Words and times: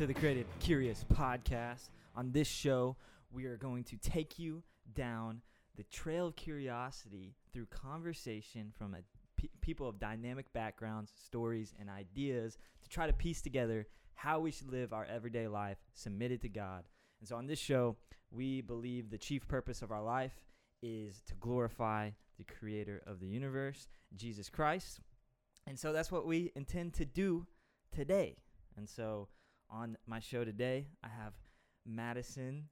To 0.00 0.06
the 0.06 0.14
Created 0.14 0.46
Curious 0.60 1.04
podcast. 1.12 1.90
On 2.16 2.32
this 2.32 2.48
show, 2.48 2.96
we 3.30 3.44
are 3.44 3.58
going 3.58 3.84
to 3.84 3.98
take 3.98 4.38
you 4.38 4.62
down 4.94 5.42
the 5.76 5.82
trail 5.92 6.28
of 6.28 6.36
curiosity 6.36 7.34
through 7.52 7.66
conversation 7.66 8.72
from 8.78 8.96
people 9.60 9.86
of 9.86 9.98
dynamic 9.98 10.50
backgrounds, 10.54 11.12
stories, 11.22 11.74
and 11.78 11.90
ideas 11.90 12.56
to 12.82 12.88
try 12.88 13.06
to 13.06 13.12
piece 13.12 13.42
together 13.42 13.86
how 14.14 14.40
we 14.40 14.50
should 14.50 14.72
live 14.72 14.94
our 14.94 15.04
everyday 15.04 15.46
life 15.46 15.76
submitted 15.92 16.40
to 16.40 16.48
God. 16.48 16.84
And 17.20 17.28
so, 17.28 17.36
on 17.36 17.46
this 17.46 17.58
show, 17.58 17.96
we 18.30 18.62
believe 18.62 19.10
the 19.10 19.18
chief 19.18 19.46
purpose 19.46 19.82
of 19.82 19.92
our 19.92 20.02
life 20.02 20.40
is 20.82 21.20
to 21.26 21.34
glorify 21.34 22.08
the 22.38 22.44
creator 22.44 23.02
of 23.06 23.20
the 23.20 23.28
universe, 23.28 23.86
Jesus 24.16 24.48
Christ. 24.48 25.00
And 25.66 25.78
so, 25.78 25.92
that's 25.92 26.10
what 26.10 26.26
we 26.26 26.52
intend 26.56 26.94
to 26.94 27.04
do 27.04 27.46
today. 27.94 28.38
And 28.78 28.88
so 28.88 29.28
on 29.70 29.96
my 30.06 30.20
show 30.20 30.44
today, 30.44 30.86
I 31.02 31.08
have 31.08 31.32
Madison 31.86 32.68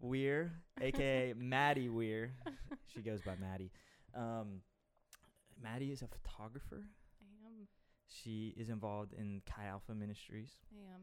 Wier, 0.00 0.52
aka 0.80 1.34
Maddie 1.36 1.88
Wier. 1.88 2.32
She 2.94 3.00
goes 3.00 3.20
by 3.20 3.34
Maddie. 3.40 3.70
Um, 4.14 4.60
Maddie 5.62 5.92
is 5.92 6.02
a 6.02 6.08
photographer. 6.08 6.84
I 7.20 7.46
am. 7.46 7.66
She 8.06 8.54
is 8.56 8.68
involved 8.68 9.12
in 9.12 9.42
Chi 9.46 9.66
Alpha 9.66 9.94
Ministries. 9.94 10.50
I 10.72 10.94
am. 10.94 11.02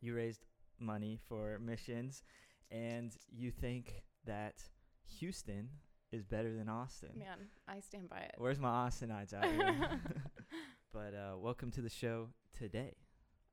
You 0.00 0.14
raised 0.14 0.44
money 0.78 1.18
for 1.28 1.58
missions, 1.58 2.22
and 2.70 3.16
you 3.32 3.50
think 3.50 4.02
that 4.26 4.62
Houston 5.18 5.68
is 6.12 6.24
better 6.24 6.54
than 6.54 6.68
Austin. 6.68 7.10
Man, 7.18 7.48
I 7.66 7.80
stand 7.80 8.08
by 8.08 8.18
it. 8.18 8.34
Where's 8.36 8.58
my 8.58 8.86
Austinites 8.86 9.32
out 9.32 9.46
here? 9.46 9.74
but 10.92 11.14
uh, 11.14 11.36
welcome 11.38 11.70
to 11.72 11.80
the 11.80 11.90
show 11.90 12.28
today. 12.56 12.94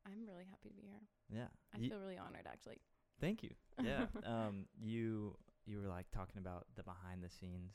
I'm 0.06 0.26
really 0.28 0.46
happy 0.50 0.70
to 0.70 0.76
be 0.76 0.84
here. 0.88 1.02
Yeah. 1.30 1.48
I 1.74 1.78
feel 1.80 2.00
really 2.00 2.18
honored, 2.18 2.48
actually. 2.48 2.80
Thank 3.22 3.44
you. 3.44 3.52
Yeah. 3.84 4.06
um, 4.26 4.66
you 4.80 5.36
you 5.66 5.80
were 5.80 5.88
like 5.88 6.06
talking 6.12 6.38
about 6.40 6.66
the 6.76 6.84
behind 6.84 7.24
the 7.24 7.30
scenes 7.30 7.74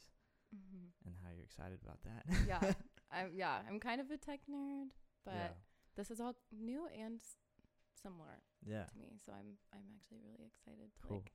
hmm 0.52 0.86
and 1.06 1.14
how 1.24 1.30
you're 1.34 1.44
excited 1.44 1.78
about 1.82 1.98
that. 2.04 2.22
Yeah, 2.46 2.72
I'm. 3.12 3.30
Yeah, 3.34 3.58
I'm 3.68 3.80
kind 3.80 4.00
of 4.00 4.10
a 4.10 4.16
tech 4.16 4.40
nerd, 4.50 4.90
but 5.24 5.34
yeah. 5.34 5.48
this 5.96 6.10
is 6.10 6.20
all 6.20 6.34
new 6.52 6.86
and 6.96 7.20
similar 8.02 8.42
Yeah. 8.64 8.84
to 8.84 8.98
me. 8.98 9.18
So 9.24 9.32
I'm. 9.32 9.56
I'm 9.72 9.84
actually 9.96 10.18
really 10.24 10.46
excited 10.46 10.90
to 11.02 11.06
Cool. 11.08 11.16
like 11.18 11.32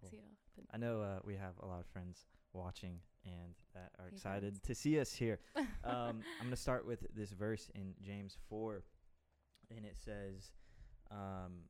Cool. 0.00 0.10
see 0.10 0.16
it 0.16 0.24
all 0.24 0.36
happen. 0.46 0.68
I 0.72 0.76
know 0.78 1.02
uh, 1.02 1.18
we 1.24 1.34
have 1.36 1.54
a 1.60 1.66
lot 1.66 1.80
of 1.80 1.86
friends 1.86 2.26
watching 2.52 3.00
and 3.24 3.54
that 3.74 3.90
are 3.98 4.06
Hey, 4.08 4.14
excited 4.16 4.52
friends. 4.54 4.60
to 4.66 4.74
see 4.74 4.98
us 5.00 5.12
here. 5.12 5.38
Um, 5.84 6.22
I'm 6.38 6.46
going 6.46 6.50
to 6.50 6.56
start 6.56 6.86
with 6.86 7.06
this 7.14 7.30
verse 7.30 7.70
in 7.74 7.94
James 8.02 8.36
4, 8.50 8.82
and 9.74 9.84
it 9.84 9.96
says, 9.96 10.52
um, 11.10 11.64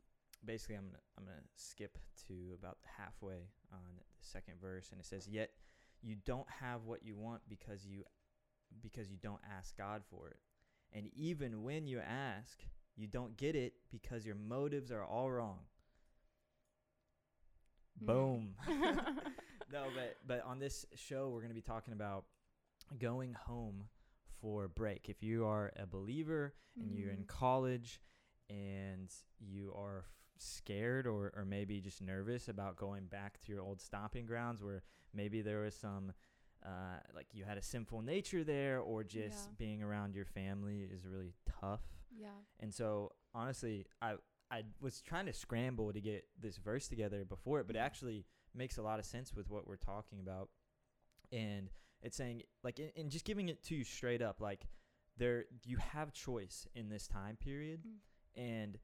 basically, 0.44 0.76
I'm 0.76 0.86
gonna, 0.86 0.98
I'm 1.18 1.24
gonna 1.24 1.36
skip 1.56 1.98
to 2.28 2.34
about 2.54 2.78
halfway 2.96 3.48
on 3.72 3.80
the 3.96 4.02
second 4.20 4.54
verse, 4.60 4.90
and 4.90 5.00
it 5.00 5.06
says, 5.06 5.28
"Yet 5.28 5.50
you 6.02 6.16
don't 6.24 6.48
have 6.60 6.84
what 6.84 7.04
you 7.04 7.16
want 7.16 7.42
because 7.48 7.86
you 7.86 8.04
because 8.82 9.10
you 9.10 9.16
don't 9.16 9.40
ask 9.58 9.76
God 9.76 10.02
for 10.10 10.28
it, 10.28 10.38
and 10.92 11.08
even 11.14 11.62
when 11.62 11.86
you 11.86 12.00
ask, 12.00 12.60
you 12.96 13.06
don't 13.06 13.36
get 13.36 13.56
it 13.56 13.74
because 13.90 14.26
your 14.26 14.36
motives 14.36 14.90
are 14.90 15.04
all 15.04 15.30
wrong." 15.30 15.58
Mm. 18.02 18.06
Boom. 18.06 18.54
no, 19.72 19.84
but 19.94 20.16
but 20.26 20.44
on 20.44 20.58
this 20.58 20.86
show 20.94 21.28
we're 21.28 21.40
going 21.40 21.50
to 21.50 21.54
be 21.54 21.60
talking 21.60 21.92
about 21.92 22.24
going 22.98 23.34
home 23.34 23.84
for 24.40 24.68
break. 24.68 25.08
If 25.08 25.22
you 25.22 25.44
are 25.46 25.72
a 25.76 25.86
believer 25.86 26.54
and 26.80 26.96
you're 26.96 27.12
in 27.12 27.20
Mhm. 27.20 27.26
college 27.26 28.00
and 28.50 29.12
you 29.38 29.72
are 29.76 29.98
f- 30.00 30.10
scared 30.38 31.06
or 31.06 31.32
or 31.36 31.44
maybe 31.44 31.80
just 31.80 32.00
nervous 32.00 32.48
about 32.48 32.76
going 32.76 33.06
back 33.06 33.40
to 33.40 33.52
your 33.52 33.60
old 33.62 33.80
stomping 33.80 34.26
grounds 34.26 34.62
where 34.62 34.82
maybe 35.12 35.42
there 35.42 35.60
was 35.60 35.74
some 35.74 36.12
uh, 36.64 36.98
like 37.14 37.26
you 37.32 37.44
had 37.44 37.58
a 37.58 37.62
sinful 37.62 38.02
nature 38.02 38.42
there 38.44 38.80
or 38.80 39.04
just 39.04 39.48
Yeah. 39.48 39.54
being 39.58 39.82
around 39.82 40.14
your 40.14 40.24
family 40.24 40.82
is 40.82 41.06
really 41.06 41.34
tough. 41.60 41.82
Yeah. 42.10 42.28
And 42.60 42.72
so 42.74 43.12
honestly, 43.34 43.86
I 44.02 44.14
I 44.50 44.64
was 44.80 45.02
trying 45.02 45.26
to 45.26 45.32
scramble 45.32 45.92
to 45.92 46.00
get 46.00 46.26
this 46.40 46.56
verse 46.56 46.88
together 46.88 47.24
before 47.24 47.60
it, 47.60 47.66
but 47.66 47.76
it 47.76 47.80
actually 47.80 48.24
makes 48.54 48.78
a 48.78 48.82
lot 48.82 48.98
of 48.98 49.04
sense 49.04 49.34
with 49.34 49.50
what 49.50 49.66
we're 49.66 49.76
talking 49.76 50.20
about. 50.20 50.48
And 51.32 51.70
it's 52.02 52.16
saying 52.16 52.42
like 52.62 52.78
and 52.78 52.90
and 52.96 53.10
just 53.10 53.24
giving 53.24 53.48
it 53.48 53.62
to 53.64 53.74
you 53.74 53.84
straight 53.84 54.22
up 54.22 54.40
like 54.40 54.66
there 55.16 55.46
you 55.64 55.76
have 55.78 56.12
choice 56.12 56.66
in 56.74 56.88
this 56.88 57.06
time 57.08 57.36
period 57.36 57.80
Mm. 57.84 58.42
and 58.42 58.78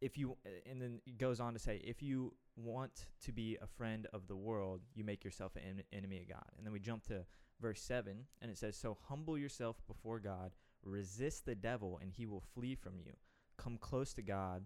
if 0.00 0.16
you 0.16 0.36
and 0.66 0.80
then 0.80 1.00
it 1.06 1.18
goes 1.18 1.40
on 1.40 1.52
to 1.54 1.58
say 1.58 1.80
if 1.84 2.02
you 2.02 2.34
want 2.56 3.06
to 3.24 3.32
be 3.32 3.58
a 3.60 3.66
friend 3.66 4.06
of 4.12 4.26
the 4.28 4.36
world 4.36 4.80
you 4.94 5.04
make 5.04 5.24
yourself 5.24 5.56
an 5.56 5.62
en- 5.66 5.82
enemy 5.92 6.20
of 6.20 6.28
god 6.28 6.50
and 6.56 6.64
then 6.64 6.72
we 6.72 6.80
jump 6.80 7.04
to 7.04 7.24
verse 7.60 7.80
7 7.82 8.24
and 8.40 8.50
it 8.50 8.56
says 8.56 8.76
so 8.76 8.96
humble 9.08 9.36
yourself 9.36 9.76
before 9.86 10.20
god 10.20 10.52
resist 10.84 11.44
the 11.44 11.54
devil 11.54 11.98
and 12.00 12.12
he 12.12 12.24
will 12.26 12.42
flee 12.54 12.74
from 12.76 12.98
you 12.98 13.12
come 13.58 13.76
close 13.76 14.14
to 14.14 14.22
god 14.22 14.64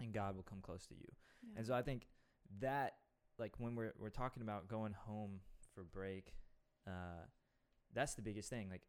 and 0.00 0.12
god 0.12 0.34
will 0.36 0.42
come 0.42 0.60
close 0.60 0.84
to 0.86 0.94
you 0.94 1.08
yeah. 1.42 1.54
and 1.58 1.66
so 1.66 1.72
i 1.74 1.82
think 1.82 2.06
that 2.60 2.94
like 3.38 3.54
when 3.58 3.74
we're 3.76 3.92
we're 3.98 4.10
talking 4.10 4.42
about 4.42 4.66
going 4.68 4.92
home 4.92 5.40
for 5.74 5.84
break 5.84 6.34
uh 6.86 7.24
that's 7.94 8.14
the 8.14 8.22
biggest 8.22 8.48
thing 8.50 8.68
like 8.70 8.82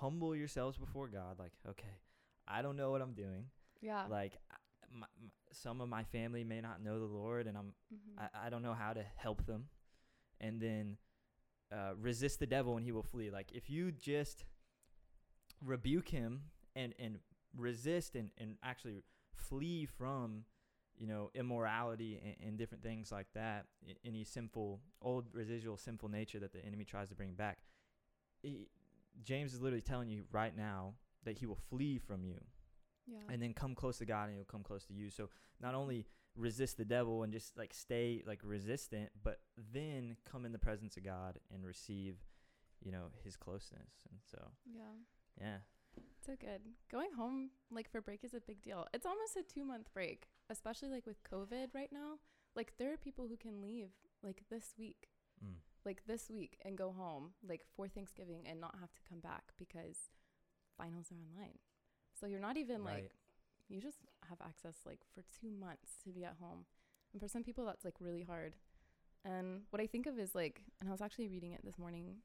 humble 0.00 0.34
yourselves 0.34 0.76
before 0.78 1.08
god 1.08 1.38
like 1.38 1.52
okay 1.68 1.98
i 2.48 2.62
don't 2.62 2.76
know 2.76 2.90
what 2.90 3.02
i'm 3.02 3.12
doing 3.14 3.44
yeah. 3.80 4.04
like 4.08 4.38
my, 4.92 5.00
my, 5.00 5.06
some 5.52 5.80
of 5.80 5.88
my 5.88 6.02
family 6.04 6.44
may 6.44 6.60
not 6.60 6.82
know 6.82 6.98
the 6.98 7.04
lord 7.06 7.46
and 7.46 7.56
i'm 7.56 7.72
Mhm. 7.92 8.18
I, 8.18 8.46
I 8.46 8.50
don't 8.50 8.62
know 8.62 8.74
how 8.74 8.92
to 8.92 9.02
help 9.16 9.46
them 9.46 9.68
and 10.40 10.60
then 10.60 10.96
uh, 11.72 11.92
resist 12.00 12.40
the 12.40 12.46
devil 12.46 12.76
and 12.76 12.84
he 12.84 12.92
will 12.92 13.02
flee 13.02 13.30
like 13.30 13.52
if 13.52 13.70
you 13.70 13.92
just 13.92 14.44
rebuke 15.64 16.08
him 16.08 16.42
and 16.74 16.94
and 16.98 17.18
resist 17.56 18.14
and, 18.16 18.30
and 18.38 18.56
actually 18.62 19.02
flee 19.34 19.84
from 19.86 20.44
you 21.00 21.06
know 21.06 21.30
immorality 21.34 22.20
and, 22.22 22.48
and 22.48 22.58
different 22.58 22.84
things 22.84 23.10
like 23.10 23.26
that 23.34 23.64
any 24.04 24.22
sinful 24.22 24.78
old 25.02 25.24
residual 25.32 25.76
sinful 25.76 26.08
nature 26.08 26.38
that 26.38 26.52
the 26.52 26.64
enemy 26.64 26.84
tries 26.84 27.08
to 27.08 27.14
bring 27.16 27.32
back 27.32 27.58
he- 28.42 28.68
james 29.24 29.52
is 29.52 29.60
literally 29.60 29.82
telling 29.82 30.08
you 30.08 30.22
right 30.30 30.56
now 30.56 30.92
that 31.24 31.38
he 31.38 31.46
will 31.46 31.58
flee 31.68 31.98
from 31.98 32.24
you 32.24 32.38
yeah. 33.10 33.32
and 33.32 33.42
then 33.42 33.52
come 33.52 33.74
close 33.74 33.98
to 33.98 34.04
God 34.04 34.28
and 34.28 34.36
he'll 34.36 34.44
come 34.44 34.62
close 34.62 34.84
to 34.86 34.94
you. 34.94 35.10
So 35.10 35.28
not 35.60 35.74
only 35.74 36.06
resist 36.36 36.76
the 36.76 36.84
devil 36.84 37.22
and 37.22 37.32
just 37.32 37.56
like 37.58 37.74
stay 37.74 38.22
like 38.26 38.40
resistant, 38.44 39.10
but 39.22 39.40
then 39.72 40.16
come 40.30 40.44
in 40.44 40.52
the 40.52 40.58
presence 40.58 40.96
of 40.96 41.04
God 41.04 41.38
and 41.52 41.66
receive, 41.66 42.16
you 42.82 42.92
know, 42.92 43.06
his 43.24 43.36
closeness. 43.36 44.06
And 44.10 44.20
so, 44.30 44.38
yeah. 44.72 44.82
yeah. 45.40 45.56
So 46.24 46.34
good. 46.40 46.60
Going 46.90 47.12
home 47.16 47.50
like 47.70 47.90
for 47.90 48.00
break 48.00 48.24
is 48.24 48.34
a 48.34 48.40
big 48.40 48.62
deal. 48.62 48.86
It's 48.94 49.06
almost 49.06 49.36
a 49.36 49.42
two 49.42 49.64
month 49.64 49.92
break, 49.92 50.28
especially 50.50 50.88
like 50.90 51.06
with 51.06 51.22
COVID 51.24 51.68
right 51.74 51.90
now. 51.92 52.18
Like 52.56 52.72
there 52.78 52.92
are 52.92 52.96
people 52.98 53.28
who 53.28 53.36
can 53.36 53.62
leave 53.62 53.90
like 54.22 54.42
this 54.50 54.74
week, 54.78 55.06
Mm. 55.42 55.54
like 55.86 56.02
this 56.06 56.28
week 56.28 56.58
and 56.66 56.76
go 56.76 56.92
home 56.92 57.32
like 57.42 57.62
for 57.74 57.88
Thanksgiving 57.88 58.46
and 58.46 58.60
not 58.60 58.74
have 58.78 58.92
to 58.92 59.00
come 59.08 59.20
back 59.20 59.52
because 59.56 60.10
finals 60.76 61.10
are 61.10 61.16
online. 61.16 61.58
So 62.12 62.26
you're 62.26 62.40
not 62.48 62.58
even 62.58 62.84
Right. 62.84 63.04
like 63.04 63.14
you 63.68 63.80
just 63.80 64.00
have 64.28 64.38
access 64.42 64.84
like 64.84 65.00
for 65.14 65.22
2 65.22 65.50
months 65.50 65.96
to 66.04 66.10
be 66.10 66.24
at 66.26 66.36
home. 66.38 66.66
And 67.12 67.20
for 67.22 67.28
some 67.28 67.42
people 67.42 67.64
that's 67.64 67.86
like 67.86 68.00
really 68.00 68.24
hard. 68.24 68.56
And 69.24 69.62
what 69.70 69.80
I 69.80 69.86
think 69.86 70.06
of 70.06 70.18
is 70.18 70.34
like 70.34 70.60
and 70.80 70.88
I 70.90 70.92
was 70.92 71.00
actually 71.00 71.28
reading 71.28 71.52
it 71.52 71.64
this 71.64 71.78
morning 71.78 72.22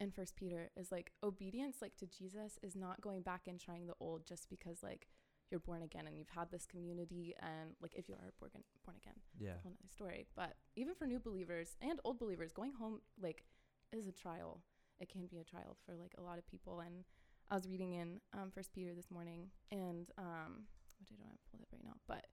in 0.00 0.10
first 0.10 0.34
peter 0.36 0.70
is 0.76 0.90
like 0.90 1.12
obedience 1.22 1.76
like 1.82 1.96
to 1.96 2.06
jesus 2.06 2.58
is 2.62 2.74
not 2.74 3.00
going 3.00 3.22
back 3.22 3.46
and 3.46 3.60
trying 3.60 3.86
the 3.86 3.94
old 4.00 4.26
just 4.26 4.48
because 4.48 4.82
like 4.82 5.06
you're 5.52 5.60
born 5.60 5.82
again 5.82 6.06
and 6.08 6.18
you've 6.18 6.30
had 6.34 6.50
this 6.50 6.66
community 6.66 7.34
and 7.40 7.76
like 7.80 7.94
if 7.94 8.08
you 8.08 8.14
are 8.16 8.32
born, 8.40 8.50
born 8.84 8.96
again 8.96 9.14
Yeah. 9.38 9.50
that's 9.50 9.60
a 9.60 9.62
whole 9.68 9.72
nother 9.72 9.88
story 9.92 10.26
but 10.34 10.54
even 10.74 10.94
for 10.94 11.06
new 11.06 11.20
believers 11.20 11.76
and 11.80 12.00
old 12.04 12.18
believers 12.18 12.50
going 12.52 12.72
home 12.72 13.00
like 13.20 13.44
is 13.92 14.08
a 14.08 14.12
trial 14.12 14.62
it 14.98 15.08
can 15.08 15.26
be 15.26 15.38
a 15.38 15.44
trial 15.44 15.76
for 15.86 15.94
like 15.94 16.14
a 16.18 16.22
lot 16.22 16.38
of 16.38 16.46
people 16.46 16.80
and 16.80 17.04
i 17.50 17.54
was 17.54 17.68
reading 17.68 17.92
in 17.92 18.20
um, 18.32 18.50
first 18.50 18.72
peter 18.72 18.94
this 18.94 19.10
morning 19.10 19.50
and 19.70 20.10
um 20.18 20.64
which 20.98 21.10
i 21.12 21.16
don't 21.20 21.28
have 21.30 21.44
pulled 21.50 21.62
up 21.62 21.68
right 21.72 21.84
now 21.84 21.94
but 22.08 22.26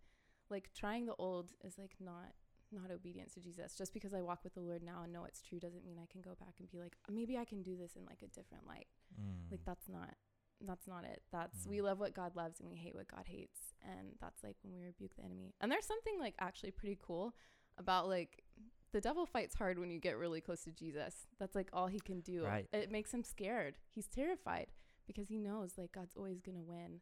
like 0.49 0.69
trying 0.73 1.05
the 1.05 1.15
old 1.19 1.51
is 1.63 1.77
like 1.77 1.95
not 1.99 2.31
not 2.71 2.91
obedience 2.91 3.33
to 3.33 3.39
Jesus. 3.39 3.73
Just 3.73 3.95
because 3.95 4.13
I 4.13 4.21
walk 4.21 4.43
with 4.43 4.53
the 4.53 4.59
Lord 4.61 4.83
now 4.83 5.01
and 5.03 5.11
know 5.11 5.25
it's 5.25 5.41
true 5.41 5.59
doesn't 5.59 5.83
mean 5.83 5.97
I 5.97 6.05
can 6.11 6.21
go 6.21 6.35
back 6.39 6.53
and 6.59 6.69
be 6.69 6.79
like, 6.79 6.95
maybe 7.11 7.35
I 7.35 7.43
can 7.43 7.63
do 7.63 7.75
this 7.75 7.95
in 7.95 8.05
like 8.05 8.21
a 8.21 8.27
different 8.27 8.67
light. 8.67 8.85
Mm. 9.19 9.49
Like 9.49 9.61
that's 9.65 9.89
not 9.89 10.13
that's 10.67 10.87
not 10.87 11.03
it. 11.05 11.21
That's 11.31 11.65
we 11.65 11.77
Mm. 11.77 11.83
love 11.83 11.99
what 11.99 12.13
God 12.13 12.35
loves 12.35 12.59
and 12.59 12.69
we 12.69 12.77
hate 12.77 12.95
what 12.95 13.07
God 13.07 13.25
hates. 13.27 13.73
And 13.81 14.15
that's 14.19 14.43
like 14.43 14.55
when 14.63 14.73
we 14.73 14.81
rebuke 14.85 15.15
the 15.15 15.23
enemy. 15.23 15.53
And 15.61 15.71
there's 15.71 15.85
something 15.85 16.19
like 16.19 16.35
actually 16.39 16.71
pretty 16.71 16.97
cool 17.01 17.33
about 17.77 18.07
like 18.09 18.43
the 18.91 18.99
devil 19.01 19.25
fights 19.25 19.55
hard 19.55 19.79
when 19.79 19.89
you 19.91 19.99
get 19.99 20.17
really 20.17 20.41
close 20.41 20.63
to 20.63 20.71
Jesus. 20.71 21.27
That's 21.39 21.55
like 21.55 21.69
all 21.71 21.87
he 21.87 21.99
can 21.99 22.21
do. 22.21 22.43
Right. 22.43 22.67
It 22.73 22.91
makes 22.91 23.13
him 23.13 23.23
scared. 23.23 23.77
He's 23.93 24.07
terrified 24.07 24.67
because 25.07 25.29
he 25.29 25.37
knows 25.37 25.77
like 25.77 25.91
God's 25.93 26.15
always 26.17 26.41
going 26.41 26.57
to 26.57 26.63
win. 26.63 27.01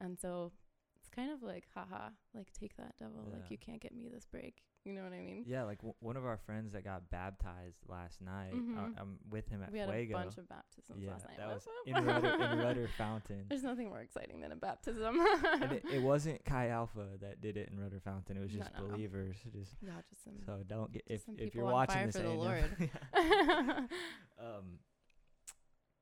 And 0.00 0.18
so 0.18 0.52
it's 1.06 1.14
kind 1.14 1.30
of 1.30 1.42
like 1.42 1.64
haha 1.74 2.08
like 2.34 2.48
take 2.52 2.76
that 2.76 2.94
devil 2.98 3.24
Yeah. 3.28 3.36
like 3.36 3.50
you 3.50 3.58
can't 3.58 3.80
get 3.80 3.94
me 3.94 4.08
this 4.12 4.26
break 4.26 4.62
you 4.84 4.92
know 4.92 5.02
what 5.02 5.12
i 5.12 5.18
mean 5.20 5.44
Yeah, 5.46 5.62
like 5.64 5.78
w- 5.78 5.94
one 6.00 6.16
of 6.16 6.24
our 6.24 6.36
friends 6.36 6.72
that 6.72 6.84
got 6.84 7.10
baptized 7.10 7.78
last 7.88 8.20
night. 8.20 8.52
Uh, 8.52 8.56
Mhm. 8.56 8.94
I'm 9.00 9.18
with 9.30 9.48
him 9.48 9.62
at 9.62 9.72
we 9.72 9.78
had 9.80 9.88
Fuego. 9.90 10.16
a 10.16 10.20
bunch 10.22 10.38
of 10.38 10.48
baptisms 10.48 11.02
yeah, 11.02 11.10
last 11.12 11.26
night 11.26 11.38
that 11.38 11.48
was 11.48 11.66
in. 11.86 12.04
Rudder, 12.04 12.28
in 12.52 12.58
Rudder 12.58 12.88
Fountain. 12.98 13.46
there's 13.48 13.62
nothing 13.64 13.88
more 13.88 14.00
exciting 14.00 14.40
than 14.40 14.52
a 14.52 14.56
baptism 14.56 15.18
and 15.60 15.72
it, 15.72 15.84
it 15.92 16.02
wasn't 16.02 16.44
Chi 16.44 16.68
Alpha 16.68 17.06
that 17.20 17.40
did 17.40 17.56
it 17.56 17.68
in 17.72 17.78
Rudder 17.80 18.00
Fountain. 18.00 18.36
It 18.36 18.40
was 18.40 18.52
just 18.52 18.70
no, 18.74 18.86
no. 18.86 18.92
believers. 18.92 19.36
Just 19.52 19.74
yeah 19.82 19.90
just 20.08 20.22
some 20.24 20.34
so 20.44 20.62
don't 20.66 20.92
get 20.92 21.02
if 21.06 21.22
if 21.36 21.54
you're 21.54 21.64
watching 21.64 22.06
this 22.06 22.16
for 22.16 22.22
the 22.22 22.30
Lord. 22.30 22.64
um, 24.38 24.78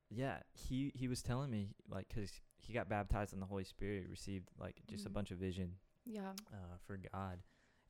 yeah, 0.09 0.37
he 0.53 0.91
he 0.95 1.07
was 1.07 1.21
telling 1.21 1.49
me 1.49 1.69
like 1.89 2.07
'cause 2.13 2.31
he 2.65 2.73
got 2.73 2.89
baptized 2.89 3.33
in 3.33 3.39
the 3.39 3.45
Holy 3.45 3.63
Spirit, 3.63 4.07
received 4.09 4.49
like 4.59 4.81
just 4.87 5.05
a 5.05 5.09
Mhm. 5.09 5.13
bunch 5.13 5.31
of 5.31 5.37
vision 5.37 5.77
yeah 6.05 6.33
uh, 6.53 6.77
for 6.85 6.97
God, 6.97 7.41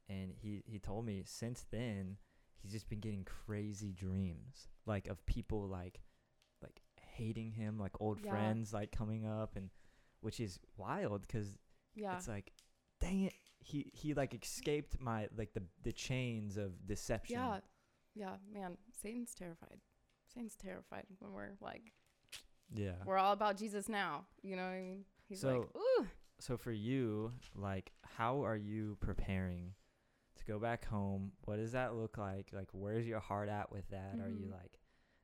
and 0.10 0.34
he 0.38 0.64
he 0.66 0.80
told 0.80 1.06
me 1.06 1.24
since 1.26 1.64
then 1.72 2.18
he's 2.62 2.72
just 2.72 2.88
been 2.90 3.00
getting 3.00 3.24
crazy 3.26 3.92
dreams 3.94 4.68
like 4.86 5.08
of 5.08 5.26
people 5.26 5.68
like 5.68 6.02
like 6.62 6.82
hating 7.00 7.52
him, 7.52 7.78
like 7.80 8.00
old 8.02 8.20
Yeah. 8.20 8.30
friends 8.32 8.74
like 8.74 8.92
coming 8.92 9.26
up 9.26 9.56
and 9.56 9.70
which 10.22 10.40
is 10.40 10.60
wild 10.78 11.28
'cause 11.28 11.58
yeah 11.96 12.16
it's 12.18 12.28
like 12.28 12.52
dang 13.00 13.24
it 13.24 13.34
he 13.60 13.90
he 13.94 14.14
like 14.14 14.34
escaped 14.34 15.00
my 15.00 15.28
like 15.38 15.54
the 15.54 15.64
the 15.84 15.94
chains 15.94 16.58
of 16.58 16.86
deception. 16.88 17.40
yeah 17.40 17.60
yeah 18.14 18.38
man 18.52 18.78
satan's 18.92 19.34
terrified 19.36 19.80
satan's 20.34 20.56
terrified 20.56 21.06
when 21.20 21.32
we're 21.34 21.52
like 21.62 21.92
Yeah. 22.74 22.94
we're 23.06 23.18
all 23.18 23.34
about 23.34 23.58
jesus 23.58 23.88
now 23.90 24.26
you 24.42 24.56
know 24.56 24.64
what 24.64 24.70
i 24.74 24.80
mean 24.82 25.06
he's 25.28 25.42
So- 25.42 25.60
like 25.60 25.68
ooh 25.78 26.08
so 26.38 26.58
for 26.58 26.74
you, 26.74 27.32
like 27.56 27.94
how 28.18 28.44
are 28.44 28.58
you 28.58 28.98
preparing 29.00 29.74
to 30.36 30.44
go 30.44 30.60
back 30.60 30.84
home? 30.86 31.32
What 31.46 31.56
does 31.56 31.72
that 31.72 31.96
look 31.96 32.18
like? 32.18 32.50
Like 32.52 32.68
where's 32.74 33.08
your 33.08 33.22
heart 33.22 33.48
at 33.48 33.72
with 33.72 33.88
that? 33.92 34.20
Are 34.22 34.28
you 34.28 34.48
Mhm. 34.48 34.52
like 34.52 34.78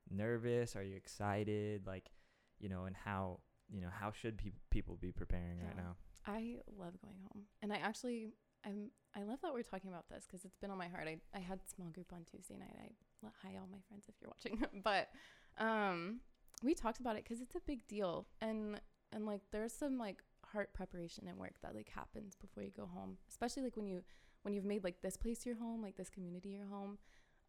nervous? 0.10 0.74
Are 0.78 0.84
you 0.84 0.96
excited? 0.96 1.86
Like, 1.86 2.12
you 2.60 2.70
know, 2.70 2.86
and 2.86 2.96
how, 2.96 3.42
you 3.70 3.82
know, 3.82 3.90
how 3.90 4.12
should 4.12 4.38
peop 4.38 4.56
people 4.70 4.96
be 4.96 5.12
preparing 5.12 5.60
right 5.60 5.76
now? 5.76 5.98
I 6.26 6.62
love 6.78 6.94
going 7.02 7.20
home, 7.34 7.46
and 7.62 7.74
I 7.74 7.78
actually 7.78 8.32
I'm 8.64 8.92
I 9.14 9.24
love 9.24 9.42
that 9.42 9.54
we're 9.54 9.64
talking 9.64 9.90
about 9.90 10.08
this 10.08 10.26
because 10.26 10.46
it's 10.46 10.58
been 10.58 10.72
on 10.72 10.78
my 10.78 10.88
heart. 10.88 11.10
I 11.10 11.18
I 11.36 11.40
had 11.40 11.60
small 11.68 11.90
group 11.90 12.14
on 12.14 12.24
Tuesday 12.24 12.56
night. 12.58 12.76
I 12.80 12.92
let 13.22 13.34
hi 13.44 13.58
all 13.60 13.68
my 13.68 13.82
friends 13.90 14.06
if 14.08 14.16
you're 14.22 14.30
watching, 14.30 14.66
but 14.84 15.10
um 15.58 16.22
we 16.64 16.74
talked 16.74 17.00
about 17.00 17.16
it 17.16 17.24
because 17.24 17.42
it's 17.42 17.56
a 17.56 17.60
big 17.62 17.88
deal, 17.88 18.28
and 18.42 18.80
and 19.12 19.26
like 19.26 19.42
there's 19.52 19.74
some 19.74 19.98
like 19.98 20.22
heart 20.54 20.74
preparation 20.74 21.28
and 21.28 21.38
work 21.38 21.54
that 21.62 21.76
like 21.76 21.90
happens 21.90 22.36
before 22.36 22.64
you 22.64 22.72
go 22.76 22.86
home, 22.86 23.18
especially 23.30 23.64
like 23.64 23.76
when 23.78 23.88
you 23.88 24.04
when 24.44 24.54
you've 24.54 24.66
made 24.66 24.84
like 24.84 25.02
this 25.02 25.18
place 25.18 25.46
your 25.46 25.56
home, 25.56 25.82
like 25.82 25.96
this 25.98 26.10
community 26.10 26.50
your 26.50 26.66
home. 26.68 26.98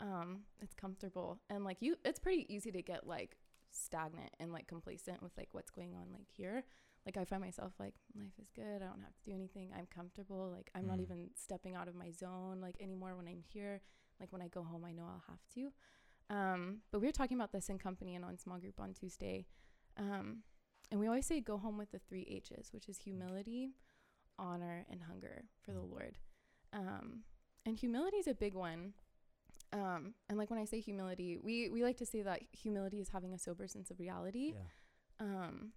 Um, 0.00 0.40
it's 0.60 0.74
comfortable 0.74 1.38
and 1.48 1.62
like 1.64 1.76
you, 1.80 1.94
it's 2.04 2.18
pretty 2.18 2.52
easy 2.52 2.72
to 2.72 2.82
get 2.82 3.06
like 3.06 3.36
stagnant 3.70 4.30
and 4.40 4.52
like 4.52 4.66
complacent 4.66 5.22
with 5.22 5.30
like 5.36 5.48
what's 5.52 5.70
going 5.70 5.94
on 5.94 6.08
like 6.12 6.26
here 6.36 6.64
like 7.06 7.16
I 7.16 7.24
find 7.24 7.40
myself 7.40 7.72
like 7.78 7.94
life 8.18 8.32
is 8.40 8.48
good. 8.54 8.76
I 8.82 8.86
don't 8.86 9.02
have 9.02 9.14
to 9.16 9.30
do 9.30 9.32
anything. 9.34 9.70
I'm 9.76 9.86
comfortable. 9.94 10.50
Like 10.54 10.70
I'm 10.74 10.86
not 10.86 10.98
Mm. 10.98 11.02
even 11.02 11.30
stepping 11.36 11.74
out 11.76 11.86
of 11.88 11.94
my 11.94 12.10
zone 12.10 12.60
like 12.60 12.76
anymore 12.80 13.14
when 13.16 13.26
I'm 13.28 13.42
here. 13.52 13.80
Like 14.20 14.32
when 14.32 14.42
I 14.42 14.48
go 14.48 14.62
home, 14.62 14.84
I 14.84 14.92
know 14.92 15.04
I'll 15.04 15.24
have 15.28 15.40
to. 15.54 15.72
Um, 16.32 16.79
but 16.90 17.00
we 17.00 17.06
were 17.06 17.12
talking 17.12 17.37
about 17.37 17.52
this 17.52 17.69
in 17.69 17.79
company 17.79 18.14
and 18.17 18.25
on 18.25 18.38
small 18.38 18.58
group 18.58 18.81
on 18.81 18.94
Tuesday. 18.94 19.46
Um, 19.99 20.38
and 20.90 20.99
we 21.00 21.06
always 21.06 21.26
say 21.26 21.40
go 21.40 21.58
home 21.58 21.76
with 21.79 21.90
the 21.93 21.99
three 21.99 22.23
H's, 22.29 22.73
which 22.73 22.88
is 22.88 22.99
humility, 22.99 23.75
honor, 24.38 24.87
and 24.90 25.02
hunger 25.02 25.44
for 25.62 25.73
the 25.73 25.81
Mm. 25.81 25.90
Lord. 25.90 26.19
Um, 26.73 27.25
and 27.67 27.76
humility 27.76 28.17
is 28.17 28.26
a 28.26 28.34
big 28.34 28.55
one. 28.55 28.94
Um, 29.73 30.14
and 30.29 30.38
like 30.38 30.50
when 30.50 30.58
I 30.58 30.64
say 30.67 30.81
humility, 30.81 31.37
we 31.38 31.69
we 31.69 31.82
like 31.84 31.99
to 31.99 32.06
say 32.06 32.23
that 32.23 32.43
humility 32.52 33.00
is 33.00 33.11
having 33.11 33.32
a 33.34 33.38
sober 33.38 33.67
sense 33.69 33.90
of 33.90 33.99
reality 34.00 34.55
Yeah. 34.55 34.69
um 35.26 35.73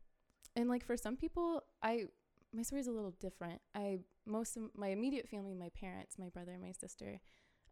and 0.56 0.70
like 0.70 0.84
for 0.84 0.96
some 0.98 1.16
people 1.18 1.62
i 1.84 2.06
my 2.54 2.64
story 2.64 2.80
is 2.82 2.88
a 2.88 2.92
little 2.92 3.12
different 3.20 3.62
i 3.76 4.00
most 4.26 4.56
of 4.58 4.64
my 4.76 4.88
immediate 4.90 5.28
family 5.30 5.54
my 5.54 5.70
parents 5.70 6.18
my 6.18 6.30
brother 6.30 6.58
my 6.58 6.72
sister 6.72 7.20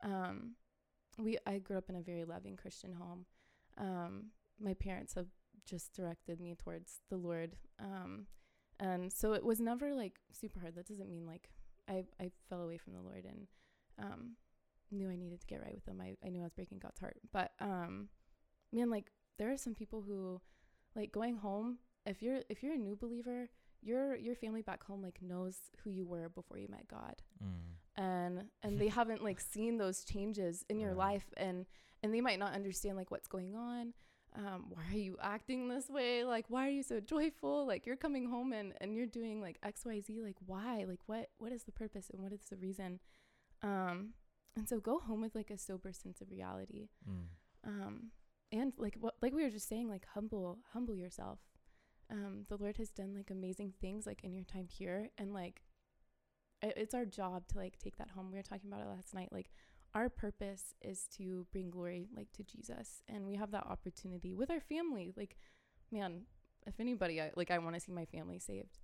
um 0.03 0.55
we 1.19 1.37
i 1.45 1.57
grew 1.57 1.77
up 1.77 1.89
in 1.89 1.95
a 1.95 2.01
very 2.01 2.25
loving 2.25 2.55
christian 2.55 2.93
home. 2.93 3.25
Um 3.77 4.25
my 4.59 4.73
parents 4.73 5.13
have 5.15 5.27
just 5.65 5.93
directed 5.93 6.39
me 6.39 6.55
towards 6.55 6.99
the 7.09 7.17
lord. 7.17 7.55
Um 7.79 8.27
and 8.79 9.11
so 9.11 9.33
it 9.33 9.43
was 9.45 9.59
never 9.59 9.93
like 9.93 10.19
super 10.31 10.59
hard. 10.59 10.75
That 10.75 10.87
doesn't 10.87 11.09
mean 11.09 11.25
like 11.25 11.49
i 11.87 12.03
i 12.19 12.31
fell 12.49 12.61
away 12.61 12.77
from 12.77 12.93
the 12.93 13.01
lord 13.01 13.25
and 13.25 13.47
um 13.99 14.31
knew 14.91 15.09
i 15.09 15.15
needed 15.15 15.41
to 15.41 15.47
get 15.47 15.61
right 15.61 15.75
with 15.75 15.87
him. 15.87 16.01
I, 16.01 16.15
I 16.25 16.29
knew 16.29 16.41
i 16.41 16.43
was 16.43 16.53
breaking 16.53 16.79
god's 16.79 16.99
heart. 16.99 17.17
But 17.31 17.51
um 17.59 18.09
man 18.71 18.89
like 18.89 19.11
there 19.37 19.51
are 19.51 19.57
some 19.57 19.75
people 19.75 20.01
who 20.01 20.41
like 20.95 21.11
going 21.11 21.35
home 21.37 21.79
if 22.05 22.21
you're 22.21 22.41
if 22.49 22.61
you're 22.63 22.73
a 22.73 22.77
new 22.77 22.95
believer 22.95 23.49
your 23.81 24.15
your 24.15 24.35
family 24.35 24.61
back 24.61 24.83
home 24.83 25.01
like 25.01 25.21
knows 25.21 25.57
who 25.83 25.89
you 25.89 26.05
were 26.05 26.29
before 26.29 26.57
you 26.57 26.67
met 26.69 26.87
god. 26.87 27.21
Mm. 27.43 27.75
And 27.95 28.45
and 28.63 28.79
they 28.79 28.87
haven't 28.99 29.23
like 29.23 29.39
seen 29.39 29.77
those 29.77 30.03
changes 30.03 30.65
in 30.69 30.79
your 30.79 30.93
Right. 30.95 31.13
life 31.13 31.33
and 31.37 31.65
and 32.01 32.13
they 32.13 32.21
might 32.21 32.39
not 32.39 32.53
understand 32.53 32.97
like 32.97 33.11
what's 33.11 33.27
going 33.27 33.55
on. 33.55 33.93
Um 34.35 34.65
why 34.69 34.83
are 34.91 34.97
you 34.97 35.17
acting 35.21 35.67
this 35.69 35.89
way? 35.89 36.23
Like 36.23 36.45
why 36.49 36.67
are 36.67 36.71
you 36.71 36.83
so 36.83 36.99
joyful? 36.99 37.67
Like 37.67 37.85
you're 37.85 37.95
coming 37.95 38.29
home 38.29 38.51
and 38.53 38.73
and 38.81 38.95
you're 38.95 39.05
doing 39.05 39.41
like 39.41 39.59
xyz 39.61 40.21
like 40.23 40.37
why? 40.45 40.85
Like 40.87 40.99
what 41.05 41.29
what 41.37 41.51
is 41.51 41.63
the 41.63 41.71
purpose 41.71 42.09
and 42.11 42.21
what 42.21 42.33
is 42.33 42.41
the 42.49 42.57
reason? 42.57 42.99
Um 43.61 44.13
and 44.55 44.67
so 44.69 44.79
go 44.79 44.99
home 44.99 45.21
with 45.21 45.35
like 45.35 45.49
a 45.51 45.57
sober 45.57 45.91
sense 45.93 46.21
of 46.21 46.29
reality. 46.31 46.89
Mm. 47.09 47.27
um 47.67 48.11
and 48.51 48.73
like 48.77 48.95
what 48.99 49.15
like 49.21 49.33
we 49.33 49.43
were 49.43 49.49
just 49.49 49.67
saying 49.69 49.87
like 49.89 50.05
humble 50.13 50.59
humble 50.73 50.95
yourself. 50.95 51.39
Um 52.09 52.45
the 52.49 52.57
lord 52.57 52.77
has 52.77 52.89
done 52.89 53.13
like 53.15 53.29
amazing 53.31 53.73
things 53.81 54.05
like 54.05 54.23
in 54.23 54.33
your 54.33 54.43
time 54.45 54.67
here 54.67 55.09
and 55.17 55.33
like 55.33 55.61
it's 56.75 56.93
our 56.93 57.05
job 57.05 57.47
to 57.47 57.57
like 57.57 57.77
take 57.79 57.97
that 57.97 58.09
home 58.11 58.29
we 58.31 58.37
were 58.37 58.43
talking 58.43 58.69
about 58.71 58.81
it 58.81 58.89
last 58.89 59.13
night 59.13 59.29
like 59.31 59.49
our 59.93 60.09
purpose 60.09 60.73
is 60.81 61.07
to 61.15 61.45
bring 61.51 61.69
glory 61.69 62.07
like 62.15 62.31
to 62.31 62.43
jesus 62.43 63.01
and 63.07 63.25
we 63.25 63.35
have 63.35 63.51
that 63.51 63.65
opportunity 63.67 64.33
with 64.33 64.49
our 64.49 64.59
family 64.61 65.13
like 65.15 65.37
man 65.91 66.21
if 66.65 66.79
anybody 66.79 67.21
I, 67.21 67.31
like 67.35 67.51
i 67.51 67.57
want 67.59 67.75
to 67.75 67.79
see 67.81 67.91
my 67.91 68.05
family 68.05 68.39
saved 68.39 68.79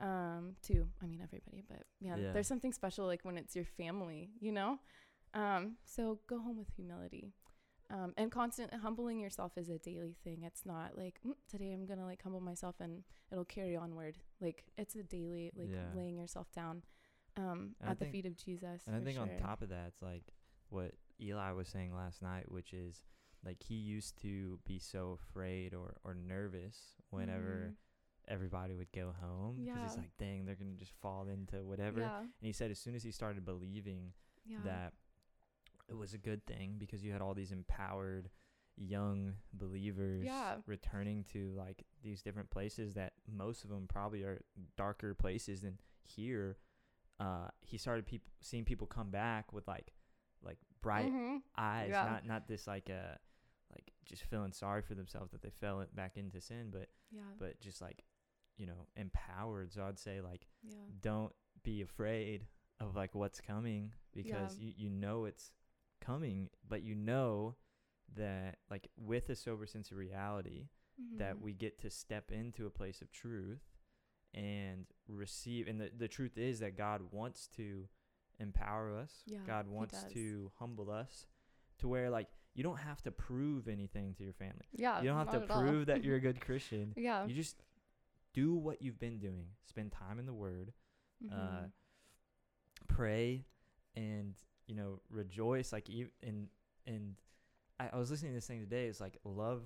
um 0.00 0.56
too 0.62 0.88
i 1.02 1.06
mean 1.06 1.20
everybody 1.22 1.62
but 1.68 1.82
yeah, 2.00 2.16
Yeah. 2.16 2.32
there's 2.32 2.46
something 2.46 2.72
special 2.72 3.06
like 3.06 3.24
when 3.24 3.38
it's 3.38 3.56
your 3.56 3.64
family 3.64 4.30
you 4.40 4.52
know 4.52 4.78
um 5.34 5.76
so 5.84 6.18
go 6.28 6.38
home 6.38 6.58
with 6.58 6.68
humility 6.76 7.32
um, 7.88 8.14
and 8.16 8.32
constant 8.32 8.74
humbling 8.74 9.20
yourself 9.20 9.52
is 9.56 9.68
a 9.68 9.78
daily 9.78 10.16
thing. 10.24 10.42
It's 10.42 10.66
not 10.66 10.98
like 10.98 11.20
mm, 11.24 11.34
today 11.48 11.72
I'm 11.72 11.86
gonna 11.86 12.04
like 12.04 12.20
humble 12.20 12.40
myself 12.40 12.74
and 12.80 13.04
it'll 13.30 13.44
carry 13.44 13.76
onward. 13.76 14.18
Like 14.40 14.64
it's 14.76 14.96
a 14.96 15.04
daily 15.04 15.52
like 15.56 15.70
Yeah. 15.70 15.94
laying 15.94 16.16
yourself 16.16 16.50
down 16.52 16.82
um, 17.36 17.74
I 17.82 17.90
at 17.90 17.98
the 17.98 18.04
think- 18.06 18.12
feet 18.12 18.26
of 18.26 18.36
Jesus. 18.36 18.82
And 18.86 18.96
I 18.96 19.00
think 19.00 19.18
on 19.18 19.30
top 19.40 19.62
of 19.62 19.68
that, 19.70 19.86
it's 19.88 20.02
like 20.02 20.24
what 20.68 20.92
Eli 21.20 21.52
was 21.52 21.68
saying 21.68 21.94
last 21.94 22.22
night, 22.22 22.50
which 22.50 22.72
is 22.72 23.02
like 23.44 23.62
he 23.62 23.74
used 23.74 24.20
to 24.22 24.58
be 24.64 24.78
so 24.78 25.18
afraid 25.20 25.74
or, 25.74 25.96
or 26.04 26.14
nervous 26.14 26.96
whenever 27.10 27.70
Mhm. 27.70 27.76
everybody 28.28 28.74
would 28.74 28.90
go 28.92 29.12
home 29.20 29.64
because 29.64 29.84
it's 29.84 29.94
Yeah. 29.94 30.00
like, 30.02 30.16
dang, 30.18 30.44
they're 30.44 30.56
gonna 30.56 30.74
just 30.74 30.92
fall 31.00 31.28
into 31.28 31.62
whatever. 31.64 32.00
Yeah, 32.00 32.20
And 32.20 32.30
he 32.40 32.52
said 32.52 32.70
as 32.70 32.78
soon 32.80 32.94
as 32.94 33.02
he 33.04 33.10
started 33.12 33.44
believing 33.44 34.12
yeah, 34.44 34.62
that 34.64 34.94
it 35.88 35.94
was 35.94 36.12
a 36.14 36.18
good 36.18 36.44
thing 36.46 36.76
because 36.78 37.04
you 37.04 37.12
had 37.12 37.20
all 37.22 37.34
these 37.34 37.52
empowered 37.52 38.30
young 38.76 39.36
believers 39.52 40.24
Yeah. 40.24 40.60
returning 40.66 41.24
to 41.24 41.52
like 41.54 41.86
these 42.02 42.20
different 42.22 42.50
places 42.50 42.94
that 42.94 43.12
most 43.26 43.62
of 43.64 43.70
them 43.70 43.86
probably 43.88 44.22
are 44.24 44.42
darker 44.76 45.14
places 45.14 45.60
than 45.62 45.78
here 46.02 46.58
uh 47.20 47.48
he 47.60 47.78
started 47.78 48.06
people 48.06 48.30
seeing 48.40 48.64
people 48.64 48.86
come 48.86 49.10
back 49.10 49.52
with 49.52 49.66
like 49.68 49.92
like 50.42 50.58
bright 50.82 51.10
Mhm. 51.12 51.42
eyes 51.56 51.90
Yeah. 51.90 52.04
not 52.04 52.26
not 52.26 52.48
this 52.48 52.66
like 52.66 52.90
uh 52.90 53.16
like 53.74 53.92
just 54.04 54.22
feeling 54.24 54.52
sorry 54.52 54.82
for 54.82 54.94
themselves 54.94 55.32
that 55.32 55.42
they 55.42 55.50
fell 55.50 55.84
back 55.94 56.16
into 56.16 56.40
sin 56.40 56.68
but 56.70 56.88
yeah, 57.10 57.22
but 57.38 57.60
just 57.60 57.80
like 57.80 58.04
you 58.56 58.66
know 58.66 58.86
empowered 58.96 59.72
so 59.72 59.84
i'd 59.84 59.98
say 59.98 60.20
like 60.20 60.46
yeah, 60.62 60.74
don't 61.00 61.34
be 61.62 61.82
afraid 61.82 62.46
of 62.80 62.94
like 62.94 63.14
what's 63.14 63.40
coming 63.40 63.92
because 64.12 64.58
you, 64.58 64.72
you 64.76 64.90
know 64.90 65.24
it's 65.24 65.52
coming 66.00 66.48
but 66.68 66.82
you 66.82 66.94
know 66.94 67.54
that 68.14 68.58
like 68.70 68.88
with 68.96 69.28
a 69.30 69.36
sober 69.36 69.66
sense 69.66 69.90
of 69.90 69.96
reality 69.96 70.68
that 71.18 71.36
Mhm. 71.36 71.40
we 71.42 71.52
get 71.54 71.78
to 71.80 71.90
step 71.90 72.30
into 72.30 72.66
a 72.66 72.70
place 72.70 73.02
of 73.02 73.10
truth 73.10 73.75
and 74.36 74.86
receive 75.08 75.66
and 75.66 75.80
the, 75.80 75.90
the 75.96 76.08
truth 76.08 76.36
is 76.36 76.60
that 76.60 76.76
god 76.76 77.00
wants 77.10 77.46
to 77.56 77.88
empower 78.38 78.94
us 78.96 79.22
Yeah, 79.26 79.38
god 79.46 79.66
wants 79.66 80.04
to 80.12 80.52
humble 80.58 80.90
us 80.90 81.26
to 81.78 81.88
where 81.88 82.10
like 82.10 82.28
you 82.54 82.62
don't 82.62 82.78
have 82.78 83.00
to 83.02 83.10
prove 83.10 83.66
anything 83.68 84.14
to 84.14 84.22
your 84.24 84.32
family 84.34 84.66
yeah. 84.72 85.00
you 85.00 85.08
don't 85.08 85.16
have 85.18 85.30
to 85.30 85.52
all. 85.52 85.60
prove 85.62 85.86
that 85.86 86.04
you're 86.04 86.16
a 86.16 86.20
good 86.28 86.40
christian 86.40 86.92
yeah, 86.96 87.24
you 87.26 87.34
just 87.34 87.56
do 88.34 88.54
what 88.54 88.82
you've 88.82 88.98
been 89.00 89.18
doing 89.18 89.46
spend 89.64 89.90
time 89.92 90.18
in 90.18 90.26
the 90.26 90.34
word 90.34 90.72
uh, 91.32 91.34
Mhm. 91.34 91.70
pray 92.88 93.46
and 93.94 94.34
you 94.66 94.74
know 94.74 95.00
rejoice 95.10 95.72
like 95.72 95.88
you 95.88 96.08
and 96.22 96.48
and 96.86 97.14
I, 97.80 97.88
I 97.92 97.96
was 97.96 98.10
listening 98.10 98.32
to 98.32 98.36
this 98.36 98.46
thing 98.46 98.60
today 98.60 98.86
it's 98.86 99.00
like 99.00 99.16
love 99.24 99.62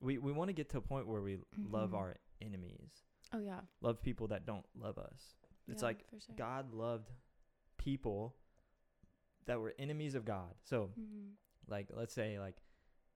we 0.00 0.16
we 0.18 0.32
want 0.32 0.48
to 0.48 0.54
get 0.54 0.70
to 0.70 0.78
a 0.78 0.80
point 0.80 1.06
where 1.06 1.20
we 1.20 1.38
love 1.70 1.90
Mhm. 1.90 1.98
our 1.98 2.16
enemies 2.40 3.04
oh 3.32 3.38
yeah. 3.38 3.60
love 3.80 4.00
people 4.02 4.28
that 4.28 4.46
don't 4.46 4.64
love 4.78 4.98
us 4.98 5.34
it's 5.68 5.82
Yeah, 5.82 5.88
like 5.88 6.04
sure. 6.24 6.34
god 6.36 6.72
loved 6.72 7.10
people 7.76 8.34
that 9.46 9.60
were 9.60 9.74
enemies 9.78 10.14
of 10.14 10.24
god 10.24 10.54
so 10.64 10.90
Mhm. 10.98 11.32
like 11.68 11.88
let's 11.94 12.14
say 12.14 12.38
like 12.38 12.56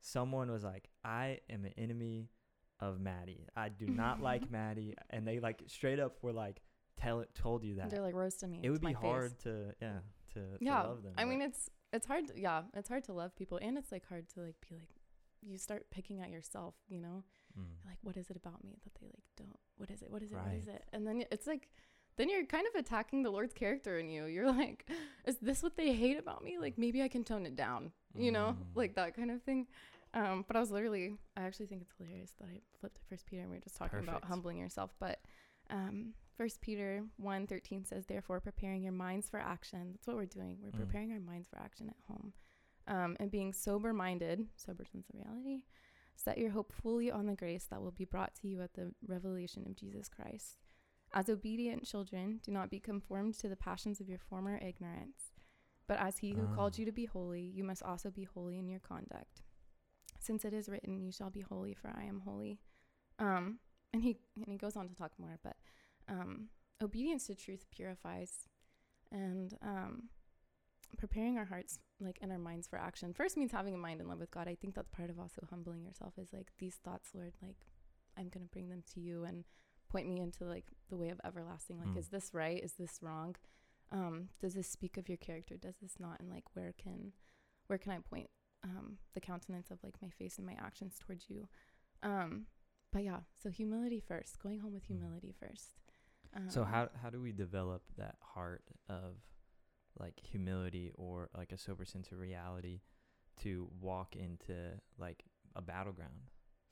someone 0.00 0.50
was 0.50 0.64
like 0.64 0.88
i 1.04 1.40
am 1.50 1.64
an 1.64 1.73
enemy 1.76 2.31
of 2.81 3.00
maddie 3.00 3.47
i 3.57 3.69
do 3.69 3.87
not 3.87 4.21
like 4.31 4.50
maddie 4.50 4.95
and 5.11 5.26
they 5.26 5.38
like 5.40 5.62
straight 5.66 6.00
up 6.00 6.16
were 6.23 6.33
like 6.33 6.61
tell 6.97 7.21
it 7.21 7.35
told 7.35 7.64
you 7.64 7.76
that 7.76 7.90
They're 7.90 8.02
like 8.02 8.14
roasting 8.14 8.50
me. 8.50 8.61
it 8.62 8.71
would 8.71 8.81
be 8.81 8.92
hard 8.92 9.33
Face. 9.33 9.42
to 9.45 9.75
yeah 9.81 9.99
to, 10.35 10.40
Yeah. 10.61 10.83
to 10.83 10.88
love 10.88 11.02
them 11.02 11.12
I 11.16 11.25
mean, 11.25 11.42
it's 11.42 11.69
it's 11.92 12.07
hard. 12.07 12.26
To, 12.28 12.40
yeah, 12.40 12.62
it's 12.73 12.88
hard 12.88 13.04
to 13.04 13.12
love 13.12 13.37
people, 13.37 13.59
and 13.61 13.76
it's 13.76 13.92
like 13.92 14.07
hard 14.09 14.26
to 14.31 14.40
like 14.40 14.57
be 14.66 14.75
like. 14.76 14.88
You 15.42 15.59
start 15.59 15.90
picking 15.90 16.21
at 16.23 16.31
yourself, 16.31 16.75
you 16.88 17.00
know. 17.02 17.23
Mm. 17.59 17.87
Like, 17.87 17.99
what 18.02 18.16
is 18.16 18.30
it 18.30 18.37
about 18.37 18.62
me 18.64 18.78
that 18.85 18.94
they 19.00 19.06
like 19.06 19.25
don't? 19.37 19.59
What 19.76 19.90
is 19.90 20.02
it? 20.02 20.11
What 20.11 20.23
is 20.23 20.32
it? 20.32 20.37
What 20.37 20.54
is 20.54 20.68
it? 20.68 20.85
And 20.92 21.06
then 21.06 21.25
it's 21.30 21.47
like, 21.47 21.68
then 22.16 22.28
you're 22.28 22.44
kind 22.47 22.66
of 22.66 22.78
attacking 22.78 23.23
the 23.23 23.30
Lord's 23.30 23.54
character 23.54 23.99
in 23.99 24.09
you. 24.09 24.26
You're 24.26 24.50
like, 24.50 24.88
is 25.26 25.37
this 25.38 25.62
what 25.62 25.76
they 25.76 25.92
hate 25.94 26.18
about 26.18 26.42
me? 26.44 26.59
Like 26.59 26.78
maybe 26.78 27.02
I 27.02 27.09
can 27.09 27.25
tone 27.25 27.47
it 27.47 27.56
down, 27.56 27.92
you 28.16 28.32
know, 28.32 28.56
Mm. 28.59 28.64
like 28.75 28.94
that 28.97 29.14
kind 29.16 29.30
of 29.30 29.42
thing. 29.42 29.66
Um, 30.14 30.44
but 30.47 30.56
I 30.56 30.61
was 30.61 30.71
literally, 30.71 31.16
I 31.38 31.42
actually 31.42 31.66
think 31.66 31.80
it's 31.82 31.92
hilarious 31.97 32.32
that 32.38 32.49
I 32.49 32.61
flipped 32.80 32.97
to 32.97 33.02
First 33.09 33.25
Peter 33.26 33.40
and 33.42 33.50
we 33.50 33.56
were 33.56 33.62
just 33.62 33.76
talking 33.76 34.00
about 34.00 34.25
humbling 34.25 34.59
yourself. 34.59 34.90
But 35.00 35.21
um, 35.71 36.12
First 36.37 36.61
Peter 36.61 37.02
1 37.16 37.47
13 37.47 37.85
says, 37.87 38.04
Therefore, 38.06 38.38
preparing 38.40 38.82
your 38.82 38.92
minds 38.92 39.30
for 39.30 39.40
action. 39.40 39.92
That's 39.92 40.06
what 40.06 40.16
we're 40.16 40.26
doing. 40.26 40.59
We're 40.62 40.71
Mm. 40.71 40.76
preparing 40.85 41.12
our 41.12 41.21
minds 41.21 41.49
for 41.49 41.59
action 41.59 41.88
at 41.88 41.97
home. 42.09 42.32
Um, 42.88 43.16
and 43.21 43.30
being 43.30 43.52
sober 43.54 43.92
minded, 43.94 44.49
sober 44.56 44.85
sense 44.85 45.09
of 45.09 45.14
reality, 45.14 45.62
set 46.16 46.38
your 46.38 46.50
hope 46.50 46.73
fully 46.73 47.11
on 47.11 47.26
the 47.26 47.35
grace 47.35 47.64
that 47.71 47.83
will 47.83 47.90
be 47.90 48.04
brought 48.04 48.35
to 48.37 48.49
you 48.49 48.62
at 48.62 48.75
the 48.75 48.92
revelation 49.07 49.64
of 49.66 49.76
Jesus 49.76 50.09
Christ. 50.09 50.59
As 51.14 51.28
obedient 51.28 51.85
children, 51.85 52.40
do 52.42 52.50
not 52.52 52.71
be 52.71 52.81
conformed 52.81 53.35
to 53.38 53.49
the 53.49 53.57
passions 53.57 54.00
of 54.00 54.09
your 54.09 54.19
former 54.19 54.57
ignorance. 54.59 55.33
But 55.87 55.99
as 55.99 56.19
he 56.19 56.31
who 56.33 56.47
called 56.54 56.75
Ah. 56.76 56.78
you 56.81 56.87
to 56.87 56.92
be 56.92 57.04
holy, 57.07 57.42
you 57.42 57.64
must 57.64 57.83
also 57.83 58.11
be 58.11 58.25
holy 58.25 58.59
in 58.59 58.69
your 58.69 58.81
conduct. 58.81 59.42
Since 60.21 60.45
it 60.45 60.54
is 60.54 60.69
written, 60.69 61.00
You 61.00 61.11
shall 61.12 61.31
be 61.31 61.40
holy, 61.40 61.75
for 61.75 61.92
I 61.95 62.04
am 62.04 62.21
holy. 62.21 62.61
Um, 63.19 63.59
and 63.92 64.02
he 64.02 64.16
and 64.37 64.47
he 64.49 64.57
goes 64.57 64.76
on 64.76 64.88
to 64.88 64.95
talk 64.95 65.12
more, 65.19 65.38
but 65.42 65.57
um, 66.09 66.49
obedience 66.81 67.26
to 67.26 67.35
truth 67.35 67.66
purifies, 67.71 68.49
and 69.11 69.59
um, 69.61 70.09
preparing 70.97 71.37
our 71.37 71.45
hearts 71.45 71.78
like 72.04 72.18
in 72.21 72.30
our 72.30 72.38
minds 72.38 72.66
for 72.66 72.78
action. 72.78 73.12
First 73.14 73.37
means 73.37 73.52
having 73.52 73.75
a 73.75 73.78
mind 73.78 74.00
in 74.00 74.09
love 74.09 74.18
with 74.21 74.30
God. 74.30 74.49
I 74.49 74.54
think 74.54 74.75
that's 74.75 74.88
part 74.90 75.11
of 75.11 75.18
also 75.18 75.42
humbling 75.50 75.82
yourself 75.85 76.14
is 76.18 76.32
like 76.32 76.52
these 76.59 76.76
thoughts, 76.76 77.11
Lord, 77.14 77.32
like 77.42 77.66
I'm 78.16 78.28
gonna 78.28 78.47
bring 78.47 78.68
them 78.68 78.82
to 78.94 79.00
you 79.00 79.25
and 79.25 79.44
point 79.88 80.09
me 80.09 80.21
into 80.21 80.44
like 80.44 80.66
the 80.88 80.97
way 80.97 81.11
of 81.11 81.21
everlasting. 81.25 81.78
Like, 81.78 81.88
Mm. 81.88 81.99
is 81.99 82.09
this 82.09 82.32
right? 82.35 82.62
Is 82.62 82.75
this 82.75 82.99
wrong? 83.02 83.37
Um, 83.90 84.30
does 84.40 84.54
this 84.54 84.68
speak 84.68 84.97
of 84.97 85.09
your 85.09 85.18
character? 85.18 85.56
Does 85.56 85.76
this 85.82 86.00
not? 86.00 86.18
And 86.21 86.30
like, 86.30 86.44
where 86.54 86.73
can, 86.73 87.12
where 87.66 87.78
can 87.78 87.92
I 87.92 87.99
point 87.99 88.30
um, 88.64 88.99
the 89.14 89.21
countenance 89.21 89.71
of 89.71 89.82
like 89.82 90.00
my 90.00 90.09
face 90.09 90.38
and 90.38 90.47
my 90.47 90.54
actions 90.59 90.99
towards 90.99 91.28
you? 91.28 91.49
Um, 92.02 92.47
but 92.90 93.04
yeah, 93.04 93.21
so 93.42 93.50
humility 93.50 94.00
first. 94.00 94.38
Going 94.38 94.61
home 94.61 94.73
with 94.73 94.85
Mm. 94.85 94.99
humility 94.99 95.32
first. 95.38 95.76
Um, 96.35 96.49
so 96.49 96.64
how 96.64 96.88
how 97.02 97.11
do 97.11 97.21
we 97.21 97.32
develop 97.32 97.82
that 97.99 98.16
heart 98.21 98.64
of 98.88 99.16
like 99.99 100.14
humility 100.20 100.90
or 100.94 101.28
like 101.37 101.52
a 101.52 101.58
sober 101.58 101.84
sense 101.84 102.11
of 102.12 102.18
reality 102.18 102.80
to 103.42 103.68
walk 103.80 104.16
into 104.16 104.54
like 104.99 105.25
a 105.54 105.62
battleground 105.62 106.30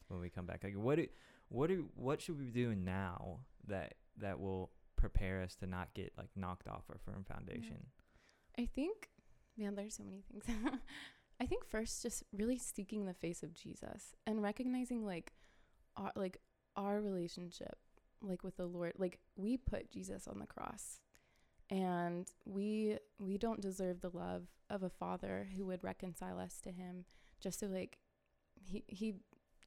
when 0.09 0.21
we 0.21 0.29
come 0.29 0.47
back 0.47 0.63
like 0.65 0.77
what 0.77 0.97
do 0.97 1.07
what 1.49 1.69
do 1.69 1.89
what 1.95 2.21
should 2.21 2.39
we 2.39 2.47
be 2.47 2.51
doing 2.51 2.85
now 2.85 3.39
that 3.67 3.95
that 4.17 4.41
will 4.41 4.71
prepare 4.97 5.43
us 5.43 5.55
to 5.55 5.67
not 5.67 5.93
get 5.95 6.13
like 6.19 6.31
knocked 6.37 6.69
off 6.69 6.83
our 6.91 6.99
firm 7.05 7.25
foundation 7.25 7.87
I 8.59 8.67
think, 8.67 9.09
man, 9.57 9.75
there's 9.75 9.97
so 9.97 10.05
many 10.05 10.23
things. 10.31 10.45
I 11.41 11.47
think 11.47 11.65
first, 11.65 12.03
just 12.03 12.23
really 12.33 12.59
seeking 12.59 13.07
the 13.07 13.15
face 13.15 13.43
of 13.43 13.55
Jesus 13.55 14.15
and 14.27 14.43
recognizing 14.43 15.07
like, 15.07 15.33
our, 15.97 16.13
like 16.15 16.39
our 16.77 17.01
relationship, 17.01 17.79
like 18.21 18.45
with 18.45 18.57
the 18.59 18.67
Lord. 18.67 18.93
Like 18.99 19.19
we 19.37 19.57
put 19.57 19.91
Jesus 19.91 20.29
on 20.29 20.39
the 20.39 20.47
cross, 20.47 21.01
and 21.71 22.31
we 22.45 22.99
we 23.19 23.39
don't 23.39 23.61
deserve 23.61 24.01
the 24.01 24.11
love 24.11 24.49
of 24.69 24.83
a 24.83 24.91
Father 24.91 25.49
who 25.57 25.65
would 25.67 25.83
reconcile 25.85 26.39
us 26.39 26.61
to 26.63 26.71
Him. 26.71 27.05
Just 27.41 27.61
so 27.61 27.67
like, 27.67 27.99
he 28.65 28.85
he 28.89 29.15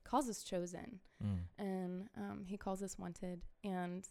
calls 0.03 0.29
us 0.29 0.43
chosen, 0.43 1.00
Mm. 1.24 1.39
and 1.57 2.10
um, 2.17 2.43
he 2.45 2.57
calls 2.57 2.83
us 2.83 2.98
wanted 3.00 3.41
and 3.63 4.05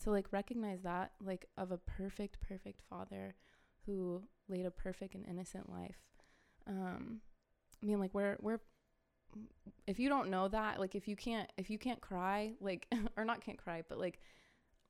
to 0.00 0.10
like 0.12 0.32
recognize 0.32 0.82
that 0.82 1.10
like 1.20 1.46
of 1.56 1.72
a 1.72 1.78
perfect 1.78 2.40
perfect 2.40 2.80
father 2.88 3.34
who 3.84 4.22
laid 4.48 4.64
a 4.64 4.70
perfect 4.70 5.14
and 5.16 5.26
innocent 5.26 5.68
life 5.68 5.98
um 6.68 7.20
i 7.82 7.86
mean 7.86 7.98
like 7.98 8.14
we're 8.14 8.36
we're 8.40 8.60
if 9.88 9.98
you 9.98 10.08
don't 10.08 10.30
know 10.30 10.46
that 10.46 10.78
like 10.78 10.94
if 10.94 11.08
you 11.08 11.16
can't 11.16 11.50
if 11.56 11.68
you 11.68 11.78
can't 11.78 12.00
cry 12.00 12.52
like 12.60 12.86
or 13.16 13.24
not 13.24 13.40
can't 13.40 13.58
cry 13.58 13.82
but 13.88 13.98
like 13.98 14.20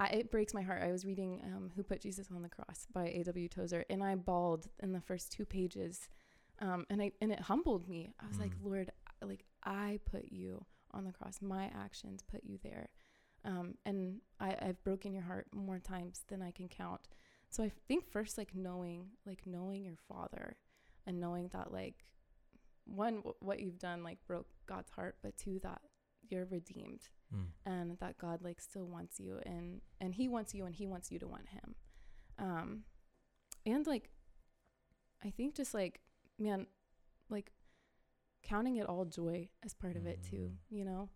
I, 0.00 0.06
it 0.08 0.30
breaks 0.30 0.54
my 0.54 0.62
heart. 0.62 0.82
I 0.82 0.92
was 0.92 1.04
reading 1.04 1.40
um, 1.44 1.70
"Who 1.74 1.82
Put 1.82 2.00
Jesus 2.00 2.28
on 2.34 2.42
the 2.42 2.48
Cross" 2.48 2.86
by 2.92 3.06
A.W. 3.08 3.48
Tozer, 3.48 3.84
and 3.90 4.02
I 4.02 4.14
bawled 4.14 4.68
in 4.82 4.92
the 4.92 5.00
first 5.00 5.32
two 5.32 5.44
pages, 5.44 6.08
um, 6.60 6.86
and 6.90 7.02
I 7.02 7.12
and 7.20 7.32
it 7.32 7.40
humbled 7.40 7.88
me. 7.88 8.12
I 8.20 8.26
was 8.28 8.38
like, 8.38 8.52
Mm. 8.58 8.64
Lord, 8.64 8.92
like 9.22 9.44
I 9.64 9.98
put 10.10 10.30
you 10.30 10.64
on 10.92 11.04
the 11.04 11.12
cross. 11.12 11.40
My 11.42 11.70
actions 11.76 12.22
put 12.22 12.44
you 12.44 12.58
there. 12.62 12.88
Um, 13.44 13.74
and 13.86 14.20
I, 14.40 14.56
I've 14.60 14.82
broken 14.84 15.12
your 15.12 15.22
heart 15.22 15.46
more 15.54 15.78
times 15.78 16.24
than 16.28 16.42
I 16.42 16.50
can 16.50 16.68
count. 16.68 17.02
So 17.50 17.62
I 17.62 17.70
think 17.86 18.06
first, 18.10 18.36
like 18.38 18.54
knowing, 18.54 19.06
like 19.26 19.42
knowing 19.46 19.84
your 19.84 19.96
father 20.08 20.56
and 21.06 21.20
knowing 21.20 21.48
that, 21.52 21.72
like, 21.72 22.04
one, 22.84 23.16
w- 23.16 23.34
what 23.40 23.60
you've 23.60 23.78
done, 23.78 24.02
like, 24.02 24.18
broke 24.26 24.48
God's 24.66 24.90
heart, 24.90 25.16
but 25.22 25.36
two, 25.36 25.58
that 25.62 25.80
you're 26.30 26.46
redeemed 26.46 27.02
Mm. 27.34 27.46
and 27.66 27.98
that 27.98 28.16
God, 28.16 28.40
like, 28.42 28.58
still 28.58 28.86
wants 28.86 29.20
you 29.20 29.38
and, 29.44 29.82
and 30.00 30.14
he 30.14 30.28
wants 30.28 30.54
you 30.54 30.64
and 30.64 30.74
he 30.74 30.86
wants 30.86 31.10
you 31.12 31.18
to 31.18 31.28
want 31.28 31.48
him. 31.50 31.74
Um, 32.38 32.84
and 33.66 33.86
like, 33.86 34.08
I 35.22 35.28
think 35.30 35.54
just 35.54 35.74
like, 35.74 36.00
man, 36.38 36.66
like 37.28 37.52
counting 38.42 38.76
it 38.76 38.86
all 38.88 39.04
joy 39.04 39.48
as 39.64 39.74
part 39.74 39.96
of 39.96 40.06
it 40.06 40.22
too, 40.22 40.52
Mm. 40.52 40.56
you 40.70 40.84
know? 40.86 41.10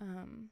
Um, 0.00 0.50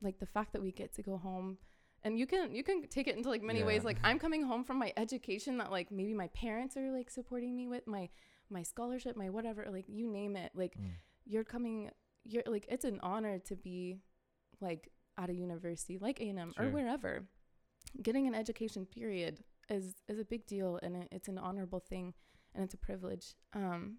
like 0.00 0.18
the 0.18 0.26
fact 0.26 0.52
that 0.54 0.62
we 0.62 0.72
get 0.72 0.94
to 0.94 1.02
go 1.02 1.18
home 1.18 1.58
and 2.02 2.18
you 2.18 2.26
can 2.26 2.54
you 2.54 2.64
can 2.64 2.88
take 2.88 3.06
it 3.06 3.16
into 3.16 3.28
like 3.28 3.42
many 3.42 3.62
ways 3.62 3.84
like 3.84 3.98
i'm 4.02 4.18
coming 4.18 4.42
home 4.42 4.64
from 4.64 4.76
my 4.76 4.92
education 4.96 5.58
that 5.58 5.70
like 5.70 5.92
maybe 5.92 6.12
my 6.12 6.26
parents 6.28 6.76
are 6.76 6.90
like 6.90 7.08
supporting 7.08 7.54
me 7.54 7.68
with 7.68 7.86
my 7.86 8.08
my 8.50 8.62
scholarship 8.64 9.14
my 9.16 9.30
whatever 9.30 9.64
like 9.70 9.84
you 9.88 10.08
name 10.08 10.34
it 10.34 10.50
like 10.56 10.74
Mm. 10.76 10.90
you're 11.26 11.44
coming 11.44 11.90
you're 12.24 12.42
like 12.46 12.66
it's 12.68 12.84
an 12.84 13.00
honor 13.02 13.38
to 13.38 13.56
be 13.56 13.98
like 14.60 14.88
at 15.18 15.30
a 15.30 15.34
university 15.34 15.98
like 15.98 16.20
a&m 16.20 16.52
or 16.58 16.68
wherever. 16.70 17.24
Getting 18.02 18.26
an 18.26 18.34
education 18.34 18.86
period 18.86 19.44
is 19.68 19.94
is 20.08 20.18
a 20.18 20.24
big 20.24 20.46
deal 20.46 20.78
and 20.82 20.96
it, 20.96 21.08
it's 21.12 21.28
an 21.28 21.38
honorable 21.38 21.80
thing 21.80 22.14
and 22.54 22.64
it's 22.64 22.74
a 22.74 22.78
privilege. 22.78 23.34
Um 23.54 23.98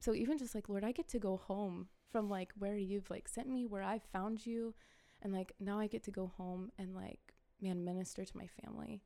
so 0.00 0.14
even 0.14 0.38
just 0.38 0.54
like 0.54 0.68
lord 0.68 0.82
i 0.82 0.92
get 0.92 1.08
to 1.08 1.18
go 1.18 1.36
home 1.36 1.86
from 2.10 2.28
like 2.28 2.52
where 2.58 2.76
you've 2.76 3.08
like 3.10 3.28
sent 3.28 3.48
me 3.48 3.66
where 3.66 3.82
i've 3.82 4.02
found 4.12 4.44
you 4.44 4.74
and 5.22 5.32
like 5.32 5.52
now 5.60 5.78
i 5.78 5.86
get 5.86 6.02
to 6.02 6.10
go 6.10 6.32
home 6.36 6.70
and 6.78 6.94
like 6.94 7.34
man 7.60 7.84
minister 7.84 8.24
to 8.24 8.36
my 8.36 8.46
family 8.62 9.02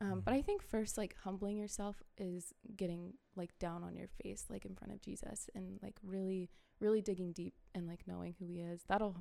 um, 0.00 0.20
but 0.24 0.32
Mhm. 0.32 0.38
i 0.38 0.42
think 0.42 0.62
first 0.62 0.96
like 0.98 1.14
humbling 1.24 1.56
yourself 1.56 2.02
is 2.18 2.52
getting 2.76 3.14
like 3.36 3.56
down 3.58 3.82
on 3.84 3.96
your 3.96 4.08
face 4.22 4.44
like 4.50 4.64
in 4.64 4.74
front 4.74 4.92
of 4.92 5.00
jesus 5.00 5.48
and 5.54 5.78
like 5.82 5.96
really 6.02 6.50
really 6.80 7.00
digging 7.02 7.32
deep 7.32 7.54
and 7.74 7.86
like 7.86 8.06
knowing 8.06 8.34
who 8.38 8.46
he 8.46 8.60
is 8.60 8.82
that'll 8.88 9.16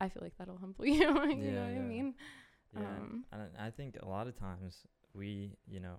i 0.00 0.08
feel 0.08 0.22
like 0.22 0.36
that'll 0.38 0.58
humble 0.58 0.84
you 0.86 0.94
you 0.94 1.06
know 1.06 1.14
what 1.14 1.30
Yeah, 1.38 1.62
i 1.64 1.78
mean 1.78 2.14
Yeah, 2.72 2.82
Um, 2.86 3.24
and 3.32 3.42
I 3.58 3.66
I 3.66 3.70
think 3.70 3.96
a 4.02 4.08
lot 4.08 4.26
of 4.28 4.34
times 4.38 4.86
we, 5.14 5.56
you 5.66 5.80
know, 5.80 5.96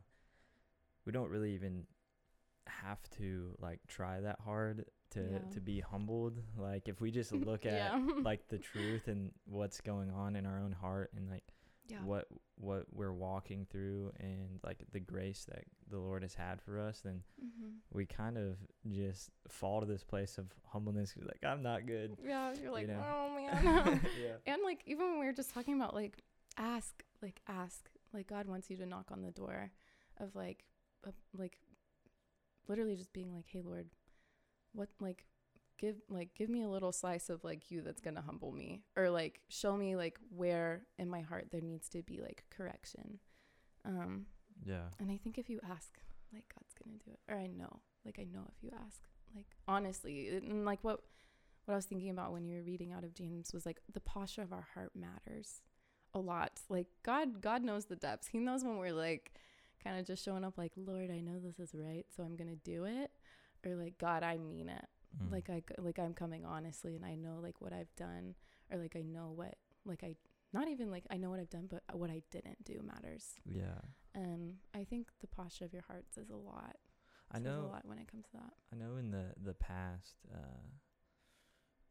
we 1.06 1.12
don't 1.12 1.30
really 1.30 1.54
even 1.54 1.86
have 2.68 3.01
to 3.18 3.56
like 3.60 3.80
try 3.88 4.22
that 4.22 4.40
hard 4.40 4.86
to 5.12 5.20
Yeah. 5.20 5.38
to 5.51 5.60
be 5.60 5.80
humbled. 5.82 6.40
Like 6.58 6.88
if 6.88 7.01
we 7.01 7.12
just 7.12 7.32
look 7.50 7.66
at 7.66 7.74
yeah 7.74 8.00
like 8.24 8.48
the 8.48 8.58
truth 8.60 9.08
and 9.08 9.32
what's 9.46 9.82
going 9.82 10.12
on 10.12 10.36
in 10.36 10.46
our 10.46 10.60
own 10.60 10.72
heart 10.72 11.12
and 11.16 11.30
like 11.30 11.44
yeah 11.88 11.98
what 12.04 12.28
what 12.56 12.86
we're 12.92 13.14
walking 13.14 13.66
through 13.70 14.12
and 14.20 14.60
like 14.64 14.84
the 14.92 15.00
grace 15.00 15.46
that 15.50 15.64
the 15.90 15.98
Lord 15.98 16.22
has 16.22 16.36
had 16.36 16.62
for 16.62 16.80
us, 16.80 17.02
then 17.04 17.24
hmm 17.40 17.70
we 17.94 18.06
kind 18.06 18.38
of 18.38 18.56
just 18.90 19.30
fall 19.50 19.82
to 19.82 19.86
this 19.86 20.04
place 20.04 20.38
of 20.38 20.46
humbleness. 20.68 21.14
Like 21.20 21.44
I'm 21.44 21.62
not 21.62 21.86
good. 21.86 22.16
yeah 22.24 22.54
you're 22.62 22.72
like 22.72 22.88
know? 22.88 23.04
oh 23.04 23.36
man 23.36 24.02
yeah. 24.22 24.34
and 24.54 24.62
like 24.64 24.82
even 24.86 25.10
when 25.12 25.20
we 25.20 25.26
were 25.26 25.34
just 25.34 25.54
talking 25.54 25.76
about 25.76 25.94
like 25.94 26.24
ask, 26.58 27.04
like 27.22 27.42
ask, 27.48 27.90
like 28.14 28.28
God 28.28 28.48
wants 28.48 28.70
you 28.70 28.78
to 28.78 28.86
knock 28.86 29.08
on 29.12 29.22
the 29.22 29.32
door 29.32 29.72
of 30.18 30.36
like, 30.36 30.66
a, 31.06 31.12
like, 31.38 31.58
literally 32.68 32.96
just 32.96 33.14
being 33.14 33.34
like, 33.34 33.46
hey 33.48 33.62
Lord, 33.62 33.88
what 34.74 34.90
like 35.00 35.26
give 35.82 35.96
like 36.10 36.30
give 36.36 36.50
me 36.50 36.62
a 36.62 36.70
little 36.70 36.92
slice 36.92 37.30
of 37.30 37.44
like 37.44 37.70
you 37.72 37.82
that's 37.82 38.00
gonna 38.02 38.22
humble 38.22 38.52
me. 38.52 38.84
Or 38.96 39.10
like 39.10 39.42
show 39.50 39.76
me 39.76 39.96
like 39.96 40.18
where 40.30 40.84
in 40.98 41.10
my 41.10 41.22
heart 41.22 41.48
there 41.52 41.62
needs 41.62 41.90
to 41.90 42.04
be 42.04 42.22
like 42.22 42.46
correction. 42.56 43.20
Um 43.84 44.28
Yeah. 44.64 44.88
and 45.00 45.12
i 45.12 45.18
think 45.18 45.38
if 45.38 45.50
you 45.50 45.60
ask 45.70 45.90
like 46.32 46.46
god's 46.56 46.74
gonna 46.82 46.98
do 47.04 47.12
it. 47.12 47.20
Or 47.28 47.38
i 47.38 47.48
know 47.48 47.82
like 48.06 48.20
i 48.20 48.24
know 48.24 48.46
if 48.48 48.64
you 48.64 48.72
ask. 48.86 49.02
Like 49.36 49.48
honestly 49.68 50.30
and 50.30 50.66
like 50.66 50.84
what 50.84 51.00
what 51.66 51.74
i 51.74 51.76
was 51.78 51.86
thinking 51.86 52.10
about 52.12 52.32
when 52.34 52.46
you 52.46 52.58
were 52.58 52.64
reading 52.64 52.92
out 52.92 53.04
of 53.04 53.14
james 53.14 53.52
was 53.54 53.66
like 53.66 53.80
the 53.94 54.00
posture 54.02 54.42
of 54.42 54.52
our 54.54 54.68
heart 54.74 54.92
matters 54.96 55.62
a 56.14 56.20
lot. 56.20 56.60
Like 56.70 56.88
god 57.04 57.42
god 57.42 57.64
knows 57.64 57.86
the 57.86 57.96
depths. 57.96 58.28
He 58.28 58.38
knows 58.40 58.64
when 58.64 58.78
we're 58.78 58.92
like 58.94 59.34
kind 59.84 60.00
of 60.00 60.06
just 60.06 60.24
showing 60.24 60.44
up 60.44 60.58
like 60.60 60.74
lord 60.76 61.10
i 61.10 61.20
know 61.22 61.40
this 61.40 61.58
is 61.58 61.74
right 61.74 62.06
so 62.16 62.22
i'm 62.24 62.36
gonna 62.36 62.56
do 62.64 62.86
it. 62.86 63.10
Or 63.66 63.76
like 63.76 63.98
god 63.98 64.22
i 64.24 64.38
mean 64.38 64.70
it 64.70 64.86
Mm. 65.20 65.32
like 65.32 65.50
I 65.50 65.62
like 65.80 66.00
I'm 66.00 66.13
coming 66.13 66.46
honestly 66.46 66.96
and 66.96 67.03
I 67.06 67.15
know 67.15 67.39
like 67.41 67.60
what 67.62 67.74
I've 67.74 67.94
done 67.96 68.36
or 68.72 68.77
like 68.77 68.96
I 68.96 69.01
know 69.01 69.32
what 69.36 69.56
like 69.86 70.03
I 70.03 70.15
not 70.53 70.68
even 70.68 70.89
like 70.91 71.06
I 71.12 71.18
know 71.18 71.30
what 71.30 71.39
I've 71.39 71.50
done 71.50 71.68
but 71.70 71.84
what 71.94 72.10
I 72.10 72.22
didn't 72.32 72.63
do 72.63 72.82
matters 72.84 73.36
Yeah. 73.46 73.82
and 74.13 74.56
I 74.74 74.84
think 74.84 75.10
the 75.20 75.27
posture 75.27 75.65
of 75.65 75.74
your 75.74 75.84
heart 75.84 76.06
says 76.13 76.30
a 76.30 76.36
lot 76.36 76.77
I 77.32 77.39
know. 77.39 77.62
a 77.62 77.72
lot 77.74 77.86
when 77.86 77.98
it 78.00 78.08
comes 78.12 78.25
to 78.27 78.38
that 78.38 78.53
I 78.72 78.75
know 78.77 78.98
in 78.98 79.12
the 79.12 79.34
the 79.41 79.53
past, 79.53 80.15
uh, 80.34 80.68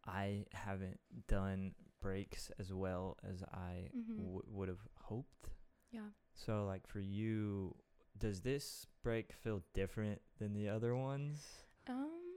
I 0.06 0.46
haven't 0.52 0.98
done 1.28 1.74
breaks 2.00 2.50
as 2.58 2.72
well 2.72 3.16
as 3.22 3.42
I 3.52 3.90
Mhm. 3.94 4.16
w- 4.16 4.42
would 4.46 4.68
have 4.68 4.86
hoped. 4.96 5.50
yeah 5.90 6.08
So, 6.34 6.64
like 6.66 6.86
for 6.86 7.00
you, 7.00 7.76
does 8.16 8.40
this 8.40 8.86
break 9.02 9.32
feel 9.32 9.62
different 9.74 10.22
than 10.38 10.54
the 10.54 10.68
other 10.68 10.94
ones? 10.96 11.64
um 11.86 12.29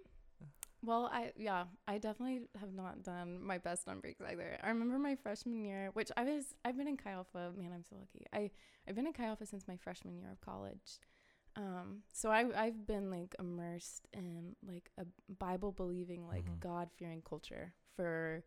well 0.84 1.10
I 1.12 1.32
yeah 1.36 1.64
I 1.88 1.98
definitely 1.98 2.42
have 2.60 2.74
not 2.74 3.04
done 3.04 3.42
my 3.42 3.58
best 3.58 3.88
on 3.88 4.00
breaks 4.00 4.22
either. 4.22 4.58
I 4.62 4.70
remember 4.70 4.98
my 5.00 5.16
freshman 5.16 5.64
year 5.64 5.90
which 5.94 6.12
I 6.18 6.24
was 6.24 6.54
I've 6.66 6.78
been 6.78 6.88
in 6.88 6.98
Chi 6.98 7.12
Alpha 7.12 7.52
man 7.58 7.72
I'm 7.74 7.84
so 7.84 7.96
lucky. 7.98 8.26
I 8.34 8.52
I've 8.88 8.96
been 8.96 9.08
in 9.08 9.14
Chi 9.14 9.26
Alpha 9.26 9.46
since 9.46 9.68
my 9.68 9.78
freshman 9.78 10.16
year 10.18 10.30
of 10.32 10.42
college. 10.42 11.00
Um 11.56 12.04
so 12.12 12.30
I 12.32 12.46
I've 12.56 12.86
been 12.86 13.10
like 13.10 13.36
immersed 13.40 14.08
in 14.14 14.56
like 14.68 14.90
a 14.98 15.06
Bible 15.40 15.72
believing 15.72 16.28
like 16.28 16.46
Mhm. 16.46 16.60
God 16.60 16.90
fearing 16.98 17.22
culture 17.22 17.74
for 17.96 18.44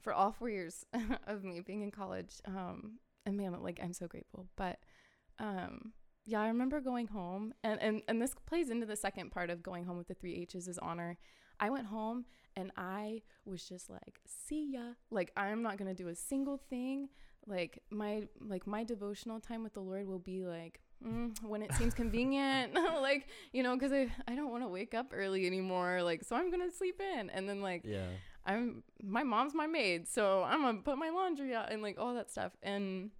for 0.00 0.12
all 0.12 0.32
four 0.32 0.48
years 0.50 0.84
of 1.26 1.44
me 1.44 1.60
being 1.60 1.82
in 1.82 1.90
college. 1.90 2.40
Um 2.46 2.98
and 3.26 3.36
man 3.36 3.52
like 3.62 3.80
I'm 3.82 3.92
so 3.92 4.06
grateful. 4.06 4.48
But 4.56 4.78
um 5.38 5.92
yeah 6.26 6.40
I 6.40 6.48
remember 6.48 6.80
going 6.80 7.08
home 7.08 7.52
and 7.62 7.80
and 7.82 8.02
and 8.08 8.22
this 8.22 8.34
plays 8.46 8.70
into 8.70 8.86
the 8.86 8.96
second 8.96 9.30
part 9.30 9.50
of 9.50 9.62
going 9.62 9.84
home 9.84 9.98
with 9.98 10.08
the 10.08 10.14
three 10.14 10.34
H's 10.40 10.68
is 10.68 10.78
honor 10.78 11.18
I 11.60 11.70
went 11.70 11.86
home 11.86 12.24
and 12.56 12.70
I 12.76 13.22
was 13.44 13.64
just 13.64 13.90
like, 13.90 14.20
see 14.26 14.72
ya. 14.72 14.94
Like 15.10 15.32
I'm 15.36 15.62
not 15.62 15.76
gonna 15.76 15.94
do 15.94 16.08
a 16.08 16.14
single 16.14 16.58
thing. 16.70 17.08
Like 17.46 17.82
my 17.90 18.28
like 18.40 18.66
my 18.66 18.84
devotional 18.84 19.40
time 19.40 19.62
with 19.62 19.74
the 19.74 19.80
Lord 19.80 20.06
will 20.06 20.18
be 20.18 20.44
like 20.44 20.80
mm, 21.06 21.32
when 21.42 21.62
it 21.62 21.72
seems 21.74 21.94
convenient. 21.94 22.74
like 23.00 23.28
you 23.52 23.62
know, 23.62 23.74
because 23.74 23.92
I 23.92 24.10
I 24.26 24.34
don't 24.34 24.50
want 24.50 24.62
to 24.62 24.68
wake 24.68 24.94
up 24.94 25.12
early 25.12 25.46
anymore. 25.46 26.02
Like 26.02 26.24
so 26.24 26.36
I'm 26.36 26.50
gonna 26.50 26.70
sleep 26.70 27.00
in, 27.00 27.30
and 27.30 27.48
then 27.48 27.60
like 27.60 27.82
Yeah. 27.84 28.06
I'm 28.46 28.82
my 29.02 29.22
mom's 29.22 29.54
my 29.54 29.66
maid, 29.66 30.06
so 30.08 30.42
I'm 30.42 30.62
gonna 30.62 30.78
put 30.82 30.98
my 30.98 31.10
laundry 31.10 31.54
out 31.54 31.72
and 31.72 31.82
like 31.82 31.98
all 31.98 32.14
that 32.14 32.30
stuff. 32.30 32.52
And 32.62 33.10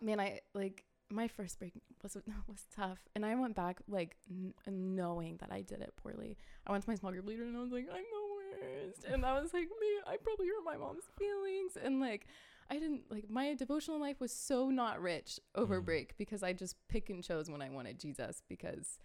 man, 0.00 0.20
I 0.20 0.40
like 0.54 0.84
my 1.10 1.28
first 1.28 1.58
break 1.58 1.74
was 2.02 2.16
was 2.48 2.66
tough, 2.74 2.98
and 3.14 3.24
I 3.24 3.34
went 3.34 3.54
back 3.56 3.80
like 3.88 4.16
n- 4.30 4.54
knowing 4.66 5.36
that 5.38 5.50
I 5.52 5.62
did 5.62 5.80
it 5.80 5.94
poorly. 5.96 6.36
I 6.66 6.72
went 6.72 6.84
to 6.84 6.90
my 6.90 6.96
small 6.96 7.12
group 7.12 7.26
leader 7.26 7.44
and 7.44 7.56
I 7.56 7.60
was 7.60 7.72
like, 7.72 7.88
I'm 7.92 8.04
the 8.04 8.62
worst, 8.66 9.04
and 9.04 9.24
I 9.24 9.40
was 9.40 9.52
like, 9.52 9.64
me, 9.80 9.88
I 10.06 10.16
probably 10.16 10.46
hurt 10.48 10.64
my 10.64 10.76
mom's 10.76 11.04
feelings, 11.18 11.76
and 11.82 12.00
like. 12.00 12.26
I 12.70 12.78
didn't 12.78 13.02
like 13.10 13.28
my 13.28 13.52
devotional 13.52 14.00
life 14.00 14.18
was 14.18 14.32
so 14.32 14.70
not 14.70 15.02
rich 15.02 15.38
over 15.54 15.82
Mm. 15.82 15.84
break 15.84 16.16
because 16.16 16.42
I 16.42 16.54
just 16.54 16.76
pick 16.88 17.10
and 17.10 17.22
chose 17.22 17.50
when 17.50 17.60
I 17.60 17.68
wanted 17.68 17.98
Jesus 17.98 18.40
because 18.48 18.98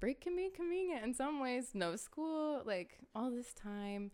break 0.00 0.20
can 0.22 0.34
be 0.34 0.50
convenient 0.50 1.04
in 1.04 1.14
some 1.14 1.38
ways. 1.38 1.70
No 1.74 1.94
school, 1.94 2.62
like 2.64 2.98
all 3.14 3.30
this 3.30 3.52
time. 3.52 4.10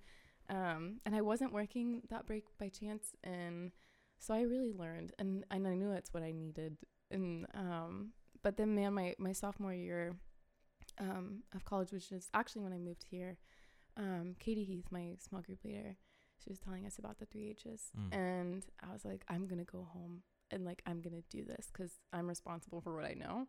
Um, 0.51 1.01
and 1.07 1.15
I 1.15 1.23
wasn't 1.23 1.55
working 1.55 2.03
that 2.11 2.27
break 2.27 2.45
by 2.59 2.69
chance. 2.69 3.15
And 3.25 3.71
so 4.19 4.35
I 4.35 4.43
really 4.43 4.73
learned 4.73 5.13
and, 5.19 5.45
and 5.51 5.67
I 5.67 5.77
knew 5.77 5.93
it's 5.93 6.13
what 6.13 6.25
I 6.25 6.33
needed. 6.33 6.77
And, 7.11 7.47
um, 7.55 8.11
but 8.43 8.57
then 8.57 8.75
man, 8.75 8.95
my, 8.95 9.15
my 9.19 9.33
sophomore 9.33 9.75
year, 9.75 10.17
um, 10.99 11.43
of 11.55 11.65
college, 11.65 11.93
which 11.93 12.13
is 12.13 12.29
actually 12.35 12.63
when 12.63 12.73
I 12.73 12.79
moved 12.79 13.05
here, 13.11 13.39
um, 13.97 14.35
Katie 14.39 14.65
Heath, 14.65 14.87
my 14.91 15.17
small 15.19 15.41
group 15.43 15.65
leader, 15.65 15.97
she 16.43 16.51
was 16.51 16.59
telling 16.59 16.87
us 16.87 16.99
about 16.99 17.19
the 17.19 17.27
three 17.27 17.51
H's. 17.51 17.91
Mm. 17.99 18.17
And 18.17 18.67
I 18.83 18.93
was 18.93 19.05
like, 19.05 19.25
I'm 19.29 19.47
going 19.47 19.59
to 19.59 19.71
go 19.71 19.87
home 19.93 20.23
and 20.51 20.65
like, 20.65 20.83
I'm 20.87 21.01
going 21.01 21.15
to 21.15 21.37
do 21.37 21.45
this 21.45 21.71
because 21.73 21.93
I'm 22.13 22.29
responsible 22.29 22.81
for 22.81 22.95
what 22.95 23.05
I 23.05 23.15
know. 23.15 23.47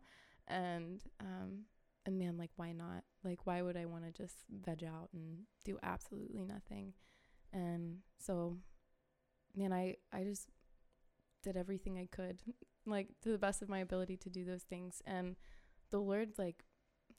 And, 0.48 1.02
um, 1.20 1.64
and 2.04 2.18
man, 2.18 2.36
like, 2.36 2.50
why 2.56 2.72
not? 2.72 3.04
Like, 3.24 3.46
why 3.46 3.62
would 3.62 3.76
I 3.76 3.86
want 3.86 4.04
to 4.04 4.12
just 4.12 4.36
veg 4.50 4.84
out 4.84 5.08
and 5.12 5.38
do 5.64 5.78
absolutely 5.82 6.42
nothing? 6.42 6.94
And 7.52 7.98
so, 8.18 8.56
man, 9.56 9.72
I, 9.72 9.96
I 10.12 10.24
just 10.24 10.48
did 11.42 11.56
everything 11.56 11.98
I 11.98 12.08
could, 12.14 12.42
like, 12.86 13.08
to 13.22 13.30
the 13.30 13.38
best 13.38 13.62
of 13.62 13.68
my 13.68 13.78
ability 13.78 14.16
to 14.18 14.30
do 14.30 14.44
those 14.44 14.62
things. 14.62 15.02
And 15.06 15.36
the 15.90 15.98
Lord, 15.98 16.30
like, 16.38 16.64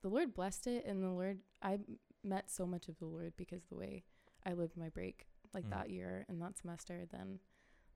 the 0.01 0.09
Lord 0.09 0.33
blessed 0.33 0.67
it. 0.67 0.85
And 0.85 1.03
the 1.03 1.09
Lord, 1.09 1.39
I 1.61 1.79
met 2.23 2.49
so 2.51 2.65
much 2.65 2.87
of 2.87 2.97
the 2.99 3.05
Lord 3.05 3.33
because 3.37 3.63
the 3.65 3.75
way 3.75 4.03
I 4.45 4.53
lived 4.53 4.75
my 4.77 4.89
break, 4.89 5.27
like, 5.53 5.65
Mm. 5.65 5.71
that 5.71 5.89
year 5.89 6.25
and 6.27 6.41
that 6.41 6.57
semester 6.57 7.05
than 7.11 7.39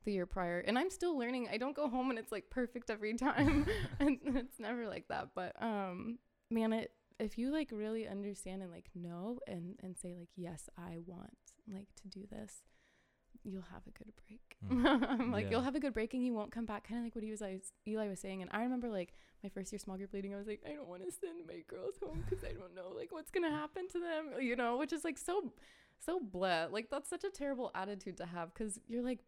the 0.04 0.14
year 0.14 0.26
prior. 0.26 0.60
And 0.60 0.80
I'm 0.80 0.90
still 0.90 1.18
learning. 1.18 1.50
I 1.52 1.58
don't 1.58 1.76
go 1.76 1.90
home 1.90 2.10
and 2.10 2.18
it's 2.20 2.32
like 2.32 2.50
perfect 2.50 2.90
every 2.90 3.14
time. 3.16 3.66
and 4.00 4.20
it's 4.24 4.60
never 4.60 4.88
like 4.88 5.08
that. 5.10 5.30
But, 5.36 5.62
um, 5.62 6.20
man, 6.50 6.72
it, 6.74 6.92
if 7.20 7.38
you 7.38 7.52
like 7.52 7.70
really 7.72 8.08
understand 8.08 8.62
and 8.62 8.72
like 8.72 8.90
know 8.94 9.40
and 9.48 9.76
and 9.82 9.98
say 9.98 10.14
like 10.14 10.30
yes 10.36 10.70
i 10.78 11.00
want 11.08 11.34
like 11.68 11.88
to 11.96 12.08
do 12.08 12.28
this 12.30 12.62
you'll 13.52 13.70
have 13.74 13.82
a 13.88 13.92
good 13.98 14.12
break 14.28 14.42
Mm. 14.68 15.32
like 15.32 15.46
Yeah. 15.46 15.52
you'll 15.52 15.62
have 15.62 15.76
a 15.76 15.80
good 15.80 15.94
break 15.94 16.14
and 16.14 16.26
you 16.26 16.34
won't 16.34 16.52
come 16.52 16.66
back 16.66 16.88
kind 16.88 17.00
of 17.00 17.06
like 17.06 17.16
what 17.16 17.24
he 17.24 17.32
was 17.32 17.42
eli 17.88 18.08
was 18.10 18.20
saying 18.20 18.42
and 18.42 18.50
i 18.54 18.62
remember 18.64 18.90
like 18.90 19.14
my 19.44 19.50
first 19.50 19.72
year 19.72 19.80
small 19.80 19.96
group 19.98 20.12
leading 20.14 20.34
i 20.34 20.38
was 20.38 20.48
like 20.48 20.62
i 20.70 20.74
don't 20.74 20.88
want 20.90 21.02
to 21.04 21.12
send 21.12 21.46
my 21.48 21.60
girls 21.68 21.96
home 22.04 22.24
because 22.28 22.44
i 22.44 22.52
don't 22.52 22.76
know 22.76 22.90
like 22.96 23.12
what's 23.12 23.32
gonna 23.32 23.50
happen 23.50 23.88
to 23.88 24.00
them 24.00 24.24
you 24.42 24.56
know 24.56 24.78
which 24.78 24.92
is 24.92 25.04
like 25.04 25.18
so 25.18 25.54
so 26.00 26.20
bleh 26.20 26.72
like 26.72 26.90
that's 26.90 27.10
such 27.10 27.24
a 27.24 27.30
terrible 27.30 27.72
attitude 27.76 28.18
to 28.18 28.26
have 28.26 28.54
because 28.54 28.80
you're 28.88 29.04
like 29.04 29.20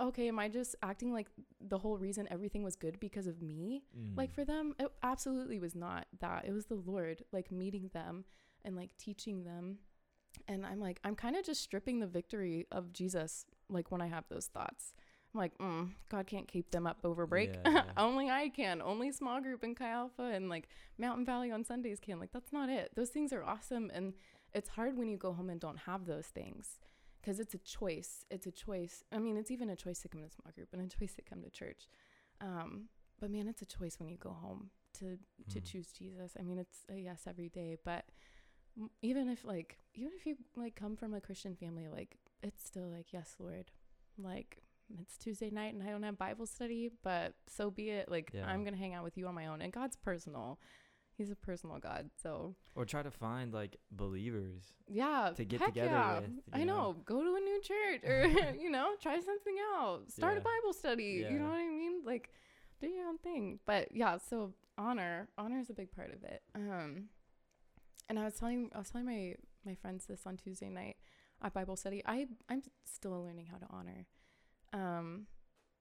okay 0.00 0.28
am 0.28 0.38
i 0.38 0.48
just 0.48 0.74
acting 0.82 1.12
like 1.12 1.28
the 1.60 1.78
whole 1.78 1.96
reason 1.98 2.26
everything 2.30 2.62
was 2.62 2.76
good 2.76 2.98
because 3.00 3.26
of 3.26 3.40
me 3.42 3.82
like 4.14 4.30
Mm. 4.30 4.34
for 4.34 4.44
them 4.44 4.74
it 4.78 4.88
absolutely 5.02 5.58
was 5.58 5.74
not 5.74 6.06
that 6.20 6.44
it 6.46 6.52
was 6.52 6.66
the 6.66 6.74
lord 6.74 7.24
like 7.32 7.50
meeting 7.50 7.90
them 7.92 8.24
and 8.64 8.76
like 8.76 8.90
teaching 8.98 9.44
them 9.44 9.78
and 10.48 10.64
i'm 10.66 10.80
like 10.80 11.00
i'm 11.04 11.14
kind 11.14 11.36
of 11.36 11.44
just 11.44 11.60
stripping 11.62 12.00
the 12.00 12.06
victory 12.06 12.66
of 12.70 12.92
jesus 12.92 13.46
like 13.68 13.90
when 13.90 14.00
i 14.00 14.06
have 14.06 14.24
those 14.28 14.46
thoughts. 14.46 14.92
I'm 15.34 15.40
like 15.40 15.58
mm, 15.58 15.90
god 16.08 16.26
can't 16.26 16.48
keep 16.48 16.70
them 16.70 16.86
up 16.86 16.98
over 17.04 17.26
break. 17.26 17.50
Yeah, 17.64 17.70
yeah. 17.72 17.82
only 17.98 18.30
i 18.30 18.48
can. 18.48 18.80
Only 18.80 19.12
small 19.12 19.40
group 19.40 19.62
in 19.64 19.74
chi 19.74 19.88
alpha 19.88 20.22
and 20.22 20.48
like 20.48 20.68
mountain 20.98 21.26
valley 21.26 21.50
on 21.50 21.62
sundays 21.64 21.98
can. 22.00 22.18
Like 22.18 22.32
that's 22.32 22.52
not 22.52 22.68
it. 22.70 22.92
Those 22.94 23.10
things 23.10 23.32
are 23.34 23.44
awesome 23.44 23.90
and 23.92 24.14
it's 24.54 24.70
hard 24.70 24.96
when 24.96 25.08
you 25.08 25.18
go 25.18 25.32
home 25.34 25.50
and 25.50 25.60
don't 25.60 25.80
have 25.80 26.06
those 26.06 26.26
things 26.26 26.78
because 27.20 27.38
it's 27.40 27.52
a 27.54 27.58
choice. 27.58 28.24
It's 28.30 28.46
a 28.46 28.50
choice. 28.52 29.04
I 29.12 29.18
mean 29.18 29.36
it's 29.36 29.50
even 29.50 29.68
a 29.68 29.76
choice 29.76 29.98
to 30.00 30.08
come 30.08 30.22
to 30.22 30.30
small 30.30 30.52
group 30.54 30.68
and 30.72 30.80
a 30.80 30.96
choice 30.98 31.14
to 31.16 31.22
come 31.22 31.42
to 31.42 31.50
church. 31.50 31.86
Um, 32.40 32.84
but 33.20 33.30
man, 33.30 33.46
it's 33.48 33.60
a 33.62 33.66
choice 33.66 33.98
when 33.98 34.08
you 34.08 34.16
go 34.16 34.30
home 34.30 34.70
to 35.00 35.18
to 35.50 35.60
Mm. 35.60 35.64
choose 35.70 35.92
Jesus. 35.92 36.32
I 36.38 36.42
mean, 36.42 36.58
it's 36.58 36.86
a 36.88 36.96
yes 36.96 37.24
every 37.26 37.48
day, 37.50 37.76
but 37.84 38.04
even 39.02 39.28
if 39.28 39.44
like 39.44 39.78
even 39.94 40.12
if 40.16 40.26
you 40.26 40.36
like 40.56 40.74
come 40.76 40.96
from 40.96 41.14
a 41.14 41.20
Christian 41.20 41.54
family, 41.56 41.86
like 41.88 42.16
it's 42.42 42.64
still 42.64 42.88
like 42.88 43.12
yes, 43.12 43.34
Lord. 43.38 43.70
Like 44.18 44.62
it's 45.00 45.16
Tuesday 45.18 45.50
night 45.50 45.74
and 45.74 45.82
I 45.82 45.90
don't 45.90 46.02
have 46.04 46.16
Bible 46.18 46.46
study, 46.46 46.90
but 47.02 47.34
so 47.46 47.70
be 47.70 47.90
it. 47.90 48.10
Like 48.10 48.30
Yeah. 48.32 48.46
I'm 48.46 48.62
going 48.62 48.74
to 48.74 48.78
hang 48.78 48.94
out 48.94 49.02
with 49.04 49.16
you 49.18 49.26
on 49.26 49.34
my 49.34 49.46
own. 49.46 49.60
And 49.60 49.72
God's 49.72 49.96
personal. 49.96 50.58
He's 51.18 51.30
a 51.30 51.34
personal 51.34 51.78
God. 51.78 52.10
So, 52.22 52.54
Or 52.74 52.84
try 52.84 53.02
to 53.02 53.10
find 53.10 53.52
like 53.54 53.76
believers. 53.90 54.62
yeah, 54.86 55.32
To 55.34 55.44
get 55.46 55.64
together 55.64 55.90
yeah. 55.90 56.20
with, 56.20 56.30
I 56.52 56.58
know. 56.64 56.76
know? 56.92 56.96
Go 57.06 57.22
to 57.24 57.34
a 57.36 57.40
new 57.40 57.60
church 57.62 58.04
or 58.04 58.54
you 58.60 58.70
know, 58.70 58.90
try 59.00 59.18
something 59.20 59.56
out. 59.78 60.10
Start 60.10 60.34
Yeah. 60.34 60.40
a 60.40 60.42
Bible 60.42 60.72
study. 60.74 61.24
You 61.30 61.38
know 61.38 61.46
what 61.48 61.54
I 61.58 61.66
mean? 61.68 62.02
Like 62.04 62.30
do 62.80 62.86
your 62.88 63.08
own 63.08 63.16
thing. 63.18 63.58
But 63.66 63.88
yeah, 63.92 64.18
so 64.18 64.52
honor, 64.78 65.28
honor 65.38 65.58
is 65.58 65.70
a 65.70 65.74
big 65.74 65.90
part 65.90 66.12
of 66.14 66.22
it. 66.22 66.42
Um 66.54 67.08
and 68.08 68.18
I 68.18 68.24
was 68.24 68.34
telling 68.34 68.70
I 68.74 68.78
was 68.78 68.90
telling 68.90 69.06
my 69.06 69.34
my 69.64 69.74
friends 69.74 70.06
this 70.06 70.26
on 70.26 70.36
Tuesday 70.36 70.68
night 70.68 70.96
at 71.42 71.52
Bible 71.52 71.76
study. 71.76 72.02
I 72.06 72.26
I'm 72.48 72.62
still 72.84 73.22
learning 73.22 73.46
how 73.46 73.58
to 73.58 73.66
honor. 73.70 74.06
Um 74.72 75.26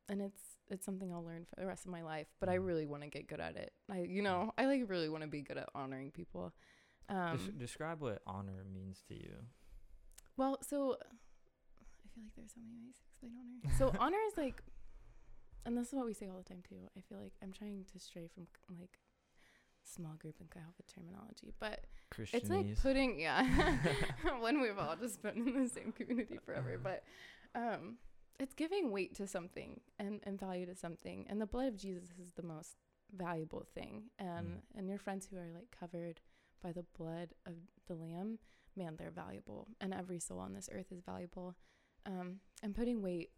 and 0.09 0.21
it's 0.21 0.41
it's 0.69 0.85
something 0.85 1.11
I'll 1.13 1.23
learn 1.23 1.45
for 1.45 1.59
the 1.59 1.65
rest 1.67 1.85
of 1.85 1.91
my 1.91 2.01
life. 2.01 2.27
But 2.39 2.49
I 2.49 2.57
Mm. 2.57 2.65
really 2.65 2.85
want 2.85 3.03
to 3.03 3.09
get 3.09 3.27
good 3.27 3.39
at 3.39 3.55
it. 3.55 3.73
I 3.89 3.99
you 4.01 4.21
know 4.21 4.53
I 4.57 4.65
like 4.65 4.89
really 4.89 5.09
want 5.09 5.23
to 5.23 5.29
be 5.29 5.41
good 5.41 5.57
at 5.57 5.69
honoring 5.75 6.11
people. 6.11 6.53
Um, 7.09 7.37
Des- 7.37 7.51
describe 7.51 8.01
what 8.01 8.21
honor 8.25 8.65
means 8.73 9.03
to 9.09 9.13
you. 9.15 9.35
well, 10.37 10.57
so 10.61 10.97
I 10.99 12.07
feel 12.13 12.23
like 12.23 12.35
there's 12.35 12.51
so 12.53 12.61
many 12.65 12.79
ways 12.83 12.95
to 12.97 13.03
explain 13.07 13.33
honor. 13.39 13.75
So 13.77 13.93
honor 13.99 14.17
is 14.31 14.37
like, 14.37 14.63
and 15.65 15.77
this 15.77 15.89
is 15.89 15.93
what 15.93 16.05
we 16.07 16.13
say 16.13 16.27
all 16.27 16.37
the 16.37 16.43
time 16.43 16.63
too. 16.67 16.89
I 16.97 17.01
feel 17.07 17.19
like 17.19 17.33
I'm 17.43 17.51
trying 17.53 17.85
to 17.93 17.99
stray 17.99 18.27
from 18.33 18.47
like 18.79 18.97
small 19.87 20.13
group 20.19 20.35
and 20.39 20.49
Chi 20.49 20.59
Alpha 20.59 20.83
terminology, 20.93 21.53
but 21.59 21.85
it's 22.33 22.49
like 22.49 22.81
putting 22.81 23.19
yeah 23.19 23.43
when 24.39 24.61
we've 24.61 24.77
all 24.77 24.95
just 24.95 25.21
been 25.21 25.37
in 25.47 25.63
the 25.63 25.69
same 25.69 25.91
community 25.91 26.39
forever 26.45 26.79
but 26.81 27.03
um 27.55 27.97
it's 28.39 28.53
giving 28.53 28.91
weight 28.91 29.15
to 29.15 29.25
something 29.27 29.79
and, 29.99 30.19
and 30.23 30.39
value 30.39 30.65
to 30.65 30.75
something 30.75 31.25
and 31.29 31.39
the 31.41 31.45
blood 31.45 31.67
of 31.67 31.75
jesus 31.77 32.09
is 32.21 32.31
the 32.35 32.43
most 32.43 32.75
valuable 33.15 33.65
thing 33.73 34.03
and 34.19 34.47
Mm. 34.47 34.61
and 34.77 34.89
your 34.89 34.97
friends 34.97 35.25
who 35.27 35.37
are 35.37 35.51
like 35.53 35.75
covered 35.77 36.19
by 36.61 36.71
the 36.71 36.85
blood 36.97 37.33
of 37.45 37.53
the 37.87 37.95
lamb 37.95 38.39
man 38.75 38.95
they're 38.97 39.11
valuable 39.11 39.67
and 39.81 39.93
every 39.93 40.19
soul 40.19 40.39
on 40.39 40.53
this 40.53 40.69
earth 40.71 40.91
is 40.91 41.01
valuable 41.01 41.55
um 42.05 42.39
and 42.63 42.75
putting 42.75 43.01
weight 43.01 43.29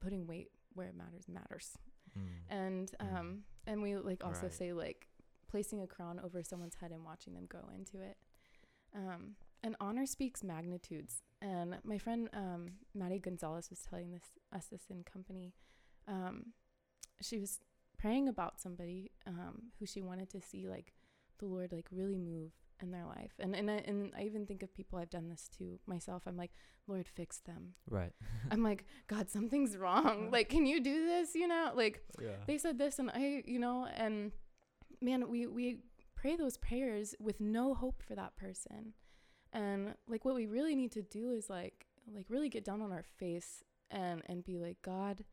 putting 0.00 0.26
weight 0.26 0.50
where 0.74 0.88
it 0.88 0.96
matters 0.96 1.26
matters 1.28 1.78
Mm. 2.16 2.28
and 2.48 2.90
Mm. 3.02 3.16
um 3.18 3.42
and 3.66 3.82
we 3.82 3.96
like 3.96 4.22
also 4.24 4.42
Right. 4.46 4.52
say 4.54 4.72
like 4.72 5.08
placing 5.54 5.80
a 5.82 5.86
crown 5.86 6.20
over 6.24 6.42
someone's 6.42 6.74
head 6.80 6.90
and 6.90 7.04
watching 7.04 7.34
them 7.34 7.46
go 7.48 7.62
into 7.78 7.96
it. 8.10 8.16
Um 8.94 9.36
and 9.62 9.76
honor 9.80 10.04
speaks 10.06 10.42
magnitudes. 10.42 11.22
And 11.40 11.76
my 11.84 11.98
friend 12.04 12.28
um 12.32 12.62
maddie 12.94 13.20
gonzalez 13.20 13.70
was 13.70 13.80
telling 13.88 14.10
this 14.10 14.26
us 14.52 14.66
this 14.72 14.82
in 14.90 15.04
company. 15.04 15.54
Um 16.08 16.36
she 17.20 17.38
was 17.38 17.60
praying 18.02 18.26
about 18.28 18.60
somebody 18.60 19.12
um 19.26 19.54
who 19.78 19.86
she 19.86 20.02
wanted 20.02 20.28
to 20.30 20.40
see 20.40 20.66
like 20.76 20.92
the 21.38 21.46
lord 21.46 21.70
like 21.72 21.86
really 21.92 22.18
move 22.18 22.50
in 22.82 22.90
their 22.90 23.06
life. 23.06 23.34
And 23.38 23.54
and 23.54 23.70
I, 23.70 23.78
and 23.90 24.12
I 24.18 24.22
even 24.24 24.44
think 24.46 24.62
of 24.64 24.74
people 24.74 24.98
I've 24.98 25.10
done 25.18 25.28
this 25.28 25.48
to 25.58 25.78
myself. 25.86 26.22
I'm 26.26 26.36
like 26.36 26.52
Lord 26.88 27.06
fix 27.06 27.38
them. 27.50 27.74
Right. 27.88 28.12
I'm 28.50 28.62
like 28.70 28.84
God 29.06 29.30
something's 29.30 29.76
wrong. 29.76 30.30
Like 30.32 30.48
can 30.48 30.66
you 30.66 30.80
do 30.82 31.06
this? 31.06 31.36
You 31.36 31.46
know 31.46 31.70
like 31.82 32.02
Yeah. 32.20 32.38
they 32.48 32.58
said 32.58 32.76
this 32.76 32.98
and 32.98 33.10
I 33.22 33.44
you 33.54 33.60
know 33.60 33.86
and 34.04 34.32
man 35.04 35.28
we 35.28 35.46
we 35.46 35.78
pray 36.16 36.36
those 36.36 36.56
prayers 36.56 37.14
with 37.20 37.40
no 37.40 37.74
hope 37.74 38.02
for 38.02 38.14
that 38.14 38.34
person 38.36 38.94
and 39.52 39.94
like 40.08 40.24
what 40.24 40.34
we 40.34 40.46
really 40.46 40.74
need 40.74 40.92
to 40.92 41.02
do 41.02 41.30
is 41.30 41.48
like 41.50 41.86
like 42.14 42.26
really 42.28 42.48
get 42.48 42.64
down 42.64 42.80
on 42.82 42.92
our 42.92 43.04
face 43.18 43.62
and 43.90 44.22
and 44.26 44.44
be 44.44 44.58
like 44.58 44.78
God 44.82 45.24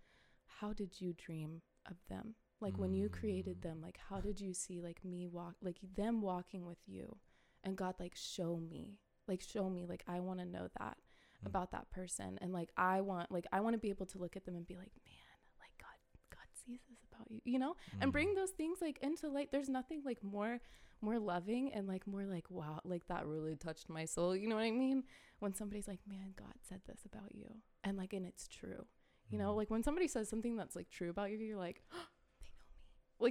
how 0.59 0.73
did 0.73 0.99
you 1.01 1.13
dream 1.13 1.61
of 1.89 1.95
them 2.09 2.35
like 2.59 2.77
when 2.77 2.93
you 2.93 3.09
created 3.09 3.57
Mm. 3.59 3.63
them 3.63 3.81
like 3.81 3.97
how 4.09 4.19
did 4.19 4.39
you 4.39 4.53
see 4.53 4.81
like 4.81 5.03
me 5.03 5.27
walk 5.27 5.55
like 5.61 5.77
them 5.95 6.21
walking 6.21 6.65
with 6.65 6.77
you 6.85 7.17
and 7.63 7.75
God 7.77 7.95
like 7.99 8.15
show 8.15 8.57
me 8.57 8.99
like 9.27 9.41
show 9.41 9.69
me 9.69 9.85
like 9.87 10.03
I 10.07 10.19
want 10.19 10.39
to 10.39 10.45
know 10.45 10.67
that 10.79 10.97
Mm. 11.43 11.47
about 11.47 11.71
that 11.71 11.89
person 11.89 12.37
and 12.41 12.53
like 12.53 12.69
I 12.77 13.01
want 13.01 13.31
like 13.31 13.47
I 13.51 13.61
want 13.61 13.73
to 13.73 13.79
be 13.79 13.89
able 13.89 14.05
to 14.07 14.19
look 14.19 14.35
at 14.35 14.45
them 14.45 14.55
and 14.55 14.67
be 14.67 14.75
like 14.75 14.91
man 15.05 15.37
like 15.59 15.73
God 15.79 15.97
God 16.29 16.47
sees 16.53 16.81
this 16.89 16.99
about 17.11 17.20
you 17.31 17.39
you 17.45 17.59
know 17.59 17.75
and 18.01 18.09
Mm. 18.09 18.13
bring 18.13 18.35
those 18.35 18.51
things 18.51 18.79
like 18.81 18.97
into 19.01 19.29
light. 19.29 19.49
There's 19.51 19.69
nothing 19.69 20.01
like 20.05 20.21
more 20.23 20.59
more 21.03 21.17
loving 21.17 21.73
and 21.73 21.87
like 21.87 22.05
more 22.05 22.25
like 22.25 22.45
wow 22.51 22.79
like 22.83 23.07
that 23.07 23.25
really 23.25 23.55
touched 23.55 23.89
my 23.89 24.05
soul 24.05 24.35
you 24.35 24.47
know 24.47 24.55
what 24.55 24.65
I 24.65 24.71
mean? 24.71 25.03
When 25.39 25.53
somebody's 25.55 25.87
like 25.87 26.01
man 26.07 26.33
God 26.37 26.53
said 26.69 26.81
this 26.87 26.99
about 27.05 27.33
you 27.33 27.49
and 27.83 27.97
like 27.97 28.13
and 28.13 28.25
it's 28.25 28.47
true 28.47 28.85
you 29.31 29.37
know? 29.37 29.53
Mm. 29.53 29.57
like 29.57 29.71
when 29.71 29.83
somebody 29.83 30.07
says 30.07 30.29
something 30.29 30.55
that's 30.57 30.75
like 30.75 30.89
true 30.89 31.09
about 31.09 31.31
you 31.31 31.37
you're 31.37 31.57
like 31.57 31.81
they 31.91 31.95
know 31.95 32.01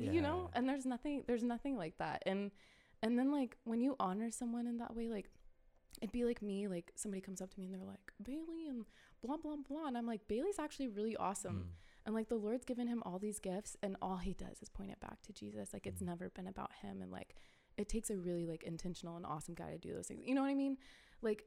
me. 0.01 0.07
Like 0.07 0.15
you 0.15 0.21
know? 0.23 0.51
And 0.55 0.69
there's 0.69 0.87
nothing 0.87 1.25
there's 1.27 1.43
nothing 1.45 1.77
like 1.77 1.97
that. 1.99 2.23
And 2.27 2.51
and 3.03 3.19
then 3.19 3.31
like 3.33 3.57
when 3.65 3.81
you 3.81 3.97
honor 4.01 4.31
someone 4.31 4.67
in 4.67 4.79
that 4.79 4.95
way 4.97 5.09
like 5.09 5.31
it'd 6.01 6.13
be 6.13 6.25
like 6.25 6.41
me 6.43 6.69
like 6.69 6.93
somebody 6.97 7.21
comes 7.21 7.41
up 7.41 7.51
to 7.53 7.59
me 7.61 7.67
and 7.67 7.75
they're 7.75 7.87
like 7.87 8.13
bailey 8.23 8.67
and 8.69 8.85
blah 9.25 9.37
blah 9.37 9.57
blah. 9.69 9.87
And 9.87 9.97
i'm 9.99 10.07
like 10.07 10.27
bailey's 10.29 10.59
actually 10.59 10.89
really 10.89 11.17
awesome. 11.17 11.67
Mm. 11.69 11.73
And 12.07 12.15
like 12.15 12.29
the 12.29 12.37
lord's 12.37 12.65
given 12.65 12.87
him 12.89 13.03
all 13.05 13.19
these 13.19 13.39
gifts 13.39 13.77
and 13.83 13.97
all 14.01 14.17
he 14.19 14.33
does 14.35 14.61
is 14.63 14.69
point 14.69 14.91
it 14.91 15.01
back 15.01 15.21
to 15.23 15.33
jesus. 15.33 15.73
Like 15.73 15.87
it's 15.87 16.03
Mhm. 16.03 16.07
never 16.07 16.31
been 16.31 16.47
about 16.47 16.73
him 16.83 17.03
and 17.03 17.11
like 17.11 17.35
it 17.77 17.89
takes 17.89 18.11
a 18.11 18.17
really 18.17 18.47
like 18.47 18.63
intentional 18.65 19.17
and 19.17 19.25
awesome 19.27 19.55
guy 19.55 19.71
to 19.71 19.79
do 19.79 19.93
those 19.95 20.09
things. 20.09 20.25
You 20.27 20.35
know 20.35 20.43
what 20.43 20.49
i 20.51 20.55
mean? 20.55 20.77
Like 21.23 21.45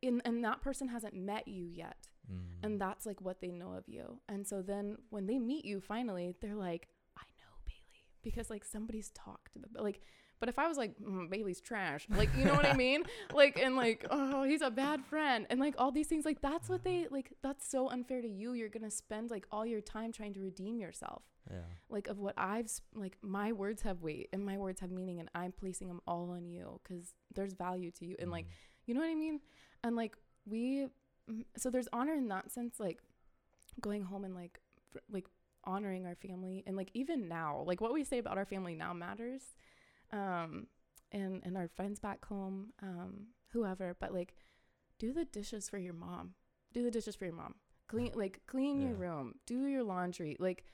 in 0.00 0.20
and 0.24 0.44
that 0.44 0.60
person 0.62 0.88
hasn't 0.88 1.14
met 1.14 1.46
you 1.48 1.64
yet 1.64 2.08
Mm. 2.30 2.62
and 2.64 2.80
that's 2.80 3.04
like 3.04 3.20
what 3.20 3.40
they 3.40 3.50
know 3.50 3.72
of 3.72 3.88
you. 3.88 4.20
And 4.28 4.46
so 4.46 4.62
then 4.62 4.96
when 5.10 5.26
they 5.26 5.38
meet 5.38 5.64
you 5.64 5.80
finally 5.80 6.34
they're 6.40 6.54
like 6.54 6.88
i 7.16 7.22
know 7.38 7.52
bailey 7.66 8.04
because 8.22 8.48
like 8.50 8.64
somebody's 8.64 9.10
talked 9.10 9.56
about 9.56 9.82
like 9.82 10.00
but 10.42 10.48
if 10.48 10.58
i 10.58 10.66
was 10.66 10.76
like 10.76 10.92
mm, 11.00 11.30
bailey's 11.30 11.60
trash 11.60 12.06
like 12.10 12.28
you 12.36 12.44
know 12.44 12.54
what 12.54 12.66
i 12.66 12.74
mean 12.74 13.02
like 13.32 13.58
and 13.58 13.76
like 13.76 14.04
oh 14.10 14.42
he's 14.42 14.60
a 14.62 14.70
bad 14.70 15.04
friend 15.04 15.46
and 15.50 15.60
like 15.60 15.74
all 15.78 15.92
these 15.92 16.08
things 16.08 16.24
like 16.24 16.40
that's 16.42 16.68
what 16.68 16.82
they 16.82 17.06
like 17.10 17.32
that's 17.42 17.64
so 17.68 17.88
unfair 17.90 18.20
to 18.20 18.28
you 18.28 18.52
you're 18.54 18.68
gonna 18.68 18.90
spend 18.90 19.30
like 19.30 19.46
all 19.52 19.64
your 19.64 19.80
time 19.80 20.10
trying 20.12 20.34
to 20.34 20.40
redeem 20.40 20.78
yourself 20.80 21.22
yeah. 21.50 21.58
like 21.88 22.08
of 22.08 22.18
what 22.18 22.34
i've 22.36 22.70
like 22.94 23.16
my 23.22 23.52
words 23.52 23.82
have 23.82 24.02
weight 24.02 24.28
and 24.32 24.44
my 24.44 24.58
words 24.58 24.80
have 24.80 24.90
meaning 24.90 25.20
and 25.20 25.28
i'm 25.34 25.52
placing 25.52 25.88
them 25.88 26.00
all 26.06 26.30
on 26.30 26.46
you 26.46 26.80
because 26.82 27.14
there's 27.34 27.52
value 27.54 27.90
to 27.90 28.04
you 28.04 28.16
and 28.18 28.30
like 28.30 28.46
Mm. 28.46 28.48
you 28.86 28.94
know 28.94 29.00
what 29.00 29.10
I 29.10 29.14
mean? 29.14 29.40
And 29.84 29.96
like 29.96 30.16
we, 30.44 30.88
mm, 31.30 31.44
so 31.56 31.70
there's 31.70 31.88
honor 31.92 32.14
in 32.14 32.28
that 32.28 32.50
sense, 32.50 32.80
like 32.80 32.98
going 33.80 34.02
home 34.02 34.24
and 34.24 34.34
like, 34.34 34.60
fr- 34.90 34.98
like 35.10 35.26
honoring 35.64 36.06
our 36.06 36.14
family, 36.16 36.64
and 36.66 36.76
like 36.76 36.90
even 36.94 37.28
now, 37.28 37.62
like 37.66 37.80
what 37.80 37.92
we 37.92 38.04
say 38.04 38.18
about 38.18 38.38
our 38.38 38.44
family 38.44 38.74
now 38.74 38.92
matters, 38.92 39.42
um, 40.12 40.66
and 41.10 41.40
and 41.44 41.56
our 41.56 41.68
friends 41.68 41.98
back 42.00 42.24
home, 42.24 42.72
um, 42.82 43.26
whoever. 43.52 43.96
But 44.00 44.12
like, 44.14 44.34
do 44.98 45.12
the 45.12 45.24
dishes 45.24 45.68
for 45.68 45.78
your 45.78 45.94
mom. 45.94 46.34
Do 46.72 46.82
the 46.82 46.90
dishes 46.90 47.16
for 47.16 47.24
your 47.24 47.34
mom. 47.34 47.54
Clean 47.88 48.10
like 48.16 48.40
clean 48.46 48.80
your 48.80 48.94
room. 48.94 49.34
Do 49.46 49.66
your 49.66 49.82
laundry. 49.82 50.36
Like. 50.38 50.64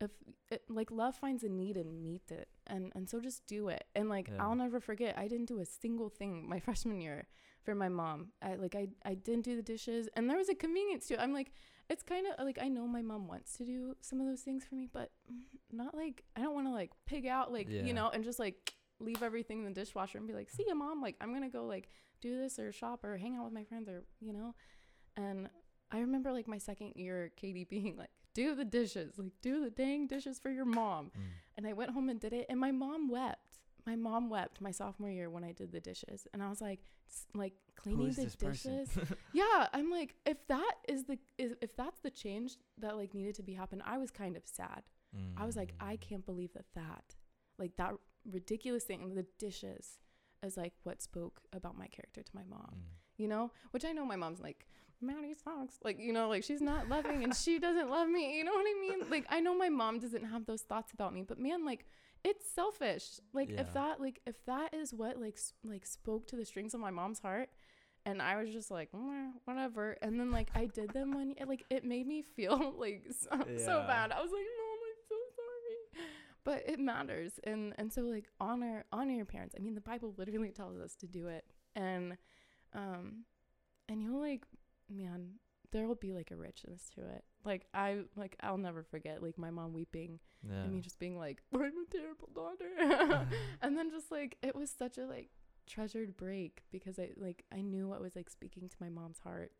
If 0.00 0.12
it, 0.52 0.62
like 0.68 0.92
love 0.92 1.16
finds 1.16 1.42
a 1.42 1.48
need 1.48 1.76
and 1.76 2.00
meet 2.00 2.30
it, 2.30 2.46
and 2.68 2.92
and 2.94 3.10
so 3.10 3.18
just 3.18 3.44
do 3.48 3.66
it. 3.66 3.82
And 3.96 4.08
like 4.08 4.28
Yeah. 4.28 4.36
I'll 4.44 4.54
never 4.54 4.78
forget, 4.78 5.18
I 5.18 5.26
didn't 5.26 5.46
do 5.46 5.58
a 5.58 5.64
single 5.64 6.08
thing 6.08 6.48
my 6.52 6.60
freshman 6.60 7.00
year 7.00 7.26
for 7.64 7.74
my 7.74 7.88
mom. 7.88 8.28
I 8.40 8.54
like 8.54 8.76
I 8.76 8.86
I 9.04 9.14
didn't 9.14 9.44
do 9.44 9.56
the 9.56 9.62
dishes 9.62 10.08
and 10.14 10.30
there 10.30 10.36
was 10.36 10.48
a 10.48 10.54
convenience 10.54 11.08
to 11.08 11.14
it. 11.14 11.20
I'm 11.20 11.32
like 11.32 11.50
it's 11.90 12.04
kind 12.04 12.28
of 12.28 12.44
like 12.46 12.60
I 12.62 12.68
know 12.68 12.86
my 12.86 13.02
mom 13.02 13.26
wants 13.26 13.56
to 13.56 13.64
do 13.64 13.96
some 14.00 14.20
of 14.20 14.28
those 14.28 14.42
things 14.42 14.64
for 14.64 14.76
me, 14.76 14.86
but 14.92 15.10
mm, 15.28 15.40
not 15.72 15.96
like 15.96 16.22
I 16.36 16.42
don't 16.42 16.54
want 16.54 16.68
to 16.68 16.72
like 16.72 16.92
pig 17.04 17.26
out 17.26 17.52
like 17.52 17.66
Yeah. 17.68 17.82
you 17.82 17.92
know 17.92 18.08
and 18.08 18.22
just 18.22 18.38
like 18.38 18.74
leave 19.00 19.22
everything 19.22 19.58
in 19.60 19.64
the 19.64 19.70
dishwasher 19.80 20.18
and 20.18 20.26
be 20.26 20.34
like, 20.34 20.50
"See 20.50 20.64
ya, 20.66 20.74
mom, 20.74 21.00
like 21.02 21.16
I'm 21.20 21.30
going 21.30 21.42
to 21.42 21.48
go 21.48 21.64
like 21.64 21.88
do 22.20 22.36
this 22.38 22.58
or 22.58 22.72
shop 22.72 23.04
or 23.04 23.16
hang 23.16 23.36
out 23.36 23.44
with 23.44 23.52
my 23.52 23.64
friends 23.64 23.88
or, 23.88 24.04
you 24.20 24.32
know." 24.32 24.54
And 25.16 25.48
I 25.90 26.00
remember 26.00 26.32
like 26.32 26.48
my 26.48 26.58
second 26.58 26.92
year 26.96 27.32
Katie 27.36 27.64
being 27.70 27.96
like, 27.96 28.10
"Do 28.34 28.54
the 28.54 28.64
dishes. 28.64 29.18
Like 29.18 29.32
do 29.42 29.62
the 29.62 29.70
dang 29.70 30.06
dishes 30.06 30.38
for 30.38 30.50
your 30.50 30.64
mom." 30.64 31.06
Mm. 31.16 31.22
And 31.56 31.66
I 31.66 31.72
went 31.72 31.90
home 31.90 32.08
and 32.08 32.20
did 32.20 32.32
it, 32.32 32.46
and 32.48 32.58
my 32.60 32.70
mom 32.72 33.08
wept. 33.08 33.58
My 33.86 33.96
mom 33.96 34.28
wept 34.28 34.60
my 34.60 34.70
sophomore 34.70 35.08
year 35.10 35.30
when 35.30 35.44
I 35.44 35.52
did 35.52 35.72
the 35.72 35.80
dishes, 35.80 36.26
and 36.34 36.42
I 36.42 36.50
was 36.50 36.60
like, 36.60 36.80
like 37.34 37.54
cleaning 37.74 38.12
the 38.12 38.26
dishes. 38.36 38.90
yeah, 39.32 39.68
I'm 39.72 39.90
like, 39.90 40.14
if 40.26 40.46
that 40.48 40.72
is 40.86 41.04
the 41.04 41.18
is 41.38 41.54
if 41.62 41.74
that's 41.74 41.98
the 42.00 42.10
change 42.10 42.58
that 42.78 42.96
like 42.98 43.14
needed 43.14 43.34
to 43.36 43.42
be 43.42 43.54
happened, 43.54 43.82
I 43.86 43.96
was 43.96 44.10
kind 44.10 44.36
of 44.36 44.42
sad. 44.44 44.82
I 45.38 45.46
was 45.46 45.56
like, 45.56 45.72
I 45.80 45.96
Mm. 45.96 46.00
can't 46.02 46.26
believe 46.26 46.52
that 46.52 46.66
that 46.74 47.14
like 47.58 47.76
that 47.76 47.94
ridiculous 48.30 48.84
thing, 48.84 49.14
the 49.14 49.26
dishes, 49.38 49.98
is 50.42 50.56
like 50.56 50.74
what 50.84 51.02
spoke 51.02 51.40
about 51.52 51.76
my 51.76 51.86
character 51.88 52.22
to 52.22 52.30
my 52.34 52.44
mom 52.48 52.74
Mm. 52.76 52.82
you 53.16 53.28
know? 53.28 53.50
Which 53.72 53.84
i 53.84 53.92
know 53.92 54.04
my 54.04 54.16
mom's 54.16 54.40
like 54.40 54.66
maddie 55.00 55.34
sucks. 55.34 55.78
Like 55.84 55.98
you 56.00 56.12
know 56.12 56.28
like 56.28 56.44
she's 56.44 56.60
not 56.60 56.88
loving 56.88 57.22
and 57.24 57.34
she 57.34 57.58
doesn't 57.58 57.88
love 57.90 58.08
me 58.08 58.36
you 58.36 58.44
know 58.44 58.52
what 58.52 58.66
i 58.66 58.80
mean? 58.80 59.10
Like 59.10 59.26
i 59.30 59.40
know 59.40 59.56
my 59.56 59.68
mom 59.68 59.98
doesn't 59.98 60.24
have 60.24 60.46
those 60.46 60.62
thoughts 60.62 60.92
about 60.92 61.12
me 61.14 61.22
but 61.22 61.38
man 61.38 61.64
like 61.64 61.86
it's 62.24 62.50
selfish. 62.50 63.20
Like 63.32 63.50
Yeah. 63.50 63.60
if 63.62 63.72
that 63.74 64.00
like 64.00 64.20
if 64.26 64.44
that 64.46 64.74
is 64.74 64.92
what 64.94 65.20
like 65.20 65.34
s- 65.36 65.52
like 65.64 65.86
spoke 65.86 66.26
to 66.28 66.36
the 66.36 66.44
strings 66.44 66.74
of 66.74 66.80
my 66.80 66.90
mom's 66.90 67.20
heart 67.20 67.48
and 68.06 68.22
i 68.22 68.36
was 68.40 68.50
just 68.50 68.70
like 68.70 68.90
whatever 69.44 69.96
and 70.02 70.18
then 70.18 70.30
like 70.30 70.48
i 70.54 70.66
did 70.66 70.90
them 70.92 71.12
when 71.12 71.34
like 71.46 71.64
it 71.70 71.84
made 71.84 72.06
me 72.06 72.22
feel 72.22 72.74
like 72.78 73.04
so, 73.10 73.30
so 73.56 73.84
bad. 73.86 74.12
I 74.12 74.20
was 74.22 74.30
like 74.30 74.46
mom 74.60 74.78
i'm 74.88 75.00
so 75.08 75.16
sorry 75.40 76.06
but 76.48 76.62
it 76.66 76.78
matters. 76.80 77.32
And 77.44 77.74
and 77.78 77.92
so 77.92 78.00
like 78.02 78.26
honor 78.40 78.76
honor 78.90 79.12
your 79.12 79.26
parents. 79.26 79.54
I 79.56 79.60
mean 79.64 79.74
the 79.74 79.80
bible 79.92 80.14
literally 80.16 80.50
tells 80.60 80.78
us 80.86 80.94
to 81.02 81.06
do 81.06 81.28
it. 81.28 81.44
And 81.76 82.16
um 82.74 83.24
and 83.88 84.02
you'll 84.02 84.20
like 84.30 84.44
man 84.88 85.20
there 85.70 85.86
will 85.86 85.94
be 86.08 86.12
like 86.14 86.30
a 86.30 86.36
richness 86.36 86.88
to 86.94 87.00
it. 87.16 87.24
Like 87.44 87.66
i 87.74 87.88
like 88.16 88.34
i'll 88.40 88.56
never 88.68 88.82
forget 88.82 89.22
like 89.22 89.36
my 89.36 89.50
mom 89.50 89.72
weeping 89.74 90.18
Yeah. 90.48 90.62
and 90.62 90.72
me 90.72 90.80
just 90.80 90.98
being 90.98 91.18
like 91.18 91.42
i'm 91.54 91.60
a 91.86 91.90
terrible 91.96 92.30
daughter. 92.34 93.26
And 93.62 93.76
then 93.76 93.90
just 93.90 94.10
like 94.10 94.38
it 94.42 94.54
was 94.56 94.70
such 94.70 94.96
a 94.98 95.04
like 95.06 95.28
treasured 95.66 96.16
break 96.16 96.62
because 96.72 96.98
i 96.98 97.10
like 97.18 97.44
i 97.52 97.60
knew 97.60 97.86
what 97.86 98.00
was 98.00 98.16
like 98.16 98.30
speaking 98.30 98.70
to 98.70 98.76
my 98.80 98.88
mom's 98.88 99.18
heart 99.18 99.52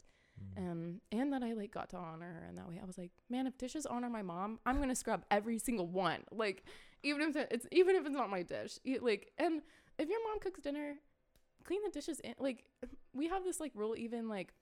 Mm. 0.58 0.70
um 0.70 1.00
and 1.12 1.32
that 1.32 1.42
i 1.42 1.52
like 1.52 1.72
got 1.72 1.88
to 1.90 1.96
honor 1.96 2.26
her 2.40 2.46
in 2.48 2.56
that 2.56 2.68
way 2.68 2.78
i 2.82 2.86
was 2.86 2.98
like 2.98 3.10
man 3.30 3.46
if 3.46 3.56
dishes 3.58 3.86
honor 3.86 4.08
my 4.10 4.22
mom 4.22 4.58
i'm 4.66 4.78
gonna 4.80 4.94
scrub 4.94 5.24
every 5.30 5.58
single 5.58 5.86
one 5.86 6.20
like 6.32 6.64
even 7.02 7.22
if 7.22 7.36
it's 7.36 7.66
even 7.72 7.96
if 7.96 8.04
it's 8.06 8.14
not 8.14 8.28
my 8.30 8.42
dish 8.42 8.78
like 9.00 9.30
and 9.38 9.62
if 9.98 10.08
your 10.08 10.22
mom 10.28 10.38
cooks 10.40 10.60
dinner 10.60 10.94
clean 11.64 11.80
the 11.84 11.90
dishes 11.90 12.20
in 12.20 12.34
like 12.38 12.64
we 13.12 13.28
have 13.28 13.44
this 13.44 13.60
like 13.60 13.72
rule 13.74 13.94
even 13.96 14.28
like 14.28 14.52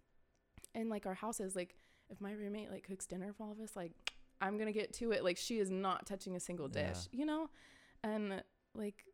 in 0.75 0.89
like 0.89 1.07
our 1.07 1.15
houses 1.15 1.55
like 1.57 1.77
if 2.11 2.21
my 2.21 2.33
roommate 2.33 2.71
like 2.71 2.85
cooks 2.87 3.07
dinner 3.07 3.33
for 3.33 3.45
all 3.45 3.53
of 3.53 3.61
us 3.61 3.75
like 3.77 3.93
i'm 4.41 4.59
gonna 4.59 4.73
get 4.73 4.93
to 4.93 5.13
it 5.13 5.25
like 5.25 5.37
she 5.37 5.59
is 5.59 5.71
not 5.71 6.05
touching 6.07 6.37
a 6.37 6.41
single 6.41 6.69
Yeah. 6.75 6.89
dish 6.89 7.09
you 7.13 7.25
know 7.27 7.49
and 8.05 8.43
like 8.75 9.05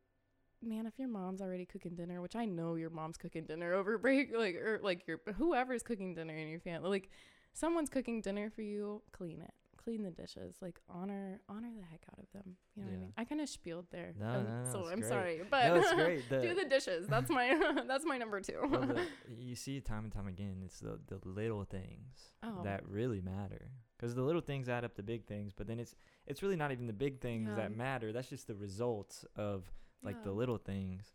man 0.62 0.86
if 0.86 0.98
your 0.98 1.08
mom's 1.08 1.40
already 1.40 1.64
cooking 1.66 1.94
dinner 1.94 2.20
which 2.20 2.36
i 2.36 2.44
know 2.44 2.74
your 2.74 2.90
mom's 2.90 3.16
cooking 3.16 3.44
dinner 3.44 3.72
over 3.78 3.98
break 3.98 4.34
like 4.36 4.54
or 4.56 4.78
like 4.82 5.06
your 5.06 5.20
whoever's 5.36 5.82
cooking 5.82 6.14
dinner 6.14 6.34
in 6.34 6.48
your 6.48 6.60
family 6.60 6.88
like 6.90 7.08
someone's 7.52 7.90
cooking 7.90 8.20
dinner 8.20 8.50
for 8.50 8.62
you 8.62 9.02
clean 9.12 9.40
it 9.40 9.52
clean 9.82 10.04
the 10.04 10.10
dishes 10.12 10.54
like 10.62 10.78
honor 10.88 11.40
honor 11.48 11.70
the 11.76 11.84
heck 11.84 12.02
out 12.12 12.18
of 12.22 12.30
them 12.32 12.54
you 12.76 12.82
know 12.84 12.88
what 12.88 12.94
i 12.96 13.00
mean 13.00 13.12
i 13.16 13.24
kind 13.24 13.40
of 13.40 13.48
spieled 13.48 13.86
there 13.90 14.14
No, 14.16 14.26
um, 14.26 14.44
no, 14.44 14.64
no, 14.64 14.72
so 14.72 14.88
i'm 14.88 15.00
great. 15.00 15.08
sorry 15.08 15.40
but 15.50 15.74
no, 15.74 15.94
great. 15.96 16.28
The, 16.30 16.40
do 16.40 16.54
the 16.54 16.64
dishes 16.66 17.08
that's 17.08 17.28
my 17.28 17.58
that's 17.88 18.04
my 18.04 18.16
number 18.16 18.40
two 18.40 18.60
well, 18.70 18.82
the, 18.86 19.02
you 19.36 19.56
see 19.56 19.80
time 19.80 20.04
and 20.04 20.12
time 20.12 20.28
again. 20.28 20.62
It's 20.64 20.78
the 20.78 21.00
the 21.08 21.18
little 21.28 21.64
things 21.64 22.30
Oh. 22.44 22.62
that 22.62 22.86
really 22.88 23.20
matter. 23.20 23.70
Because 23.98 24.14
the 24.14 24.22
little 24.22 24.40
things 24.40 24.68
add 24.68 24.84
up 24.84 24.94
to 24.96 25.02
big 25.02 25.26
things, 25.26 25.52
but 25.56 25.66
then 25.66 25.78
it's 25.80 25.94
it's 26.26 26.42
really 26.44 26.56
not 26.56 26.70
even 26.72 26.86
the 26.86 26.92
big 26.92 27.20
things 27.20 27.48
Yeah. 27.48 27.56
that 27.56 27.76
matter. 27.76 28.12
That's 28.12 28.28
just 28.28 28.46
the 28.46 28.54
results 28.54 29.24
of 29.36 29.70
like 30.02 30.22
the 30.24 30.32
little 30.32 30.58
things. 30.58 31.12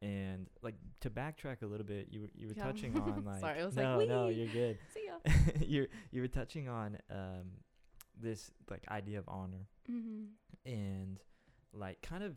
And 0.00 0.48
like 0.62 0.76
to 1.00 1.10
backtrack 1.10 1.62
a 1.62 1.66
little 1.66 1.84
bit, 1.86 2.08
you 2.10 2.20
were 2.20 2.28
you 2.34 2.46
were 2.48 2.54
Yeah. 2.56 2.62
touching 2.64 2.96
on 2.98 3.24
like 3.26 3.40
Sorry, 3.40 3.60
I 3.60 3.64
was 3.66 3.76
like, 3.76 3.84
no 3.84 4.04
no 4.04 4.28
you're 4.28 4.46
good. 4.46 4.78
see 4.94 5.06
ya 5.06 5.32
you're 5.66 5.86
you 6.12 6.20
were 6.20 6.28
touching 6.28 6.68
on 6.68 6.98
um 7.10 7.50
this 8.20 8.52
like 8.70 8.84
idea 8.88 9.18
of 9.18 9.24
honor 9.28 9.66
mm-hmm. 9.90 10.24
and 10.64 11.18
like 11.72 12.00
kind 12.02 12.22
of 12.22 12.36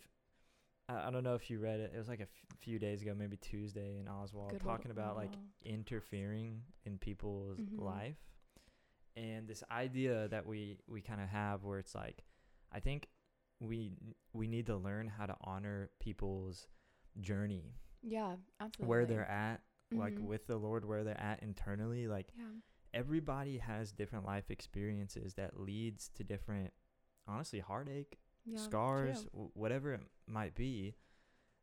I, 0.90 1.08
I 1.08 1.12
don't 1.12 1.24
know 1.24 1.36
if 1.36 1.52
you 1.52 1.60
read 1.60 1.80
it. 1.80 1.92
It 1.94 1.98
was 2.00 2.08
like 2.10 2.20
a 2.20 2.24
f- 2.24 2.30
few 2.60 2.80
days 2.80 3.04
ago, 3.04 3.14
maybe 3.16 3.38
Tuesday 3.38 4.00
in 4.00 4.08
Oswald, 4.08 4.50
Good 4.52 4.62
old 4.66 4.78
talking 4.78 4.90
about 4.92 5.16
like 5.16 5.34
interfering 5.64 6.64
in 6.86 6.98
people's 6.98 7.60
Mhm. 7.60 7.80
life, 7.80 8.18
and 9.16 9.48
this 9.48 9.64
idea 9.70 10.28
that 10.30 10.46
we 10.48 10.80
we 10.88 11.02
kind 11.02 11.22
of 11.22 11.30
have 11.30 11.64
where 11.64 11.78
it's 11.80 11.94
like, 11.96 12.24
I 12.72 12.80
think 12.80 13.08
we 13.62 13.94
we 14.34 14.48
need 14.48 14.66
to 14.66 14.76
learn 14.76 15.08
how 15.08 15.26
to 15.28 15.36
honor 15.42 15.90
people's 16.00 16.68
journey, 17.20 17.76
yeah 18.02 18.36
absolutely. 18.60 18.90
Where 18.90 19.06
they're 19.06 19.30
at, 19.30 19.62
like 19.92 20.16
Mhm. 20.16 20.24
with 20.26 20.48
the 20.48 20.58
Lord, 20.58 20.84
where 20.86 21.04
they're 21.04 21.20
at 21.20 21.42
internally, 21.44 22.08
like 22.08 22.34
yeah. 22.38 22.46
everybody 22.94 23.58
has 23.60 23.92
different 23.92 24.26
life 24.26 24.50
experiences 24.52 25.36
that 25.36 25.60
leads 25.60 26.10
to 26.16 26.24
different 26.24 26.74
honestly 27.28 27.60
heartache 27.60 28.18
yeah 28.46 28.58
scars 28.58 29.26
w- 29.26 29.52
whatever 29.54 29.94
it 29.94 30.02
might 30.28 30.56
be. 30.56 30.96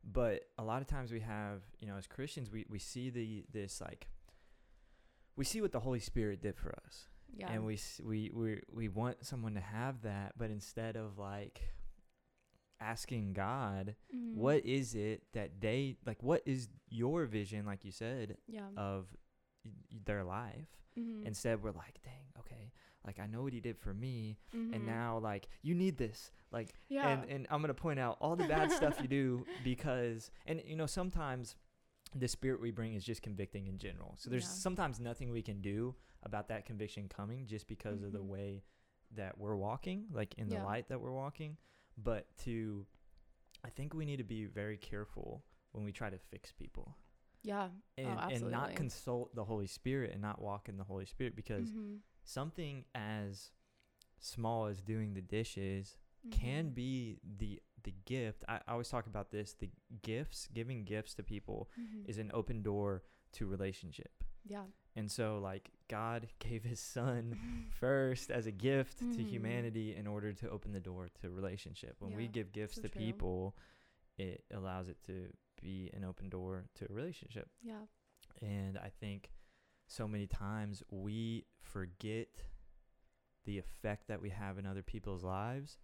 But 0.03 0.43
a 0.57 0.63
lot 0.63 0.81
of 0.81 0.87
times 0.87 1.11
we 1.11 1.19
have 1.19 1.63
you 1.79 1.87
know 1.87 1.97
as 1.97 2.07
christians 2.07 2.49
we, 2.49 2.65
we 2.69 2.79
see 2.79 3.09
the 3.09 3.45
this 3.51 3.81
like 3.81 4.07
we 5.35 5.43
see 5.45 5.61
what 5.61 5.71
the 5.73 5.79
holy 5.81 5.99
spirit 5.99 6.41
did 6.41 6.55
for 6.57 6.73
us. 6.85 7.09
Yeah. 7.35 7.51
And 7.51 7.65
we 7.65 7.77
we 8.03 8.31
we 8.33 8.61
we 8.71 8.87
want 8.87 9.25
someone 9.25 9.53
to 9.55 9.61
have 9.61 10.01
that 10.03 10.33
but 10.37 10.49
instead 10.49 10.95
of 10.95 11.17
like 11.17 11.61
asking 12.81 13.33
god 13.33 13.95
Mhm. 14.15 14.35
what 14.35 14.65
is 14.65 14.95
it 14.95 15.23
that 15.33 15.59
they 15.61 15.97
like 16.05 16.21
what 16.23 16.41
is 16.45 16.69
your 16.89 17.25
vision 17.25 17.65
like 17.65 17.83
you 17.85 17.91
said 17.91 18.37
yeah 18.47 18.69
of 18.77 19.07
y- 19.65 19.71
their 20.05 20.23
life 20.23 20.67
Mhm. 20.97 21.25
instead 21.25 21.61
we're 21.63 21.71
like 21.71 21.99
dang 22.03 22.27
okay 22.39 22.71
like 23.05 23.19
i 23.19 23.25
know 23.27 23.41
what 23.43 23.53
he 23.53 23.59
did 23.59 23.77
for 23.77 23.93
me 23.93 24.37
Mhm. 24.53 24.75
and 24.75 24.85
now 24.85 25.17
like 25.19 25.49
you 25.61 25.75
need 25.75 25.97
this 25.97 26.31
like 26.51 26.73
yeah 26.87 27.07
and 27.09 27.29
and 27.29 27.47
i'm 27.49 27.61
gonna 27.61 27.73
point 27.73 27.99
out 27.99 28.17
all 28.21 28.35
the 28.35 28.47
bad 28.47 28.71
stuff 28.71 28.99
you 29.01 29.07
do 29.07 29.45
because 29.63 30.31
and 30.45 30.61
you 30.65 30.75
know 30.75 30.85
sometimes 30.85 31.55
the 32.15 32.27
spirit 32.27 32.59
we 32.59 32.71
bring 32.71 32.93
is 32.95 33.03
just 33.03 33.21
convicting 33.21 33.67
in 33.67 33.77
general 33.77 34.15
so 34.17 34.29
there's 34.29 34.43
Yeah. 34.45 34.49
sometimes 34.49 34.99
nothing 34.99 35.29
we 35.31 35.43
can 35.43 35.61
do 35.61 35.95
about 36.23 36.47
that 36.47 36.65
conviction 36.65 37.07
coming 37.07 37.45
just 37.45 37.67
because 37.67 38.01
of 38.03 38.11
the 38.13 38.19
Mhm. 38.23 38.27
way 38.27 38.63
that 39.11 39.37
we're 39.37 39.55
walking 39.55 40.07
like 40.11 40.33
in 40.35 40.47
the 40.49 40.55
light 40.63 40.87
that 40.89 40.99
we're 41.01 41.13
walking 41.13 41.57
but 42.03 42.25
to 42.43 42.85
i 43.63 43.69
think 43.69 43.93
we 43.93 44.05
need 44.05 44.17
to 44.17 44.23
be 44.23 44.45
very 44.45 44.77
careful 44.77 45.43
when 45.73 45.83
we 45.85 45.91
try 45.91 46.09
to 46.09 46.17
fix 46.31 46.51
people 46.51 46.95
yeah 47.43 47.67
and, 47.97 48.07
oh, 48.19 48.27
and 48.29 48.51
not 48.51 48.75
consult 48.75 49.33
the 49.35 49.43
holy 49.43 49.67
spirit 49.67 50.11
and 50.13 50.21
not 50.21 50.41
walk 50.41 50.69
in 50.69 50.77
the 50.77 50.83
holy 50.83 51.05
spirit 51.05 51.35
because 51.35 51.69
Mhm. 51.71 51.99
something 52.23 52.85
as 52.95 53.51
small 54.19 54.65
as 54.65 54.81
doing 54.81 55.13
the 55.13 55.21
dishes 55.21 55.97
can 56.31 56.71
Mhm. 56.71 56.75
be 56.75 57.19
the 57.37 57.61
the 57.83 57.93
gift. 58.03 58.43
I, 58.49 58.55
I 58.67 58.73
always 58.73 58.89
talk 58.89 59.07
about 59.07 59.31
this. 59.31 59.53
The 59.53 59.69
gifts, 60.01 60.49
giving 60.53 60.83
gifts 60.83 61.13
to 61.15 61.23
people, 61.23 61.71
Mhm. 61.79 62.09
is 62.09 62.17
an 62.17 62.29
open 62.33 62.61
door 62.61 63.03
to 63.33 63.47
relationship. 63.47 64.11
yeah 64.45 64.65
And 64.99 65.09
so, 65.09 65.39
like 65.41 65.71
God 65.87 66.27
gave 66.39 66.63
His 66.63 66.79
Son 66.79 67.37
first 67.79 68.29
as 68.31 68.45
a 68.45 68.51
gift 68.51 68.99
to 68.99 69.05
Mhm. 69.05 69.27
humanity 69.27 69.95
in 69.95 70.05
order 70.07 70.33
to 70.33 70.49
open 70.49 70.71
the 70.73 70.79
door 70.79 71.09
to 71.21 71.29
relationship. 71.29 71.95
When 71.99 72.15
we 72.15 72.27
give 72.27 72.51
gifts 72.51 72.75
so 72.75 72.81
to 72.83 72.89
true. 72.89 73.05
people, 73.05 73.57
it 74.17 74.43
allows 74.53 74.89
it 74.89 74.97
to 75.07 75.15
be 75.61 75.89
an 75.93 76.03
open 76.03 76.29
door 76.29 76.65
to 76.75 76.85
a 76.89 76.93
relationship. 76.93 77.49
yeah 77.61 77.85
And 78.41 78.77
I 78.77 78.89
think 78.89 79.31
so 79.87 80.07
many 80.07 80.27
times 80.27 80.83
we 80.91 81.45
forget 81.61 82.43
the 83.45 83.57
effect 83.57 84.07
that 84.07 84.21
we 84.21 84.29
have 84.29 84.57
in 84.59 84.65
other 84.65 84.83
people's 84.83 85.23
lives 85.23 85.77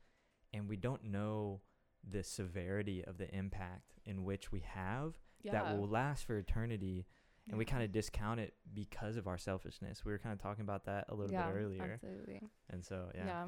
and 0.54 0.70
we 0.70 0.78
don't 0.78 1.04
know 1.06 1.62
the 2.08 2.24
severity 2.24 3.04
of 3.04 3.18
the 3.18 3.34
impact 3.36 3.94
in 4.06 4.24
which 4.24 4.52
we 4.52 4.60
have 4.62 5.14
yeah 5.42 5.54
that 5.54 5.66
will 5.78 5.88
last 5.88 6.26
for 6.26 6.38
eternity 6.38 7.06
and 7.50 7.58
we 7.58 7.66
kind 7.66 7.84
of 7.84 7.92
discount 7.92 8.40
it 8.40 8.54
because 8.74 9.18
of 9.18 9.28
our 9.28 9.38
selfishness. 9.38 10.04
We 10.04 10.12
were 10.12 10.18
kind 10.18 10.34
of 10.34 10.42
talking 10.42 10.64
about 10.64 10.86
that 10.86 11.06
a 11.10 11.16
little 11.16 11.32
yeah, 11.32 11.52
bit 11.52 11.62
earlier. 11.62 11.94
absolutely 11.94 12.42
And 12.70 12.84
so, 12.84 13.10
yeah. 13.14 13.26
yeah. 13.26 13.46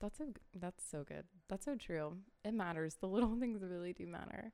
That's 0.00 0.18
so 0.18 0.24
that's 0.54 0.82
so 0.88 1.04
good. 1.04 1.24
That's 1.48 1.66
so 1.66 1.76
true. 1.76 2.16
It 2.44 2.54
matters. 2.54 2.96
The 3.00 3.06
little 3.08 3.36
things 3.38 3.62
really 3.62 3.92
do 3.92 4.06
matter. 4.06 4.52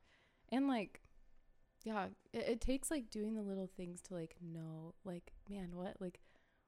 And 0.50 0.68
like 0.68 1.00
yeah, 1.84 2.06
it, 2.32 2.48
it 2.48 2.60
takes 2.60 2.90
like 2.90 3.10
doing 3.10 3.36
the 3.36 3.42
little 3.42 3.70
things 3.76 4.00
to 4.02 4.14
like 4.14 4.36
know 4.42 4.94
like 5.04 5.32
man, 5.48 5.70
what 5.74 5.96
like 6.00 6.20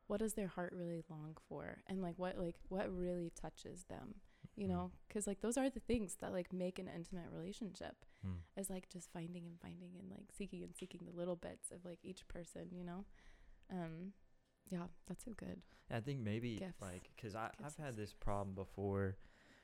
what 0.06 0.20
does 0.20 0.34
their 0.34 0.48
heart 0.48 0.72
really 0.74 1.02
long 1.10 1.36
for 1.48 1.82
and 1.86 2.00
like 2.00 2.14
what 2.18 2.38
like 2.38 2.56
what 2.68 2.90
really 2.90 3.30
touches 3.38 3.84
them, 3.84 4.14
you 4.58 4.66
Mm. 4.66 4.70
know? 4.70 4.92
Cuz 5.10 5.26
like 5.26 5.40
those 5.40 5.56
are 5.56 5.70
the 5.70 5.80
things 5.80 6.16
that 6.16 6.32
like 6.32 6.52
make 6.52 6.78
an 6.78 6.88
intimate 6.88 7.30
relationship. 7.30 8.04
Mm. 8.26 8.40
Is 8.56 8.68
like 8.70 8.88
just 8.88 9.10
finding 9.12 9.46
and 9.46 9.58
finding 9.60 9.96
and 9.98 10.10
like 10.10 10.32
seeking 10.32 10.62
and 10.64 10.74
seeking 10.76 11.04
the 11.06 11.12
little 11.16 11.36
bits 11.36 11.70
of 11.70 11.84
like 11.84 12.04
each 12.04 12.26
person, 12.28 12.70
you 12.72 12.84
know? 12.84 13.04
Um 13.70 14.12
yeah, 14.70 14.88
that's 15.06 15.24
so 15.24 15.32
good. 15.32 15.62
I 15.90 16.00
think 16.00 16.20
maybe 16.20 16.56
Gifts. 16.58 16.82
like 16.82 17.10
because 17.16 17.34
I 17.34 17.50
I've 17.64 17.76
had 17.76 17.96
this 17.96 18.12
problem 18.12 18.54
before, 18.54 19.16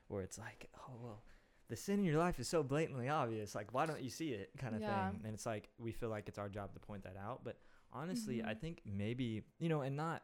where 0.09 0.23
it's 0.23 0.39
like, 0.39 0.71
oh 0.79 0.97
well, 1.03 1.23
the 1.69 1.77
sin 1.77 1.99
in 2.01 2.05
your 2.05 2.19
life 2.19 2.39
is 2.39 2.49
so 2.49 2.63
blatantly 2.63 3.09
obvious. 3.09 3.55
Like, 3.55 3.73
why 3.75 3.85
don't 3.87 4.03
you 4.03 4.11
see 4.11 4.31
it, 4.33 4.51
kind 4.59 4.75
of 4.75 4.81
Yeah. 4.83 5.11
thing. 5.11 5.21
And 5.25 5.35
it's 5.35 5.47
like 5.47 5.71
we 5.79 5.93
feel 5.93 6.09
like 6.11 6.29
it's 6.29 6.39
our 6.39 6.49
job 6.49 6.73
to 6.75 6.81
point 6.81 7.03
that 7.05 7.17
out. 7.17 7.43
But 7.45 7.59
honestly, 7.93 8.43
I 8.43 8.55
Mhm. 8.55 8.61
think 8.61 8.83
maybe 8.87 9.43
you 9.59 9.69
know, 9.69 9.83
and 9.83 9.97
not 9.97 10.23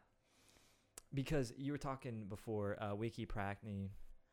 because 1.13 1.53
you 1.57 1.73
were 1.73 1.79
talking 1.79 2.27
before, 2.29 2.81
uh, 2.83 2.95
Wiki 2.95 3.27
Prackney. 3.27 3.91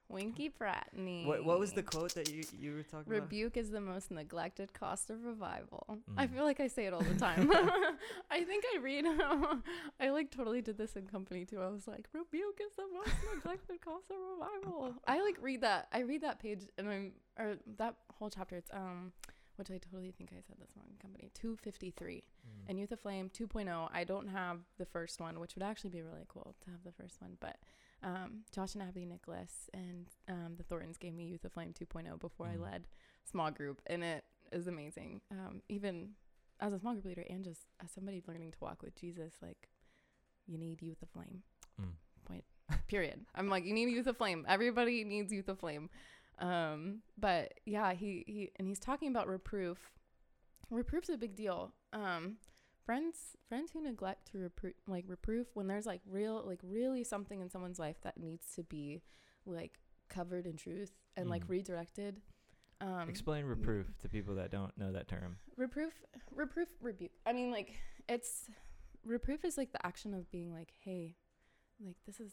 Winky 0.10 0.50
Pratney. 0.50 1.26
What 1.26 1.44
what 1.44 1.60
was 1.60 1.74
the 1.74 1.84
quote 1.84 2.14
that 2.16 2.30
you 2.32 2.44
you 2.60 2.74
were 2.76 2.84
talking 2.84 3.12
about? 3.12 3.24
Rebuke 3.24 3.58
is 3.58 3.70
the 3.72 3.82
most 3.82 4.10
neglected 4.12 4.74
cost 4.74 5.10
of 5.10 5.26
revival. 5.26 6.00
I 6.18 6.28
Mm. 6.28 6.34
feel 6.34 6.44
like 6.44 6.60
I 6.60 6.68
say 6.68 6.86
it 6.86 6.94
all 6.94 7.02
the 7.02 7.16
time. 7.16 7.50
I 8.32 8.44
think 8.44 8.64
I 8.74 8.78
read. 8.80 9.06
I 10.00 10.10
like 10.10 10.32
totally 10.32 10.62
did 10.62 10.78
this 10.78 10.96
in 10.96 11.08
company 11.08 11.46
too. 11.46 11.62
I 11.62 11.68
was 11.68 11.88
like, 11.88 12.08
rebuke 12.14 12.60
is 12.66 12.76
the 12.76 12.88
most 12.94 13.10
neglected 13.36 13.82
cost 13.82 14.06
of 14.10 14.18
revival. 14.34 14.94
I 15.06 15.22
like 15.22 15.38
read 15.42 15.62
that. 15.62 15.88
I 15.92 16.00
read 16.00 16.22
that 16.22 16.40
page 16.40 16.62
and 16.78 16.90
I'm 16.90 17.12
or 17.38 17.58
that 17.78 17.96
whole 18.18 18.30
chapter. 18.30 18.56
It's 18.56 18.72
um, 18.74 19.12
which 19.58 19.72
I 19.72 19.78
totally 19.80 20.12
think 20.12 20.30
I 20.32 20.42
said 20.48 20.58
this 20.60 20.70
wrong. 20.76 20.86
in 20.92 20.98
Company 21.02 21.30
two 21.34 21.58
fifty 21.58 21.92
three 21.92 22.24
Mm. 22.48 22.70
and 22.70 22.80
Youth 22.80 22.92
Aflame 22.92 23.30
2.0. 23.30 23.90
I 23.92 24.06
don't 24.06 24.28
have 24.30 24.60
the 24.78 24.86
first 24.86 25.20
one, 25.20 25.38
which 25.42 25.56
would 25.56 25.64
actually 25.64 25.90
be 25.90 26.02
really 26.02 26.24
cool 26.30 26.56
to 26.64 26.70
have 26.72 26.82
the 26.86 26.94
first 26.94 27.22
one. 27.22 27.36
But 27.42 27.58
um, 28.04 28.44
Josh 28.54 28.74
and 28.76 28.84
Abby 28.84 29.06
Nicholas 29.06 29.70
and 29.74 30.08
um, 30.28 30.56
the 30.58 30.64
Thorntons 30.64 30.98
gave 30.98 31.14
me 31.14 31.26
Youth 31.26 31.44
Aflame 31.46 31.74
2.0 31.74 32.20
before 32.20 32.48
I 32.48 32.56
Mhm. 32.56 32.62
led 32.62 32.88
small 33.26 33.52
group, 33.52 33.82
and 33.88 34.04
it 34.04 34.24
is 34.52 34.68
amazing. 34.68 35.22
Um, 35.32 35.62
even 35.68 36.16
as 36.60 36.74
a 36.74 36.80
small 36.80 36.94
group 36.94 37.06
leader 37.06 37.26
and 37.30 37.44
just 37.44 37.66
as 37.84 37.92
somebody 37.92 38.22
learning 38.28 38.52
to 38.52 38.58
walk 38.62 38.82
with 38.82 38.96
Jesus, 38.96 39.34
like 39.42 39.70
you 40.46 40.58
need 40.58 40.82
Youth 40.82 41.02
Aflame. 41.04 41.42
Mm. 41.82 41.94
Point. 42.26 42.46
Period. 42.88 43.26
I'm 43.36 43.50
like, 43.50 43.66
you 43.66 43.74
need 43.74 43.90
Youth 43.90 44.06
Aflame. 44.08 44.46
Everybody 44.48 45.04
needs 45.04 45.32
Youth 45.34 45.48
Aflame. 45.48 45.90
Um, 46.40 47.02
but 47.18 47.54
yeah, 47.66 47.94
he 47.94 48.24
he 48.28 48.52
and 48.58 48.68
he's 48.68 48.80
talking 48.80 49.10
about 49.10 49.28
reproof. 49.28 49.92
Reproof's 50.70 51.10
a 51.10 51.18
big 51.18 51.36
deal. 51.36 51.74
Um, 51.94 52.38
friends 52.88 53.36
friends 53.50 53.72
who 53.72 53.82
neglect 53.84 54.32
to 54.32 54.38
reprove 54.40 54.74
like 54.88 55.04
reproof 55.08 55.46
when 55.54 55.68
there's 55.68 55.86
like 55.86 56.02
real 56.10 56.42
like 56.46 56.60
really 56.64 57.04
something 57.04 57.42
in 57.42 57.50
someone's 57.50 57.78
life 57.80 57.98
that 58.02 58.18
needs 58.18 58.46
to 58.56 58.64
be 58.64 59.02
like 59.46 59.74
covered 60.10 60.48
in 60.48 60.56
truth 60.56 60.92
and 61.18 61.30
like 61.30 61.44
Mm. 61.46 61.50
redirected. 61.50 62.22
Um, 62.80 63.10
Explain 63.10 63.46
reproof 63.46 63.88
to 64.02 64.08
people 64.10 64.36
that 64.36 64.52
don't 64.52 64.76
know 64.78 64.92
that 64.94 65.08
term. 65.08 65.38
reproof 65.58 65.94
reproof 66.34 66.70
rebuke 66.82 67.12
i 67.26 67.34
mean 67.34 67.52
like 67.52 67.74
it's 68.08 68.50
reproof 69.06 69.44
is 69.44 69.58
like 69.58 69.72
the 69.74 69.86
action 69.86 70.14
of 70.14 70.30
being 70.32 70.54
like 70.54 70.72
hey 70.86 71.16
like 71.86 71.98
this 72.06 72.20
is 72.20 72.32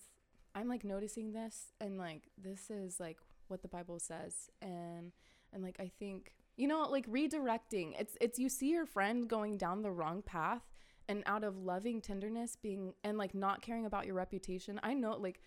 i'm 0.55 0.69
like 0.69 0.85
noticing 0.85 1.33
this 1.33 1.73
and 1.81 1.97
like 1.99 2.29
this 2.37 2.71
is 2.71 3.01
like 3.01 3.19
what 3.49 3.63
the 3.63 3.69
bible 3.69 3.99
says 3.99 4.51
and 4.63 5.13
and 5.53 5.63
like 5.63 5.77
i 5.81 5.91
think 5.99 6.35
you 6.57 6.69
know 6.69 6.89
like 6.89 7.09
redirecting. 7.09 7.95
It's 7.99 8.17
it's 8.21 8.39
you 8.39 8.49
see 8.49 8.71
your 8.71 8.87
friend 8.87 9.29
going 9.29 9.57
down 9.57 9.83
the 9.83 9.91
wrong 9.91 10.23
path 10.23 10.63
and 11.09 11.23
out 11.27 11.45
of 11.45 11.59
loving 11.59 12.01
tenderness 12.01 12.57
being 12.57 12.95
and 13.03 13.19
like 13.19 13.35
not 13.35 13.63
caring 13.63 13.87
about 13.87 14.07
your 14.07 14.15
reputation. 14.15 14.81
I 14.83 14.95
know 14.95 15.17
like 15.17 15.41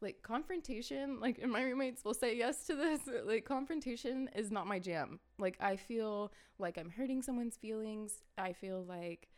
like 0.00 0.22
confrontation 0.22 1.20
like 1.20 1.38
and 1.42 1.52
my 1.52 1.62
roommates 1.62 2.04
will 2.04 2.14
say 2.14 2.34
yes 2.34 2.66
to 2.66 2.74
this 2.74 3.00
like 3.24 3.44
confrontation 3.44 4.28
is 4.34 4.50
not 4.50 4.66
my 4.66 4.78
jam. 4.78 5.20
Like 5.38 5.56
i 5.60 5.76
feel 5.76 6.32
like 6.58 6.78
i'm 6.78 6.90
hurting 6.90 7.22
someone's 7.22 7.56
feelings. 7.56 8.22
I 8.38 8.52
feel 8.52 8.84
like 8.84 9.28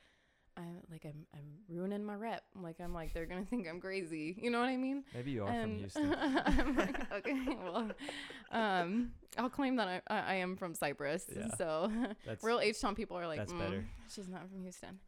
i'm 0.57 0.81
like 0.91 1.05
i'm 1.05 1.27
i'm 1.35 1.47
ruining 1.69 2.05
my 2.05 2.15
rep 2.15 2.43
like 2.61 2.81
i'm 2.81 2.93
like 2.93 3.13
they're 3.15 3.27
gonna 3.27 3.45
think 3.51 3.67
i'm 3.69 3.81
crazy 3.81 4.37
you 4.41 4.51
know 4.51 4.61
what 4.61 4.69
i 4.69 4.77
mean 4.77 5.03
Maybe 5.15 5.31
you 5.31 5.43
are 5.45 5.47
from 5.47 5.55
and 5.57 5.79
Houston. 5.81 6.15
I'm 6.21 6.77
like, 6.77 7.13
okay, 7.13 7.57
well, 7.65 7.91
um, 8.51 9.13
I'll 9.39 9.49
claim 9.51 9.77
that 9.77 10.03
I, 10.09 10.19
I 10.19 10.35
am 10.37 10.57
from 10.57 10.75
Cypress. 10.75 11.25
Yeah. 11.35 11.49
So 11.57 11.91
That's 12.27 12.45
real 12.45 12.61
H 12.61 12.81
Town 12.81 12.95
people 12.95 13.17
are 13.19 13.27
like, 13.27 13.39
that's 13.39 13.53
"Mm, 13.53 13.59
better." 13.59 13.85
She's 14.15 14.29
not 14.29 14.49
from 14.51 14.61
Houston, 14.63 15.01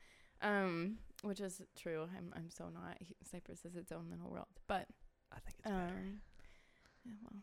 um, 0.42 0.96
which 1.22 1.40
is 1.40 1.60
true. 1.78 2.08
I'm 2.16 2.32
I'm 2.34 2.48
so 2.50 2.68
not. 2.70 2.96
Cypress 3.30 3.64
is 3.64 3.76
its 3.76 3.92
own 3.92 4.06
little 4.10 4.30
world, 4.30 4.46
but 4.66 4.86
I 5.32 5.36
think 5.40 5.56
it's 5.58 5.68
better. 5.70 5.76
um, 5.76 6.20
yeah, 7.04 7.12
well, 7.22 7.42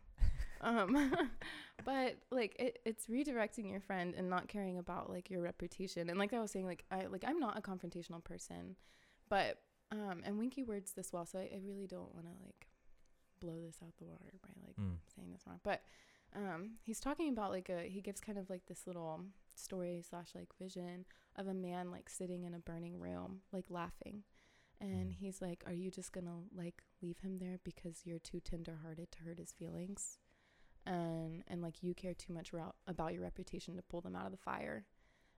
um, 0.61 1.13
but 1.85 2.17
like 2.31 2.55
it, 2.59 2.79
it's 2.85 3.07
redirecting 3.07 3.69
your 3.69 3.79
friend 3.81 4.13
and 4.17 4.29
not 4.29 4.47
caring 4.47 4.77
about 4.77 5.09
like 5.09 5.29
your 5.29 5.41
reputation. 5.41 6.09
And 6.09 6.19
like 6.19 6.33
I 6.33 6.39
was 6.39 6.51
saying, 6.51 6.65
like 6.65 6.83
I 6.91 7.05
like 7.07 7.23
I'm 7.27 7.39
not 7.39 7.57
a 7.57 7.61
confrontational 7.61 8.23
person, 8.23 8.75
but 9.29 9.59
um, 9.91 10.21
and 10.25 10.37
Winkie 10.37 10.63
words 10.63 10.93
this 10.93 11.11
well, 11.11 11.25
so 11.25 11.39
I, 11.39 11.43
I 11.53 11.59
really 11.65 11.87
don't 11.87 12.13
want 12.13 12.25
to 12.27 12.33
like 12.45 12.67
blow 13.39 13.59
this 13.65 13.77
out 13.83 13.93
the 13.97 14.05
water 14.05 14.33
by 14.41 14.49
like 14.65 14.75
Mm. 14.79 14.97
saying 15.15 15.31
this 15.31 15.41
wrong. 15.47 15.59
But 15.63 15.81
um, 16.35 16.75
he's 16.83 16.99
talking 16.99 17.29
about 17.29 17.51
like 17.51 17.69
a 17.69 17.89
he 17.89 18.01
gives 18.01 18.21
kind 18.21 18.37
of 18.37 18.49
like 18.49 18.65
this 18.67 18.87
little 18.87 19.21
story 19.55 20.01
slash 20.07 20.29
like 20.33 20.49
vision 20.57 21.05
of 21.35 21.47
a 21.47 21.53
man 21.53 21.91
like 21.91 22.09
sitting 22.09 22.43
in 22.45 22.53
a 22.53 22.59
burning 22.59 22.99
room, 22.99 23.41
like 23.51 23.65
laughing. 23.69 24.23
And 24.79 25.11
Mm. 25.11 25.15
he's 25.19 25.41
like, 25.41 25.63
Are 25.67 25.73
you 25.73 25.91
just 25.91 26.11
gonna 26.11 26.39
like 26.55 26.81
leave 27.01 27.19
him 27.19 27.37
there 27.39 27.59
because 27.63 28.01
you're 28.05 28.17
too 28.19 28.39
tender 28.39 28.79
hearted 28.83 29.11
to 29.11 29.19
hurt 29.23 29.37
his 29.39 29.51
feelings? 29.51 30.17
And 30.85 31.43
and 31.47 31.61
like 31.61 31.83
you 31.83 31.93
care 31.93 32.13
too 32.13 32.33
much 32.33 32.53
ro- 32.53 32.73
about 32.87 33.13
your 33.13 33.21
reputation 33.23 33.75
to 33.75 33.81
pull 33.83 34.01
them 34.01 34.15
out 34.15 34.25
of 34.25 34.31
the 34.31 34.37
fire 34.37 34.85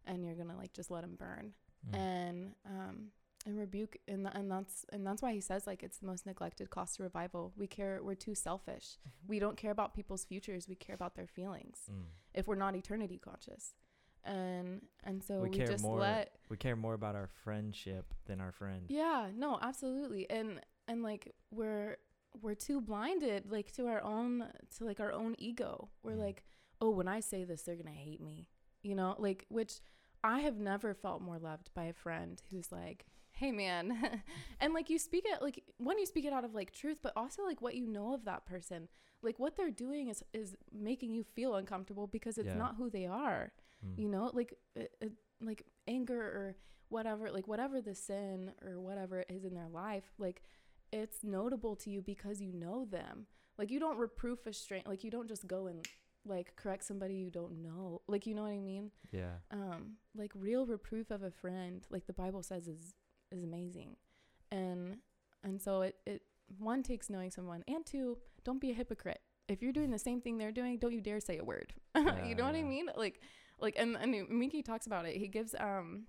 and 0.06 0.24
you're 0.24 0.36
gonna 0.36 0.56
like 0.58 0.74
just 0.74 0.90
let 0.90 1.02
them 1.02 1.16
burn. 1.18 1.54
Mm. 1.92 1.98
And 1.98 2.52
um 2.66 3.08
and 3.46 3.58
rebuke 3.60 3.98
and 4.08 4.24
th- 4.26 4.36
and 4.36 4.50
that's 4.50 4.86
and 4.94 5.06
that's 5.06 5.22
why 5.22 5.34
he 5.34 5.42
says 5.42 5.68
like 5.68 5.84
it's 5.84 5.98
the 5.98 6.06
most 6.06 6.26
neglected 6.26 6.70
cost 6.70 6.96
to 6.96 7.04
revival. 7.04 7.52
We 7.58 7.68
care 7.68 8.00
we're 8.02 8.16
too 8.16 8.36
selfish. 8.36 8.98
We 9.28 9.38
don't 9.40 9.58
care 9.58 9.72
about 9.72 9.94
people's 9.94 10.24
futures, 10.24 10.70
we 10.70 10.76
care 10.76 10.96
about 10.96 11.16
their 11.16 11.28
feelings 11.28 11.82
Mm. 11.92 12.06
if 12.34 12.48
we're 12.48 12.56
not 12.56 12.76
eternity 12.76 13.18
conscious. 13.18 13.76
And 14.24 14.82
and 15.04 15.22
so 15.22 15.42
We 15.42 15.50
we, 15.50 15.58
care 15.58 15.68
just 15.68 15.84
more 15.84 16.00
let 16.00 16.38
We 16.50 16.56
care 16.56 16.78
more 16.78 16.94
about 16.94 17.16
our 17.16 17.28
friendship 17.44 18.14
than 18.28 18.40
our 18.40 18.54
friend. 18.54 18.86
yeah, 18.88 19.30
no, 19.36 19.60
absolutely. 19.62 20.30
And 20.30 20.62
and 20.88 21.04
like 21.04 21.36
we're 21.52 21.98
we're 22.41 22.56
too 22.56 22.82
blinded 22.82 23.52
like 23.52 23.72
to 23.74 23.88
our 23.88 24.02
own 24.04 24.46
to 24.78 24.86
like 24.86 25.00
our 25.00 25.12
own 25.12 25.36
ego. 25.38 25.89
We're 26.04 26.13
Mm. 26.13 26.19
like, 26.26 26.43
"Oh, 26.82 26.89
when 26.89 27.08
I 27.08 27.19
say 27.19 27.43
this, 27.43 27.63
they're 27.63 27.76
going 27.76 27.88
to 27.88 27.91
hate 27.91 28.22
me." 28.22 28.50
You 28.82 28.96
know, 28.96 29.15
like 29.17 29.46
which 29.50 29.80
I 30.24 30.39
have 30.41 30.58
never 30.58 30.93
felt 30.93 31.22
more 31.22 31.39
loved 31.39 31.69
by 31.74 31.86
a 31.86 31.93
friend 31.93 32.41
who's 32.52 32.72
like, 32.72 33.06
"Hey 33.34 33.52
man." 33.52 34.22
and 34.60 34.74
like 34.74 34.89
you 34.89 34.98
speak 35.00 35.26
it 35.28 35.41
like 35.41 35.63
when 35.78 35.98
you 36.00 36.06
speak 36.06 36.26
it 36.26 36.34
out 36.34 36.43
of 36.46 36.54
like 36.56 36.72
truth, 36.72 36.98
but 37.02 37.13
also 37.15 37.43
like 37.43 37.62
what 37.62 37.76
you 37.76 37.88
know 37.88 38.13
of 38.13 38.26
that 38.26 38.46
person. 38.46 38.88
Like 39.22 39.39
what 39.39 39.56
they're 39.56 39.72
doing 39.72 40.10
is 40.10 40.24
is 40.34 40.56
making 40.72 41.12
you 41.12 41.24
feel 41.24 41.56
uncomfortable 41.56 42.08
because 42.08 42.38
it's 42.38 42.48
Yeah. 42.48 42.58
not 42.58 42.76
who 42.76 42.89
they 42.89 43.06
are 43.06 43.54
Mm. 43.86 43.98
you 44.00 44.08
know 44.08 44.32
like 44.34 44.54
uh, 44.80 44.84
uh, 45.04 45.08
like 45.41 45.65
anger 45.89 46.22
or 46.22 46.56
whatever 46.89 47.30
like 47.32 47.48
whatever 47.50 47.82
the 47.82 47.93
sin 47.96 48.54
or 48.65 48.80
whatever 48.80 49.19
it 49.19 49.30
is 49.30 49.43
in 49.43 49.54
their 49.54 49.67
life 49.67 50.06
like 50.17 50.41
it's 50.94 51.24
notable 51.24 51.76
to 51.78 51.90
you 51.90 52.02
because 52.02 52.40
you 52.42 52.54
know 52.54 52.86
them. 52.86 53.26
Like 53.58 53.70
you 53.72 53.80
don't 53.80 53.98
reproof 53.98 54.46
a 54.48 54.54
stranger 54.54 54.90
like 54.90 55.04
you 55.04 55.12
don't 55.12 55.28
just 55.28 55.48
go 55.48 55.68
and 55.68 55.86
like 56.26 56.56
correct 56.56 56.84
somebody 56.86 57.16
you 57.16 57.30
don't 57.30 57.62
know. 57.62 58.02
Like 58.08 58.26
you 58.26 58.34
know 58.34 58.44
what 58.44 58.52
i 58.52 58.60
mean? 58.60 58.92
Yeah. 59.12 59.36
um 59.52 59.98
like 60.16 60.32
real 60.36 60.66
reproof 60.66 61.12
of 61.12 61.24
a 61.24 61.32
friend 61.32 61.86
like 61.90 62.08
the 62.08 62.14
bible 62.14 62.44
says 62.44 62.68
is 62.68 62.94
is 63.32 63.44
amazing. 63.44 63.96
And 64.52 64.98
and 65.44 65.62
so 65.62 65.82
it 65.82 65.96
it 66.06 66.22
one 66.60 66.84
takes 66.84 67.10
knowing 67.10 67.32
someone 67.32 67.64
and 67.68 67.86
two 67.86 68.18
don't 68.46 68.62
be 68.62 68.72
a 68.72 68.74
hypocrite. 68.74 69.22
If 69.48 69.62
you're 69.62 69.74
doing 69.74 69.92
the 69.92 70.00
same 70.00 70.22
thing 70.22 70.38
they're 70.38 70.52
doing 70.52 70.78
don't 70.78 70.94
you 70.94 71.02
dare 71.02 71.20
say 71.20 71.38
a 71.38 71.44
word. 71.44 71.74
Yeah, 71.96 72.26
you 72.26 72.36
know 72.36 72.46
what 72.46 72.56
i 72.56 72.64
mean? 72.64 72.88
Like 72.96 73.22
like 73.60 73.76
and 73.78 73.96
and 73.98 74.40
Winkie 74.40 74.64
talks 74.64 74.88
about 74.88 75.06
it. 75.06 75.16
He 75.18 75.28
gives 75.28 75.54
um 75.60 76.04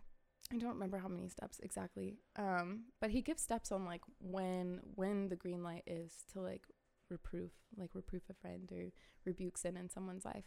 i 0.52 0.56
don't 0.58 0.74
remember 0.74 0.98
how 0.98 1.08
many 1.08 1.28
steps 1.28 1.60
exactly 1.62 2.16
um 2.36 2.84
but 3.00 3.10
he 3.10 3.22
gives 3.22 3.42
steps 3.42 3.72
on 3.72 3.84
like 3.84 4.02
when 4.20 4.80
when 4.94 5.28
the 5.28 5.36
green 5.36 5.62
light 5.62 5.82
is 5.86 6.24
to 6.32 6.40
like 6.40 6.64
reproof 7.10 7.50
like 7.76 7.90
reproof 7.94 8.22
a 8.30 8.34
friend 8.34 8.70
or 8.72 8.90
rebuke 9.24 9.56
sin 9.58 9.76
in 9.76 9.88
someone's 9.88 10.24
life 10.24 10.44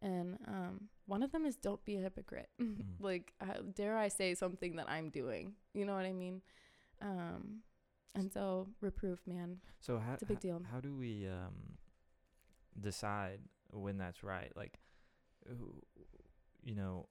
and 0.00 0.38
um 0.48 0.88
one 1.06 1.22
of 1.22 1.32
them 1.32 1.44
is 1.44 1.56
don't 1.56 1.84
be 1.84 1.96
a 1.96 2.00
hypocrite 2.00 2.48
Mm. 2.60 2.84
like 3.00 3.32
uh, 3.40 3.60
dare 3.74 3.96
i 3.96 4.08
say 4.08 4.34
something 4.34 4.76
that 4.76 4.88
i'm 4.88 5.10
doing 5.10 5.54
you 5.74 5.84
know 5.84 5.94
what 5.94 6.04
i 6.06 6.12
mean 6.12 6.40
um 7.00 7.58
and 8.14 8.32
so 8.32 8.68
reproof 8.80 9.20
man 9.26 9.58
So 9.80 9.98
how 9.98 10.14
It's 10.14 10.22
a 10.22 10.26
big 10.26 10.40
deal. 10.40 10.62
How 10.70 10.80
do 10.80 10.94
we 10.96 11.26
um 11.26 11.78
decide 12.80 13.40
when 13.72 13.98
that's 13.98 14.22
right? 14.22 14.52
Like, 14.56 14.78
who, 15.48 15.74
you 16.64 16.74
know, 16.74 17.08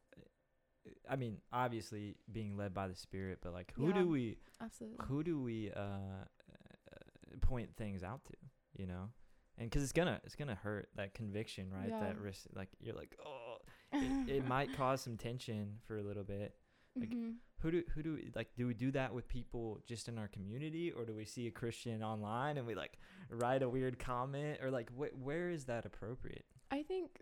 I 1.10 1.16
mean, 1.16 1.38
obviously 1.54 2.16
being 2.32 2.58
led 2.58 2.74
by 2.74 2.88
the 2.88 2.96
Spirit, 2.96 3.40
but 3.42 3.54
like, 3.54 3.72
who 3.76 3.88
Yeah. 3.88 3.94
do 3.94 4.08
we 4.10 4.38
absolutely 4.60 5.06
who 5.08 5.24
do 5.24 5.42
we 5.42 5.72
uh, 5.72 5.82
uh 5.82 7.38
point 7.42 7.76
things 7.78 8.04
out 8.04 8.24
to? 8.26 8.34
You 8.78 8.88
know, 8.88 9.10
and 9.58 9.70
because 9.70 9.84
it's 9.84 9.92
gonna 9.92 10.20
it's 10.24 10.36
gonna 10.36 10.56
hurt 10.56 10.90
that 10.96 11.14
conviction, 11.14 11.70
right? 11.72 11.94
That 12.00 12.20
risk, 12.20 12.48
like 12.56 12.70
you're 12.80 12.96
like, 12.96 13.18
oh, 13.26 13.58
it, 13.94 14.30
it 14.38 14.48
might 14.48 14.74
cause 14.78 15.02
some 15.02 15.18
tension 15.18 15.78
for 15.86 15.98
a 15.98 16.04
little 16.04 16.24
bit. 16.24 16.56
like, 17.00 17.10
Mhm. 17.10 17.36
who 17.60 17.72
do 17.72 17.84
who 17.94 18.02
do 18.04 18.14
we, 18.16 18.32
like 18.36 18.50
do 18.56 18.66
we 18.68 18.74
do 18.74 18.92
that 18.92 19.14
with 19.14 19.28
people 19.28 19.80
just 19.86 20.08
in 20.10 20.18
our 20.18 20.28
community 20.28 20.92
or 20.92 21.06
do 21.06 21.14
we 21.16 21.24
see 21.26 21.46
a 21.48 21.52
christian 21.52 22.02
online 22.04 22.58
and 22.58 22.66
we 22.68 22.74
like 22.76 22.98
write 23.30 23.62
a 23.64 23.70
weird 23.70 23.98
comment 24.00 24.60
or 24.64 24.72
like 24.72 24.90
wh- 24.98 25.16
where 25.24 25.50
is 25.52 25.66
that 25.66 25.86
appropriate 25.86 26.46
I 26.72 26.84
think, 26.84 27.22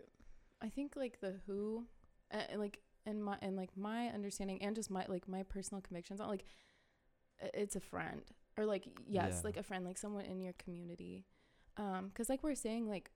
I 0.62 0.68
think 0.70 0.96
like 0.96 1.20
the 1.20 1.34
who, 1.46 1.84
uh, 2.32 2.56
like 2.56 2.80
and 3.10 3.22
my 3.22 3.36
and 3.42 3.56
like 3.56 3.76
my 3.76 4.06
understanding 4.08 4.62
and 4.62 4.74
just 4.74 4.90
my 4.90 5.04
like 5.08 5.28
my 5.28 5.42
personal 5.42 5.82
convictions 5.82 6.20
on 6.20 6.28
like, 6.28 6.44
it's 7.54 7.76
a 7.76 7.80
friend 7.80 8.22
or 8.56 8.64
like 8.66 8.84
yes, 9.06 9.32
Yeah. 9.34 9.40
like 9.44 9.56
a 9.56 9.62
friend, 9.62 9.84
like 9.84 9.98
someone 9.98 10.24
in 10.24 10.40
your 10.40 10.54
community, 10.54 11.26
um, 11.76 12.08
because 12.08 12.28
like 12.28 12.42
we're 12.42 12.54
saying 12.54 12.88
like, 12.88 13.10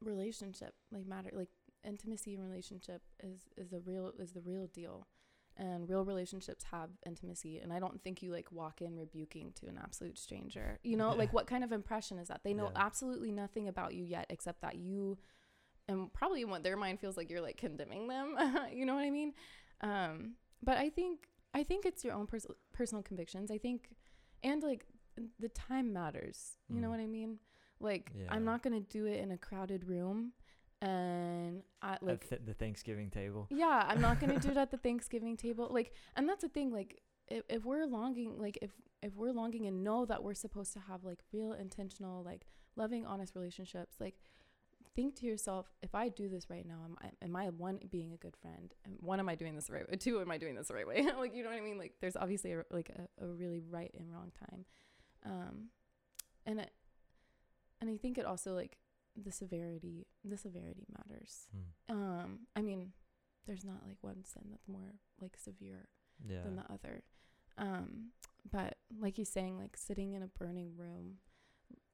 relationship 0.00 0.74
like 0.90 1.06
matter 1.06 1.30
like 1.32 1.48
intimacy 1.84 2.34
and 2.34 2.42
relationship 2.42 3.02
is 3.22 3.48
is 3.56 3.72
a 3.72 3.80
real 3.80 4.12
is 4.18 4.32
the 4.32 4.40
real 4.40 4.66
deal. 4.66 5.06
And 5.54 5.86
real 5.86 6.02
relationships 6.06 6.64
have 6.70 6.88
intimacy, 7.04 7.58
and 7.58 7.74
I 7.74 7.78
don't 7.78 8.02
think 8.02 8.22
you 8.22 8.32
like 8.32 8.50
walk 8.50 8.80
in 8.80 8.96
rebuking 8.96 9.52
to 9.60 9.66
an 9.66 9.78
absolute 9.80 10.18
stranger. 10.18 10.78
You 10.82 10.96
know, 10.96 11.10
like 11.10 11.34
what 11.34 11.46
kind 11.46 11.62
of 11.62 11.72
impression 11.72 12.16
is 12.18 12.28
that? 12.28 12.40
They 12.42 12.54
know 12.54 12.70
Yeah. 12.74 12.86
absolutely 12.86 13.32
nothing 13.32 13.68
about 13.68 13.92
you 13.92 14.02
yet, 14.02 14.24
except 14.30 14.62
that 14.62 14.76
you 14.76 15.18
and 15.92 16.12
probably 16.12 16.44
what 16.44 16.62
their 16.64 16.76
mind 16.76 16.98
feels 17.00 17.16
like 17.16 17.28
you're 17.30 17.40
like 17.48 17.56
condemning 17.56 18.08
them 18.08 18.28
you 18.78 18.84
know 18.86 18.94
what 18.94 19.04
i 19.04 19.10
mean? 19.10 19.32
Um 19.80 20.34
but 20.62 20.76
i 20.78 20.88
think 20.90 21.28
i 21.54 21.62
think 21.62 21.84
it's 21.86 22.02
your 22.04 22.14
own 22.14 22.26
pers- 22.26 22.46
personal 22.72 23.02
convictions. 23.02 23.50
I 23.50 23.58
think 23.58 23.90
and 24.42 24.62
like 24.62 24.84
the 25.38 25.48
time 25.50 25.92
matters 25.92 26.38
you 26.68 26.80
know 26.80 26.88
Mm. 26.88 26.94
what 26.94 27.00
i 27.00 27.06
mean? 27.06 27.38
Like 27.80 28.10
Yeah. 28.14 28.28
i'm 28.34 28.44
not 28.44 28.62
gonna 28.62 28.80
do 28.98 29.02
it 29.12 29.18
in 29.24 29.30
a 29.32 29.38
crowded 29.38 29.82
room 29.94 30.32
and 30.80 31.62
i 31.80 31.96
like 32.00 32.22
at 32.24 32.28
th- 32.28 32.42
the 32.44 32.54
thanksgiving 32.54 33.10
table. 33.10 33.46
Yeah 33.50 33.84
i'm 33.88 34.00
not 34.00 34.20
gonna 34.20 34.38
do 34.40 34.50
it 34.50 34.56
at 34.56 34.70
the 34.70 34.76
thanksgiving 34.88 35.36
table. 35.36 35.68
Like 35.70 35.92
and 36.16 36.28
that's 36.28 36.42
the 36.42 36.48
thing 36.48 36.70
like 36.72 37.00
if, 37.28 37.42
if 37.48 37.64
we're 37.64 37.86
longing 37.86 38.38
like 38.38 38.58
if 38.62 38.70
if 39.02 39.14
we're 39.16 39.32
longing 39.32 39.66
and 39.66 39.82
know 39.84 40.04
that 40.06 40.22
we're 40.22 40.34
supposed 40.34 40.72
to 40.74 40.80
have 40.80 41.04
like 41.04 41.20
real 41.32 41.52
intentional 41.52 42.22
like 42.24 42.46
loving 42.76 43.04
honest 43.06 43.34
relationships 43.36 43.96
like 44.00 44.14
think 44.94 45.16
to 45.16 45.26
yourself, 45.26 45.66
if 45.82 45.94
I 45.94 46.08
do 46.08 46.28
this 46.28 46.48
right 46.50 46.66
now, 46.66 46.80
am 46.84 46.96
I, 47.02 47.10
am 47.24 47.36
I 47.36 47.48
one 47.50 47.78
being 47.90 48.12
a 48.12 48.16
good 48.16 48.36
friend? 48.36 48.72
And 48.84 48.96
one, 49.00 49.20
am 49.20 49.28
I 49.28 49.34
doing 49.34 49.54
this 49.54 49.66
the 49.66 49.74
right 49.74 49.88
way? 49.88 49.96
Two, 49.96 50.20
am 50.20 50.30
I 50.30 50.38
doing 50.38 50.54
this 50.54 50.68
the 50.68 50.74
right 50.74 50.86
way? 50.86 51.06
like, 51.18 51.34
you 51.34 51.42
know 51.42 51.50
what 51.50 51.58
I 51.58 51.62
mean? 51.62 51.78
Like, 51.78 51.94
there's 52.00 52.16
obviously 52.16 52.52
a, 52.52 52.64
like 52.70 52.90
a, 52.90 53.24
a 53.24 53.28
really 53.28 53.60
right 53.60 53.90
and 53.98 54.12
wrong 54.12 54.32
time. 54.48 54.64
Um, 55.24 55.68
and 56.46 56.60
it, 56.60 56.70
and 57.80 57.88
I 57.90 57.96
think 57.96 58.18
it 58.18 58.26
also 58.26 58.54
like 58.54 58.76
the 59.16 59.32
severity, 59.32 60.06
the 60.24 60.36
severity 60.36 60.86
matters. 60.96 61.48
Hmm. 61.88 61.94
Um, 61.96 62.38
I 62.56 62.62
mean, 62.62 62.92
there's 63.46 63.64
not 63.64 63.82
like 63.86 63.96
one 64.02 64.24
sin 64.24 64.44
that's 64.50 64.68
more 64.68 64.94
like 65.20 65.36
severe 65.36 65.88
Yeah. 66.26 66.42
than 66.44 66.56
the 66.56 66.64
other. 66.72 67.02
Um, 67.58 68.10
but 68.50 68.76
like 68.98 69.16
he's 69.16 69.28
saying, 69.28 69.58
like 69.58 69.76
sitting 69.76 70.12
in 70.14 70.22
a 70.22 70.26
burning 70.28 70.72
room, 70.76 71.16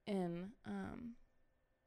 in 0.06 0.52
um, 0.66 1.12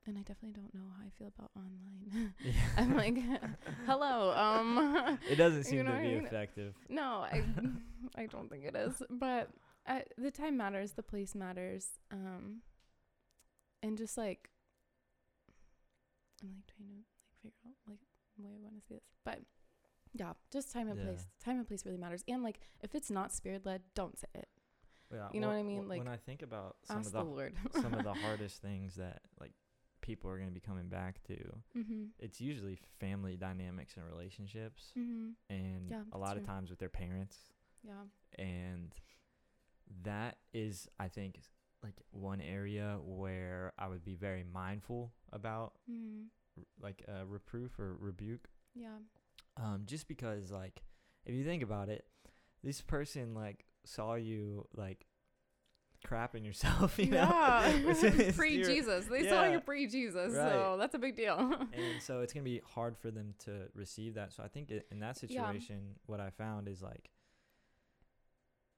and 0.07 0.17
I 0.17 0.21
definitely 0.21 0.53
don't 0.61 0.73
know 0.73 0.89
how 0.97 1.05
I 1.05 1.09
feel 1.17 1.27
about 1.37 1.51
online. 1.55 2.33
Yeah. 2.43 2.51
I'm 2.77 2.95
like, 2.95 3.17
hello. 3.85 4.31
Um, 4.35 5.19
it 5.29 5.35
doesn't 5.35 5.63
you 5.65 5.69
seem 5.69 5.85
know 5.85 5.91
to 5.91 5.91
what 5.91 5.99
I 5.99 6.01
be 6.01 6.13
mean? 6.15 6.25
effective. 6.25 6.73
no, 6.89 7.25
I, 7.31 7.43
I 8.15 8.25
don't 8.25 8.49
think 8.49 8.65
it 8.65 8.75
is. 8.75 9.01
But 9.09 9.49
uh, 9.87 9.99
the 10.17 10.31
time 10.31 10.57
matters, 10.57 10.93
the 10.93 11.03
place 11.03 11.35
matters, 11.35 11.87
um, 12.11 12.61
and 13.83 13.97
just 13.97 14.17
like, 14.17 14.49
I'm 16.43 16.49
like 16.55 16.65
trying 16.75 16.89
to 16.89 16.95
like 16.95 17.05
figure 17.41 17.57
out 17.67 17.75
like 17.87 17.99
the 18.37 18.43
way 18.43 18.51
I 18.57 18.63
want 18.63 18.75
to 18.75 18.81
say 18.87 18.95
this, 18.95 19.17
but 19.23 19.39
yeah, 20.13 20.33
just 20.51 20.71
time 20.71 20.89
and 20.89 20.97
Yeah. 20.99 21.05
place. 21.05 21.27
Time 21.43 21.57
and 21.57 21.67
place 21.67 21.85
really 21.85 21.97
matters. 21.97 22.23
And 22.27 22.43
like, 22.43 22.59
if 22.81 22.95
it's 22.95 23.09
not 23.09 23.31
spirit 23.31 23.65
led, 23.65 23.81
don't 23.95 24.17
say 24.19 24.27
it. 24.35 24.47
Yeah, 25.13 25.27
You 25.33 25.41
know 25.41 25.47
well, 25.47 25.55
what 25.57 25.59
I 25.61 25.63
mean? 25.63 25.87
Like, 25.87 25.99
when 25.99 26.07
I 26.07 26.17
think 26.17 26.41
about 26.41 26.77
some 26.85 26.97
of 26.99 27.11
the 27.11 27.23
the 27.23 27.81
some 27.81 27.93
of 27.93 28.03
the 28.03 28.13
hardest 28.13 28.61
things 28.61 28.95
that 28.95 29.19
like 29.39 29.51
people 30.01 30.29
are 30.29 30.37
going 30.37 30.49
to 30.49 30.53
be 30.53 30.59
coming 30.59 30.87
back 30.89 31.21
to, 31.23 31.35
mm-hmm. 31.77 32.03
it's 32.19 32.41
usually 32.41 32.77
family 32.99 33.37
dynamics 33.37 33.93
and 33.97 34.05
relationships, 34.05 34.91
Mm-hmm. 34.97 35.29
and 35.49 35.89
Yeah, 35.89 36.03
a 36.11 36.17
lot 36.17 36.37
of 36.37 36.45
times 36.45 36.69
with 36.69 36.79
their 36.79 36.89
parents, 36.89 37.37
Yeah. 37.83 38.03
and 38.37 38.93
that 40.03 40.37
is, 40.53 40.87
I 40.99 41.07
think, 41.07 41.39
like 41.83 41.95
one 42.11 42.41
area 42.41 42.97
where 43.03 43.73
I 43.77 43.87
would 43.87 44.03
be 44.05 44.15
very 44.15 44.43
mindful 44.43 45.11
about, 45.31 45.73
Mm-hmm. 45.89 46.23
r- 46.57 46.63
like 46.81 47.03
uh, 47.07 47.25
reproof 47.25 47.79
or 47.79 47.95
rebuke, 47.95 48.47
Yeah. 48.75 48.97
um, 49.57 49.83
just 49.85 50.07
because 50.07 50.51
like 50.51 50.83
if 51.25 51.33
you 51.35 51.43
think 51.43 51.63
about 51.63 51.89
it, 51.89 52.05
this 52.63 52.81
person 52.81 53.33
like 53.33 53.65
saw 53.85 54.15
you 54.15 54.67
like 54.75 55.05
crapping 56.05 56.43
yourself, 56.45 56.97
you 56.99 57.07
know, 57.07 57.17
yeah. 57.17 57.85
within 57.85 58.33
pre. 58.33 58.63
Jesus. 58.63 59.05
They 59.05 59.27
saw 59.27 59.45
you 59.45 59.59
pre 59.59 59.87
Jesus, 59.87 60.33
Right. 60.33 60.51
so 60.51 60.75
that's 60.79 60.95
a 60.95 60.99
big 60.99 61.15
deal. 61.15 61.37
and 61.73 62.01
so 62.01 62.21
it's 62.21 62.33
gonna 62.33 62.43
be 62.43 62.61
hard 62.75 62.97
for 62.97 63.11
them 63.11 63.33
to 63.45 63.67
receive 63.75 64.15
that. 64.15 64.33
So 64.33 64.43
I 64.43 64.47
think 64.47 64.71
i 64.71 64.81
in 64.91 64.99
that 64.99 65.21
Yeah. 65.21 65.27
situation, 65.45 65.95
what 66.05 66.19
I 66.19 66.29
found 66.31 66.67
is 66.67 66.81
like 66.81 67.09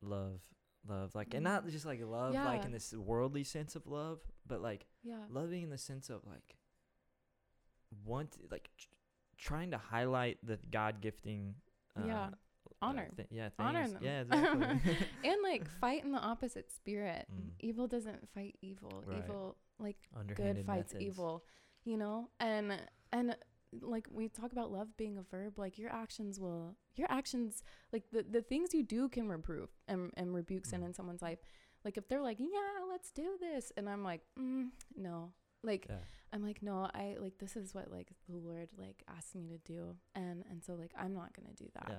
love, 0.01 0.41
love, 0.87 1.15
like, 1.15 1.33
and 1.33 1.43
not 1.43 1.65
Mhm. 1.65 1.71
just 1.71 1.85
like 1.85 2.01
love, 2.01 2.33
like 2.33 2.65
in 2.65 2.71
this 2.71 2.93
worldly 2.93 3.43
sense 3.43 3.75
of 3.75 3.87
love, 3.87 4.19
but 4.45 4.61
like 4.61 4.85
yeah. 5.03 5.23
loving 5.29 5.63
in 5.63 5.69
the 5.69 5.77
sense 5.77 6.09
of 6.09 6.25
like 6.25 6.57
want, 8.05 8.37
like 8.51 8.69
tr- 8.77 8.87
trying 9.37 9.71
to 9.71 9.77
highlight 9.77 10.39
the 10.43 10.57
God 10.71 11.01
gifting. 11.01 11.55
Uh, 11.95 12.05
Yeah. 12.05 12.29
Honor. 12.83 13.09
thi- 13.15 13.25
yeah, 13.31 13.49
Honor 13.59 13.87
them. 13.87 13.99
Yeah, 14.01 14.21
exactly. 14.21 14.95
and 15.23 15.37
like 15.43 15.67
fight 15.79 16.03
in 16.03 16.11
the 16.11 16.19
opposite 16.19 16.71
spirit. 16.71 17.25
Mm. 17.33 17.49
Evil 17.59 17.87
doesn't 17.87 18.27
fight 18.33 18.55
evil. 18.61 19.03
Right. 19.05 19.17
Evil 19.23 19.57
like 19.79 19.97
good 20.35 20.65
fights 20.65 20.93
methods. 20.93 21.01
evil. 21.01 21.43
You 21.85 21.97
know? 21.97 22.29
And 22.39 22.79
and 23.11 23.35
like 23.81 24.07
we 24.11 24.29
talk 24.29 24.51
about 24.51 24.71
love 24.71 24.95
being 24.97 25.17
a 25.17 25.23
verb, 25.23 25.57
like 25.57 25.77
your 25.79 25.91
actions 25.91 26.39
will 26.39 26.75
your 26.95 27.07
actions 27.11 27.63
like 27.91 28.03
the, 28.11 28.23
the 28.23 28.41
things 28.41 28.73
you 28.73 28.83
do 28.83 29.09
can 29.09 29.27
reprove 29.27 29.69
and, 29.87 30.11
and 30.15 30.33
rebuke 30.33 30.65
sin 30.65 30.81
Mm. 30.81 30.85
in 30.87 30.93
someone's 30.93 31.21
life. 31.21 31.39
Like 31.83 31.97
if 31.97 32.07
they're 32.07 32.21
like, 32.21 32.39
Yeah, 32.39 32.85
let's 32.89 33.11
do 33.11 33.37
this 33.39 33.71
and 33.75 33.89
I'm 33.89 34.03
like, 34.03 34.21
mm, 34.39 34.69
no. 34.95 35.31
Like 35.63 35.87
Yeah. 35.89 35.95
I'm 36.33 36.43
like, 36.43 36.61
no, 36.61 36.89
I 36.93 37.15
like 37.19 37.37
this 37.39 37.55
is 37.55 37.73
what 37.73 37.89
like 37.91 38.09
the 38.29 38.35
Lord 38.37 38.69
like 38.77 39.01
asked 39.07 39.33
me 39.35 39.47
to 39.47 39.57
do, 39.59 39.95
and 40.15 40.43
and 40.49 40.63
so 40.63 40.73
like 40.73 40.91
I'm 40.97 41.13
not 41.13 41.31
gonna 41.35 41.53
do 41.55 41.65
that. 41.75 41.87
Yeah. 41.89 41.95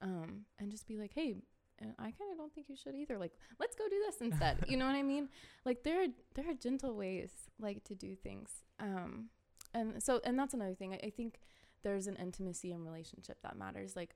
Um, 0.00 0.44
and 0.58 0.70
just 0.70 0.86
be 0.86 0.96
like, 0.96 1.12
hey, 1.14 1.36
uh, 1.82 1.86
I 1.98 2.04
kind 2.12 2.30
of 2.32 2.38
don't 2.38 2.52
think 2.54 2.68
you 2.68 2.76
should 2.76 2.94
either. 2.94 3.18
Like, 3.18 3.32
let's 3.58 3.74
go 3.76 3.84
do 3.88 4.00
this 4.06 4.20
instead. 4.20 4.64
you 4.68 4.76
know 4.76 4.86
what 4.86 4.94
I 4.94 5.02
mean? 5.02 5.28
Like 5.64 5.82
there 5.82 6.02
are 6.02 6.06
there 6.34 6.48
are 6.50 6.54
gentle 6.54 6.94
ways 6.94 7.30
like 7.60 7.84
to 7.84 7.94
do 7.94 8.14
things. 8.14 8.50
Um, 8.80 9.26
and 9.74 10.02
so 10.02 10.20
and 10.24 10.38
that's 10.38 10.54
another 10.54 10.74
thing. 10.74 10.94
I, 10.94 11.06
I 11.06 11.10
think 11.10 11.40
there's 11.82 12.06
an 12.06 12.16
intimacy 12.16 12.72
in 12.72 12.84
relationship 12.84 13.38
that 13.42 13.56
matters. 13.56 13.94
Like, 13.96 14.14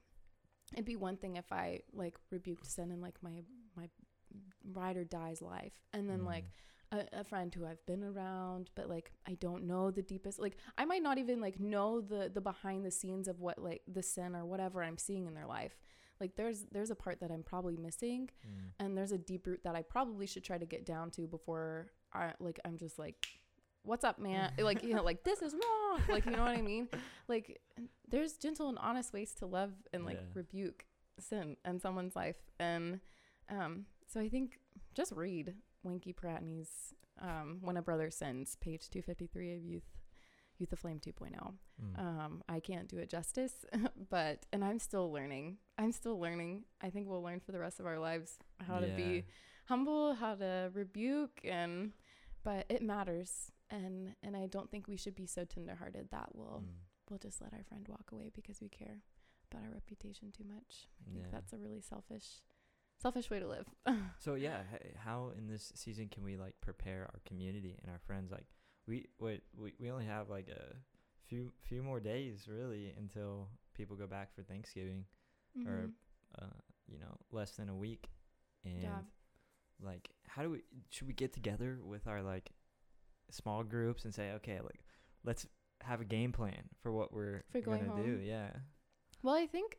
it'd 0.73 0.85
be 0.85 0.97
one 0.97 1.17
thing 1.17 1.37
if 1.37 1.53
I 1.53 1.81
like 1.93 2.17
rebuked 2.31 2.67
sin 2.67 2.91
in 2.91 3.01
like 3.01 3.23
my 3.23 3.43
my 3.77 3.89
ride 4.73 4.97
or 4.97 5.05
dies 5.05 5.43
life, 5.43 5.75
and 5.93 6.09
then 6.09 6.25
like 6.25 6.45
Mm. 6.45 6.49
A, 6.93 7.21
a 7.21 7.25
friend 7.25 7.53
who 7.55 7.67
I've 7.67 7.85
been 7.87 8.05
around, 8.05 8.71
but 8.77 8.89
like 8.89 9.11
I 9.27 9.35
don't 9.35 9.65
know 9.67 9.91
the 9.91 10.03
deepest. 10.03 10.39
Like 10.39 10.57
I 10.79 10.85
might 10.85 11.03
not 11.03 11.19
even 11.19 11.41
like 11.41 11.59
know 11.59 12.01
the 12.01 12.31
the 12.33 12.41
behind 12.41 12.85
the 12.87 12.91
scenes 12.91 13.27
of 13.29 13.41
what 13.41 13.59
like 13.59 13.83
the 13.93 14.03
sin 14.03 14.37
or 14.37 14.45
whatever 14.45 14.83
I'm 14.83 14.99
seeing 14.99 15.27
in 15.27 15.35
their 15.35 15.47
life. 15.47 15.75
Like 16.21 16.37
there's 16.37 16.67
there's 16.71 16.91
a 16.91 16.95
part 16.95 17.19
that 17.21 17.31
I'm 17.33 17.43
probably 17.43 17.77
missing, 17.77 18.29
Mm. 18.47 18.71
and 18.79 18.97
there's 18.97 19.11
a 19.13 19.19
deep 19.19 19.47
root 19.47 19.61
that 19.65 19.75
I 19.75 19.83
probably 19.83 20.27
should 20.27 20.45
try 20.45 20.59
to 20.59 20.67
get 20.67 20.87
down 20.87 21.11
to 21.13 21.27
before 21.27 21.91
I 22.13 22.33
like 22.39 22.61
I'm 22.65 22.77
just 22.79 22.99
like, 22.99 23.17
what's 23.83 24.05
up, 24.05 24.19
man? 24.21 24.53
like 24.59 24.85
you 24.85 24.95
know, 24.95 25.03
like 25.03 25.25
this 25.25 25.43
is 25.43 25.55
wrong. 25.55 26.01
Like 26.09 26.25
you 26.27 26.33
know 26.33 26.43
what 26.45 26.57
I 26.57 26.63
mean? 26.63 26.89
Like 27.27 27.61
there's 28.09 28.35
gentle 28.35 28.69
and 28.69 28.79
honest 28.79 29.13
ways 29.13 29.33
to 29.41 29.47
love 29.47 29.73
and 29.93 30.05
like 30.05 30.19
Yeah. 30.19 30.27
rebuke 30.35 30.85
sin 31.19 31.57
in 31.65 31.81
someone's 31.81 32.15
life, 32.15 32.37
and 32.61 33.01
um, 33.49 33.87
so 34.07 34.21
I 34.21 34.29
think 34.29 34.59
just 34.95 35.13
read 35.13 35.55
Winkie 35.85 36.13
Pratney's 36.13 36.95
um, 37.21 37.59
"When 37.61 37.77
a 37.77 37.83
Brother 37.83 38.11
Sins," 38.11 38.57
page 38.61 38.89
253 38.91 39.55
of 39.57 39.65
Youth 39.65 39.91
Youth 40.59 40.71
Aflame 40.73 41.01
2.0. 41.01 41.55
Mm. 41.83 41.99
Um, 41.99 42.43
I 42.49 42.61
can't 42.61 42.89
do 42.89 42.99
it 42.99 43.09
justice, 43.11 43.65
but 44.11 44.47
and 44.53 44.65
I'm 44.65 44.79
still 44.79 45.11
learning. 45.13 45.59
I'm 45.79 45.93
still 45.93 46.21
learning. 46.21 46.65
I 46.81 46.91
think 46.91 47.09
we'll 47.09 47.23
learn 47.23 47.41
for 47.41 47.53
the 47.53 47.59
rest 47.59 47.81
of 47.81 47.87
our 47.87 47.99
lives 47.99 48.39
how 48.67 48.79
to 48.81 48.87
be 48.89 49.25
humble, 49.67 50.15
how 50.15 50.35
to 50.37 50.71
rebuke, 50.75 51.41
and 51.45 51.93
but 52.45 52.67
it 52.69 52.83
matters. 52.83 53.51
And 53.71 54.15
and 54.23 54.37
I 54.37 54.47
don't 54.47 54.71
think 54.71 54.87
we 54.87 54.97
should 54.97 55.15
be 55.15 55.27
so 55.27 55.45
tenderhearted 55.45 56.09
that 56.11 56.35
we'll 56.35 56.63
Mm. 56.65 56.75
we'll 57.11 57.19
just 57.19 57.41
let 57.41 57.53
our 57.55 57.65
friend 57.65 57.87
walk 57.89 58.13
away 58.13 58.31
because 58.35 58.61
we 58.61 58.69
care 58.69 59.01
about 59.51 59.65
our 59.65 59.71
reputation 59.73 60.31
too 60.33 60.45
much. 60.45 60.89
I 61.07 61.11
think 61.11 61.25
Yeah. 61.25 61.31
that's 61.33 61.53
a 61.53 61.59
really 61.59 61.81
selfish, 61.81 62.41
selfish 63.03 63.29
way 63.31 63.41
to 63.41 63.49
live. 63.49 63.67
So 64.21 64.35
yeah, 64.35 64.61
how 64.97 65.33
in 65.37 65.49
this 65.49 65.73
season 65.75 66.09
can 66.09 66.23
we 66.23 66.37
like 66.37 66.55
prepare 66.61 67.03
our 67.13 67.21
community 67.27 67.77
and 67.83 67.91
our 67.91 67.99
friends? 68.07 68.31
Like 68.31 68.47
we 68.87 69.09
wait, 69.19 69.43
we 69.57 69.75
we 69.81 69.91
only 69.91 70.05
have 70.07 70.31
like 70.31 70.49
a 70.49 70.77
few 71.27 71.53
few 71.63 71.83
more 71.83 71.99
days 72.01 72.47
really 72.49 72.95
until 72.97 73.49
people 73.75 73.97
go 73.97 74.07
back 74.07 74.33
for 74.35 74.43
Thanksgiving, 74.43 75.05
or 75.67 75.91
Mhm. 75.91 75.93
uh, 76.41 76.61
you 76.87 76.99
know, 77.01 77.17
less 77.33 77.57
than 77.57 77.69
a 77.69 77.75
week. 77.77 78.09
And 78.65 78.83
Yeah. 78.83 79.03
like, 79.81 80.11
how 80.29 80.43
do 80.43 80.51
we 80.51 80.63
should 80.91 81.09
we 81.09 81.15
get 81.15 81.33
together 81.33 81.81
with 81.83 82.07
our 82.07 82.23
like 82.23 82.53
small 83.31 83.65
groups 83.65 84.05
and 84.05 84.15
say, 84.15 84.33
okay, 84.33 84.61
like 84.61 84.85
let's 85.25 85.47
have 85.81 86.01
a 86.01 86.05
game 86.05 86.31
plan 86.33 86.69
for 86.81 86.93
what 86.93 87.13
we're 87.13 87.43
For 87.51 87.61
going 87.61 87.89
gonna 87.89 88.03
do? 88.05 88.21
Yeah. 88.23 88.51
Well, 89.23 89.35
I 89.35 89.47
think, 89.49 89.79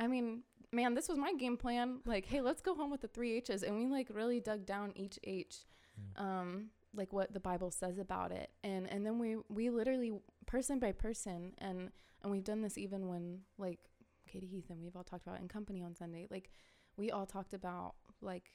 I 0.00 0.06
mean, 0.08 0.42
man, 0.72 0.94
this 0.94 1.08
was 1.08 1.18
my 1.18 1.32
game 1.34 1.56
plan. 1.56 2.00
Like, 2.04 2.26
hey, 2.26 2.40
let's 2.40 2.62
go 2.62 2.74
home 2.74 2.90
with 2.90 3.00
the 3.00 3.08
three 3.08 3.36
H's, 3.36 3.62
and 3.62 3.76
we 3.76 3.86
like 3.86 4.08
really 4.12 4.40
dug 4.40 4.66
down 4.66 4.92
each 4.96 5.18
H, 5.24 5.56
Mm. 5.98 6.22
um, 6.22 6.70
like 6.94 7.12
what 7.12 7.32
the 7.32 7.40
Bible 7.40 7.70
says 7.72 7.98
about 7.98 8.30
it, 8.32 8.50
and 8.62 8.88
and 8.88 9.04
then 9.04 9.18
we 9.18 9.36
we 9.48 9.68
literally 9.70 10.12
person 10.46 10.78
by 10.78 10.92
person, 10.92 11.54
and 11.58 11.90
and 12.22 12.32
we've 12.32 12.44
done 12.44 12.62
this 12.62 12.78
even 12.78 13.08
when 13.08 13.40
like 13.58 13.80
Katie 14.28 14.46
Heath 14.46 14.70
and 14.70 14.80
we've 14.82 14.94
all 14.96 15.04
talked 15.04 15.26
about 15.26 15.40
in 15.40 15.48
company 15.48 15.82
on 15.82 15.94
Sunday, 15.94 16.26
like 16.30 16.50
we 16.96 17.10
all 17.10 17.26
talked 17.26 17.52
about 17.52 17.94
like 18.20 18.54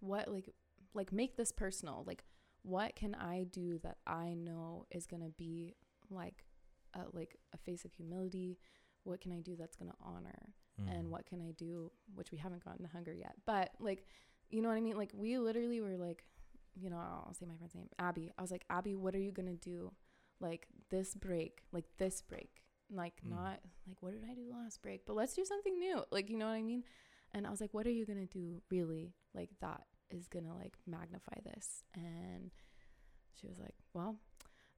what 0.00 0.28
like 0.28 0.48
like 0.94 1.12
make 1.12 1.36
this 1.36 1.52
personal, 1.52 2.02
like 2.06 2.24
what 2.62 2.94
can 2.96 3.14
I 3.14 3.44
do 3.44 3.78
that 3.82 3.98
I 4.06 4.34
know 4.34 4.86
is 4.90 5.06
gonna 5.06 5.30
be 5.30 5.74
like 6.10 6.44
a, 6.94 7.00
like 7.12 7.36
a 7.54 7.58
face 7.58 7.84
of 7.84 7.92
humility? 7.92 8.58
What 9.04 9.20
can 9.20 9.32
I 9.32 9.40
do 9.40 9.56
that's 9.56 9.74
going 9.76 9.90
to 9.90 9.96
honor 10.78 10.92
and 10.98 11.06
Mm. 11.06 11.10
what 11.10 11.26
can 11.26 11.40
I 11.40 11.52
do 11.52 11.90
which 12.14 12.30
we 12.32 12.38
haven't 12.38 12.64
gotten 12.64 12.84
to 12.84 12.90
hunger 12.92 13.12
yet. 13.12 13.34
But 13.46 13.70
like 13.78 14.06
you 14.50 14.60
know 14.62 14.68
what 14.68 14.76
I 14.76 14.80
mean? 14.80 14.96
Like 14.96 15.10
we 15.14 15.38
literally 15.38 15.80
were 15.80 15.96
like 15.96 16.24
you 16.74 16.90
know 16.90 16.96
I'll 16.98 17.34
say 17.34 17.46
my 17.46 17.56
friend's 17.56 17.74
name 17.74 17.88
Abby. 17.98 18.30
I 18.38 18.42
was 18.42 18.50
like 18.50 18.64
Abby 18.70 18.94
what 18.96 19.14
are 19.14 19.18
you 19.20 19.32
to 19.48 19.54
do 19.70 19.92
like 20.40 20.66
this 20.90 21.14
break 21.14 21.62
like 21.72 21.84
this 21.98 22.20
break? 22.22 22.62
Like 22.90 23.14
Mm. 23.26 23.30
not 23.30 23.60
like 23.86 23.96
what 24.00 24.12
did 24.12 24.24
I 24.30 24.34
do 24.34 24.50
last 24.50 24.82
break? 24.82 25.06
But 25.06 25.16
let's 25.16 25.34
do 25.34 25.44
something 25.44 25.78
new. 25.78 26.04
Like 26.10 26.28
you 26.30 26.36
know 26.36 26.46
what 26.46 26.54
I 26.54 26.62
mean? 26.62 26.84
And 27.32 27.46
I 27.46 27.50
was 27.50 27.60
like 27.60 27.72
what 27.74 27.86
are 27.86 27.90
you 27.90 28.04
to 28.26 28.38
do 28.38 28.60
really 28.70 29.14
like 29.34 29.50
that 29.60 29.84
is 30.10 30.28
to 30.44 30.52
like 30.54 30.74
magnify 30.86 31.38
this? 31.44 31.84
And 31.94 32.50
she 33.40 33.46
was 33.46 33.58
like 33.58 33.74
well 33.94 34.16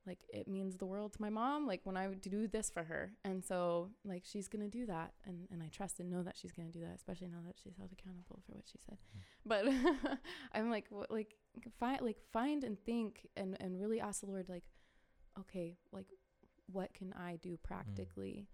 like 0.07 0.19
it 0.29 0.47
means 0.49 0.77
the 0.77 0.87
world 0.87 1.13
to 1.13 1.23
my 1.23 1.31
mom 1.31 1.67
like 1.67 1.81
when 1.85 1.97
i 1.97 2.07
would 2.07 2.21
do 2.21 2.47
this 2.47 2.71
for 2.71 2.85
her. 2.85 3.13
And 3.25 3.45
so 3.45 3.91
like 4.05 4.23
she's 4.25 4.49
gonna 4.49 4.69
do 4.69 4.87
that. 4.87 5.15
And 5.25 5.49
and 5.51 5.63
i 5.63 5.69
trust 5.69 6.01
and 6.01 6.11
know 6.11 6.23
that 6.23 6.37
she's 6.37 6.53
gonna 6.53 6.71
do 6.71 6.81
that 6.81 6.95
especially 6.97 7.29
now 7.29 7.43
that 7.47 7.57
she's 7.63 7.75
held 7.77 7.93
accountable 7.93 8.41
for 8.47 8.53
what 8.53 8.65
she 8.71 8.79
said. 8.87 8.99
Hmm. 9.13 9.19
But 9.47 10.19
i'm 10.53 10.71
like 10.71 10.87
what 10.91 11.11
like 11.11 11.35
find 11.79 12.01
like 12.01 12.19
find 12.33 12.65
and 12.65 12.79
think 12.85 13.29
and 13.37 13.57
and 13.61 13.81
really 13.81 14.01
ask 14.01 14.21
the 14.21 14.27
lord 14.27 14.49
like 14.49 14.65
okay 15.39 15.77
like 15.93 16.07
what 16.71 16.95
can 16.95 17.13
i 17.13 17.37
do 17.37 17.51
hmm. 17.51 17.63
practically 17.63 18.49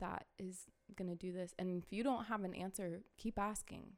that 0.00 0.26
is 0.38 0.66
gonna 0.94 1.14
do 1.14 1.32
this? 1.32 1.54
And 1.58 1.82
if 1.82 1.92
you 1.92 2.02
don't 2.02 2.26
have 2.26 2.44
an 2.44 2.54
answer 2.54 3.00
keep 3.18 3.38
asking. 3.38 3.92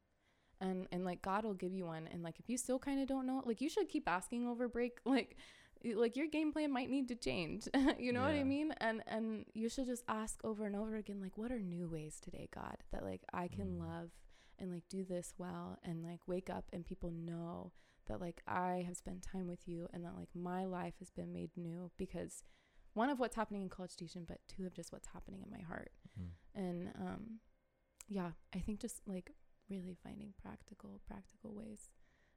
And 0.61 0.89
and 0.91 1.05
like 1.05 1.23
god 1.23 1.45
will 1.45 1.55
give 1.55 1.73
you 1.73 1.87
one. 1.87 2.09
And 2.13 2.23
like 2.23 2.39
if 2.39 2.49
you 2.49 2.57
still 2.57 2.79
kind 2.79 3.01
of 3.01 3.07
don't 3.07 3.27
know 3.27 3.43
like 3.45 3.61
you 3.61 3.69
should 3.69 3.89
keep 3.89 4.09
asking 4.09 4.47
over 4.47 4.69
break 4.69 4.99
like 5.05 5.37
like 5.85 6.17
your 6.17 6.27
game 6.27 6.53
plan 6.53 6.73
might 6.73 6.91
need 6.91 7.09
to 7.09 7.15
change 7.15 7.69
you 7.99 8.13
know 8.13 8.23
what 8.23 8.35
i 8.35 8.43
mean 8.43 8.73
and 8.81 9.03
and 9.07 9.45
you 9.55 9.69
should 9.69 9.87
just 9.87 10.03
ask 10.09 10.41
over 10.45 10.67
and 10.67 10.75
over 10.77 10.97
again 10.97 11.21
like 11.21 11.37
what 11.39 11.53
are 11.53 11.61
new 11.61 11.89
ways 11.89 12.19
today 12.21 12.49
god 12.55 12.77
that 12.93 13.05
like 13.05 13.23
i 13.33 13.47
can 13.49 13.69
Mm. 13.77 13.81
love 13.81 14.11
and 14.59 14.73
like 14.73 14.83
do 14.89 15.05
this 15.05 15.35
well 15.39 15.79
and 15.85 16.03
like 16.03 16.21
wake 16.27 16.51
up 16.51 16.65
and 16.73 16.85
people 16.85 17.11
know 17.13 17.73
that 18.09 18.21
like 18.21 18.41
i 18.49 18.83
have 18.87 18.97
spent 18.97 19.23
time 19.23 19.47
with 19.47 19.69
you 19.69 19.89
and 19.93 20.05
that 20.05 20.17
like 20.17 20.31
my 20.35 20.65
life 20.65 20.95
has 20.99 21.11
been 21.11 21.33
made 21.33 21.51
new 21.57 21.91
because 21.97 22.43
one 22.95 23.09
of 23.11 23.19
what's 23.21 23.37
happening 23.37 23.63
in 23.63 23.69
college 23.69 23.93
station 23.93 24.25
but 24.27 24.39
two 24.49 24.67
of 24.67 24.75
just 24.75 24.93
what's 24.93 25.09
happening 25.13 25.43
in 25.45 25.51
my 25.51 25.63
heart 25.65 25.93
Mm. 26.21 26.31
and 26.55 26.89
um 26.99 27.23
yeah 28.09 28.31
i 28.55 28.59
think 28.59 28.81
just 28.81 29.03
like 29.07 29.31
really 29.71 29.95
finding 30.03 30.33
practical 30.43 31.01
practical 31.07 31.55
ways 31.55 31.91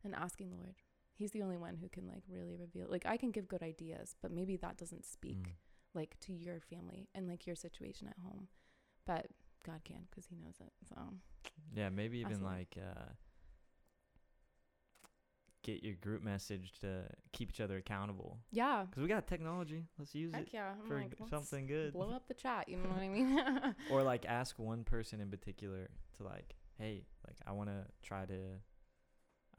and 0.04 0.14
asking 0.14 0.50
the 0.50 0.58
lord 0.58 0.76
he's 1.14 1.32
the 1.32 1.42
only 1.44 1.58
one 1.58 1.76
who 1.76 1.88
can 1.90 2.08
like 2.08 2.24
really 2.30 2.56
reveal 2.56 2.88
like 2.90 3.06
i 3.06 3.18
can 3.18 3.32
give 3.32 3.48
good 3.48 3.62
ideas 3.64 4.16
but 4.22 4.32
maybe 4.32 4.56
that 4.58 4.78
doesn't 4.78 5.06
speak 5.06 5.38
Mm. 5.48 5.52
like 5.94 6.20
to 6.22 6.34
your 6.34 6.60
family 6.60 7.08
and 7.14 7.28
like 7.28 7.46
your 7.46 7.56
situation 7.56 8.08
at 8.08 8.18
home 8.24 8.48
but 9.06 9.28
god 9.66 9.82
can 9.84 10.08
because 10.10 10.26
he 10.28 10.36
knows 10.36 10.56
it 10.60 10.72
so 10.88 10.96
Yeah, 11.74 11.90
maybe 11.90 12.18
even 12.20 12.32
Absolutely. 12.32 12.56
like 12.58 12.78
uh, 12.78 13.10
get 15.64 15.84
your 15.84 15.96
group 15.96 16.24
message 16.24 16.74
to 16.82 17.04
keep 17.34 17.50
each 17.52 17.62
other 17.62 17.78
accountable. 17.78 18.40
yeah 18.52 18.86
Because 18.90 19.04
we 19.04 19.08
got 19.10 19.28
technology. 19.28 19.86
Let's 20.00 20.16
use 20.16 20.34
heck 20.34 20.44
it 20.44 20.50
yeah 20.54 20.72
I'm 20.82 20.88
for 20.88 20.96
like, 20.96 21.12
g- 21.18 21.24
something 21.30 21.68
good. 21.68 21.94
blow 21.94 22.10
up 22.12 22.28
the 22.28 22.34
chat 22.34 22.68
you 22.68 22.78
know 22.78 22.90
what 22.90 23.04
i 23.04 23.08
mean 23.18 23.40
or 23.92 24.02
like 24.04 24.26
ask 24.26 24.58
one 24.58 24.84
person 24.84 25.22
in 25.22 25.30
particular 25.30 25.90
to 26.18 26.24
like, 26.24 26.56
hey, 26.80 27.04
like 27.28 27.38
I 27.46 27.52
want 27.52 27.70
to 27.70 27.86
try 28.02 28.26
to, 28.26 28.34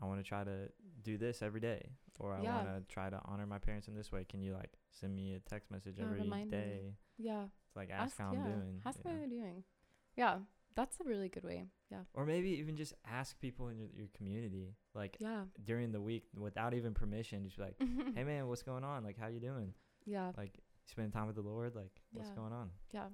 I 0.03 0.07
want 0.07 0.19
to 0.21 0.25
try 0.29 0.43
to 0.45 0.69
do 1.03 1.17
this 1.17 1.43
every 1.43 1.61
day, 1.61 1.91
or 2.19 2.35
I 2.35 2.43
Yeah. 2.43 2.55
want 2.55 2.67
to 2.89 2.93
try 2.93 3.09
to 3.09 3.21
honor 3.25 3.47
my 3.47 3.59
parents 3.59 3.87
in 3.89 3.95
this 3.95 4.11
way. 4.11 4.25
Can 4.29 4.43
you 4.43 4.53
like 4.55 4.73
send 4.91 5.15
me 5.15 5.35
a 5.35 5.41
text 5.41 5.71
message 5.71 5.95
Yeah, 5.99 6.05
every 6.05 6.21
day 6.51 6.81
me. 6.87 6.97
yeah 7.19 7.45
to 7.45 7.79
like 7.79 7.91
ask, 7.91 8.19
how 8.19 8.29
I'm 8.31 8.35
yeah, 8.35 8.45
doing? 8.45 8.83
ask 8.85 8.99
you 9.05 9.11
how 9.11 9.17
they're 9.17 9.27
doing 9.29 9.65
yeah 10.17 10.39
that's 10.75 10.99
a 11.01 11.05
really 11.05 11.29
good 11.29 11.45
way 11.45 11.67
yeah 11.91 12.01
Or 12.15 12.25
maybe 12.27 12.51
even 12.51 12.77
just 12.77 12.95
ask 13.11 13.39
people 13.41 13.69
in 13.69 13.79
your, 13.79 13.89
your 13.97 14.09
community, 14.17 14.75
like 14.95 15.17
yeah 15.21 15.45
during 15.65 15.93
the 15.93 16.01
week, 16.01 16.25
without 16.37 16.75
even 16.75 16.95
permission, 16.95 17.45
just 17.45 17.57
be 17.59 17.63
like, 17.63 17.77
hey 18.17 18.25
man, 18.25 18.49
what's 18.49 18.63
going 18.63 18.85
on? 18.85 19.05
Like, 19.05 19.19
how 19.19 19.29
you 19.29 19.41
doing? 19.41 19.73
yeah 20.05 20.33
Like, 20.37 20.59
spending 20.87 21.13
time 21.13 21.27
with 21.29 21.37
the 21.37 21.43
Lord? 21.43 21.75
Like, 21.77 21.93
what's 22.13 22.31
going 22.31 22.53
on? 22.53 22.71
yeah 22.93 23.09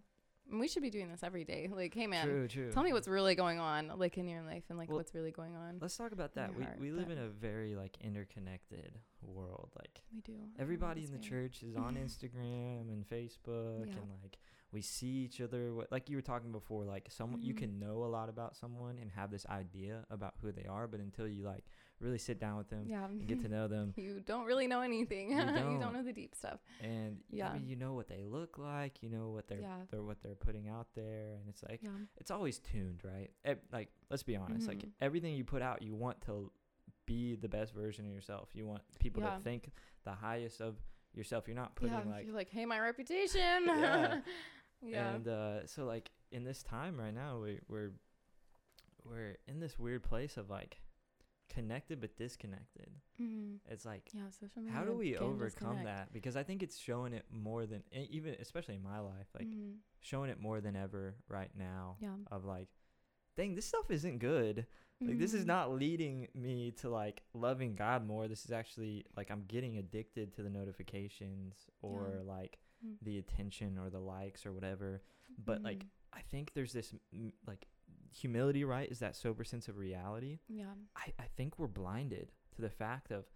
And 0.51 0.59
we 0.61 0.67
should 0.69 0.83
be 0.83 0.91
doing 0.91 1.09
this 1.11 1.23
every 1.23 1.45
day 1.45 1.69
like 1.75 1.93
hey 1.95 2.07
man 2.07 2.27
True, 2.27 2.49
true. 2.49 2.73
Tell 2.73 2.83
me 2.83 2.93
what's 2.93 3.09
really 3.09 3.35
going 3.35 3.59
on, 3.61 3.93
like 3.97 4.17
in 4.19 4.27
your 4.29 4.43
life, 4.43 4.65
and 4.71 4.79
like 4.79 4.89
Well, 4.89 4.99
what's 4.99 5.15
really 5.15 5.31
going 5.31 5.55
on. 5.57 5.79
Let's 5.81 5.97
talk 5.97 6.13
about 6.13 6.35
that. 6.35 6.55
We 6.57 6.65
heart, 6.65 6.79
we 6.81 6.91
live 6.91 7.11
in 7.11 7.19
a 7.19 7.29
very 7.29 7.75
like 7.77 7.97
interconnected 8.01 8.99
world. 9.23 9.71
Like 9.77 10.01
We 10.15 10.21
do. 10.21 10.33
I 10.33 10.37
don't 10.37 10.45
know, 10.57 10.63
everybody 10.63 11.05
in 11.05 11.13
the 11.13 11.19
church 11.19 11.63
is 11.63 11.77
on 11.77 11.97
Instagram 12.05 12.89
and 12.91 13.05
Facebook, 13.09 13.87
Yeah. 13.87 13.93
and 13.99 14.11
like 14.23 14.39
we 14.73 14.83
see 14.83 15.25
each 15.25 15.41
other. 15.41 15.73
wh- 15.73 15.91
Like 15.93 16.09
you 16.11 16.17
were 16.17 16.23
talking 16.23 16.53
before, 16.53 16.85
like 16.85 17.09
someone 17.11 17.43
you 17.43 17.55
Mhm. 17.55 17.59
can 17.59 17.79
know 17.79 18.05
a 18.05 18.11
lot 18.19 18.29
about 18.29 18.57
someone 18.57 18.99
and 18.99 19.11
have 19.13 19.31
this 19.31 19.47
idea 19.47 20.05
about 20.11 20.35
who 20.41 20.53
they 20.53 20.65
are, 20.65 20.87
but 20.87 21.01
until 21.01 21.27
you 21.29 21.43
like 21.43 21.65
really 22.01 22.19
sit 22.19 22.39
down 22.39 22.57
with 22.59 22.69
them 22.71 22.85
Yeah. 22.87 23.05
and 23.07 23.27
get 23.27 23.41
to 23.43 23.49
know 23.49 23.67
them, 23.69 23.93
you 23.97 24.21
don't 24.25 24.45
really 24.47 24.67
know 24.69 24.81
anything. 24.83 25.31
You 25.33 25.39
You 25.41 25.45
don't, 25.47 25.81
don't. 25.81 25.93
know 25.93 26.03
the 26.03 26.13
deep 26.13 26.35
stuff. 26.35 26.61
and 26.83 27.19
Yeah. 27.31 27.49
I 27.51 27.55
mean, 27.55 27.67
you 27.67 27.77
know 27.77 27.95
what 27.95 28.09
they 28.09 28.23
look 28.25 28.57
like, 28.59 29.03
you 29.03 29.09
know 29.09 29.31
what 29.31 29.49
they're, 29.49 29.61
Yeah. 29.61 29.77
they're 29.91 30.03
what 30.03 30.23
they're 30.23 30.35
putting 30.37 30.69
out 30.69 30.87
there, 30.95 31.35
and 31.39 31.49
it's 31.49 31.63
like 31.63 31.81
Yeah. 31.83 31.91
it's 32.17 32.31
always 32.31 32.59
tuned, 32.61 33.03
right? 33.05 33.31
Ev- 33.45 33.59
like, 33.73 33.89
let's 34.11 34.23
be 34.23 34.37
honest. 34.37 34.69
Like 34.69 34.79
Mhm. 34.79 34.91
everything 35.01 35.35
you 35.35 35.45
put 35.45 35.63
out, 35.63 35.83
you 35.83 35.95
want 35.95 36.21
to 36.23 36.51
be 37.07 37.37
the 37.37 37.49
best 37.49 37.73
version 37.75 38.07
of 38.07 38.13
yourself. 38.13 38.51
You 38.55 38.67
want 38.67 38.83
people 39.01 39.23
Yeah. 39.23 39.37
to 39.37 39.43
think 39.43 39.71
the 40.05 40.13
highest 40.13 40.61
of 40.61 40.77
yourself. 41.15 41.49
You're 41.49 41.57
not 41.57 41.75
putting 41.75 41.95
yeah. 41.95 42.05
like 42.05 42.27
You're 42.27 42.35
like, 42.35 42.51
hey, 42.51 42.65
my 42.67 42.79
reputation. 42.81 43.65
Yeah. 43.67 44.21
yeah. 44.83 45.15
and 45.15 45.27
uh, 45.27 45.67
so 45.67 45.85
like 45.87 46.11
in 46.31 46.45
this 46.45 46.63
time 46.63 46.97
right 47.01 47.13
now, 47.15 47.41
we 47.41 47.59
we're 47.67 47.91
we're 49.05 49.37
in 49.49 49.59
this 49.59 49.79
weird 49.79 50.03
place 50.03 50.37
of 50.37 50.51
like 50.51 50.81
connected 51.59 52.01
but 52.01 52.17
disconnected. 52.17 52.91
Mhm. 53.21 53.59
It's 53.69 53.85
like 53.85 54.11
Yeah. 54.15 54.31
Social 54.31 54.63
media. 54.63 54.73
how 54.73 54.85
do 54.85 54.93
we 54.95 55.17
overcome 55.17 55.77
disconnect. 55.77 55.85
that? 55.85 56.13
Because 56.13 56.37
I 56.37 56.43
think 56.45 56.63
it's 56.63 56.79
showing 56.79 57.13
it 57.13 57.25
more 57.31 57.67
than 57.67 57.83
even 57.93 58.35
especially 58.35 58.77
in 58.77 58.83
my 58.83 59.01
life, 59.01 59.29
like 59.35 59.49
Mhm. 59.49 59.79
showing 60.01 60.31
it 60.31 60.39
more 60.41 60.61
than 60.61 60.77
ever 60.77 61.17
right 61.29 61.55
now. 61.57 61.97
Yeah. 62.01 62.17
Of 62.31 62.45
like, 62.45 62.69
dang, 63.37 63.55
this 63.55 63.67
stuff 63.67 63.91
isn't 63.91 64.19
good. 64.19 64.67
Like 65.01 65.19
this 65.19 65.33
is 65.33 65.45
Mhm. 65.45 65.47
not 65.47 65.71
leading 65.73 66.29
me 66.35 66.73
to 66.73 66.89
like 66.91 67.23
loving 67.33 67.77
God 67.77 68.05
more. 68.05 68.27
This 68.27 68.45
is 68.45 68.51
actually 68.51 69.07
like 69.17 69.31
I'm 69.31 69.45
getting 69.47 69.79
addicted 69.79 70.33
to 70.35 70.43
the 70.43 70.51
notifications 70.51 71.69
or 71.83 72.15
Yeah. 72.17 72.23
like 72.23 72.59
Mm. 72.85 72.99
the 73.03 73.19
attention 73.19 73.79
or 73.79 73.91
the 73.91 74.01
likes 74.01 74.45
or 74.47 74.53
whatever. 74.53 75.03
But 75.39 75.63
like 75.63 75.85
Mhm. 75.85 75.91
I 76.13 76.23
think 76.23 76.53
there's 76.55 76.73
this 76.73 76.95
like 77.47 77.69
humility, 78.13 78.65
right? 78.65 78.91
Is 78.91 78.99
that 79.01 79.17
sober 79.17 79.45
sense 79.45 79.69
of 79.69 79.77
reality? 79.77 80.39
Yeah. 80.49 80.73
I 80.97 81.13
I 81.19 81.25
think 81.37 81.59
we're 81.59 81.67
blinded 81.69 82.33
to 82.57 82.63
the 82.63 82.71
fact 82.71 83.11
of 83.13 83.27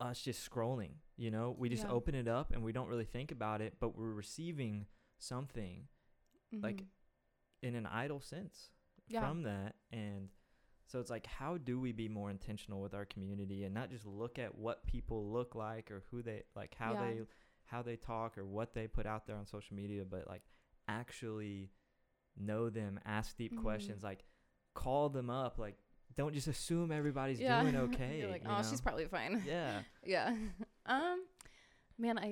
us 0.00 0.20
just 0.22 0.48
scrolling, 0.48 0.92
you 1.16 1.30
know? 1.30 1.50
We 1.58 1.68
just 1.68 1.84
Yeah. 1.84 1.90
open 1.90 2.14
it 2.14 2.28
up 2.28 2.52
and 2.52 2.62
we 2.62 2.72
don't 2.72 2.88
really 2.88 3.04
think 3.04 3.32
about 3.32 3.60
it, 3.60 3.78
but 3.80 3.96
we're 3.96 4.12
receiving 4.12 4.86
something 5.18 5.88
like 6.52 6.76
Mhm. 6.82 6.88
in 7.62 7.74
an 7.74 7.84
idle 7.86 8.20
sense 8.20 8.70
Yeah. 9.08 9.20
from 9.20 9.42
that 9.42 9.76
and 9.90 10.30
so 10.86 10.98
it's 11.00 11.10
like 11.10 11.26
how 11.26 11.58
do 11.58 11.78
we 11.80 11.92
be 11.92 12.08
more 12.08 12.30
intentional 12.30 12.80
with 12.80 12.94
our 12.94 13.04
community 13.04 13.64
and 13.64 13.74
not 13.74 13.90
just 13.90 14.06
look 14.06 14.38
at 14.38 14.54
what 14.56 14.86
people 14.86 15.30
look 15.30 15.54
like 15.54 15.90
or 15.90 16.00
who 16.10 16.22
they 16.22 16.44
like 16.54 16.74
how 16.74 16.92
Yeah. 16.94 17.00
they 17.06 17.26
how 17.64 17.82
they 17.82 17.96
talk 17.96 18.38
or 18.38 18.46
what 18.46 18.72
they 18.72 18.86
put 18.88 19.04
out 19.04 19.26
there 19.26 19.36
on 19.36 19.44
social 19.44 19.76
media 19.76 20.04
but 20.06 20.26
like 20.26 20.42
actually 20.86 21.70
know 22.40 22.70
them 22.70 22.98
ask 23.04 23.36
deep 23.36 23.52
Mhm. 23.54 23.62
questions 23.62 24.02
like 24.02 24.24
call 24.74 25.08
them 25.08 25.28
up 25.30 25.58
like 25.58 25.76
don't 26.16 26.34
just 26.34 26.48
assume 26.48 26.90
everybody's 26.90 27.38
yeah. 27.40 27.62
doing 27.62 27.76
okay 27.88 28.18
You're 28.20 28.30
like, 28.30 28.42
you 28.42 28.50
oh, 28.50 28.56
know? 28.58 28.62
she's 28.68 28.80
probably 28.80 29.06
fine. 29.06 29.42
yeah 29.46 29.82
yeah. 30.04 30.34
um, 30.86 31.24
man, 31.98 32.18
I. 32.18 32.28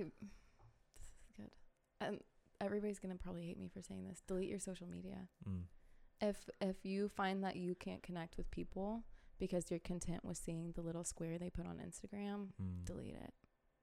This 0.97 1.07
is 1.07 1.31
good. 1.37 1.51
And 2.01 2.21
everybody's 2.61 2.99
gonna 2.99 3.17
probably 3.17 3.45
hate 3.47 3.59
me 3.59 3.69
for 3.69 3.83
saying 3.83 4.05
this. 4.09 4.23
Delete 4.27 4.49
your 4.49 4.59
social 4.59 4.87
media. 4.89 5.29
mm. 5.49 5.63
if 6.21 6.49
if 6.61 6.85
you 6.85 7.09
find 7.09 7.45
that 7.45 7.57
you 7.57 7.75
can't 7.75 8.03
connect 8.03 8.37
with 8.37 8.51
people 8.51 9.05
because 9.39 9.71
you're 9.71 9.81
content 9.81 10.25
with 10.25 10.37
seeing 10.39 10.73
the 10.73 10.81
little 10.81 11.05
square 11.05 11.39
they 11.39 11.51
put 11.51 11.67
on 11.67 11.77
Instagram, 11.77 12.49
Mm. 12.61 12.85
delete 12.85 13.15
it. 13.15 13.35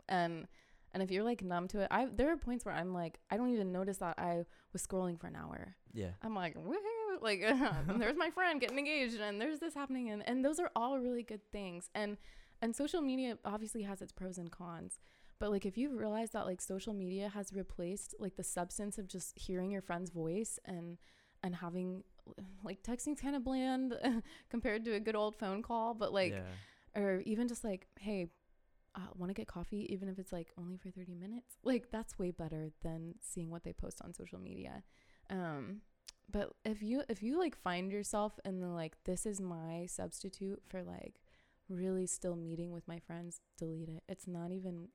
And 0.10 0.48
and 0.94 1.02
if 1.04 1.12
you're 1.12 1.24
like 1.24 1.44
numb 1.44 1.68
to 1.70 1.80
it, 1.82 1.88
I 1.92 2.06
there 2.06 2.32
are 2.32 2.38
points 2.38 2.66
where 2.66 2.76
I'm 2.76 2.94
like 2.94 3.20
I 3.30 3.38
don't 3.38 3.50
even 3.54 3.72
notice 3.72 3.98
that 3.98 4.16
I 4.18 4.46
was 4.72 4.86
scrolling 4.86 5.20
for 5.20 5.28
an 5.28 5.36
hour. 5.36 5.76
yeah 5.94 6.12
I'm 6.22 6.36
like 6.36 6.56
woohoo, 6.56 7.22
like 7.22 7.42
there's 8.00 8.18
my 8.18 8.30
friend 8.30 8.62
getting 8.62 8.78
engaged 8.80 9.20
and 9.20 9.40
there's 9.42 9.60
this 9.60 9.74
happening 9.74 10.10
and 10.10 10.28
and 10.28 10.44
those 10.46 10.60
are 10.60 10.72
all 10.76 11.00
really 11.00 11.24
good 11.24 11.42
things. 11.52 11.90
And 11.96 12.18
and 12.62 12.76
social 12.76 13.02
media 13.02 13.38
obviously 13.44 13.82
has 13.84 14.02
its 14.02 14.12
pros 14.12 14.38
and 14.38 14.52
cons. 14.52 15.00
But 15.40 15.52
like 15.52 15.66
if 15.66 15.78
you 15.78 15.98
realize 15.98 16.32
that 16.32 16.46
like 16.46 16.62
social 16.62 16.94
media 16.94 17.30
has 17.30 17.52
replaced 17.54 18.16
like 18.20 18.36
the 18.36 18.44
substance 18.44 18.98
of 18.98 19.08
just 19.08 19.38
hearing 19.38 19.72
your 19.72 19.82
friend's 19.82 20.12
voice 20.12 20.60
and 20.64 20.98
and 21.42 21.56
having 21.56 22.04
like 22.64 22.82
texting's 22.84 23.20
kind 23.20 23.36
of 23.36 23.44
bland 23.44 23.94
compared 24.50 24.86
to 24.86 24.94
a 24.94 25.00
good 25.00 25.16
old 25.16 25.36
phone 25.36 25.62
call, 25.62 25.94
but 25.94 26.14
like 26.14 26.34
yeah 26.34 26.42
or 26.96 27.22
even 27.26 27.48
just 27.48 27.64
like 27.64 27.88
hey 28.00 28.28
uh, 28.96 29.08
want 29.16 29.30
to 29.30 29.34
get 29.34 29.48
coffee 29.48 29.92
even 29.92 30.08
if 30.08 30.20
it's 30.20 30.32
like 30.32 30.52
only 30.58 30.78
for 30.78 30.90
30 30.92 31.16
minutes. 31.16 31.56
Like 31.64 31.92
that's 31.92 32.20
way 32.20 32.32
better 32.32 32.70
than 32.84 33.16
seeing 33.22 33.50
what 33.50 33.64
they 33.64 33.74
post 33.74 34.02
on 34.04 34.14
social 34.14 34.40
media. 34.40 34.84
Um 35.30 35.82
but 36.32 36.54
if 36.64 36.82
you 36.82 37.04
if 37.10 37.22
you 37.22 37.38
like 37.40 37.56
find 37.56 37.92
yourself 37.92 38.40
in 38.46 38.60
the 38.60 38.68
like 38.68 38.96
this 39.04 39.26
is 39.26 39.42
my 39.42 39.86
substitute 39.88 40.62
for 40.68 40.84
like 40.84 41.22
really 41.70 42.06
still 42.06 42.36
meeting 42.36 42.72
with 42.72 42.88
my 42.88 43.00
friends 43.00 43.42
delete 43.58 43.90
it. 43.90 44.04
It's 44.08 44.28
not 44.28 44.52
even 44.52 44.90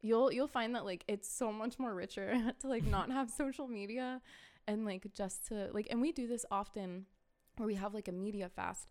you'll 0.00 0.32
you'll 0.32 0.48
find 0.48 0.74
that 0.74 0.84
like 0.84 1.04
it's 1.06 1.28
so 1.28 1.52
much 1.52 1.78
more 1.78 1.94
richer 1.94 2.52
to 2.60 2.68
like 2.68 2.84
not 2.84 3.10
have 3.10 3.30
social 3.36 3.68
media 3.68 4.20
and 4.66 4.84
like 4.84 5.06
just 5.14 5.46
to 5.48 5.68
like 5.72 5.88
and 5.90 6.00
we 6.00 6.12
do 6.12 6.26
this 6.26 6.44
often 6.50 7.06
where 7.56 7.66
we 7.66 7.74
have 7.74 7.94
like 7.94 8.08
a 8.08 8.12
media 8.12 8.48
fast. 8.48 8.88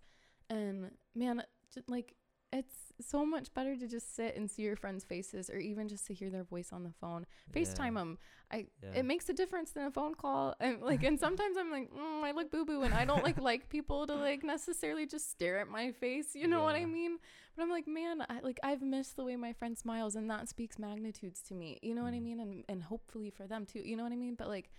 And 0.50 0.92
man 1.16 1.44
just 1.74 1.90
like 1.90 2.16
it's 2.54 2.76
so 3.00 3.26
much 3.26 3.54
better 3.54 3.76
to 3.78 3.88
just 3.88 4.16
sit 4.16 4.36
and 4.36 4.50
see 4.52 4.64
your 4.64 4.76
friends' 4.76 5.04
faces 5.04 5.50
or 5.50 5.58
even 5.58 5.88
just 5.88 6.06
to 6.08 6.14
hear 6.14 6.30
their 6.30 6.44
voice 6.44 6.72
on 6.74 6.84
the 6.84 6.92
phone. 7.00 7.26
FaceTime 7.56 7.96
them. 7.96 8.18
I 8.52 8.68
Yeah. 8.84 9.00
it 9.00 9.06
makes 9.06 9.30
a 9.30 9.34
difference 9.34 9.72
than 9.72 9.86
a 9.86 9.92
phone 9.92 10.16
call. 10.16 10.56
And 10.60 10.82
like 10.82 11.04
and 11.04 11.20
sometimes 11.20 11.56
I'm 11.58 11.72
like, 11.72 11.90
mm, 11.92 12.24
I 12.24 12.32
look 12.32 12.52
boo 12.52 12.66
boo 12.66 12.84
and 12.84 12.94
I 12.94 13.06
don't 13.06 13.24
like 13.24 13.40
like 13.52 13.70
people 13.70 14.06
to 14.08 14.16
like 14.16 14.44
necessarily 14.44 15.06
just 15.06 15.32
stare 15.32 15.60
at 15.60 15.68
my 15.70 15.92
face. 15.92 16.36
You 16.36 16.48
know 16.48 16.64
what 16.64 16.76
I 16.76 16.86
mean? 16.86 17.18
But 17.56 17.64
I'm 17.64 17.70
like, 17.70 17.88
man, 17.88 18.22
I 18.30 18.42
like 18.42 18.60
I've 18.64 18.82
missed 18.82 19.16
the 19.16 19.24
way 19.24 19.36
my 19.38 19.54
friend 19.54 19.78
smiles 19.78 20.16
and 20.16 20.30
that 20.30 20.50
speaks 20.50 20.78
magnitudes 20.78 21.42
to 21.48 21.54
me. 21.54 21.80
You 21.82 21.96
know 21.96 22.04
what 22.04 22.14
I 22.14 22.20
Mm. 22.20 22.24
mean? 22.24 22.40
And 22.42 22.64
and 22.68 22.84
hopefully 22.84 23.30
for 23.30 23.48
them 23.48 23.66
too. 23.66 23.80
You 23.84 23.96
know 23.96 24.04
what 24.04 24.12
I 24.14 24.18
mean? 24.18 24.36
But 24.36 24.48
like 24.50 24.70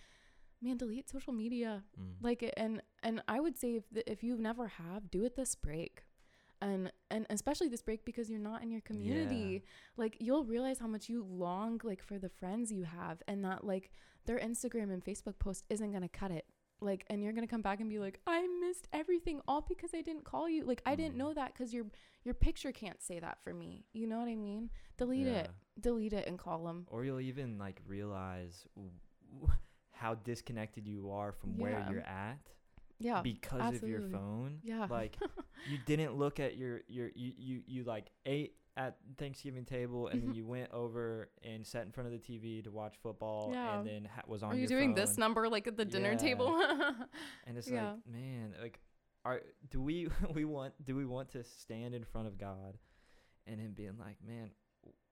man, 0.60 0.76
delete 0.76 1.08
social 1.08 1.32
media 1.32 1.82
Mm. 1.98 2.14
like 2.20 2.52
and 2.56 2.82
and 3.02 3.20
i 3.26 3.40
would 3.40 3.56
say 3.58 3.74
if 3.74 3.84
the, 3.90 4.08
if 4.10 4.22
you 4.22 4.36
never 4.36 4.68
have 4.68 5.10
do 5.10 5.24
it 5.24 5.34
this 5.34 5.56
break 5.56 6.04
and 6.62 6.90
and 7.10 7.26
especially 7.28 7.68
this 7.68 7.82
break 7.82 8.04
because 8.04 8.30
you're 8.30 8.38
not 8.52 8.62
in 8.62 8.70
your 8.70 8.80
community. 8.82 9.64
Like 9.96 10.16
you'll 10.20 10.44
realize 10.44 10.78
how 10.78 10.86
much 10.86 11.08
you 11.08 11.26
long 11.28 11.80
like 11.84 12.02
for 12.02 12.18
the 12.18 12.28
friends 12.30 12.72
you 12.72 12.84
have 12.84 13.22
and 13.28 13.44
that 13.44 13.64
like 13.64 13.90
their 14.26 14.38
instagram 14.38 14.92
and 14.92 15.04
facebook 15.04 15.38
post 15.38 15.64
isn't 15.68 15.90
going 15.90 16.02
to 16.02 16.08
cut 16.08 16.30
it. 16.30 16.46
Like 16.80 17.04
and 17.10 17.22
you're 17.22 17.32
going 17.32 17.46
to 17.46 17.50
come 17.50 17.62
back 17.62 17.80
and 17.80 17.88
be 17.90 17.98
like 17.98 18.18
i 18.26 18.46
missed 18.60 18.88
everything 18.92 19.40
all 19.46 19.64
because 19.68 19.90
i 19.94 20.00
didn't 20.02 20.24
call 20.24 20.48
you. 20.48 20.64
Like 20.64 20.82
i 20.86 20.94
didn't 20.94 21.14
Mm. 21.14 21.18
know 21.18 21.34
that 21.34 21.52
because 21.52 21.72
your 21.74 21.86
your 22.24 22.34
picture 22.34 22.72
can't 22.72 23.02
say 23.02 23.18
that 23.20 23.38
for 23.44 23.52
me. 23.52 23.84
You 23.92 24.06
know 24.06 24.18
what 24.18 24.28
i 24.28 24.36
mean? 24.36 24.70
Delete 24.96 25.26
it. 25.26 25.50
Delete 25.80 26.12
it 26.12 26.26
and 26.28 26.38
call 26.38 26.64
them 26.64 26.86
Or 26.90 27.04
you'll 27.04 27.20
even 27.20 27.58
like 27.58 27.80
realize 27.86 28.64
w- 28.76 28.92
w- 29.40 29.58
how 29.92 30.14
disconnected 30.16 30.86
you 30.88 31.10
are 31.10 31.32
from 31.32 31.56
where 31.58 31.86
you're 31.90 32.00
at 32.06 32.38
yeah 33.03 33.20
because 33.22 33.76
of 33.82 33.88
your 33.88 34.00
phone. 34.00 34.59
Yeah. 34.62 34.86
Like 34.88 35.16
you 35.70 35.78
didn't 35.86 36.16
look 36.16 36.40
at 36.40 36.57
your 36.57 36.82
your 36.88 37.11
you 37.14 37.32
you, 37.36 37.62
you 37.66 37.84
like 37.84 38.11
ate 38.26 38.55
at 38.76 38.96
Thanksgiving 39.18 39.64
table 39.64 40.09
and 40.09 40.22
then 40.22 40.28
mm-hmm. 40.30 40.38
you 40.38 40.46
went 40.46 40.72
over 40.72 41.28
and 41.42 41.66
sat 41.66 41.84
in 41.84 41.92
front 41.92 42.07
of 42.07 42.12
the 42.12 42.18
TV 42.18 42.64
to 42.64 42.70
watch 42.70 42.94
football 43.03 43.50
Yeah. 43.53 43.78
and 43.78 43.86
then 43.86 44.09
ha- 44.12 44.22
was 44.26 44.42
on 44.42 44.53
are 44.53 44.55
you 44.55 44.61
your 44.61 44.68
doing 44.68 44.94
this 44.94 45.18
number 45.18 45.48
like 45.48 45.66
at 45.66 45.76
the 45.76 45.84
dinner 45.84 46.12
Yeah. 46.12 46.16
table 46.16 46.59
and 47.46 47.59
it's 47.59 47.68
Yeah. 47.68 47.90
like 47.90 48.07
man 48.11 48.55
like 48.62 48.80
are 49.24 49.42
do 49.70 49.82
we 49.82 50.09
we 50.32 50.44
want 50.46 50.72
do 50.82 50.96
we 50.96 51.05
want 51.05 51.30
to 51.32 51.44
stand 51.44 51.94
in 51.94 52.05
front 52.05 52.28
of 52.28 52.38
God 52.38 52.78
and 53.46 53.61
him 53.61 53.72
being 53.76 53.98
like 53.98 54.16
man 54.26 54.50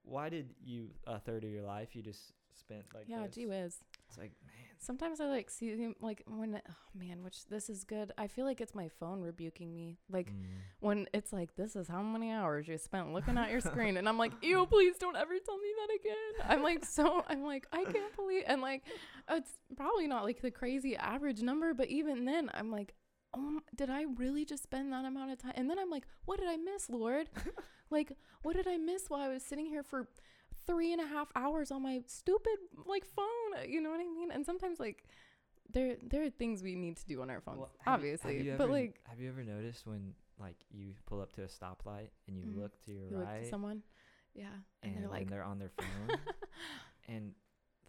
why 0.03 0.31
did 0.31 0.55
you 0.65 0.91
a 1.07 1.19
third 1.19 1.45
of 1.45 1.51
your 1.51 1.63
life 1.63 1.95
you 1.95 2.03
just 2.03 2.33
spent 2.55 2.85
like 2.95 3.05
yeah 3.09 3.27
this? 3.27 3.35
gee 3.35 3.47
whiz 3.47 3.77
it's 4.09 4.17
like 4.19 4.33
man 4.47 4.70
Sometimes 4.83 5.21
I 5.21 5.27
like 5.27 5.51
see 5.51 5.77
him 5.77 5.95
like 6.01 6.23
when 6.27 6.59
oh 6.67 6.99
man, 6.99 7.23
which 7.23 7.45
this 7.47 7.69
is 7.69 7.85
good. 7.85 8.13
I 8.17 8.29
feel 8.29 8.47
like 8.47 8.63
it's 8.63 8.75
my 8.75 8.89
phone 8.89 9.21
rebuking 9.21 9.75
me. 9.75 9.99
Like 10.11 10.33
mm. 10.33 10.47
when 10.81 11.07
it's 11.13 11.35
like 11.35 11.55
this 11.55 11.77
is 11.77 11.87
how 11.87 12.01
many 12.01 12.33
hours 12.33 12.67
you 12.67 12.79
spent 12.79 13.13
looking 13.13 13.37
at 13.37 13.51
your 13.51 13.61
screen 13.61 13.99
and 13.99 14.09
I'm 14.09 14.17
like, 14.17 14.33
"Ew, 14.41 14.65
please 14.65 14.97
don't 14.97 15.17
ever 15.17 15.35
tell 15.45 15.59
me 15.59 15.69
that 15.81 15.95
again." 15.95 16.51
I'm 16.51 16.63
like 16.63 16.87
so 16.87 17.23
I'm 17.29 17.45
like, 17.45 17.67
"I 17.75 17.85
can't 17.85 18.17
believe." 18.17 18.45
And 18.47 18.63
like 18.63 18.85
it's 19.29 19.53
probably 19.77 20.07
not 20.07 20.25
like 20.25 20.41
the 20.41 20.51
crazy 20.51 20.97
average 20.97 21.43
number, 21.43 21.75
but 21.75 21.89
even 21.89 22.25
then 22.25 22.51
I'm 22.55 22.73
like, 22.73 22.95
"Oh, 23.35 23.61
did 23.77 23.91
I 23.91 24.07
really 24.17 24.47
just 24.47 24.63
spend 24.63 24.95
that 24.95 25.05
amount 25.05 25.31
of 25.31 25.39
time?" 25.39 25.53
And 25.57 25.69
then 25.69 25.79
I'm 25.79 25.91
like, 25.91 26.07
"What 26.25 26.41
did 26.41 26.49
I 26.49 26.57
miss, 26.57 26.89
Lord?" 26.89 27.29
like, 27.91 28.13
what 28.41 28.57
did 28.57 28.67
I 28.67 28.79
miss 28.79 29.11
while 29.11 29.21
I 29.21 29.29
was 29.29 29.43
sitting 29.43 29.67
here 29.67 29.83
for 29.83 30.09
three 30.71 30.93
and 30.93 31.01
a 31.03 31.07
half 31.07 31.29
hours 31.35 31.71
on 31.71 31.83
my 31.83 32.03
stupid 32.07 32.59
like 32.87 33.05
phone? 33.05 33.69
You 33.69 33.81
know 33.81 33.91
what 33.91 34.01
I 34.01 34.09
mean? 34.19 34.31
And 34.31 34.45
sometimes 34.47 34.79
like 34.81 35.05
there 35.73 35.97
there 36.11 36.23
are 36.25 36.31
things 36.31 36.63
we 36.63 36.75
need 36.75 36.97
to 36.97 37.07
do 37.07 37.21
on 37.23 37.31
our 37.31 37.41
phones, 37.41 37.59
Well, 37.59 37.71
you- 37.87 37.93
obviously. 37.93 38.37
have 38.37 38.45
you 38.47 38.53
but 38.57 38.65
ever- 38.65 38.73
like 38.73 39.01
have 39.05 39.21
you 39.21 39.29
ever 39.29 39.45
noticed 39.45 39.87
when 39.87 40.15
like 40.39 40.57
you 40.71 40.95
pull 41.07 41.21
up 41.21 41.33
to 41.33 41.43
a 41.43 41.47
stoplight 41.49 42.11
and 42.27 42.37
you 42.39 42.45
Mhm. 42.47 42.57
look 42.63 42.73
to 42.87 42.93
your 42.93 43.09
you 43.11 43.19
look 43.19 43.27
right 43.29 43.43
to 43.45 43.49
someone, 43.49 43.83
yeah, 44.35 44.47
and, 44.83 44.95
and 44.95 45.03
they're 45.05 45.11
like, 45.11 45.29
they're 45.31 45.45
on 45.45 45.59
their 45.59 45.71
phone 45.79 46.19
and 47.09 47.35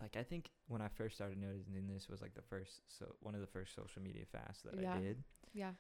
like 0.02 0.16
I 0.18 0.24
think 0.24 0.50
when 0.68 0.82
I 0.82 0.88
first 0.90 1.16
started 1.16 1.38
noticing 1.38 1.88
this 1.88 2.10
was 2.10 2.22
like 2.22 2.34
the 2.34 2.42
first 2.42 2.82
so 2.88 3.16
one 3.22 3.36
of 3.36 3.42
the 3.42 3.48
first 3.48 3.74
social 3.76 4.02
media 4.02 4.26
fasts 4.32 4.64
that 4.64 4.76
Yeah. 4.80 4.96
I 4.96 5.00
did 5.00 5.24
yeah, 5.54 5.74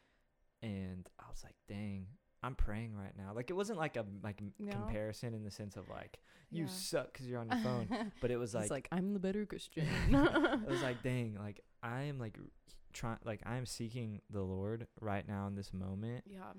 and 0.63 1.09
I 1.19 1.23
was 1.29 1.43
like 1.43 1.55
dang 1.67 2.07
I'm 2.43 2.55
praying 2.55 2.95
right 2.95 3.15
now 3.17 3.33
like 3.35 3.49
it 3.49 3.53
wasn't 3.53 3.77
like 3.77 3.97
a 3.97 4.05
like 4.23 4.41
No. 4.59 4.71
comparison 4.71 5.33
in 5.33 5.43
the 5.43 5.51
sense 5.51 5.75
of 5.75 5.87
like 5.89 6.19
you 6.51 6.63
yeah. 6.63 6.67
suck 6.67 7.13
cuz 7.13 7.27
you're 7.27 7.39
on 7.39 7.47
your 7.47 7.57
phone 7.63 7.87
but 8.19 8.31
it 8.31 8.37
was 8.37 8.53
like, 8.55 8.71
like, 8.71 8.87
I'm 8.91 9.13
the 9.13 9.19
better 9.19 9.45
Christian. 9.45 9.85
it 10.11 10.69
was 10.69 10.81
like 10.81 10.97
dang 11.03 11.35
like 11.35 11.61
I 11.83 12.03
am 12.03 12.19
like 12.19 12.37
trying 12.93 13.19
like 13.23 13.41
I 13.45 13.57
am 13.57 13.65
seeking 13.65 14.21
the 14.29 14.41
Lord 14.41 14.87
right 14.99 15.27
now 15.27 15.47
in 15.47 15.55
this 15.55 15.71
moment 15.73 16.23
yeah, 16.25 16.53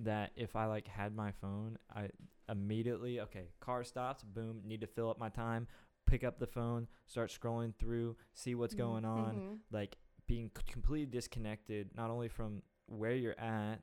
that 0.00 0.32
if 0.36 0.56
I 0.56 0.66
like 0.66 0.86
had 0.88 1.14
my 1.14 1.32
phone, 1.32 1.78
I 1.94 2.08
immediately 2.50 3.20
okay, 3.20 3.48
car 3.60 3.84
stops, 3.84 4.22
boom, 4.22 4.62
need 4.64 4.80
to 4.80 4.86
fill 4.86 5.10
up 5.10 5.18
my 5.18 5.28
time, 5.28 5.66
pick 6.06 6.24
up 6.24 6.38
the 6.38 6.46
phone, 6.46 6.88
start 7.06 7.30
scrolling 7.30 7.74
through, 7.78 8.16
see 8.34 8.54
what's 8.54 8.74
Mm, 8.74 8.78
going 8.78 9.04
on, 9.04 9.34
mhm. 9.36 9.58
like 9.70 9.96
being 10.26 10.50
completely 10.70 11.06
disconnected 11.06 11.90
not 11.96 12.10
only 12.10 12.28
from 12.28 12.62
where 12.86 13.14
you're 13.14 13.38
at, 13.40 13.82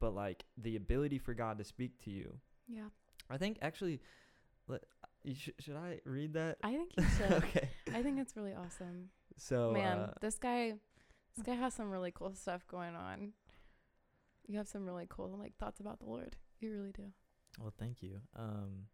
but 0.00 0.14
like 0.14 0.44
the 0.56 0.76
ability 0.76 1.18
for 1.18 1.34
God 1.34 1.58
to 1.58 1.64
speak 1.64 2.02
to 2.04 2.10
you. 2.10 2.38
Yeah, 2.68 2.88
I 3.30 3.36
think 3.38 3.58
actually 3.62 4.00
let, 4.68 4.82
you 5.22 5.34
sh- 5.34 5.50
should 5.60 5.76
I 5.76 6.00
read 6.04 6.34
that? 6.34 6.58
I 6.62 6.72
think 6.72 6.90
you 6.96 7.04
should. 7.18 7.32
okay. 7.32 7.68
I 7.94 8.02
think 8.02 8.18
it's 8.18 8.36
really 8.36 8.54
awesome. 8.54 9.10
So 9.36 9.72
Man, 9.72 9.98
uh, 9.98 10.12
this 10.20 10.38
guy, 10.38 10.74
this 11.36 11.44
guy 11.44 11.54
has 11.54 11.74
some 11.74 11.90
really 11.90 12.10
cool 12.12 12.34
stuff 12.34 12.66
going 12.68 12.94
on. 12.94 13.32
You 14.48 14.58
have 14.58 14.68
some 14.68 14.86
really 14.86 15.06
cool 15.08 15.36
like 15.38 15.56
thoughts 15.58 15.80
about 15.80 15.98
the 15.98 16.06
Lord. 16.06 16.36
You 16.60 16.70
really 16.72 16.92
do. 16.92 17.12
well, 17.60 17.72
thank 17.78 18.02
you. 18.02 18.20
Um 18.36 18.86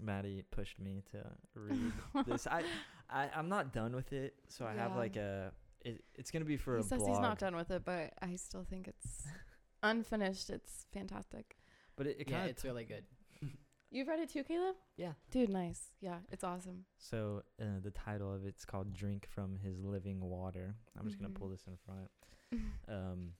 Maddie 0.00 0.44
pushed 0.50 0.78
me 0.78 1.02
to 1.10 1.24
read 1.54 1.92
this. 2.26 2.46
I, 2.46 2.62
I 3.10 3.28
I'm 3.34 3.48
not 3.48 3.72
done 3.72 3.94
with 3.96 4.12
it, 4.12 4.34
so 4.48 4.64
I 4.64 4.74
have 4.74 4.94
like 4.96 5.16
a. 5.16 5.52
It, 5.88 6.04
it's 6.14 6.30
gonna 6.30 6.44
be 6.44 6.56
for 6.56 6.76
he 6.76 6.80
a 6.80 6.84
says 6.84 6.98
blog, 6.98 7.10
he's 7.10 7.18
not 7.20 7.38
done 7.38 7.56
with 7.56 7.70
it, 7.70 7.84
but 7.84 8.12
I 8.20 8.36
still 8.36 8.64
think 8.64 8.88
it's 8.88 9.26
unfinished. 9.82 10.50
It's 10.50 10.86
fantastic. 10.92 11.56
but 11.96 12.06
it, 12.06 12.16
it 12.20 12.28
yeah, 12.28 12.36
kind 12.36 12.44
of 12.44 12.50
it's 12.50 12.64
really 12.64 12.84
good. 12.84 13.04
You've 13.90 14.06
read 14.08 14.20
it 14.20 14.28
too, 14.28 14.44
Caleb? 14.44 14.76
Yeah. 14.98 15.12
Dude, 15.30 15.48
nice. 15.48 15.92
Yeah, 16.00 16.18
it's 16.30 16.44
awesome. 16.44 16.84
so 16.98 17.42
uh, 17.60 17.80
the 17.82 17.90
title 17.90 18.32
of 18.34 18.44
it's 18.44 18.64
called 18.64 18.92
"Drink 18.92 19.26
from 19.30 19.56
His 19.56 19.82
Living 19.82 20.20
Water." 20.20 20.74
I'm 20.98 21.06
just 21.06 21.18
Mhm. 21.18 21.22
gonna 21.22 21.34
pull 21.34 21.48
this 21.48 21.64
in 21.66 21.76
front, 21.86 22.10
um, 22.88 23.32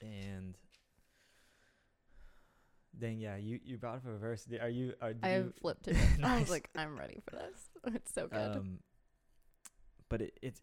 and 0.00 0.56
dang 2.96 3.18
yeah, 3.18 3.36
you 3.36 3.58
you 3.64 3.76
brought 3.76 3.96
up 3.96 4.06
a 4.06 4.16
verse. 4.18 4.46
Are 4.60 4.68
you? 4.68 4.94
Are 5.00 5.14
I 5.22 5.30
you, 5.36 5.42
have 5.44 5.54
flipped 5.56 5.88
it. 5.88 5.96
I 6.22 6.38
was 6.38 6.48
like, 6.50 6.70
I'm 6.76 6.96
ready 6.96 7.20
for 7.28 7.36
this. 7.36 7.94
It's 7.94 8.12
so 8.14 8.28
good. 8.28 8.56
Um, 8.56 8.78
but 10.08 10.20
it, 10.22 10.38
it's 10.42 10.60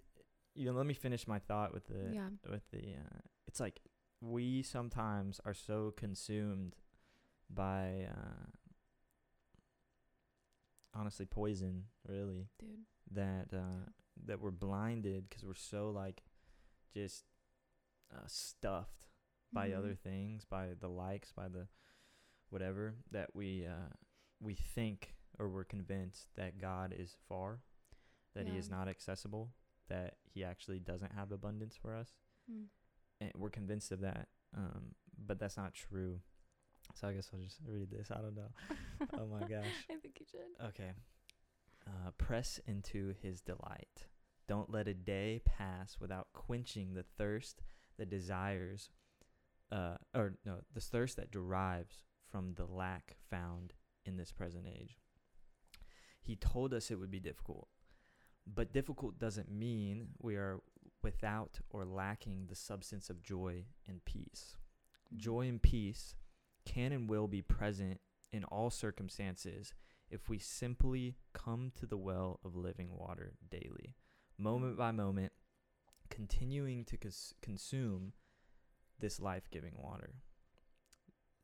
you 0.56 0.66
know 0.66 0.74
let 0.74 0.86
me 0.86 0.93
finish 0.93 1.28
my 1.28 1.39
thought 1.39 1.74
with 1.74 1.86
the 1.88 2.14
yeah. 2.14 2.30
with 2.49 2.64
the 2.72 2.80
uh, 2.93 3.20
it's 3.47 3.60
like 3.60 3.80
we 4.22 4.62
sometimes 4.62 5.39
are 5.45 5.54
so 5.54 5.93
consumed 5.95 6.76
by 7.49 8.08
uh, 8.10 8.49
honestly 10.93 11.26
poison 11.26 11.86
really 12.08 12.47
Dude. 12.60 12.70
that 13.12 13.47
uh, 13.54 13.89
that 14.26 14.39
we're 14.41 14.52
blinded 14.52 15.30
because 15.30 15.43
we're 15.43 15.54
so 15.56 15.89
like 15.91 16.24
just 16.93 17.24
uh, 18.14 18.28
stuffed 18.28 19.08
by 19.54 19.70
Mhm. 19.70 19.78
other 19.78 19.95
things 19.95 20.45
by 20.45 20.74
the 20.80 20.89
likes 20.89 21.32
by 21.32 21.47
the 21.47 21.68
whatever 22.49 22.95
that 23.12 23.34
we 23.36 23.66
uh, 23.66 23.89
we 24.39 24.56
think 24.56 25.16
or 25.39 25.47
we're 25.49 25.64
convinced 25.64 26.28
that 26.36 26.58
God 26.60 26.93
is 26.97 27.16
far 27.28 27.62
that 28.36 28.47
he 28.47 28.58
is 28.58 28.70
not 28.70 28.88
accessible 28.88 29.52
that 29.92 30.16
he 30.24 30.44
actually 30.44 30.80
doesn't 30.80 31.12
have 31.14 31.32
abundance 31.32 31.76
for 31.80 31.96
us. 31.96 32.10
Mm. 32.52 32.66
and 33.22 33.32
we're 33.38 33.52
convinced 33.52 33.92
of 33.92 34.02
that 34.02 34.28
um, 34.58 34.96
but 35.26 35.39
that's 35.39 35.58
not 35.58 35.74
true. 35.74 36.20
So 36.96 37.08
i 37.08 37.14
guess 37.14 37.30
i'll 37.34 37.39
just 37.39 37.60
read 37.66 37.89
this. 37.92 38.10
I 38.12 38.16
don't 38.22 38.36
know. 38.36 38.52
Oh 39.20 39.26
my 39.26 39.39
gosh. 39.39 39.66
I 39.89 39.96
think 40.02 40.20
you 40.20 40.26
should. 40.30 40.68
okay. 40.68 40.92
Uh, 41.88 42.12
press 42.18 42.60
into 42.68 43.14
his 43.22 43.42
delight. 43.42 44.06
Don't 44.48 44.72
let 44.72 44.88
a 44.88 44.94
day 44.94 45.42
pass 45.46 45.98
without 46.00 46.28
quenching 46.34 46.94
the 46.94 47.06
thirst 47.18 47.62
that 47.98 48.10
desires 48.10 48.89
uh, 49.72 49.96
or 50.14 50.36
no 50.46 50.58
the 50.74 50.82
thirst 50.82 51.16
that 51.16 51.32
derives 51.32 52.04
from 52.30 52.54
the 52.56 52.66
lack 52.66 53.16
found 53.30 53.74
in 54.06 54.18
this 54.18 54.32
present 54.32 54.66
age. 54.68 54.98
He 56.22 56.36
told 56.36 56.74
us 56.74 56.92
it 56.92 57.00
would 57.00 57.12
be 57.12 57.20
difficult 57.20 57.70
but 58.46 58.74
difficult 58.74 59.20
doesn't 59.20 59.52
mean 59.52 60.10
we 60.20 60.36
are 60.36 60.62
without 61.04 61.60
or 61.70 61.86
lacking 61.86 62.48
the 62.48 62.56
substance 62.56 63.10
of 63.10 63.24
joy 63.24 63.66
and 63.88 64.04
peace. 64.06 64.58
Joy 65.16 65.48
and 65.48 65.62
peace 65.62 66.16
can 66.66 66.92
and 66.92 67.10
will 67.10 67.28
be 67.28 67.42
present 67.42 68.00
in 68.32 68.44
all 68.46 68.70
circumstances 68.70 69.74
if 70.10 70.30
we 70.30 70.38
simply 70.38 71.16
come 71.34 71.72
to 71.76 71.86
the 71.86 71.98
well 71.98 72.39
of 72.44 72.56
living 72.56 72.89
water 72.96 73.34
daily, 73.50 73.96
moment 74.38 74.78
by 74.78 74.92
moment, 74.92 75.32
continuing 76.10 76.84
to 76.86 76.98
cons- 76.98 77.34
consume 77.42 78.14
this 79.00 79.20
life 79.20 79.50
giving 79.52 79.74
water. 79.78 80.16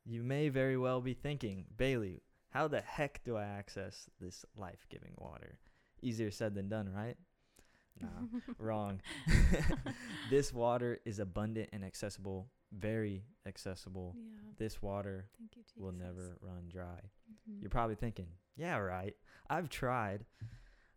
you 0.05 0.23
may 0.23 0.47
very 0.49 0.77
well 0.77 1.01
be 1.01 1.13
thinking, 1.13 1.65
Bailey, 1.75 2.21
how 2.51 2.67
the 2.67 2.81
heck 2.81 3.23
do 3.25 3.35
I 3.35 3.43
access 3.43 4.09
this 4.21 4.45
life 4.55 4.85
giving 4.89 5.13
water? 5.17 5.59
Easier 6.01 6.31
said 6.31 6.55
than 6.55 6.69
done, 6.69 6.89
right? 6.93 7.17
Nah, 7.99 8.07
wrong. 8.59 9.01
this 10.29 10.53
water 10.53 10.99
is 11.05 11.19
abundant 11.19 11.69
and 11.73 11.83
accessible, 11.83 12.47
very 12.71 13.23
accessible. 13.45 14.15
Yeah. 14.15 14.51
This 14.57 14.81
water 14.81 15.25
you, 15.39 15.83
will 15.83 15.91
never 15.91 16.37
run 16.41 16.69
dry. 16.69 17.01
Mhm. 17.49 17.61
You're 17.61 17.69
probably 17.69 17.95
thinking, 17.95 18.27
yeah, 18.55 18.77
right. 18.77 19.15
I've 19.49 19.69
tried. 19.69 20.25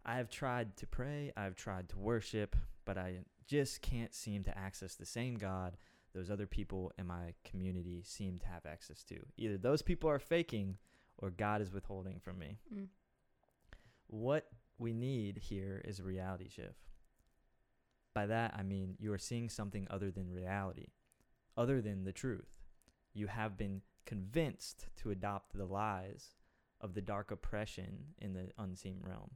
I 0.04 0.16
have 0.16 0.30
tried 0.30 0.76
to 0.78 0.86
pray, 0.86 1.30
I've 1.36 1.56
tried 1.56 1.90
to 1.90 1.98
worship, 1.98 2.56
but 2.86 2.96
I 2.96 3.18
just 3.46 3.82
can't 3.82 4.14
seem 4.14 4.44
to 4.44 4.56
access 4.56 4.94
the 4.94 5.04
same 5.04 5.34
God 5.34 5.76
those 6.14 6.30
other 6.30 6.46
people 6.46 6.92
in 6.98 7.06
my 7.06 7.34
community 7.44 8.02
seem 8.04 8.38
to 8.40 8.46
have 8.46 8.66
access 8.66 9.04
to. 9.04 9.16
Either 9.36 9.56
those 9.58 9.82
people 9.82 10.10
are 10.10 10.18
faking 10.18 10.76
or 11.18 11.30
God 11.30 11.60
is 11.60 11.72
withholding 11.72 12.18
from 12.18 12.38
me. 12.38 12.58
Mm. 12.74 12.86
What 14.08 14.48
we 14.80 14.92
need 14.94 15.38
here 15.38 15.82
is 15.84 16.00
a 16.00 16.04
reality 16.04 16.48
shift. 16.48 16.88
By 18.14 18.26
that, 18.26 18.54
I 18.56 18.62
mean 18.62 18.96
you 18.98 19.12
are 19.12 19.18
seeing 19.18 19.48
something 19.48 19.86
other 19.90 20.10
than 20.10 20.32
reality, 20.32 20.88
other 21.56 21.80
than 21.80 22.04
the 22.04 22.12
truth. 22.12 22.48
You 23.12 23.26
have 23.26 23.58
been 23.58 23.82
convinced 24.06 24.86
to 24.96 25.10
adopt 25.10 25.56
the 25.56 25.66
lies 25.66 26.34
of 26.80 26.94
the 26.94 27.02
dark 27.02 27.30
oppression 27.30 28.14
in 28.18 28.32
the 28.32 28.48
unseen 28.58 29.00
realm. 29.02 29.32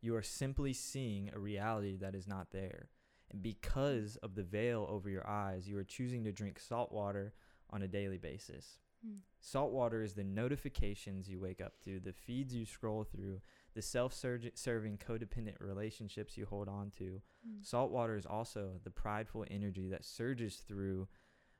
You 0.00 0.14
are 0.16 0.22
simply 0.22 0.74
seeing 0.74 1.30
a 1.32 1.38
reality 1.38 1.96
that 1.96 2.14
is 2.14 2.28
not 2.28 2.50
there. 2.52 2.90
And 3.30 3.42
because 3.42 4.16
of 4.16 4.34
the 4.34 4.42
veil 4.42 4.86
over 4.90 5.08
your 5.08 5.26
eyes, 5.26 5.66
you 5.66 5.78
are 5.78 5.84
choosing 5.84 6.24
to 6.24 6.32
drink 6.32 6.60
salt 6.60 6.92
water 6.92 7.32
on 7.70 7.82
a 7.82 7.88
daily 7.88 8.18
basis. 8.18 8.78
Mm. 9.06 9.20
Salt 9.40 9.72
water 9.72 10.02
is 10.02 10.12
the 10.12 10.24
notifications 10.24 11.28
you 11.28 11.40
wake 11.40 11.60
up 11.60 11.80
to, 11.84 12.00
the 12.00 12.12
feeds 12.12 12.54
you 12.54 12.66
scroll 12.66 13.04
through, 13.04 13.40
the 13.74 13.82
self 13.82 14.14
serving 14.14 14.98
codependent 14.98 15.56
relationships 15.60 16.36
you 16.36 16.46
hold 16.46 16.68
on 16.68 16.92
to. 16.98 17.20
Mm. 17.46 17.64
Salt 17.64 17.90
water 17.90 18.16
is 18.16 18.26
also 18.26 18.72
the 18.84 18.90
prideful 18.90 19.44
energy 19.50 19.88
that 19.88 20.04
surges 20.04 20.62
through 20.66 21.08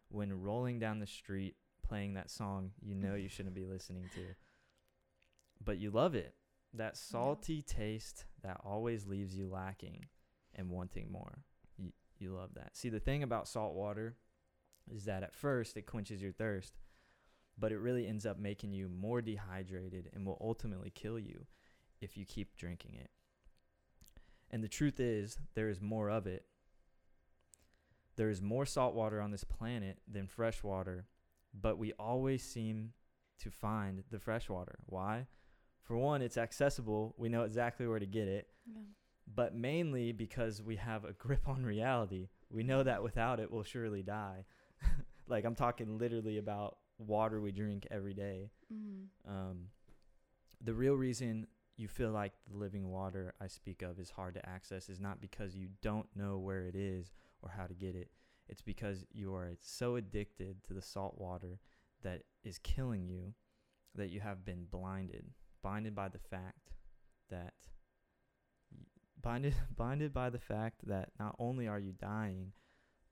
when 0.08 0.42
rolling 0.42 0.78
down 0.78 1.00
the 1.00 1.06
street 1.06 1.56
playing 1.86 2.14
that 2.14 2.30
song 2.30 2.70
you 2.80 2.94
know 2.94 3.14
you 3.14 3.28
shouldn't 3.28 3.54
be 3.54 3.64
listening 3.64 4.08
to. 4.14 4.22
But 5.62 5.78
you 5.78 5.90
love 5.90 6.14
it. 6.14 6.34
That 6.72 6.96
salty 6.96 7.62
taste 7.62 8.24
that 8.42 8.60
always 8.64 9.06
leaves 9.06 9.36
you 9.36 9.48
lacking 9.48 10.06
and 10.54 10.70
wanting 10.70 11.10
more. 11.10 11.44
You, 11.78 11.92
you 12.18 12.34
love 12.34 12.50
that. 12.54 12.76
See, 12.76 12.88
the 12.88 13.00
thing 13.00 13.22
about 13.22 13.48
salt 13.48 13.74
water 13.74 14.16
is 14.92 15.04
that 15.04 15.22
at 15.22 15.34
first 15.34 15.76
it 15.76 15.86
quenches 15.86 16.20
your 16.20 16.32
thirst, 16.32 16.74
but 17.56 17.70
it 17.70 17.78
really 17.78 18.06
ends 18.06 18.26
up 18.26 18.38
making 18.38 18.72
you 18.72 18.88
more 18.88 19.22
dehydrated 19.22 20.10
and 20.12 20.26
will 20.26 20.38
ultimately 20.40 20.90
kill 20.90 21.18
you 21.18 21.46
if 22.04 22.16
you 22.16 22.24
keep 22.24 22.56
drinking 22.56 22.94
it. 22.94 23.10
And 24.50 24.62
the 24.62 24.68
truth 24.68 25.00
is, 25.00 25.38
there 25.54 25.68
is 25.68 25.80
more 25.80 26.10
of 26.10 26.26
it. 26.26 26.44
There 28.16 28.30
is 28.30 28.40
more 28.40 28.66
salt 28.66 28.94
water 28.94 29.20
on 29.20 29.32
this 29.32 29.42
planet 29.42 29.98
than 30.06 30.28
fresh 30.28 30.62
water, 30.62 31.06
but 31.52 31.78
we 31.78 31.92
always 31.94 32.42
seem 32.44 32.92
to 33.40 33.50
find 33.50 34.04
the 34.10 34.20
fresh 34.20 34.48
water. 34.48 34.78
Why? 34.86 35.26
For 35.82 35.96
one, 35.96 36.22
it's 36.22 36.36
accessible. 36.38 37.14
We 37.18 37.28
know 37.28 37.42
exactly 37.42 37.86
where 37.88 37.98
to 37.98 38.06
get 38.06 38.28
it, 38.28 38.48
Yeah. 38.66 38.82
but 39.34 39.54
mainly 39.54 40.12
because 40.12 40.62
we 40.62 40.76
have 40.76 41.04
a 41.04 41.12
grip 41.12 41.48
on 41.48 41.64
reality. 41.64 42.28
We 42.50 42.62
know 42.62 42.84
that 42.84 43.02
without 43.02 43.40
it, 43.40 43.50
we'll 43.50 43.64
surely 43.64 44.02
die. 44.02 44.44
like, 45.26 45.44
I'm 45.44 45.56
talking 45.56 45.98
literally 45.98 46.38
about 46.38 46.78
water 46.98 47.40
we 47.40 47.50
drink 47.50 47.88
every 47.90 48.14
day. 48.14 48.50
Mm. 48.72 49.06
Um, 49.28 49.58
the 50.62 50.74
real 50.74 50.94
reason 50.94 51.48
you 51.76 51.88
feel 51.88 52.10
like 52.10 52.32
the 52.50 52.56
living 52.56 52.90
water 52.90 53.34
I 53.40 53.48
speak 53.48 53.82
of 53.82 53.98
is 53.98 54.10
hard 54.10 54.34
to 54.34 54.48
access 54.48 54.88
is 54.88 55.00
not 55.00 55.20
because 55.20 55.56
you 55.56 55.68
don't 55.82 56.08
know 56.14 56.38
where 56.38 56.66
it 56.66 56.76
is 56.76 57.12
or 57.42 57.50
how 57.50 57.66
to 57.66 57.74
get 57.74 57.96
it. 57.96 58.10
It's 58.48 58.62
because 58.62 59.04
you 59.12 59.34
are 59.34 59.52
so 59.60 59.96
addicted 59.96 60.62
to 60.64 60.74
the 60.74 60.82
salt 60.82 61.18
water 61.18 61.58
that 62.02 62.22
is 62.44 62.58
killing 62.58 63.08
you 63.08 63.34
that 63.94 64.10
you 64.10 64.20
have 64.20 64.44
been 64.44 64.66
blinded, 64.70 65.26
blinded 65.62 65.94
by 65.94 66.08
the 66.08 66.18
fact 66.18 66.74
that 67.30 67.54
blinded 69.20 69.54
blinded 69.76 70.12
by 70.12 70.30
the 70.30 70.38
fact 70.38 70.86
that 70.86 71.10
not 71.18 71.34
only 71.38 71.66
are 71.68 71.78
you 71.78 71.92
dying, 71.92 72.52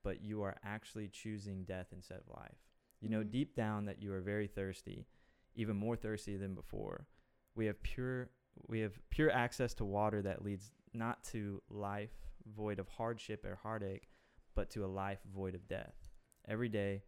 but 0.03 0.21
you 0.21 0.41
are 0.43 0.57
actually 0.63 1.07
choosing 1.09 1.63
death 1.65 1.87
instead 1.93 2.19
of 2.19 2.29
life. 2.37 2.57
You 3.01 3.09
know 3.09 3.23
Mhm. 3.23 3.31
deep 3.31 3.55
down 3.55 3.85
that 3.85 4.01
you 4.01 4.13
are 4.13 4.21
very 4.21 4.47
thirsty, 4.47 5.07
even 5.55 5.75
more 5.77 5.95
thirsty 5.95 6.37
than 6.37 6.55
before. 6.55 7.07
We 7.55 7.65
have 7.67 7.83
pure 7.83 8.29
we 8.67 8.79
have 8.79 8.93
pure 9.09 9.31
access 9.31 9.73
to 9.75 9.85
water 9.85 10.21
that 10.21 10.43
leads 10.43 10.71
not 10.93 11.23
to 11.23 11.61
life 11.69 12.11
void 12.55 12.79
of 12.79 12.87
hardship 12.87 13.45
or 13.45 13.59
heartache, 13.61 14.09
but 14.55 14.69
to 14.71 14.85
a 14.85 14.87
life 14.87 15.19
void 15.33 15.55
of 15.55 15.67
death. 15.67 15.95
Every 16.47 16.69
day, 16.69 17.03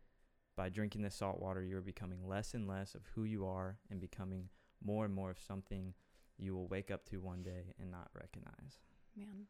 by 0.56 0.70
drinking 0.70 1.02
the 1.02 1.12
salt 1.12 1.40
water, 1.40 1.64
you 1.64 1.78
are 1.78 1.82
becoming 1.82 2.28
less 2.28 2.54
and 2.54 2.68
less 2.68 2.96
of 2.96 3.02
who 3.14 3.24
you 3.24 3.46
are 3.46 3.78
and 3.90 4.00
becoming 4.00 4.50
more 4.84 5.06
and 5.06 5.14
more 5.14 5.32
of 5.32 5.40
something 5.40 5.94
you 6.38 6.54
will 6.54 6.68
wake 6.68 6.92
up 6.92 7.06
to 7.10 7.18
one 7.18 7.44
day 7.44 7.74
and 7.80 7.92
not 7.92 8.10
recognize. 8.14 8.80
Man. 9.16 9.48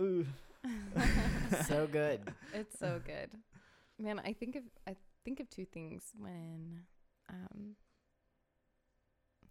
Ooh. 0.00 0.26
so 1.66 1.86
good. 1.86 2.20
It's 2.52 2.78
so 2.78 3.00
good. 3.04 3.30
Man, 3.98 4.20
I 4.24 4.32
think 4.32 4.56
of 4.56 4.62
I 4.86 4.96
think 5.24 5.40
of 5.40 5.50
two 5.50 5.64
things 5.64 6.12
when 6.18 6.80
um 7.28 7.76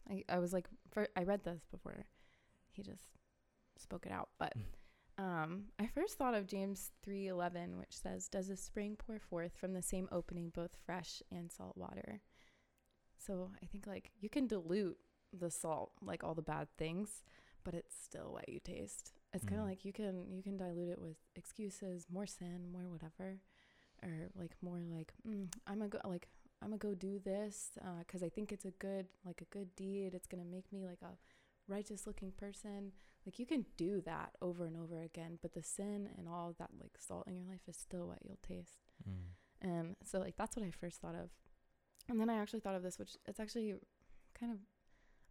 I 0.09 0.23
I 0.29 0.39
was 0.39 0.53
like 0.53 0.67
for 0.91 1.07
I 1.15 1.23
read 1.23 1.43
this 1.43 1.65
before 1.71 2.05
he 2.71 2.83
just 2.83 3.03
spoke 3.77 4.05
it 4.05 4.11
out, 4.11 4.29
but 4.39 4.53
um 5.17 5.65
I 5.79 5.87
first 5.87 6.17
thought 6.17 6.33
of 6.33 6.47
James 6.47 6.91
3:11 7.03 7.77
which 7.77 7.97
says 7.97 8.27
does 8.27 8.49
a 8.49 8.57
spring 8.57 8.95
pour 8.97 9.19
forth 9.19 9.57
from 9.57 9.73
the 9.73 9.81
same 9.81 10.07
opening 10.11 10.49
both 10.49 10.75
fresh 10.85 11.21
and 11.31 11.51
salt 11.51 11.77
water. 11.77 12.21
So 13.17 13.51
I 13.61 13.65
think 13.67 13.87
like 13.87 14.11
you 14.19 14.29
can 14.29 14.47
dilute 14.47 14.97
the 15.37 15.51
salt 15.51 15.91
like 16.01 16.23
all 16.23 16.33
the 16.35 16.41
bad 16.41 16.67
things, 16.77 17.23
but 17.63 17.73
it's 17.73 17.95
still 18.03 18.33
what 18.33 18.49
you 18.49 18.59
taste. 18.59 19.13
It's 19.33 19.45
kind 19.45 19.61
of 19.61 19.67
Mm. 19.67 19.69
like 19.69 19.85
you 19.85 19.93
can 19.93 20.31
you 20.31 20.41
can 20.43 20.57
dilute 20.57 20.89
it 20.89 20.99
with 21.01 21.17
excuses, 21.35 22.07
more 22.11 22.25
sin, 22.27 22.69
more 22.71 22.89
whatever, 22.89 23.39
or 24.03 24.29
like 24.35 24.55
more 24.61 24.79
like 24.89 25.13
mm, 25.27 25.47
I'm 25.67 25.81
a 25.81 25.87
go 25.87 25.99
like 26.03 26.27
I'm 26.61 26.69
gonna 26.69 26.77
go 26.77 26.93
do 26.93 27.19
this 27.19 27.71
because 27.99 28.23
I 28.23 28.29
think 28.29 28.51
it's 28.51 28.65
a 28.65 28.71
good 28.71 29.07
like 29.25 29.41
a 29.41 29.45
good 29.55 29.75
deed. 29.75 30.13
It's 30.13 30.27
gonna 30.27 30.45
make 30.45 30.71
me 30.71 30.85
like 30.85 31.01
a 31.01 31.17
righteous 31.67 32.05
looking 32.05 32.31
person. 32.31 32.91
Like 33.25 33.39
you 33.39 33.45
can 33.45 33.65
do 33.77 34.01
that 34.01 34.31
over 34.41 34.65
and 34.65 34.77
over 34.77 35.01
again, 35.01 35.39
but 35.41 35.53
the 35.53 35.63
sin 35.63 36.09
and 36.17 36.27
all 36.27 36.55
that 36.59 36.69
like 36.79 36.97
salt 36.99 37.27
in 37.27 37.35
your 37.35 37.45
life 37.45 37.61
is 37.67 37.77
still 37.77 38.07
what 38.07 38.19
you'll 38.23 38.39
taste. 38.47 38.79
Mm. 39.07 39.69
And 39.69 39.95
so 40.03 40.19
like 40.19 40.37
that's 40.37 40.55
what 40.55 40.65
I 40.65 40.71
first 40.71 41.01
thought 41.01 41.15
of. 41.15 41.29
And 42.09 42.19
then 42.19 42.29
I 42.29 42.37
actually 42.37 42.59
thought 42.59 42.75
of 42.75 42.83
this, 42.83 42.99
which 42.99 43.15
it's 43.27 43.39
actually 43.39 43.75
kind 44.39 44.51
of 44.51 44.59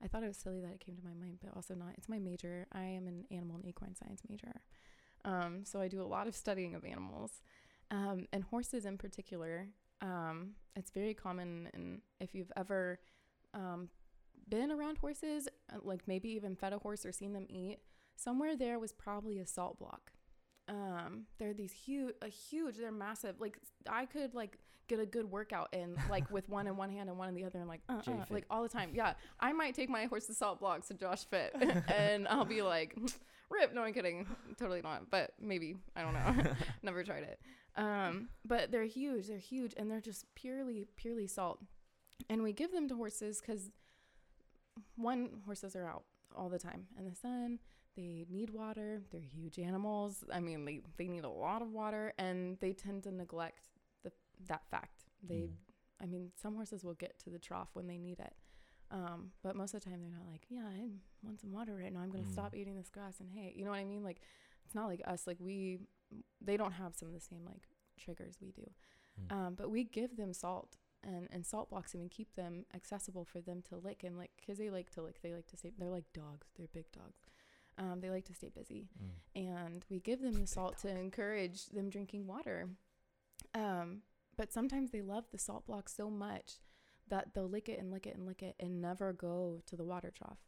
I 0.03 0.09
thought 0.09 0.23
it 0.23 0.29
was 0.29 0.39
silly 0.39 0.61
that 0.61 0.73
it 0.73 0.81
came 0.81 0.97
to 0.97 1.05
my 1.05 1.13
mind, 1.13 1.39
but 1.43 1.55
also 1.55 1.75
not. 1.75 1.93
It's 1.99 2.09
my 2.09 2.19
major. 2.19 2.67
I 2.73 2.85
am 2.85 3.07
an 3.07 3.25
animal 3.31 3.57
and 3.57 3.67
equine 3.67 3.95
science 3.95 4.23
major. 4.29 4.63
Um, 5.25 5.65
so 5.65 5.81
I 5.81 5.89
do 5.89 6.01
a 6.01 6.05
lot 6.05 6.27
of 6.27 6.35
studying 6.35 6.75
of 6.75 6.85
animals. 6.85 7.43
Um, 7.91 8.27
and 8.33 8.45
horses 8.45 8.87
in 8.87 8.97
particular. 8.97 9.69
Um, 10.03 10.53
it's 10.77 10.91
very 10.91 11.15
common 11.15 11.69
and 11.75 12.01
if 12.21 12.35
you've 12.35 12.53
ever 12.57 13.01
um, 13.55 13.89
been 14.49 14.71
around 14.71 14.99
horses, 14.99 15.49
uh, 15.73 15.79
like 15.83 16.07
maybe 16.07 16.31
even 16.31 16.57
fed 16.57 16.73
a 16.73 16.79
horse 16.79 17.05
or 17.05 17.13
seen 17.13 17.33
them 17.33 17.47
eat, 17.49 17.79
somewhere 18.17 18.57
there 18.57 18.79
was 18.79 18.93
probably 18.93 19.39
a 19.39 19.47
salt 19.47 19.79
block. 19.79 20.13
Um 20.69 21.25
they're 21.39 21.53
these 21.55 21.73
huge 21.73 22.15
a 22.23 22.29
huge 22.29 22.77
they're 22.77 22.93
massive 22.93 23.41
like 23.41 23.59
i 23.89 24.07
could 24.07 24.35
like 24.35 24.57
get 24.87 25.01
a 25.01 25.07
good 25.07 25.29
workout 25.29 25.69
in 25.73 25.97
like 26.09 26.31
with 26.31 26.49
one 26.49 26.69
in 26.69 26.77
one 26.77 26.91
hand 26.91 27.09
and 27.09 27.19
one 27.19 27.29
in 27.29 27.35
the 27.35 27.45
other 27.45 27.59
and 27.59 27.69
like 27.69 27.81
uh, 27.89 28.01
uh, 28.07 28.25
like 28.31 28.45
all 28.51 28.63
the 28.63 28.69
time. 28.69 28.91
Yeah 28.95 29.15
i 29.41 29.53
might 29.53 29.75
take 29.75 29.89
my 29.89 30.05
horse 30.05 30.27
to 30.27 30.35
salt 30.35 30.61
blocks 30.61 30.87
to 30.89 30.95
josh 30.95 31.25
fit 31.25 31.57
and 31.89 32.29
i'll 32.29 32.45
be 32.45 32.63
like 32.63 32.97
rip 33.51 33.75
no 33.75 33.83
i'm 33.83 33.93
kidding. 33.93 34.29
Totally 34.59 34.83
not 34.83 35.11
but 35.11 35.33
maybe 35.41 35.75
i 35.97 36.03
don't 36.03 36.15
know. 36.15 36.53
Never 36.85 37.03
tried 37.03 37.25
it 37.25 37.41
um 37.77 38.29
but 38.45 38.71
they're 38.73 38.85
huge 38.85 39.29
they're 39.29 39.39
huge 39.39 39.75
and 39.77 39.91
they're 39.91 40.01
just 40.01 40.25
purely 40.35 40.87
purely 40.97 41.27
salt. 41.27 41.61
And 42.29 42.43
we 42.43 42.53
give 42.53 42.73
them 42.73 42.89
to 42.89 42.97
horses 42.97 43.41
because 43.41 43.71
one 44.97 45.43
horses 45.47 45.75
are 45.77 45.87
out 45.89 46.05
all 46.37 46.49
the 46.49 46.59
time 46.59 46.87
in 46.99 47.05
the 47.05 47.15
sun. 47.15 47.59
They 47.97 48.25
need 48.31 48.51
water. 48.51 49.03
They're 49.11 49.21
huge 49.21 49.59
animals. 49.59 50.25
I 50.33 50.41
mean 50.41 50.65
they, 50.65 50.81
they 50.97 51.09
need 51.09 51.25
a 51.25 51.29
lot 51.31 51.63
of 51.63 51.71
water 51.73 52.13
and 52.19 52.57
they 52.61 52.73
tend 52.73 53.03
to 53.05 53.13
neglect 53.13 53.69
the 54.05 54.13
that 54.49 54.63
fact. 54.71 55.05
They 55.23 55.35
Mm. 55.35 55.51
i 56.03 56.07
mean 56.07 56.31
some 56.35 56.55
horses 56.55 56.83
will 56.83 56.95
get 56.95 57.19
to 57.25 57.31
the 57.31 57.39
trough 57.39 57.69
when 57.75 57.87
they 57.87 57.99
need 57.99 58.21
it. 58.21 58.35
Um, 58.91 59.31
but 59.43 59.55
most 59.55 59.75
of 59.75 59.83
the 59.83 59.89
time 59.91 60.01
they're 60.01 60.11
not 60.11 60.27
like 60.31 60.47
yeah 60.49 60.65
i 60.67 60.89
want 61.23 61.41
some 61.41 61.53
water 61.53 61.75
right 61.77 61.93
now. 61.93 62.01
I'm 62.01 62.11
gonna 62.11 62.25
Mm. 62.25 62.33
stop 62.33 62.55
eating 62.55 62.77
this 62.77 62.91
grass 62.91 63.21
and 63.21 63.31
hay. 63.31 63.53
You 63.57 63.65
know 63.65 63.71
what 63.71 63.81
i 63.81 63.85
mean? 63.85 64.03
Like 64.05 64.21
it's 64.65 64.75
not 64.75 64.87
like 64.89 65.03
us. 65.07 65.27
Like 65.27 65.39
we 65.41 65.81
they 66.41 66.57
don't 66.57 66.73
have 66.73 66.95
some 66.95 67.09
of 67.09 67.15
the 67.15 67.21
same 67.21 67.45
like 67.45 67.69
triggers 67.99 68.37
we 68.41 68.51
do 68.53 68.71
Mm. 69.21 69.33
Um, 69.37 69.55
but 69.55 69.71
we 69.71 69.85
give 69.85 70.17
them 70.17 70.33
salt 70.33 70.77
and, 71.03 71.29
and 71.33 71.45
salt 71.45 71.69
blocks 71.69 71.93
them 71.93 72.01
and 72.01 72.11
keep 72.11 72.37
them 72.37 72.65
accessible 72.73 73.25
for 73.25 73.41
them 73.41 73.61
to 73.69 73.77
lick 73.77 74.03
and 74.05 74.17
lick 74.17 74.31
because 74.37 74.57
they 74.57 74.71
like 74.71 74.89
to 74.91 75.03
lick. 75.03 75.21
They 75.21 75.35
like 75.35 75.49
to 75.49 75.57
stay. 75.57 75.73
They're 75.77 75.91
like 75.91 76.11
dogs. 76.15 76.47
They're 76.57 76.69
big 76.73 76.91
dogs. 76.93 77.19
Um, 77.77 78.01
they 78.01 78.09
like 78.09 78.25
to 78.27 78.35
stay 78.35 78.49
busy, 78.55 78.89
Mm. 79.03 79.43
and 79.65 79.85
we 79.91 79.99
give 80.01 80.21
them 80.23 80.35
the 80.35 80.47
salt 80.47 80.79
to 80.79 80.89
encourage 80.89 81.67
them 81.67 81.91
drinking 81.91 82.27
water. 82.29 82.69
Um, 83.55 84.03
but 84.37 84.53
sometimes 84.53 84.91
they 84.91 85.03
love 85.03 85.25
the 85.33 85.39
salt 85.39 85.67
block 85.67 85.89
so 85.89 86.09
much 86.09 86.59
that 87.09 87.35
they'll 87.35 87.49
lick 87.49 87.69
it 87.69 87.79
and 87.81 87.91
lick 87.91 88.07
it 88.07 88.17
and 88.17 88.27
lick 88.27 88.43
it 88.43 88.55
and 88.61 88.81
never 88.81 89.13
go 89.13 89.61
to 89.67 89.77
the 89.77 89.85
water 89.85 90.11
trough. 90.17 90.39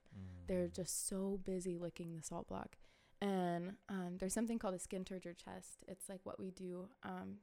They're 0.46 0.68
Mm. 0.68 0.74
just 0.74 1.06
so 1.08 1.40
busy 1.44 1.76
licking 1.76 2.14
the 2.14 2.22
salt 2.22 2.46
block. 2.48 2.76
And 3.23 3.75
um, 3.89 4.16
there's 4.18 4.35
something 4.35 4.59
called 4.59 4.75
a 4.75 4.81
skin 4.81 5.05
turgor 5.05 5.37
test. 5.37 5.85
It's 5.87 6.09
like 6.09 6.18
what 6.25 6.41
we 6.41 6.51
do. 6.51 6.89
Um, 7.05 7.37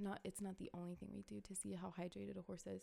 not 0.00 0.20
it's 0.22 0.40
not 0.40 0.58
the 0.58 0.70
only 0.72 0.94
thing 0.94 1.08
we 1.12 1.22
do 1.22 1.40
to 1.40 1.56
see 1.56 1.74
how 1.74 1.92
hydrated 1.98 2.38
a 2.38 2.42
horse 2.42 2.68
is, 2.68 2.82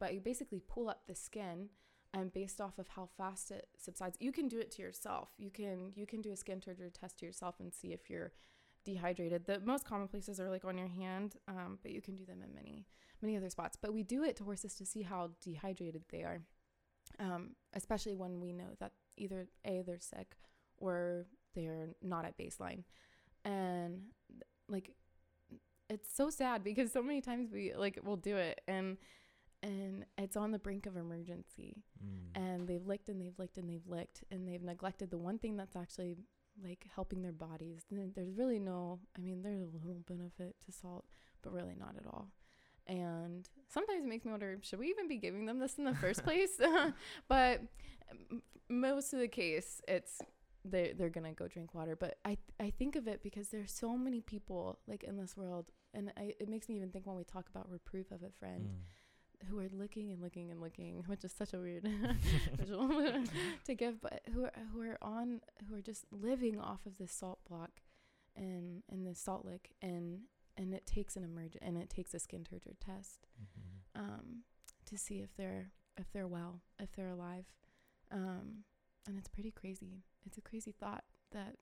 but 0.00 0.14
you 0.14 0.20
basically 0.20 0.62
pull 0.66 0.88
up 0.88 1.02
the 1.06 1.14
skin, 1.14 1.68
and 2.14 2.32
based 2.32 2.58
off 2.58 2.78
of 2.78 2.88
how 2.88 3.08
fast 3.18 3.50
it 3.50 3.68
subsides, 3.78 4.16
you 4.18 4.32
can 4.32 4.48
do 4.48 4.58
it 4.58 4.70
to 4.70 4.82
yourself. 4.82 5.28
You 5.36 5.50
can 5.50 5.92
you 5.94 6.06
can 6.06 6.22
do 6.22 6.32
a 6.32 6.36
skin 6.36 6.58
turgor 6.58 6.90
test 6.90 7.18
to 7.18 7.26
yourself 7.26 7.56
and 7.60 7.74
see 7.74 7.92
if 7.92 8.08
you're 8.08 8.32
dehydrated. 8.86 9.44
The 9.44 9.60
most 9.60 9.84
common 9.84 10.08
places 10.08 10.40
are 10.40 10.48
like 10.48 10.64
on 10.64 10.78
your 10.78 10.88
hand, 10.88 11.36
um, 11.48 11.78
but 11.82 11.92
you 11.92 12.00
can 12.00 12.16
do 12.16 12.24
them 12.24 12.40
in 12.42 12.54
many 12.54 12.86
many 13.20 13.36
other 13.36 13.50
spots. 13.50 13.76
But 13.80 13.92
we 13.92 14.02
do 14.02 14.24
it 14.24 14.36
to 14.36 14.44
horses 14.44 14.74
to 14.76 14.86
see 14.86 15.02
how 15.02 15.32
dehydrated 15.42 16.04
they 16.10 16.22
are, 16.22 16.40
um, 17.20 17.56
especially 17.74 18.14
when 18.14 18.40
we 18.40 18.54
know 18.54 18.74
that 18.80 18.92
either 19.18 19.48
a 19.66 19.82
they're 19.82 20.00
sick 20.00 20.36
or 20.78 21.26
they're 21.54 21.88
not 22.02 22.24
at 22.24 22.36
baseline, 22.38 22.84
and 23.44 24.02
like 24.68 24.92
it's 25.90 26.08
so 26.14 26.30
sad 26.30 26.64
because 26.64 26.92
so 26.92 27.02
many 27.02 27.20
times 27.20 27.50
we 27.52 27.72
like 27.74 27.98
we'll 28.02 28.16
do 28.16 28.36
it 28.36 28.60
and 28.66 28.96
and 29.62 30.04
it's 30.18 30.36
on 30.36 30.50
the 30.50 30.58
brink 30.58 30.84
of 30.86 30.96
emergency. 30.96 31.82
Mm. 32.04 32.42
and 32.42 32.68
they've 32.68 32.86
licked 32.86 33.08
and 33.08 33.20
they've 33.20 33.38
licked 33.38 33.56
and 33.56 33.68
they've 33.68 33.86
licked 33.86 34.22
and 34.30 34.46
they've 34.46 34.62
neglected 34.62 35.10
the 35.10 35.16
one 35.18 35.38
thing 35.38 35.56
that's 35.56 35.76
actually 35.76 36.16
like 36.62 36.86
helping 36.94 37.22
their 37.22 37.32
bodies. 37.32 37.82
There's 37.90 38.36
really 38.36 38.58
no 38.58 39.00
i 39.16 39.20
mean 39.20 39.42
there's 39.42 39.74
a 39.74 39.86
little 39.86 40.02
benefit 40.06 40.56
to 40.66 40.72
salt 40.72 41.06
but 41.42 41.52
really 41.52 41.74
not 41.78 41.94
at 41.98 42.06
all. 42.06 42.28
And 42.86 43.48
sometimes 43.68 44.04
it 44.04 44.08
makes 44.08 44.24
me 44.26 44.30
wonder 44.30 44.58
should 44.62 44.78
we 44.78 44.88
even 44.88 45.08
be 45.08 45.16
giving 45.16 45.46
them 45.46 45.58
this 45.58 45.76
in 45.78 45.84
the 45.84 45.94
first 45.94 46.22
place? 46.28 46.58
But 47.28 47.60
m- 48.30 48.42
most 48.68 49.12
of 49.12 49.20
the 49.20 49.28
case 49.28 49.80
it's 49.88 50.18
they 50.64 50.94
they're 50.96 51.10
gonna 51.10 51.32
go 51.32 51.46
drink 51.46 51.74
water 51.74 51.94
but 51.94 52.16
i 52.24 52.36
i 52.58 52.70
think 52.70 52.96
of 52.96 53.06
it 53.06 53.22
because 53.22 53.48
there's 53.48 53.70
so 53.72 53.96
many 53.98 54.20
people 54.20 54.78
like 54.86 55.02
in 55.04 55.16
this 55.16 55.36
world 55.36 55.70
and 55.92 56.10
I, 56.16 56.32
it 56.40 56.48
makes 56.48 56.68
me 56.68 56.76
even 56.76 56.90
think 56.90 57.06
when 57.06 57.16
we 57.16 57.24
talk 57.24 57.48
about 57.48 57.70
reproof 57.70 58.10
of 58.10 58.22
a 58.22 58.30
friend 58.30 58.68
Mm. 58.68 59.48
who 59.48 59.58
are 59.58 59.68
looking 59.72 60.10
and 60.10 60.22
looking 60.22 60.50
and 60.50 60.60
looking, 60.60 61.02
which 61.06 61.22
is 61.24 61.32
such 61.32 61.52
a 61.52 61.58
weird 61.58 61.86
visual 62.56 62.88
to 63.66 63.74
give, 63.74 64.00
but 64.00 64.22
who 64.32 64.44
are 64.44 64.52
who 64.72 64.80
are 64.80 64.98
on 65.02 65.40
who 65.68 65.74
are 65.76 65.82
just 65.82 66.06
living 66.10 66.58
off 66.58 66.86
of 66.86 66.96
this 66.98 67.12
salt 67.12 67.40
block 67.48 67.80
and 68.34 68.82
and 68.90 69.06
this 69.06 69.20
salt 69.20 69.44
lick 69.44 69.74
and 69.82 70.20
and 70.56 70.72
it 70.72 70.86
takes 70.86 71.14
an 71.16 71.24
emergent 71.24 71.62
and 71.62 71.76
it 71.76 71.90
takes 71.90 72.14
a 72.14 72.18
skin 72.18 72.42
turgor 72.44 72.74
test 72.80 73.26
Mhm. 73.42 74.00
um, 74.00 74.26
to 74.86 74.96
see 74.96 75.20
if 75.20 75.36
they're 75.36 75.72
if 75.98 76.10
they're 76.12 76.26
well, 76.26 76.62
if 76.80 76.90
they're 76.96 77.10
alive, 77.10 77.44
um, 78.10 78.64
and 79.06 79.18
it's 79.18 79.28
pretty 79.28 79.50
crazy. 79.52 80.02
It's 80.26 80.38
a 80.38 80.42
crazy 80.42 80.72
thought 80.72 81.04
that, 81.32 81.56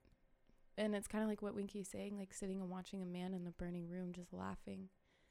and 0.77 0.95
it's 0.95 1.07
kind 1.07 1.23
of 1.23 1.29
like 1.29 1.41
what 1.41 1.55
Winkie's 1.55 1.89
saying, 1.89 2.17
like 2.17 2.33
sitting 2.33 2.59
and 2.61 2.69
watching 2.69 3.01
a 3.01 3.05
man 3.05 3.33
in 3.33 3.43
the 3.43 3.51
burning 3.51 3.87
room 3.89 4.11
just 4.13 4.33
laughing 4.33 4.89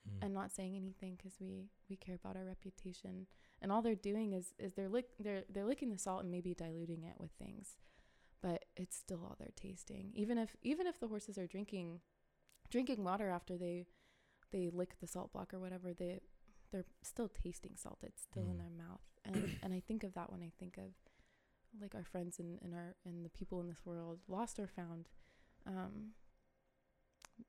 Mm. 0.08 0.18
and 0.24 0.34
not 0.34 0.50
saying 0.50 0.74
anything 0.74 1.14
because 1.14 1.38
we 1.40 1.68
we 1.88 1.94
care 1.96 2.16
about 2.16 2.36
our 2.36 2.44
reputation. 2.44 3.28
And 3.60 3.70
all 3.70 3.82
they're 3.82 3.94
doing 3.94 4.32
is 4.32 4.52
is 4.58 4.72
they're 4.74 4.88
lick 4.88 5.06
they're 5.20 5.44
they're 5.48 5.64
licking 5.64 5.90
the 5.92 5.98
salt 5.98 6.22
and 6.22 6.30
maybe 6.32 6.54
diluting 6.54 7.04
it 7.04 7.14
with 7.20 7.30
things. 7.38 7.76
But 8.40 8.64
it's 8.74 8.96
still 8.96 9.20
all 9.24 9.36
they're 9.38 9.52
tasting. 9.54 10.10
Even 10.14 10.38
if 10.38 10.56
even 10.62 10.88
if 10.88 10.98
the 10.98 11.06
horses 11.06 11.38
are 11.38 11.46
drinking 11.46 12.00
drinking 12.68 13.04
water 13.04 13.30
after 13.30 13.56
they 13.56 13.86
they 14.50 14.70
lick 14.70 14.98
the 14.98 15.06
salt 15.06 15.32
block 15.32 15.54
or 15.54 15.60
whatever 15.60 15.94
they 15.94 16.18
they're 16.72 16.86
still 17.02 17.28
tasting 17.28 17.76
salt. 17.76 18.00
It's 18.02 18.22
still 18.22 18.48
in 18.50 18.56
Mm. 18.56 18.58
their 18.58 18.70
mouth. 18.70 19.02
And 19.24 19.56
and 19.62 19.72
i 19.72 19.78
think 19.78 20.02
of 20.02 20.14
that 20.14 20.32
when 20.32 20.42
i 20.42 20.50
think 20.58 20.78
of 20.78 20.94
like 21.80 21.94
our 21.94 22.04
friends 22.04 22.38
and, 22.38 22.58
and 22.62 22.74
our 22.74 22.94
and 23.04 23.24
the 23.24 23.30
people 23.30 23.60
in 23.60 23.68
this 23.68 23.84
world 23.84 24.18
lost 24.28 24.58
or 24.58 24.66
found 24.66 25.08
um 25.66 26.12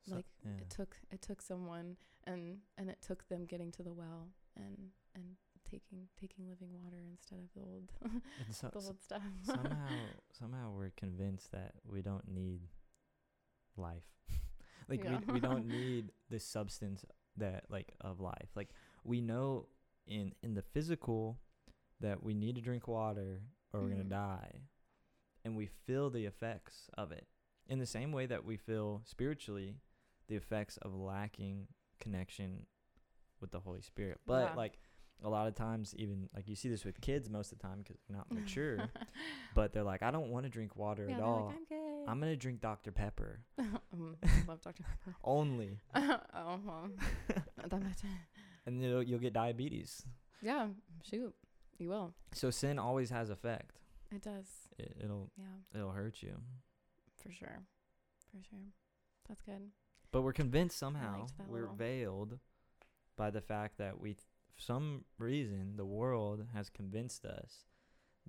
So- 0.07 0.15
like 0.15 0.25
yeah. 0.43 0.51
it 0.61 0.69
took 0.69 0.95
it 1.11 1.21
took 1.21 1.41
someone 1.41 1.97
and 2.25 2.59
and 2.77 2.89
it 2.89 3.01
took 3.01 3.27
them 3.27 3.45
getting 3.45 3.71
to 3.73 3.83
the 3.83 3.93
well 3.93 4.29
and 4.55 4.91
and 5.15 5.35
taking 5.69 6.07
taking 6.19 6.47
living 6.47 6.69
water 6.83 6.97
instead 7.11 7.39
of 7.39 7.49
the 7.53 7.61
old 7.61 7.91
so- 8.51 8.69
the 8.69 8.79
old 8.79 9.01
stuff 9.01 9.21
somehow 9.43 9.87
somehow 10.31 10.71
we're 10.71 10.91
convinced 10.95 11.51
that 11.51 11.73
we 11.85 12.01
don't 12.01 12.27
need 12.27 12.61
life 13.77 14.03
like 14.89 15.03
Yeah. 15.03 15.19
we, 15.27 15.33
we 15.33 15.39
don't 15.39 15.67
need 15.67 16.11
the 16.29 16.39
substance 16.39 17.03
that 17.37 17.65
like 17.69 17.93
of 18.01 18.19
life 18.19 18.49
like 18.55 18.69
we 19.03 19.19
know 19.21 19.67
in 20.07 20.33
in 20.43 20.53
the 20.53 20.61
physical 20.61 21.39
that 21.99 22.21
we 22.23 22.33
need 22.33 22.55
to 22.55 22.61
drink 22.61 22.87
water 22.87 23.41
or 23.73 23.81
we're 23.81 23.87
Mhm. 23.87 23.91
gonna 23.97 24.03
die 24.03 24.61
and 25.43 25.57
we 25.57 25.65
feel 25.65 26.09
the 26.09 26.25
effects 26.25 26.89
of 26.97 27.11
it 27.11 27.27
in 27.67 27.79
the 27.79 27.85
same 27.85 28.11
way 28.11 28.25
that 28.25 28.45
we 28.45 28.55
feel 28.57 29.01
spiritually 29.05 29.79
the 30.27 30.35
effects 30.35 30.77
of 30.77 30.93
lacking 30.93 31.67
connection 31.99 32.65
with 33.39 33.51
the 33.51 33.59
holy 33.59 33.81
spirit 33.81 34.19
but 34.25 34.49
Yeah. 34.51 34.55
like 34.55 34.79
a 35.21 35.29
lot 35.29 35.47
of 35.47 35.55
times 35.55 35.95
even 35.95 36.29
like 36.35 36.47
you 36.49 36.55
see 36.55 36.69
this 36.69 36.83
with 36.85 36.99
kids 37.01 37.29
most 37.29 37.51
of 37.51 37.57
the 37.59 37.63
time 37.67 37.79
because 37.79 37.97
they're 38.07 38.17
not 38.17 38.31
mature 38.31 38.89
but 39.53 39.71
they're 39.71 39.83
like, 39.83 40.01
I 40.03 40.11
don't 40.11 40.29
want 40.31 40.45
to 40.45 40.49
drink 40.49 40.75
water 40.75 41.07
yeah, 41.07 41.15
at 41.15 41.21
all. 41.21 41.47
like, 41.47 41.55
I'm 41.55 41.65
good. 41.65 42.09
I'm 42.09 42.19
gonna 42.19 42.35
drink 42.35 42.59
Dr 42.59 42.91
Pepper 42.91 43.39
um, 43.57 44.17
love 44.47 44.61
Dr. 44.61 44.83
Pepper. 44.83 45.15
only, 45.23 45.79
oh, 45.95 46.59
well, 46.65 46.89
and 48.65 48.81
you'll 48.81 49.03
you'll 49.03 49.19
get 49.19 49.33
diabetes. 49.33 50.05
Yeah, 50.41 50.69
shoot, 51.03 51.33
you 51.83 51.89
will. 51.89 52.13
So 52.33 52.49
sin 52.49 52.79
always 52.79 53.09
has 53.11 53.29
effect. 53.29 53.79
It 54.11 54.21
does. 54.23 54.45
It, 54.79 54.95
it'll 55.03 55.29
Yeah, 55.37 55.45
it'll 55.75 55.91
hurt 55.91 56.21
you. 56.23 56.35
for 57.21 57.31
sure, 57.31 57.59
for 58.31 58.41
sure. 58.49 58.67
That's 59.27 59.41
good. 59.41 59.71
But 60.11 60.21
we're 60.23 60.33
convinced 60.33 60.77
somehow 60.77 61.27
we're 61.47 61.61
little- 61.61 61.75
veiled 61.75 62.39
by 63.15 63.29
the 63.31 63.41
fact 63.41 63.77
that 63.77 63.99
we, 63.99 64.13
for 64.13 64.61
some 64.61 65.05
reason, 65.17 65.75
the 65.77 65.85
world 65.85 66.45
has 66.53 66.69
convinced 66.69 67.25
us 67.25 67.65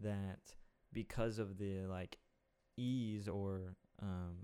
that 0.00 0.55
because 0.92 1.38
of 1.38 1.59
the 1.59 1.86
like 1.86 2.18
ease 2.76 3.28
or 3.28 3.74
um, 4.02 4.36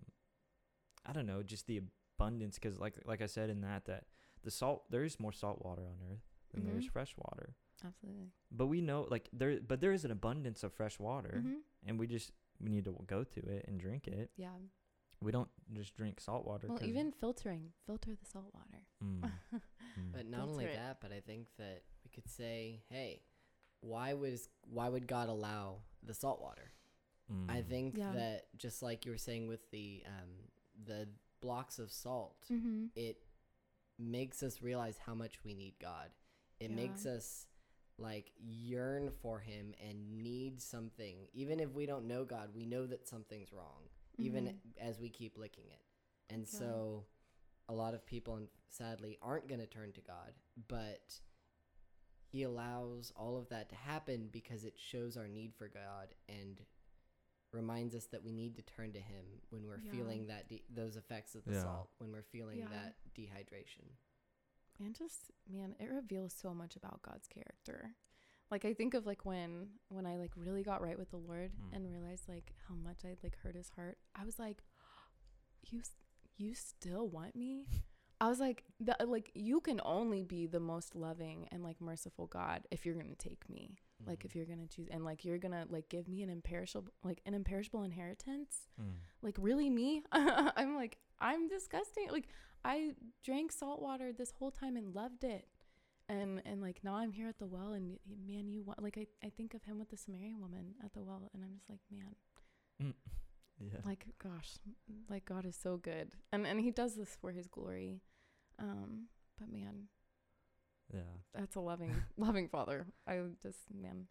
I 1.06 1.12
don't 1.12 1.26
know, 1.26 1.42
just 1.42 1.66
the 1.66 1.80
abundance. 2.18 2.58
Because 2.58 2.78
like 2.78 2.94
like 3.04 3.22
I 3.22 3.26
said 3.26 3.48
in 3.50 3.60
that 3.62 3.86
that 3.86 4.04
the 4.42 4.50
salt 4.50 4.84
there 4.90 5.04
is 5.04 5.18
more 5.20 5.32
salt 5.32 5.64
water 5.64 5.82
on 5.82 5.98
Earth 6.12 6.24
than 6.52 6.66
there's 6.66 6.86
Mhm. 6.86 6.92
fresh 6.92 7.14
water. 7.16 7.54
Absolutely. 7.84 8.32
But 8.50 8.66
we 8.66 8.80
know 8.80 9.06
like 9.10 9.28
there 9.32 9.60
but 9.60 9.80
there 9.80 9.92
is 9.92 10.04
an 10.04 10.10
abundance 10.10 10.62
of 10.62 10.72
fresh 10.72 10.98
water, 10.98 11.42
Mhm. 11.44 11.60
and 11.86 11.98
we 11.98 12.06
just 12.06 12.32
we 12.60 12.68
need 12.70 12.84
to 12.84 12.92
go 13.06 13.24
to 13.24 13.40
it 13.48 13.64
and 13.68 13.80
drink 13.80 14.06
it. 14.06 14.30
Yeah. 14.36 14.52
We 15.22 15.32
don't 15.32 15.50
just 15.72 15.94
drink 15.94 16.20
salt 16.20 16.46
water. 16.46 16.66
Well, 16.68 16.78
'cause- 16.78 16.88
even 16.88 17.12
filtering, 17.12 17.72
filter 17.86 18.14
the 18.14 18.24
salt 18.24 18.52
water. 18.54 18.86
Mm, 19.02 19.20
mm. 19.98 20.12
But 20.12 20.26
not 20.26 20.48
only 20.48 20.64
Filter 20.64 20.78
it. 20.80 20.82
that, 20.82 21.00
but 21.00 21.12
I 21.12 21.20
think 21.20 21.48
that 21.58 21.84
we 22.04 22.10
could 22.10 22.28
say, 22.28 22.82
hey, 22.88 23.22
why 23.80 24.14
was 24.14 24.48
why 24.66 24.88
would 24.88 25.06
God 25.06 25.28
allow 25.28 25.82
the 26.02 26.14
salt 26.14 26.40
water? 26.40 26.72
I 27.48 27.60
Mm. 27.62 27.68
think 27.68 27.96
Yeah. 27.96 28.12
that 28.14 28.56
just 28.56 28.82
like 28.82 29.04
you 29.04 29.12
were 29.12 29.18
saying 29.18 29.46
with 29.46 29.70
the 29.70 30.02
um, 30.06 30.50
the 30.84 31.08
blocks 31.40 31.78
of 31.78 31.90
salt, 31.92 32.46
Mm-hmm. 32.50 32.86
it 32.96 33.22
makes 33.98 34.42
us 34.42 34.62
realize 34.62 34.96
how 34.98 35.14
much 35.14 35.44
we 35.44 35.54
need 35.54 35.78
God. 35.78 36.10
It 36.58 36.70
Yeah. 36.70 36.76
makes 36.76 37.04
us 37.06 37.46
like 38.00 38.32
yearn 38.38 39.10
for 39.22 39.38
him 39.40 39.74
and 39.86 40.22
need 40.22 40.60
something. 40.60 41.28
Even 41.32 41.60
if 41.60 41.72
we 41.72 41.86
don't 41.86 42.06
know 42.06 42.24
God, 42.24 42.50
we 42.54 42.64
know 42.66 42.86
that 42.86 43.06
something's 43.08 43.52
wrong, 43.52 43.88
even 44.18 44.46
Mhm. 44.46 44.76
as 44.78 44.98
we 44.98 45.10
keep 45.10 45.36
licking 45.36 45.68
it. 45.70 45.84
And 46.28 46.42
Yeah. 46.42 46.58
so 46.58 47.06
a 47.68 47.74
lot 47.74 47.94
of 47.94 48.04
people 48.06 48.36
and 48.36 48.48
sadly 48.68 49.18
aren't 49.22 49.48
going 49.48 49.60
to 49.60 49.66
turn 49.66 49.92
to 49.92 50.00
God, 50.00 50.34
but 50.68 51.20
he 52.28 52.42
allows 52.42 53.10
all 53.16 53.36
of 53.36 53.48
that 53.48 53.68
to 53.70 53.74
happen 53.76 54.28
because 54.28 54.64
it 54.64 54.78
shows 54.78 55.16
our 55.16 55.28
need 55.28 55.54
for 55.54 55.68
God 55.68 56.14
and 56.28 56.64
reminds 57.52 57.94
us 57.96 58.06
that 58.06 58.22
we 58.22 58.30
need 58.32 58.54
to 58.56 58.62
turn 58.62 58.92
to 58.92 59.00
him 59.00 59.42
when 59.50 59.66
we're 59.66 59.80
Yeah. 59.80 59.90
feeling 59.90 60.26
that 60.28 60.48
de- 60.48 60.64
those 60.70 60.96
effects 60.96 61.34
of 61.34 61.44
the 61.44 61.52
Yeah. 61.54 61.62
salt, 61.62 61.90
when 61.98 62.12
we're 62.12 62.22
feeling 62.22 62.58
Yeah. 62.60 62.68
that 62.68 62.96
dehydration. 63.14 63.96
And 64.80 64.94
just 64.94 65.30
man 65.50 65.74
it 65.78 65.90
reveals 65.90 66.32
so 66.32 66.52
much 66.54 66.76
about 66.76 67.02
god's 67.02 67.26
character 67.28 67.90
like 68.50 68.64
i 68.64 68.72
think 68.74 68.94
of 68.94 69.06
like 69.06 69.24
when 69.24 69.68
when 69.88 70.06
i 70.06 70.16
like 70.16 70.32
really 70.36 70.62
got 70.62 70.82
right 70.82 70.98
with 70.98 71.10
the 71.10 71.16
lord 71.16 71.50
Mm. 71.52 71.76
and 71.76 71.86
realized 71.90 72.28
like 72.28 72.54
how 72.68 72.74
much 72.74 72.98
i'd 73.04 73.18
like 73.22 73.36
hurt 73.42 73.54
his 73.54 73.70
heart 73.76 73.98
i 74.14 74.24
was 74.24 74.38
like 74.38 74.62
you 75.70 75.82
you 76.36 76.54
still 76.54 77.06
want 77.08 77.36
me 77.36 77.66
I 78.22 78.28
was 78.28 78.38
like, 78.38 78.64
the, 78.78 78.94
like 79.06 79.30
you 79.34 79.62
can 79.62 79.80
only 79.82 80.24
be 80.24 80.46
the 80.46 80.60
most 80.60 80.94
loving 80.94 81.48
and 81.50 81.62
like 81.64 81.80
merciful 81.80 82.26
God 82.26 82.66
if 82.70 82.84
you're 82.84 82.94
gonna 82.94 83.14
take 83.14 83.48
me. 83.48 83.78
Like 84.06 84.18
Mm-hmm. 84.18 84.26
if 84.26 84.34
you're 84.36 84.44
gonna 84.44 84.66
choose 84.66 84.88
and 84.90 85.06
like 85.06 85.24
you're 85.24 85.38
gonna 85.38 85.64
like 85.70 85.88
give 85.88 86.06
me 86.06 86.22
an 86.22 86.28
imperishable 86.28 86.92
like 87.02 87.22
an 87.24 87.32
imperishable 87.32 87.82
inheritance. 87.82 88.68
Mm. 88.78 88.96
Like 89.22 89.36
really 89.40 89.70
me? 89.70 90.02
I'm 90.12 90.74
like 90.76 90.98
I'm 91.18 91.48
disgusting. 91.48 92.08
Like 92.10 92.28
I 92.64 92.92
drank 93.24 93.52
salt 93.52 93.80
water 93.80 94.12
this 94.12 94.32
whole 94.38 94.50
time 94.50 94.76
and 94.76 94.94
loved 94.94 95.24
it. 95.24 95.46
And 96.08 96.42
and 96.44 96.60
like 96.60 96.80
now 96.82 96.96
I'm 96.96 97.12
here 97.12 97.28
at 97.28 97.38
the 97.38 97.46
well 97.46 97.72
and 97.72 97.98
man 98.26 98.48
you 98.48 98.62
want 98.62 98.82
like 98.82 98.98
I, 98.98 99.06
I 99.24 99.30
think 99.30 99.54
of 99.54 99.62
him 99.62 99.78
with 99.78 99.90
the 99.90 99.96
Samaritan 99.96 100.40
woman 100.40 100.74
at 100.84 100.92
the 100.92 101.02
well 101.02 101.30
and 101.32 101.44
I'm 101.44 101.54
just 101.54 101.70
like 101.70 101.80
man 101.90 102.14
Mm. 102.82 102.94
yeah. 103.60 103.80
like 103.84 104.06
gosh 104.22 104.54
like 105.10 105.26
god 105.26 105.44
is 105.44 105.54
so 105.54 105.76
good 105.76 106.14
and 106.32 106.46
and 106.46 106.58
he 106.58 106.70
does 106.70 106.94
this 106.94 107.14
for 107.20 107.30
his 107.30 107.46
glory 107.46 108.00
um 108.58 109.08
but 109.38 109.52
man 109.52 109.88
yeah. 110.90 111.00
that's 111.34 111.56
a 111.56 111.60
loving 111.60 111.94
loving 112.16 112.48
father 112.48 112.86
i 113.06 113.18
just 113.42 113.58
man 113.70 114.06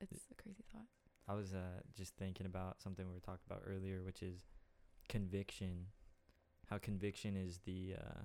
it's 0.00 0.24
a 0.30 0.42
crazy 0.42 0.64
thought 0.72 0.86
I 1.28 1.34
was 1.34 1.54
uh, 1.54 1.80
just 1.96 2.14
thinking 2.16 2.46
about 2.46 2.80
something 2.80 3.06
we 3.06 3.12
were 3.14 3.20
talking 3.20 3.42
about 3.46 3.62
earlier, 3.66 4.02
which 4.02 4.22
is 4.22 4.38
conviction. 5.08 5.86
How 6.70 6.78
conviction 6.78 7.36
is 7.36 7.60
the 7.64 7.94
uh, 7.98 8.20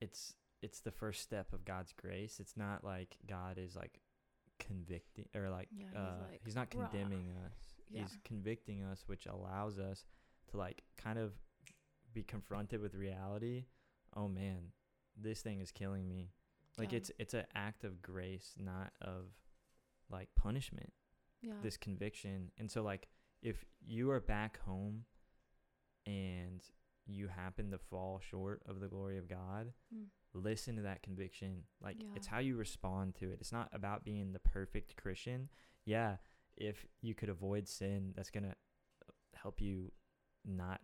it's 0.00 0.34
it's 0.62 0.80
the 0.80 0.90
first 0.90 1.22
step 1.22 1.52
of 1.52 1.64
God's 1.64 1.92
grace. 1.92 2.40
It's 2.40 2.56
not 2.56 2.84
like 2.84 3.16
God 3.28 3.58
is 3.58 3.76
like 3.76 4.00
convicting 4.58 5.26
or 5.34 5.50
like 5.50 5.68
Yeah, 5.76 5.86
he's 5.90 5.96
uh, 5.96 6.12
like, 6.30 6.40
he's 6.44 6.54
not 6.56 6.74
"Rah." 6.74 6.86
condemning 6.88 7.30
us. 7.46 7.56
Yeah. 7.90 8.02
He's 8.02 8.16
convicting 8.24 8.82
us, 8.82 9.04
which 9.06 9.26
allows 9.26 9.78
us 9.78 10.04
to 10.50 10.56
like 10.56 10.82
kind 10.96 11.18
of 11.18 11.32
be 12.12 12.22
confronted 12.22 12.80
with 12.80 12.94
reality. 12.94 13.64
Oh 14.16 14.28
man, 14.28 14.72
this 15.20 15.40
thing 15.42 15.60
is 15.60 15.70
killing 15.70 16.08
me. 16.08 16.30
Like 16.78 16.92
Yeah. 16.92 16.98
it's 16.98 17.10
it's 17.18 17.34
an 17.34 17.44
act 17.54 17.84
of 17.84 18.00
grace, 18.00 18.54
not 18.58 18.92
of 19.00 19.26
like 20.10 20.28
punishment 20.36 20.92
yeah 21.42 21.52
this 21.62 21.76
conviction. 21.76 22.50
And 22.58 22.70
so 22.70 22.82
like 22.82 23.08
if 23.42 23.64
you 23.84 24.10
are 24.10 24.20
back 24.20 24.60
home 24.64 25.04
and 26.06 26.62
you 27.06 27.28
happen 27.28 27.70
to 27.70 27.78
fall 27.78 28.20
short 28.20 28.62
of 28.66 28.80
the 28.80 28.88
glory 28.88 29.18
of 29.18 29.28
God, 29.28 29.72
Mm. 29.94 30.06
listen 30.32 30.76
to 30.76 30.82
that 30.82 31.02
conviction. 31.02 31.64
Like 31.80 32.02
it's 32.16 32.26
how 32.26 32.38
you 32.38 32.56
respond 32.56 33.14
to 33.16 33.30
it. 33.30 33.38
It's 33.40 33.52
not 33.52 33.68
about 33.72 34.04
being 34.04 34.32
the 34.32 34.38
perfect 34.40 34.96
Christian. 34.96 35.48
Yeah, 35.84 36.16
if 36.56 36.86
you 37.02 37.14
could 37.14 37.28
avoid 37.28 37.68
sin, 37.68 38.12
that's 38.16 38.30
going 38.30 38.44
to 38.44 38.56
help 39.34 39.60
you 39.60 39.92
not 40.44 40.80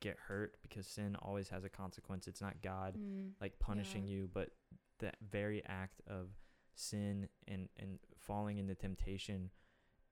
get 0.00 0.18
hurt 0.18 0.56
because 0.62 0.86
sin 0.86 1.14
always 1.22 1.48
has 1.50 1.64
a 1.64 1.68
consequence. 1.68 2.26
It's 2.26 2.40
not 2.40 2.60
God 2.60 2.96
Mm. 2.98 3.34
like 3.40 3.58
punishing 3.60 4.04
Yeah. 4.04 4.14
you, 4.14 4.28
but 4.28 4.50
that 4.98 5.16
very 5.20 5.64
act 5.64 6.00
of 6.06 6.30
sin 6.74 7.28
and 7.46 7.68
and 7.76 7.98
falling 8.16 8.58
into 8.58 8.74
temptation, 8.74 9.50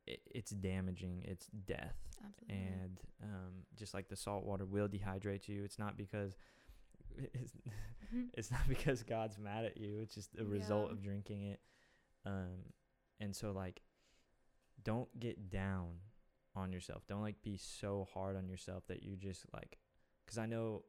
it, 0.07 0.21
it's 0.27 0.51
damaging. 0.51 1.23
It's 1.27 1.47
death, 1.47 1.97
absolutely 2.25 2.57
and 2.57 3.01
um, 3.23 3.53
just 3.77 3.95
like 3.95 4.09
the 4.09 4.17
salt 4.17 4.45
water 4.45 4.65
will 4.65 4.89
dehydrate 4.89 5.49
you. 5.49 5.63
It's 5.65 5.79
not 5.79 5.97
because 5.97 6.37
it's, 7.35 7.53
Mhm. 8.15 8.29
it's 8.35 8.51
not 8.51 8.67
because 8.69 9.03
God's 9.05 9.39
mad 9.39 9.65
at 9.65 9.77
you. 9.77 10.01
It's 10.01 10.15
just 10.15 10.31
a 10.39 10.45
result 10.45 10.87
Yeah. 10.89 10.93
of 10.93 11.03
drinking 11.03 11.43
it. 11.45 11.61
Um, 12.27 12.73
and 13.21 13.35
so 13.37 13.53
like, 13.53 13.83
don't 14.83 15.09
get 15.21 15.51
down 15.51 15.99
on 16.57 16.73
yourself. 16.73 17.07
Don't 17.07 17.21
like 17.23 17.41
be 17.43 17.57
so 17.57 18.09
hard 18.13 18.37
on 18.37 18.49
yourself 18.49 18.85
that 18.89 19.03
you 19.03 19.17
just 19.17 19.45
like, 19.53 19.79
because 20.25 20.39
I 20.39 20.47
know 20.47 20.83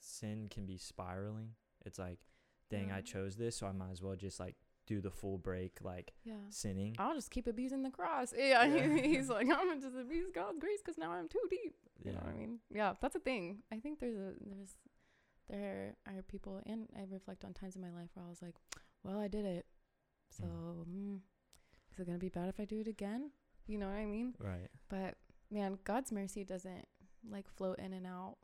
sin 0.00 0.48
can 0.50 0.64
be 0.66 0.78
spiraling. 0.78 1.50
It's 1.84 1.98
like, 1.98 2.18
dang, 2.70 2.90
I 2.90 3.00
chose 3.02 3.36
this, 3.36 3.56
so 3.56 3.66
I 3.66 3.72
might 3.72 3.90
as 3.90 4.00
well 4.02 4.16
just 4.16 4.40
like 4.40 4.54
do 4.86 5.00
the 5.00 5.10
full 5.10 5.38
break, 5.38 5.78
like 5.82 6.12
yeah. 6.24 6.34
sinning. 6.50 6.94
i'll 6.98 7.14
just 7.14 7.30
keep 7.30 7.46
abusing 7.46 7.82
the 7.82 7.90
cross. 7.90 8.32
Yeah, 8.38 8.64
Yeah. 8.64 8.96
he's 8.96 9.28
like 9.28 9.46
i'm 9.48 9.68
gonna 9.68 9.80
just 9.80 9.96
abuse 9.96 10.30
god's 10.34 10.58
grace 10.58 10.80
because 10.84 10.98
now 10.98 11.12
i'm 11.12 11.28
too 11.28 11.40
deep. 11.50 11.74
You 12.04 12.10
Yeah. 12.10 12.12
know 12.12 12.20
what 12.24 12.34
i 12.34 12.38
mean? 12.38 12.58
Yeah 12.74 12.94
that's 13.00 13.14
a 13.16 13.20
thing. 13.20 13.58
I 13.72 13.76
think 13.78 14.00
there's 14.00 14.16
a 14.16 14.32
there's 14.40 14.76
there 15.48 15.94
are 16.06 16.22
people 16.22 16.60
and 16.66 16.88
i 16.96 17.02
reflect 17.10 17.44
on 17.44 17.52
times 17.52 17.76
in 17.76 17.82
my 17.82 17.90
life 17.90 18.10
where 18.14 18.24
i 18.24 18.28
was 18.28 18.42
like 18.42 18.54
well 19.04 19.18
i 19.18 19.28
did 19.28 19.44
it. 19.44 19.66
So 20.30 20.44
mm, 20.88 21.18
is 21.92 21.98
it 21.98 22.06
gonna 22.06 22.18
be 22.18 22.28
bad 22.28 22.48
if 22.48 22.58
i 22.60 22.64
do 22.64 22.80
it 22.80 22.88
again? 22.88 23.30
You 23.66 23.78
know 23.78 23.86
what 23.88 23.96
i 23.96 24.06
mean? 24.06 24.34
Right. 24.38 24.68
but 24.88 25.14
man 25.50 25.78
god's 25.84 26.10
mercy 26.10 26.42
doesn't 26.44 26.86
like 27.30 27.46
float 27.48 27.78
in 27.78 27.92
and 27.92 28.06
out 28.06 28.36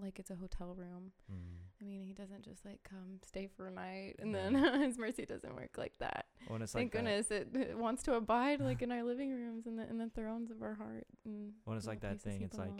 like 0.00 0.18
it's 0.18 0.30
a 0.30 0.34
hotel 0.36 0.74
room 0.74 1.12
Mm. 1.32 1.56
i 1.80 1.84
mean 1.84 2.02
he 2.04 2.12
doesn't 2.12 2.42
just 2.44 2.64
like 2.64 2.80
come 2.82 3.18
stay 3.26 3.46
for 3.56 3.68
a 3.68 3.70
night 3.70 4.16
and 4.18 4.30
Yeah. 4.32 4.50
then 4.50 4.80
his 4.88 4.98
mercy 4.98 5.24
doesn't 5.26 5.54
work 5.54 5.76
like 5.78 5.94
that 5.98 6.26
Well, 6.48 6.60
it's 6.62 6.72
thank 6.72 6.94
like 6.94 7.04
that- 7.04 7.28
goodness 7.28 7.30
it, 7.30 7.70
it 7.70 7.78
wants 7.78 8.02
to 8.04 8.14
abide 8.14 8.60
like 8.60 8.82
in 8.86 8.92
our 8.92 9.02
living 9.02 9.30
rooms 9.32 9.66
and 9.66 9.78
the 9.78 9.88
in 9.88 9.98
the 9.98 10.10
thrones 10.10 10.50
of 10.50 10.62
our 10.62 10.74
heart 10.74 11.06
and 11.24 11.52
Well, 11.64 11.76
it's 11.76 11.86
like 11.86 12.00
that 12.00 12.20
thing, 12.20 12.42
it's 12.42 12.58
like 12.58 12.72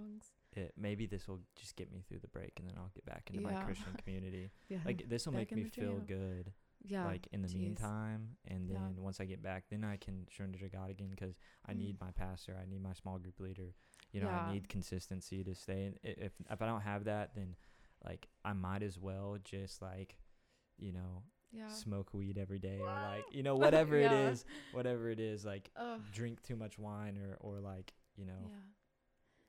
it, 0.54 0.72
maybe 0.78 1.06
this 1.06 1.26
will 1.28 1.40
just 1.54 1.76
get 1.76 1.92
me 1.92 2.02
through 2.08 2.20
the 2.20 2.28
break, 2.28 2.52
and 2.58 2.66
then 2.66 2.76
I'll 2.78 2.90
get 2.94 3.04
back 3.04 3.28
into 3.28 3.42
my 3.42 3.52
Christian 3.64 3.92
community. 4.02 4.50
yeah 4.68 4.78
Like 4.86 5.06
this 5.08 5.26
will 5.26 5.34
make 5.34 5.52
me 5.52 5.64
feel 5.64 5.98
good. 6.06 6.52
yeah 6.84 7.04
like 7.06 7.26
in 7.32 7.42
the 7.42 7.48
meantime 7.54 8.36
and 8.46 8.68
Yeah. 8.68 8.74
then 8.78 9.02
once 9.02 9.18
i 9.20 9.24
get 9.24 9.42
back 9.42 9.64
then 9.70 9.82
i 9.84 9.96
can 9.96 10.26
surrender 10.30 10.58
to 10.58 10.68
god 10.68 10.90
again 10.90 11.08
because 11.10 11.34
i 11.66 11.72
Mm. 11.72 11.78
need 11.78 12.00
my 12.00 12.10
pastor 12.12 12.56
i 12.62 12.66
need 12.70 12.82
my 12.82 12.92
small 12.92 13.18
group 13.18 13.40
leader 13.40 13.74
you 14.16 14.22
know 14.22 14.28
Yeah. 14.28 14.46
i 14.48 14.52
need 14.52 14.68
consistency 14.76 15.44
to 15.44 15.54
stay 15.54 15.80
and 15.86 15.98
if 16.02 16.32
if 16.54 16.62
i 16.62 16.66
don't 16.66 16.80
have 16.92 17.04
that 17.04 17.34
then 17.34 17.54
like 18.08 18.22
i 18.44 18.52
might 18.54 18.82
as 18.82 18.96
well 18.98 19.36
just 19.44 19.82
like 19.82 20.16
you 20.78 20.92
know 20.92 21.22
yeah 21.52 21.68
smoke 21.68 22.14
weed 22.14 22.38
every 22.38 22.58
day 22.58 22.78
or 22.80 22.86
like 23.14 23.24
you 23.36 23.42
know 23.42 23.56
whatever 23.64 23.98
Yeah. 23.98 24.06
it 24.06 24.12
is 24.32 24.44
whatever 24.72 25.10
it 25.10 25.20
is 25.20 25.44
like 25.44 25.70
Ugh, 25.76 26.00
drink 26.12 26.42
too 26.42 26.56
much 26.56 26.78
wine 26.78 27.16
or 27.18 27.36
or 27.40 27.60
like 27.60 27.92
you 28.16 28.24
know 28.24 28.42
yeah 28.54 28.64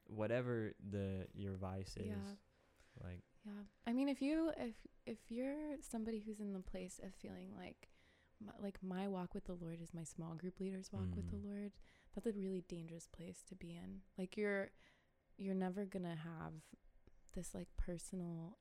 whatever 0.07 0.73
the 0.91 1.27
your 1.33 1.55
vice 1.55 1.95
is 1.97 2.07
Yeah. 2.07 3.03
like 3.07 3.23
Yeah. 3.45 3.63
I 3.85 3.93
mean, 3.93 4.09
if 4.09 4.21
you 4.21 4.51
if 4.57 4.75
if 5.05 5.19
you're 5.29 5.77
somebody 5.81 6.19
who's 6.25 6.39
in 6.39 6.51
the 6.53 6.59
place 6.59 6.99
of 7.03 7.13
feeling 7.15 7.49
like 7.57 7.89
my, 8.45 8.51
like 8.61 8.77
my 8.83 9.07
walk 9.07 9.33
with 9.33 9.45
the 9.45 9.53
Lord 9.53 9.79
is 9.81 9.93
my 9.93 10.03
small 10.03 10.33
group 10.35 10.59
leader's 10.59 10.91
walk 10.91 11.15
with 11.15 11.29
the 11.29 11.37
Mm. 11.37 11.45
Lord, 11.49 11.71
that's 12.17 12.35
a 12.35 12.39
really 12.39 12.63
dangerous 12.67 13.07
place 13.07 13.43
to 13.47 13.55
be 13.55 13.71
in. 13.71 14.01
Like 14.17 14.37
you're 14.37 14.71
you're 15.37 15.53
never 15.53 15.85
going 15.85 16.03
to 16.03 16.09
have 16.09 16.53
this 17.35 17.53
like 17.53 17.67
personal 17.77 18.57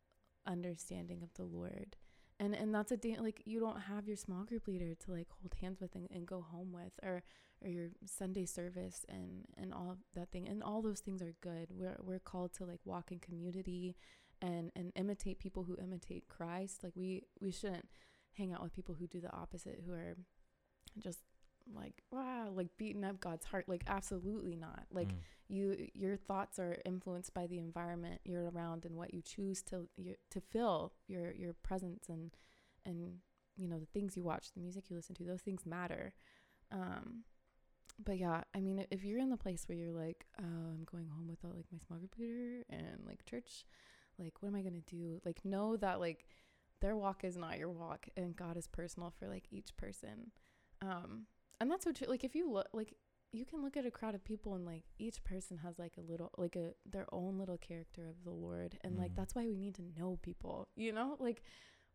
understanding 0.47 1.23
of 1.23 1.33
the 1.35 1.45
Lord. 1.45 1.97
And 2.39 2.55
and 2.55 2.75
that's 2.75 2.93
a 2.93 2.99
da- 2.99 3.19
like 3.19 3.41
you 3.47 3.59
don't 3.59 3.81
have 3.81 4.07
your 4.07 4.17
small 4.17 4.45
group 4.45 4.69
leader 4.69 4.95
to 4.95 5.11
like 5.11 5.29
hold 5.41 5.55
hands 5.59 5.81
with 5.81 5.95
and, 5.95 6.07
and 6.11 6.27
go 6.27 6.43
home 6.43 6.71
with 6.71 6.93
or 7.03 7.23
or 7.63 7.69
your 7.69 7.89
Sunday 8.05 8.45
service 8.45 9.07
and 9.09 9.47
and 9.57 9.73
all 9.73 9.97
that 10.15 10.31
thing. 10.33 10.47
And 10.47 10.63
all 10.63 10.83
those 10.83 11.01
things 11.01 11.23
are 11.23 11.35
good. 11.41 11.69
We're 11.71 11.97
we're 12.03 12.19
called 12.19 12.53
to 12.55 12.67
like 12.67 12.81
walk 12.85 13.11
in 13.11 13.21
community 13.21 13.97
and 14.43 14.71
and 14.77 14.93
imitate 14.97 15.39
people 15.39 15.63
who 15.63 15.79
imitate 15.83 16.29
Christ. 16.29 16.85
Like 16.85 16.93
we 16.95 17.23
we 17.41 17.51
shouldn't 17.51 17.89
hang 18.37 18.53
out 18.53 18.63
with 18.63 18.75
people 18.75 18.97
who 18.97 19.07
do 19.07 19.19
the 19.19 19.33
opposite, 19.33 19.81
who 19.87 19.95
are 19.95 20.19
just 20.99 21.21
like 21.75 22.03
wow, 22.11 22.51
like 22.55 22.69
beating 22.77 23.05
up 23.05 23.21
God's 23.21 23.47
heart. 23.47 23.69
Like 23.69 23.85
absolutely 23.87 24.57
not. 24.57 24.85
Like 24.91 25.09
mm, 25.09 25.19
you 25.49 25.89
your 25.95 26.17
thoughts 26.17 26.59
are 26.59 26.77
influenced 26.85 27.35
by 27.35 27.47
the 27.47 27.59
environment 27.59 28.21
you're 28.25 28.51
around 28.51 28.85
and 28.85 28.97
what 28.97 29.15
you 29.15 29.23
choose 29.23 29.63
to 29.63 29.89
your, 29.97 30.17
to 30.31 30.41
fill 30.41 30.93
your 31.09 31.33
your 31.33 31.55
presence 31.55 32.09
and 32.09 32.31
and 32.85 33.19
you 33.57 33.69
know 33.69 33.79
the 33.79 33.87
things 33.87 34.17
you 34.17 34.23
watch, 34.23 34.53
the 34.53 34.61
music 34.61 34.91
you 34.91 34.97
listen 34.97 35.15
to. 35.17 35.25
Those 35.25 35.43
things 35.43 35.67
matter. 35.67 36.13
Um, 36.73 37.25
but 38.05 38.19
yeah, 38.19 38.43
I 38.55 38.61
mean, 38.61 38.85
if 38.91 39.05
you're 39.05 39.19
in 39.21 39.31
the 39.31 39.37
place 39.37 39.65
where 39.67 39.79
you're 39.79 39.93
like, 39.93 40.27
oh, 40.41 40.45
I'm 40.45 40.85
going 40.91 41.09
home 41.09 41.29
without 41.29 41.57
like 41.57 41.67
my 41.73 41.79
small 41.87 41.99
group 41.99 42.15
leader 42.19 42.63
and 42.69 42.99
like 43.07 43.25
church, 43.25 43.65
like 44.19 44.35
what 44.41 44.49
am 44.51 44.57
I 44.57 44.63
gonna 44.63 44.81
do? 44.87 45.21
Like 45.25 45.45
know 45.45 45.77
that 45.79 46.01
like 46.01 46.27
their 46.81 46.97
walk 46.97 47.25
is 47.25 47.37
not 47.37 47.59
your 47.59 47.71
walk, 47.71 48.07
and 48.17 48.37
God 48.37 48.57
is 48.57 48.67
personal 48.67 49.13
for 49.19 49.29
like 49.29 49.45
each 49.51 49.77
person. 49.77 50.31
Um, 50.83 51.27
and 51.61 51.71
that's 51.71 51.85
so 51.85 51.93
true 51.93 52.07
like 52.09 52.25
if 52.25 52.35
you 52.35 52.51
look 52.51 52.69
like 52.73 52.95
you 53.33 53.45
can 53.45 53.63
look 53.63 53.77
at 53.77 53.85
a 53.85 53.91
crowd 53.91 54.15
of 54.15 54.25
people 54.25 54.55
and 54.55 54.65
like 54.65 54.85
each 54.99 55.23
person 55.25 55.59
has 55.59 55.79
like 55.79 55.95
a 55.99 56.01
little 56.11 56.31
like 56.39 56.57
a 56.57 56.71
their 56.91 57.07
own 57.13 57.39
little 57.39 57.59
character 57.59 58.09
of 58.09 58.15
the 58.25 58.31
Lord, 58.31 58.79
and 58.83 58.97
like 58.97 59.13
Mm. 59.13 59.17
that's 59.17 59.35
why 59.35 59.47
we 59.47 59.57
need 59.57 59.75
to 59.77 59.83
know 59.99 60.19
people. 60.23 60.69
You 60.77 60.93
know, 60.93 61.17
like 61.19 61.43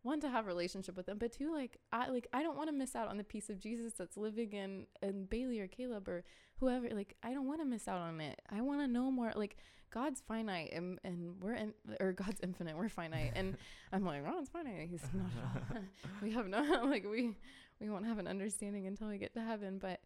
one 0.04 0.20
to 0.22 0.30
have 0.30 0.46
a 0.46 0.48
relationship 0.48 0.98
with 0.98 1.06
them 1.06 1.20
but 1.20 1.32
two 1.32 1.54
like 1.54 1.78
i 1.94 2.08
like 2.10 2.26
i 2.34 2.42
don't 2.42 2.58
want 2.58 2.68
to 2.68 2.74
miss 2.76 2.96
out 2.96 3.08
on 3.08 3.18
the 3.18 3.24
piece 3.24 3.52
of 3.52 3.60
jesus 3.60 3.94
that's 3.94 4.18
living 4.18 4.52
in 4.52 4.88
in 5.04 5.26
bailey 5.26 5.60
or 5.60 5.68
caleb 5.68 6.08
or 6.10 6.24
whoever 6.56 6.90
like 6.90 7.16
i 7.22 7.32
don't 7.36 7.46
want 7.46 7.60
to 7.62 7.66
miss 7.66 7.88
out 7.88 8.00
on 8.02 8.20
it 8.20 8.42
i 8.50 8.62
want 8.62 8.82
to 8.82 8.88
know 8.88 9.12
more 9.12 9.32
like 9.36 9.58
god's 9.94 10.20
finite 10.20 10.72
and 10.74 10.98
and 11.04 11.40
we're 11.40 11.54
in 11.54 11.72
or 12.00 12.14
god's 12.14 12.42
infinite 12.42 12.76
we're 12.76 12.90
finite 12.90 13.32
and 13.36 13.56
i'm 13.94 14.04
like 14.04 14.24
oh 14.28 14.40
it's 14.40 14.50
finite 14.50 14.88
he's 14.90 15.04
not 15.14 15.28
at 15.38 15.76
all. 15.76 15.82
we 16.24 16.32
have 16.32 16.48
no 16.48 16.64
like 16.86 17.06
we 17.08 17.36
we 17.82 17.90
won't 17.90 18.06
have 18.06 18.20
an 18.20 18.28
understanding 18.28 18.86
until 18.88 19.08
we 19.08 19.18
get 19.18 19.34
to 19.34 19.42
heaven 19.42 19.80
but 19.80 20.00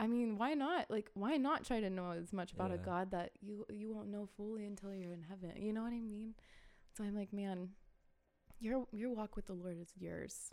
i 0.00 0.06
mean 0.06 0.36
why 0.38 0.54
not 0.54 0.90
like 0.90 1.10
why 1.14 1.36
not 1.36 1.64
try 1.64 1.80
to 1.80 1.90
know 1.90 2.10
as 2.12 2.32
much 2.32 2.52
about 2.52 2.72
a 2.72 2.78
god 2.78 3.10
that 3.10 3.30
you 3.40 3.64
you 3.70 3.92
won't 3.92 4.08
know 4.08 4.26
fully 4.36 4.64
until 4.64 4.94
you're 4.94 5.12
in 5.12 5.22
heaven 5.24 5.52
you 5.56 5.72
know 5.72 5.82
what 5.82 5.92
i 5.92 6.00
mean 6.00 6.34
so 6.96 7.04
i'm 7.04 7.14
like 7.14 7.32
man 7.32 7.68
your 8.60 8.86
your 8.92 9.10
walk 9.14 9.36
with 9.36 9.46
the 9.46 9.52
Lord 9.52 9.78
is 9.80 9.92
yours. 9.98 10.50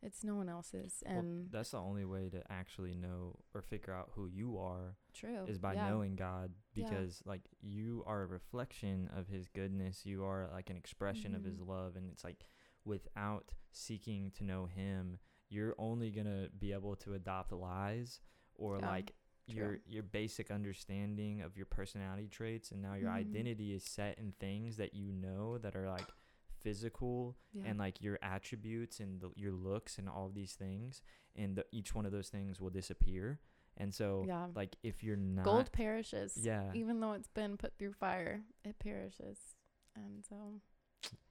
It's 0.00 0.22
no 0.22 0.36
one 0.36 0.48
else's. 0.48 1.02
Well, 1.04 1.18
And 1.18 1.50
that's 1.50 1.72
the 1.72 1.78
only 1.78 2.04
way 2.04 2.28
to 2.28 2.40
actually 2.52 2.94
know 2.94 3.34
or 3.52 3.62
figure 3.62 3.92
out 3.92 4.10
who 4.14 4.28
you 4.28 4.56
are 4.58 4.94
true 5.12 5.44
is 5.48 5.58
by 5.58 5.74
yeah. 5.74 5.88
knowing 5.88 6.14
God 6.14 6.52
Yeah. 6.74 6.84
because 6.88 7.20
like 7.24 7.42
you 7.60 8.04
are 8.06 8.22
a 8.22 8.26
reflection 8.26 9.10
of 9.16 9.26
his 9.26 9.48
goodness. 9.48 10.06
You 10.06 10.22
are 10.22 10.48
like 10.52 10.70
an 10.70 10.76
expression 10.76 11.34
of 11.34 11.42
his 11.42 11.58
Mhm. 11.58 11.66
love 11.66 11.96
and 11.96 12.08
it's 12.12 12.22
like 12.22 12.44
without 12.84 13.50
seeking 13.72 14.30
to 14.36 14.44
know 14.44 14.66
him, 14.66 15.18
you're 15.48 15.74
only 15.78 16.10
going 16.10 16.26
to 16.26 16.48
be 16.58 16.72
able 16.72 16.96
to 16.96 17.14
adopt 17.14 17.52
lies 17.52 18.20
or 18.54 18.78
Yeah, 18.78 18.88
like 18.88 19.12
your 19.46 19.68
true. 19.70 19.80
your 19.86 20.02
basic 20.02 20.50
understanding 20.50 21.40
of 21.42 21.56
your 21.56 21.66
personality 21.66 22.28
traits 22.28 22.70
and 22.70 22.82
now 22.82 22.94
your 22.94 23.08
Mhm. 23.08 23.16
identity 23.16 23.72
is 23.74 23.82
set 23.84 24.18
in 24.18 24.32
things 24.40 24.76
that 24.76 24.94
you 24.94 25.12
know 25.12 25.58
that 25.58 25.74
are 25.74 25.88
like 25.88 26.08
physical 26.60 27.36
Yeah. 27.52 27.62
and 27.66 27.78
like 27.78 28.00
your 28.02 28.18
attributes 28.22 29.00
and 29.00 29.20
the, 29.20 29.30
your 29.36 29.52
looks 29.52 29.98
and 29.98 30.08
all 30.08 30.28
these 30.28 30.52
things 30.54 31.02
and 31.36 31.56
the, 31.56 31.64
each 31.72 31.94
one 31.94 32.04
of 32.04 32.12
those 32.12 32.28
things 32.28 32.60
will 32.60 32.70
disappear 32.70 33.38
and 33.76 33.94
so 33.94 34.24
yeah. 34.26 34.46
like 34.54 34.76
if 34.82 35.02
you're 35.02 35.16
not 35.16 35.44
Gold 35.44 35.72
perishes. 35.72 36.32
yeah 36.36 36.70
Even 36.74 37.00
though 37.00 37.12
it's 37.12 37.28
been 37.28 37.56
put 37.56 37.78
through 37.78 37.92
fire, 37.94 38.42
it 38.64 38.78
perishes. 38.78 39.38
And 39.96 40.24
so 40.28 40.60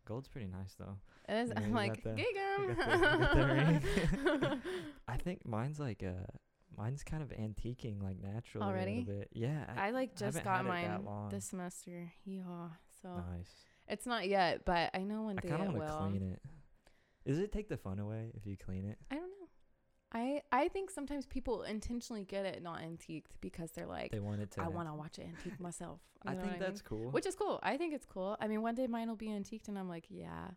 gold's 0.06 0.28
pretty 0.28 0.48
nice 0.48 0.74
though 0.80 0.98
it 1.28 1.34
is. 1.36 1.50
Yeah, 1.50 1.60
I'm 1.62 1.74
like, 1.74 2.02
the- 2.04 2.12
you 2.18 2.34
the- 2.34 2.64
you 2.64 2.76
got 2.76 3.36
the 3.36 3.46
ring. 4.46 4.62
i 5.08 5.18
think 5.18 5.46
mine's 5.46 5.80
like 5.80 6.02
uh 6.04 6.26
mine's 6.78 7.04
kind 7.04 7.22
of 7.24 7.30
antiquing 7.30 8.02
like 8.02 8.18
naturally 8.22 8.66
a 8.66 8.86
little 8.86 9.04
bit 9.20 9.30
yeah 9.34 9.66
I 9.78 9.92
like 9.92 10.16
just 10.16 10.44
got 10.44 10.66
had 10.66 10.66
it 10.66 10.88
that 10.88 11.04
mine 11.04 11.30
this 11.30 11.46
semester. 11.46 12.12
Yeah. 12.26 12.70
So 13.02 13.10
nice 13.10 13.50
it's 13.90 14.06
not 14.06 14.28
yet, 14.28 14.64
but 14.66 14.90
I 14.94 15.00
know 15.00 15.24
one 15.24 15.38
i 15.38 15.42
day 15.42 15.50
kind 15.50 15.62
of 15.68 15.74
want 15.74 15.88
to 15.88 15.94
clean 15.98 16.22
it 16.34 16.42
does 17.30 17.40
it 17.40 17.52
take 17.52 17.68
the 17.68 17.78
fun 17.78 18.00
away 18.00 18.32
if 18.36 18.46
you 18.46 18.56
clean 18.58 18.86
it 18.86 18.98
I 19.12 19.16
don't 19.16 19.24
know. 19.30 19.37
I 20.14 20.42
I 20.52 20.68
think 20.70 20.90
sometimes 20.90 21.26
people 21.26 21.64
intentionally 21.64 22.24
get 22.24 22.46
it 22.46 22.64
not 22.64 22.82
antiqued 22.82 23.36
because 23.42 23.72
they're 23.72 23.86
like, 23.86 24.12
they 24.12 24.20
want 24.20 24.42
it 24.42 24.52
to 24.52 24.62
I 24.62 24.68
want 24.68 24.88
to 24.88 24.94
watch 24.94 25.20
it 25.20 25.28
antique 25.28 25.60
myself. 25.60 26.00
You 26.26 26.32
i 26.32 26.34
know 26.34 26.42
think 26.42 26.60
that's 26.60 26.82
mean? 26.82 26.88
cool 27.02 27.12
Which 27.12 27.26
is 27.28 27.36
cool. 27.36 27.60
I 27.62 27.78
think 27.78 27.94
it's 27.94 28.06
cool. 28.06 28.36
I 28.42 28.48
mean, 28.48 28.62
one 28.64 28.74
day 28.74 28.88
mine 28.88 29.08
will 29.08 29.16
be 29.16 29.30
antiqued, 29.30 29.68
and 29.68 29.78
I'm 29.78 29.88
like, 29.88 30.06
yeah, 30.10 30.48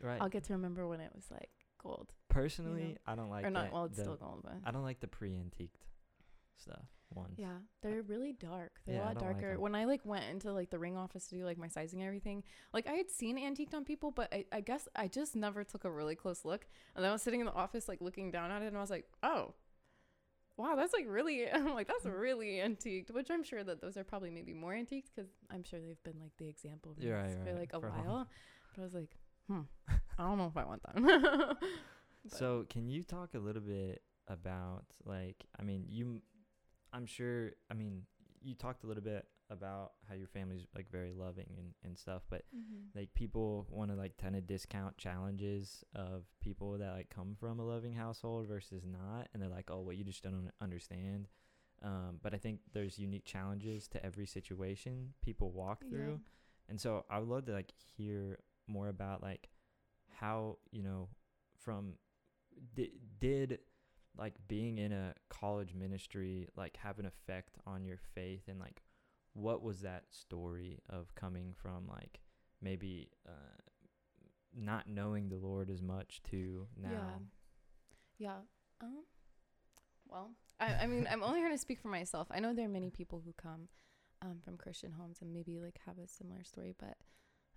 right 0.00 0.18
I'll 0.20 0.28
get 0.30 0.44
to 0.44 0.54
remember 0.54 0.88
when 0.88 1.00
it 1.00 1.10
was 1.14 1.26
like 1.30 1.50
gold 1.82 2.12
personally 2.28 2.96
i 3.06 3.14
don't 3.14 3.28
like 3.28 3.44
or 3.44 3.50
not. 3.50 3.64
that- 3.64 3.72
Well, 3.74 3.84
it's 3.84 3.96
the- 3.96 4.04
still 4.04 4.16
gold, 4.16 4.40
but 4.42 4.54
I 4.64 4.70
don't 4.70 4.82
like 4.82 5.00
the 5.00 5.06
pre-antiqued 5.08 5.84
stuff 6.56 6.86
ones. 7.14 7.34
yeah, 7.36 7.58
they're 7.82 8.02
really 8.02 8.32
dark. 8.32 8.72
They're 8.86 8.96
Yeah, 8.96 9.04
a 9.04 9.06
lot 9.06 9.18
don't 9.18 9.42
like 9.42 9.58
when 9.58 9.74
I 9.74 9.84
like 9.84 10.04
went 10.04 10.24
into 10.30 10.52
like 10.52 10.70
the 10.70 10.78
ring 10.78 10.96
office 10.96 11.26
to 11.28 11.36
do 11.36 11.44
like 11.44 11.58
my 11.58 11.68
sizing 11.68 12.00
and 12.00 12.06
everything, 12.06 12.42
like 12.72 12.86
I 12.86 12.92
had 12.92 13.10
seen 13.10 13.38
antiqued 13.38 13.74
on 13.74 13.84
people, 13.84 14.10
but 14.10 14.32
I, 14.32 14.44
I 14.52 14.60
guess 14.60 14.88
I 14.94 15.08
just 15.08 15.36
never 15.36 15.64
took 15.64 15.84
a 15.84 15.90
really 15.90 16.14
close 16.14 16.44
look. 16.44 16.66
And 16.94 17.04
then 17.04 17.10
I 17.10 17.12
was 17.12 17.22
sitting 17.22 17.40
in 17.40 17.46
the 17.46 17.54
office 17.54 17.88
like 17.88 18.00
looking 18.00 18.30
down 18.30 18.50
at 18.50 18.62
it, 18.62 18.66
and 18.66 18.76
I 18.76 18.80
was 18.80 18.90
like, 18.90 19.06
oh. 19.22 19.54
Wow, 20.56 20.76
that's 20.76 20.92
like 20.92 21.06
really. 21.08 21.50
I'm 21.52 21.74
like 21.74 21.88
that's 21.88 22.04
really 22.04 22.60
antiqued, 22.60 23.10
which 23.10 23.28
I'm 23.28 23.42
sure 23.42 23.64
that 23.64 23.80
those 23.80 23.96
are 23.96 24.04
probably 24.04 24.30
maybe 24.30 24.52
more 24.52 24.72
antiqued 24.72 25.10
because 25.14 25.30
I'm 25.50 25.64
sure 25.64 25.80
they've 25.80 26.02
been 26.04 26.20
like 26.20 26.30
the 26.38 26.48
example 26.48 26.94
right, 26.96 27.06
for 27.06 27.44
right, 27.44 27.58
like 27.58 27.72
a 27.72 27.80
for 27.80 27.88
a 27.88 27.90
while. 27.90 28.28
But 28.74 28.82
I 28.82 28.84
was 28.84 28.94
like, 28.94 29.16
hmm, 29.48 29.62
I 29.88 30.22
don't 30.22 30.38
know 30.38 30.46
if 30.46 30.56
I 30.56 30.64
want 30.64 30.82
that. 30.84 31.56
So, 32.28 32.64
can 32.70 32.88
you 32.88 33.02
talk 33.02 33.34
a 33.34 33.38
little 33.38 33.60
bit 33.60 34.02
about 34.28 34.84
like 35.04 35.44
I 35.58 35.62
mean, 35.62 35.84
you 35.88 36.22
I'm 36.94 37.06
sure 37.06 37.52
I 37.70 37.74
mean, 37.74 38.02
you 38.42 38.54
talked 38.54 38.84
a 38.84 38.86
little 38.86 39.02
bit 39.02 39.26
about 39.50 39.92
how 40.08 40.14
your 40.14 40.28
family's 40.28 40.66
like 40.74 40.90
very 40.90 41.12
loving 41.12 41.54
and 41.58 41.74
and 41.84 41.98
stuff, 41.98 42.22
but 42.30 42.44
Mhm. 42.54 42.94
like 42.94 43.12
people 43.14 43.66
want 43.70 43.90
to 43.90 43.96
like 43.96 44.16
kind 44.16 44.36
of 44.36 44.46
discount 44.46 44.96
challenges 44.96 45.84
of 45.94 46.24
people 46.40 46.78
that 46.78 46.92
like 46.92 47.10
come 47.10 47.34
from 47.34 47.58
a 47.60 47.64
loving 47.64 47.92
household 47.94 48.46
versus 48.46 48.84
not 48.86 49.28
and 49.32 49.42
they're 49.42 49.50
like, 49.50 49.70
"Oh, 49.70 49.80
well, 49.82 49.92
you 49.92 50.04
just 50.04 50.22
don't 50.22 50.50
understand." 50.60 51.28
Um, 51.82 52.20
but 52.22 52.32
I 52.32 52.38
think 52.38 52.60
there's 52.72 52.98
unique 52.98 53.24
challenges 53.26 53.88
to 53.88 54.02
every 54.06 54.26
situation 54.26 55.12
people 55.22 55.50
walk 55.50 55.84
through. 55.90 56.20
And 56.68 56.80
so 56.80 57.04
I 57.10 57.18
would 57.18 57.28
love 57.28 57.44
to 57.46 57.52
like 57.52 57.72
hear 57.96 58.38
more 58.66 58.88
about 58.88 59.22
like 59.22 59.50
how, 60.08 60.58
you 60.70 60.82
know, 60.82 61.08
from 61.58 61.98
di- 62.74 62.92
did 63.18 63.58
like 64.16 64.34
being 64.48 64.78
in 64.78 64.92
a 64.92 65.14
college 65.28 65.74
ministry 65.74 66.48
like 66.56 66.76
have 66.76 66.98
an 66.98 67.06
effect 67.06 67.56
on 67.66 67.84
your 67.84 67.98
faith 68.14 68.42
and 68.48 68.60
like 68.60 68.82
what 69.32 69.62
was 69.62 69.80
that 69.80 70.04
story 70.10 70.78
of 70.88 71.14
coming 71.14 71.52
from 71.60 71.86
like 71.88 72.20
maybe 72.62 73.10
uh 73.26 73.64
not 74.56 74.88
knowing 74.88 75.28
the 75.28 75.36
Lord 75.36 75.70
as 75.70 75.82
much 75.82 76.22
to 76.30 76.66
now. 76.80 76.90
Yeah. 78.18 78.26
Yeah. 78.26 78.36
Um. 78.80 79.04
Well, 80.06 80.30
I, 80.60 80.74
I 80.82 80.86
mean, 80.86 81.08
I'm 81.10 81.22
only 81.22 81.40
going 81.40 81.52
to 81.52 81.58
speak 81.58 81.80
for 81.80 81.88
myself. 81.88 82.28
I 82.30 82.38
know 82.38 82.54
there 82.54 82.66
are 82.66 82.68
many 82.68 82.90
people 82.90 83.22
who 83.24 83.32
come 83.32 83.68
um, 84.22 84.38
from 84.44 84.56
Christian 84.56 84.92
homes 84.92 85.18
and 85.20 85.32
maybe 85.32 85.58
like 85.58 85.78
have 85.86 85.98
a 85.98 86.06
similar 86.06 86.44
story, 86.44 86.74
but 86.78 86.96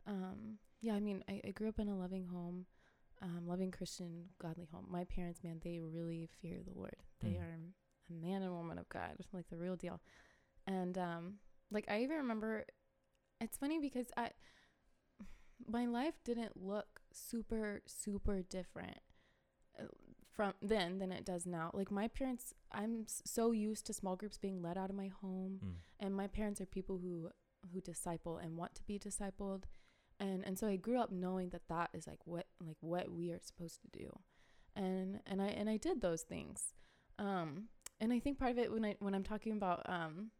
um, 0.07 0.57
yeah, 0.81 0.93
I 0.93 0.99
mean, 0.99 1.23
I, 1.29 1.41
I 1.45 1.51
grew 1.51 1.69
up 1.69 1.79
in 1.79 1.89
a 1.89 1.97
loving 1.97 2.25
home, 2.25 2.65
um, 3.21 3.47
loving 3.47 3.71
Christian, 3.71 4.25
godly 4.41 4.67
home. 4.71 4.85
My 4.89 5.03
parents, 5.05 5.43
man, 5.43 5.59
they 5.63 5.79
really 5.79 6.27
fear 6.41 6.59
the 6.65 6.73
Lord. 6.77 6.95
They 7.21 7.29
Mm. 7.31 7.41
are 7.41 7.55
a 8.09 8.13
man 8.13 8.41
and 8.43 8.51
woman 8.53 8.77
of 8.77 8.87
God, 8.89 9.17
like 9.33 9.47
the 9.49 9.57
real 9.57 9.75
deal. 9.75 9.99
And 10.65 10.97
um, 10.97 11.39
like 11.71 11.85
I 11.89 12.01
even 12.03 12.17
remember, 12.17 12.65
it's 13.41 13.57
funny 13.57 13.79
because 13.79 14.07
I, 14.17 14.31
my 15.67 15.85
life 15.85 16.13
didn't 16.23 16.61
look 16.63 17.01
super 17.11 17.81
super 17.85 18.41
different 18.43 18.99
uh, 19.79 19.85
from 20.35 20.53
then 20.61 20.99
than 20.99 21.11
it 21.11 21.25
does 21.25 21.45
now. 21.45 21.71
Like 21.73 21.89
my 21.91 22.07
parents, 22.07 22.53
I'm 22.71 23.05
so 23.07 23.51
used 23.51 23.85
to 23.87 23.93
small 23.93 24.15
groups 24.15 24.37
being 24.37 24.61
led 24.61 24.77
out 24.77 24.89
of 24.89 24.95
my 24.95 25.07
home, 25.21 25.59
Mm. 25.65 25.73
and 25.99 26.15
my 26.15 26.27
parents 26.27 26.61
are 26.61 26.65
people 26.65 26.97
who 26.99 27.29
who 27.73 27.81
disciple 27.81 28.37
and 28.37 28.55
want 28.55 28.75
to 28.75 28.83
be 28.83 28.99
discipled, 28.99 29.63
and 30.19 30.45
and 30.45 30.57
so 30.57 30.67
I 30.67 30.75
grew 30.75 30.99
up 30.99 31.11
knowing 31.11 31.49
that 31.49 31.67
that 31.69 31.89
is 31.93 32.07
like 32.07 32.19
what 32.25 32.47
like 32.65 32.77
what 32.81 33.11
we 33.11 33.31
are 33.31 33.39
supposed 33.39 33.79
to 33.81 33.99
do, 33.99 34.19
and 34.75 35.19
and 35.25 35.41
I 35.41 35.47
and 35.47 35.69
I 35.69 35.77
did 35.77 36.01
those 36.01 36.21
things, 36.23 36.73
um, 37.19 37.65
and 37.99 38.11
I 38.13 38.19
think 38.19 38.39
part 38.39 38.51
of 38.51 38.57
it 38.57 38.71
when 38.71 38.85
I 38.85 38.95
when 38.99 39.13
I'm 39.15 39.23
talking 39.23 39.53
about 39.53 39.81
um, 39.89 40.31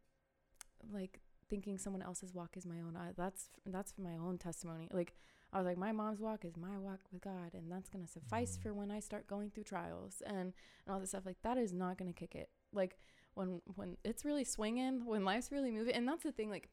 like 0.92 1.20
thinking 1.48 1.78
someone 1.78 2.02
else's 2.02 2.34
walk 2.34 2.56
is 2.56 2.66
my 2.66 2.76
own, 2.80 2.96
I, 2.96 3.12
that's 3.16 3.48
that's 3.66 3.94
my 3.98 4.16
own 4.16 4.38
testimony, 4.38 4.88
like. 4.92 5.14
I 5.50 5.56
was 5.56 5.64
like, 5.64 5.78
my 5.78 5.92
mom's 5.92 6.20
walk 6.20 6.44
is 6.44 6.58
my 6.58 6.76
walk 6.76 7.00
with 7.10 7.22
God, 7.22 7.54
and 7.54 7.72
that's 7.72 7.88
gonna 7.88 8.06
suffice 8.06 8.58
Mhm. 8.58 8.62
for 8.62 8.74
when 8.74 8.90
I 8.90 9.00
start 9.00 9.26
going 9.26 9.48
through 9.50 9.64
trials 9.64 10.20
and 10.26 10.52
and 10.84 10.90
all 10.90 11.00
this 11.00 11.08
stuff. 11.08 11.24
Like 11.24 11.40
that 11.40 11.56
is 11.56 11.72
not 11.72 11.96
gonna 11.96 12.12
kick 12.12 12.34
it. 12.34 12.50
Like 12.70 12.98
when 13.32 13.62
when 13.74 13.96
it's 14.04 14.26
really 14.26 14.44
swinging, 14.44 15.06
when 15.06 15.24
life's 15.24 15.50
really 15.50 15.70
moving, 15.70 15.94
and 15.94 16.06
that's 16.06 16.22
the 16.24 16.32
thing. 16.32 16.50
Like 16.50 16.68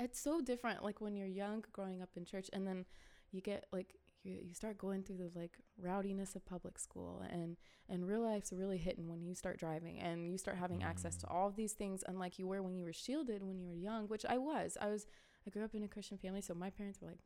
it's 0.00 0.20
so 0.20 0.40
different. 0.40 0.82
Like 0.84 1.00
when 1.00 1.14
you're 1.16 1.26
young, 1.26 1.64
growing 1.72 2.02
up 2.02 2.10
in 2.16 2.24
church, 2.24 2.48
and 2.52 2.66
then 2.66 2.84
you 3.32 3.40
get 3.40 3.66
like 3.72 3.94
you 4.22 4.38
you 4.48 4.54
start 4.54 4.76
going 4.76 5.02
through 5.02 5.16
the 5.18 5.30
like 5.38 5.56
rowdiness 5.80 6.34
of 6.36 6.44
public 6.44 6.78
school, 6.78 7.22
and 7.30 7.56
and 7.88 8.06
real 8.06 8.22
life's 8.22 8.52
really 8.52 8.78
hitting 8.78 9.08
when 9.08 9.22
you 9.22 9.34
start 9.34 9.58
driving, 9.58 9.98
and 9.98 10.28
you 10.30 10.36
start 10.38 10.56
having 10.58 10.82
access 10.82 11.16
to 11.18 11.26
Mm. 11.26 11.34
all 11.34 11.48
of 11.48 11.56
these 11.56 11.72
things, 11.72 12.04
unlike 12.06 12.38
you 12.38 12.46
were 12.46 12.62
when 12.62 12.76
you 12.76 12.84
were 12.84 12.92
shielded 12.92 13.42
when 13.42 13.58
you 13.58 13.66
were 13.68 13.74
young, 13.74 14.06
which 14.08 14.24
I 14.28 14.38
was. 14.38 14.76
I 14.80 14.88
was. 14.88 15.06
I 15.46 15.50
grew 15.50 15.64
up 15.64 15.74
in 15.74 15.82
a 15.84 15.88
Christian 15.88 16.18
family, 16.18 16.42
so 16.42 16.52
my 16.54 16.68
parents 16.70 17.00
were 17.00 17.08
like, 17.08 17.20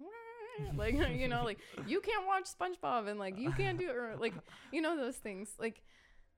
like 0.77 0.95
you 1.21 1.27
know, 1.29 1.43
like 1.45 1.59
you 1.87 2.01
can't 2.01 2.27
watch 2.27 2.45
SpongeBob 2.57 3.09
and 3.09 3.19
like 3.19 3.39
you 3.39 3.51
can't 3.53 3.79
do 3.79 3.89
it, 3.91 3.97
or 3.97 4.17
like 4.17 4.35
you 4.73 4.81
know 4.81 4.97
those 4.97 5.17
things. 5.17 5.51
Like 5.59 5.83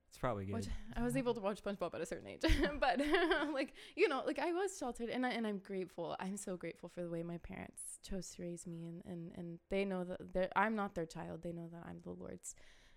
It's 0.09 0.17
probably 0.17 0.45
good. 0.45 0.67
I 0.95 1.03
was 1.03 1.15
able 1.17 1.33
to 1.33 1.41
watch 1.41 1.61
SpongeBob 1.61 1.93
at 1.93 2.01
a 2.01 2.05
certain 2.05 2.27
age, 2.27 2.41
but 2.79 2.99
like 3.53 3.73
you 3.95 4.07
know, 4.07 4.23
like 4.25 4.39
I 4.39 4.51
was 4.53 4.77
sheltered, 4.77 5.09
and 5.09 5.25
I, 5.25 5.29
and 5.31 5.45
I'm 5.45 5.59
grateful. 5.59 6.15
I'm 6.19 6.37
so 6.37 6.55
grateful 6.57 6.89
for 6.89 7.01
the 7.03 7.09
way 7.09 7.23
my 7.23 7.37
parents 7.37 7.99
chose 8.07 8.29
to 8.31 8.41
raise 8.41 8.65
me, 8.65 8.85
and 8.85 9.03
and 9.05 9.31
and 9.35 9.59
they 9.69 9.83
know 9.85 10.05
that 10.33 10.51
I'm 10.55 10.75
not 10.75 10.95
their 10.95 11.05
child. 11.05 11.41
They 11.43 11.51
know 11.51 11.67
that 11.71 11.83
I'm 11.87 11.99
the 12.03 12.11
Lord's, 12.11 12.55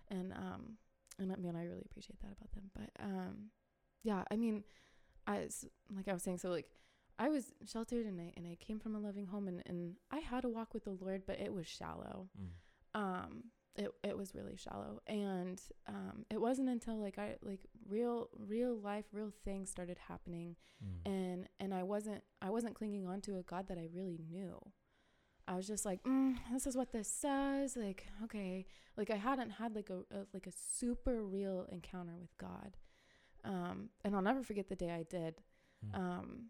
and 0.09 0.31
um, 0.33 0.77
and 1.19 1.31
I 1.31 1.35
mean 1.35 1.55
I 1.55 1.63
really 1.65 1.83
appreciate 1.85 2.19
that 2.21 2.31
about 2.31 2.51
them. 2.53 2.71
But 2.73 2.89
um, 3.03 3.51
yeah, 4.03 4.23
I 4.31 4.35
mean, 4.37 4.63
I 5.27 5.47
like 5.95 6.07
I 6.07 6.13
was 6.13 6.23
saying, 6.23 6.37
so 6.39 6.49
like 6.49 6.69
I 7.19 7.27
was 7.29 7.51
sheltered, 7.65 8.05
and 8.05 8.19
I 8.21 8.31
and 8.37 8.47
I 8.47 8.55
came 8.55 8.79
from 8.79 8.95
a 8.95 8.99
loving 8.99 9.25
home, 9.27 9.47
and 9.49 9.61
and 9.65 9.95
I 10.11 10.19
had 10.19 10.45
a 10.45 10.49
walk 10.49 10.73
with 10.73 10.85
the 10.85 10.91
Lord, 10.99 11.23
but 11.27 11.39
it 11.39 11.53
was 11.53 11.67
shallow 11.67 12.29
Mm. 12.39 12.99
um 12.99 13.43
it 13.75 13.89
it 14.03 14.17
was 14.17 14.35
really 14.35 14.55
shallow 14.57 15.01
and 15.07 15.61
um 15.87 16.25
it 16.29 16.39
wasn't 16.41 16.67
until 16.67 16.97
like 17.01 17.17
i 17.17 17.35
like 17.41 17.61
real 17.87 18.27
real 18.37 18.75
life 18.77 19.05
real 19.13 19.31
things 19.45 19.69
started 19.69 19.97
happening 20.07 20.55
Mm. 20.83 21.11
and 21.13 21.49
and 21.59 21.73
i 21.75 21.83
wasn't 21.83 22.23
i 22.41 22.49
wasn't 22.49 22.73
clinging 22.73 23.05
on 23.05 23.21
to 23.21 23.37
a 23.37 23.43
god 23.43 23.67
that 23.67 23.77
i 23.77 23.87
really 23.93 24.17
knew 24.29 24.59
i 25.47 25.55
was 25.55 25.67
just 25.67 25.85
like 25.85 26.01
mm, 26.03 26.35
this 26.51 26.65
is 26.65 26.75
what 26.75 26.91
this 26.91 27.07
says 27.07 27.77
like 27.77 28.07
okay 28.23 28.65
like 28.97 29.09
i 29.11 29.15
hadn't 29.15 29.51
had 29.51 29.75
like 29.75 29.89
a, 29.91 29.99
a 30.17 30.25
like 30.33 30.47
a 30.47 30.51
super 30.51 31.23
real 31.23 31.67
encounter 31.71 32.15
with 32.19 32.35
god 32.39 32.75
um 33.43 33.89
and 34.03 34.15
i'll 34.15 34.21
never 34.23 34.41
forget 34.43 34.67
the 34.69 34.75
day 34.75 34.89
i 34.91 35.03
did 35.03 35.35
Mm. 35.85 35.97
um 35.99 36.45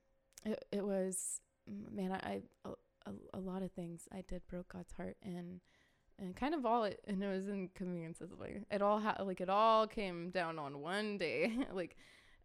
it, 0.45 0.64
it 0.72 0.85
was 0.85 1.39
man 1.68 2.11
i, 2.11 2.19
I 2.34 2.41
a, 2.65 2.69
a, 3.10 3.14
a 3.35 3.39
lot 3.39 3.61
of 3.64 3.72
things 3.72 4.07
i 4.14 4.22
did 4.27 4.41
broke 4.48 4.69
god's 4.73 4.93
heart 4.93 5.18
and 5.23 5.60
and 6.22 6.35
kind 6.35 6.53
of 6.53 6.65
all 6.65 6.84
it 6.85 7.02
and 7.07 7.22
it 7.23 7.27
was 7.27 7.48
in 7.48 7.53
inconveniences 7.64 8.30
like 8.39 8.61
it 8.72 8.81
all 8.81 8.99
ha- 8.99 9.22
like 9.23 9.41
it 9.41 9.49
all 9.49 9.88
came 9.88 10.30
down 10.30 10.57
on 10.60 10.80
one 10.80 11.18
day. 11.18 11.52
Like 11.73 11.98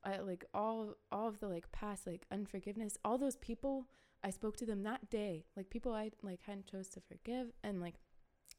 I 0.04 0.18
like 0.18 0.44
all 0.54 0.94
all 1.12 1.28
of 1.28 1.38
the 1.40 1.48
like 1.48 1.70
past 1.72 2.06
like 2.06 2.24
unforgiveness 2.30 2.96
all 3.04 3.18
those 3.18 3.36
people 3.36 3.86
I 4.24 4.30
spoke 4.30 4.56
to 4.58 4.66
them 4.66 4.82
that 4.84 5.10
day 5.10 5.44
like 5.56 5.68
people 5.70 5.92
I 5.92 6.10
like 6.22 6.40
hadn't 6.46 6.66
chose 6.66 6.88
to 6.90 7.00
forgive 7.00 7.48
and 7.62 7.80
like 7.80 7.96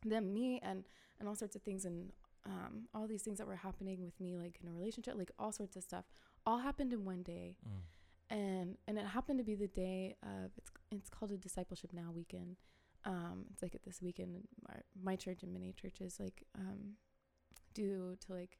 them 0.05 0.33
me 0.33 0.59
and 0.61 0.83
and 1.19 1.27
all 1.27 1.35
sorts 1.35 1.55
of 1.55 1.61
things 1.63 1.85
and 1.85 2.11
um 2.45 2.87
all 2.93 3.07
these 3.07 3.23
things 3.23 3.37
that 3.39 3.47
were 3.47 3.55
happening 3.55 4.03
with 4.03 4.19
me 4.19 4.37
like 4.37 4.59
in 4.61 4.67
a 4.69 4.73
relationship 4.73 5.15
like 5.17 5.31
all 5.39 5.51
sorts 5.51 5.75
of 5.75 5.83
stuff 5.83 6.05
all 6.45 6.59
happened 6.59 6.93
in 6.93 7.03
one 7.05 7.23
day. 7.23 7.55
Mm. 7.67 7.81
and 8.29 8.77
and 8.87 8.97
it 8.97 9.05
happened 9.05 9.39
to 9.39 9.43
be 9.43 9.55
the 9.55 9.67
day 9.67 10.15
of 10.23 10.51
it's 10.57 10.69
it's 10.91 11.09
called 11.09 11.31
a 11.31 11.37
discipleship 11.37 11.91
now 11.93 12.11
weekend 12.13 12.57
um 13.07 13.45
it's 13.51 13.63
like 13.63 13.73
at 13.73 13.83
this 13.83 14.01
weekend 14.01 14.35
in 14.35 14.43
our, 14.69 14.83
my 15.01 15.15
church 15.15 15.41
and 15.41 15.53
many 15.53 15.73
churches 15.73 16.17
like 16.19 16.43
um 16.55 16.97
do 17.73 18.15
to 18.25 18.33
like 18.33 18.59